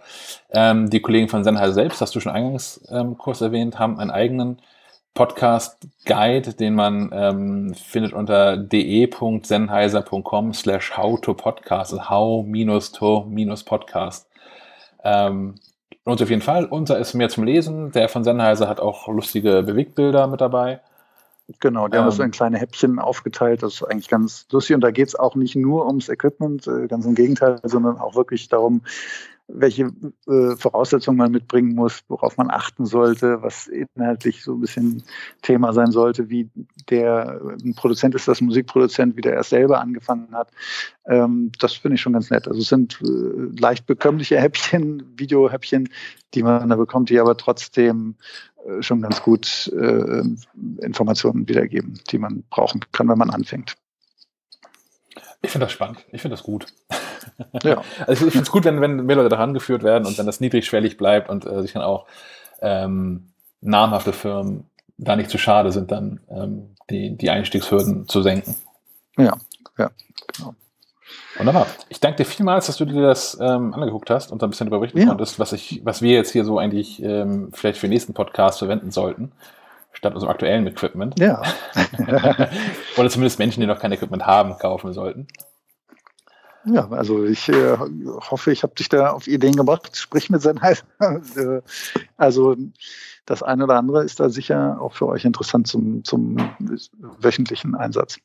ähm, 0.52 0.90
die 0.90 1.00
Kollegen 1.00 1.30
von 1.30 1.44
Sennheiser 1.44 1.74
selbst, 1.74 2.02
hast 2.02 2.16
du 2.16 2.20
schon 2.20 2.34
eingangs 2.34 2.82
ähm, 2.90 3.18
kurz 3.18 3.40
erwähnt, 3.40 3.80
haben 3.80 3.98
einen 3.98 4.12
eigenen 4.12 4.58
Podcast-Guide, 5.16 6.54
den 6.54 6.76
man 6.76 7.10
ähm, 7.14 7.74
findet 7.74 8.14
unter 8.14 8.58
de.sennheiser.com 8.58 10.54
slash 10.54 10.96
how 10.96 11.20
to 11.20 11.34
podcast, 11.34 11.94
also 11.94 12.10
how-to-podcast. 12.10 14.28
Ähm, 15.04 15.56
sich 16.06 16.22
auf 16.22 16.30
jeden 16.30 16.42
Fall. 16.42 16.66
Unser 16.66 17.00
ist 17.00 17.14
mehr 17.14 17.30
zum 17.30 17.46
Lesen. 17.46 17.92
Der 17.92 18.10
von 18.10 18.26
Sennheiser 18.26 18.68
hat 18.68 18.82
auch 18.82 19.08
lustige 19.08 19.64
Bewegbilder 19.64 20.28
mit 20.28 20.42
dabei. 20.42 20.82
Genau, 21.60 21.88
die 21.88 21.96
ähm, 21.96 22.02
haben 22.02 22.08
das 22.08 22.18
so 22.18 22.24
in 22.24 22.32
kleine 22.32 22.58
Häppchen 22.58 23.00
aufgeteilt. 23.00 23.64
Das 23.64 23.76
ist 23.76 23.84
eigentlich 23.84 24.10
ganz 24.10 24.46
lustig. 24.52 24.76
Und 24.76 24.82
da 24.82 24.92
geht 24.92 25.08
es 25.08 25.16
auch 25.16 25.36
nicht 25.36 25.56
nur 25.56 25.88
ums 25.88 26.10
Equipment, 26.10 26.68
äh, 26.68 26.88
ganz 26.88 27.06
im 27.06 27.16
Gegenteil, 27.16 27.62
sondern 27.64 28.00
auch 28.00 28.16
wirklich 28.16 28.50
darum, 28.50 28.82
welche 29.48 29.92
äh, 30.28 30.56
Voraussetzungen 30.56 31.18
man 31.18 31.32
mitbringen 31.32 31.76
muss, 31.76 32.04
worauf 32.08 32.38
man 32.38 32.50
achten 32.50 32.86
sollte, 32.86 33.42
was 33.42 33.68
inhaltlich 33.68 34.44
so 34.44 34.54
ein 34.54 34.62
bisschen 34.62 35.04
Thema 35.42 35.72
sein 35.74 35.92
sollte, 35.92 36.30
wie 36.30 36.50
der 36.90 37.42
ein 37.64 37.76
Produzent 37.76 38.16
ist, 38.16 38.28
das 38.28 38.42
Musikproduzent, 38.42 39.16
wie 39.16 39.22
der 39.22 39.34
erst 39.34 39.52
selber 39.52 39.80
angefangen 39.80 40.34
hat. 40.34 40.50
Ähm, 41.08 41.52
das 41.60 41.74
finde 41.74 41.96
ich 41.96 42.02
schon 42.02 42.14
ganz 42.14 42.32
nett. 42.32 42.48
Also 42.48 42.60
es 42.60 42.70
sind 42.70 43.00
äh, 43.04 43.60
leicht 43.60 43.86
bekömmliche 43.86 44.40
Häppchen, 44.40 45.04
Videohäppchen, 45.18 45.90
die 46.34 46.44
man 46.44 46.70
da 46.70 46.76
bekommt, 46.76 47.10
die 47.10 47.20
aber 47.20 47.38
trotzdem 47.38 48.16
äh, 48.66 48.82
schon 48.82 49.02
ganz 49.02 49.22
gut 49.22 49.72
äh, 49.78 50.24
Informationen 50.82 51.48
wiedergeben, 51.48 52.00
die 52.10 52.18
man 52.18 52.44
brauchen 52.50 52.82
kann, 52.92 53.08
wenn 53.10 53.18
man 53.18 53.30
anfängt. 53.30 53.76
Ich 55.46 55.52
finde 55.52 55.66
das 55.66 55.72
spannend. 55.72 56.00
Ich 56.12 56.22
finde 56.22 56.36
das 56.36 56.44
gut. 56.44 56.66
Ja. 57.64 57.82
Also 58.08 58.26
ich 58.26 58.32
finde 58.32 58.44
es 58.44 58.52
gut, 58.52 58.66
wenn, 58.66 58.82
wenn 58.82 59.06
mehr 59.06 59.16
Leute 59.16 59.30
daran 59.30 59.54
geführt 59.54 59.84
werden 59.84 60.06
und 60.06 60.18
wenn 60.18 60.26
das 60.26 60.40
niedrigschwellig 60.40 60.98
bleibt 60.98 61.30
und 61.30 61.46
äh, 61.46 61.62
sich 61.62 61.74
dann 61.74 61.84
auch 61.84 62.06
ähm, 62.62 63.30
namhafte 63.62 64.14
Firmen 64.14 64.70
da 64.98 65.16
nicht 65.16 65.30
zu 65.30 65.38
schade 65.38 65.72
sind, 65.72 65.92
dann 65.92 66.20
ähm, 66.30 66.76
die, 66.90 67.18
die 67.18 67.30
Einstiegshürden 67.30 68.08
zu 68.08 68.22
senken. 68.22 68.56
Ja, 69.18 69.38
ja, 69.78 69.92
genau. 70.36 70.56
Wunderbar. 71.38 71.68
Ich 71.90 72.00
danke 72.00 72.18
dir 72.18 72.26
vielmals, 72.26 72.68
dass 72.68 72.78
du 72.78 72.86
dir 72.86 73.02
das 73.02 73.38
ähm, 73.42 73.74
angeguckt 73.74 74.10
hast 74.10 74.32
und 74.32 74.42
ein 74.42 74.50
bisschen 74.50 74.68
darüber 74.68 74.80
berichten 74.80 75.00
ja. 75.00 75.08
konntest, 75.08 75.38
was, 75.38 75.52
ich, 75.52 75.82
was 75.84 76.02
wir 76.02 76.14
jetzt 76.14 76.32
hier 76.32 76.46
so 76.46 76.60
eigentlich 76.60 77.04
ähm, 77.04 77.50
vielleicht 77.52 77.80
für 77.80 77.88
den 77.88 77.94
nächsten 77.94 78.14
Podcast 78.14 78.60
verwenden 78.60 78.92
sollten, 78.92 79.32
statt 79.96 80.14
unserem 80.14 80.32
aktuellen 80.32 80.68
Equipment. 80.68 81.20
Ja. 81.20 81.42
Oder 82.98 83.10
zumindest 83.10 83.40
Menschen, 83.40 83.62
die 83.62 83.68
noch 83.68 83.80
kein 83.80 83.92
Equipment 83.92 84.26
haben, 84.26 84.58
kaufen 84.58 84.94
sollten. 84.94 85.28
Ja, 86.66 86.90
also 86.90 87.26
ich 87.26 87.48
äh, 87.50 87.78
hoffe, 87.78 88.52
ich 88.52 88.64
habe 88.64 88.74
dich 88.74 88.90
da 88.90 89.12
auf 89.12 89.28
Ideen 89.28 89.56
gebracht. 89.56 89.96
Sprich 89.96 90.30
mit 90.30 90.42
Sennheiser. 90.42 90.84
Äh, 91.36 91.62
also 92.18 92.56
das 93.26 93.44
eine 93.44 93.66
oder 93.66 93.78
andere 93.78 94.04
ist 94.04 94.20
da 94.20 94.30
sicher 94.30 94.78
auch 94.80 94.94
für 94.94 95.08
euch 95.08 95.26
interessant 95.26 95.68
zum, 95.68 96.04
zum 96.04 96.38
wöchentlichen 97.20 97.76
Einsatz. 97.76 98.18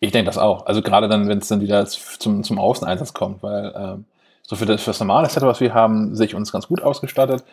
Ich 0.00 0.12
denke 0.12 0.26
das 0.26 0.38
auch. 0.38 0.66
Also 0.66 0.82
gerade 0.82 1.08
dann, 1.08 1.28
wenn 1.28 1.38
es 1.38 1.48
dann 1.48 1.60
wieder 1.60 1.86
zum, 1.86 2.42
zum 2.42 2.58
Außeneinsatz 2.58 3.12
kommt, 3.12 3.42
weil 3.42 3.72
ähm, 3.76 4.04
so 4.42 4.56
für 4.56 4.66
das, 4.66 4.82
für 4.82 4.90
das 4.90 5.00
normale 5.00 5.28
Setup, 5.28 5.48
was 5.48 5.60
wir 5.60 5.74
haben, 5.74 6.16
sehe 6.16 6.26
ich 6.26 6.34
uns 6.34 6.52
ganz 6.52 6.66
gut 6.66 6.82
ausgestattet. 6.82 7.44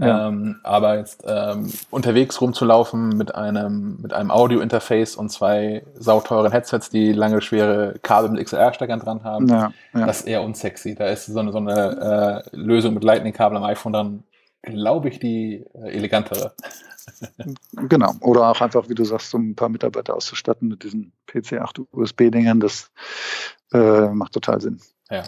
Ja. 0.00 0.28
Ähm, 0.28 0.60
aber 0.62 0.96
jetzt 0.96 1.24
ähm, 1.26 1.70
unterwegs 1.90 2.40
rumzulaufen 2.40 3.10
mit 3.10 3.34
einem, 3.34 3.98
mit 4.00 4.14
einem 4.14 4.30
Audio-Interface 4.30 5.14
und 5.16 5.30
zwei 5.30 5.84
sauteuren 5.94 6.50
Headsets, 6.50 6.88
die 6.88 7.12
lange, 7.12 7.42
schwere 7.42 7.96
Kabel 8.02 8.30
mit 8.30 8.44
XLR-Steckern 8.44 9.00
dran 9.00 9.24
haben, 9.24 9.48
ja, 9.48 9.72
ja. 9.92 10.06
das 10.06 10.20
ist 10.20 10.26
eher 10.26 10.42
unsexy. 10.42 10.94
Da 10.94 11.06
ist 11.06 11.26
so 11.26 11.38
eine, 11.38 11.52
so 11.52 11.58
eine 11.58 12.44
äh, 12.50 12.56
Lösung 12.56 12.94
mit 12.94 13.04
Lightning-Kabel 13.04 13.58
am 13.58 13.64
iPhone 13.64 13.92
dann, 13.92 14.24
glaube 14.62 15.10
ich, 15.10 15.18
die 15.18 15.66
äh, 15.74 15.90
elegantere. 15.90 16.54
genau. 17.72 18.14
Oder 18.20 18.48
auch 18.48 18.60
einfach, 18.62 18.88
wie 18.88 18.94
du 18.94 19.04
sagst, 19.04 19.34
um 19.34 19.50
ein 19.50 19.54
paar 19.54 19.68
Mitarbeiter 19.68 20.14
auszustatten 20.14 20.68
mit 20.68 20.82
diesen 20.82 21.12
PC8 21.28 21.86
USB-Dingern, 21.92 22.60
das 22.60 22.90
äh, 23.74 24.08
macht 24.08 24.32
total 24.32 24.62
Sinn. 24.62 24.80
Ja. 25.10 25.24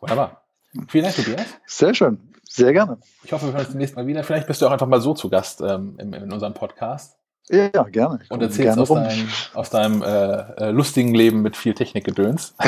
Wunderbar. 0.00 0.44
Vielen 0.88 1.04
Dank, 1.04 1.16
Tobias. 1.16 1.46
Sehr 1.66 1.92
schön. 1.92 2.31
Sehr 2.48 2.72
gerne. 2.72 2.98
Ich 3.24 3.32
hoffe, 3.32 3.46
wir 3.46 3.52
hören 3.52 3.62
uns 3.62 3.70
demnächst 3.70 3.96
mal 3.96 4.06
wieder. 4.06 4.22
Vielleicht 4.24 4.46
bist 4.46 4.60
du 4.60 4.66
auch 4.66 4.72
einfach 4.72 4.86
mal 4.86 5.00
so 5.00 5.14
zu 5.14 5.28
Gast 5.30 5.60
ähm, 5.60 5.96
in, 5.98 6.12
in 6.12 6.32
unserem 6.32 6.54
Podcast. 6.54 7.16
Ja, 7.50 7.82
gerne. 7.84 8.20
Und 8.28 8.40
erzählst 8.40 8.78
aus 8.78 8.88
deinem, 8.88 9.28
aus 9.54 9.70
deinem, 9.70 10.02
äh, 10.02 10.06
äh, 10.06 10.70
lustigen 10.70 11.12
Leben 11.12 11.42
mit 11.42 11.56
viel 11.56 11.74
Technikgedöns. 11.74 12.54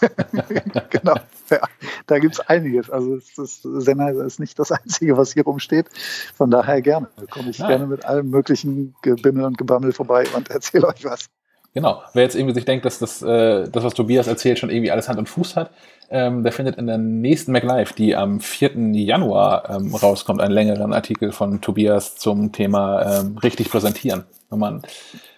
genau, 0.90 1.14
ja, 1.50 1.60
da 2.06 2.18
gibt 2.18 2.34
es 2.34 2.40
einiges. 2.40 2.90
Also 2.90 3.18
das 3.36 3.60
Sennheiser 3.62 4.24
ist 4.24 4.40
nicht 4.40 4.58
das 4.58 4.72
Einzige, 4.72 5.16
was 5.16 5.32
hier 5.32 5.44
rumsteht. 5.44 5.86
Von 6.34 6.50
daher 6.50 6.80
gerne. 6.80 7.08
Da 7.16 7.26
komme 7.26 7.50
ich 7.50 7.58
ja. 7.58 7.68
gerne 7.68 7.86
mit 7.86 8.04
allem 8.04 8.30
möglichen 8.30 8.94
Gebimmel 9.02 9.44
und 9.44 9.58
Gebammel 9.58 9.92
vorbei 9.92 10.24
und 10.34 10.50
erzähle 10.50 10.88
euch 10.88 11.04
was. 11.04 11.26
Genau. 11.74 12.02
Wer 12.12 12.22
jetzt 12.22 12.36
irgendwie 12.36 12.54
sich 12.54 12.64
denkt, 12.64 12.84
dass 12.84 12.98
das, 12.98 13.20
äh, 13.20 13.68
das, 13.68 13.84
was 13.84 13.94
Tobias 13.94 14.26
erzählt, 14.26 14.58
schon 14.58 14.70
irgendwie 14.70 14.90
alles 14.90 15.08
Hand 15.08 15.18
und 15.18 15.28
Fuß 15.28 15.56
hat, 15.56 15.70
ähm, 16.10 16.42
der 16.42 16.52
findet 16.52 16.76
in 16.76 16.86
der 16.86 16.98
nächsten 16.98 17.52
MacLive, 17.52 17.94
die 17.94 18.16
am 18.16 18.40
4. 18.40 18.72
Januar 18.92 19.70
ähm, 19.70 19.94
rauskommt, 19.94 20.40
einen 20.40 20.54
längeren 20.54 20.92
Artikel 20.92 21.32
von 21.32 21.60
Tobias 21.60 22.16
zum 22.16 22.52
Thema 22.52 23.20
ähm, 23.20 23.38
richtig 23.38 23.70
präsentieren, 23.70 24.24
wo 24.50 24.56
man 24.56 24.82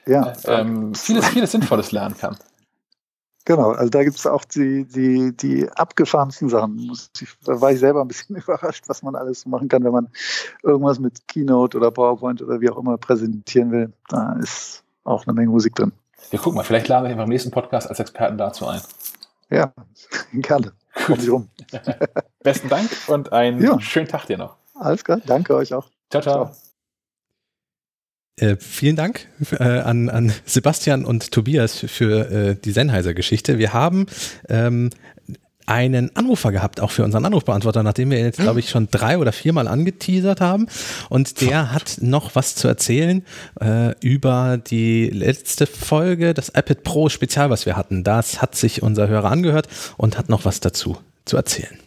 ja, 0.07 0.33
ähm, 0.47 0.95
vieles, 0.95 1.27
vieles 1.29 1.53
Sinnvolles 1.53 1.93
lernen 1.93 2.17
kann. 2.17 2.37
Genau, 3.47 3.71
also 3.71 3.89
da 3.91 4.03
gibt 4.03 4.17
es 4.17 4.27
auch 4.27 4.45
die, 4.45 4.85
die, 4.85 5.35
die 5.37 5.69
abgefahrensten 5.71 6.49
Sachen. 6.49 6.93
Da 7.45 7.61
war 7.61 7.71
ich 7.71 7.79
selber 7.79 8.01
ein 8.01 8.09
bisschen 8.09 8.37
überrascht, 8.43 8.85
was 8.89 9.05
man 9.05 9.15
alles 9.15 9.47
machen 9.47 9.69
kann, 9.69 9.85
wenn 9.85 9.93
man 9.93 10.09
irgendwas 10.65 10.99
mit 10.99 11.29
Keynote 11.29 11.77
oder 11.77 11.93
PowerPoint 11.93 12.43
oder 12.43 12.61
wie 12.61 12.69
auch 12.69 12.77
immer 12.77 12.99
präsentieren 12.99 13.71
will. 13.71 13.93
Da 14.09 14.33
ist 14.41 14.83
auch 15.05 15.27
eine 15.27 15.33
Menge 15.35 15.51
Musik 15.51 15.77
drin. 15.77 15.93
Ja, 16.33 16.41
guck 16.43 16.55
mal, 16.55 16.65
vielleicht 16.65 16.89
laden 16.89 17.05
wir 17.05 17.13
ihn 17.13 17.19
beim 17.19 17.29
nächsten 17.29 17.53
Podcast 17.53 17.89
als 17.89 18.01
Experten 18.01 18.37
dazu 18.37 18.67
ein. 18.67 18.81
Ja, 19.51 19.73
gerne. 20.32 20.73
Kommt 21.06 21.28
rum. 21.28 21.48
Besten 22.43 22.68
Dank 22.68 22.90
und 23.06 23.32
einen 23.32 23.62
ja. 23.62 23.78
schönen 23.81 24.09
Tag 24.09 24.27
dir 24.27 24.39
noch. 24.39 24.56
Alles 24.74 25.05
klar, 25.05 25.20
danke 25.27 25.55
euch 25.55 25.74
auch. 25.74 25.90
Ciao, 26.10 26.23
ciao. 26.23 26.47
ciao. 26.47 26.56
Äh, 28.39 28.56
vielen 28.56 28.97
Dank 28.97 29.28
äh, 29.52 29.64
an, 29.64 30.10
an 30.10 30.32
Sebastian 30.44 31.06
und 31.06 31.31
Tobias 31.31 31.78
für 31.89 32.31
äh, 32.31 32.55
die 32.55 32.70
Sennheiser-Geschichte. 32.70 33.59
Wir 33.59 33.73
haben 33.73 34.06
ähm, 34.51 34.90
einen 35.67 36.15
Anrufer 36.15 36.53
gehabt, 36.53 36.81
auch 36.81 36.91
für 36.91 37.05
unseren 37.05 37.25
Anrufbeantworter, 37.25 37.83
nachdem 37.83 38.11
wir 38.11 38.19
jetzt, 38.19 38.39
glaube 38.39 38.61
ich, 38.61 38.71
schon 38.71 38.89
drei 38.91 39.19
oder 39.19 39.33
viermal 39.33 39.69
angeteasert 39.69 40.41
haben. 40.41 40.69
Und 41.11 41.41
der 41.41 41.73
hat 41.73 41.99
noch 42.01 42.35
was 42.35 42.55
zu 42.55 42.69
erzählen 42.69 43.25
äh, 43.61 43.95
über 44.01 44.59
die 44.59 45.11
letzte 45.11 45.67
Folge, 45.67 46.35
das 46.35 46.51
iPad 46.51 46.85
Pro 46.85 47.09
Spezial, 47.09 47.51
was 47.51 47.67
wir 47.67 47.77
hatten. 47.77 48.05
Das 48.05 48.41
hat 48.41 48.55
sich 48.55 48.83
unser 48.83 49.09
Hörer 49.09 49.31
angehört 49.31 49.69
und 49.97 50.17
hat 50.17 50.29
noch 50.29 50.45
was 50.45 50.61
dazu 50.61 50.99
zu 51.25 51.37
erzählen. 51.37 51.79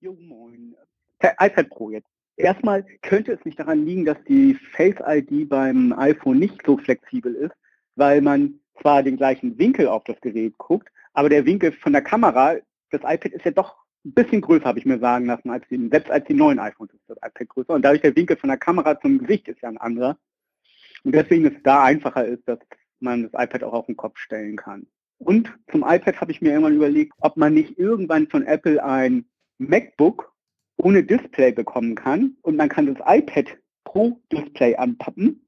Jo, 0.00 0.16
moin. 0.20 0.74
IPad 1.22 1.70
Pro 1.70 1.90
jetzt. 1.90 2.08
Erstmal 2.36 2.84
könnte 3.02 3.32
es 3.32 3.44
nicht 3.44 3.58
daran 3.58 3.84
liegen, 3.84 4.06
dass 4.06 4.16
die 4.26 4.56
Face 4.72 4.96
ID 5.06 5.48
beim 5.48 5.92
iPhone 5.92 6.38
nicht 6.38 6.60
so 6.64 6.78
flexibel 6.78 7.34
ist, 7.34 7.52
weil 7.96 8.22
man 8.22 8.54
zwar 8.80 9.02
den 9.02 9.16
gleichen 9.16 9.58
Winkel 9.58 9.88
auf 9.88 10.04
das 10.04 10.18
Gerät 10.20 10.56
guckt, 10.56 10.88
aber 11.12 11.28
der 11.28 11.44
Winkel 11.46 11.72
von 11.72 11.92
der 11.92 12.02
Kamera, 12.02 12.56
das 12.90 13.02
iPad 13.02 13.32
ist 13.32 13.44
ja 13.44 13.50
doch 13.50 13.76
ein 14.04 14.14
bisschen 14.14 14.40
größer, 14.40 14.64
habe 14.64 14.78
ich 14.78 14.86
mir 14.86 14.98
sagen 14.98 15.26
lassen, 15.26 15.50
als 15.50 15.66
die, 15.68 15.88
selbst 15.90 16.10
als 16.10 16.26
die 16.26 16.34
neuen 16.34 16.58
iPhones 16.58 16.94
ist 16.94 17.08
das 17.08 17.18
iPad 17.18 17.48
größer. 17.48 17.74
Und 17.74 17.82
dadurch 17.82 18.02
der 18.02 18.16
Winkel 18.16 18.36
von 18.36 18.48
der 18.48 18.58
Kamera 18.58 18.98
zum 19.00 19.18
Gesicht 19.18 19.48
ist 19.48 19.60
ja 19.60 19.68
ein 19.68 19.78
anderer. 19.78 20.16
Und 21.04 21.14
deswegen 21.14 21.46
ist 21.46 21.56
es 21.56 21.62
da 21.62 21.84
einfacher 21.84 22.24
ist, 22.24 22.46
dass 22.46 22.58
man 23.00 23.24
das 23.30 23.32
iPad 23.32 23.64
auch 23.64 23.72
auf 23.72 23.86
den 23.86 23.96
Kopf 23.96 24.18
stellen 24.18 24.56
kann. 24.56 24.86
Und 25.18 25.52
zum 25.70 25.82
iPad 25.82 26.20
habe 26.20 26.32
ich 26.32 26.40
mir 26.40 26.50
irgendwann 26.50 26.76
überlegt, 26.76 27.12
ob 27.18 27.36
man 27.36 27.52
nicht 27.52 27.78
irgendwann 27.78 28.26
von 28.28 28.44
Apple 28.46 28.82
ein 28.82 29.26
MacBook 29.58 30.32
ohne 30.78 31.02
Display 31.02 31.52
bekommen 31.52 31.94
kann 31.94 32.36
und 32.42 32.56
man 32.56 32.70
kann 32.70 32.86
das 32.86 32.96
iPad 33.06 33.58
Pro 33.84 34.18
Display 34.32 34.76
anpappen. 34.76 35.46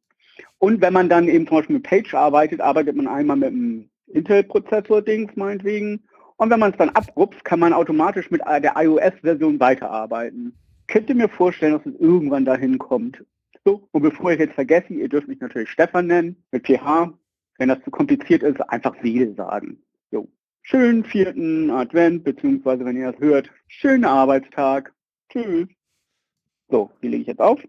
Und 0.59 0.81
wenn 0.81 0.93
man 0.93 1.09
dann 1.09 1.29
eben 1.29 1.47
zum 1.47 1.59
Beispiel 1.59 1.77
mit 1.77 1.85
Page 1.85 2.15
arbeitet, 2.15 2.61
arbeitet 2.61 2.97
man 2.97 3.09
einmal 3.09 3.37
mit 3.37 3.49
einem 3.49 3.91
Intel-Prozessor-Dings 4.13 5.37
meinetwegen. 5.37 6.03
Und 6.37 6.51
wenn 6.51 6.61
man 6.61 6.73
es 6.73 6.79
dann 6.79 6.91
abrupft, 6.91 7.45
kann 7.45 7.61
man 7.61 7.73
automatisch 7.73 8.31
mit 8.31 8.41
der 8.41 8.75
iOS-Version 8.77 9.61
weiterarbeiten. 9.61 10.57
Könnt 10.89 11.09
ihr 11.09 11.15
mir 11.15 11.29
vorstellen, 11.29 11.75
dass 11.75 11.87
es 11.87 12.01
irgendwann 12.01 12.45
dahin 12.45 12.79
kommt? 12.79 13.25
So, 13.65 13.89
und 13.93 14.03
bevor 14.03 14.33
ich 14.33 14.41
jetzt 14.41 14.55
vergesse, 14.55 14.93
ihr 14.93 15.09
dürft 15.09 15.29
mich 15.29 15.41
natürlich 15.41 15.71
Stefan 15.71 16.09
nennen, 16.09 16.37
mit 16.51 16.67
PH. 16.67 17.13
Wenn 17.59 17.69
das 17.69 17.83
zu 17.85 17.91
kompliziert 17.91 18.43
ist, 18.43 18.61
einfach 18.71 18.95
Seele 19.03 19.35
sagen. 19.35 19.79
So. 20.11 20.29
Schönen 20.63 21.05
vierten 21.05 21.71
Advent, 21.71 22.25
beziehungsweise 22.25 22.85
wenn 22.85 22.97
ihr 22.97 23.13
das 23.13 23.21
hört, 23.21 23.51
schönen 23.69 24.05
Arbeitstag. 24.05 24.93
Tschüss. 25.29 25.69
So, 26.71 26.91
die 27.03 27.09
lege 27.09 27.23
ich 27.23 27.29
jetzt 27.29 27.41
auf. 27.41 27.61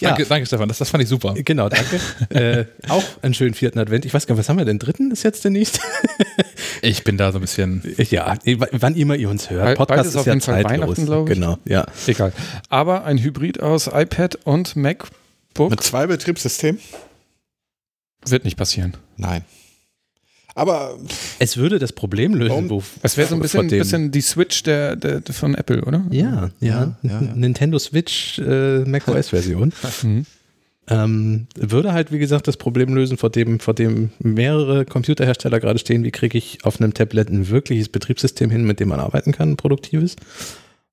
Ja. 0.00 0.10
Danke, 0.10 0.26
danke, 0.26 0.46
Stefan, 0.46 0.68
das, 0.68 0.78
das 0.78 0.90
fand 0.90 1.02
ich 1.02 1.08
super. 1.08 1.34
Genau, 1.34 1.68
danke. 1.68 2.00
äh, 2.30 2.64
auch 2.88 3.04
einen 3.22 3.34
schönen 3.34 3.54
vierten 3.54 3.78
Advent. 3.78 4.04
Ich 4.04 4.14
weiß 4.14 4.26
gar 4.26 4.34
nicht, 4.34 4.40
was 4.40 4.48
haben 4.48 4.58
wir 4.58 4.64
denn? 4.64 4.78
Dritten 4.78 5.10
ist 5.10 5.22
jetzt 5.24 5.44
der 5.44 5.50
nächste? 5.50 5.80
ich 6.82 7.04
bin 7.04 7.16
da 7.16 7.32
so 7.32 7.38
ein 7.38 7.40
bisschen. 7.40 7.82
Ja, 8.10 8.38
wann 8.72 8.94
immer 8.94 9.16
ihr 9.16 9.28
uns 9.28 9.50
hört. 9.50 9.76
Podcast 9.76 10.06
ist, 10.06 10.14
ist 10.14 10.16
auf 10.20 10.26
ja 10.26 10.34
jeden 10.34 10.40
Fall 10.40 10.64
Weihnachten, 10.64 11.04
glaube 11.04 11.32
ich. 11.32 11.38
Genau, 11.38 11.58
ja. 11.64 11.86
Egal. 12.06 12.32
Aber 12.68 13.04
ein 13.04 13.18
Hybrid 13.18 13.60
aus 13.60 13.88
iPad 13.88 14.36
und 14.44 14.76
MacBook. 14.76 15.70
Mit 15.70 15.82
zwei 15.82 16.06
Betriebssystemen? 16.06 16.80
Wird 18.26 18.44
nicht 18.44 18.56
passieren. 18.56 18.96
Nein. 19.16 19.44
Aber 20.58 20.98
es 21.38 21.56
würde 21.56 21.78
das 21.78 21.92
Problem 21.92 22.34
lösen. 22.34 22.68
Wo 22.68 22.82
es 23.02 23.16
wäre 23.16 23.28
so 23.28 23.36
ein 23.36 23.40
bisschen, 23.40 23.68
bisschen, 23.68 24.10
die 24.10 24.20
Switch 24.20 24.64
der, 24.64 24.96
der, 24.96 25.22
von 25.30 25.54
Apple, 25.54 25.84
oder? 25.84 26.04
Ja, 26.10 26.50
ja. 26.58 26.96
ja, 27.02 27.10
ja. 27.10 27.20
Nintendo 27.20 27.78
Switch 27.78 28.40
äh, 28.40 28.80
macOS-Version. 28.80 29.72
mhm. 30.02 30.26
ähm, 30.88 31.46
würde 31.54 31.92
halt, 31.92 32.10
wie 32.10 32.18
gesagt, 32.18 32.48
das 32.48 32.56
Problem 32.56 32.92
lösen, 32.92 33.18
vor 33.18 33.30
dem, 33.30 33.60
vor 33.60 33.72
dem 33.72 34.10
mehrere 34.18 34.84
Computerhersteller 34.84 35.60
gerade 35.60 35.78
stehen. 35.78 36.02
Wie 36.02 36.10
kriege 36.10 36.36
ich 36.36 36.58
auf 36.64 36.80
einem 36.80 36.92
Tablet 36.92 37.30
ein 37.30 37.48
wirkliches 37.48 37.88
Betriebssystem 37.88 38.50
hin, 38.50 38.64
mit 38.64 38.80
dem 38.80 38.88
man 38.88 38.98
arbeiten 38.98 39.30
kann, 39.30 39.52
ein 39.52 39.56
produktives? 39.56 40.16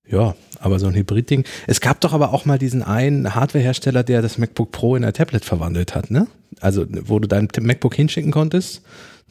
Ja, 0.08 0.36
aber 0.60 0.78
so 0.78 0.86
ein 0.86 0.94
Hybrid-Ding. 0.94 1.44
Es 1.66 1.82
gab 1.82 2.02
doch 2.02 2.14
aber 2.14 2.34
auch 2.34 2.46
mal 2.46 2.60
diesen 2.60 2.84
einen 2.84 3.34
Hardware-Hersteller, 3.34 4.04
der 4.04 4.22
das 4.22 4.38
MacBook 4.38 4.72
Pro 4.72 4.96
in 4.96 5.04
ein 5.04 5.14
Tablet 5.14 5.44
verwandelt 5.44 5.96
hat, 5.96 6.12
ne? 6.12 6.28
Also, 6.62 6.86
wo 6.88 7.18
du 7.18 7.28
dein 7.28 7.48
MacBook 7.60 7.96
hinschicken 7.96 8.32
konntest 8.32 8.84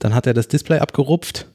dann 0.05 0.15
hat 0.15 0.27
er 0.27 0.35
das 0.35 0.49
Display 0.49 0.81
abgerupft 0.81 1.47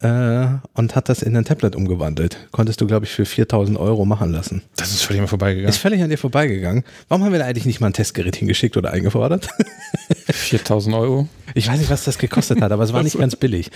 äh, 0.00 0.46
und 0.74 0.96
hat 0.96 1.08
das 1.08 1.22
in 1.22 1.36
ein 1.36 1.44
Tablet 1.44 1.76
umgewandelt. 1.76 2.48
Konntest 2.50 2.80
du, 2.80 2.88
glaube 2.88 3.06
ich, 3.06 3.12
für 3.12 3.24
4000 3.24 3.78
Euro 3.78 4.04
machen 4.04 4.32
lassen. 4.32 4.62
Das 4.74 4.90
ist 4.90 5.02
völlig 5.02 5.20
an 5.20 5.26
mir 5.26 5.28
vorbeigegangen. 5.28 5.70
Ist 5.70 5.78
völlig 5.78 6.02
an 6.02 6.10
dir 6.10 6.18
vorbeigegangen. 6.18 6.82
Warum 7.06 7.22
haben 7.22 7.30
wir 7.30 7.38
da 7.38 7.44
eigentlich 7.44 7.64
nicht 7.64 7.78
mal 7.80 7.86
ein 7.86 7.92
Testgerät 7.92 8.34
hingeschickt 8.34 8.76
oder 8.76 8.90
eingefordert? 8.90 9.46
4000 10.30 10.96
Euro? 10.96 11.28
Ich 11.54 11.68
weiß 11.68 11.78
nicht, 11.78 11.88
was 11.88 12.02
das 12.02 12.18
gekostet 12.18 12.60
hat, 12.60 12.72
aber 12.72 12.82
es 12.82 12.92
war 12.92 13.04
nicht 13.04 13.20
ganz 13.20 13.36
billig. 13.36 13.70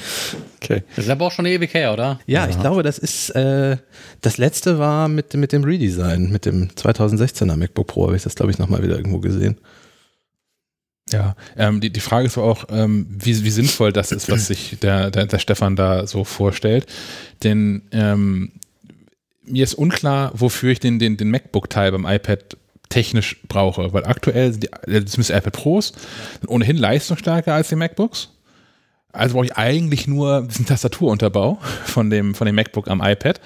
Okay. 0.61 0.83
Das 0.97 1.05
ist 1.05 1.11
aber 1.13 1.27
auch 1.27 1.33
schon 1.33 1.47
ewig 1.47 1.73
her, 1.73 1.93
oder? 1.93 2.19
Ja, 2.27 2.47
ja. 2.47 2.51
ich 2.51 2.59
glaube, 2.59 2.83
das 2.83 2.99
ist, 2.99 3.31
äh, 3.37 3.77
das 4.23 4.39
letzte 4.39 4.81
war 4.81 5.07
mit, 5.07 5.35
mit 5.35 5.53
dem 5.53 5.63
Redesign, 5.63 6.33
mit 6.33 6.47
dem 6.47 6.71
2016er 6.71 7.55
MacBook 7.55 7.87
Pro, 7.87 8.07
habe 8.09 8.17
ich 8.17 8.25
das, 8.25 8.35
glaube 8.35 8.51
ich, 8.51 8.59
nochmal 8.59 8.83
wieder 8.83 8.97
irgendwo 8.97 9.21
gesehen. 9.21 9.57
Ja, 11.13 11.35
ähm, 11.57 11.81
die, 11.81 11.91
die 11.91 12.01
Frage 12.01 12.27
ist 12.27 12.39
auch, 12.39 12.67
ähm, 12.71 13.07
wie, 13.11 13.43
wie 13.45 13.51
sinnvoll 13.51 13.93
das 13.93 14.13
ist, 14.13 14.31
was 14.31 14.47
sich 14.47 14.79
der, 14.81 15.11
der, 15.11 15.27
der 15.27 15.39
Stefan 15.39 15.77
da 15.77 16.07
so 16.07 16.25
vorstellt. 16.25 16.87
Denn 17.43 17.83
ähm, 17.91 18.53
mir 19.45 19.65
ist 19.65 19.75
unklar, 19.75 20.33
wofür 20.35 20.71
ich 20.71 20.81
den, 20.81 20.99
den, 20.99 21.17
den 21.17 21.31
MacBook-Teil 21.31 21.93
beim 21.93 22.07
iPad 22.07 22.57
technisch 22.89 23.41
brauche, 23.49 23.93
weil 23.93 24.05
aktuell 24.05 24.53
sind 24.53 24.65
die, 24.65 24.69
zumindest 25.05 25.31
iPad 25.31 25.53
Pros 25.53 25.93
sind 26.41 26.49
ohnehin 26.49 26.77
leistungsstärker 26.77 27.55
als 27.55 27.69
die 27.69 27.77
MacBooks. 27.77 28.31
Also 29.13 29.35
brauche 29.35 29.47
ich 29.47 29.57
eigentlich 29.57 30.07
nur 30.07 30.43
diesen 30.43 30.67
Tastaturunterbau 30.67 31.59
von 31.85 32.11
dem, 32.11 32.35
von 32.35 32.47
dem 32.47 32.55
MacBook 32.55 32.89
am 32.89 33.01
iPad. 33.01 33.41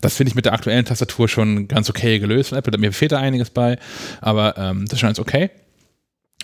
Das 0.00 0.16
finde 0.16 0.30
ich 0.30 0.34
mit 0.34 0.46
der 0.46 0.54
aktuellen 0.54 0.84
Tastatur 0.86 1.28
schon 1.28 1.68
ganz 1.68 1.90
okay 1.90 2.18
gelöst 2.18 2.50
von 2.50 2.58
Apple. 2.58 2.78
Mir 2.78 2.92
fehlt 2.92 3.12
da 3.12 3.18
einiges 3.18 3.50
bei, 3.50 3.78
aber 4.22 4.56
ähm, 4.56 4.86
das 4.86 4.98
scheint 4.98 5.18
okay. 5.18 5.50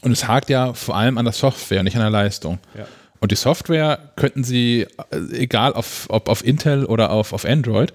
Und 0.02 0.12
es 0.12 0.28
hakt 0.28 0.50
ja 0.50 0.74
vor 0.74 0.96
allem 0.96 1.18
an 1.18 1.24
der 1.24 1.32
Software, 1.32 1.82
nicht 1.82 1.96
an 1.96 2.02
der 2.02 2.10
Leistung. 2.10 2.58
Ja. 2.76 2.86
Und 3.20 3.32
die 3.32 3.36
Software 3.36 4.12
könnten 4.16 4.44
sie, 4.44 4.86
äh, 5.10 5.16
egal 5.32 5.72
auf, 5.72 6.06
ob 6.08 6.28
auf 6.28 6.44
Intel 6.44 6.84
oder 6.84 7.10
auf, 7.10 7.32
auf 7.32 7.44
Android, 7.44 7.92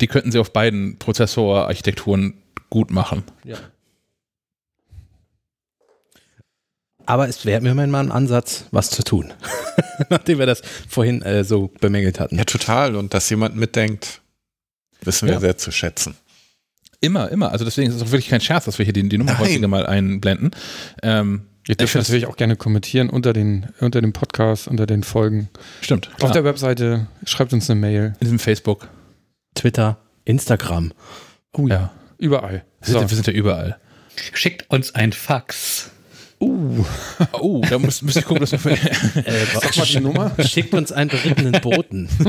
die 0.00 0.06
könnten 0.06 0.30
sie 0.30 0.38
auf 0.38 0.52
beiden 0.52 0.98
Prozessorarchitekturen 0.98 2.34
gut 2.70 2.90
machen. 2.90 3.24
Ja. 3.44 3.56
Aber 7.06 7.26
es 7.26 7.46
wäre 7.46 7.62
mir 7.62 7.74
mal 7.74 8.00
ein 8.00 8.12
Ansatz, 8.12 8.66
was 8.70 8.90
zu 8.90 9.02
tun. 9.02 9.32
Nachdem 10.10 10.38
wir 10.38 10.46
das 10.46 10.60
vorhin 10.88 11.22
äh, 11.22 11.42
so 11.42 11.70
bemängelt 11.80 12.20
hatten. 12.20 12.36
Ja, 12.36 12.44
total. 12.44 12.96
Und 12.96 13.14
dass 13.14 13.30
jemand 13.30 13.56
mitdenkt, 13.56 14.20
wissen 15.00 15.26
wir 15.26 15.34
ja. 15.34 15.40
sehr 15.40 15.56
zu 15.56 15.70
schätzen. 15.72 16.16
Immer, 17.00 17.30
immer. 17.30 17.52
Also 17.52 17.64
deswegen 17.64 17.88
ist 17.88 17.96
es 17.96 18.02
auch 18.02 18.10
wirklich 18.10 18.28
kein 18.28 18.40
Scherz, 18.40 18.64
dass 18.64 18.78
wir 18.78 18.84
hier 18.84 18.92
die, 18.92 19.08
die 19.08 19.18
Nummer 19.18 19.32
Nein. 19.32 19.40
häufiger 19.40 19.68
mal 19.68 19.86
einblenden. 19.86 20.50
Ähm, 21.02 21.42
Ihr 21.68 21.76
dürft 21.76 21.94
natürlich 21.94 22.26
auch 22.26 22.36
gerne 22.36 22.56
kommentieren 22.56 23.10
unter 23.10 23.34
den, 23.34 23.66
unter 23.80 24.00
dem 24.00 24.14
Podcast, 24.14 24.68
unter 24.68 24.86
den 24.86 25.02
Folgen. 25.02 25.50
Stimmt. 25.82 26.10
Klar. 26.16 26.30
Auf 26.30 26.32
der 26.32 26.42
Webseite 26.42 27.06
schreibt 27.24 27.52
uns 27.52 27.68
eine 27.68 27.78
Mail. 27.78 28.14
In 28.20 28.24
diesem 28.24 28.38
Facebook. 28.38 28.88
Twitter, 29.54 29.98
Instagram. 30.24 30.92
Oh 31.52 31.66
ja. 31.66 31.92
Überall. 32.16 32.64
Wir, 32.80 32.92
so. 32.92 32.98
sind, 33.00 33.10
wir 33.10 33.14
sind 33.16 33.26
ja 33.26 33.32
überall. 33.34 33.76
Schickt 34.32 34.70
uns 34.70 34.94
ein 34.94 35.12
Fax. 35.12 35.90
Uh. 36.40 36.84
Oh, 37.32 37.60
da 37.68 37.78
muss, 37.78 38.00
muss 38.02 38.14
ich 38.16 38.24
gucken, 38.24 38.46
dass 38.48 38.52
wir. 38.64 38.72
äh, 38.72 38.76
Sag 39.60 39.76
mal 39.76 39.86
die 39.86 40.00
Nummer. 40.00 40.30
Schickt 40.44 40.72
uns 40.72 40.92
einen 40.92 41.10
berittenen 41.10 41.60
Boten. 41.60 42.08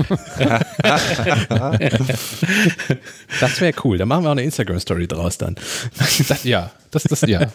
das 3.40 3.62
wäre 3.62 3.74
cool. 3.84 3.98
Da 4.00 4.06
machen 4.06 4.24
wir 4.24 4.30
auch 4.30 4.32
eine 4.32 4.44
Instagram-Story 4.44 5.08
draus 5.08 5.38
dann. 5.38 5.56
Das, 5.98 6.44
ja, 6.44 6.72
das, 6.92 7.04
das, 7.04 7.22
ja. 7.22 7.52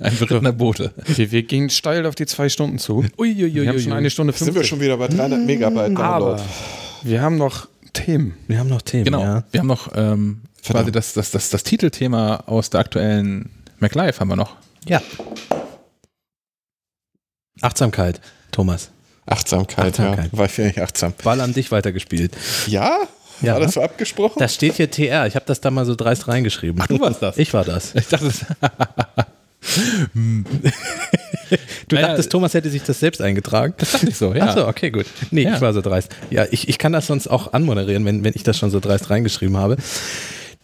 Ein 0.00 0.16
berittener 0.16 0.52
Bote. 0.52 0.92
Wir, 1.06 1.30
wir 1.30 1.42
gehen 1.42 1.68
steil 1.68 2.06
auf 2.06 2.14
die 2.14 2.26
zwei 2.26 2.48
Stunden 2.48 2.78
zu. 2.78 3.04
Uiuiui. 3.18 3.54
Wir 3.54 3.68
haben 3.68 3.78
schon 3.78 3.92
eine 3.92 4.08
Stunde 4.10 4.32
50. 4.32 4.46
Sind 4.46 4.54
wir 4.54 4.64
schon 4.64 4.80
wieder 4.80 4.96
bei 4.96 5.08
300 5.08 5.44
Megabyte 5.44 5.96
Aber 5.98 6.40
wir 7.02 7.20
haben 7.20 7.36
noch 7.36 7.68
Themen. 7.92 8.34
Wir 8.48 8.58
haben 8.58 8.68
noch 8.68 8.82
Themen, 8.82 9.04
Genau. 9.04 9.20
ja. 9.22 9.44
Wir 9.50 9.60
haben 9.60 9.66
noch 9.66 9.90
ähm, 9.94 10.40
quasi 10.64 10.90
das, 10.90 11.12
das, 11.12 11.30
das, 11.30 11.50
das 11.50 11.62
Titelthema 11.64 12.36
aus 12.46 12.70
der 12.70 12.80
aktuellen 12.80 13.50
MacLive 13.80 14.18
haben 14.18 14.28
wir 14.28 14.36
noch. 14.36 14.56
Ja. 14.86 15.02
Achtsamkeit, 17.62 18.20
Thomas. 18.50 18.90
Achtsamkeit, 19.26 19.86
Achtsamkeit. 19.86 20.30
ja. 20.32 20.38
War 20.38 20.46
ich 20.46 20.60
eigentlich 20.60 20.82
achtsam. 20.82 21.14
Ball 21.22 21.40
an 21.40 21.54
dich 21.54 21.70
weitergespielt. 21.72 22.32
Ja? 22.66 22.98
Ja. 23.40 23.54
War 23.54 23.60
das 23.60 23.72
so 23.74 23.82
abgesprochen? 23.82 24.38
Da 24.38 24.46
steht 24.48 24.74
hier 24.74 24.90
TR. 24.90 25.26
Ich 25.26 25.34
habe 25.34 25.44
das 25.46 25.60
da 25.60 25.70
mal 25.70 25.84
so 25.86 25.94
dreist 25.94 26.28
reingeschrieben. 26.28 26.80
Ach, 26.82 26.86
du 26.88 27.00
warst 27.00 27.22
das? 27.22 27.38
Ich 27.38 27.52
war 27.54 27.64
das. 27.64 27.94
Ich 27.94 28.06
dachte, 28.08 28.26
das, 28.26 28.44
Du 31.88 31.96
Naja, 31.96 32.08
dachtest, 32.08 32.30
Thomas 32.32 32.54
hätte 32.54 32.70
sich 32.70 32.82
das 32.82 32.98
selbst 33.00 33.20
eingetragen? 33.20 33.74
das 33.78 33.92
dachte 33.92 34.08
ich 34.08 34.16
so, 34.16 34.34
ja. 34.34 34.46
Ach 34.48 34.54
so, 34.56 34.66
okay, 34.66 34.90
gut. 34.90 35.06
Nee, 35.30 35.42
Ja. 35.42 35.54
ich 35.54 35.60
war 35.60 35.72
so 35.72 35.80
dreist. 35.80 36.10
Ja, 36.30 36.46
ich, 36.50 36.68
ich 36.68 36.78
kann 36.78 36.92
das 36.92 37.06
sonst 37.06 37.28
auch 37.28 37.52
anmoderieren, 37.52 38.04
wenn, 38.04 38.24
wenn 38.24 38.32
ich 38.34 38.42
das 38.42 38.58
schon 38.58 38.70
so 38.70 38.80
dreist 38.80 39.10
reingeschrieben 39.10 39.56
habe. 39.56 39.76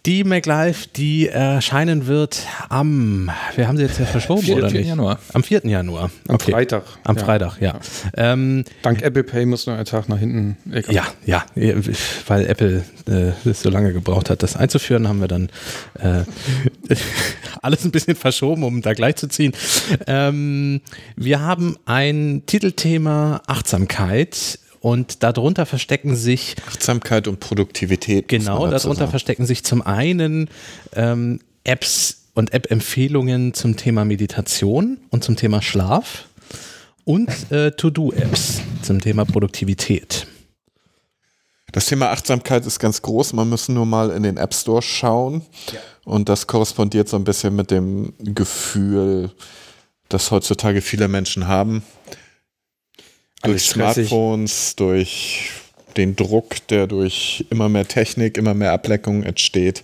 Die 0.05 0.23
MacLive, 0.23 0.87
die 0.95 1.27
erscheinen 1.27 2.07
wird 2.07 2.47
am, 2.69 3.29
wir 3.55 3.67
haben 3.67 3.75
sie 3.77 3.83
jetzt 3.83 3.99
ja 3.99 4.05
verschoben, 4.05 4.41
Vier- 4.43 4.57
oder 4.57 4.69
4. 4.69 4.79
nicht? 4.79 4.89
Januar. 4.89 5.19
Am 5.33 5.43
4. 5.43 5.65
Januar. 5.65 6.09
Am 6.27 6.35
Okay. 6.35 6.51
Freitag. 6.51 6.83
Am 7.03 7.17
Ja. 7.17 7.23
Freitag, 7.25 7.61
ja. 7.61 7.79
Ähm, 8.15 8.63
Dank 8.81 9.01
Apple 9.01 9.23
Pay 9.25 9.45
muss 9.45 9.67
noch 9.67 9.77
ein 9.77 9.83
Tag 9.85 10.07
nach 10.07 10.17
hinten. 10.17 10.55
Egal. 10.71 11.05
ja, 11.25 11.43
ja, 11.55 11.73
weil 12.27 12.45
Apple 12.47 12.83
äh, 13.07 13.49
es 13.49 13.61
so 13.61 13.69
lange 13.69 13.91
gebraucht 13.91 14.29
hat, 14.29 14.41
das 14.41 14.55
einzuführen, 14.55 15.07
haben 15.07 15.19
wir 15.19 15.27
dann 15.27 15.49
äh, 15.99 16.23
alles 17.61 17.83
ein 17.83 17.91
bisschen 17.91 18.15
verschoben, 18.15 18.63
um 18.63 18.81
da 18.81 18.93
gleich 18.93 19.17
zu 19.17 19.27
ziehen. 19.27 19.51
Ähm, 20.07 20.79
wir 21.17 21.41
haben 21.41 21.75
ein 21.85 22.43
Titelthema 22.45 23.41
Achtsamkeit 23.47 24.59
und 24.81 25.23
darunter 25.23 25.65
verstecken 25.65 26.15
sich 26.15 26.55
Achtsamkeit 26.67 27.27
und 27.27 27.39
Produktivität. 27.39 28.27
Genau, 28.27 28.67
darunter 28.67 28.95
sagen. 28.95 29.09
verstecken 29.09 29.45
sich 29.45 29.63
zum 29.63 29.81
einen 29.81 30.49
ähm, 30.95 31.39
Apps 31.63 32.23
und 32.33 32.53
App-Empfehlungen 32.53 33.53
zum 33.53 33.75
Thema 33.75 34.05
Meditation 34.05 34.97
und 35.09 35.23
zum 35.23 35.35
Thema 35.35 35.61
Schlaf 35.61 36.25
und 37.03 37.29
äh, 37.51 37.71
To-Do-Apps 37.71 38.61
zum 38.81 39.01
Thema 39.01 39.25
Produktivität. 39.25 40.27
Das 41.71 41.85
Thema 41.85 42.09
Achtsamkeit 42.09 42.65
ist 42.65 42.79
ganz 42.79 43.01
groß. 43.01 43.33
Man 43.33 43.49
muss 43.49 43.69
nur 43.69 43.85
mal 43.85 44.09
in 44.11 44.23
den 44.23 44.37
App 44.37 44.53
Store 44.53 44.81
schauen. 44.81 45.43
Und 46.03 46.29
das 46.29 46.47
korrespondiert 46.47 47.07
so 47.09 47.17
ein 47.17 47.23
bisschen 47.23 47.55
mit 47.55 47.69
dem 47.69 48.13
Gefühl, 48.19 49.31
das 50.07 50.31
heutzutage 50.31 50.81
viele 50.81 51.07
Menschen 51.07 51.47
haben. 51.47 51.83
Durch 53.43 53.65
stressig. 53.65 54.07
Smartphones, 54.07 54.75
durch 54.75 55.51
den 55.97 56.15
Druck, 56.15 56.67
der 56.67 56.87
durch 56.87 57.45
immer 57.49 57.69
mehr 57.69 57.87
Technik, 57.87 58.37
immer 58.37 58.53
mehr 58.53 58.73
Ableckung 58.73 59.23
entsteht. 59.23 59.83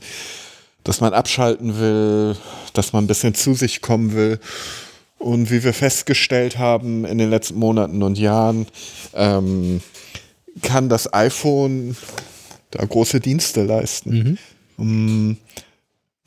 Dass 0.84 1.02
man 1.02 1.14
abschalten 1.14 1.80
will, 1.80 2.36
dass 2.74 2.94
man 2.94 3.06
ein 3.06 3.08
bisschen 3.08 3.34
zu 3.34 3.54
sich 3.54 3.82
kommen 3.82 4.14
will. 4.14 4.40
Und 5.18 5.50
wie 5.50 5.64
wir 5.64 5.74
festgestellt 5.74 6.58
haben 6.58 7.06
in 7.06 7.18
den 7.18 7.30
letzten 7.30 7.58
Monaten 7.58 8.04
und 8.04 8.18
Jahren, 8.18 8.68
ähm, 9.14 9.82
kann 10.62 10.90
das 10.90 11.12
iPhone 11.14 11.96
da 12.72 12.86
große 12.86 13.20
Dienste 13.20 13.64
leisten. 13.64 14.38
Mm, 14.78 15.38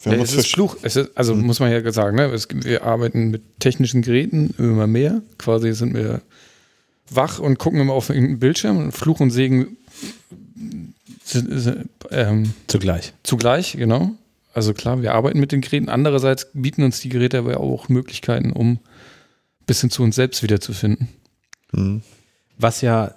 Wir 0.02 0.12
haben 0.12 0.20
es 0.20 0.34
ist 0.34 0.52
Fluch. 0.52 0.76
Es 0.82 0.96
ist, 0.96 1.10
also 1.14 1.34
muss 1.34 1.60
man 1.60 1.70
ja 1.70 1.92
sagen, 1.92 2.16
ne? 2.16 2.24
es, 2.32 2.48
wir 2.50 2.84
arbeiten 2.84 3.30
mit 3.30 3.60
technischen 3.60 4.02
Geräten 4.02 4.54
immer 4.58 4.86
mehr. 4.86 5.22
Quasi 5.36 5.72
sind 5.74 5.94
wir 5.94 6.22
wach 7.10 7.38
und 7.38 7.58
gucken 7.58 7.80
immer 7.80 7.92
auf 7.92 8.08
irgendeinen 8.10 8.38
Bildschirm. 8.38 8.78
Und 8.78 8.92
Fluch 8.92 9.20
und 9.20 9.30
Segen 9.30 9.76
ähm, 12.10 12.54
Zugleich. 12.66 13.12
zugleich, 13.22 13.72
genau. 13.72 14.12
Also 14.54 14.74
klar, 14.74 15.02
wir 15.02 15.14
arbeiten 15.14 15.38
mit 15.40 15.52
den 15.52 15.60
Geräten. 15.60 15.88
Andererseits 15.88 16.48
bieten 16.52 16.82
uns 16.82 17.00
die 17.00 17.10
Geräte 17.10 17.38
aber 17.38 17.60
auch 17.60 17.88
Möglichkeiten, 17.88 18.52
um 18.52 18.72
ein 18.72 18.80
bisschen 19.66 19.90
zu 19.90 20.02
uns 20.02 20.16
selbst 20.16 20.42
wiederzufinden. 20.42 21.08
Mhm. 21.72 22.02
Was 22.56 22.80
ja 22.80 23.14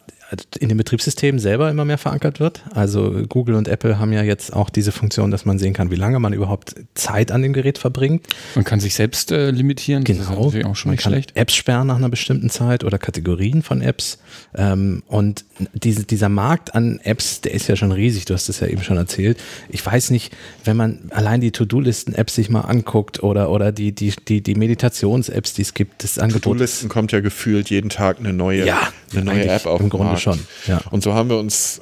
in 0.59 0.69
dem 0.69 0.77
Betriebssystem 0.77 1.39
selber 1.39 1.69
immer 1.69 1.85
mehr 1.85 1.97
verankert 1.97 2.39
wird. 2.39 2.63
Also 2.73 3.23
Google 3.27 3.55
und 3.55 3.67
Apple 3.67 3.99
haben 3.99 4.13
ja 4.13 4.23
jetzt 4.23 4.53
auch 4.53 4.69
diese 4.69 4.91
Funktion, 4.91 5.29
dass 5.31 5.45
man 5.45 5.59
sehen 5.59 5.73
kann, 5.73 5.91
wie 5.91 5.95
lange 5.95 6.19
man 6.19 6.33
überhaupt 6.33 6.75
Zeit 6.95 7.31
an 7.31 7.41
dem 7.41 7.53
Gerät 7.53 7.77
verbringt. 7.77 8.25
Man 8.55 8.63
kann 8.63 8.79
sich 8.79 8.93
selbst 8.95 9.31
äh, 9.31 9.51
limitieren. 9.51 10.03
Das 10.03 10.17
ist 10.17 10.27
Genau. 10.29 10.45
natürlich 10.45 10.65
auch 10.65 10.75
schon 10.75 10.89
man 10.89 10.93
nicht 10.95 11.03
kann 11.03 11.13
schlecht. 11.13 11.35
Apps 11.35 11.55
sperren 11.55 11.87
nach 11.87 11.97
einer 11.97 12.09
bestimmten 12.09 12.49
Zeit 12.49 12.83
oder 12.83 12.97
Kategorien 12.97 13.61
von 13.61 13.81
Apps. 13.81 14.19
Ähm, 14.55 15.03
und 15.07 15.43
diese, 15.73 16.03
dieser 16.05 16.29
Markt 16.29 16.75
an 16.75 16.99
Apps, 17.03 17.41
der 17.41 17.53
ist 17.53 17.67
ja 17.67 17.75
schon 17.75 17.91
riesig. 17.91 18.25
Du 18.25 18.33
hast 18.33 18.47
es 18.49 18.59
ja 18.59 18.67
eben 18.67 18.83
schon 18.83 18.97
erzählt. 18.97 19.37
Ich 19.69 19.85
weiß 19.85 20.11
nicht, 20.11 20.33
wenn 20.63 20.77
man 20.77 20.99
allein 21.11 21.41
die 21.41 21.51
To-Do-Listen-Apps 21.51 22.35
sich 22.35 22.49
mal 22.49 22.61
anguckt 22.61 23.21
oder, 23.23 23.49
oder 23.51 23.71
die, 23.71 23.91
die, 23.91 24.13
die, 24.27 24.41
die 24.41 24.55
Meditations-Apps, 24.55 25.53
die 25.53 25.61
es 25.61 25.73
gibt, 25.73 26.03
das 26.03 26.17
Angebot. 26.19 26.43
To-Do-Listen 26.43 26.89
kommt 26.89 27.11
ja 27.11 27.19
gefühlt 27.19 27.69
jeden 27.69 27.89
Tag 27.89 28.19
eine 28.19 28.33
neue, 28.33 28.65
Ja, 28.65 28.89
eine 29.13 29.23
neue 29.23 29.45
App 29.47 29.65
auf 29.65 29.79
im 29.79 29.87
den 29.87 29.89
Grunde 29.89 30.05
Markt. 30.05 30.20
Schon, 30.21 30.39
ja. 30.67 30.79
Und 30.91 31.03
so 31.03 31.13
haben 31.13 31.29
wir 31.29 31.37
uns 31.37 31.81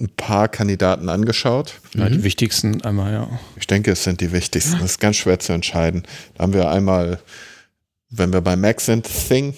ein 0.00 0.08
paar 0.16 0.48
Kandidaten 0.48 1.08
angeschaut. 1.08 1.74
Ja, 1.94 2.08
die 2.08 2.24
wichtigsten 2.24 2.82
einmal, 2.82 3.12
ja. 3.12 3.28
Ich 3.56 3.66
denke, 3.66 3.92
es 3.92 4.02
sind 4.04 4.20
die 4.20 4.32
wichtigsten. 4.32 4.72
Das 4.80 4.92
ist 4.92 5.00
ganz 5.00 5.16
schwer 5.16 5.38
zu 5.38 5.52
entscheiden. 5.52 6.02
Da 6.34 6.42
haben 6.42 6.52
wir 6.54 6.70
einmal, 6.70 7.20
wenn 8.10 8.32
wir 8.32 8.40
bei 8.40 8.56
Mac 8.56 8.80
sind, 8.80 9.06
Thing, 9.28 9.54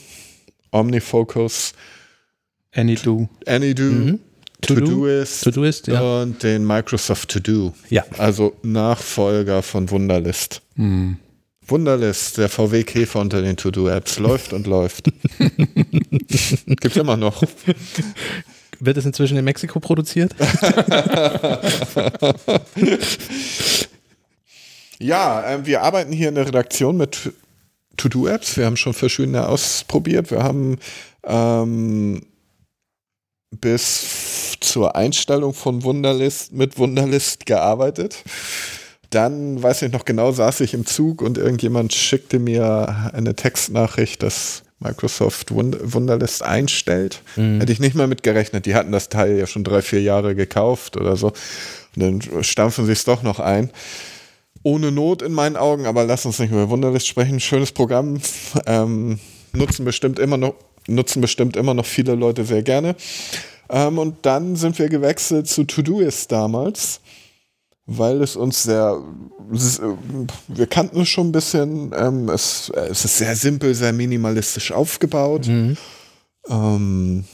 OmniFocus, 0.70 1.72
AnyDo. 2.74 3.28
AnyDo, 3.46 3.82
Mhm. 3.84 4.18
To-Do, 4.60 4.80
Todoist 4.86 5.44
To-Doist, 5.44 5.86
ja. 5.88 6.00
und 6.22 6.42
den 6.42 6.66
Microsoft 6.66 7.28
To 7.30 7.40
Do. 7.40 7.74
Ja. 7.90 8.02
Also 8.16 8.56
Nachfolger 8.62 9.62
von 9.62 9.90
Wunderlist. 9.90 10.62
Hm. 10.76 11.18
Wunderlist, 11.66 12.38
der 12.38 12.48
VW 12.48 12.84
Käfer 12.84 13.20
unter 13.20 13.42
den 13.42 13.56
To-Do-Apps, 13.56 14.18
läuft 14.18 14.52
und 14.52 14.66
läuft. 14.66 15.10
Gibt's 16.66 16.96
immer 16.96 17.16
noch. 17.16 17.42
Wird 18.80 18.96
es 18.96 19.04
inzwischen 19.06 19.36
in 19.36 19.44
Mexiko 19.44 19.80
produziert? 19.80 20.34
Ja, 24.98 25.44
ähm, 25.46 25.66
wir 25.66 25.82
arbeiten 25.82 26.12
hier 26.12 26.28
in 26.28 26.34
der 26.34 26.46
Redaktion 26.46 26.96
mit 26.96 27.32
To-Do-Apps. 27.96 28.56
Wir 28.56 28.66
haben 28.66 28.76
schon 28.76 28.94
verschiedene 28.94 29.48
ausprobiert. 29.48 30.30
Wir 30.30 30.42
haben 30.42 30.78
ähm, 31.24 32.22
bis 33.50 34.56
zur 34.60 34.96
Einstellung 34.96 35.52
von 35.52 35.82
Wunderlist 35.82 36.52
mit 36.52 36.78
Wunderlist 36.78 37.44
gearbeitet. 37.44 38.22
Dann, 39.14 39.62
weiß 39.62 39.82
ich 39.82 39.92
noch 39.92 40.04
genau, 40.04 40.32
saß 40.32 40.60
ich 40.60 40.74
im 40.74 40.86
Zug 40.86 41.22
und 41.22 41.38
irgendjemand 41.38 41.92
schickte 41.92 42.38
mir 42.38 43.10
eine 43.12 43.34
Textnachricht, 43.34 44.22
dass 44.22 44.62
Microsoft 44.80 45.52
Wund 45.52 45.76
Wunderlist 45.82 46.42
einstellt. 46.42 47.22
Hätte 47.36 47.72
ich 47.72 47.80
nicht 47.80 47.94
mal 47.94 48.06
mit 48.06 48.22
gerechnet. 48.22 48.66
Die 48.66 48.74
hatten 48.74 48.92
das 48.92 49.08
Teil 49.08 49.38
ja 49.38 49.46
schon 49.46 49.64
drei, 49.64 49.82
vier 49.82 50.02
Jahre 50.02 50.34
gekauft 50.34 50.96
oder 50.96 51.16
so. 51.16 51.28
Und 51.96 52.02
dann 52.02 52.42
stampfen 52.42 52.86
sie 52.86 52.92
es 52.92 53.04
doch 53.04 53.22
noch 53.22 53.40
ein 53.40 53.70
ohne 54.64 54.90
Not 54.90 55.22
in 55.22 55.32
meinen 55.32 55.56
Augen, 55.56 55.86
aber 55.86 56.04
lass 56.04 56.26
uns 56.26 56.38
nicht 56.38 56.50
über 56.50 56.68
Wunderlist 56.70 57.06
sprechen. 57.06 57.38
Schönes 57.38 57.70
Programm. 57.70 58.20
Ähm, 58.66 59.20
nutzen 59.52 59.84
bestimmt 59.84 60.18
immer 60.18 60.38
noch, 60.38 60.54
nutzen 60.88 61.20
bestimmt 61.20 61.56
immer 61.56 61.74
noch 61.74 61.86
viele 61.86 62.14
Leute 62.14 62.44
sehr 62.44 62.62
gerne. 62.62 62.96
Ähm, 63.70 63.98
und 63.98 64.16
dann 64.22 64.56
sind 64.56 64.78
wir 64.78 64.88
gewechselt 64.88 65.46
zu 65.46 65.64
Todoist 65.64 66.32
damals, 66.32 67.00
weil 67.86 68.22
es 68.22 68.36
uns 68.36 68.62
sehr, 68.62 69.02
es, 69.52 69.78
äh, 69.78 69.94
wir 70.48 70.66
kannten 70.66 71.02
es 71.02 71.08
schon 71.08 71.28
ein 71.28 71.32
bisschen. 71.32 71.92
Ähm, 71.96 72.28
es, 72.28 72.70
es 72.70 73.04
ist 73.04 73.18
sehr 73.18 73.36
simpel, 73.36 73.74
sehr 73.74 73.92
minimalistisch 73.92 74.72
aufgebaut. 74.72 75.46
Ähm, 76.48 77.24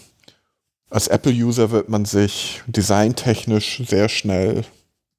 als 0.88 1.08
Apple-User 1.08 1.70
wird 1.70 1.88
man 1.88 2.04
sich 2.04 2.62
designtechnisch 2.66 3.82
sehr 3.86 4.08
schnell 4.08 4.64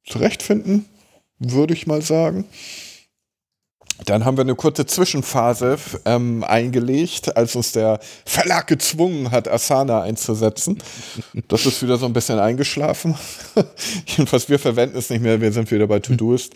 zurechtfinden 0.05 0.85
würde 1.41 1.73
ich 1.73 1.87
mal 1.87 2.01
sagen. 2.01 2.45
Dann 4.05 4.25
haben 4.25 4.37
wir 4.37 4.41
eine 4.41 4.55
kurze 4.55 4.85
Zwischenphase 4.85 5.77
ähm, 6.05 6.43
eingelegt, 6.43 7.35
als 7.35 7.55
uns 7.55 7.71
der 7.71 7.99
Verlag 8.25 8.67
gezwungen 8.67 9.31
hat, 9.31 9.47
Asana 9.47 10.01
einzusetzen. 10.01 10.77
Das 11.47 11.65
ist 11.65 11.81
wieder 11.83 11.97
so 11.97 12.05
ein 12.05 12.13
bisschen 12.13 12.39
eingeschlafen. 12.39 13.15
Jedenfalls, 14.05 14.49
wir 14.49 14.59
verwenden 14.59 14.97
es 14.97 15.09
nicht 15.09 15.21
mehr, 15.21 15.39
wir 15.39 15.51
sind 15.51 15.69
wieder 15.71 15.87
bei 15.87 15.99
Todoist. 15.99 16.53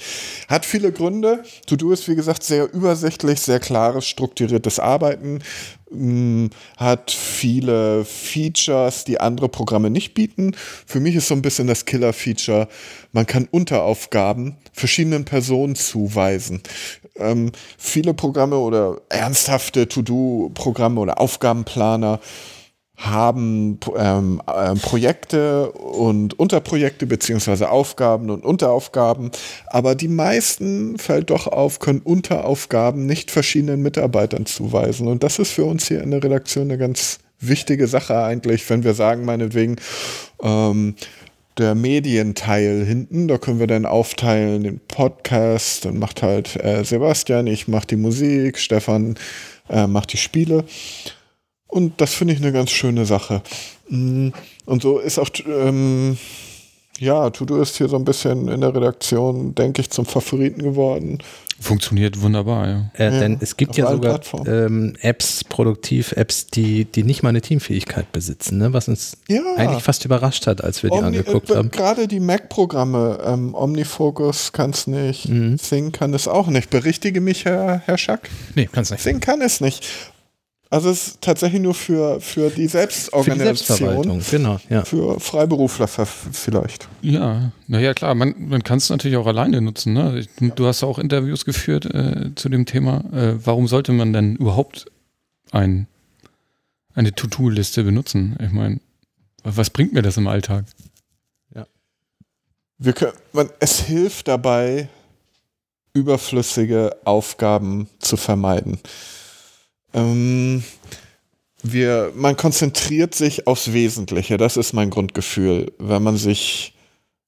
Hat 0.47 0.65
viele 0.65 0.91
Gründe. 0.91 1.43
Todoist, 1.67 2.07
wie 2.07 2.15
gesagt, 2.15 2.43
sehr 2.43 2.72
übersichtlich, 2.73 3.39
sehr 3.39 3.59
klares, 3.59 4.07
strukturiertes 4.07 4.80
Arbeiten 4.80 5.41
hat 6.77 7.11
viele 7.11 8.05
Features, 8.05 9.03
die 9.05 9.19
andere 9.19 9.49
Programme 9.49 9.89
nicht 9.89 10.13
bieten. 10.13 10.55
Für 10.85 10.99
mich 10.99 11.15
ist 11.15 11.27
so 11.27 11.35
ein 11.35 11.41
bisschen 11.41 11.67
das 11.67 11.85
Killer-Feature, 11.85 12.67
man 13.11 13.26
kann 13.26 13.47
Unteraufgaben 13.49 14.57
verschiedenen 14.73 15.26
Personen 15.26 15.76
zuweisen. 15.76 16.61
Ähm, 17.17 17.51
viele 17.77 18.13
Programme 18.13 18.57
oder 18.57 19.01
ernsthafte 19.09 19.88
To-Do-Programme 19.88 20.99
oder 20.99 21.19
Aufgabenplaner 21.19 22.19
haben 22.97 23.80
ähm, 23.97 24.41
äh, 24.47 24.76
Projekte 24.76 25.72
und 25.72 26.39
Unterprojekte 26.39 27.05
beziehungsweise 27.05 27.69
Aufgaben 27.69 28.30
und 28.30 28.45
Unteraufgaben, 28.45 29.31
aber 29.67 29.95
die 29.95 30.07
meisten 30.07 30.97
fällt 30.97 31.30
doch 31.30 31.47
auf, 31.47 31.80
können 31.80 31.99
Unteraufgaben 32.01 33.05
nicht 33.05 33.31
verschiedenen 33.31 33.81
Mitarbeitern 33.81 34.45
zuweisen. 34.45 35.07
Und 35.07 35.23
das 35.23 35.39
ist 35.39 35.51
für 35.51 35.65
uns 35.65 35.88
hier 35.88 36.01
in 36.01 36.11
der 36.11 36.23
Redaktion 36.23 36.65
eine 36.65 36.77
ganz 36.77 37.19
wichtige 37.39 37.88
Sache 37.88 38.23
eigentlich, 38.23 38.69
wenn 38.69 38.84
wir 38.84 38.93
sagen 38.93 39.26
meinetwegen 39.26 39.76
ähm, 40.41 40.95
der 41.57 41.76
Medienteil 41.76 42.85
hinten, 42.85 43.27
da 43.27 43.38
können 43.38 43.59
wir 43.59 43.67
dann 43.67 43.85
aufteilen 43.85 44.63
den 44.63 44.80
Podcast, 44.80 45.85
dann 45.85 45.99
macht 45.99 46.22
halt 46.22 46.55
äh, 46.63 46.84
Sebastian, 46.84 47.47
ich 47.47 47.67
mache 47.67 47.88
die 47.88 47.95
Musik, 47.95 48.57
Stefan 48.57 49.15
äh, 49.69 49.88
macht 49.88 50.13
die 50.13 50.17
Spiele 50.17 50.65
und 51.76 51.99
das 51.99 52.14
finde 52.14 52.34
ich 52.34 52.39
eine 52.39 52.53
ganz 52.53 52.72
schöne 52.72 53.06
Sache. 53.06 53.41
Mm, 53.89 54.30
und 54.65 54.81
so 54.81 54.97
ist 54.97 55.19
auch, 55.19 55.27
ähm, 55.45 56.18
ja, 56.99 57.30
Tudo 57.31 57.61
ist 57.61 57.76
hier 57.76 57.89
so 57.89 57.97
ein 57.97 58.06
bisschen 58.06 58.47
in 58.47 58.61
der 58.61 58.73
Redaktion, 58.73 59.53
denke 59.56 59.81
ich, 59.81 59.89
zum 59.89 60.06
Favoriten 60.06 60.64
geworden. 60.64 61.18
Funktioniert 61.60 62.22
wunderbar, 62.22 62.68
ja. 62.68 62.91
Äh, 62.93 63.03
ja 63.14 63.19
denn 63.19 63.38
es 63.41 63.57
gibt 63.57 63.76
ja 63.76 63.91
sogar 63.91 64.22
ähm, 64.47 64.95
Apps, 65.02 65.43
Produktiv-Apps, 65.43 66.47
die, 66.47 66.85
die 66.85 67.03
nicht 67.03 67.23
mal 67.23 67.30
eine 67.30 67.41
Teamfähigkeit 67.41 68.10
besitzen, 68.14 68.57
ne? 68.57 68.72
was 68.72 68.88
uns 68.88 69.18
ja. 69.27 69.41
eigentlich 69.57 69.84
fast 69.84 70.06
überrascht 70.06 70.47
hat, 70.47 70.64
als 70.64 70.81
wir 70.81 70.91
die 70.91 70.95
Omni 70.95 71.18
angeguckt 71.18 71.49
äh, 71.49 71.57
haben. 71.57 71.72
Gerade 71.72 72.07
die 72.07 72.22
Mac-Programme, 72.22 73.19
ähm, 73.26 73.53
OmniFocus 73.53 74.53
kann 74.53 74.69
es 74.69 74.88
nicht, 74.88 75.27
mhm. 75.27 75.57
Sing 75.57 75.91
kann 75.91 76.14
es 76.14 76.30
auch 76.30 76.47
nicht. 76.47 76.69
Berichtige 76.69 77.19
mich, 77.19 77.43
Herr, 77.43 77.81
Herr 77.84 77.97
Schack. 77.97 78.30
Nee, 78.56 78.68
kann 78.72 78.84
es 78.84 78.91
nicht. 78.91 79.03
Sing 79.03 79.19
kann 79.19 79.41
es 79.41 79.60
nicht. 79.60 79.85
Also 80.69 80.89
es 80.89 81.07
ist 81.07 81.21
tatsächlich 81.21 81.61
nur 81.61 81.75
für, 81.75 82.19
für 82.19 82.49
die 82.49 82.67
Selbstorganisation. 82.67 84.21
Für 84.21 84.37
die 84.37 84.43
genau, 84.43 84.59
ja. 84.69 84.83
Für 84.83 85.19
Freiberufler 85.19 85.87
vielleicht. 85.87 86.87
Ja, 87.01 87.51
naja, 87.67 87.93
klar, 87.93 88.15
man, 88.15 88.33
man 88.37 88.63
kann 88.63 88.79
es 88.79 88.89
natürlich 88.89 89.17
auch 89.17 89.27
alleine 89.27 89.61
nutzen. 89.61 89.93
Ne? 89.93 90.25
Du 90.55 90.65
hast 90.65 90.83
auch 90.83 90.97
Interviews 90.97 91.45
geführt 91.45 91.85
äh, 91.85 92.33
zu 92.35 92.49
dem 92.49 92.65
Thema. 92.65 93.03
Äh, 93.13 93.45
warum 93.45 93.67
sollte 93.67 93.91
man 93.93 94.11
denn 94.11 94.35
überhaupt 94.35 94.87
ein, 95.51 95.87
eine 96.95 97.13
To-Do-Liste 97.13 97.83
benutzen? 97.83 98.35
Ich 98.41 98.51
meine, 98.51 98.79
was 99.43 99.69
bringt 99.69 99.93
mir 99.93 100.01
das 100.01 100.17
im 100.17 100.27
Alltag? 100.27 100.65
Ja. 101.53 101.67
Wir 102.79 102.93
können, 102.93 103.13
man, 103.33 103.49
es 103.59 103.81
hilft 103.81 104.27
dabei, 104.27 104.89
überflüssige 105.93 106.97
Aufgaben 107.05 107.87
zu 107.99 108.17
vermeiden. 108.17 108.79
Ähm, 109.95 110.63
wir, 111.63 112.11
man 112.15 112.38
konzentriert 112.38 113.15
sich 113.15 113.47
aufs 113.47 113.73
Wesentliche. 113.73 114.38
Das 114.38 114.57
ist 114.57 114.73
mein 114.73 114.91
Grundgefühl. 114.91 115.72
Wenn 115.80 116.03
man 116.03 116.17
sich 116.17 116.73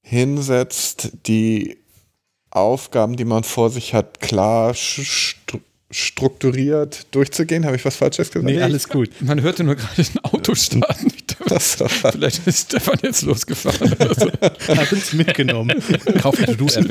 hinsetzt, 0.01 1.09
die 1.25 1.77
Aufgaben, 2.51 3.17
die 3.17 3.25
man 3.25 3.43
vor 3.43 3.69
sich 3.69 3.93
hat, 3.93 4.19
klar 4.19 4.73
strukturiert 5.89 7.07
durchzugehen. 7.11 7.65
Habe 7.65 7.77
ich 7.77 7.85
was 7.85 7.95
Falsches 7.95 8.29
gesagt? 8.31 8.45
Nee, 8.45 8.61
alles 8.61 8.89
gut. 8.89 9.09
Man 9.21 9.41
hörte 9.41 9.63
nur 9.63 9.75
gerade 9.75 10.01
ein 10.01 10.19
Auto 10.23 10.53
starten. 10.55 11.11
Vielleicht 11.49 12.45
ist 12.47 12.71
Stefan 12.71 12.97
jetzt 13.03 13.21
losgefahren. 13.23 13.93
Oder 13.93 14.15
so. 14.15 14.31
Hat 14.75 14.91
uns 14.91 15.13
mitgenommen. 15.13 15.81
Kauf 16.21 16.37
eine 16.37 16.47
To-Do-App 16.57 16.89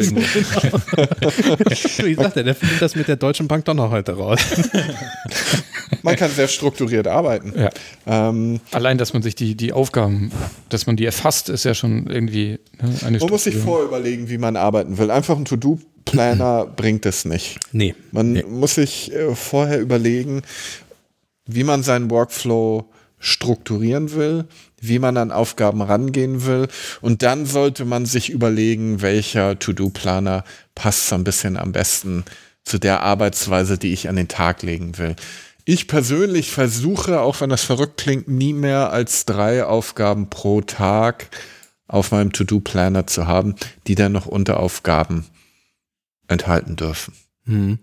Wie 2.04 2.14
gesagt, 2.14 2.36
der 2.36 2.54
findet 2.54 2.80
das 2.82 2.96
mit 2.96 3.08
der 3.08 3.16
Deutschen 3.16 3.48
Bank 3.48 3.64
doch 3.64 3.74
noch 3.74 3.90
heute 3.90 4.12
raus. 4.12 4.40
Man 6.02 6.16
kann 6.16 6.30
sehr 6.30 6.48
strukturiert 6.48 7.06
arbeiten. 7.06 7.52
Ja. 7.56 7.70
Ähm, 8.06 8.60
Allein, 8.72 8.98
dass 8.98 9.12
man 9.12 9.22
sich 9.22 9.34
die, 9.34 9.54
die 9.54 9.72
Aufgaben, 9.72 10.30
dass 10.68 10.86
man 10.86 10.96
die 10.96 11.04
erfasst, 11.04 11.48
ist 11.48 11.64
ja 11.64 11.74
schon 11.74 12.06
irgendwie 12.06 12.58
ne, 12.80 12.94
eine 13.04 13.18
Man 13.18 13.28
muss 13.28 13.44
sich 13.44 13.56
vorüberlegen, 13.56 14.28
wie 14.28 14.38
man 14.38 14.56
arbeiten 14.56 14.98
will. 14.98 15.10
Einfach 15.10 15.36
ein 15.36 15.44
To-Do 15.44 15.78
Planner 16.04 16.66
bringt 16.76 17.06
es 17.06 17.24
nicht. 17.24 17.58
Nee. 17.72 17.94
Man 18.12 18.32
nee. 18.32 18.44
muss 18.44 18.76
sich 18.76 19.12
äh, 19.12 19.34
vorher 19.34 19.80
überlegen, 19.80 20.42
wie 21.46 21.64
man 21.64 21.82
seinen 21.82 22.10
Workflow 22.10 22.86
strukturieren 23.18 24.12
will, 24.12 24.44
wie 24.80 24.98
man 24.98 25.16
an 25.16 25.32
Aufgaben 25.32 25.82
rangehen 25.82 26.44
will. 26.44 26.68
Und 27.00 27.22
dann 27.22 27.46
sollte 27.46 27.84
man 27.84 28.06
sich 28.06 28.30
überlegen, 28.30 29.02
welcher 29.02 29.58
To-Do-Planer 29.58 30.44
passt 30.74 31.08
so 31.08 31.14
ein 31.14 31.24
bisschen 31.24 31.56
am 31.56 31.72
besten 31.72 32.24
zu 32.64 32.78
der 32.78 33.02
Arbeitsweise, 33.02 33.78
die 33.78 33.92
ich 33.92 34.08
an 34.08 34.16
den 34.16 34.28
Tag 34.28 34.62
legen 34.62 34.98
will. 34.98 35.16
Ich 35.64 35.88
persönlich 35.88 36.50
versuche, 36.50 37.20
auch 37.20 37.40
wenn 37.40 37.50
das 37.50 37.64
verrückt 37.64 37.96
klingt, 37.96 38.28
nie 38.28 38.52
mehr 38.52 38.92
als 38.92 39.24
drei 39.24 39.64
Aufgaben 39.64 40.30
pro 40.30 40.60
Tag 40.60 41.28
auf 41.88 42.12
meinem 42.12 42.32
To-Do-Planner 42.32 43.06
zu 43.06 43.26
haben, 43.26 43.54
die 43.86 43.94
dann 43.94 44.12
noch 44.12 44.26
Unteraufgaben 44.26 45.24
enthalten 46.28 46.76
dürfen. 46.76 47.14
Hm. 47.46 47.78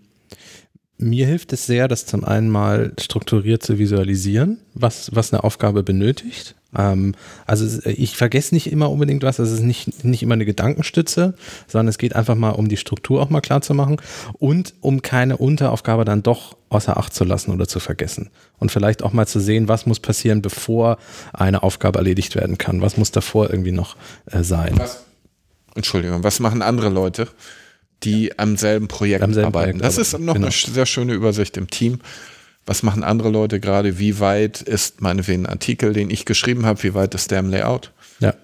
Mir 0.96 1.26
hilft 1.26 1.52
es 1.52 1.66
sehr, 1.66 1.88
das 1.88 2.06
zum 2.06 2.24
einen 2.24 2.48
mal 2.48 2.92
strukturiert 3.00 3.62
zu 3.62 3.78
visualisieren, 3.78 4.58
was, 4.74 5.10
was 5.12 5.32
eine 5.32 5.42
Aufgabe 5.42 5.82
benötigt. 5.82 6.54
Ähm, 6.76 7.14
also 7.46 7.80
ich 7.88 8.16
vergesse 8.16 8.54
nicht 8.54 8.70
immer 8.70 8.90
unbedingt 8.90 9.22
was, 9.22 9.38
es 9.38 9.50
ist 9.50 9.62
nicht, 9.62 10.04
nicht 10.04 10.22
immer 10.22 10.34
eine 10.34 10.44
Gedankenstütze, 10.44 11.34
sondern 11.66 11.88
es 11.88 11.98
geht 11.98 12.14
einfach 12.14 12.36
mal 12.36 12.50
um 12.50 12.68
die 12.68 12.76
Struktur 12.76 13.20
auch 13.20 13.30
mal 13.30 13.40
klar 13.40 13.60
zu 13.60 13.74
machen 13.74 13.96
und 14.34 14.74
um 14.80 15.02
keine 15.02 15.36
Unteraufgabe 15.36 16.04
dann 16.04 16.22
doch 16.22 16.56
außer 16.68 16.96
Acht 16.96 17.14
zu 17.14 17.24
lassen 17.24 17.52
oder 17.52 17.66
zu 17.66 17.80
vergessen. 17.80 18.30
Und 18.58 18.70
vielleicht 18.70 19.02
auch 19.02 19.12
mal 19.12 19.26
zu 19.26 19.40
sehen, 19.40 19.68
was 19.68 19.86
muss 19.86 20.00
passieren, 20.00 20.42
bevor 20.42 20.98
eine 21.32 21.62
Aufgabe 21.62 21.98
erledigt 21.98 22.34
werden 22.34 22.58
kann. 22.58 22.80
Was 22.82 22.96
muss 22.96 23.10
davor 23.10 23.50
irgendwie 23.50 23.72
noch 23.72 23.96
äh, 24.26 24.42
sein. 24.42 24.74
Was? 24.76 25.04
Entschuldigung, 25.74 26.22
was 26.22 26.40
machen 26.40 26.62
andere 26.62 26.88
Leute? 26.88 27.28
Die 28.04 28.38
am 28.38 28.56
selben 28.56 28.88
Projekt 28.88 29.22
am 29.22 29.34
selben 29.34 29.48
arbeiten. 29.48 29.78
Projekt 29.78 29.84
das 29.84 29.98
ist 29.98 30.18
noch 30.18 30.34
genau. 30.34 30.46
eine 30.46 30.50
sehr 30.50 30.86
schöne 30.86 31.14
Übersicht 31.14 31.56
im 31.56 31.68
Team. 31.68 32.00
Was 32.66 32.82
machen 32.82 33.04
andere 33.04 33.28
Leute 33.28 33.60
gerade? 33.60 33.98
Wie 33.98 34.20
weit 34.20 34.62
ist 34.62 35.00
meinetwegen 35.00 35.46
ein 35.46 35.52
Artikel, 35.52 35.92
den 35.92 36.10
ich 36.10 36.24
geschrieben 36.24 36.64
habe, 36.64 36.82
wie 36.82 36.94
weit 36.94 37.14
ist 37.14 37.30
der 37.30 37.40
im 37.40 37.50
Layout? 37.50 37.92
Ja. 38.20 38.34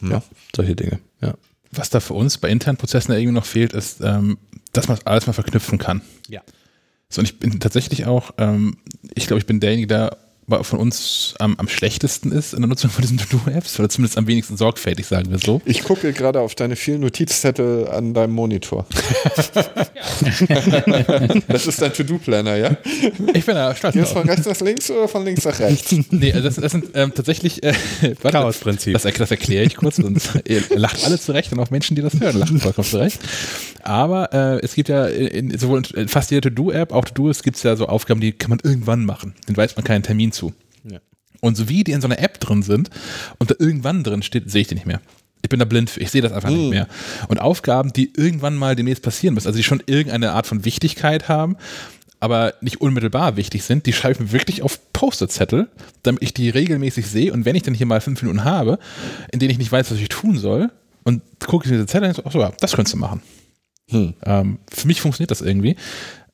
Hm? 0.00 0.10
Ja, 0.12 0.22
solche 0.54 0.76
Dinge, 0.76 1.00
ja. 1.20 1.34
Was 1.72 1.90
da 1.90 2.00
für 2.00 2.14
uns 2.14 2.38
bei 2.38 2.48
internen 2.48 2.76
Prozessen 2.76 3.12
irgendwie 3.12 3.32
noch 3.32 3.46
fehlt, 3.46 3.72
ist, 3.72 4.00
ähm, 4.00 4.38
dass 4.72 4.88
man 4.88 4.98
alles 5.04 5.26
mal 5.26 5.32
verknüpfen 5.32 5.78
kann. 5.78 6.02
Ja. 6.28 6.42
So, 7.08 7.20
und 7.20 7.24
ich 7.24 7.38
bin 7.38 7.58
tatsächlich 7.58 8.06
auch, 8.06 8.32
ähm, 8.38 8.76
ich 9.14 9.26
glaube, 9.26 9.40
ich 9.40 9.46
bin 9.46 9.60
derjenige, 9.60 9.88
der 9.88 10.16
von 10.62 10.78
uns 10.78 11.34
am, 11.38 11.56
am 11.56 11.68
schlechtesten 11.68 12.32
ist 12.32 12.52
in 12.54 12.60
der 12.60 12.68
Nutzung 12.68 12.90
von 12.90 13.02
diesen 13.02 13.18
To-Do-Apps 13.18 13.78
oder 13.78 13.88
zumindest 13.88 14.18
am 14.18 14.26
wenigsten 14.26 14.56
sorgfältig, 14.56 15.06
sagen 15.06 15.30
wir 15.30 15.38
so. 15.38 15.60
Ich 15.64 15.82
gucke 15.84 16.12
gerade 16.12 16.40
auf 16.40 16.54
deine 16.54 16.76
vielen 16.76 17.00
Notizzettel 17.00 17.88
an 17.88 18.14
deinem 18.14 18.32
Monitor. 18.32 18.86
das 21.48 21.66
ist 21.66 21.80
dein 21.80 21.92
To-Do-Planner, 21.92 22.56
ja? 22.56 22.76
Ich 23.34 23.46
bin 23.46 23.54
da 23.54 23.74
stolz. 23.74 23.96
Ist 23.96 24.12
von 24.12 24.28
rechts 24.28 24.46
nach 24.46 24.60
links 24.60 24.90
oder 24.90 25.08
von 25.08 25.24
links 25.24 25.44
nach 25.44 25.58
rechts? 25.60 25.94
nee, 26.10 26.32
also 26.32 26.44
das, 26.44 26.56
das 26.56 26.72
sind 26.72 26.86
ähm, 26.94 27.12
tatsächlich 27.14 27.62
äh, 27.62 27.74
Chaos-Prinzip. 28.22 28.92
Das, 28.92 29.02
das 29.02 29.30
erkläre 29.30 29.64
ich 29.64 29.76
kurz 29.76 29.98
und 29.98 30.20
ihr 30.46 30.62
lacht 30.70 31.04
alle 31.04 31.18
zurecht 31.18 31.52
und 31.52 31.60
auch 31.60 31.70
Menschen, 31.70 31.96
die 31.96 32.02
das 32.02 32.18
hören, 32.20 32.38
lachen 32.38 32.60
vollkommen 32.60 32.88
zurecht. 32.88 33.20
Aber 33.82 34.32
äh, 34.32 34.60
es 34.64 34.74
gibt 34.74 34.88
ja 34.88 35.06
in, 35.06 35.56
sowohl 35.58 35.82
in 35.94 36.08
fast 36.08 36.30
jeder 36.30 36.42
To-Do-App, 36.42 36.92
auch 36.92 37.04
To-Do, 37.04 37.30
gibt 37.42 37.56
es 37.56 37.62
ja 37.62 37.76
so 37.76 37.86
Aufgaben, 37.86 38.20
die 38.20 38.32
kann 38.32 38.50
man 38.50 38.60
irgendwann 38.62 39.04
machen. 39.04 39.34
Den 39.48 39.56
weiß 39.56 39.76
man 39.76 39.84
keinen 39.84 40.02
Termin 40.02 40.32
zu. 40.32 40.39
Ja. 40.84 40.98
Und 41.40 41.56
so 41.56 41.68
wie 41.68 41.84
die 41.84 41.92
in 41.92 42.00
so 42.00 42.08
einer 42.08 42.18
App 42.18 42.40
drin 42.40 42.62
sind 42.62 42.90
und 43.38 43.50
da 43.50 43.54
irgendwann 43.58 44.04
drin 44.04 44.22
steht, 44.22 44.50
sehe 44.50 44.62
ich 44.62 44.68
die 44.68 44.74
nicht 44.74 44.86
mehr. 44.86 45.00
Ich 45.42 45.48
bin 45.48 45.58
da 45.58 45.64
blind 45.64 45.88
für, 45.88 46.00
ich 46.00 46.10
sehe 46.10 46.20
das 46.20 46.32
einfach 46.32 46.50
nicht 46.50 46.70
mehr. 46.70 46.86
Und 47.28 47.40
Aufgaben, 47.40 47.92
die 47.92 48.12
irgendwann 48.14 48.56
mal 48.56 48.76
demnächst 48.76 49.02
passieren 49.02 49.34
müssen, 49.34 49.46
also 49.46 49.56
die 49.56 49.62
schon 49.62 49.82
irgendeine 49.86 50.32
Art 50.32 50.46
von 50.46 50.64
Wichtigkeit 50.64 51.28
haben, 51.28 51.56
aber 52.20 52.54
nicht 52.60 52.82
unmittelbar 52.82 53.36
wichtig 53.36 53.64
sind, 53.64 53.86
die 53.86 53.94
schreibe 53.94 54.12
ich 54.12 54.20
mir 54.20 54.32
wirklich 54.32 54.62
auf 54.62 54.78
Post-it-Zettel, 54.92 55.68
damit 56.02 56.22
ich 56.22 56.34
die 56.34 56.50
regelmäßig 56.50 57.06
sehe 57.06 57.32
und 57.32 57.46
wenn 57.46 57.56
ich 57.56 57.62
dann 57.62 57.72
hier 57.72 57.86
mal 57.86 58.02
fünf 58.02 58.20
Minuten 58.20 58.44
habe, 58.44 58.78
in 59.32 59.38
denen 59.38 59.50
ich 59.50 59.58
nicht 59.58 59.72
weiß, 59.72 59.90
was 59.90 59.98
ich 59.98 60.10
tun 60.10 60.36
soll, 60.36 60.70
und 61.04 61.22
gucke 61.46 61.64
ich 61.64 61.70
mir 61.70 61.78
diese 61.78 61.86
Zettel 61.86 62.10
und 62.10 62.16
so, 62.16 62.22
ach 62.26 62.32
so, 62.32 62.40
ja, 62.40 62.52
das 62.60 62.72
könntest 62.72 62.94
du 62.94 62.98
machen. 62.98 63.22
Hm. 63.88 64.14
Ähm, 64.24 64.58
für 64.70 64.86
mich 64.86 65.00
funktioniert 65.00 65.30
das 65.30 65.40
irgendwie. 65.40 65.76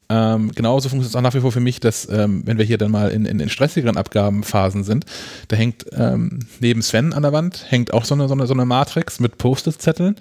Ähm, 0.09 0.53
genauso 0.55 0.89
funktioniert 0.89 1.11
es 1.11 1.17
auch 1.17 1.23
nach 1.23 1.35
wie 1.35 1.41
vor 1.41 1.53
für 1.53 1.61
mich, 1.61 1.81
dass, 1.81 2.09
ähm, 2.09 2.43
wenn 2.45 2.59
wir 2.59 2.65
hier 2.65 2.79
dann 2.79 2.91
mal 2.91 3.11
in, 3.11 3.25
in, 3.25 3.41
in 3.41 3.49
stressigeren 3.49 3.97
Abgabenphasen 3.97 4.85
sind, 4.85 5.05
da 5.49 5.57
hängt 5.57 5.85
ähm, 5.93 6.41
neben 6.61 6.83
Sven 6.83 7.13
an 7.13 7.23
der 7.23 7.33
Wand, 7.33 7.67
hängt 7.69 7.93
auch 7.93 8.05
so 8.05 8.15
eine, 8.15 8.29
so 8.29 8.35
eine, 8.35 8.47
so 8.47 8.55
eine 8.55 8.65
Matrix 8.65 9.19
mit 9.19 9.39
Post-it-Zetteln 9.39 10.17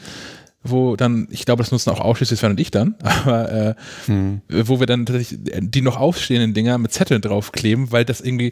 wo 0.66 0.96
dann, 0.96 1.28
ich 1.30 1.46
glaube, 1.46 1.64
das 1.64 1.72
nutzen 1.72 1.92
auch 1.92 2.00
ausschließlich 2.00 2.40
Sven 2.40 2.52
und 2.52 2.60
ich 2.60 2.72
dann, 2.72 2.96
aber 3.04 3.52
äh, 3.52 3.76
hm. 4.06 4.42
wo 4.50 4.80
wir 4.80 4.88
dann 4.88 5.06
tatsächlich 5.06 5.40
die 5.60 5.82
noch 5.82 5.98
aufstehenden 5.98 6.54
Dinger 6.54 6.78
mit 6.78 6.92
Zetteln 6.92 7.22
draufkleben, 7.22 7.92
weil 7.92 8.04
das 8.06 8.22
irgendwie 8.22 8.52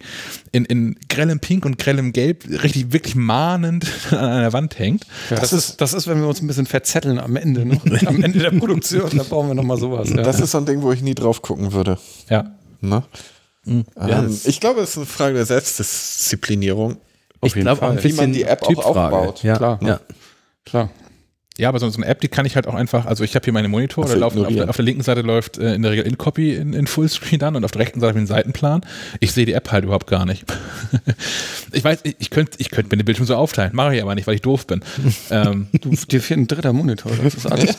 in, 0.52 0.66
in 0.66 0.96
grellem 1.10 1.40
Pink 1.40 1.66
und 1.66 1.78
grellem 1.78 2.14
Gelb 2.14 2.46
richtig 2.50 2.94
wirklich 2.94 3.16
mahnend 3.16 3.88
an 4.12 4.20
einer 4.20 4.54
Wand 4.54 4.78
hängt. 4.80 5.06
Ja, 5.30 5.38
das, 5.38 5.50
das, 5.50 5.54
ist, 5.54 5.82
das 5.82 5.94
ist, 5.94 6.08
wenn 6.08 6.20
wir 6.20 6.28
uns 6.28 6.42
ein 6.42 6.48
bisschen 6.48 6.66
verzetteln 6.66 7.20
am 7.20 7.36
Ende, 7.36 7.66
ne? 7.66 7.80
am 8.06 8.24
Ende 8.24 8.40
der 8.40 8.52
Produktion, 8.52 9.10
da 9.16 9.24
brauchen 9.24 9.50
wir 9.50 9.56
nochmal 9.56 9.78
sowas. 9.78 10.10
Ja. 10.10 10.24
Das 10.24 10.40
ist 10.40 10.52
so 10.52 10.60
ein 10.60 10.66
Ding, 10.66 10.82
wo 10.82 10.92
ich 10.92 11.02
nie 11.02 11.16
drauf 11.16 11.42
gucken 11.42 11.74
würde. 11.74 11.98
Ja. 12.30 12.52
Ne? 12.82 13.04
Mhm. 13.66 13.86
Ähm, 13.98 14.40
ich 14.44 14.60
glaube, 14.60 14.82
es 14.82 14.92
ist 14.92 14.98
eine 14.98 15.06
Frage 15.06 15.36
der 15.36 15.46
Selbstdisziplinierung. 15.46 16.98
Auf 17.40 17.56
ich 17.56 17.62
glaube 17.62 17.82
auch 17.82 17.90
ein 17.90 17.96
bisschen 17.96 18.12
wie 18.12 18.22
man 18.22 18.34
die 18.34 18.44
App 18.44 18.64
auch 18.64 18.86
aufbaut. 18.86 19.44
Ja, 19.44 19.58
klar. 19.58 19.80
Ja. 19.84 20.00
Klar. 20.66 20.90
Ja, 21.60 21.70
aber 21.70 21.78
so, 21.78 21.88
so, 21.88 21.98
eine 21.98 22.08
App, 22.08 22.20
die 22.20 22.30
kann 22.30 22.48
ich 22.48 22.56
halt 22.56 22.66
auch 22.66 22.74
einfach, 22.74 23.06
also 23.06 23.24
ich 23.24 23.36
habe 23.36 23.44
hier 23.44 23.54
meine 23.54 23.68
Monitor, 23.68 24.08
da 24.08 24.16
laufen, 24.16 24.44
auf, 24.44 24.52
der, 24.52 24.70
auf 24.70 24.76
der 24.76 24.86
linken 24.86 25.04
Seite 25.04 25.22
läuft 25.22 25.60
äh, 25.60 25.76
in 25.76 25.84
der 25.84 25.92
Regel 25.92 26.08
InCopy 26.08 26.56
in, 26.56 26.74
in 26.74 26.88
Fullscreen 26.88 27.38
dann 27.38 27.56
und 27.56 27.64
auf 27.64 27.70
der 27.70 27.82
rechten 27.82 28.00
Seite 28.00 28.10
habe 28.10 28.18
ich 28.18 28.22
einen 28.22 28.28
Seitenplan. 28.28 28.82
Ich 29.20 29.34
sehe 29.34 29.46
die 29.46 29.54
App 29.54 29.72
halt 29.72 29.84
überhaupt 29.84 30.08
gar 30.08 30.26
nicht. 30.26 30.46
ich 31.72 31.84
weiß, 31.84 32.00
ich, 32.04 32.16
ich 32.18 32.32
könnte 32.32 32.54
ich 32.58 32.72
könnt 32.72 32.90
mir 32.90 32.98
den 32.98 33.06
Bildschirm 33.06 33.28
so 33.28 33.36
aufteilen, 33.36 33.70
mache 33.76 33.96
ich 33.96 34.02
aber 34.02 34.16
nicht, 34.16 34.26
weil 34.26 34.34
ich 34.34 34.42
doof 34.42 34.66
bin. 34.66 34.82
ähm, 35.30 35.68
du, 35.80 35.92
dir 35.92 36.22
fehlt 36.22 36.40
ein 36.40 36.48
dritter 36.48 36.74
Monitor, 36.74 37.12
das 37.24 37.36
ist 37.36 37.46
alles. 37.46 37.78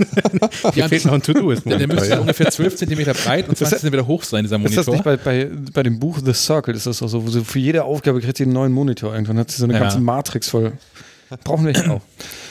ja, 0.76 0.86
fehlt 0.86 1.04
noch 1.06 1.14
ein 1.14 1.22
To-Do. 1.22 1.52
Der, 1.54 1.78
der 1.78 1.88
müsste 1.88 2.10
ja. 2.10 2.20
ungefähr 2.20 2.48
12 2.50 2.76
cm 2.76 3.12
breit 3.24 3.48
und 3.48 3.58
20 3.58 3.80
cm 3.80 4.06
hoch 4.06 4.22
sein, 4.22 4.44
dieser 4.44 4.58
Monitor. 4.58 4.82
Ist 4.82 4.86
das 4.86 4.92
nicht 4.94 5.04
bei, 5.04 5.16
bei, 5.16 5.50
bei 5.72 5.82
dem 5.82 5.98
Buch 5.98 6.20
The 6.24 6.32
Circle, 6.32 6.76
ist 6.76 6.86
das 6.86 7.02
auch 7.02 7.08
so, 7.08 7.26
wo 7.26 7.28
so 7.28 7.42
für 7.42 7.58
jede 7.58 7.82
Aufgabe 7.82 8.20
kriegt 8.20 8.36
sie 8.36 8.44
einen 8.44 8.52
neuen 8.52 8.70
Monitor 8.70 9.12
irgendwann, 9.12 9.38
hat 9.40 9.50
sie 9.50 9.58
so 9.58 9.64
eine 9.64 9.74
ja. 9.74 9.80
ganze 9.80 9.98
Matrix 9.98 10.48
voll. 10.48 10.74
Brauchen 11.42 11.64
wir 11.64 11.72
nicht 11.72 11.88
auch. 11.88 12.02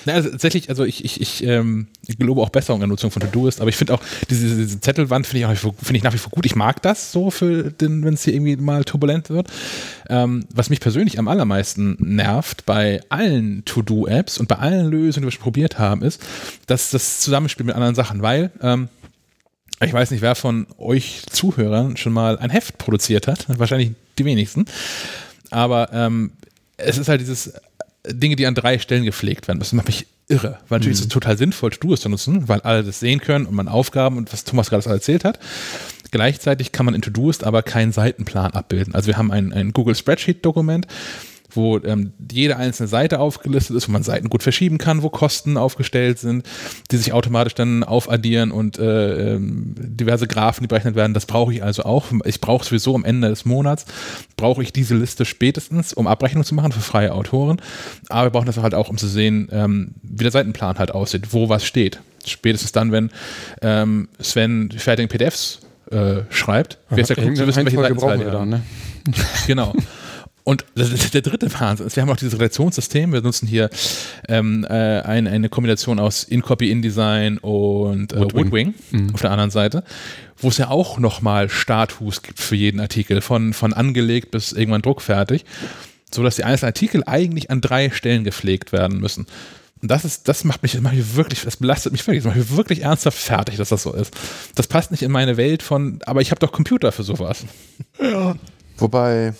Na, 0.05 0.13
also 0.13 0.29
tatsächlich, 0.29 0.69
also 0.69 0.83
ich, 0.83 1.03
ich, 1.05 1.21
ich, 1.21 1.43
ähm, 1.43 1.87
gelobe 2.17 2.41
auch 2.41 2.49
Besserung 2.49 2.79
der 2.79 2.87
Nutzung 2.87 3.11
von 3.11 3.21
To-Doist, 3.21 3.61
aber 3.61 3.69
ich 3.69 3.75
finde 3.75 3.93
auch 3.93 4.01
diese, 4.29 4.55
diese 4.55 4.81
Zettelwand 4.81 5.27
finde 5.27 5.51
ich, 5.51 5.59
find 5.59 5.97
ich 5.97 6.03
nach 6.03 6.13
wie 6.13 6.17
vor 6.17 6.31
gut. 6.31 6.45
Ich 6.45 6.55
mag 6.55 6.81
das 6.81 7.11
so, 7.11 7.31
wenn 7.39 8.13
es 8.13 8.23
hier 8.23 8.33
irgendwie 8.33 8.55
mal 8.57 8.83
turbulent 8.83 9.29
wird. 9.29 9.47
Ähm, 10.09 10.45
was 10.53 10.69
mich 10.69 10.79
persönlich 10.79 11.19
am 11.19 11.27
allermeisten 11.27 11.95
nervt 11.99 12.65
bei 12.65 13.01
allen 13.09 13.63
To-Do-Apps 13.65 14.37
und 14.37 14.47
bei 14.47 14.55
allen 14.55 14.89
Lösungen, 14.89 15.23
die 15.23 15.27
wir 15.27 15.31
schon 15.31 15.43
probiert 15.43 15.79
haben, 15.79 16.01
ist, 16.01 16.21
dass 16.67 16.91
das 16.91 17.21
Zusammenspiel 17.21 17.65
mit 17.65 17.75
anderen 17.75 17.95
Sachen, 17.95 18.21
weil 18.21 18.51
ähm, 18.61 18.89
ich 19.81 19.93
weiß 19.93 20.11
nicht, 20.11 20.21
wer 20.21 20.35
von 20.35 20.67
euch 20.77 21.23
Zuhörern 21.29 21.97
schon 21.97 22.13
mal 22.13 22.37
ein 22.37 22.49
Heft 22.49 22.77
produziert 22.77 23.27
hat. 23.27 23.45
Wahrscheinlich 23.59 23.91
die 24.17 24.25
wenigsten. 24.25 24.65
Aber 25.49 25.91
ähm, 25.91 26.31
es 26.77 26.97
ist 26.97 27.09
halt 27.09 27.21
dieses 27.21 27.53
Dinge, 28.07 28.35
die 28.35 28.47
an 28.47 28.55
drei 28.55 28.79
Stellen 28.79 29.05
gepflegt 29.05 29.47
werden. 29.47 29.59
Das 29.59 29.73
macht 29.73 29.87
mich 29.87 30.07
irre, 30.27 30.59
weil 30.67 30.79
natürlich 30.79 30.97
mhm. 30.97 31.03
ist 31.03 31.07
es 31.07 31.13
total 31.13 31.37
sinnvoll, 31.37 31.71
es 31.71 32.01
zu 32.01 32.09
nutzen, 32.09 32.47
weil 32.47 32.61
alle 32.61 32.83
das 32.83 32.99
sehen 32.99 33.19
können 33.19 33.45
und 33.45 33.55
man 33.55 33.67
Aufgaben 33.67 34.17
und 34.17 34.31
was 34.33 34.43
Thomas 34.43 34.69
gerade 34.69 34.89
erzählt 34.89 35.23
hat. 35.23 35.39
Gleichzeitig 36.11 36.71
kann 36.71 36.85
man 36.85 36.95
in 36.95 37.01
Todoist 37.01 37.43
aber 37.43 37.63
keinen 37.63 37.91
Seitenplan 37.91 38.51
abbilden. 38.51 38.93
Also 38.93 39.07
wir 39.07 39.17
haben 39.17 39.31
ein, 39.31 39.51
ein 39.51 39.73
Google 39.73 39.95
Spreadsheet-Dokument, 39.95 40.87
wo 41.55 41.77
ähm, 41.79 42.13
jede 42.31 42.57
einzelne 42.57 42.87
Seite 42.87 43.19
aufgelistet 43.19 43.75
ist, 43.75 43.87
wo 43.87 43.91
man 43.91 44.03
Seiten 44.03 44.29
gut 44.29 44.43
verschieben 44.43 44.77
kann, 44.77 45.03
wo 45.03 45.09
Kosten 45.09 45.57
aufgestellt 45.57 46.19
sind, 46.19 46.45
die 46.91 46.97
sich 46.97 47.13
automatisch 47.13 47.55
dann 47.55 47.83
aufaddieren 47.83 48.51
und 48.51 48.79
äh, 48.79 49.35
ähm, 49.35 49.75
diverse 49.77 50.27
Graphen, 50.27 50.63
die 50.63 50.67
berechnet 50.67 50.95
werden. 50.95 51.13
Das 51.13 51.25
brauche 51.25 51.53
ich 51.53 51.63
also 51.63 51.83
auch. 51.83 52.05
Ich 52.25 52.41
brauche 52.41 52.65
sowieso 52.65 52.95
am 52.95 53.05
Ende 53.05 53.29
des 53.29 53.45
Monats, 53.45 53.85
brauche 54.37 54.63
ich 54.63 54.73
diese 54.73 54.95
Liste 54.95 55.25
spätestens, 55.25 55.93
um 55.93 56.07
Abrechnung 56.07 56.43
zu 56.43 56.55
machen 56.55 56.71
für 56.71 56.81
freie 56.81 57.13
Autoren. 57.13 57.61
Aber 58.09 58.27
wir 58.27 58.31
brauchen 58.31 58.45
das 58.45 58.57
halt 58.57 58.73
auch, 58.73 58.89
um 58.89 58.97
zu 58.97 59.07
sehen, 59.07 59.49
ähm, 59.51 59.95
wie 60.01 60.23
der 60.23 60.31
Seitenplan 60.31 60.77
halt 60.77 60.91
aussieht, 60.91 61.33
wo 61.33 61.49
was 61.49 61.65
steht. 61.65 61.99
Spätestens 62.25 62.71
dann, 62.71 62.91
wenn 62.91 63.11
ähm, 63.61 64.07
Sven 64.19 64.71
fertigen 64.71 65.09
PDFs 65.09 65.59
äh, 65.91 66.21
schreibt, 66.29 66.79
wird 66.89 67.09
es 67.09 67.09
ja 67.09 67.15
gut 67.15 67.35
zu 67.35 67.45
wissen, 67.45 67.65
welche 67.65 67.77
Seiten 67.77 67.95
brauchen 67.95 68.19
wir 68.19 68.31
dann, 68.31 68.49
ne? 68.49 68.61
Genau. 69.47 69.73
Und 70.45 70.65
der 70.75 71.21
dritte 71.21 71.53
Wahnsinn 71.59 71.87
ist, 71.87 71.95
wir 71.95 72.01
haben 72.01 72.09
auch 72.09 72.17
dieses 72.17 72.37
Relationssystem. 72.37 73.13
Wir 73.13 73.21
nutzen 73.21 73.47
hier 73.47 73.69
ähm, 74.27 74.65
äh, 74.69 75.01
ein, 75.01 75.25
eine 75.25 75.47
Kombination 75.47 75.99
aus 75.99 76.25
InCopy, 76.25 76.69
InDesign 76.69 77.37
und 77.37 78.11
äh, 78.11 78.19
Woodwing, 78.19 78.45
Woodwing 78.45 78.73
mhm. 78.91 79.13
auf 79.13 79.21
der 79.21 79.31
anderen 79.31 79.51
Seite, 79.51 79.85
wo 80.37 80.49
es 80.49 80.57
ja 80.57 80.69
auch 80.69 80.99
nochmal 80.99 81.49
Status 81.49 82.23
gibt 82.23 82.41
für 82.41 82.57
jeden 82.57 82.81
Artikel, 82.81 83.21
von, 83.21 83.53
von 83.53 83.71
angelegt 83.71 84.31
bis 84.31 84.51
irgendwann 84.51 84.81
druckfertig, 84.81 85.45
sodass 86.13 86.35
die 86.35 86.43
einzelnen 86.43 86.69
Artikel 86.69 87.03
eigentlich 87.05 87.49
an 87.49 87.61
drei 87.61 87.89
Stellen 87.89 88.25
gepflegt 88.25 88.73
werden 88.73 88.99
müssen. 88.99 89.27
Und 89.81 89.91
das 89.91 90.03
ist, 90.03 90.27
das 90.27 90.43
macht 90.43 90.61
mich, 90.61 90.73
das 90.73 90.81
macht 90.81 90.95
mich 90.95 91.15
wirklich, 91.15 91.41
das 91.43 91.57
belastet 91.57 91.93
mich 91.93 92.05
wirklich, 92.05 92.23
das 92.23 92.33
macht 92.33 92.49
mich 92.49 92.57
wirklich 92.57 92.81
ernsthaft 92.81 93.17
fertig, 93.17 93.55
dass 93.57 93.69
das 93.69 93.83
so 93.83 93.93
ist. 93.93 94.13
Das 94.55 94.67
passt 94.67 94.91
nicht 94.91 95.03
in 95.03 95.11
meine 95.11 95.37
Welt 95.37 95.63
von, 95.63 95.99
aber 96.05 96.21
ich 96.21 96.31
habe 96.31 96.39
doch 96.39 96.51
Computer 96.51 96.91
für 96.91 97.03
sowas. 97.03 97.45
Ja. 98.01 98.35
Wobei, 98.77 99.33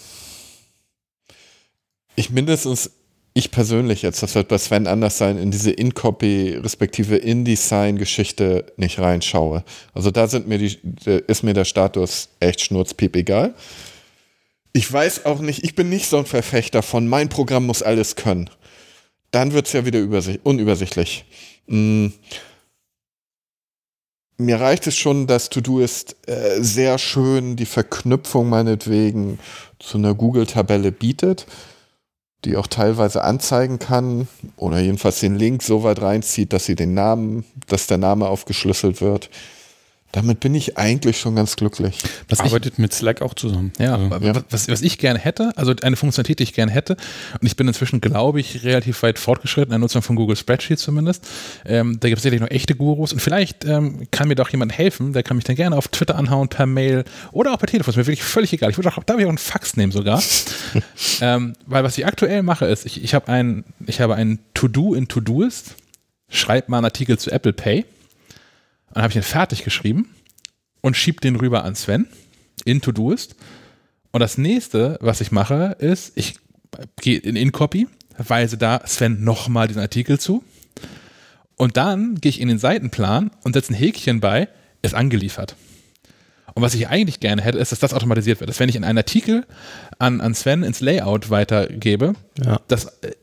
ich 2.16 2.30
mindestens, 2.30 2.92
ich 3.34 3.50
persönlich 3.50 4.04
jetzt, 4.04 4.22
das 4.22 4.36
wird 4.36 4.48
bei 4.48 4.58
Sven 4.58 4.86
anders 4.86 5.18
sein, 5.18 5.38
in 5.38 5.50
diese 5.50 5.72
In-Copy 5.72 6.60
respektive 6.62 7.18
InDesign-Geschichte 7.18 8.72
nicht 8.78 9.00
reinschaue. 9.00 9.64
Also 9.94 10.12
da 10.12 10.28
sind 10.28 10.48
mir 10.48 10.60
die, 10.60 10.78
ist 11.28 11.44
mir 11.44 11.54
der 11.54 11.66
Status 11.66 12.30
echt 12.40 12.62
schnurzpiep 12.62 13.16
egal. 13.16 13.56
Ich 14.72 14.92
weiß 14.92 15.26
auch 15.26 15.40
nicht, 15.40 15.64
ich 15.64 15.76
bin 15.76 15.90
nicht 15.90 16.08
so 16.08 16.18
ein 16.18 16.26
Verfechter 16.26 16.84
von, 16.84 17.08
mein 17.08 17.30
Programm 17.30 17.66
muss 17.66 17.82
alles 17.82 18.16
können. 18.16 18.50
Dann 19.32 19.54
wird 19.54 19.66
es 19.66 19.74
ja 19.74 19.86
wieder 19.86 20.00
unübersichtlich. 20.44 21.26
Hm. 21.68 22.14
Mir 24.38 24.60
reicht 24.60 24.86
es 24.88 24.98
schon, 24.98 25.26
dass 25.26 25.50
To-Do 25.50 25.80
ist 25.80 26.16
äh, 26.28 26.62
sehr 26.62 26.98
schön 27.00 27.56
die 27.56 27.66
Verknüpfung 27.66 28.50
meinetwegen 28.50 29.40
zu 29.80 29.98
einer 29.98 30.14
Google-Tabelle 30.14 30.92
bietet 30.92 31.48
die 32.46 32.58
auch 32.58 32.68
teilweise 32.68 33.24
anzeigen 33.24 33.80
kann 33.80 34.28
oder 34.58 34.80
jedenfalls 34.80 35.20
den 35.20 35.36
Link 35.36 35.64
so 35.64 35.84
weit 35.84 36.02
reinzieht, 36.02 36.54
dass 36.54 36.66
sie 36.66 36.76
den 36.76 36.94
Namen, 36.94 37.46
dass 37.68 37.88
der 37.88 37.98
Name 37.98 38.28
aufgeschlüsselt 38.28 39.02
wird. 39.02 39.30
Damit 40.14 40.42
bin 40.42 40.54
ich 40.54 40.78
eigentlich 40.78 41.20
schon 41.20 41.36
ganz 41.36 41.56
glücklich. 41.56 41.98
Was 42.30 42.40
arbeitet 42.40 42.74
ich, 42.74 42.78
mit 42.78 42.94
Slack 42.94 43.24
auch 43.24 43.34
zusammen. 43.34 43.74
Ja, 43.80 43.96
also, 43.96 44.24
ja. 44.24 44.44
Was, 44.52 44.68
was 44.68 44.84
ich 44.84 45.00
gerne 45.00 45.18
hätte, 45.18 45.52
also 45.56 45.74
eine 45.82 45.96
Funktionalität, 45.96 46.38
die 46.38 46.44
ich 46.44 46.54
gerne 46.54 46.72
hätte, 46.72 46.98
und 47.42 47.48
ich 47.48 47.56
bin 47.56 47.68
inzwischen, 47.68 48.00
glaube 48.00 48.40
ich, 48.40 48.64
relativ 48.64 49.02
weit 49.02 49.18
fortgeschritten 49.18 49.70
in 49.70 49.72
der 49.72 49.80
Nutzung 49.80 50.04
von 50.04 50.16
Google 50.16 50.36
Spreadsheets 50.36 50.84
zumindest. 50.84 51.28
Ähm, 51.66 52.00
da 52.00 52.10
gibt 52.10 52.18
es 52.18 52.24
sicherlich 52.24 52.42
noch 52.42 52.52
echte 52.52 52.76
Gurus 52.76 53.12
und 53.12 53.22
vielleicht 53.22 53.66
ähm, 53.66 54.08
kann 54.12 54.28
mir 54.28 54.36
doch 54.36 54.50
jemand 54.50 54.78
helfen, 54.78 55.14
der 55.14 55.24
kann 55.24 55.36
mich 55.36 55.46
dann 55.46 55.56
gerne 55.56 55.76
auf 55.76 55.88
Twitter 55.88 56.16
anhauen, 56.16 56.48
per 56.48 56.68
Mail 56.68 57.06
oder 57.32 57.52
auch 57.52 57.58
per 57.58 57.68
Telefon. 57.68 57.92
Ist 57.92 57.98
mir 57.98 58.06
wirklich 58.06 58.22
völlig 58.22 58.54
egal. 58.54 58.70
Ich 58.70 58.78
würde 58.78 58.90
auch, 58.90 59.04
darf 59.04 59.18
ich 59.18 59.26
auch 59.26 59.30
einen 59.30 59.40
Fax 59.40 59.78
nehmen 59.78 59.92
sogar. 59.92 60.22
ähm, 61.22 61.54
weil 61.66 61.84
was 61.84 61.98
ich 61.98 62.06
aktuell 62.06 62.44
mache, 62.44 62.68
ist, 62.68 62.86
ich, 62.86 63.04
ich 63.04 63.16
habe 63.16 63.30
ein, 63.30 63.64
ich 63.88 64.00
habe 64.00 64.14
ein 64.14 64.38
To-Do 64.54 64.94
in 64.94 65.08
To-Doist, 65.08 65.74
schreibe 66.30 66.70
mal 66.70 66.78
einen 66.78 66.86
Artikel 66.86 67.18
zu 67.18 67.32
Apple 67.32 67.54
Pay 67.54 67.86
dann 68.94 69.04
habe 69.04 69.12
ich 69.12 69.18
ihn 69.18 69.24
fertig 69.24 69.64
geschrieben 69.64 70.10
und 70.82 70.96
schiebe 70.96 71.22
den 71.22 71.36
rüber 71.36 71.64
an 71.64 71.76
Sven 71.76 72.08
in 72.66 72.82
Todoist. 72.82 73.36
Und 74.12 74.20
das 74.20 74.38
nächste, 74.38 74.98
was 75.02 75.22
ich 75.22 75.32
mache, 75.32 75.76
ist, 75.80 76.14
ich 76.16 76.36
gehe 77.02 77.18
in 77.18 77.36
InCopy, 77.36 77.88
weise 78.18 78.58
da 78.58 78.82
Sven 78.86 79.24
nochmal 79.24 79.68
diesen 79.68 79.82
Artikel 79.82 80.20
zu. 80.20 80.44
Und 81.56 81.78
dann 81.78 82.16
gehe 82.16 82.30
ich 82.30 82.42
in 82.42 82.48
den 82.48 82.60
Seitenplan 82.60 83.32
und 83.44 83.54
setze 83.54 83.74
ein 83.74 83.76
Häkchen 83.76 84.20
bei, 84.20 84.50
ist 84.82 84.94
angeliefert. 84.94 85.56
Und 86.56 86.62
was 86.62 86.76
ich 86.76 86.88
eigentlich 86.88 87.20
gerne 87.20 87.42
hätte, 87.42 87.58
ist, 87.58 87.72
dass 87.72 87.80
das 87.80 87.94
automatisiert 87.94 88.40
wird. 88.40 88.50
Dass 88.50 88.60
wenn 88.60 88.70
ich 88.70 88.76
in 88.76 88.84
einen 88.84 89.00
Artikel 89.00 89.46
an, 89.98 90.22
an 90.22 90.36
Sven 90.36 90.64
ins 90.64 90.82
Layout 90.82 91.32
weitergebe, 91.32 92.14
ja. 92.44 92.60
dass 92.68 92.86
äh, 93.02 93.14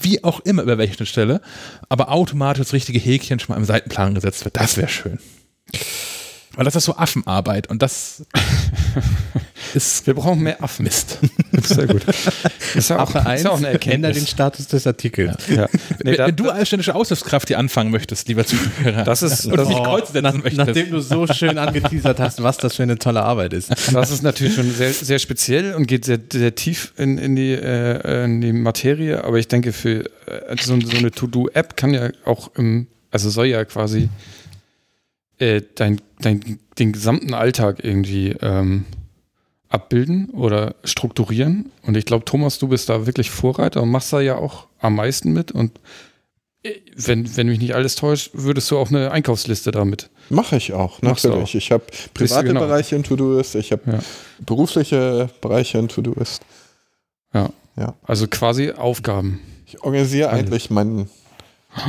wie 0.00 0.22
auch 0.24 0.40
immer 0.40 0.62
über 0.62 0.78
welche 0.78 0.94
Schnittstelle, 0.94 1.40
aber 1.88 2.10
automatisch 2.10 2.64
das 2.64 2.72
richtige 2.72 2.98
Häkchen 2.98 3.38
schon 3.38 3.54
mal 3.54 3.58
im 3.58 3.64
Seitenplan 3.64 4.14
gesetzt 4.14 4.44
wird. 4.44 4.56
Das 4.56 4.76
wäre 4.76 4.88
schön. 4.88 5.18
Weil 6.56 6.64
das 6.64 6.74
ist 6.74 6.84
so 6.84 6.96
Affenarbeit 6.96 7.68
und 7.68 7.82
das 7.82 8.24
ist. 9.74 10.06
Wir 10.06 10.14
brauchen 10.14 10.40
mehr 10.40 10.62
Affen. 10.62 10.84
Mist. 10.84 11.18
Sehr 11.62 11.86
gut. 11.86 12.02
Ist 12.74 12.90
ja 12.90 12.96
auch, 12.96 13.14
Affe 13.14 13.26
1, 13.26 13.40
ist 13.40 13.46
auch 13.46 13.58
eine 13.58 13.68
Erkenntnis. 13.68 14.16
den 14.16 14.26
Status 14.26 14.66
des 14.66 14.86
Artikels. 14.86 15.46
Ja. 15.48 15.54
Ja. 15.54 15.68
Nee, 16.04 16.12
wenn, 16.12 16.16
da, 16.18 16.26
wenn, 16.28 16.36
du 16.36 16.50
als 16.50 16.68
ständische 16.68 16.94
Aushilfskraft 16.94 17.48
hier 17.48 17.58
anfangen 17.58 17.90
möchtest, 17.90 18.28
lieber 18.28 18.44
Zuhörer, 18.44 19.02
das 19.02 19.22
ist, 19.22 19.46
und 19.46 19.56
das, 19.56 19.68
dich 19.68 19.76
kreuzen 19.76 20.12
setzen 20.12 20.36
möchtest. 20.42 20.56
Nachdem 20.56 20.90
du 20.90 21.00
so 21.00 21.26
schön 21.26 21.58
angeteasert 21.58 22.20
hast, 22.20 22.42
was 22.42 22.58
das 22.58 22.76
für 22.76 22.82
eine 22.84 22.98
tolle 22.98 23.22
Arbeit 23.22 23.52
ist. 23.52 23.70
Das 23.92 24.10
ist 24.10 24.22
natürlich 24.22 24.54
schon 24.54 24.70
sehr, 24.70 24.92
sehr 24.92 25.18
speziell 25.18 25.74
und 25.74 25.86
geht 25.86 26.04
sehr, 26.04 26.20
sehr 26.30 26.54
tief 26.54 26.92
in, 26.96 27.18
in, 27.18 27.34
die, 27.34 27.52
äh, 27.52 28.24
in 28.24 28.40
die 28.40 28.52
Materie, 28.52 29.24
aber 29.24 29.38
ich 29.38 29.48
denke, 29.48 29.72
für 29.72 30.04
äh, 30.26 30.56
so, 30.60 30.78
so 30.80 30.96
eine 30.96 31.10
To-Do-App 31.10 31.76
kann 31.76 31.94
ja 31.94 32.10
auch 32.24 32.50
im, 32.56 32.86
also 33.10 33.30
soll 33.30 33.46
ja 33.46 33.64
quasi 33.64 34.08
äh, 35.38 35.62
dein, 35.74 36.00
dein, 36.20 36.58
den 36.78 36.92
gesamten 36.92 37.34
Alltag 37.34 37.82
irgendwie 37.82 38.30
ähm, 38.40 38.84
abbilden 39.68 40.30
oder 40.30 40.74
strukturieren. 40.84 41.70
Und 41.82 41.96
ich 41.96 42.04
glaube, 42.04 42.24
Thomas, 42.24 42.58
du 42.58 42.68
bist 42.68 42.88
da 42.88 43.06
wirklich 43.06 43.30
Vorreiter 43.30 43.82
und 43.82 43.90
machst 43.90 44.12
da 44.12 44.20
ja 44.20 44.36
auch 44.36 44.66
am 44.80 44.94
meisten 44.94 45.32
mit. 45.32 45.52
Und 45.52 45.78
äh, 46.62 46.72
wenn, 46.94 47.36
wenn 47.36 47.48
mich 47.48 47.58
nicht 47.58 47.74
alles 47.74 47.96
täuscht, 47.96 48.30
würdest 48.32 48.70
du 48.70 48.78
auch 48.78 48.88
eine 48.90 49.10
Einkaufsliste 49.10 49.70
damit. 49.70 50.10
Mache 50.28 50.56
ich 50.56 50.72
auch, 50.72 51.02
natürlich. 51.02 51.50
Auch. 51.50 51.54
Ich 51.54 51.70
habe 51.70 51.84
private 52.14 52.48
genau. 52.48 52.60
Bereiche 52.60 52.96
in 52.96 53.04
To-Do-Ist, 53.04 53.54
ich 53.54 53.72
habe 53.72 53.82
ja. 53.90 53.98
berufliche 54.40 55.28
Bereiche 55.40 55.78
in 55.78 55.88
To-Do-Ist. 55.88 56.42
Ja. 57.32 57.50
ja. 57.76 57.94
Also 58.02 58.26
quasi 58.26 58.72
Aufgaben. 58.72 59.40
Ich 59.66 59.82
organisiere 59.82 60.30
eigentlich 60.30 60.70
meinen, 60.70 61.10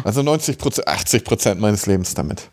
also 0.04 0.22
90 0.22 0.58
Prozent, 0.58 0.88
80 0.88 1.24
Prozent 1.24 1.62
meines 1.62 1.86
Lebens 1.86 2.14
damit. 2.14 2.50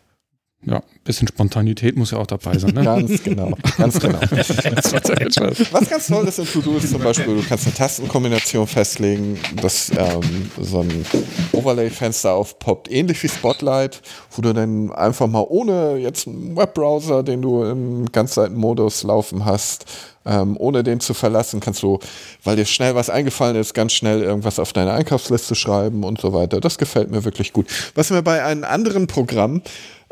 Ja, 0.63 0.81
bisschen 1.03 1.27
Spontanität 1.27 1.95
muss 1.95 2.09
ja 2.09 2.17
auch 2.17 2.25
dabei 2.25 2.57
sein. 2.57 2.73
Ne? 2.73 2.83
ganz 2.83 3.23
genau, 3.23 3.51
ganz 3.77 3.99
genau. 3.99 4.19
Was 4.31 5.89
ganz 5.89 6.07
toll 6.07 6.27
ist 6.27 6.39
in 6.39 6.45
To-Do 6.47 6.77
ist 6.77 6.89
zum 6.89 7.03
Beispiel, 7.03 7.35
du 7.35 7.43
kannst 7.47 7.67
eine 7.67 7.75
Tastenkombination 7.75 8.65
festlegen, 8.65 9.37
dass 9.61 9.91
ähm, 9.91 10.49
so 10.59 10.79
ein 10.79 11.05
Overlay-Fenster 11.51 12.33
aufpoppt, 12.33 12.91
ähnlich 12.91 13.21
wie 13.21 13.29
Spotlight, 13.29 14.01
wo 14.31 14.41
du 14.41 14.53
dann 14.53 14.91
einfach 14.91 15.27
mal 15.27 15.45
ohne 15.47 15.97
jetzt 15.97 16.27
einen 16.27 16.55
Webbrowser, 16.55 17.21
den 17.21 17.43
du 17.43 17.63
im 17.63 18.11
Ganzseitenmodus 18.11 19.03
laufen 19.03 19.45
hast, 19.45 19.85
ähm, 20.25 20.57
ohne 20.57 20.83
den 20.83 20.99
zu 20.99 21.13
verlassen, 21.13 21.59
kannst 21.59 21.83
du, 21.83 21.99
weil 22.43 22.55
dir 22.55 22.65
schnell 22.65 22.95
was 22.95 23.11
eingefallen 23.11 23.55
ist, 23.55 23.75
ganz 23.75 23.93
schnell 23.93 24.23
irgendwas 24.23 24.57
auf 24.57 24.73
deine 24.73 24.93
Einkaufsliste 24.93 25.53
schreiben 25.53 26.03
und 26.03 26.19
so 26.19 26.33
weiter. 26.33 26.59
Das 26.59 26.79
gefällt 26.79 27.11
mir 27.11 27.23
wirklich 27.23 27.53
gut. 27.53 27.67
Was 27.93 28.09
mir 28.09 28.23
bei 28.23 28.43
einem 28.43 28.63
anderen 28.63 29.05
Programm 29.05 29.61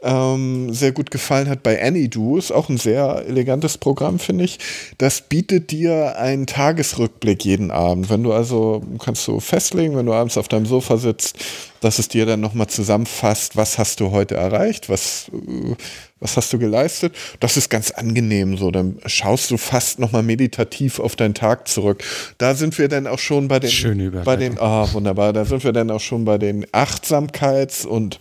ähm, 0.04 0.74
sehr 0.74 0.92
gut 0.92 1.12
gefallen 1.12 1.50
hat 1.50 1.64
bei 1.64 1.82
AnyDo. 1.82 2.38
Ist 2.38 2.52
auch 2.52 2.70
ein 2.70 2.78
sehr 2.78 3.24
elegantes 3.28 3.78
Programm, 3.78 4.20
finde 4.20 4.44
ich. 4.44 4.60
Das 4.98 5.22
bietet 5.22 5.72
dir 5.72 6.18
einen 6.18 6.46
Tagesrückblick 6.46 7.46
jeden 7.46 7.72
Abend. 7.72 8.10
Wenn 8.10 8.24
du 8.24 8.34
also, 8.34 8.84
kannst 9.00 9.28
du 9.28 9.40
festlegen, 9.40 9.96
wenn 9.96 10.06
du 10.06 10.14
abends 10.14 10.38
auf 10.38 10.48
deinem 10.48 10.66
Sofa 10.66 10.98
sitzt, 10.98 11.38
dass 11.80 12.00
es 12.00 12.08
dir 12.08 12.26
dann 12.26 12.40
nochmal 12.40 12.68
zusammenfasst, 12.68 13.56
was 13.56 13.78
hast 13.78 14.00
du 14.00 14.12
heute 14.12 14.36
erreicht, 14.36 14.90
was, 14.90 15.30
äh, 15.34 15.76
was 16.20 16.38
hast 16.38 16.52
du 16.54 16.60
geleistet. 16.60 17.16
Das 17.40 17.58
ist 17.58 17.70
ganz 17.70 17.92
angenehm 17.92 18.58
so. 18.58 18.72
Dann 18.72 19.00
schaust 19.06 19.52
du 19.52 19.58
fast 19.58 20.00
nochmal 20.00 20.24
meditativ 20.24 21.00
auf 21.00 21.16
deinen 21.16 21.34
Tag 21.34 21.68
zurück. 21.68 22.04
Da 22.38 22.56
sind 22.56 22.78
wir 22.78 22.90
dann 22.90 23.08
auch 23.08 23.20
schon 23.20 23.48
bei 23.48 23.60
den, 23.60 23.72
Schöne 23.72 24.12
bei 24.12 24.36
den, 24.36 24.60
ah, 24.60 24.84
oh, 24.84 24.94
wunderbar, 24.94 25.34
da 25.34 25.46
sind 25.46 25.64
wir 25.64 25.74
dann 25.74 25.92
auch 25.92 26.02
schon 26.02 26.26
bei 26.26 26.38
den 26.38 26.66
Achtsamkeits- 26.68 27.86
und 27.86 28.20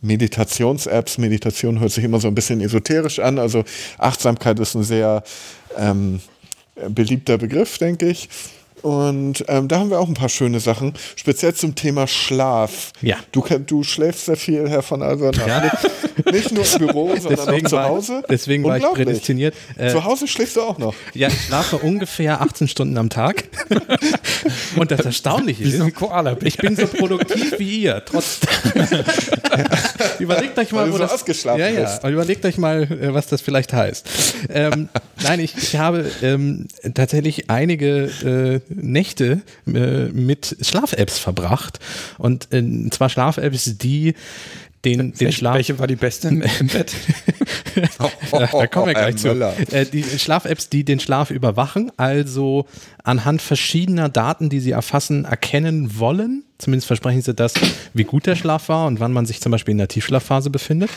Meditations-Apps. 0.00 1.18
Meditation 1.18 1.80
hört 1.80 1.92
sich 1.92 2.04
immer 2.04 2.20
so 2.20 2.28
ein 2.28 2.34
bisschen 2.34 2.60
esoterisch 2.60 3.18
an. 3.18 3.38
Also 3.38 3.64
Achtsamkeit 3.98 4.58
ist 4.60 4.74
ein 4.74 4.82
sehr 4.82 5.22
ähm, 5.76 6.20
beliebter 6.88 7.38
Begriff, 7.38 7.78
denke 7.78 8.08
ich. 8.08 8.28
Und 8.82 9.44
ähm, 9.48 9.68
da 9.68 9.80
haben 9.80 9.90
wir 9.90 9.98
auch 9.98 10.08
ein 10.08 10.14
paar 10.14 10.28
schöne 10.28 10.60
Sachen, 10.60 10.94
speziell 11.16 11.54
zum 11.54 11.74
Thema 11.74 12.06
Schlaf. 12.06 12.92
Ja. 13.00 13.16
Du, 13.32 13.42
du 13.66 13.82
schläfst 13.82 14.26
sehr 14.26 14.36
viel, 14.36 14.68
Herr 14.68 14.82
von 14.82 15.02
Albert. 15.02 15.38
Ja. 15.38 15.72
Nicht 16.32 16.52
nur 16.52 16.64
im 16.64 16.78
Büro, 16.78 17.14
sondern 17.20 17.46
deswegen 17.46 17.66
auch 17.66 17.70
zu 17.70 17.82
Hause. 17.82 18.12
War, 18.14 18.22
deswegen 18.30 18.64
war 18.64 18.78
ich 18.78 18.84
prädestiniert. 18.84 19.54
Äh, 19.76 19.90
zu 19.90 20.04
Hause 20.04 20.26
schläfst 20.26 20.56
du 20.56 20.62
auch 20.62 20.78
noch. 20.78 20.94
Ja, 21.14 21.28
ich 21.28 21.42
schlafe 21.42 21.78
ungefähr 21.78 22.40
18 22.40 22.68
Stunden 22.68 22.96
am 22.98 23.10
Tag. 23.10 23.44
Und 24.76 24.90
das 24.90 25.00
Erstaunliche 25.00 25.64
ist, 25.64 25.78
so 25.78 25.90
Koala 25.90 26.36
ich 26.42 26.56
bin 26.56 26.76
so 26.76 26.86
produktiv 26.86 27.58
wie 27.58 27.82
ihr. 27.82 28.02
Trotz 28.04 28.40
überlegt 30.18 30.58
euch 30.58 30.72
mal, 30.72 30.88
wo 30.88 30.92
so 30.92 30.98
das 30.98 31.12
ausgeschlafen 31.12 31.60
ja, 31.60 31.68
ja. 31.68 32.08
Überlegt 32.08 32.44
euch 32.44 32.58
mal, 32.58 32.82
äh, 32.82 33.14
was 33.14 33.26
das 33.26 33.40
vielleicht 33.40 33.72
heißt. 33.72 34.06
Ähm, 34.50 34.88
nein, 35.22 35.40
ich, 35.40 35.56
ich 35.56 35.76
habe 35.76 36.10
ähm, 36.22 36.68
tatsächlich 36.94 37.50
einige 37.50 38.62
äh, 38.68 38.72
Nächte 38.72 39.42
äh, 39.66 39.70
mit 39.70 40.56
Schlaf-Apps 40.60 41.18
verbracht. 41.18 41.80
Und 42.18 42.52
äh, 42.52 42.90
zwar 42.90 43.08
Schlaf-Apps, 43.08 43.78
die 43.78 44.14
den, 44.86 45.12
den 45.12 45.32
Schlaf. 45.32 45.56
Welche 45.56 45.78
war 45.78 45.86
die 45.86 45.96
beste 45.96 46.28
im, 46.28 46.40
Bett? 46.40 46.94
da, 47.98 48.10
da 48.52 48.66
kommen 48.68 48.86
wir 48.86 48.94
gleich 48.94 49.16
zu. 49.16 49.28
Äh, 49.30 49.84
die 49.86 50.02
Schlaf-Apps, 50.02 50.68
die 50.68 50.84
den 50.84 51.00
Schlaf 51.00 51.30
überwachen, 51.30 51.90
also 51.96 52.66
anhand 53.02 53.42
verschiedener 53.42 54.08
Daten, 54.08 54.48
die 54.48 54.60
sie 54.60 54.70
erfassen, 54.70 55.24
erkennen 55.24 55.98
wollen. 55.98 56.44
Zumindest 56.58 56.86
versprechen 56.86 57.20
sie 57.20 57.34
das, 57.34 57.54
wie 57.92 58.04
gut 58.04 58.26
der 58.26 58.36
Schlaf 58.36 58.68
war 58.68 58.86
und 58.86 59.00
wann 59.00 59.12
man 59.12 59.26
sich 59.26 59.40
zum 59.40 59.52
Beispiel 59.52 59.72
in 59.72 59.78
der 59.78 59.88
Tiefschlafphase 59.88 60.50
befindet. 60.50 60.90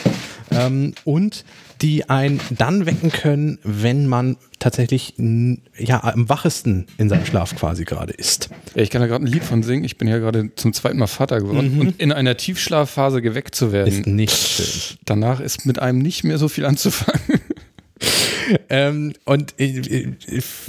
Ähm, 0.52 0.94
und 1.04 1.44
die 1.82 2.08
einen 2.08 2.40
dann 2.56 2.86
wecken 2.86 3.10
können, 3.10 3.58
wenn 3.62 4.06
man 4.06 4.36
tatsächlich 4.60 5.14
ja 5.16 6.04
am 6.04 6.28
wachesten 6.28 6.86
in 6.98 7.08
seinem 7.08 7.26
Schlaf 7.26 7.56
quasi 7.56 7.84
gerade 7.84 8.12
ist. 8.12 8.50
Ja, 8.76 8.82
ich 8.82 8.90
kann 8.90 9.00
da 9.00 9.08
gerade 9.08 9.24
ein 9.24 9.26
Lied 9.26 9.42
von 9.42 9.64
singen. 9.64 9.82
Ich 9.84 9.98
bin 9.98 10.06
ja 10.06 10.18
gerade 10.18 10.54
zum 10.54 10.72
zweiten 10.72 10.98
Mal 10.98 11.08
Vater 11.08 11.40
geworden 11.40 11.74
mhm. 11.74 11.80
und 11.80 12.00
in 12.00 12.12
einer 12.12 12.36
Tiefschlafphase 12.36 13.22
geweckt 13.22 13.54
zu 13.56 13.72
werden. 13.72 13.88
Ist 13.88 14.06
nicht 14.06 14.36
schön. 14.36 14.98
Danach 15.04 15.40
ist 15.40 15.66
mit 15.66 15.80
einem 15.80 15.98
nicht 15.98 16.22
mehr 16.22 16.38
so 16.38 16.48
viel 16.48 16.64
anzufangen. 16.64 17.40
Ähm, 18.68 19.12
und 19.24 19.58
äh, 19.60 20.12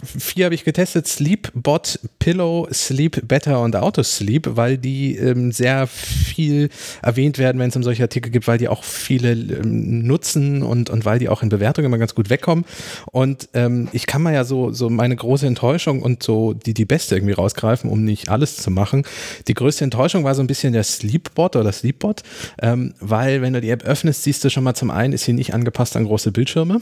vier 0.03 0.45
habe 0.45 0.55
ich 0.55 0.63
getestet: 0.63 1.07
Sleepbot, 1.07 1.99
Pillow, 2.19 2.67
Sleep 2.71 3.27
Better 3.27 3.61
und 3.61 3.75
Autosleep, 3.75 4.55
weil 4.55 4.77
die 4.77 5.15
ähm, 5.17 5.51
sehr 5.51 5.87
viel 5.87 6.69
erwähnt 7.01 7.37
werden, 7.37 7.59
wenn 7.59 7.69
es 7.69 7.75
um 7.75 7.83
solche 7.83 8.03
Artikel 8.03 8.31
gibt, 8.31 8.47
weil 8.47 8.57
die 8.57 8.67
auch 8.67 8.83
viele 8.83 9.31
ähm, 9.31 10.05
nutzen 10.05 10.63
und, 10.63 10.89
und 10.89 11.05
weil 11.05 11.19
die 11.19 11.29
auch 11.29 11.43
in 11.43 11.49
Bewertungen 11.49 11.85
immer 11.85 11.97
ganz 11.97 12.15
gut 12.15 12.29
wegkommen. 12.29 12.65
Und 13.11 13.49
ähm, 13.53 13.87
ich 13.91 14.07
kann 14.07 14.21
mal 14.21 14.33
ja 14.33 14.43
so, 14.43 14.71
so 14.71 14.89
meine 14.89 15.15
große 15.15 15.47
Enttäuschung 15.47 16.01
und 16.01 16.23
so 16.23 16.53
die, 16.53 16.73
die 16.73 16.85
beste 16.85 17.15
irgendwie 17.15 17.33
rausgreifen, 17.33 17.89
um 17.89 18.03
nicht 18.03 18.29
alles 18.29 18.57
zu 18.57 18.71
machen. 18.71 19.03
Die 19.47 19.53
größte 19.53 19.83
Enttäuschung 19.83 20.23
war 20.23 20.35
so 20.35 20.41
ein 20.41 20.47
bisschen 20.47 20.73
der 20.73 20.83
Sleepbot 20.83 21.55
oder 21.55 21.71
Sleepbot, 21.71 22.23
ähm, 22.61 22.93
weil 22.99 23.41
wenn 23.41 23.53
du 23.53 23.61
die 23.61 23.69
App 23.69 23.83
öffnest, 23.83 24.23
siehst 24.23 24.43
du 24.43 24.49
schon 24.49 24.63
mal 24.63 24.75
zum 24.75 24.91
einen, 24.91 25.13
ist 25.13 25.23
sie 25.23 25.33
nicht 25.33 25.53
angepasst 25.53 25.95
an 25.95 26.05
große 26.05 26.31
Bildschirme 26.31 26.81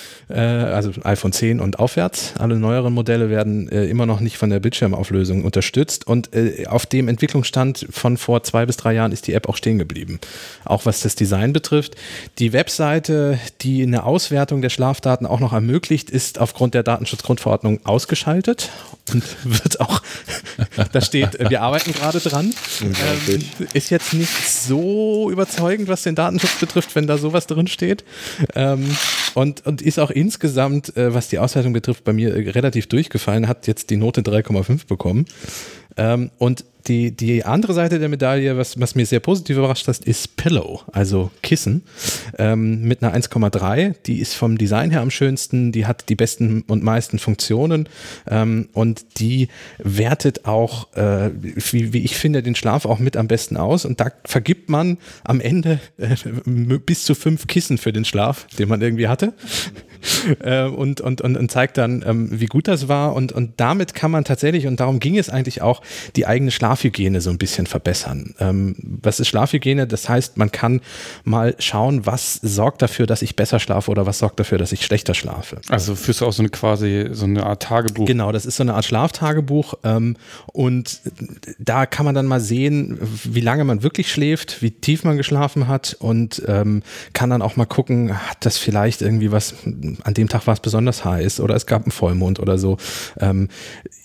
äh, 0.29 0.39
also 0.39 0.91
iPhone 1.03 1.31
10 1.31 1.59
und 1.59 1.79
aufwärts. 1.79 2.33
Alle 2.37 2.57
neueren 2.57 2.93
Modelle 2.93 3.29
werden 3.29 3.69
äh, 3.69 3.85
immer 3.85 4.05
noch 4.05 4.19
nicht 4.19 4.37
von 4.37 4.49
der 4.49 4.59
Bildschirmauflösung 4.59 5.43
unterstützt 5.43 6.07
und 6.07 6.33
äh, 6.35 6.65
auf 6.67 6.85
dem 6.85 7.07
Entwicklungsstand 7.07 7.87
von 7.89 8.17
vor 8.17 8.43
zwei 8.43 8.65
bis 8.65 8.77
drei 8.77 8.93
Jahren 8.93 9.11
ist 9.11 9.27
die 9.27 9.33
App 9.33 9.49
auch 9.49 9.57
stehen 9.57 9.77
geblieben. 9.77 10.19
Auch 10.65 10.85
was 10.85 11.01
das 11.01 11.15
Design 11.15 11.53
betrifft. 11.53 11.95
Die 12.39 12.53
Webseite, 12.53 13.39
die 13.61 13.83
eine 13.83 14.03
Auswertung 14.03 14.61
der 14.61 14.69
Schlafdaten 14.69 15.25
auch 15.25 15.39
noch 15.39 15.53
ermöglicht, 15.53 16.09
ist 16.09 16.39
aufgrund 16.39 16.73
der 16.73 16.83
Datenschutzgrundverordnung 16.83 17.85
ausgeschaltet 17.85 18.69
und 19.13 19.23
wird 19.43 19.79
auch, 19.79 20.01
da 20.91 21.01
steht, 21.01 21.37
wir 21.49 21.61
arbeiten 21.61 21.93
gerade 21.93 22.19
dran. 22.19 22.53
Ähm, 22.81 23.43
ist 23.73 23.89
jetzt 23.89 24.13
nicht 24.13 24.49
so 24.49 25.29
überzeugend, 25.31 25.87
was 25.87 26.03
den 26.03 26.15
Datenschutz 26.15 26.55
betrifft, 26.59 26.95
wenn 26.95 27.07
da 27.07 27.17
sowas 27.17 27.47
drin 27.47 27.67
steht. 27.67 28.03
Ähm, 28.55 28.95
und, 29.33 29.65
und 29.65 29.81
ist 29.81 29.99
auch 29.99 30.11
insgesamt, 30.21 30.95
äh, 30.95 31.13
was 31.13 31.27
die 31.29 31.39
Auswertung 31.39 31.73
betrifft, 31.73 32.03
bei 32.03 32.13
mir 32.13 32.35
äh, 32.35 32.49
relativ 32.51 32.87
durchgefallen, 32.87 33.47
hat 33.47 33.67
jetzt 33.67 33.89
die 33.89 33.97
Note 33.97 34.21
3,5 34.21 34.87
bekommen. 34.87 35.25
Ähm, 35.97 36.31
und 36.37 36.63
die, 36.87 37.11
die 37.11 37.43
andere 37.45 37.73
Seite 37.73 37.99
der 37.99 38.09
Medaille, 38.09 38.57
was, 38.57 38.79
was 38.79 38.95
mir 38.95 39.05
sehr 39.05 39.19
positiv 39.19 39.57
überrascht 39.57 39.87
hat, 39.87 39.99
ist 39.99 40.35
Pillow, 40.35 40.81
also 40.91 41.31
Kissen, 41.41 41.83
ähm, 42.37 42.83
mit 42.83 43.03
einer 43.03 43.15
1,3. 43.15 43.95
Die 44.05 44.19
ist 44.19 44.33
vom 44.33 44.57
Design 44.57 44.91
her 44.91 45.01
am 45.01 45.11
schönsten, 45.11 45.71
die 45.71 45.85
hat 45.85 46.09
die 46.09 46.15
besten 46.15 46.63
und 46.67 46.83
meisten 46.83 47.19
Funktionen 47.19 47.87
ähm, 48.29 48.69
und 48.73 49.19
die 49.19 49.47
wertet 49.77 50.45
auch, 50.45 50.93
äh, 50.95 51.31
wie, 51.33 51.93
wie 51.93 52.03
ich 52.03 52.15
finde, 52.15 52.43
den 52.43 52.55
Schlaf 52.55 52.85
auch 52.85 52.99
mit 52.99 53.17
am 53.17 53.27
besten 53.27 53.57
aus. 53.57 53.85
Und 53.85 53.99
da 53.99 54.11
vergibt 54.25 54.69
man 54.69 54.97
am 55.23 55.41
Ende 55.41 55.79
äh, 55.97 56.15
bis 56.85 57.03
zu 57.03 57.15
fünf 57.15 57.47
Kissen 57.47 57.77
für 57.77 57.93
den 57.93 58.05
Schlaf, 58.05 58.47
den 58.57 58.69
man 58.69 58.81
irgendwie 58.81 59.07
hatte. 59.07 59.33
äh, 60.43 60.63
und, 60.63 61.01
und, 61.01 61.21
und, 61.21 61.37
und, 61.37 61.51
zeigt 61.51 61.77
dann, 61.77 62.03
ähm, 62.05 62.29
wie 62.31 62.45
gut 62.45 62.67
das 62.67 62.87
war. 62.87 63.13
Und, 63.13 63.31
und 63.31 63.59
damit 63.59 63.93
kann 63.93 64.11
man 64.11 64.23
tatsächlich, 64.23 64.67
und 64.67 64.79
darum 64.79 64.99
ging 64.99 65.17
es 65.17 65.29
eigentlich 65.29 65.61
auch, 65.61 65.81
die 66.15 66.25
eigene 66.25 66.51
Schlafhygiene 66.71 67.19
so 67.19 67.29
ein 67.29 67.37
bisschen 67.37 67.67
verbessern. 67.67 68.33
Ähm, 68.39 68.75
was 68.79 69.19
ist 69.19 69.27
Schlafhygiene? 69.27 69.87
Das 69.87 70.07
heißt, 70.07 70.37
man 70.37 70.51
kann 70.51 70.79
mal 71.25 71.53
schauen, 71.59 72.05
was 72.05 72.35
sorgt 72.35 72.81
dafür, 72.81 73.07
dass 73.07 73.21
ich 73.21 73.35
besser 73.35 73.59
schlafe 73.59 73.91
oder 73.91 74.05
was 74.05 74.19
sorgt 74.19 74.39
dafür, 74.39 74.57
dass 74.57 74.71
ich 74.71 74.85
schlechter 74.85 75.13
schlafe. 75.13 75.59
Also 75.67 75.95
führst 75.95 76.21
du 76.21 76.25
auch 76.25 76.31
so 76.31 76.41
eine 76.41 76.49
quasi 76.49 77.09
so 77.11 77.25
eine 77.25 77.45
Art 77.45 77.63
Tagebuch. 77.63 78.05
Genau, 78.05 78.31
das 78.31 78.45
ist 78.45 78.55
so 78.55 78.63
eine 78.63 78.73
Art 78.73 78.85
Schlaftagebuch. 78.85 79.73
Ähm, 79.83 80.15
und 80.53 81.01
da 81.59 81.85
kann 81.85 82.05
man 82.05 82.15
dann 82.15 82.25
mal 82.25 82.39
sehen, 82.39 82.97
wie 83.25 83.41
lange 83.41 83.65
man 83.65 83.83
wirklich 83.83 84.09
schläft, 84.09 84.61
wie 84.61 84.71
tief 84.71 85.03
man 85.03 85.17
geschlafen 85.17 85.67
hat 85.67 85.97
und 85.99 86.41
ähm, 86.47 86.83
kann 87.11 87.29
dann 87.29 87.41
auch 87.41 87.57
mal 87.57 87.65
gucken, 87.65 88.15
hat 88.29 88.45
das 88.45 88.57
vielleicht 88.57 89.01
irgendwie 89.01 89.31
was 89.31 89.55
an 89.65 90.13
dem 90.13 90.29
Tag 90.29 90.47
war 90.47 90.53
es 90.53 90.61
besonders 90.61 91.03
heiß 91.03 91.41
oder 91.41 91.55
es 91.55 91.65
gab 91.65 91.83
einen 91.83 91.91
Vollmond 91.91 92.39
oder 92.39 92.57
so. 92.57 92.77
Ähm, 93.19 93.49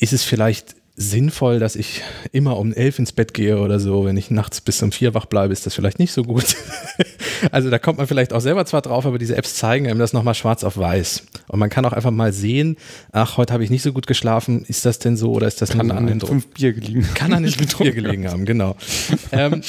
ist 0.00 0.12
es 0.12 0.24
vielleicht 0.24 0.74
sinnvoll, 0.98 1.58
dass 1.58 1.76
ich 1.76 2.02
immer 2.32 2.56
um 2.56 2.72
elf 2.72 2.98
ins 2.98 3.12
Bett 3.12 3.34
gehe 3.34 3.58
oder 3.58 3.78
so. 3.78 4.06
Wenn 4.06 4.16
ich 4.16 4.30
nachts 4.30 4.62
bis 4.62 4.82
um 4.82 4.92
vier 4.92 5.12
wach 5.12 5.26
bleibe, 5.26 5.52
ist 5.52 5.66
das 5.66 5.74
vielleicht 5.74 5.98
nicht 5.98 6.12
so 6.12 6.22
gut. 6.22 6.56
also 7.52 7.68
da 7.68 7.78
kommt 7.78 7.98
man 7.98 8.06
vielleicht 8.06 8.32
auch 8.32 8.40
selber 8.40 8.64
zwar 8.64 8.80
drauf, 8.80 9.04
aber 9.04 9.18
diese 9.18 9.36
Apps 9.36 9.56
zeigen 9.56 9.86
einem 9.86 9.98
das 9.98 10.14
nochmal 10.14 10.34
schwarz 10.34 10.64
auf 10.64 10.78
weiß. 10.78 11.24
Und 11.48 11.58
man 11.58 11.68
kann 11.68 11.84
auch 11.84 11.92
einfach 11.92 12.10
mal 12.10 12.32
sehen, 12.32 12.76
ach, 13.12 13.36
heute 13.36 13.52
habe 13.52 13.62
ich 13.62 13.68
nicht 13.68 13.82
so 13.82 13.92
gut 13.92 14.06
geschlafen. 14.06 14.64
Ist 14.64 14.86
das 14.86 14.98
denn 14.98 15.18
so 15.18 15.32
oder 15.32 15.46
ist 15.46 15.60
das 15.60 15.70
kann 15.70 15.90
an 15.90 16.06
den 16.06 16.20
fünf 16.20 16.46
Bier 16.48 16.72
gelegen 16.72 17.06
Kann 17.14 17.34
an 17.34 17.42
den 17.42 17.52
fünf 17.52 17.76
Bier 17.76 17.92
gelegen 17.92 18.26
haben, 18.26 18.46
genau. 18.46 18.76
ähm, 19.32 19.60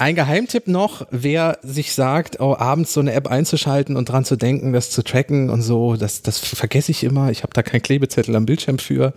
ein 0.00 0.14
Geheimtipp 0.14 0.68
noch, 0.68 1.06
wer 1.10 1.58
sich 1.62 1.94
sagt, 1.94 2.40
oh, 2.40 2.56
abends 2.58 2.92
so 2.92 3.00
eine 3.00 3.14
App 3.14 3.26
einzuschalten 3.26 3.96
und 3.96 4.10
dran 4.10 4.26
zu 4.26 4.36
denken, 4.36 4.74
das 4.74 4.90
zu 4.90 5.02
tracken 5.02 5.48
und 5.48 5.62
so, 5.62 5.96
das, 5.96 6.20
das 6.20 6.38
vergesse 6.38 6.90
ich 6.90 7.04
immer. 7.04 7.30
Ich 7.30 7.42
habe 7.42 7.54
da 7.54 7.62
keinen 7.62 7.82
Klebezettel 7.82 8.36
am 8.36 8.44
Bildschirm 8.44 8.78
für. 8.78 9.14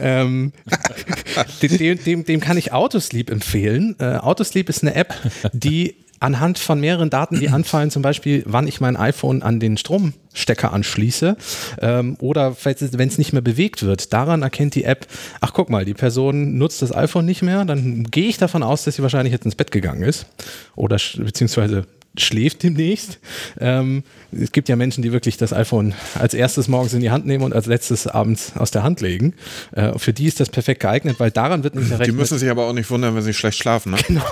Ähm, 0.00 0.52
dem, 1.62 2.02
dem, 2.04 2.24
dem, 2.24 2.40
kann 2.40 2.56
ich 2.56 2.72
Autosleep 2.72 3.30
empfehlen. 3.30 3.96
Äh, 3.98 4.16
Autosleep 4.16 4.68
ist 4.68 4.82
eine 4.82 4.94
App, 4.94 5.14
die 5.52 5.96
anhand 6.22 6.58
von 6.58 6.80
mehreren 6.80 7.10
Daten, 7.10 7.40
die 7.40 7.48
anfallen, 7.48 7.90
zum 7.90 8.02
Beispiel, 8.02 8.44
wann 8.46 8.68
ich 8.68 8.80
mein 8.80 8.96
iPhone 8.96 9.42
an 9.42 9.58
den 9.58 9.76
Stromstecker 9.76 10.72
anschließe 10.72 11.36
ähm, 11.80 12.16
oder 12.20 12.56
wenn 12.62 13.08
es 13.08 13.18
nicht 13.18 13.32
mehr 13.32 13.42
bewegt 13.42 13.82
wird, 13.82 14.12
daran 14.12 14.42
erkennt 14.42 14.74
die 14.74 14.84
App, 14.84 15.06
ach 15.40 15.52
guck 15.52 15.68
mal, 15.68 15.84
die 15.84 15.94
Person 15.94 16.58
nutzt 16.58 16.80
das 16.80 16.94
iPhone 16.94 17.26
nicht 17.26 17.42
mehr, 17.42 17.64
dann 17.64 18.04
gehe 18.04 18.28
ich 18.28 18.38
davon 18.38 18.62
aus, 18.62 18.84
dass 18.84 18.96
sie 18.96 19.02
wahrscheinlich 19.02 19.32
jetzt 19.32 19.44
ins 19.44 19.56
Bett 19.56 19.72
gegangen 19.72 20.02
ist 20.02 20.26
oder 20.76 20.96
beziehungsweise 21.16 21.86
schläft 22.16 22.62
demnächst. 22.62 23.18
Ähm, 23.58 24.04
es 24.32 24.52
gibt 24.52 24.68
ja 24.68 24.76
Menschen, 24.76 25.02
die 25.02 25.12
wirklich 25.12 25.36
das 25.36 25.52
iPhone 25.52 25.94
als 26.18 26.34
erstes 26.34 26.68
morgens 26.68 26.92
in 26.92 27.00
die 27.00 27.10
Hand 27.10 27.26
nehmen 27.26 27.44
und 27.44 27.54
als 27.54 27.66
letztes 27.66 28.06
abends 28.06 28.52
aus 28.56 28.70
der 28.70 28.82
Hand 28.82 29.00
legen. 29.00 29.34
Äh, 29.72 29.98
für 29.98 30.12
die 30.12 30.26
ist 30.26 30.40
das 30.40 30.48
perfekt 30.48 30.80
geeignet, 30.80 31.20
weil 31.20 31.30
daran 31.30 31.64
wird 31.64 31.74
nicht 31.74 31.90
errechnet. 31.90 32.08
Die 32.08 32.12
müssen 32.18 32.38
sich 32.38 32.50
aber 32.50 32.66
auch 32.66 32.72
nicht 32.72 32.90
wundern, 32.90 33.14
wenn 33.14 33.22
sie 33.22 33.34
schlecht 33.34 33.58
schlafen. 33.58 33.92
Ne? 33.92 33.98
Genau. 34.06 34.24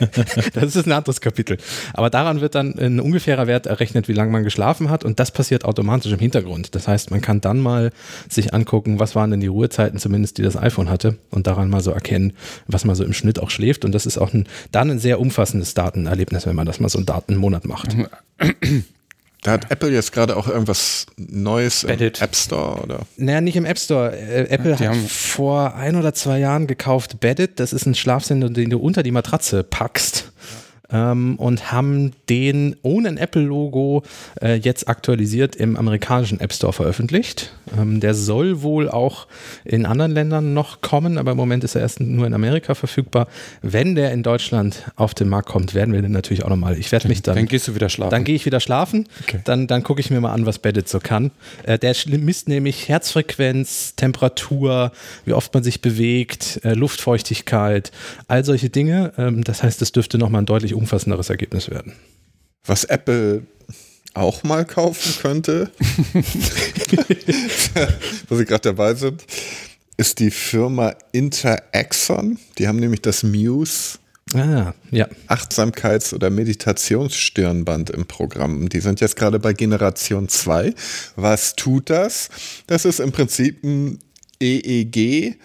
das 0.54 0.76
ist 0.76 0.86
ein 0.86 0.92
anderes 0.92 1.20
Kapitel. 1.20 1.58
Aber 1.92 2.10
daran 2.10 2.40
wird 2.40 2.54
dann 2.54 2.78
ein 2.78 3.00
ungefährer 3.00 3.46
Wert 3.46 3.66
errechnet, 3.66 4.08
wie 4.08 4.12
lange 4.12 4.30
man 4.30 4.44
geschlafen 4.44 4.88
hat 4.88 5.04
und 5.04 5.20
das 5.20 5.30
passiert 5.30 5.64
automatisch 5.64 6.12
im 6.12 6.18
Hintergrund. 6.18 6.74
Das 6.74 6.88
heißt, 6.88 7.10
man 7.10 7.20
kann 7.20 7.40
dann 7.40 7.60
mal 7.60 7.92
sich 8.28 8.54
angucken, 8.54 8.98
was 8.98 9.14
waren 9.14 9.30
denn 9.30 9.40
die 9.40 9.46
Ruhezeiten 9.48 9.98
zumindest, 9.98 10.38
die 10.38 10.42
das 10.42 10.56
iPhone 10.56 10.88
hatte 10.88 11.16
und 11.30 11.46
daran 11.46 11.68
mal 11.68 11.80
so 11.80 11.90
erkennen, 11.90 12.32
was 12.66 12.84
man 12.84 12.96
so 12.96 13.04
im 13.04 13.12
Schnitt 13.12 13.38
auch 13.38 13.50
schläft 13.50 13.84
und 13.84 13.92
das 13.92 14.06
ist 14.06 14.16
auch 14.16 14.32
ein, 14.32 14.46
dann 14.72 14.90
ein 14.90 14.98
sehr 14.98 15.20
umfassendes 15.20 15.74
Datenerlebnis, 15.74 16.46
wenn 16.46 16.56
man 16.56 16.66
das 16.66 16.80
mal 16.80 16.88
so 16.88 16.98
einen 17.28 17.38
Monat 17.38 17.64
macht. 17.64 17.96
Da 19.42 19.52
hat 19.52 19.70
Apple 19.70 19.90
jetzt 19.90 20.12
gerade 20.12 20.36
auch 20.36 20.48
irgendwas 20.48 21.06
Neues 21.16 21.88
Reddit. 21.88 22.18
im 22.18 22.24
App 22.24 22.36
Store, 22.36 22.82
oder? 22.82 23.00
Naja, 23.16 23.40
nicht 23.40 23.56
im 23.56 23.64
App 23.64 23.78
Store. 23.78 24.14
Äh, 24.14 24.48
Apple 24.50 24.76
ja, 24.78 24.90
hat 24.90 24.96
vor 24.96 25.74
ein 25.76 25.96
oder 25.96 26.12
zwei 26.12 26.38
Jahren 26.38 26.66
gekauft 26.66 27.20
Beddit. 27.20 27.58
Das 27.58 27.72
ist 27.72 27.86
ein 27.86 27.94
Schlafsender, 27.94 28.50
den 28.50 28.68
du 28.68 28.78
unter 28.78 29.02
die 29.02 29.12
Matratze 29.12 29.64
packst 29.64 30.30
ähm, 30.92 31.36
und 31.36 31.72
haben 31.72 32.12
den 32.28 32.76
ohne 32.82 33.08
ein 33.08 33.16
Apple-Logo 33.16 34.02
äh, 34.42 34.54
jetzt 34.54 34.88
aktualisiert 34.88 35.56
im 35.56 35.76
amerikanischen 35.76 36.40
App 36.40 36.52
Store 36.52 36.72
veröffentlicht. 36.72 37.54
Ähm, 37.78 38.00
der 38.00 38.14
soll 38.14 38.62
wohl 38.62 38.88
auch 38.88 39.26
in 39.64 39.86
anderen 39.86 40.12
Ländern 40.12 40.54
noch 40.54 40.80
kommen, 40.80 41.18
aber 41.18 41.32
im 41.32 41.36
Moment 41.36 41.64
ist 41.64 41.74
er 41.74 41.82
erst 41.82 42.00
nur 42.00 42.26
in 42.26 42.34
Amerika 42.34 42.74
verfügbar. 42.74 43.28
Wenn 43.62 43.94
der 43.94 44.12
in 44.12 44.22
Deutschland 44.22 44.90
auf 44.96 45.14
den 45.14 45.28
Markt 45.28 45.48
kommt, 45.48 45.74
werden 45.74 45.94
wir 45.94 46.02
den 46.02 46.12
natürlich 46.12 46.44
auch 46.44 46.48
nochmal. 46.48 46.78
Ich 46.78 46.92
werde 46.92 47.08
mich 47.08 47.22
dann. 47.22 47.36
Dann 47.36 47.46
gehst 47.46 47.68
du 47.68 47.74
wieder 47.74 47.88
schlafen. 47.88 48.10
Dann 48.10 48.24
gehe 48.24 48.34
ich 48.34 48.46
wieder 48.46 48.60
schlafen. 48.60 49.08
Okay. 49.22 49.40
Dann, 49.44 49.66
dann 49.66 49.82
gucke 49.82 50.00
ich 50.00 50.10
mir 50.10 50.20
mal 50.20 50.32
an, 50.32 50.46
was 50.46 50.58
Beddit 50.58 50.88
so 50.88 51.00
kann. 51.00 51.30
Äh, 51.64 51.78
der 51.78 51.94
misst 52.06 52.48
nämlich 52.48 52.88
Herzfrequenz, 52.88 53.94
Temperatur, 53.96 54.92
wie 55.24 55.32
oft 55.32 55.52
man 55.54 55.62
sich 55.62 55.80
bewegt, 55.80 56.60
äh, 56.64 56.74
Luftfeuchtigkeit, 56.74 57.92
all 58.28 58.44
solche 58.44 58.70
Dinge. 58.70 59.12
Ähm, 59.18 59.44
das 59.44 59.62
heißt, 59.62 59.82
es 59.82 59.92
dürfte 59.92 60.18
nochmal 60.18 60.42
ein 60.42 60.46
deutlich 60.46 60.74
umfassenderes 60.74 61.30
Ergebnis 61.30 61.70
werden. 61.70 61.94
Was 62.64 62.84
Apple 62.84 63.42
auch 64.14 64.42
mal 64.42 64.64
kaufen 64.64 65.14
könnte, 65.20 65.70
wo 68.28 68.36
sie 68.36 68.44
gerade 68.44 68.62
dabei 68.62 68.94
sind, 68.94 69.24
ist 69.96 70.18
die 70.18 70.30
Firma 70.30 70.94
Interaxon. 71.12 72.38
Die 72.58 72.66
haben 72.66 72.78
nämlich 72.78 73.02
das 73.02 73.22
Muse 73.22 73.98
Ah, 74.34 74.74
ja. 74.90 75.08
Achtsamkeits- 75.26 76.14
oder 76.14 76.30
Meditationsstirnband 76.30 77.90
im 77.90 78.06
Programm. 78.06 78.68
Die 78.68 78.80
sind 78.80 79.00
jetzt 79.00 79.16
gerade 79.16 79.40
bei 79.40 79.52
Generation 79.52 80.28
2. 80.28 80.74
Was 81.16 81.56
tut 81.56 81.90
das? 81.90 82.28
Das 82.66 82.84
ist 82.84 83.00
im 83.00 83.10
Prinzip 83.10 83.64
ein 83.64 83.98
EEG 84.40 85.36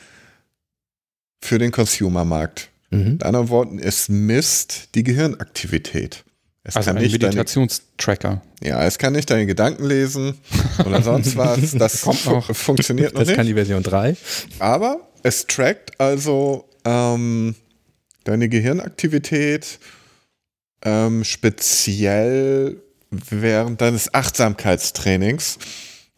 für 1.42 1.58
den 1.58 1.72
Consumermarkt. 1.72 2.70
Mhm. 2.92 3.14
Mit 3.14 3.24
anderen 3.24 3.50
Worten, 3.50 3.80
es 3.80 4.08
misst 4.08 4.90
die 4.94 5.04
Gehirnaktivität. 5.04 6.24
Es 6.68 6.76
also 6.76 6.90
ein 6.90 6.96
Meditationstracker. 6.96 8.42
Ja, 8.64 8.84
es 8.86 8.98
kann 8.98 9.14
nicht 9.14 9.30
deine 9.30 9.46
Gedanken 9.46 9.86
lesen 9.86 10.34
oder 10.84 11.04
sonst 11.04 11.38
was. 11.38 11.72
Das 11.74 12.02
Kommt 12.02 12.26
noch. 12.26 12.56
funktioniert 12.56 13.14
noch 13.14 13.20
das 13.20 13.28
nicht. 13.28 13.38
Das 13.38 13.38
kann 13.38 13.46
die 13.46 13.54
Version 13.54 13.84
3. 13.84 14.18
Aber 14.58 15.08
es 15.22 15.46
trackt 15.46 16.00
also 16.02 16.68
ähm, 16.84 17.54
deine 18.24 18.50
Gehirnaktivität 18.50 19.78
ähm, 20.84 21.24
speziell 21.24 22.82
während 23.12 23.82
deines 23.82 24.12
Achtsamkeitstrainings. 24.12 25.60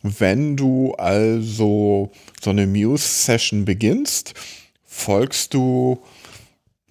Wenn 0.01 0.55
du 0.55 0.93
also 0.93 2.13
so 2.41 2.49
eine 2.51 2.67
Muse-Session 2.67 3.65
beginnst, 3.65 4.33
folgst 4.85 5.53
du 5.53 6.01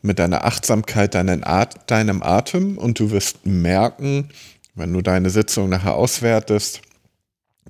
mit 0.06 0.18
deiner 0.18 0.44
Achtsamkeit 0.44 1.14
deinen 1.14 1.44
At 1.44 1.90
deinem 1.90 2.22
Atem 2.22 2.78
und 2.78 2.98
du 2.98 3.10
wirst 3.10 3.44
merken, 3.44 4.28
wenn 4.74 4.92
du 4.92 5.02
deine 5.02 5.30
Sitzung 5.30 5.68
nachher 5.68 5.94
auswertest, 5.94 6.80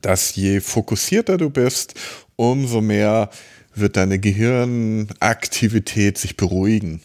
dass 0.01 0.37
je 0.37 0.61
fokussierter 0.61 1.39
du 1.39 1.51
bist, 1.51 1.95
umso 2.37 2.81
mehr 2.81 3.31
wird 3.75 3.97
deine 3.97 4.19
Gehirnaktivität 4.19 6.19
sich 6.19 6.37
beruhigen. 6.37 7.01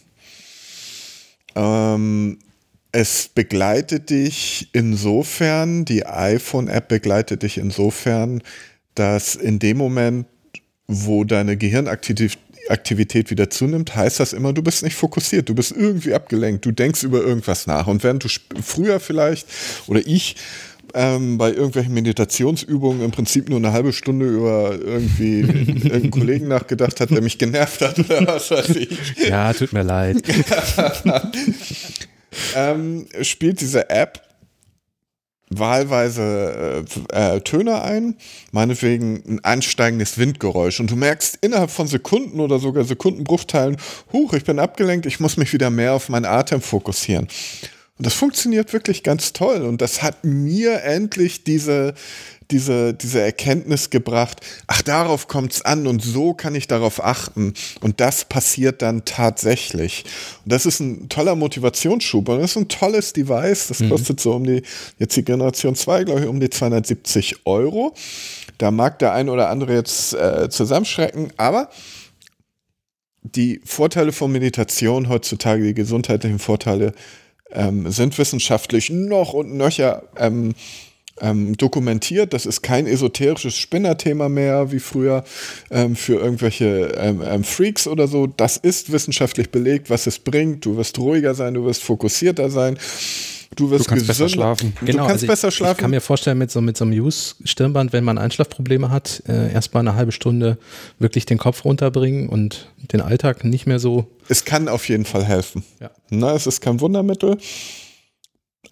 Ähm, 1.56 2.40
es 2.92 3.30
begleitet 3.30 4.10
dich 4.10 4.70
insofern, 4.74 5.86
die 5.86 6.06
iPhone-App 6.06 6.90
begleitet 6.90 7.44
dich 7.44 7.58
insofern, 7.58 8.44
dass 8.96 9.36
in 9.36 9.60
dem 9.60 9.78
Moment, 9.78 10.28
wo 10.88 11.24
deine 11.24 11.56
Gehirnaktivität 11.56 12.38
Aktivität 12.72 13.30
wieder 13.30 13.50
zunimmt, 13.50 13.96
heißt 13.96 14.20
das 14.20 14.34
immer, 14.34 14.54
du 14.54 14.64
bist 14.64 14.84
nicht 14.84 14.96
fokussiert, 14.96 15.50
du 15.50 15.56
bist 15.56 15.72
irgendwie 15.72 16.14
abgelenkt, 16.14 16.66
du 16.66 16.72
denkst 16.72 17.04
über 17.04 17.22
irgendwas 17.22 17.68
nach. 17.68 17.88
Und 17.88 18.04
während 18.04 18.24
du 18.24 18.30
früher 18.62 19.00
vielleicht 19.00 19.48
oder 19.88 20.02
ich 20.06 20.36
ähm, 20.94 21.38
bei 21.38 21.52
irgendwelchen 21.52 21.94
Meditationsübungen 21.94 23.02
im 23.02 23.12
Prinzip 23.12 23.50
nur 23.50 23.60
eine 23.60 23.72
halbe 23.72 23.94
Stunde 23.94 24.28
über 24.28 24.78
irgendwie 24.80 25.40
irgendeinen 25.42 26.12
Kollegen 26.12 26.48
nachgedacht 26.48 27.00
hat, 27.00 27.12
der 27.12 27.22
mich 27.22 27.38
genervt 27.38 27.82
hat 27.82 28.00
oder 28.00 28.28
was 28.28 28.52
weiß 28.52 28.70
ich. 28.76 28.98
Ja, 29.30 29.54
tut 29.54 29.74
mir 29.74 29.84
leid. 29.84 30.22
ähm, 32.56 33.06
spielt 33.22 33.62
diese 33.62 33.90
App 33.90 34.22
wahlweise 35.52 36.86
äh, 37.14 37.36
äh, 37.36 37.42
Töne 37.42 37.82
ein, 37.82 38.16
meinetwegen 38.52 39.22
ein 39.28 39.44
ansteigendes 39.44 40.18
Windgeräusch. 40.18 40.80
Und 40.80 40.90
du 40.90 40.96
merkst 40.96 41.38
innerhalb 41.42 41.70
von 41.70 41.88
Sekunden 41.88 42.40
oder 42.40 42.58
sogar 42.60 42.84
Sekundenbruchteilen, 42.86 43.78
huch, 44.14 44.34
ich 44.34 44.46
bin 44.46 44.60
abgelenkt, 44.60 45.06
ich 45.06 45.20
muss 45.20 45.38
mich 45.38 45.54
wieder 45.54 45.70
mehr 45.70 45.94
auf 45.94 46.10
meinen 46.10 46.26
Atem 46.26 46.62
fokussieren. 46.62 47.28
Und 47.98 48.06
das 48.06 48.14
funktioniert 48.14 48.74
wirklich 48.74 49.04
ganz 49.04 49.34
toll. 49.34 49.62
Und 49.62 49.82
das 49.82 50.02
hat 50.02 50.24
mir 50.24 50.82
endlich 50.84 51.44
diese, 51.44 51.94
diese, 52.52 52.94
diese 52.94 53.22
Erkenntnis 53.22 53.90
gebracht, 53.90 54.42
ach, 54.68 54.82
darauf 54.82 55.28
kommt 55.28 55.54
es 55.54 55.62
an 55.62 55.88
und 55.88 56.04
so 56.04 56.34
kann 56.34 56.54
ich 56.56 56.68
darauf 56.68 57.04
achten. 57.04 57.54
Und 57.82 58.00
das 58.00 58.26
passiert 58.26 58.82
dann 58.82 59.06
tatsächlich. 59.06 60.04
Und 60.44 60.52
das 60.52 60.66
ist 60.66 60.80
ein 60.80 61.10
toller 61.10 61.36
Motivationsschub 61.36 62.30
und 62.30 62.40
das 62.40 62.52
ist 62.52 62.58
ein 62.58 62.68
tolles 62.68 63.14
Device. 63.14 63.68
Das 63.68 63.80
mhm. 63.80 63.90
kostet 63.90 64.20
so 64.20 64.34
um 64.34 64.44
die, 64.44 64.62
jetzt 65.00 65.16
die 65.16 65.24
Generation 65.24 65.76
2, 65.76 66.04
glaube 66.04 66.22
ich, 66.22 66.28
um 66.28 66.40
die 66.40 66.50
270 66.50 67.46
Euro. 67.46 67.94
Da 68.58 68.70
mag 68.70 69.00
der 69.00 69.14
ein 69.14 69.30
oder 69.30 69.50
andere 69.50 69.74
jetzt 69.74 70.14
äh, 70.14 70.50
zusammenschrecken, 70.50 71.32
aber 71.38 71.70
die 73.24 73.62
Vorteile 73.66 74.12
von 74.12 74.32
Meditation 74.32 75.10
heutzutage, 75.10 75.64
die 75.64 75.74
gesundheitlichen 75.74 76.40
Vorteile, 76.40 76.94
ähm, 77.52 77.90
sind 77.92 78.18
wissenschaftlich 78.18 78.90
noch 78.90 79.34
und 79.34 79.54
nöcher 79.54 80.04
ähm, 80.18 80.54
ähm, 81.22 81.56
dokumentiert. 81.56 82.34
Das 82.34 82.46
ist 82.46 82.62
kein 82.62 82.88
esoterisches 82.88 83.56
Spinnerthema 83.56 84.30
mehr 84.30 84.72
wie 84.72 84.80
früher 84.80 85.24
ähm, 85.70 85.96
für 85.96 86.16
irgendwelche 86.16 86.94
ähm, 86.98 87.22
ähm, 87.26 87.44
Freaks 87.44 87.88
oder 87.88 88.08
so. 88.08 88.28
Das 88.28 88.58
ist 88.58 88.92
wissenschaftlich 88.92 89.52
belegt, 89.52 89.90
was 89.90 90.08
es 90.08 90.20
bringt. 90.20 90.66
Du 90.66 90.78
wirst 90.78 90.98
ruhiger 91.00 91.34
sein, 91.36 91.54
du 91.54 91.66
wirst 91.66 91.84
fokussierter 91.84 92.50
sein. 92.50 92.78
Du 93.56 93.70
wirst 93.70 93.86
du 93.86 93.90
kannst 93.90 94.08
besser 94.08 94.30
schlafen. 94.30 94.74
Genau, 94.80 94.92
du 94.92 94.98
kannst 95.10 95.12
also 95.24 95.28
besser 95.28 95.52
schlafen. 95.52 95.74
Ich 95.74 95.82
kann 95.82 95.92
mir 95.92 96.00
vorstellen, 96.00 96.38
mit 96.38 96.52
so, 96.52 96.62
mit 96.62 96.78
so 96.78 96.86
einem 96.86 96.94
Use-Stirnband, 96.94 97.92
wenn 97.92 98.06
man 98.06 98.18
Einschlafprobleme 98.18 98.90
hat, 98.90 99.24
äh, 99.28 99.52
erstmal 99.52 99.82
eine 99.82 99.96
halbe 99.96 100.14
Stunde 100.14 100.58
wirklich 101.00 101.26
den 101.26 101.38
Kopf 101.38 101.66
runterbringen 101.66 102.30
und 102.30 102.70
den 102.94 103.02
Alltag 103.02 103.44
nicht 103.44 103.68
mehr 103.68 103.80
so. 103.80 104.08
Es 104.30 104.46
kann 104.46 104.70
auf 104.70 104.88
jeden 104.88 105.04
Fall 105.04 105.26
helfen. 105.26 105.66
Ja. 105.82 105.92
Na, 106.10 106.34
es 106.34 106.48
ist 106.48 106.62
kein 106.62 106.80
Wundermittel. 106.80 107.38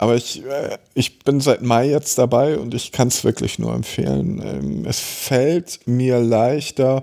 Aber 0.00 0.16
ich, 0.16 0.42
äh, 0.46 0.78
ich 0.94 1.18
bin 1.18 1.42
seit 1.42 1.60
Mai 1.60 1.90
jetzt 1.90 2.16
dabei 2.16 2.56
und 2.56 2.72
ich 2.72 2.90
kann 2.90 3.08
es 3.08 3.22
wirklich 3.22 3.58
nur 3.58 3.74
empfehlen. 3.74 4.40
Ähm, 4.42 4.86
es 4.86 4.98
fällt 4.98 5.86
mir 5.86 6.20
leichter, 6.20 7.02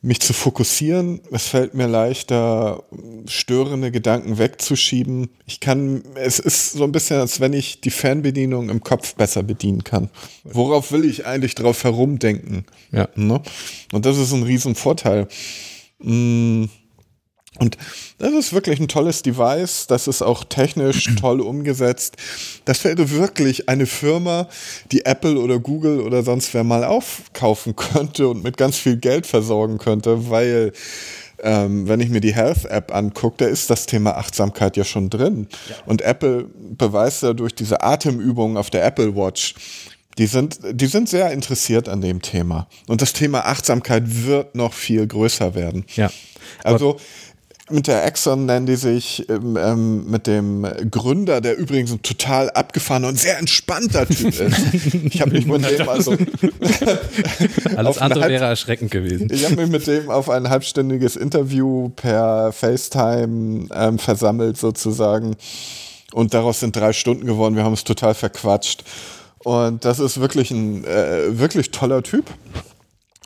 mich 0.00 0.20
zu 0.20 0.32
fokussieren. 0.32 1.20
Es 1.32 1.48
fällt 1.48 1.74
mir 1.74 1.88
leichter, 1.88 2.84
störende 3.26 3.90
Gedanken 3.90 4.38
wegzuschieben. 4.38 5.30
Ich 5.46 5.58
kann, 5.58 6.04
es 6.14 6.38
ist 6.38 6.74
so 6.74 6.84
ein 6.84 6.92
bisschen, 6.92 7.18
als 7.18 7.40
wenn 7.40 7.54
ich 7.54 7.80
die 7.80 7.90
Fernbedienung 7.90 8.70
im 8.70 8.84
Kopf 8.84 9.16
besser 9.16 9.42
bedienen 9.42 9.82
kann. 9.82 10.10
Worauf 10.44 10.92
will 10.92 11.04
ich 11.04 11.26
eigentlich 11.26 11.56
drauf 11.56 11.82
herumdenken? 11.82 12.66
Ja. 12.92 13.08
Ne? 13.16 13.42
Und 13.92 14.06
das 14.06 14.16
ist 14.16 14.32
ein 14.32 14.44
Riesenvorteil. 14.44 15.26
Mm. 15.98 16.66
Und 17.60 17.76
das 18.18 18.32
ist 18.32 18.52
wirklich 18.54 18.80
ein 18.80 18.88
tolles 18.88 19.22
Device. 19.22 19.86
Das 19.86 20.08
ist 20.08 20.22
auch 20.22 20.44
technisch 20.44 21.14
toll 21.20 21.40
umgesetzt. 21.40 22.16
Das 22.64 22.82
wäre 22.84 23.10
wirklich 23.10 23.68
eine 23.68 23.86
Firma, 23.86 24.48
die 24.90 25.04
Apple 25.04 25.38
oder 25.38 25.58
Google 25.58 26.00
oder 26.00 26.22
sonst 26.22 26.52
wer 26.54 26.64
mal 26.64 26.84
aufkaufen 26.84 27.76
könnte 27.76 28.28
und 28.28 28.42
mit 28.42 28.56
ganz 28.56 28.78
viel 28.78 28.96
Geld 28.96 29.26
versorgen 29.26 29.76
könnte, 29.76 30.30
weil 30.30 30.72
ähm, 31.42 31.86
wenn 31.86 32.00
ich 32.00 32.08
mir 32.08 32.20
die 32.20 32.34
Health-App 32.34 32.94
angucke, 32.94 33.44
da 33.44 33.46
ist 33.46 33.70
das 33.70 33.86
Thema 33.86 34.16
Achtsamkeit 34.16 34.76
ja 34.76 34.84
schon 34.84 35.10
drin. 35.10 35.46
Ja. 35.68 35.76
Und 35.86 36.02
Apple 36.02 36.46
beweist 36.76 37.22
ja 37.22 37.34
durch 37.34 37.54
diese 37.54 37.82
Atemübungen 37.82 38.56
auf 38.56 38.70
der 38.70 38.84
Apple 38.84 39.14
Watch, 39.16 39.54
die 40.18 40.26
sind, 40.26 40.58
die 40.72 40.86
sind 40.86 41.08
sehr 41.08 41.30
interessiert 41.30 41.88
an 41.88 42.00
dem 42.00 42.20
Thema. 42.20 42.68
Und 42.88 43.00
das 43.00 43.12
Thema 43.12 43.46
Achtsamkeit 43.46 44.02
wird 44.26 44.54
noch 44.54 44.72
viel 44.74 45.06
größer 45.06 45.54
werden. 45.54 45.84
Ja. 45.94 46.10
Also 46.64 46.98
mit 47.72 47.86
der 47.86 48.04
Exxon 48.04 48.46
nennen 48.46 48.66
die 48.66 48.76
sich 48.76 49.28
ähm, 49.28 49.56
ähm, 49.56 50.10
mit 50.10 50.26
dem 50.26 50.66
Gründer, 50.90 51.40
der 51.40 51.56
übrigens 51.56 51.92
ein 51.92 52.02
total 52.02 52.50
abgefahrener 52.50 53.08
und 53.08 53.18
sehr 53.18 53.38
entspannter 53.38 54.06
Typ 54.06 54.38
ist. 54.40 54.74
Ich 55.04 55.20
habe 55.20 55.32
mich 55.32 55.46
mit 55.46 55.78
dem 55.78 55.88
also 55.88 56.16
alles 57.76 57.98
andere 57.98 58.28
wäre 58.28 58.44
erschreckend 58.44 58.90
gewesen. 58.90 59.28
Ich 59.32 59.44
habe 59.44 59.56
mich 59.56 59.70
mit 59.70 59.86
dem 59.86 60.10
auf 60.10 60.28
ein 60.30 60.48
halbstündiges 60.48 61.16
Interview 61.16 61.90
per 61.90 62.52
FaceTime 62.52 63.68
ähm, 63.72 63.98
versammelt 63.98 64.56
sozusagen 64.56 65.36
und 66.12 66.34
daraus 66.34 66.60
sind 66.60 66.76
drei 66.76 66.92
Stunden 66.92 67.26
geworden. 67.26 67.56
Wir 67.56 67.64
haben 67.64 67.74
es 67.74 67.84
total 67.84 68.14
verquatscht 68.14 68.84
und 69.38 69.84
das 69.84 69.98
ist 69.98 70.20
wirklich 70.20 70.50
ein 70.50 70.84
äh, 70.84 71.38
wirklich 71.38 71.70
toller 71.70 72.02
Typ. 72.02 72.26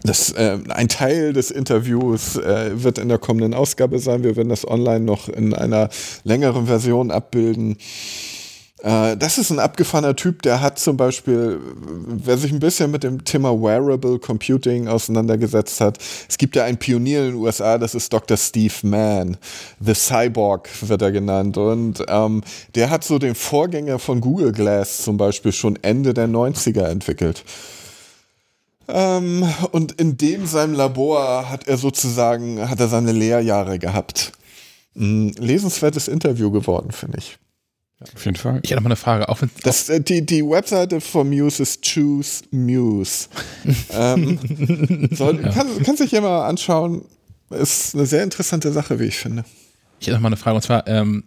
Das, 0.07 0.33
äh, 0.33 0.59
ein 0.69 0.89
Teil 0.89 1.33
des 1.33 1.51
Interviews 1.51 2.37
äh, 2.37 2.83
wird 2.83 2.99
in 2.99 3.09
der 3.09 3.17
kommenden 3.17 3.55
Ausgabe 3.55 3.99
sein. 3.99 4.23
Wir 4.23 4.37
werden 4.37 4.51
das 4.51 4.69
online 4.69 5.01
noch 5.01 5.31
in 5.31 5.55
einer 5.55 5.89
längeren 6.25 6.67
Version 6.67 7.11
abbilden. 7.11 7.79
Äh, 8.83 9.17
das 9.17 9.39
ist 9.39 9.51
ein 9.51 9.59
abgefahrener 9.59 10.15
Typ, 10.15 10.43
der 10.43 10.61
hat 10.61 10.79
zum 10.79 10.99
Beispiel, 10.99 11.59
wer 12.07 12.37
sich 12.37 12.53
ein 12.53 12.59
bisschen 12.59 12.91
mit 12.91 13.03
dem 13.03 13.25
Thema 13.25 13.59
Wearable 13.59 14.19
Computing 14.19 14.89
auseinandergesetzt 14.89 15.81
hat, 15.81 15.97
es 16.29 16.37
gibt 16.37 16.55
ja 16.55 16.65
einen 16.65 16.77
Pionier 16.77 17.21
in 17.21 17.31
den 17.31 17.35
USA, 17.37 17.79
das 17.79 17.95
ist 17.95 18.13
Dr. 18.13 18.37
Steve 18.37 18.75
Mann. 18.83 19.39
The 19.81 19.95
Cyborg 19.95 20.69
wird 20.83 21.01
er 21.01 21.13
genannt. 21.13 21.57
Und 21.57 22.05
ähm, 22.09 22.43
der 22.75 22.91
hat 22.91 23.05
so 23.05 23.19
den 23.19 23.35
Vorgänger 23.35 23.99
von 23.99 24.21
Google 24.21 24.53
Glass 24.53 24.99
zum 24.99 25.17
Beispiel 25.17 25.53
schon 25.53 25.79
Ende 25.81 26.13
der 26.13 26.29
90er 26.29 26.85
entwickelt. 26.85 27.43
Ähm, 28.89 29.49
und 29.73 29.93
in 29.93 30.17
dem 30.17 30.47
seinem 30.47 30.75
Labor 30.75 31.49
hat 31.51 31.67
er 31.67 31.77
sozusagen, 31.77 32.69
hat 32.69 32.81
er 32.81 32.89
seine 32.89 33.13
Lehrjahre 33.13 33.79
gehabt. 33.79 34.33
Ein 34.97 35.31
lesenswertes 35.33 36.09
Interview 36.09 36.51
geworden, 36.51 36.93
finde 36.93 37.19
ich. 37.19 37.39
auf 38.01 38.25
jeden 38.25 38.37
Fall. 38.37 38.61
Ich 38.63 38.71
habe 38.71 38.81
noch 38.81 38.85
mal 38.85 38.91
eine 38.91 38.97
Frage. 38.97 39.29
Auch 39.29 39.41
das, 39.63 39.89
äh, 39.89 40.01
die, 40.01 40.25
die 40.25 40.43
Webseite 40.43 41.01
von 41.01 41.29
Muse 41.29 41.63
ist 41.63 41.83
Choose 41.83 42.45
Muse. 42.51 43.29
ähm, 43.91 44.39
soll, 45.11 45.41
ja. 45.43 45.51
kann, 45.51 45.83
kann 45.83 45.97
sich 45.97 46.13
jemand 46.13 46.45
anschauen. 46.45 47.05
Ist 47.51 47.95
eine 47.95 48.07
sehr 48.07 48.23
interessante 48.23 48.73
Sache, 48.73 48.99
wie 49.01 49.05
ich 49.05 49.17
finde. 49.17 49.45
Ich 50.01 50.09
habe 50.09 50.17
noch 50.17 50.23
mal 50.23 50.29
eine 50.29 50.37
Frage. 50.37 50.57
Und 50.57 50.63
zwar, 50.63 50.87
ähm, 50.87 51.25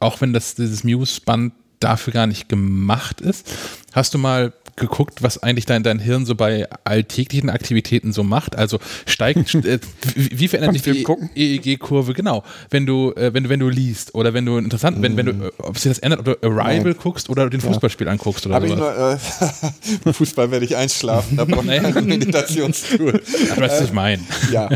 auch 0.00 0.20
wenn 0.20 0.32
das, 0.32 0.54
dieses 0.54 0.84
Muse-Band 0.84 1.52
dafür 1.80 2.12
gar 2.12 2.26
nicht 2.26 2.48
gemacht 2.48 3.20
ist, 3.20 3.50
hast 3.92 4.14
du 4.14 4.18
mal 4.18 4.52
geguckt, 4.76 5.22
was 5.22 5.42
eigentlich 5.42 5.66
dein, 5.66 5.82
dein 5.82 5.98
Hirn 5.98 6.26
so 6.26 6.34
bei 6.34 6.68
alltäglichen 6.84 7.50
Aktivitäten 7.50 8.12
so 8.12 8.22
macht? 8.22 8.56
Also 8.56 8.78
steigt, 9.06 9.54
äh, 9.64 9.78
wie, 10.14 10.40
wie, 10.40 10.48
verändert 10.48 10.82
sich 10.82 10.82
die 10.82 11.06
EEG-Kurve? 11.34 12.14
Genau, 12.14 12.44
wenn 12.70 12.86
du, 12.86 13.12
äh, 13.12 13.32
wenn 13.34 13.44
du, 13.44 13.50
wenn 13.50 13.60
du 13.60 13.68
liest 13.68 14.14
oder 14.14 14.34
wenn 14.34 14.46
du 14.46 14.58
interessant, 14.58 15.00
wenn, 15.00 15.16
wenn 15.16 15.26
du, 15.26 15.32
äh, 15.32 15.50
ob 15.58 15.78
sich 15.78 15.90
das 15.90 15.98
ändert, 15.98 16.20
ob 16.20 16.40
du 16.40 16.46
Arrival 16.46 16.92
Nein. 16.92 16.96
guckst 17.00 17.28
oder 17.28 17.48
den 17.48 17.60
Fußballspiel 17.60 18.06
ja. 18.06 18.12
anguckst 18.12 18.46
oder 18.46 18.60
so. 18.66 18.74
Äh, 18.74 20.12
Fußball 20.12 20.50
werde 20.50 20.64
ich 20.64 20.76
einschlafen, 20.76 21.36
da 21.36 21.44
brauche 21.44 21.74
ich 21.74 21.94
Meditationstool. 22.04 23.12
Du 23.12 23.60
weißt, 23.60 23.80
was 23.80 23.80
ich 23.80 23.92
meine. 23.92 24.22
Ja, 24.50 24.68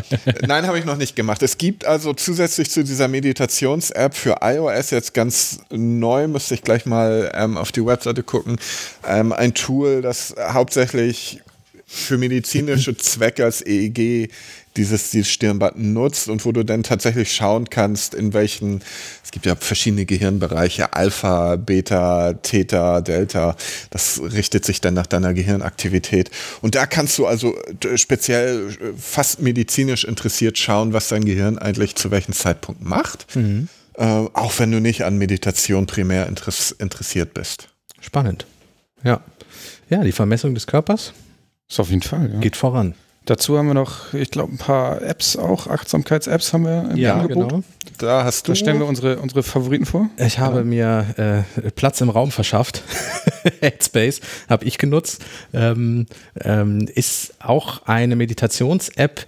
nein, 0.46 0.66
habe 0.66 0.78
ich 0.78 0.84
noch 0.84 0.96
nicht 0.96 1.16
gemacht. 1.16 1.42
Es 1.42 1.58
gibt 1.58 1.84
also 1.84 2.12
zusätzlich 2.14 2.70
zu 2.70 2.84
dieser 2.84 3.08
Meditations-App 3.08 4.14
für 4.14 4.36
iOS 4.42 4.90
jetzt 4.90 5.14
ganz 5.14 5.60
neu, 5.70 6.28
müsste 6.28 6.54
ich 6.54 6.62
gleich 6.62 6.86
mal 6.86 7.30
ähm, 7.34 7.56
auf 7.56 7.72
die 7.72 7.84
Webseite 7.84 8.22
gucken, 8.22 8.58
ähm, 9.06 9.32
ein 9.32 9.54
Tool, 9.54 9.87
Tool, 9.88 10.02
das 10.02 10.34
hauptsächlich 10.38 11.40
für 11.86 12.18
medizinische 12.18 12.96
Zwecke 12.96 13.44
als 13.44 13.64
EEG 13.64 14.30
dieses, 14.76 15.10
dieses 15.10 15.30
Stirnband 15.30 15.78
nutzt 15.78 16.28
und 16.28 16.44
wo 16.44 16.52
du 16.52 16.62
dann 16.62 16.82
tatsächlich 16.82 17.32
schauen 17.32 17.68
kannst, 17.68 18.14
in 18.14 18.32
welchen, 18.32 18.82
es 19.24 19.32
gibt 19.32 19.46
ja 19.46 19.56
verschiedene 19.56 20.04
Gehirnbereiche, 20.04 20.92
Alpha, 20.92 21.56
Beta, 21.56 22.34
Theta, 22.34 23.00
Delta, 23.00 23.56
das 23.90 24.20
richtet 24.22 24.64
sich 24.64 24.80
dann 24.80 24.94
nach 24.94 25.06
deiner 25.06 25.34
Gehirnaktivität. 25.34 26.30
Und 26.60 26.74
da 26.74 26.86
kannst 26.86 27.18
du 27.18 27.26
also 27.26 27.56
speziell 27.96 28.68
fast 28.96 29.40
medizinisch 29.40 30.04
interessiert 30.04 30.58
schauen, 30.58 30.92
was 30.92 31.08
dein 31.08 31.24
Gehirn 31.24 31.58
eigentlich 31.58 31.96
zu 31.96 32.10
welchem 32.12 32.34
Zeitpunkt 32.34 32.84
macht, 32.84 33.34
mhm. 33.34 33.68
äh, 33.94 34.04
auch 34.04 34.52
wenn 34.58 34.70
du 34.70 34.80
nicht 34.80 35.02
an 35.02 35.16
Meditation 35.16 35.86
primär 35.86 36.28
interessiert 36.28 37.34
bist. 37.34 37.68
Spannend. 38.00 38.46
Ja. 39.02 39.22
Ja, 39.90 40.02
die 40.02 40.12
Vermessung 40.12 40.54
des 40.54 40.66
Körpers. 40.66 41.12
Ist 41.68 41.80
auf 41.80 41.90
jeden 41.90 42.02
Fall. 42.02 42.30
Ja. 42.32 42.38
Geht 42.40 42.56
voran. 42.56 42.94
Dazu 43.28 43.58
haben 43.58 43.66
wir 43.66 43.74
noch, 43.74 44.14
ich 44.14 44.30
glaube, 44.30 44.54
ein 44.54 44.56
paar 44.56 45.02
Apps 45.02 45.36
auch, 45.36 45.66
Achtsamkeits-Apps 45.66 46.54
haben 46.54 46.64
wir 46.64 46.90
im 46.92 46.96
ja, 46.96 47.20
Angebot. 47.20 47.50
Genau. 47.50 47.62
Da 47.98 48.24
hast 48.24 48.48
du. 48.48 48.52
Da 48.52 48.56
stellen 48.56 48.78
wir 48.78 48.86
unsere, 48.86 49.18
unsere 49.18 49.42
Favoriten 49.42 49.84
vor. 49.84 50.08
Ich 50.16 50.38
habe 50.38 50.60
ja. 50.60 50.64
mir 50.64 51.44
äh, 51.62 51.70
Platz 51.72 52.00
im 52.00 52.08
Raum 52.08 52.30
verschafft. 52.30 52.82
Headspace 53.60 54.22
habe 54.48 54.64
ich 54.64 54.78
genutzt. 54.78 55.22
Ähm, 55.52 56.06
ähm, 56.40 56.88
ist 56.94 57.34
auch 57.40 57.82
eine 57.82 58.16
Meditations-App, 58.16 59.26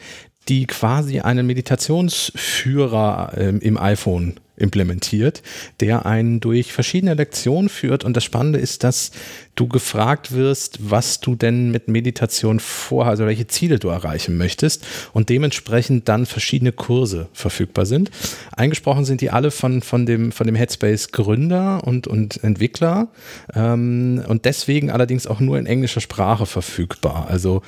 die 0.48 0.66
quasi 0.66 1.20
einen 1.20 1.46
Meditationsführer 1.46 3.32
ähm, 3.36 3.60
im 3.60 3.76
iPhone 3.76 4.40
implementiert, 4.60 5.42
der 5.80 6.06
einen 6.06 6.40
durch 6.40 6.72
verschiedene 6.72 7.14
Lektionen 7.14 7.68
führt. 7.68 8.04
Und 8.04 8.16
das 8.16 8.24
Spannende 8.24 8.58
ist, 8.58 8.84
dass 8.84 9.10
du 9.54 9.68
gefragt 9.68 10.32
wirst, 10.32 10.90
was 10.90 11.20
du 11.20 11.34
denn 11.34 11.70
mit 11.70 11.88
Meditation 11.88 12.60
vorhast, 12.60 13.10
also 13.10 13.26
welche 13.26 13.46
Ziele 13.46 13.78
du 13.78 13.88
erreichen 13.88 14.36
möchtest 14.36 14.86
und 15.12 15.28
dementsprechend 15.28 16.08
dann 16.08 16.24
verschiedene 16.24 16.72
Kurse 16.72 17.28
verfügbar 17.32 17.84
sind. 17.84 18.10
Eingesprochen 18.56 19.04
sind 19.04 19.20
die 19.20 19.30
alle 19.30 19.50
von, 19.50 19.82
von, 19.82 20.06
dem, 20.06 20.32
von 20.32 20.46
dem 20.46 20.56
Headspace 20.56 21.12
Gründer 21.12 21.84
und, 21.84 22.06
und 22.06 22.42
Entwickler 22.42 23.08
ähm, 23.54 24.24
und 24.26 24.44
deswegen 24.44 24.90
allerdings 24.90 25.26
auch 25.26 25.40
nur 25.40 25.58
in 25.58 25.66
englischer 25.66 26.00
Sprache 26.00 26.46
verfügbar. 26.46 27.26
Also 27.28 27.62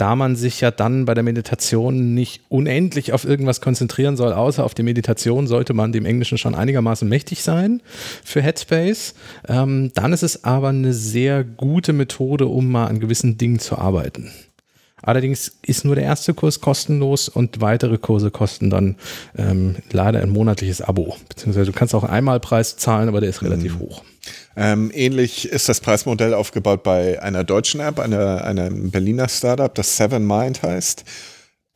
da 0.00 0.16
man 0.16 0.34
sich 0.34 0.62
ja 0.62 0.70
dann 0.70 1.04
bei 1.04 1.12
der 1.12 1.22
Meditation 1.22 2.14
nicht 2.14 2.42
unendlich 2.48 3.12
auf 3.12 3.24
irgendwas 3.24 3.60
konzentrieren 3.60 4.16
soll, 4.16 4.32
außer 4.32 4.64
auf 4.64 4.72
die 4.72 4.82
Meditation, 4.82 5.46
sollte 5.46 5.74
man 5.74 5.92
dem 5.92 6.06
Englischen 6.06 6.38
schon 6.38 6.54
einigermaßen 6.54 7.06
mächtig 7.06 7.42
sein 7.42 7.82
für 8.24 8.40
Headspace. 8.40 9.14
Ähm, 9.46 9.92
dann 9.94 10.14
ist 10.14 10.22
es 10.22 10.44
aber 10.44 10.68
eine 10.68 10.94
sehr 10.94 11.44
gute 11.44 11.92
Methode, 11.92 12.46
um 12.46 12.70
mal 12.70 12.86
an 12.86 12.98
gewissen 13.00 13.36
Dingen 13.36 13.58
zu 13.58 13.76
arbeiten. 13.76 14.30
Allerdings 15.02 15.58
ist 15.62 15.84
nur 15.84 15.94
der 15.94 16.04
erste 16.04 16.34
Kurs 16.34 16.60
kostenlos 16.60 17.28
und 17.28 17.60
weitere 17.60 17.98
Kurse 17.98 18.30
kosten 18.30 18.70
dann 18.70 18.96
ähm, 19.36 19.76
leider 19.92 20.20
ein 20.20 20.30
monatliches 20.30 20.82
Abo. 20.82 21.16
Beziehungsweise 21.28 21.66
du 21.66 21.72
kannst 21.76 21.94
auch 21.94 22.04
einmal 22.04 22.40
Preis 22.40 22.76
zahlen, 22.76 23.08
aber 23.08 23.20
der 23.20 23.30
ist 23.30 23.42
relativ 23.42 23.74
mhm. 23.74 23.80
hoch. 23.80 24.04
Ähm, 24.56 24.90
ähnlich 24.92 25.48
ist 25.48 25.68
das 25.68 25.80
Preismodell 25.80 26.34
aufgebaut 26.34 26.82
bei 26.82 27.22
einer 27.22 27.44
deutschen 27.44 27.80
App, 27.80 27.98
einer, 27.98 28.44
einem 28.44 28.90
Berliner 28.90 29.28
Startup, 29.28 29.74
das 29.74 29.96
Seven 29.96 30.26
Mind 30.26 30.62
heißt. 30.62 31.04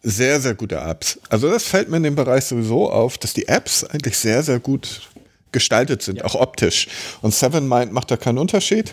Sehr, 0.02 0.40
sehr 0.40 0.54
gute 0.54 0.76
Apps. 0.76 1.18
Also 1.30 1.50
das 1.50 1.64
fällt 1.64 1.88
mir 1.88 1.96
in 1.96 2.02
dem 2.02 2.14
Bereich 2.14 2.44
sowieso 2.44 2.90
auf, 2.90 3.16
dass 3.16 3.32
die 3.32 3.48
Apps 3.48 3.84
eigentlich 3.84 4.18
sehr, 4.18 4.42
sehr 4.42 4.58
gut 4.58 5.08
gestaltet 5.52 6.02
sind, 6.02 6.22
auch 6.24 6.34
optisch. 6.34 6.88
Und 7.22 7.34
Seven 7.34 7.66
Mind 7.66 7.92
macht 7.92 8.10
da 8.10 8.16
keinen 8.16 8.38
Unterschied. 8.38 8.92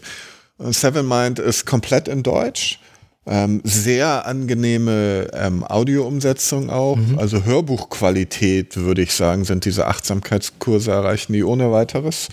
Seven 0.58 1.08
Mind 1.08 1.40
ist 1.40 1.66
komplett 1.66 2.08
in 2.08 2.24
Deutsch. 2.24 2.80
Ähm, 3.26 3.62
sehr 3.64 4.26
angenehme 4.26 5.28
ähm, 5.34 5.64
Audioumsetzung 5.64 6.70
auch. 6.70 6.96
Mhm. 6.96 7.20
Also 7.20 7.44
Hörbuchqualität, 7.44 8.78
würde 8.78 9.02
ich 9.02 9.14
sagen, 9.14 9.44
sind 9.44 9.66
diese 9.66 9.88
Achtsamkeitskurse 9.88 10.92
erreichen 10.92 11.34
die 11.34 11.44
ohne 11.44 11.72
weiteres. 11.72 12.30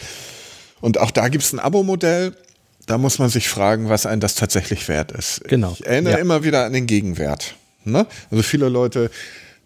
Und 0.81 0.99
auch 0.99 1.11
da 1.11 1.29
gibt 1.29 1.45
es 1.45 1.53
ein 1.53 1.59
Abo-Modell. 1.59 2.35
Da 2.87 2.99
muss 2.99 3.19
man 3.19 3.29
sich 3.29 3.49
fragen, 3.49 3.89
was 3.89 4.07
einem 4.07 4.21
das 4.21 4.35
tatsächlich 4.35 4.89
wert 4.89 5.13
ist. 5.13 5.43
Genau. 5.45 5.73
Ich 5.73 5.87
erinnere 5.87 6.15
ja. 6.15 6.19
immer 6.19 6.43
wieder 6.43 6.65
an 6.65 6.73
den 6.73 6.87
Gegenwert. 6.87 7.55
Ne? 7.85 8.07
Also 8.31 8.43
viele 8.43 8.69
Leute, 8.69 9.11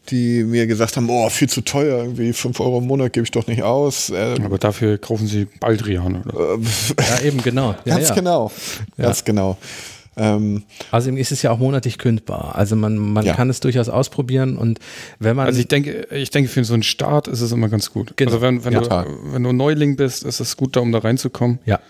die 0.09 0.43
mir 0.43 0.67
gesagt 0.67 0.97
haben, 0.97 1.09
oh, 1.09 1.29
viel 1.31 1.49
zu 1.49 1.61
teuer, 1.61 1.99
irgendwie 1.99 2.33
5 2.33 2.59
Euro 2.61 2.79
im 2.79 2.87
Monat 2.87 3.13
gebe 3.13 3.25
ich 3.25 3.31
doch 3.31 3.47
nicht 3.47 3.63
aus. 3.63 4.11
Ähm, 4.15 4.45
Aber 4.45 4.59
dafür 4.59 4.99
kaufen 4.99 5.27
sie 5.27 5.47
Baldrian, 5.61 6.23
oder? 6.23 6.59
ja, 6.99 7.21
eben, 7.25 7.41
genau. 7.43 7.77
Ja, 7.85 7.97
ganz 7.97 8.09
ja. 8.09 8.15
genau. 8.15 8.51
Ganz 8.97 9.25
genau. 9.25 9.57
Ähm, 10.17 10.65
Außerdem 10.91 11.17
ist 11.17 11.33
es 11.33 11.43
ja 11.43 11.51
auch 11.51 11.59
monatlich 11.59 11.99
kündbar. 11.99 12.55
Also 12.55 12.77
man, 12.77 12.99
man 12.99 13.25
ja. 13.25 13.35
kann 13.35 13.49
es 13.49 13.61
durchaus 13.61 13.89
ausprobieren 13.89 14.59
und 14.59 14.79
wenn 15.19 15.37
man. 15.37 15.47
Also 15.47 15.61
ich 15.61 15.69
denke, 15.69 16.07
ich 16.11 16.31
denke, 16.31 16.51
für 16.51 16.65
so 16.65 16.75
einen 16.75 16.83
Start 16.83 17.29
ist 17.29 17.41
es 17.41 17.53
immer 17.53 17.69
ganz 17.69 17.93
gut. 17.93 18.17
Genau. 18.17 18.31
Also 18.31 18.43
wenn, 18.43 18.65
wenn, 18.65 18.75
ja. 18.75 18.81
du, 18.81 19.33
wenn 19.33 19.43
du 19.43 19.53
Neuling 19.53 19.97
bist, 19.97 20.25
ist 20.25 20.41
es 20.41 20.57
gut 20.57 20.77
da, 20.77 20.81
um 20.81 20.93
da 20.93 20.99
reinzukommen. 20.99 21.59
Ja. 21.65 21.81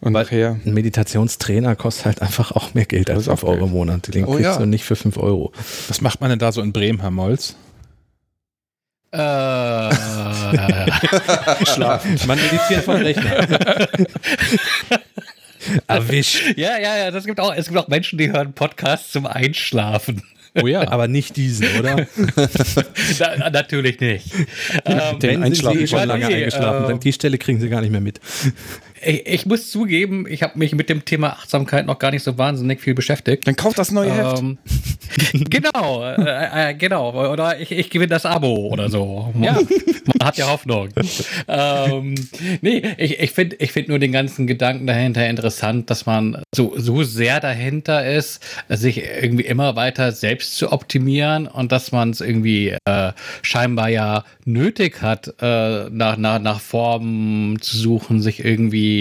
Und 0.00 0.14
Weil 0.14 0.24
nachher. 0.24 0.60
Ein 0.64 0.74
Meditationstrainer 0.74 1.76
kostet 1.76 2.06
halt 2.06 2.22
einfach 2.22 2.52
auch 2.52 2.74
mehr 2.74 2.86
Geld 2.86 3.08
als 3.08 3.26
5 3.26 3.44
Euro 3.44 3.66
im 3.66 3.70
Monat. 3.70 4.12
Den 4.12 4.24
oh, 4.24 4.32
kriegst 4.32 4.44
ja. 4.44 4.58
du 4.58 4.66
nicht 4.66 4.84
für 4.84 4.96
5 4.96 5.16
Euro. 5.16 5.52
Was 5.88 6.00
macht 6.00 6.20
man 6.20 6.30
denn 6.30 6.40
da 6.40 6.50
so 6.50 6.60
in 6.60 6.72
Bremen, 6.72 7.00
Herr 7.00 7.10
Molz? 7.10 7.56
Äh, 9.14 9.18
Schlafen. 11.66 12.18
Man 12.26 12.38
meditiert 12.38 12.84
vom 12.84 12.94
Rechner. 12.94 13.46
Erwischt. 15.86 16.42
Ja, 16.56 16.78
ja, 16.78 16.96
ja. 16.96 17.10
Das 17.10 17.24
gibt 17.24 17.40
auch, 17.40 17.54
es 17.54 17.66
gibt 17.66 17.78
auch 17.78 17.88
Menschen, 17.88 18.18
die 18.18 18.30
hören 18.30 18.52
Podcasts 18.52 19.12
zum 19.12 19.26
Einschlafen. 19.26 20.22
Oh 20.60 20.66
ja. 20.66 20.86
Aber 20.88 21.08
nicht 21.08 21.36
diesen, 21.36 21.66
oder? 21.78 22.06
Na, 23.38 23.50
natürlich 23.50 24.00
nicht. 24.00 24.26
Ja, 24.86 25.12
ähm, 25.12 25.18
den 25.18 25.42
Einschlafen 25.42 25.86
schon 25.86 26.06
lange 26.06 26.26
eingeschlafen. 26.26 26.96
Äh, 26.96 26.98
die 26.98 27.12
Stelle 27.12 27.38
kriegen 27.38 27.58
sie 27.58 27.68
gar 27.68 27.80
nicht 27.80 27.90
mehr 27.90 28.02
mit 28.02 28.20
ich, 29.04 29.26
ich, 29.26 29.46
muss 29.46 29.70
zugeben, 29.70 30.26
ich 30.28 30.42
habe 30.42 30.58
mich 30.58 30.74
mit 30.74 30.88
dem 30.88 31.04
Thema 31.04 31.30
Achtsamkeit 31.30 31.86
noch 31.86 31.98
gar 31.98 32.10
nicht 32.10 32.22
so 32.22 32.38
wahnsinnig 32.38 32.80
viel 32.80 32.94
beschäftigt. 32.94 33.46
Dann 33.46 33.56
kauft 33.56 33.78
das 33.78 33.90
neue 33.90 34.10
ähm, 34.10 34.58
Heft. 34.64 35.50
genau, 35.50 36.04
äh, 36.04 36.70
äh, 36.70 36.74
genau. 36.74 37.32
Oder 37.32 37.60
ich, 37.60 37.72
ich 37.72 37.90
gewinne 37.90 38.08
das 38.08 38.26
Abo 38.26 38.68
oder 38.68 38.88
so. 38.88 39.32
Ja. 39.40 39.54
Man 39.54 40.26
hat 40.26 40.36
ja 40.36 40.48
Hoffnung. 40.48 40.88
ähm, 41.48 42.14
nee, 42.60 42.82
ich, 42.96 43.18
ich 43.18 43.30
finde 43.32 43.56
ich 43.56 43.72
find 43.72 43.88
nur 43.88 43.98
den 43.98 44.12
ganzen 44.12 44.46
Gedanken 44.46 44.86
dahinter 44.86 45.28
interessant, 45.28 45.90
dass 45.90 46.06
man 46.06 46.42
so, 46.54 46.74
so 46.76 47.02
sehr 47.02 47.40
dahinter 47.40 48.08
ist, 48.08 48.42
sich 48.68 49.02
irgendwie 49.02 49.44
immer 49.44 49.76
weiter 49.76 50.12
selbst 50.12 50.56
zu 50.56 50.72
optimieren 50.72 51.46
und 51.46 51.72
dass 51.72 51.92
man 51.92 52.10
es 52.10 52.20
irgendwie 52.20 52.76
äh, 52.84 53.12
scheinbar 53.42 53.88
ja 53.88 54.24
nötig 54.44 55.02
hat, 55.02 55.34
äh, 55.40 55.88
nach, 55.90 56.16
nach, 56.16 56.38
nach 56.38 56.60
Formen 56.60 57.60
zu 57.60 57.76
suchen, 57.76 58.20
sich 58.20 58.44
irgendwie 58.44 58.91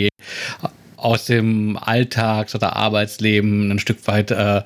aus 1.02 1.26
dem 1.26 1.78
Alltags- 1.78 2.54
oder 2.54 2.76
Arbeitsleben 2.76 3.72
ein 3.72 3.80
Stück 3.80 4.08
weit 4.08 4.30
äh, 4.32 4.62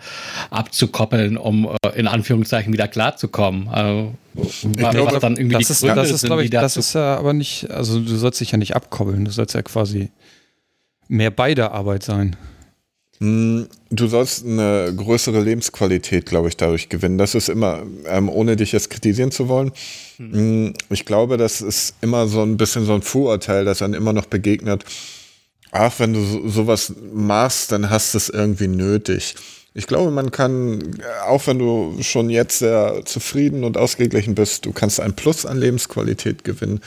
abzukoppeln, 0.50 1.38
um 1.38 1.70
äh, 1.84 1.98
in 1.98 2.08
Anführungszeichen 2.08 2.74
wieder 2.74 2.90
klarzukommen. 2.90 3.70
Also, 3.70 4.14
was 4.34 5.20
dann 5.20 5.38
irgendwie 5.38 5.56
das 5.56 5.68
die 5.68 5.72
ist, 5.74 5.84
das 5.84 6.12
ist, 6.12 6.22
sind, 6.22 6.40
ich, 6.42 6.50
das 6.50 6.76
ist 6.76 6.94
ja 6.94 7.18
aber 7.18 7.34
nicht, 7.34 7.72
also 7.72 8.02
du 8.02 8.16
sollst 8.18 8.42
dich 8.42 8.52
ja 8.52 8.58
nicht 8.58 8.76
abkoppeln, 8.76 9.24
du 9.24 9.32
sollst 9.32 9.56
ja 9.56 9.62
quasi 9.62 10.12
mehr 11.08 11.32
bei 11.32 11.56
der 11.56 11.72
Arbeit 11.72 12.04
sein. 12.04 12.36
Hm, 13.20 13.68
du 13.90 14.08
sollst 14.08 14.46
eine 14.46 14.94
größere 14.96 15.40
Lebensqualität, 15.40 16.26
glaube 16.26 16.50
ich, 16.50 16.58
dadurch 16.58 16.90
gewinnen. 16.90 17.18
Das 17.18 17.34
ist 17.34 17.48
immer, 17.48 17.84
ähm, 18.08 18.28
ohne 18.28 18.58
dich 18.58 18.74
jetzt 18.74 18.90
kritisieren 18.90 19.32
zu 19.32 19.48
wollen. 19.48 19.72
Hm. 20.18 20.74
Ich 20.90 21.06
glaube, 21.06 21.38
das 21.38 21.62
ist 21.62 21.96
immer 22.02 22.28
so 22.28 22.42
ein 22.42 22.58
bisschen 22.58 22.86
so 22.86 22.94
ein 22.94 23.02
Vorurteil, 23.02 23.64
das 23.64 23.78
dann 23.78 23.94
immer 23.94 24.12
noch 24.12 24.26
begegnet. 24.26 24.84
Ach, 25.78 26.00
wenn 26.00 26.14
du 26.14 26.22
so, 26.24 26.48
sowas 26.48 26.94
machst, 27.12 27.74
dann 27.74 27.90
hast 27.90 28.14
du 28.14 28.18
es 28.18 28.30
irgendwie 28.30 28.68
nötig. 28.70 29.36
Ich 29.74 29.88
glaube, 29.88 30.10
man 30.10 30.32
kann, 30.32 31.02
auch 31.26 31.48
wenn 31.48 31.60
du 31.60 31.98
schon 32.02 32.30
jetzt 32.30 32.60
sehr 32.60 33.02
zufrieden 33.04 33.66
und 33.66 33.76
ausgeglichen 33.76 34.36
bist, 34.36 34.66
du 34.66 34.72
kannst 34.72 35.02
ein 35.02 35.18
Plus 35.18 35.46
an 35.46 35.58
Lebensqualität 35.58 36.46
gewinnen, 36.46 36.80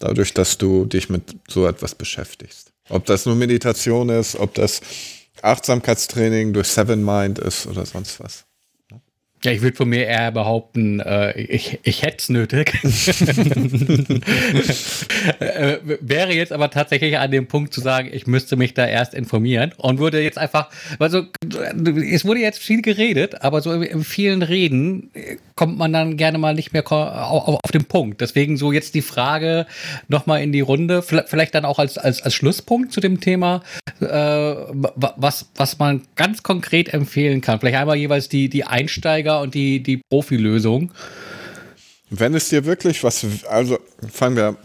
dadurch, 0.00 0.34
dass 0.34 0.58
du 0.58 0.86
dich 0.86 1.08
mit 1.08 1.36
so 1.48 1.68
etwas 1.68 1.94
beschäftigst. 1.94 2.72
Ob 2.88 3.06
das 3.06 3.26
nur 3.26 3.36
Meditation 3.36 4.08
ist, 4.08 4.34
ob 4.34 4.54
das 4.54 4.80
Achtsamkeitstraining 5.40 6.52
durch 6.52 6.66
Seven 6.66 7.04
Mind 7.04 7.38
ist 7.38 7.68
oder 7.68 7.86
sonst 7.86 8.18
was. 8.18 8.44
Ja, 9.44 9.50
ich 9.50 9.60
würde 9.60 9.76
von 9.76 9.88
mir 9.88 10.06
eher 10.06 10.30
behaupten, 10.30 11.00
äh, 11.00 11.32
ich, 11.40 11.80
ich 11.82 12.02
hätte 12.02 12.18
es 12.18 12.28
nötig. 12.28 12.74
äh, 15.40 15.78
wäre 16.00 16.32
jetzt 16.32 16.52
aber 16.52 16.70
tatsächlich 16.70 17.18
an 17.18 17.32
dem 17.32 17.48
Punkt 17.48 17.74
zu 17.74 17.80
sagen, 17.80 18.08
ich 18.12 18.28
müsste 18.28 18.54
mich 18.54 18.72
da 18.74 18.86
erst 18.86 19.14
informieren 19.14 19.72
und 19.78 19.98
würde 19.98 20.22
jetzt 20.22 20.38
einfach, 20.38 20.70
also 21.00 21.24
es 21.42 22.24
wurde 22.24 22.38
jetzt 22.38 22.60
viel 22.60 22.82
geredet, 22.82 23.42
aber 23.42 23.62
so 23.62 23.72
in 23.72 24.04
vielen 24.04 24.42
Reden 24.42 25.10
kommt 25.56 25.76
man 25.76 25.92
dann 25.92 26.16
gerne 26.16 26.38
mal 26.38 26.54
nicht 26.54 26.72
mehr 26.72 26.84
auf, 26.92 27.48
auf 27.48 27.72
den 27.72 27.86
Punkt. 27.86 28.20
Deswegen 28.20 28.56
so 28.56 28.70
jetzt 28.70 28.94
die 28.94 29.02
Frage 29.02 29.66
nochmal 30.06 30.40
in 30.42 30.52
die 30.52 30.60
Runde, 30.60 31.02
vielleicht 31.02 31.56
dann 31.56 31.64
auch 31.64 31.80
als, 31.80 31.98
als, 31.98 32.22
als 32.22 32.34
Schlusspunkt 32.34 32.92
zu 32.92 33.00
dem 33.00 33.18
Thema, 33.18 33.62
äh, 34.00 34.06
was, 34.06 35.50
was 35.56 35.80
man 35.80 36.02
ganz 36.14 36.44
konkret 36.44 36.94
empfehlen 36.94 37.40
kann. 37.40 37.58
Vielleicht 37.58 37.76
einmal 37.76 37.96
jeweils 37.96 38.28
die, 38.28 38.48
die 38.48 38.64
Einsteiger 38.64 39.31
Einsteiger 39.32 39.40
und 39.40 39.54
die, 39.54 39.82
die 39.82 39.98
Profilösung. 39.98 40.90
Wenn 42.10 42.34
es 42.34 42.48
dir 42.48 42.64
wirklich 42.64 43.02
was, 43.04 43.24
also 43.48 43.78
fangen 44.10 44.36
wir 44.36 44.56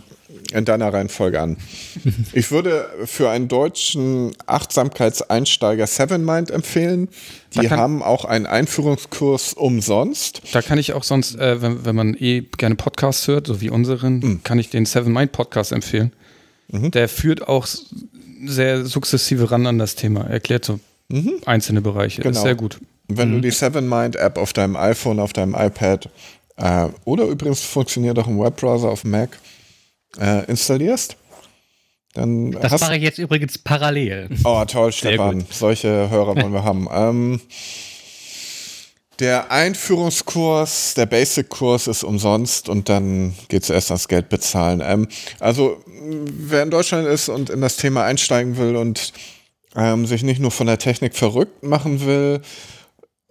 in 0.54 0.66
deiner 0.66 0.94
Reihenfolge 0.94 1.40
an. 1.40 1.58
Ich 2.34 2.52
würde 2.52 2.90
für 3.06 3.30
einen 3.30 3.48
deutschen 3.48 4.34
Achtsamkeitseinsteiger 4.46 5.88
Seven 5.88 6.24
Mind 6.24 6.52
empfehlen. 6.52 7.10
Die 7.56 7.70
haben 7.70 8.04
auch 8.04 8.26
einen 8.26 8.46
Einführungskurs 8.46 9.54
umsonst. 9.54 10.42
Da 10.52 10.62
kann 10.62 10.78
ich 10.78 10.94
auch 10.94 11.04
sonst, 11.04 11.36
äh, 11.36 11.62
wenn, 11.62 11.86
wenn, 11.86 11.96
man 11.96 12.14
eh 12.14 12.42
gerne 12.58 12.76
Podcasts 12.76 13.28
hört, 13.28 13.48
so 13.48 13.62
wie 13.62 13.70
unseren, 13.70 14.20
mhm. 14.20 14.44
kann 14.44 14.60
ich 14.60 14.70
den 14.70 14.86
Seven 14.86 15.12
Mind 15.12 15.32
Podcast 15.32 15.72
empfehlen. 15.72 16.14
Mhm. 16.68 16.92
Der 16.92 17.10
führt 17.10 17.48
auch 17.48 17.68
sehr 18.46 18.86
sukzessive 18.86 19.50
ran 19.50 19.66
an 19.66 19.80
das 19.80 19.96
Thema, 19.96 20.26
erklärt 20.26 20.66
so 20.66 20.80
mhm. 21.10 21.42
einzelne 21.46 21.82
Bereiche. 21.82 22.22
Genau. 22.22 22.36
Ist 22.38 22.44
sehr 22.44 22.56
gut. 22.56 22.80
Wenn 23.08 23.30
mhm. 23.30 23.34
du 23.36 23.42
die 23.42 23.52
Seven 23.52 23.88
Mind 23.88 24.16
App 24.16 24.38
auf 24.38 24.54
deinem 24.54 24.76
iPhone, 24.76 25.20
auf 25.20 25.34
deinem 25.34 25.56
iPad 25.56 26.10
äh, 26.58 26.88
oder 27.06 27.26
übrigens 27.26 27.62
funktioniert 27.62 28.18
auch 28.20 28.28
im 28.28 28.40
Webbrowser 28.40 28.90
auf 28.90 29.04
Mac 29.04 29.38
äh, 30.20 30.46
installierst, 30.46 31.16
dann 32.14 32.52
das 32.52 32.82
mache 32.82 32.98
ich 32.98 33.04
jetzt 33.04 33.20
übrigens 33.20 33.58
parallel. 33.60 34.30
Oh, 34.44 34.64
toll, 34.66 34.92
Stefan. 34.92 35.46
Solche 35.52 36.10
Hörer 36.10 36.36
wollen 36.36 36.54
wir 36.54 36.64
haben. 36.64 36.88
Ähm, 36.98 37.42
der 39.20 39.52
Einführungskurs, 39.52 40.94
der 40.94 41.08
Basic-Kurs 41.08 41.88
ist 41.88 42.04
umsonst 42.04 42.70
und 42.70 42.88
dann 42.88 43.34
geht 43.48 43.64
es 43.64 43.70
erst 43.70 43.90
ans 43.90 44.08
Geld 44.08 44.30
bezahlen. 44.30 44.82
Ähm, 44.84 45.08
also, 45.40 45.84
wer 45.88 46.64
in 46.64 46.70
Deutschland 46.70 47.08
ist 47.08 47.30
und 47.30 47.50
in 47.50 47.62
das 47.62 47.78
Thema 47.78 48.04
einsteigen 48.04 48.58
will 48.58 48.76
und 48.76 49.14
ähm, 49.76 50.06
sich 50.06 50.22
nicht 50.24 50.40
nur 50.40 50.52
von 50.52 50.68
der 50.68 50.78
Technik 50.78 51.16
verrückt 51.16 51.64
machen 51.64 52.06
will, 52.06 52.42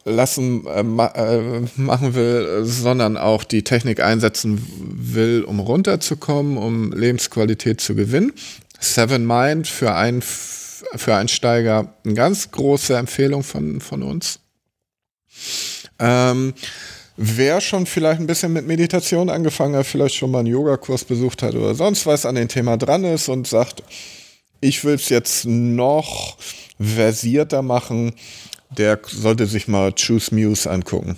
lassen 0.06 0.66
äh, 0.66 0.82
ma 0.82 1.08
äh, 1.08 1.62
machen 1.76 2.14
will, 2.14 2.64
sondern 2.64 3.16
auch 3.16 3.44
die 3.44 3.64
Technik 3.64 4.00
einsetzen 4.00 4.64
will, 4.80 5.42
um 5.42 5.60
runterzukommen, 5.60 6.56
um 6.56 6.92
Lebensqualität 6.92 7.80
zu 7.80 7.94
gewinnen. 7.94 8.32
Seven 8.78 9.26
Mind 9.26 9.66
für 9.66 9.94
einen 9.94 10.22
für 10.22 11.14
Einsteiger 11.14 11.92
eine 12.04 12.14
ganz 12.14 12.50
große 12.52 12.96
Empfehlung 12.96 13.42
von, 13.42 13.80
von 13.80 14.02
uns. 14.02 14.38
Ähm, 15.98 16.54
wer 17.16 17.60
schon 17.60 17.86
vielleicht 17.86 18.20
ein 18.20 18.26
bisschen 18.26 18.52
mit 18.52 18.66
Meditation 18.66 19.28
angefangen 19.28 19.74
hat, 19.74 19.86
vielleicht 19.86 20.14
schon 20.14 20.30
mal 20.30 20.40
einen 20.40 20.48
Yogakurs 20.48 21.04
besucht 21.04 21.42
hat 21.42 21.54
oder 21.54 21.74
sonst 21.74 22.06
was 22.06 22.26
an 22.26 22.36
dem 22.36 22.48
Thema 22.48 22.76
dran 22.76 23.04
ist 23.04 23.28
und 23.28 23.48
sagt, 23.48 23.82
ich 24.60 24.84
will 24.84 24.94
es 24.94 25.08
jetzt 25.08 25.46
noch 25.46 26.36
versierter 26.78 27.62
machen, 27.62 28.14
der 28.70 29.00
sollte 29.06 29.46
sich 29.46 29.68
mal 29.68 29.92
Choose 29.92 30.34
Muse 30.34 30.70
angucken. 30.70 31.16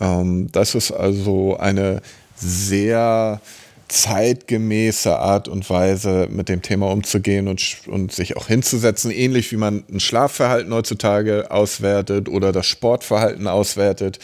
Ähm, 0.00 0.50
das 0.52 0.74
ist 0.74 0.92
also 0.92 1.56
eine 1.56 2.02
sehr 2.36 3.40
zeitgemäße 3.88 5.18
Art 5.18 5.48
und 5.48 5.68
Weise, 5.70 6.28
mit 6.30 6.48
dem 6.48 6.60
Thema 6.60 6.90
umzugehen 6.92 7.48
und, 7.48 7.78
und 7.86 8.12
sich 8.12 8.36
auch 8.36 8.46
hinzusetzen, 8.46 9.10
ähnlich 9.10 9.50
wie 9.50 9.56
man 9.56 9.84
ein 9.90 10.00
Schlafverhalten 10.00 10.72
heutzutage 10.74 11.50
auswertet 11.50 12.28
oder 12.28 12.52
das 12.52 12.66
Sportverhalten 12.66 13.46
auswertet. 13.46 14.18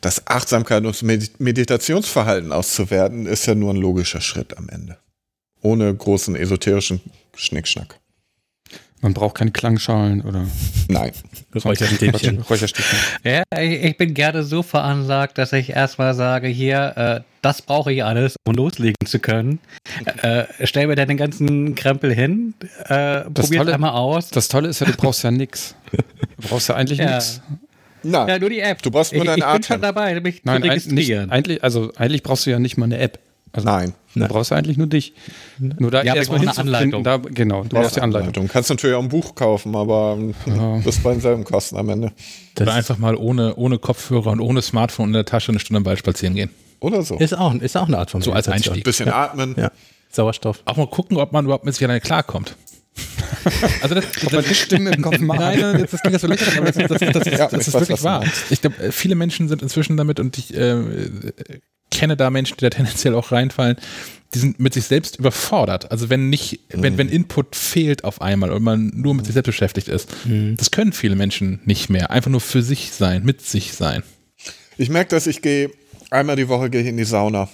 Das 0.00 0.26
Achtsamkeit 0.26 0.84
und 0.84 1.02
Meditationsverhalten 1.02 2.52
auszuwerten, 2.52 3.26
ist 3.26 3.46
ja 3.46 3.54
nur 3.54 3.72
ein 3.72 3.78
logischer 3.78 4.20
Schritt 4.20 4.56
am 4.56 4.68
Ende. 4.68 4.98
ohne 5.62 5.92
großen 5.94 6.36
esoterischen 6.36 7.00
Schnickschnack. 7.34 7.98
Man 9.04 9.12
braucht 9.12 9.34
keine 9.36 9.50
Klangschalen 9.50 10.22
oder 10.22 10.46
Nein. 10.88 11.12
Räucherstäbchen. 11.54 12.40
Räucherstäbchen. 12.48 12.98
Ja, 13.22 13.42
ich, 13.60 13.84
ich 13.84 13.96
bin 13.98 14.14
gerne 14.14 14.42
so 14.44 14.62
veranlagt, 14.62 15.36
dass 15.36 15.52
ich 15.52 15.68
erstmal 15.68 16.14
sage, 16.14 16.48
hier, 16.48 16.94
äh, 16.96 17.20
das 17.42 17.60
brauche 17.60 17.92
ich 17.92 18.02
alles, 18.02 18.36
um 18.48 18.54
loslegen 18.54 18.96
zu 19.04 19.18
können. 19.18 19.58
Äh, 20.22 20.44
stell 20.64 20.86
mir 20.86 20.94
dann 20.96 21.08
den 21.08 21.18
ganzen 21.18 21.74
Krempel 21.74 22.14
hin, 22.14 22.54
äh, 22.86 23.24
Das 23.28 23.44
probier 23.44 23.58
Tolle- 23.58 23.74
einmal 23.74 23.90
aus. 23.90 24.30
Das 24.30 24.48
Tolle 24.48 24.68
ist 24.70 24.80
ja, 24.80 24.86
du 24.86 24.94
brauchst 24.94 25.22
ja 25.22 25.30
nix. 25.30 25.74
Du 26.40 26.48
brauchst 26.48 26.70
ja 26.70 26.74
eigentlich 26.76 26.98
Ja. 26.98 27.12
nix. 27.16 27.42
Nein. 28.02 28.26
Ja, 28.28 28.38
nur 28.38 28.48
die 28.48 28.60
App. 28.60 28.80
Du 28.80 28.90
brauchst 28.90 29.12
nur 29.12 29.22
ich, 29.22 29.28
deinen 29.28 29.38
ich 29.46 29.52
bin 29.52 29.62
schon 29.64 29.82
dabei, 29.82 30.18
mich 30.22 30.40
Nein, 30.44 30.62
zu 30.62 30.70
ein, 30.70 30.76
nicht, 30.76 30.86
registrieren. 30.86 31.30
eigentlich, 31.30 31.62
also 31.62 31.92
eigentlich 31.96 32.22
brauchst 32.22 32.46
du 32.46 32.50
ja 32.52 32.58
nicht 32.58 32.78
mal 32.78 32.86
eine 32.86 32.96
App. 32.98 33.18
Also, 33.52 33.68
Nein. 33.68 33.92
Du 34.14 34.28
brauchst 34.28 34.50
ja 34.50 34.56
eigentlich 34.56 34.76
nur 34.76 34.86
dich. 34.86 35.12
Nur 35.58 35.90
da 35.90 36.02
Ja, 36.02 36.12
aber 36.12 36.22
ich 36.22 36.28
erstmal 36.28 36.38
brauche 36.40 36.60
eine 36.60 36.78
hinzufinden, 36.78 37.04
Da, 37.04 37.16
genau, 37.16 37.62
du 37.64 37.68
brauchst 37.70 37.96
die 37.96 38.00
Anleitung. 38.00 38.32
Du 38.32 38.46
kannst 38.46 38.70
natürlich 38.70 38.96
auch 38.96 39.02
ein 39.02 39.08
Buch 39.08 39.34
kaufen, 39.34 39.74
aber 39.74 40.18
Ja. 40.46 40.80
das 40.84 40.98
bei 40.98 41.12
denselben 41.12 41.44
Kosten 41.44 41.76
am 41.76 41.88
Ende. 41.88 42.12
Oder 42.60 42.74
einfach 42.74 42.98
mal 42.98 43.16
ohne, 43.16 43.56
ohne 43.56 43.78
Kopfhörer 43.78 44.30
und 44.30 44.40
ohne 44.40 44.62
Smartphone 44.62 45.08
in 45.08 45.12
der 45.14 45.24
Tasche 45.24 45.50
eine 45.52 45.58
Stunde 45.58 45.78
im 45.78 45.86
Wald 45.86 45.98
spazieren 45.98 46.34
gehen. 46.34 46.50
Oder 46.80 47.02
so. 47.02 47.16
Ist 47.16 47.36
auch, 47.36 47.54
ist 47.54 47.76
auch 47.76 47.88
eine 47.88 47.98
Art 47.98 48.10
von 48.10 48.20
So 48.20 48.32
als. 48.32 48.48
Einstieg. 48.48 48.84
Bisschen 48.84 49.08
atmen. 49.08 49.54
Ja. 49.58 49.70
Sauerstoff. 50.10 50.62
Auch 50.66 50.76
mal 50.76 50.86
gucken, 50.86 51.16
ob 51.16 51.32
man 51.32 51.44
überhaupt 51.44 51.64
mit 51.64 51.74
sich 51.74 51.82
alleine 51.84 52.00
klarkommt. 52.00 52.56
Also 53.82 53.94
das, 53.96 54.04
Ob 54.24 54.32
man 54.32 54.44
die 54.44 54.54
Stimme 54.54 54.90
im 54.90 55.02
Kopf 55.02 55.18
macht. 55.18 55.38
Nein, 55.40 55.60
nein, 55.60 55.80
das, 55.82 55.90
das 55.90 56.00
klingt 56.00 56.20
so 56.20 56.26
lächerlich, 56.26 56.56
aber 56.56 56.72
das, 56.72 56.76
das, 56.76 56.88
das, 56.88 57.12
das, 57.12 57.26
Ja, 57.38 57.48
das 57.48 57.52
ich 57.52 57.58
ist 57.68 57.74
weiß, 57.74 57.80
wirklich 57.82 57.98
du 57.98 58.04
wahr. 58.04 58.24
Ich 58.50 58.60
glaube, 58.62 58.76
äh, 58.82 58.92
viele 58.92 59.14
Menschen 59.16 59.48
sind 59.48 59.60
inzwischen 59.62 59.96
damit 59.98 60.18
und 60.20 60.38
ich 60.38 60.54
äh, 60.54 60.70
äh, 60.70 61.32
kenne 61.94 62.16
da 62.16 62.30
Menschen, 62.30 62.56
die 62.58 62.62
da 62.62 62.70
tendenziell 62.76 63.14
auch 63.14 63.32
reinfallen, 63.32 63.76
die 64.34 64.38
sind 64.38 64.58
mit 64.58 64.74
sich 64.74 64.84
selbst 64.84 65.18
überfordert. 65.18 65.90
Also 65.92 66.10
wenn 66.10 66.28
nicht, 66.28 66.60
wenn, 66.68 66.98
wenn 66.98 67.08
Input 67.08 67.54
fehlt 67.54 68.04
auf 68.04 68.20
einmal 68.20 68.50
und 68.50 68.62
man 68.62 68.88
nur 68.94 69.14
mit 69.14 69.26
sich 69.26 69.34
selbst 69.34 69.46
beschäftigt 69.46 69.88
ist, 69.88 70.08
das 70.56 70.72
können 70.72 70.92
viele 70.92 71.14
Menschen 71.14 71.60
nicht 71.64 71.88
mehr. 71.88 72.10
Einfach 72.10 72.32
nur 72.32 72.40
für 72.40 72.62
sich 72.62 72.90
sein, 72.90 73.24
mit 73.24 73.42
sich 73.42 73.74
sein. 73.74 74.02
Ich 74.76 74.88
merke, 74.88 75.10
dass 75.10 75.28
ich 75.28 75.40
gehe, 75.40 75.70
einmal 76.10 76.34
die 76.34 76.48
Woche 76.48 76.68
gehe 76.68 76.80
ich 76.80 76.88
in 76.88 76.96
die 76.96 77.04
Sauna. 77.04 77.48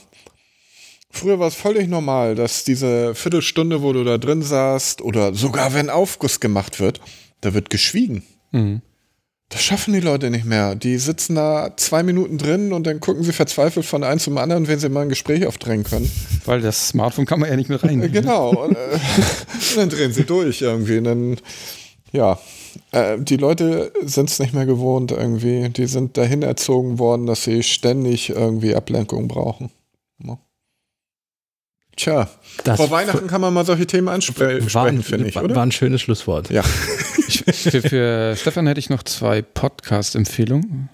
Früher 1.10 1.38
war 1.38 1.48
es 1.48 1.54
völlig 1.54 1.88
normal, 1.88 2.34
dass 2.34 2.64
diese 2.64 3.14
Viertelstunde, 3.14 3.82
wo 3.82 3.92
du 3.92 4.04
da 4.04 4.16
drin 4.16 4.42
saßt, 4.42 5.02
oder 5.02 5.34
sogar 5.34 5.74
wenn 5.74 5.90
Aufguss 5.90 6.40
gemacht 6.40 6.80
wird, 6.80 7.00
da 7.40 7.52
wird 7.52 7.68
geschwiegen. 7.68 8.22
Mhm. 8.52 8.80
Das 9.50 9.64
schaffen 9.64 9.92
die 9.92 10.00
Leute 10.00 10.30
nicht 10.30 10.44
mehr. 10.44 10.76
Die 10.76 10.96
sitzen 10.96 11.34
da 11.34 11.72
zwei 11.76 12.04
Minuten 12.04 12.38
drin 12.38 12.72
und 12.72 12.86
dann 12.86 13.00
gucken 13.00 13.24
sie 13.24 13.32
verzweifelt 13.32 13.84
von 13.84 14.04
einem 14.04 14.20
zum 14.20 14.38
anderen, 14.38 14.68
wenn 14.68 14.78
sie 14.78 14.88
mal 14.88 15.02
ein 15.02 15.08
Gespräch 15.08 15.44
aufdrängen 15.44 15.84
können. 15.84 16.10
Weil 16.44 16.60
das 16.60 16.88
Smartphone 16.88 17.26
kann 17.26 17.40
man 17.40 17.50
ja 17.50 17.56
nicht 17.56 17.68
mehr 17.68 17.82
rein. 17.82 18.00
Äh, 18.00 18.08
Genau. 18.10 18.50
Und, 18.64 18.76
äh, 18.76 18.92
und 18.92 19.76
dann 19.76 19.88
drehen 19.90 20.12
sie 20.12 20.24
durch 20.24 20.62
irgendwie. 20.62 20.98
Und 20.98 21.04
dann, 21.04 21.36
ja, 22.12 22.38
äh, 22.92 23.18
die 23.18 23.36
Leute 23.36 23.92
sind 24.04 24.30
es 24.30 24.38
nicht 24.38 24.54
mehr 24.54 24.66
gewohnt 24.66 25.10
irgendwie. 25.10 25.68
Die 25.68 25.86
sind 25.86 26.16
dahin 26.16 26.42
erzogen 26.42 27.00
worden, 27.00 27.26
dass 27.26 27.42
sie 27.42 27.64
ständig 27.64 28.30
irgendwie 28.30 28.76
Ablenkung 28.76 29.26
brauchen. 29.26 29.70
Ja. 32.04 32.24
Tja, 32.24 32.28
Das 32.64 32.76
vor 32.76 32.90
Weihnachten 32.90 33.26
kann 33.26 33.40
man 33.40 33.52
mal 33.54 33.64
solche 33.64 33.86
Themen 33.86 34.08
ansprechen, 34.08 34.72
war 34.74 34.86
ein, 34.86 35.02
finde 35.02 35.28
ich, 35.28 35.34
war, 35.34 35.44
oder? 35.44 35.54
war 35.56 35.62
ein 35.64 35.72
schönes 35.72 36.00
Schlusswort. 36.02 36.50
ja. 36.50 36.62
Für, 36.62 37.82
für 37.82 38.36
Stefan 38.36 38.66
hätte 38.66 38.80
ich 38.80 38.90
noch 38.90 39.02
zwei 39.04 39.42
Podcast-Empfehlungen. 39.42 40.88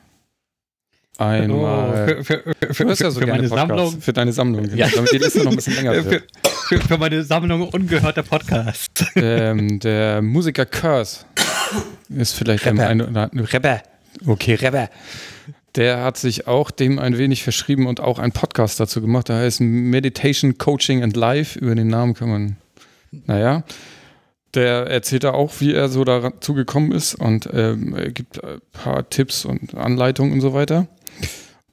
Einmal. 1.18 2.18
Oh, 2.20 2.24
für, 2.24 2.42
für, 2.44 2.74
für, 2.74 2.84
ja 2.88 3.10
so 3.10 3.20
für 3.20 3.26
meine 3.26 3.48
Podcasts. 3.48 3.68
Sammlung. 3.68 4.00
Für 4.02 4.12
deine 4.12 4.32
Sammlung, 4.32 4.62
genau, 4.64 4.76
Ja. 4.76 4.88
damit 4.94 5.12
die 5.12 5.18
Liste 5.18 5.38
noch 5.44 5.50
ein 5.52 5.56
bisschen 5.56 5.74
länger 5.76 5.94
Für, 5.94 6.10
wird. 6.10 6.24
für, 6.68 6.78
für 6.80 6.98
meine 6.98 7.22
Sammlung 7.24 7.68
ungehörter 7.70 8.22
Podcasts. 8.22 9.04
ähm, 9.16 9.80
der 9.80 10.20
Musiker 10.20 10.66
Curse 10.66 11.20
ist 12.10 12.34
vielleicht 12.34 12.66
Rapper. 12.66 12.86
einen 12.88 13.00
oder 13.08 13.22
anderen 13.30 13.46
Rapper. 13.46 13.82
Okay, 14.26 14.54
Rapper. 14.56 14.90
Der 15.76 16.02
hat 16.02 16.16
sich 16.16 16.46
auch 16.46 16.70
dem 16.70 16.98
ein 16.98 17.18
wenig 17.18 17.42
verschrieben 17.42 17.86
und 17.86 18.00
auch 18.00 18.18
einen 18.18 18.32
Podcast 18.32 18.80
dazu 18.80 19.02
gemacht. 19.02 19.28
Der 19.28 19.36
heißt 19.36 19.60
Meditation 19.60 20.56
Coaching 20.56 21.02
and 21.02 21.16
Life. 21.16 21.58
Über 21.58 21.74
den 21.74 21.88
Namen 21.88 22.14
kann 22.14 22.30
man, 22.30 22.56
naja. 23.10 23.62
Der 24.55 24.86
erzählt 24.86 25.24
da 25.24 25.32
auch, 25.32 25.52
wie 25.60 25.74
er 25.74 25.90
so 25.90 26.02
dazu 26.05 26.55
gekommen 26.55 26.92
ist 26.92 27.14
und 27.14 27.48
ähm, 27.52 27.94
gibt 28.14 28.42
ein 28.42 28.60
paar 28.72 29.08
Tipps 29.10 29.44
und 29.44 29.74
Anleitungen 29.74 30.32
und 30.32 30.40
so 30.40 30.55
weiter. 30.55 30.88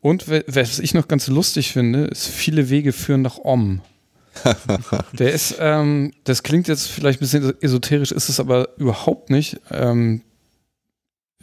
Und 0.01 0.27
was 0.27 0.80
ich 0.80 0.93
noch 0.93 1.07
ganz 1.07 1.27
lustig 1.27 1.72
finde, 1.72 2.06
ist, 2.06 2.27
viele 2.27 2.69
Wege 2.69 2.91
führen 2.91 3.22
nach 3.22 3.38
Om. 3.38 3.80
Der 5.14 5.32
ist, 5.32 5.56
ähm, 5.59 6.11
das 6.25 6.43
klingt 6.43 6.67
jetzt 6.67 6.90
vielleicht 6.90 7.19
ein 7.19 7.25
bisschen 7.25 7.53
esoterisch, 7.61 8.11
ist 8.11 8.27
es 8.27 8.41
aber 8.41 8.67
überhaupt 8.77 9.30
nicht. 9.30 9.61
Ähm, 9.72 10.22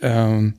ähm, 0.03 0.55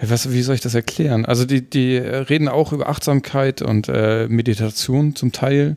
was, 0.00 0.30
wie 0.32 0.42
soll 0.42 0.54
ich 0.54 0.60
das 0.60 0.74
erklären? 0.74 1.24
Also 1.24 1.44
die, 1.44 1.62
die 1.62 1.96
reden 1.96 2.48
auch 2.48 2.72
über 2.72 2.88
Achtsamkeit 2.88 3.62
und 3.62 3.88
äh, 3.88 4.28
Meditation 4.28 5.14
zum 5.16 5.32
Teil, 5.32 5.76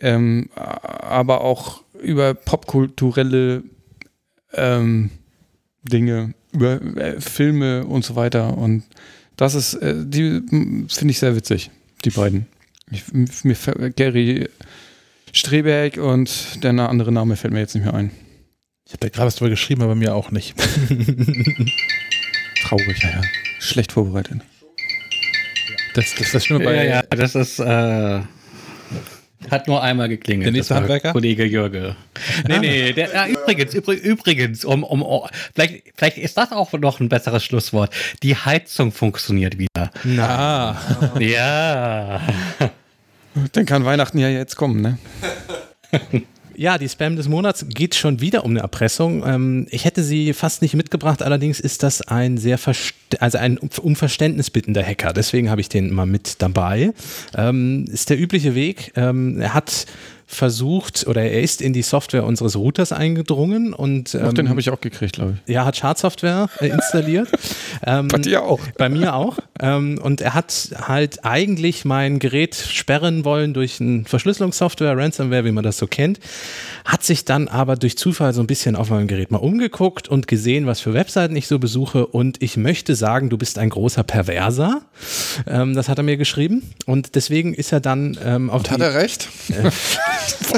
ähm, 0.00 0.50
aber 0.54 1.40
auch 1.40 1.82
über 2.02 2.34
popkulturelle 2.34 3.62
ähm, 4.54 5.10
Dinge, 5.82 6.34
über 6.52 6.80
äh, 6.96 7.20
Filme 7.20 7.84
und 7.86 8.04
so 8.04 8.16
weiter. 8.16 8.56
Und 8.58 8.84
das 9.36 9.54
ist, 9.54 9.74
äh, 9.74 9.94
die 10.06 10.42
m, 10.50 10.86
finde 10.90 11.12
ich 11.12 11.18
sehr 11.18 11.34
witzig, 11.34 11.70
die 12.04 12.10
beiden. 12.10 12.46
Ich, 12.90 13.04
mir, 13.44 13.56
fällt- 13.56 13.96
Gary 13.96 14.48
Streberg 15.32 15.96
und 15.98 16.62
der 16.62 16.70
andere 16.88 17.12
Name 17.12 17.36
fällt 17.36 17.52
mir 17.52 17.60
jetzt 17.60 17.74
nicht 17.74 17.84
mehr 17.84 17.94
ein. 17.94 18.10
Ich 18.86 18.92
habe 18.92 19.00
da 19.00 19.08
gerade 19.10 19.26
was 19.26 19.36
drüber 19.36 19.50
geschrieben, 19.50 19.82
aber 19.82 19.94
mir 19.94 20.14
auch 20.14 20.30
nicht. 20.30 20.54
Traurig, 22.68 23.02
ja. 23.02 23.22
Schlecht 23.60 23.92
vorbereitet. 23.92 24.40
Das, 25.94 26.14
das, 26.16 26.32
das 26.32 26.44
Schlimme 26.44 26.64
bei, 26.64 26.74
ja, 26.74 26.82
ja, 26.84 27.02
das 27.02 27.34
ist. 27.34 27.58
Äh, 27.58 28.20
hat 29.50 29.66
nur 29.68 29.82
einmal 29.82 30.08
geklingelt. 30.10 30.46
Der 30.46 30.52
nächste 30.52 30.74
Handwerker? 30.74 31.12
Kollege 31.12 31.44
Jürge. 31.44 31.96
Nee, 32.46 32.58
nee, 32.58 32.92
der, 32.92 33.14
ja, 33.14 33.26
übrigens, 33.26 33.72
übrig, 33.72 34.02
übrigens, 34.02 34.64
um, 34.66 34.84
um, 34.84 35.00
um, 35.00 35.26
vielleicht, 35.54 35.84
vielleicht 35.96 36.18
ist 36.18 36.36
das 36.36 36.52
auch 36.52 36.70
noch 36.74 37.00
ein 37.00 37.08
besseres 37.08 37.42
Schlusswort. 37.42 37.90
Die 38.22 38.36
Heizung 38.36 38.92
funktioniert 38.92 39.56
wieder. 39.58 39.90
Ah, 40.18 40.76
Ja. 41.18 42.20
Dann 43.52 43.64
kann 43.66 43.84
Weihnachten 43.84 44.18
ja 44.18 44.28
jetzt 44.28 44.56
kommen, 44.56 44.82
ne? 44.82 44.98
Ja, 46.58 46.76
die 46.76 46.88
Spam 46.88 47.14
des 47.14 47.28
Monats 47.28 47.66
geht 47.68 47.94
schon 47.94 48.20
wieder 48.20 48.44
um 48.44 48.50
eine 48.50 48.58
Erpressung. 48.58 49.22
Ähm, 49.24 49.68
ich 49.70 49.84
hätte 49.84 50.02
sie 50.02 50.32
fast 50.32 50.60
nicht 50.60 50.74
mitgebracht, 50.74 51.22
allerdings 51.22 51.60
ist 51.60 51.84
das 51.84 52.02
ein 52.02 52.36
sehr 52.36 52.58
also 53.20 53.38
ein 53.38 53.58
um 53.58 53.94
Verständnis 53.94 54.50
bittender 54.50 54.82
Hacker. 54.82 55.12
Deswegen 55.12 55.50
habe 55.50 55.60
ich 55.60 55.68
den 55.68 55.94
mal 55.94 56.04
mit 56.04 56.42
dabei. 56.42 56.92
Ähm, 57.36 57.84
ist 57.92 58.10
der 58.10 58.18
übliche 58.18 58.56
Weg. 58.56 58.90
Ähm, 58.96 59.40
er 59.40 59.54
hat 59.54 59.86
versucht 60.30 61.06
oder 61.06 61.22
er 61.22 61.40
ist 61.40 61.62
in 61.62 61.72
die 61.72 61.80
Software 61.80 62.22
unseres 62.24 62.54
Routers 62.54 62.92
eingedrungen 62.92 63.72
und 63.72 64.14
ähm, 64.14 64.34
den 64.34 64.50
habe 64.50 64.60
ich 64.60 64.68
auch 64.68 64.80
gekriegt, 64.80 65.14
glaube 65.14 65.38
ich. 65.46 65.52
ja, 65.54 65.64
hat 65.64 65.78
Schadsoftware 65.78 66.50
äh, 66.60 66.68
installiert. 66.68 67.30
ähm, 67.84 68.08
Bei 68.08 68.18
dir 68.18 68.44
auch. 68.44 68.60
Bei 68.76 68.90
mir 68.90 69.14
auch. 69.14 69.38
Ähm, 69.58 69.98
und 70.00 70.20
er 70.20 70.34
hat 70.34 70.68
halt 70.82 71.24
eigentlich 71.24 71.86
mein 71.86 72.18
Gerät 72.18 72.54
sperren 72.54 73.24
wollen 73.24 73.54
durch 73.54 73.80
ein 73.80 74.04
Verschlüsselungssoftware, 74.04 74.96
Ransomware, 74.98 75.46
wie 75.46 75.50
man 75.52 75.64
das 75.64 75.78
so 75.78 75.86
kennt. 75.86 76.20
Hat 76.88 77.04
sich 77.04 77.26
dann 77.26 77.48
aber 77.48 77.76
durch 77.76 77.98
Zufall 77.98 78.32
so 78.32 78.40
ein 78.40 78.46
bisschen 78.46 78.74
auf 78.74 78.88
meinem 78.88 79.08
Gerät 79.08 79.30
mal 79.30 79.36
umgeguckt 79.36 80.08
und 80.08 80.26
gesehen, 80.26 80.64
was 80.64 80.80
für 80.80 80.94
Webseiten 80.94 81.36
ich 81.36 81.46
so 81.46 81.58
besuche. 81.58 82.06
Und 82.06 82.40
ich 82.42 82.56
möchte 82.56 82.94
sagen, 82.94 83.28
du 83.28 83.36
bist 83.36 83.58
ein 83.58 83.68
großer 83.68 84.04
Perverser. 84.04 84.80
Ähm, 85.46 85.74
das 85.74 85.90
hat 85.90 85.98
er 85.98 86.02
mir 86.04 86.16
geschrieben. 86.16 86.62
Und 86.86 87.14
deswegen 87.14 87.52
ist 87.52 87.72
er 87.72 87.80
dann 87.80 88.16
ähm, 88.24 88.48
auf 88.48 88.62
Hat 88.70 88.78
die, 88.78 88.82
er 88.82 88.94
recht? 88.94 89.28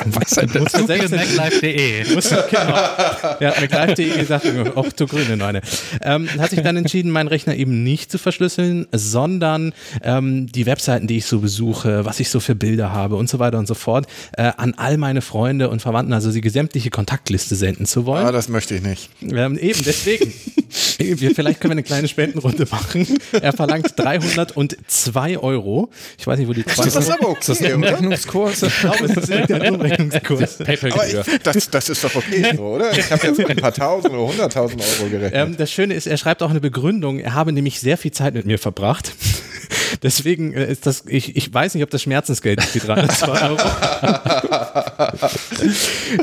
was 0.06 0.36
er 0.36 0.60
muss 0.60 0.72
er 0.72 0.86
selbst 0.86 1.10
MacLife.de. 1.10 2.14
Musst 2.14 2.30
du- 2.30 2.36
genau. 2.48 2.76
Ja, 3.40 3.52
MacLive.de 3.60 4.18
gesagt, 4.18 4.46
auch 4.76 4.86
du 4.92 5.06
grüne 5.08 5.36
Neune. 5.36 5.62
Ähm, 6.00 6.28
hat 6.38 6.50
sich 6.50 6.62
dann 6.62 6.76
entschieden, 6.76 7.10
meinen 7.10 7.26
Rechner 7.26 7.56
eben 7.56 7.82
nicht 7.82 8.12
zu 8.12 8.18
verschlüsseln, 8.18 8.86
sondern 8.92 9.72
ähm, 10.04 10.46
die 10.46 10.64
Webseiten, 10.66 11.08
die 11.08 11.16
ich 11.16 11.26
so 11.26 11.40
besuche, 11.40 12.04
was 12.04 12.20
ich 12.20 12.30
so 12.30 12.38
für 12.38 12.54
Bilder 12.54 12.92
habe 12.92 13.16
und 13.16 13.28
so 13.28 13.40
weiter 13.40 13.58
und 13.58 13.66
so 13.66 13.74
fort, 13.74 14.06
äh, 14.36 14.52
an 14.56 14.74
all 14.76 14.96
meine 14.96 15.22
Freunde 15.22 15.68
und 15.70 15.82
Verwandten, 15.82 16.19
also 16.20 16.32
die 16.32 16.42
gesamtliche 16.42 16.90
Kontaktliste 16.90 17.56
senden 17.56 17.86
zu 17.86 18.04
wollen. 18.04 18.26
Ah, 18.26 18.32
das 18.32 18.48
möchte 18.48 18.74
ich 18.74 18.82
nicht. 18.82 19.08
Ähm, 19.22 19.58
eben, 19.58 19.82
deswegen. 19.84 20.32
wir, 20.98 21.34
vielleicht 21.34 21.60
können 21.60 21.70
wir 21.70 21.76
eine 21.76 21.82
kleine 21.82 22.08
Spendenrunde 22.08 22.66
machen. 22.70 23.06
Er 23.32 23.52
verlangt 23.52 23.92
302 23.96 25.38
Euro. 25.38 25.90
Ich 26.18 26.26
weiß 26.26 26.38
nicht, 26.38 26.48
wo 26.48 26.52
die 26.52 26.62
Das 26.62 26.86
ist 26.86 27.10
aber 27.10 27.30
okay, 27.30 27.52
oder? 27.52 27.74
Umrechnungskurs. 27.74 28.62
Ich 28.62 28.80
glaube, 28.80 29.04
es 29.04 29.16
ist 29.16 29.30
Umrechnungskurs. 29.50 30.60
Aber 30.60 31.06
ich, 31.06 31.40
das, 31.42 31.70
das 31.70 31.88
ist 31.88 32.04
doch 32.04 32.14
okay 32.14 32.52
so, 32.54 32.62
oder? 32.62 32.96
Ich 32.96 33.10
habe 33.10 33.26
jetzt 33.26 33.38
mit 33.38 33.48
ein 33.48 33.56
paar 33.56 33.72
tausend 33.72 34.12
oder 34.12 34.28
hunderttausend 34.28 34.82
Euro 34.82 35.10
gerechnet. 35.10 35.32
Ähm, 35.34 35.56
das 35.56 35.72
Schöne 35.72 35.94
ist, 35.94 36.06
er 36.06 36.18
schreibt 36.18 36.42
auch 36.42 36.50
eine 36.50 36.60
Begründung. 36.60 37.18
Er 37.18 37.34
habe 37.34 37.52
nämlich 37.52 37.80
sehr 37.80 37.96
viel 37.96 38.12
Zeit 38.12 38.34
mit 38.34 38.44
mir 38.46 38.58
verbracht. 38.58 39.12
Deswegen 40.02 40.52
äh, 40.52 40.70
ist 40.70 40.86
das, 40.86 41.04
ich, 41.06 41.36
ich 41.36 41.52
weiß 41.52 41.74
nicht, 41.74 41.84
ob 41.84 41.90
das 41.90 42.02
Schmerzensgeld 42.02 42.60
ist, 42.60 42.74
die 42.74 42.80
302 42.80 43.48
Euro. 43.48 43.58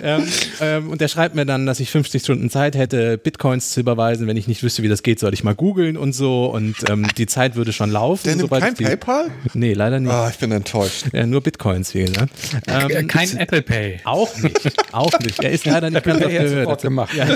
ähm, 0.03 0.27
ähm, 0.61 0.89
und 0.89 1.01
er 1.01 1.07
schreibt 1.07 1.35
mir 1.35 1.45
dann, 1.45 1.65
dass 1.65 1.79
ich 1.79 1.91
50 1.91 2.21
Stunden 2.21 2.49
Zeit 2.49 2.75
hätte, 2.75 3.17
Bitcoins 3.17 3.71
zu 3.71 3.79
überweisen. 3.79 4.27
Wenn 4.27 4.37
ich 4.37 4.47
nicht 4.47 4.63
wüsste, 4.63 4.83
wie 4.83 4.87
das 4.87 5.03
geht, 5.03 5.19
soll 5.19 5.33
ich 5.33 5.43
mal 5.43 5.55
googeln 5.55 5.97
und 5.97 6.13
so. 6.13 6.45
Und 6.45 6.75
ähm, 6.89 7.07
die 7.17 7.25
Zeit 7.25 7.55
würde 7.55 7.73
schon 7.73 7.91
laufen. 7.91 8.23
Der 8.25 8.35
nimmt 8.35 8.51
kein 8.51 8.75
die, 8.75 8.83
PayPal? 8.83 9.31
Nee, 9.53 9.73
leider 9.73 9.99
nicht. 9.99 10.11
Ah, 10.11 10.29
ich 10.29 10.37
bin 10.37 10.51
enttäuscht. 10.51 11.05
Ja, 11.13 11.25
nur 11.25 11.41
Bitcoins 11.41 11.93
wählen. 11.93 12.11
Ne? 12.11 12.27
Ähm, 12.67 13.07
kein 13.07 13.37
Apple 13.37 13.61
Pay. 13.61 13.99
Auch 14.03 14.35
nicht. 14.37 14.57
Auch 14.91 15.19
nicht. 15.19 15.43
Er 15.43 15.51
ist 15.51 15.65
leider 15.65 15.89
nicht 15.89 16.03
ganz 16.03 16.23
auf 16.23 16.31
der 16.31 16.49
Höhe. 16.49 16.77
gemacht. 16.77 17.13
Ja, 17.13 17.25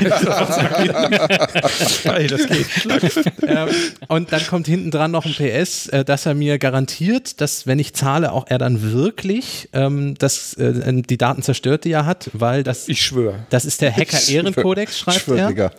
das 2.27 2.47
geht. 2.47 2.65
ähm, 3.47 3.67
und 4.07 4.31
dann 4.31 4.45
kommt 4.47 4.67
hinten 4.67 4.91
dran 4.91 5.11
noch 5.11 5.25
ein 5.25 5.33
PS, 5.33 5.87
äh, 5.87 6.05
dass 6.05 6.20
er 6.25 6.33
mir 6.33 6.57
garantiert, 6.59 7.41
dass 7.41 7.67
wenn 7.67 7.79
ich 7.79 7.93
zahle, 7.93 8.31
auch 8.31 8.45
er 8.47 8.57
dann 8.57 8.91
wirklich 8.91 9.69
ähm, 9.73 10.15
das, 10.17 10.53
äh, 10.55 11.01
die 11.01 11.17
Daten 11.17 11.41
zerstört, 11.41 11.85
die 11.85 11.91
er 11.91 12.05
hat, 12.05 12.29
weil 12.33 12.63
das. 12.63 12.87
Ich 12.87 13.01
schwöre. 13.01 13.45
Das 13.49 13.65
ist 13.65 13.81
der 13.81 13.95
Hacker-Ehrenkodex, 13.95 14.99
schreibt 14.99 15.21
schwör, 15.21 15.37
er. 15.37 15.47
Digga. 15.47 15.71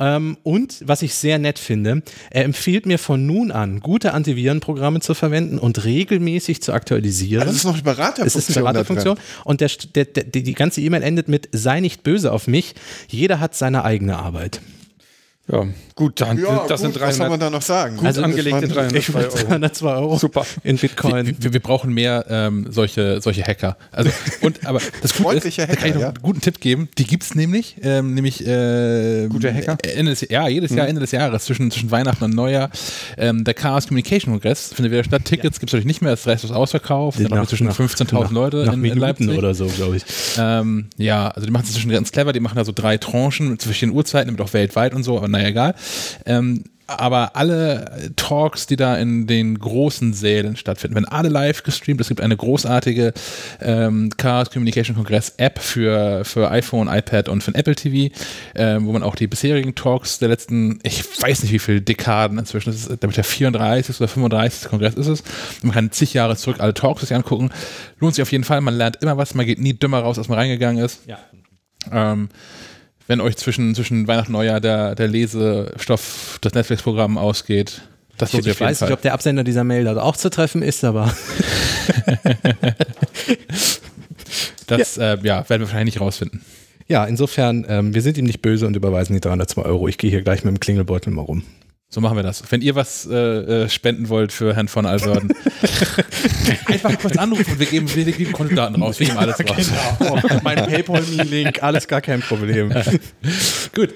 Ähm, 0.00 0.36
und 0.42 0.82
was 0.84 1.02
ich 1.02 1.14
sehr 1.14 1.38
nett 1.38 1.58
finde, 1.58 2.02
er 2.30 2.44
empfiehlt 2.44 2.86
mir 2.86 2.98
von 2.98 3.26
nun 3.26 3.50
an, 3.50 3.80
gute 3.80 4.12
Antivirenprogramme 4.14 5.00
zu 5.00 5.14
verwenden 5.14 5.58
und 5.58 5.84
regelmäßig 5.84 6.62
zu 6.62 6.72
aktualisieren. 6.72 7.46
Das 7.46 7.56
ist 7.56 7.64
noch 7.64 7.74
eine 7.74 7.82
Beraterfunktion. 7.82 8.26
Es 8.26 8.36
ist 8.36 8.56
eine 8.56 8.64
Beraterfunktion. 8.64 9.18
Und 9.44 9.60
der, 9.60 9.70
der, 9.94 10.04
der, 10.04 10.24
die 10.24 10.54
ganze 10.54 10.80
E-Mail 10.80 11.02
endet 11.02 11.28
mit: 11.28 11.48
sei 11.52 11.80
nicht 11.80 12.02
böse 12.02 12.32
auf 12.32 12.46
mich. 12.46 12.74
Jeder 13.08 13.40
hat 13.40 13.54
seine 13.54 13.84
eigene 13.84 14.16
Arbeit. 14.16 14.60
Ja, 15.48 15.64
gut, 15.94 16.20
dann, 16.20 16.38
Ja, 16.38 16.64
das 16.68 16.80
gut, 16.82 16.92
sind 16.92 17.00
was 17.00 17.16
soll 17.16 17.28
man 17.28 17.38
300, 17.38 17.42
da 17.42 17.50
noch 17.50 17.62
sagen? 17.62 17.96
gut 17.98 18.06
Also, 18.06 18.22
angelegte 18.22 18.66
das 18.66 18.74
waren- 18.74 18.88
302 18.88 19.20
Euro. 19.20 19.36
302 19.48 19.94
Euro 19.94 20.18
Super. 20.18 20.46
in 20.64 20.76
Bitcoin. 20.76 21.36
Wir, 21.38 21.52
wir 21.52 21.60
brauchen 21.60 21.94
mehr 21.94 22.24
ähm, 22.28 22.66
solche, 22.70 23.20
solche 23.20 23.44
Hacker. 23.44 23.76
Also, 23.92 24.10
und, 24.40 24.66
aber 24.66 24.80
das 25.02 25.14
Gute 25.14 25.36
ist, 25.36 25.56
da 25.58 25.66
kann 25.66 25.76
ich 25.88 25.94
noch 25.94 26.00
Hacker, 26.02 26.06
einen 26.08 26.22
guten 26.22 26.40
Tipp 26.40 26.58
geben. 26.60 26.88
Die 26.98 27.04
gibt 27.04 27.22
es 27.22 27.36
nämlich, 27.36 27.76
ähm, 27.82 28.14
nämlich 28.14 28.44
äh, 28.44 29.28
Gute 29.28 29.54
Hacker? 29.54 29.76
Ende 29.84 30.10
des, 30.10 30.26
ja, 30.28 30.48
jedes 30.48 30.72
Mhm. 30.72 30.78
Jahr, 30.78 30.88
Ende 30.88 31.00
des 31.00 31.12
Jahres, 31.12 31.44
zwischen, 31.44 31.70
zwischen 31.70 31.92
Weihnachten 31.92 32.24
und 32.24 32.34
Neujahr. 32.34 32.70
Ähm, 33.16 33.44
der 33.44 33.54
Chaos 33.54 33.86
Communication 33.86 34.32
Kongress 34.34 34.72
findet 34.74 34.90
wieder 34.90 35.04
statt. 35.04 35.22
Tickets 35.24 35.60
gibt 35.60 35.70
es 35.70 35.74
natürlich 35.74 35.86
nicht 35.86 36.02
mehr, 36.02 36.10
das 36.10 36.26
Rest 36.26 36.42
ist 36.42 36.50
ausverkauft. 36.50 37.18
Sind 37.18 37.30
Nach- 37.30 37.36
noch 37.38 37.46
zwischen 37.46 37.68
nach- 37.68 37.76
15.000 37.78 38.32
Leute 38.34 38.56
nach 38.64 38.72
in, 38.72 38.72
in 38.74 38.80
Minuten 38.80 39.00
Leipzig. 39.00 39.28
oder 39.38 39.54
so, 39.54 39.66
glaube 39.66 39.96
ich. 39.98 40.04
Ähm, 40.38 40.86
ja, 40.96 41.28
also 41.28 41.46
die 41.46 41.52
machen 41.52 41.66
es 41.68 41.72
zwischen 41.74 41.92
ganz 41.92 42.10
clever, 42.10 42.32
die 42.32 42.40
machen 42.40 42.56
da 42.56 42.64
so 42.64 42.72
drei 42.74 42.98
Tranchen 42.98 43.50
mit 43.50 43.62
verschiedenen 43.62 43.96
Uhrzeiten, 43.96 44.26
damit 44.26 44.40
auch 44.40 44.52
weltweit 44.52 44.92
und 44.92 45.04
so, 45.04 45.16
aber 45.16 45.28
naja, 45.36 45.48
egal. 45.48 45.74
Ähm, 46.24 46.64
aber 46.88 47.34
alle 47.34 48.12
Talks, 48.14 48.66
die 48.66 48.76
da 48.76 48.96
in 48.96 49.26
den 49.26 49.58
großen 49.58 50.14
Sälen 50.14 50.56
stattfinden, 50.56 50.94
werden 50.94 51.08
alle 51.08 51.28
live 51.28 51.64
gestreamt. 51.64 52.00
Es 52.00 52.08
gibt 52.08 52.20
eine 52.20 52.36
großartige 52.36 53.12
ähm, 53.60 54.10
Chaos 54.16 54.50
Communication 54.50 54.94
Kongress 54.94 55.34
App 55.36 55.58
für, 55.58 56.24
für 56.24 56.48
iPhone, 56.48 56.86
iPad 56.86 57.28
und 57.28 57.42
für 57.42 57.52
Apple 57.56 57.74
TV, 57.74 58.14
ähm, 58.54 58.86
wo 58.86 58.92
man 58.92 59.02
auch 59.02 59.16
die 59.16 59.26
bisherigen 59.26 59.74
Talks 59.74 60.20
der 60.20 60.28
letzten, 60.28 60.78
ich 60.84 61.02
weiß 61.20 61.42
nicht 61.42 61.52
wie 61.52 61.58
viele 61.58 61.82
Dekaden 61.82 62.38
inzwischen, 62.38 62.70
das 62.70 62.86
ist, 62.86 63.02
damit 63.02 63.16
der 63.16 63.24
34. 63.24 64.00
oder 64.00 64.08
35. 64.08 64.68
Kongress 64.68 64.94
ist 64.94 65.08
es. 65.08 65.24
Man 65.62 65.72
kann 65.72 65.90
zig 65.90 66.14
Jahre 66.14 66.36
zurück 66.36 66.60
alle 66.60 66.72
Talks 66.72 67.00
sich 67.00 67.14
angucken. 67.14 67.50
Lohnt 67.98 68.14
sich 68.14 68.22
auf 68.22 68.30
jeden 68.30 68.44
Fall, 68.44 68.60
man 68.60 68.74
lernt 68.74 69.02
immer 69.02 69.16
was, 69.16 69.34
man 69.34 69.44
geht 69.44 69.58
nie 69.58 69.74
dümmer 69.74 69.98
raus, 69.98 70.18
als 70.18 70.28
man 70.28 70.38
reingegangen 70.38 70.84
ist. 70.84 71.00
Ja. 71.06 71.18
Ähm, 71.90 72.28
wenn 73.06 73.20
euch 73.20 73.36
zwischen, 73.36 73.74
zwischen 73.74 74.08
Weihnachten 74.08 74.32
und 74.34 74.38
Neujahr 74.38 74.60
der, 74.60 74.94
der 74.94 75.08
Lesestoff, 75.08 76.38
das 76.40 76.54
Netflix-Programm 76.54 77.18
ausgeht. 77.18 77.82
Das 78.18 78.32
Ich, 78.32 78.46
ich 78.46 78.60
weiß 78.60 78.78
Fall. 78.78 78.88
nicht, 78.88 78.94
ob 78.94 79.02
der 79.02 79.12
Absender 79.12 79.44
dieser 79.44 79.64
Mail 79.64 79.84
da 79.84 80.00
auch 80.00 80.16
zu 80.16 80.30
treffen 80.30 80.62
ist, 80.62 80.84
aber 80.84 81.14
das 84.66 84.96
ja. 84.96 85.14
Äh, 85.14 85.18
ja, 85.22 85.48
werden 85.48 85.60
wir 85.60 85.66
wahrscheinlich 85.66 85.94
nicht 85.94 86.00
rausfinden. 86.00 86.40
ja, 86.88 87.04
insofern, 87.04 87.66
ähm, 87.68 87.94
wir 87.94 88.02
sind 88.02 88.16
ihm 88.16 88.24
nicht 88.24 88.42
böse 88.42 88.66
und 88.66 88.74
überweisen 88.74 89.14
die 89.14 89.20
302 89.20 89.62
Euro. 89.62 89.86
Ich 89.88 89.98
gehe 89.98 90.10
hier 90.10 90.22
gleich 90.22 90.44
mit 90.44 90.54
dem 90.54 90.60
Klingelbeutel 90.60 91.12
mal 91.12 91.22
rum. 91.22 91.42
So 91.88 92.00
machen 92.00 92.16
wir 92.16 92.22
das. 92.24 92.42
Wenn 92.50 92.62
ihr 92.62 92.74
was 92.74 93.06
äh, 93.06 93.14
äh, 93.14 93.68
spenden 93.68 94.08
wollt 94.08 94.32
für 94.32 94.54
Herrn 94.56 94.66
von 94.68 94.86
Alverden, 94.86 95.32
einfach 96.66 96.98
kurz 96.98 97.16
anrufen 97.16 97.52
und 97.52 97.58
wir 97.60 97.66
geben, 97.66 97.94
wir 97.94 98.04
geben 98.10 98.32
Kontodaten 98.32 98.82
raus. 98.82 98.98
Wir 98.98 99.06
geben 99.06 99.18
alles 99.18 99.38
raus. 99.38 99.70
Genau. 99.98 100.40
mein 100.42 100.56
PayPal-Link, 100.56 101.62
alles 101.62 101.86
gar 101.86 102.00
kein 102.00 102.20
Problem. 102.20 102.70
Gut. 103.74 103.94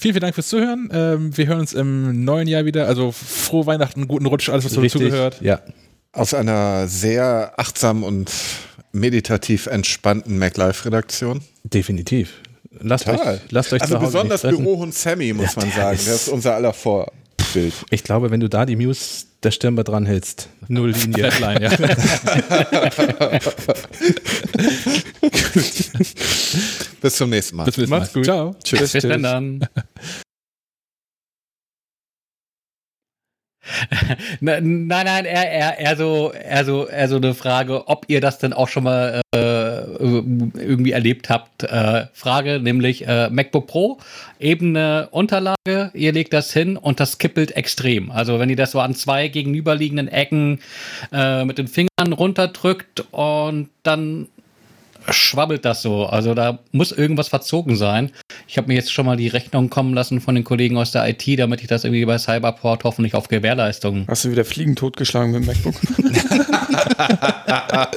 Vielen, 0.00 0.14
vielen 0.14 0.20
Dank 0.20 0.34
fürs 0.34 0.48
Zuhören. 0.48 0.88
Ähm, 0.92 1.36
wir 1.36 1.46
hören 1.46 1.60
uns 1.60 1.72
im 1.74 2.24
neuen 2.24 2.46
Jahr 2.48 2.64
wieder. 2.64 2.86
Also 2.86 3.12
frohe 3.12 3.66
Weihnachten, 3.66 4.06
guten 4.08 4.26
Rutsch, 4.26 4.48
alles, 4.48 4.64
was 4.64 4.72
dazu 4.74 4.98
gehört. 4.98 5.40
Ja. 5.40 5.60
Aus 6.12 6.34
einer 6.34 6.86
sehr 6.88 7.52
achtsamen 7.56 8.02
und 8.02 8.32
meditativ 8.92 9.66
entspannten 9.66 10.38
MacLife-Redaktion. 10.38 11.40
Definitiv. 11.64 12.34
Lasst 12.80 13.08
euch, 13.08 13.18
lasst 13.50 13.72
euch 13.72 13.82
also 13.82 13.94
zu 13.94 14.00
Hause 14.00 14.06
besonders. 14.12 14.42
Bürohund 14.42 14.94
Sammy, 14.94 15.32
muss 15.32 15.54
Ja, 15.56 15.62
man 15.62 15.70
sagen. 15.72 15.96
ist- 15.96 16.06
Der 16.06 16.14
ist 16.14 16.28
unser 16.28 16.54
aller 16.54 16.72
Vorbild. 17.48 17.74
Ich 17.90 18.04
glaube, 18.04 18.30
wenn 18.30 18.40
du 18.40 18.48
da 18.48 18.64
die 18.66 18.76
Muse 18.76 19.26
der 19.42 19.50
Stirnband 19.50 19.88
dran 19.88 20.06
hältst, 20.06 20.48
null 20.68 20.90
Linie. 21.04 21.30
Flatline, 21.30 21.62
ja. 21.62 21.70
Bis 27.00 27.16
zum 27.16 27.30
nächsten 27.30 27.56
Mal. 27.56 27.64
Bis 27.64 27.74
zum 27.74 27.82
nächsten 27.82 27.90
Mal. 27.90 27.98
Macht's 28.00 28.12
gut. 28.12 28.24
Ciao. 28.24 28.54
Tschüss. 28.62 28.92
Bis 28.92 29.02
dann 29.02 29.66
Nein, 34.40 34.86
nein, 34.86 35.24
eher, 35.24 35.50
eher, 35.50 35.78
eher, 35.78 35.96
so, 35.96 36.32
eher, 36.32 36.64
so, 36.64 36.86
eher 36.86 37.08
so 37.08 37.16
eine 37.16 37.34
Frage, 37.34 37.86
ob 37.88 38.06
ihr 38.08 38.20
das 38.20 38.38
denn 38.38 38.52
auch 38.52 38.68
schon 38.68 38.84
mal 38.84 39.20
äh, 39.34 39.38
irgendwie 39.98 40.92
erlebt 40.92 41.30
habt. 41.30 41.64
Äh, 41.64 42.06
Frage, 42.12 42.60
nämlich 42.60 43.06
äh, 43.06 43.30
MacBook 43.30 43.66
Pro, 43.66 43.98
ebene 44.38 45.08
Unterlage, 45.10 45.90
ihr 45.94 46.12
legt 46.12 46.32
das 46.32 46.52
hin 46.52 46.76
und 46.76 47.00
das 47.00 47.18
kippelt 47.18 47.56
extrem. 47.56 48.10
Also 48.10 48.38
wenn 48.38 48.50
ihr 48.50 48.56
das 48.56 48.72
so 48.72 48.80
an 48.80 48.94
zwei 48.94 49.28
gegenüberliegenden 49.28 50.08
Ecken 50.08 50.60
äh, 51.12 51.44
mit 51.44 51.58
den 51.58 51.68
Fingern 51.68 52.12
runterdrückt 52.12 53.04
und 53.12 53.68
dann 53.82 54.28
schwabbelt 55.10 55.64
das 55.64 55.82
so. 55.82 56.06
Also 56.06 56.34
da 56.34 56.58
muss 56.72 56.92
irgendwas 56.92 57.28
verzogen 57.28 57.76
sein. 57.76 58.10
Ich 58.46 58.58
habe 58.58 58.68
mir 58.68 58.74
jetzt 58.74 58.92
schon 58.92 59.06
mal 59.06 59.16
die 59.16 59.28
Rechnung 59.28 59.70
kommen 59.70 59.94
lassen 59.94 60.20
von 60.20 60.34
den 60.34 60.44
Kollegen 60.44 60.76
aus 60.76 60.92
der 60.92 61.08
IT, 61.08 61.24
damit 61.38 61.60
ich 61.60 61.66
das 61.66 61.84
irgendwie 61.84 62.04
bei 62.04 62.18
Cyberport 62.18 62.84
hoffentlich 62.84 63.14
auf 63.14 63.28
Gewährleistung 63.28 64.04
Hast 64.08 64.24
du 64.24 64.30
wieder 64.30 64.44
Fliegen 64.44 64.76
totgeschlagen 64.76 65.32
mit 65.32 65.42
dem 65.42 65.46
MacBook? 65.46 65.74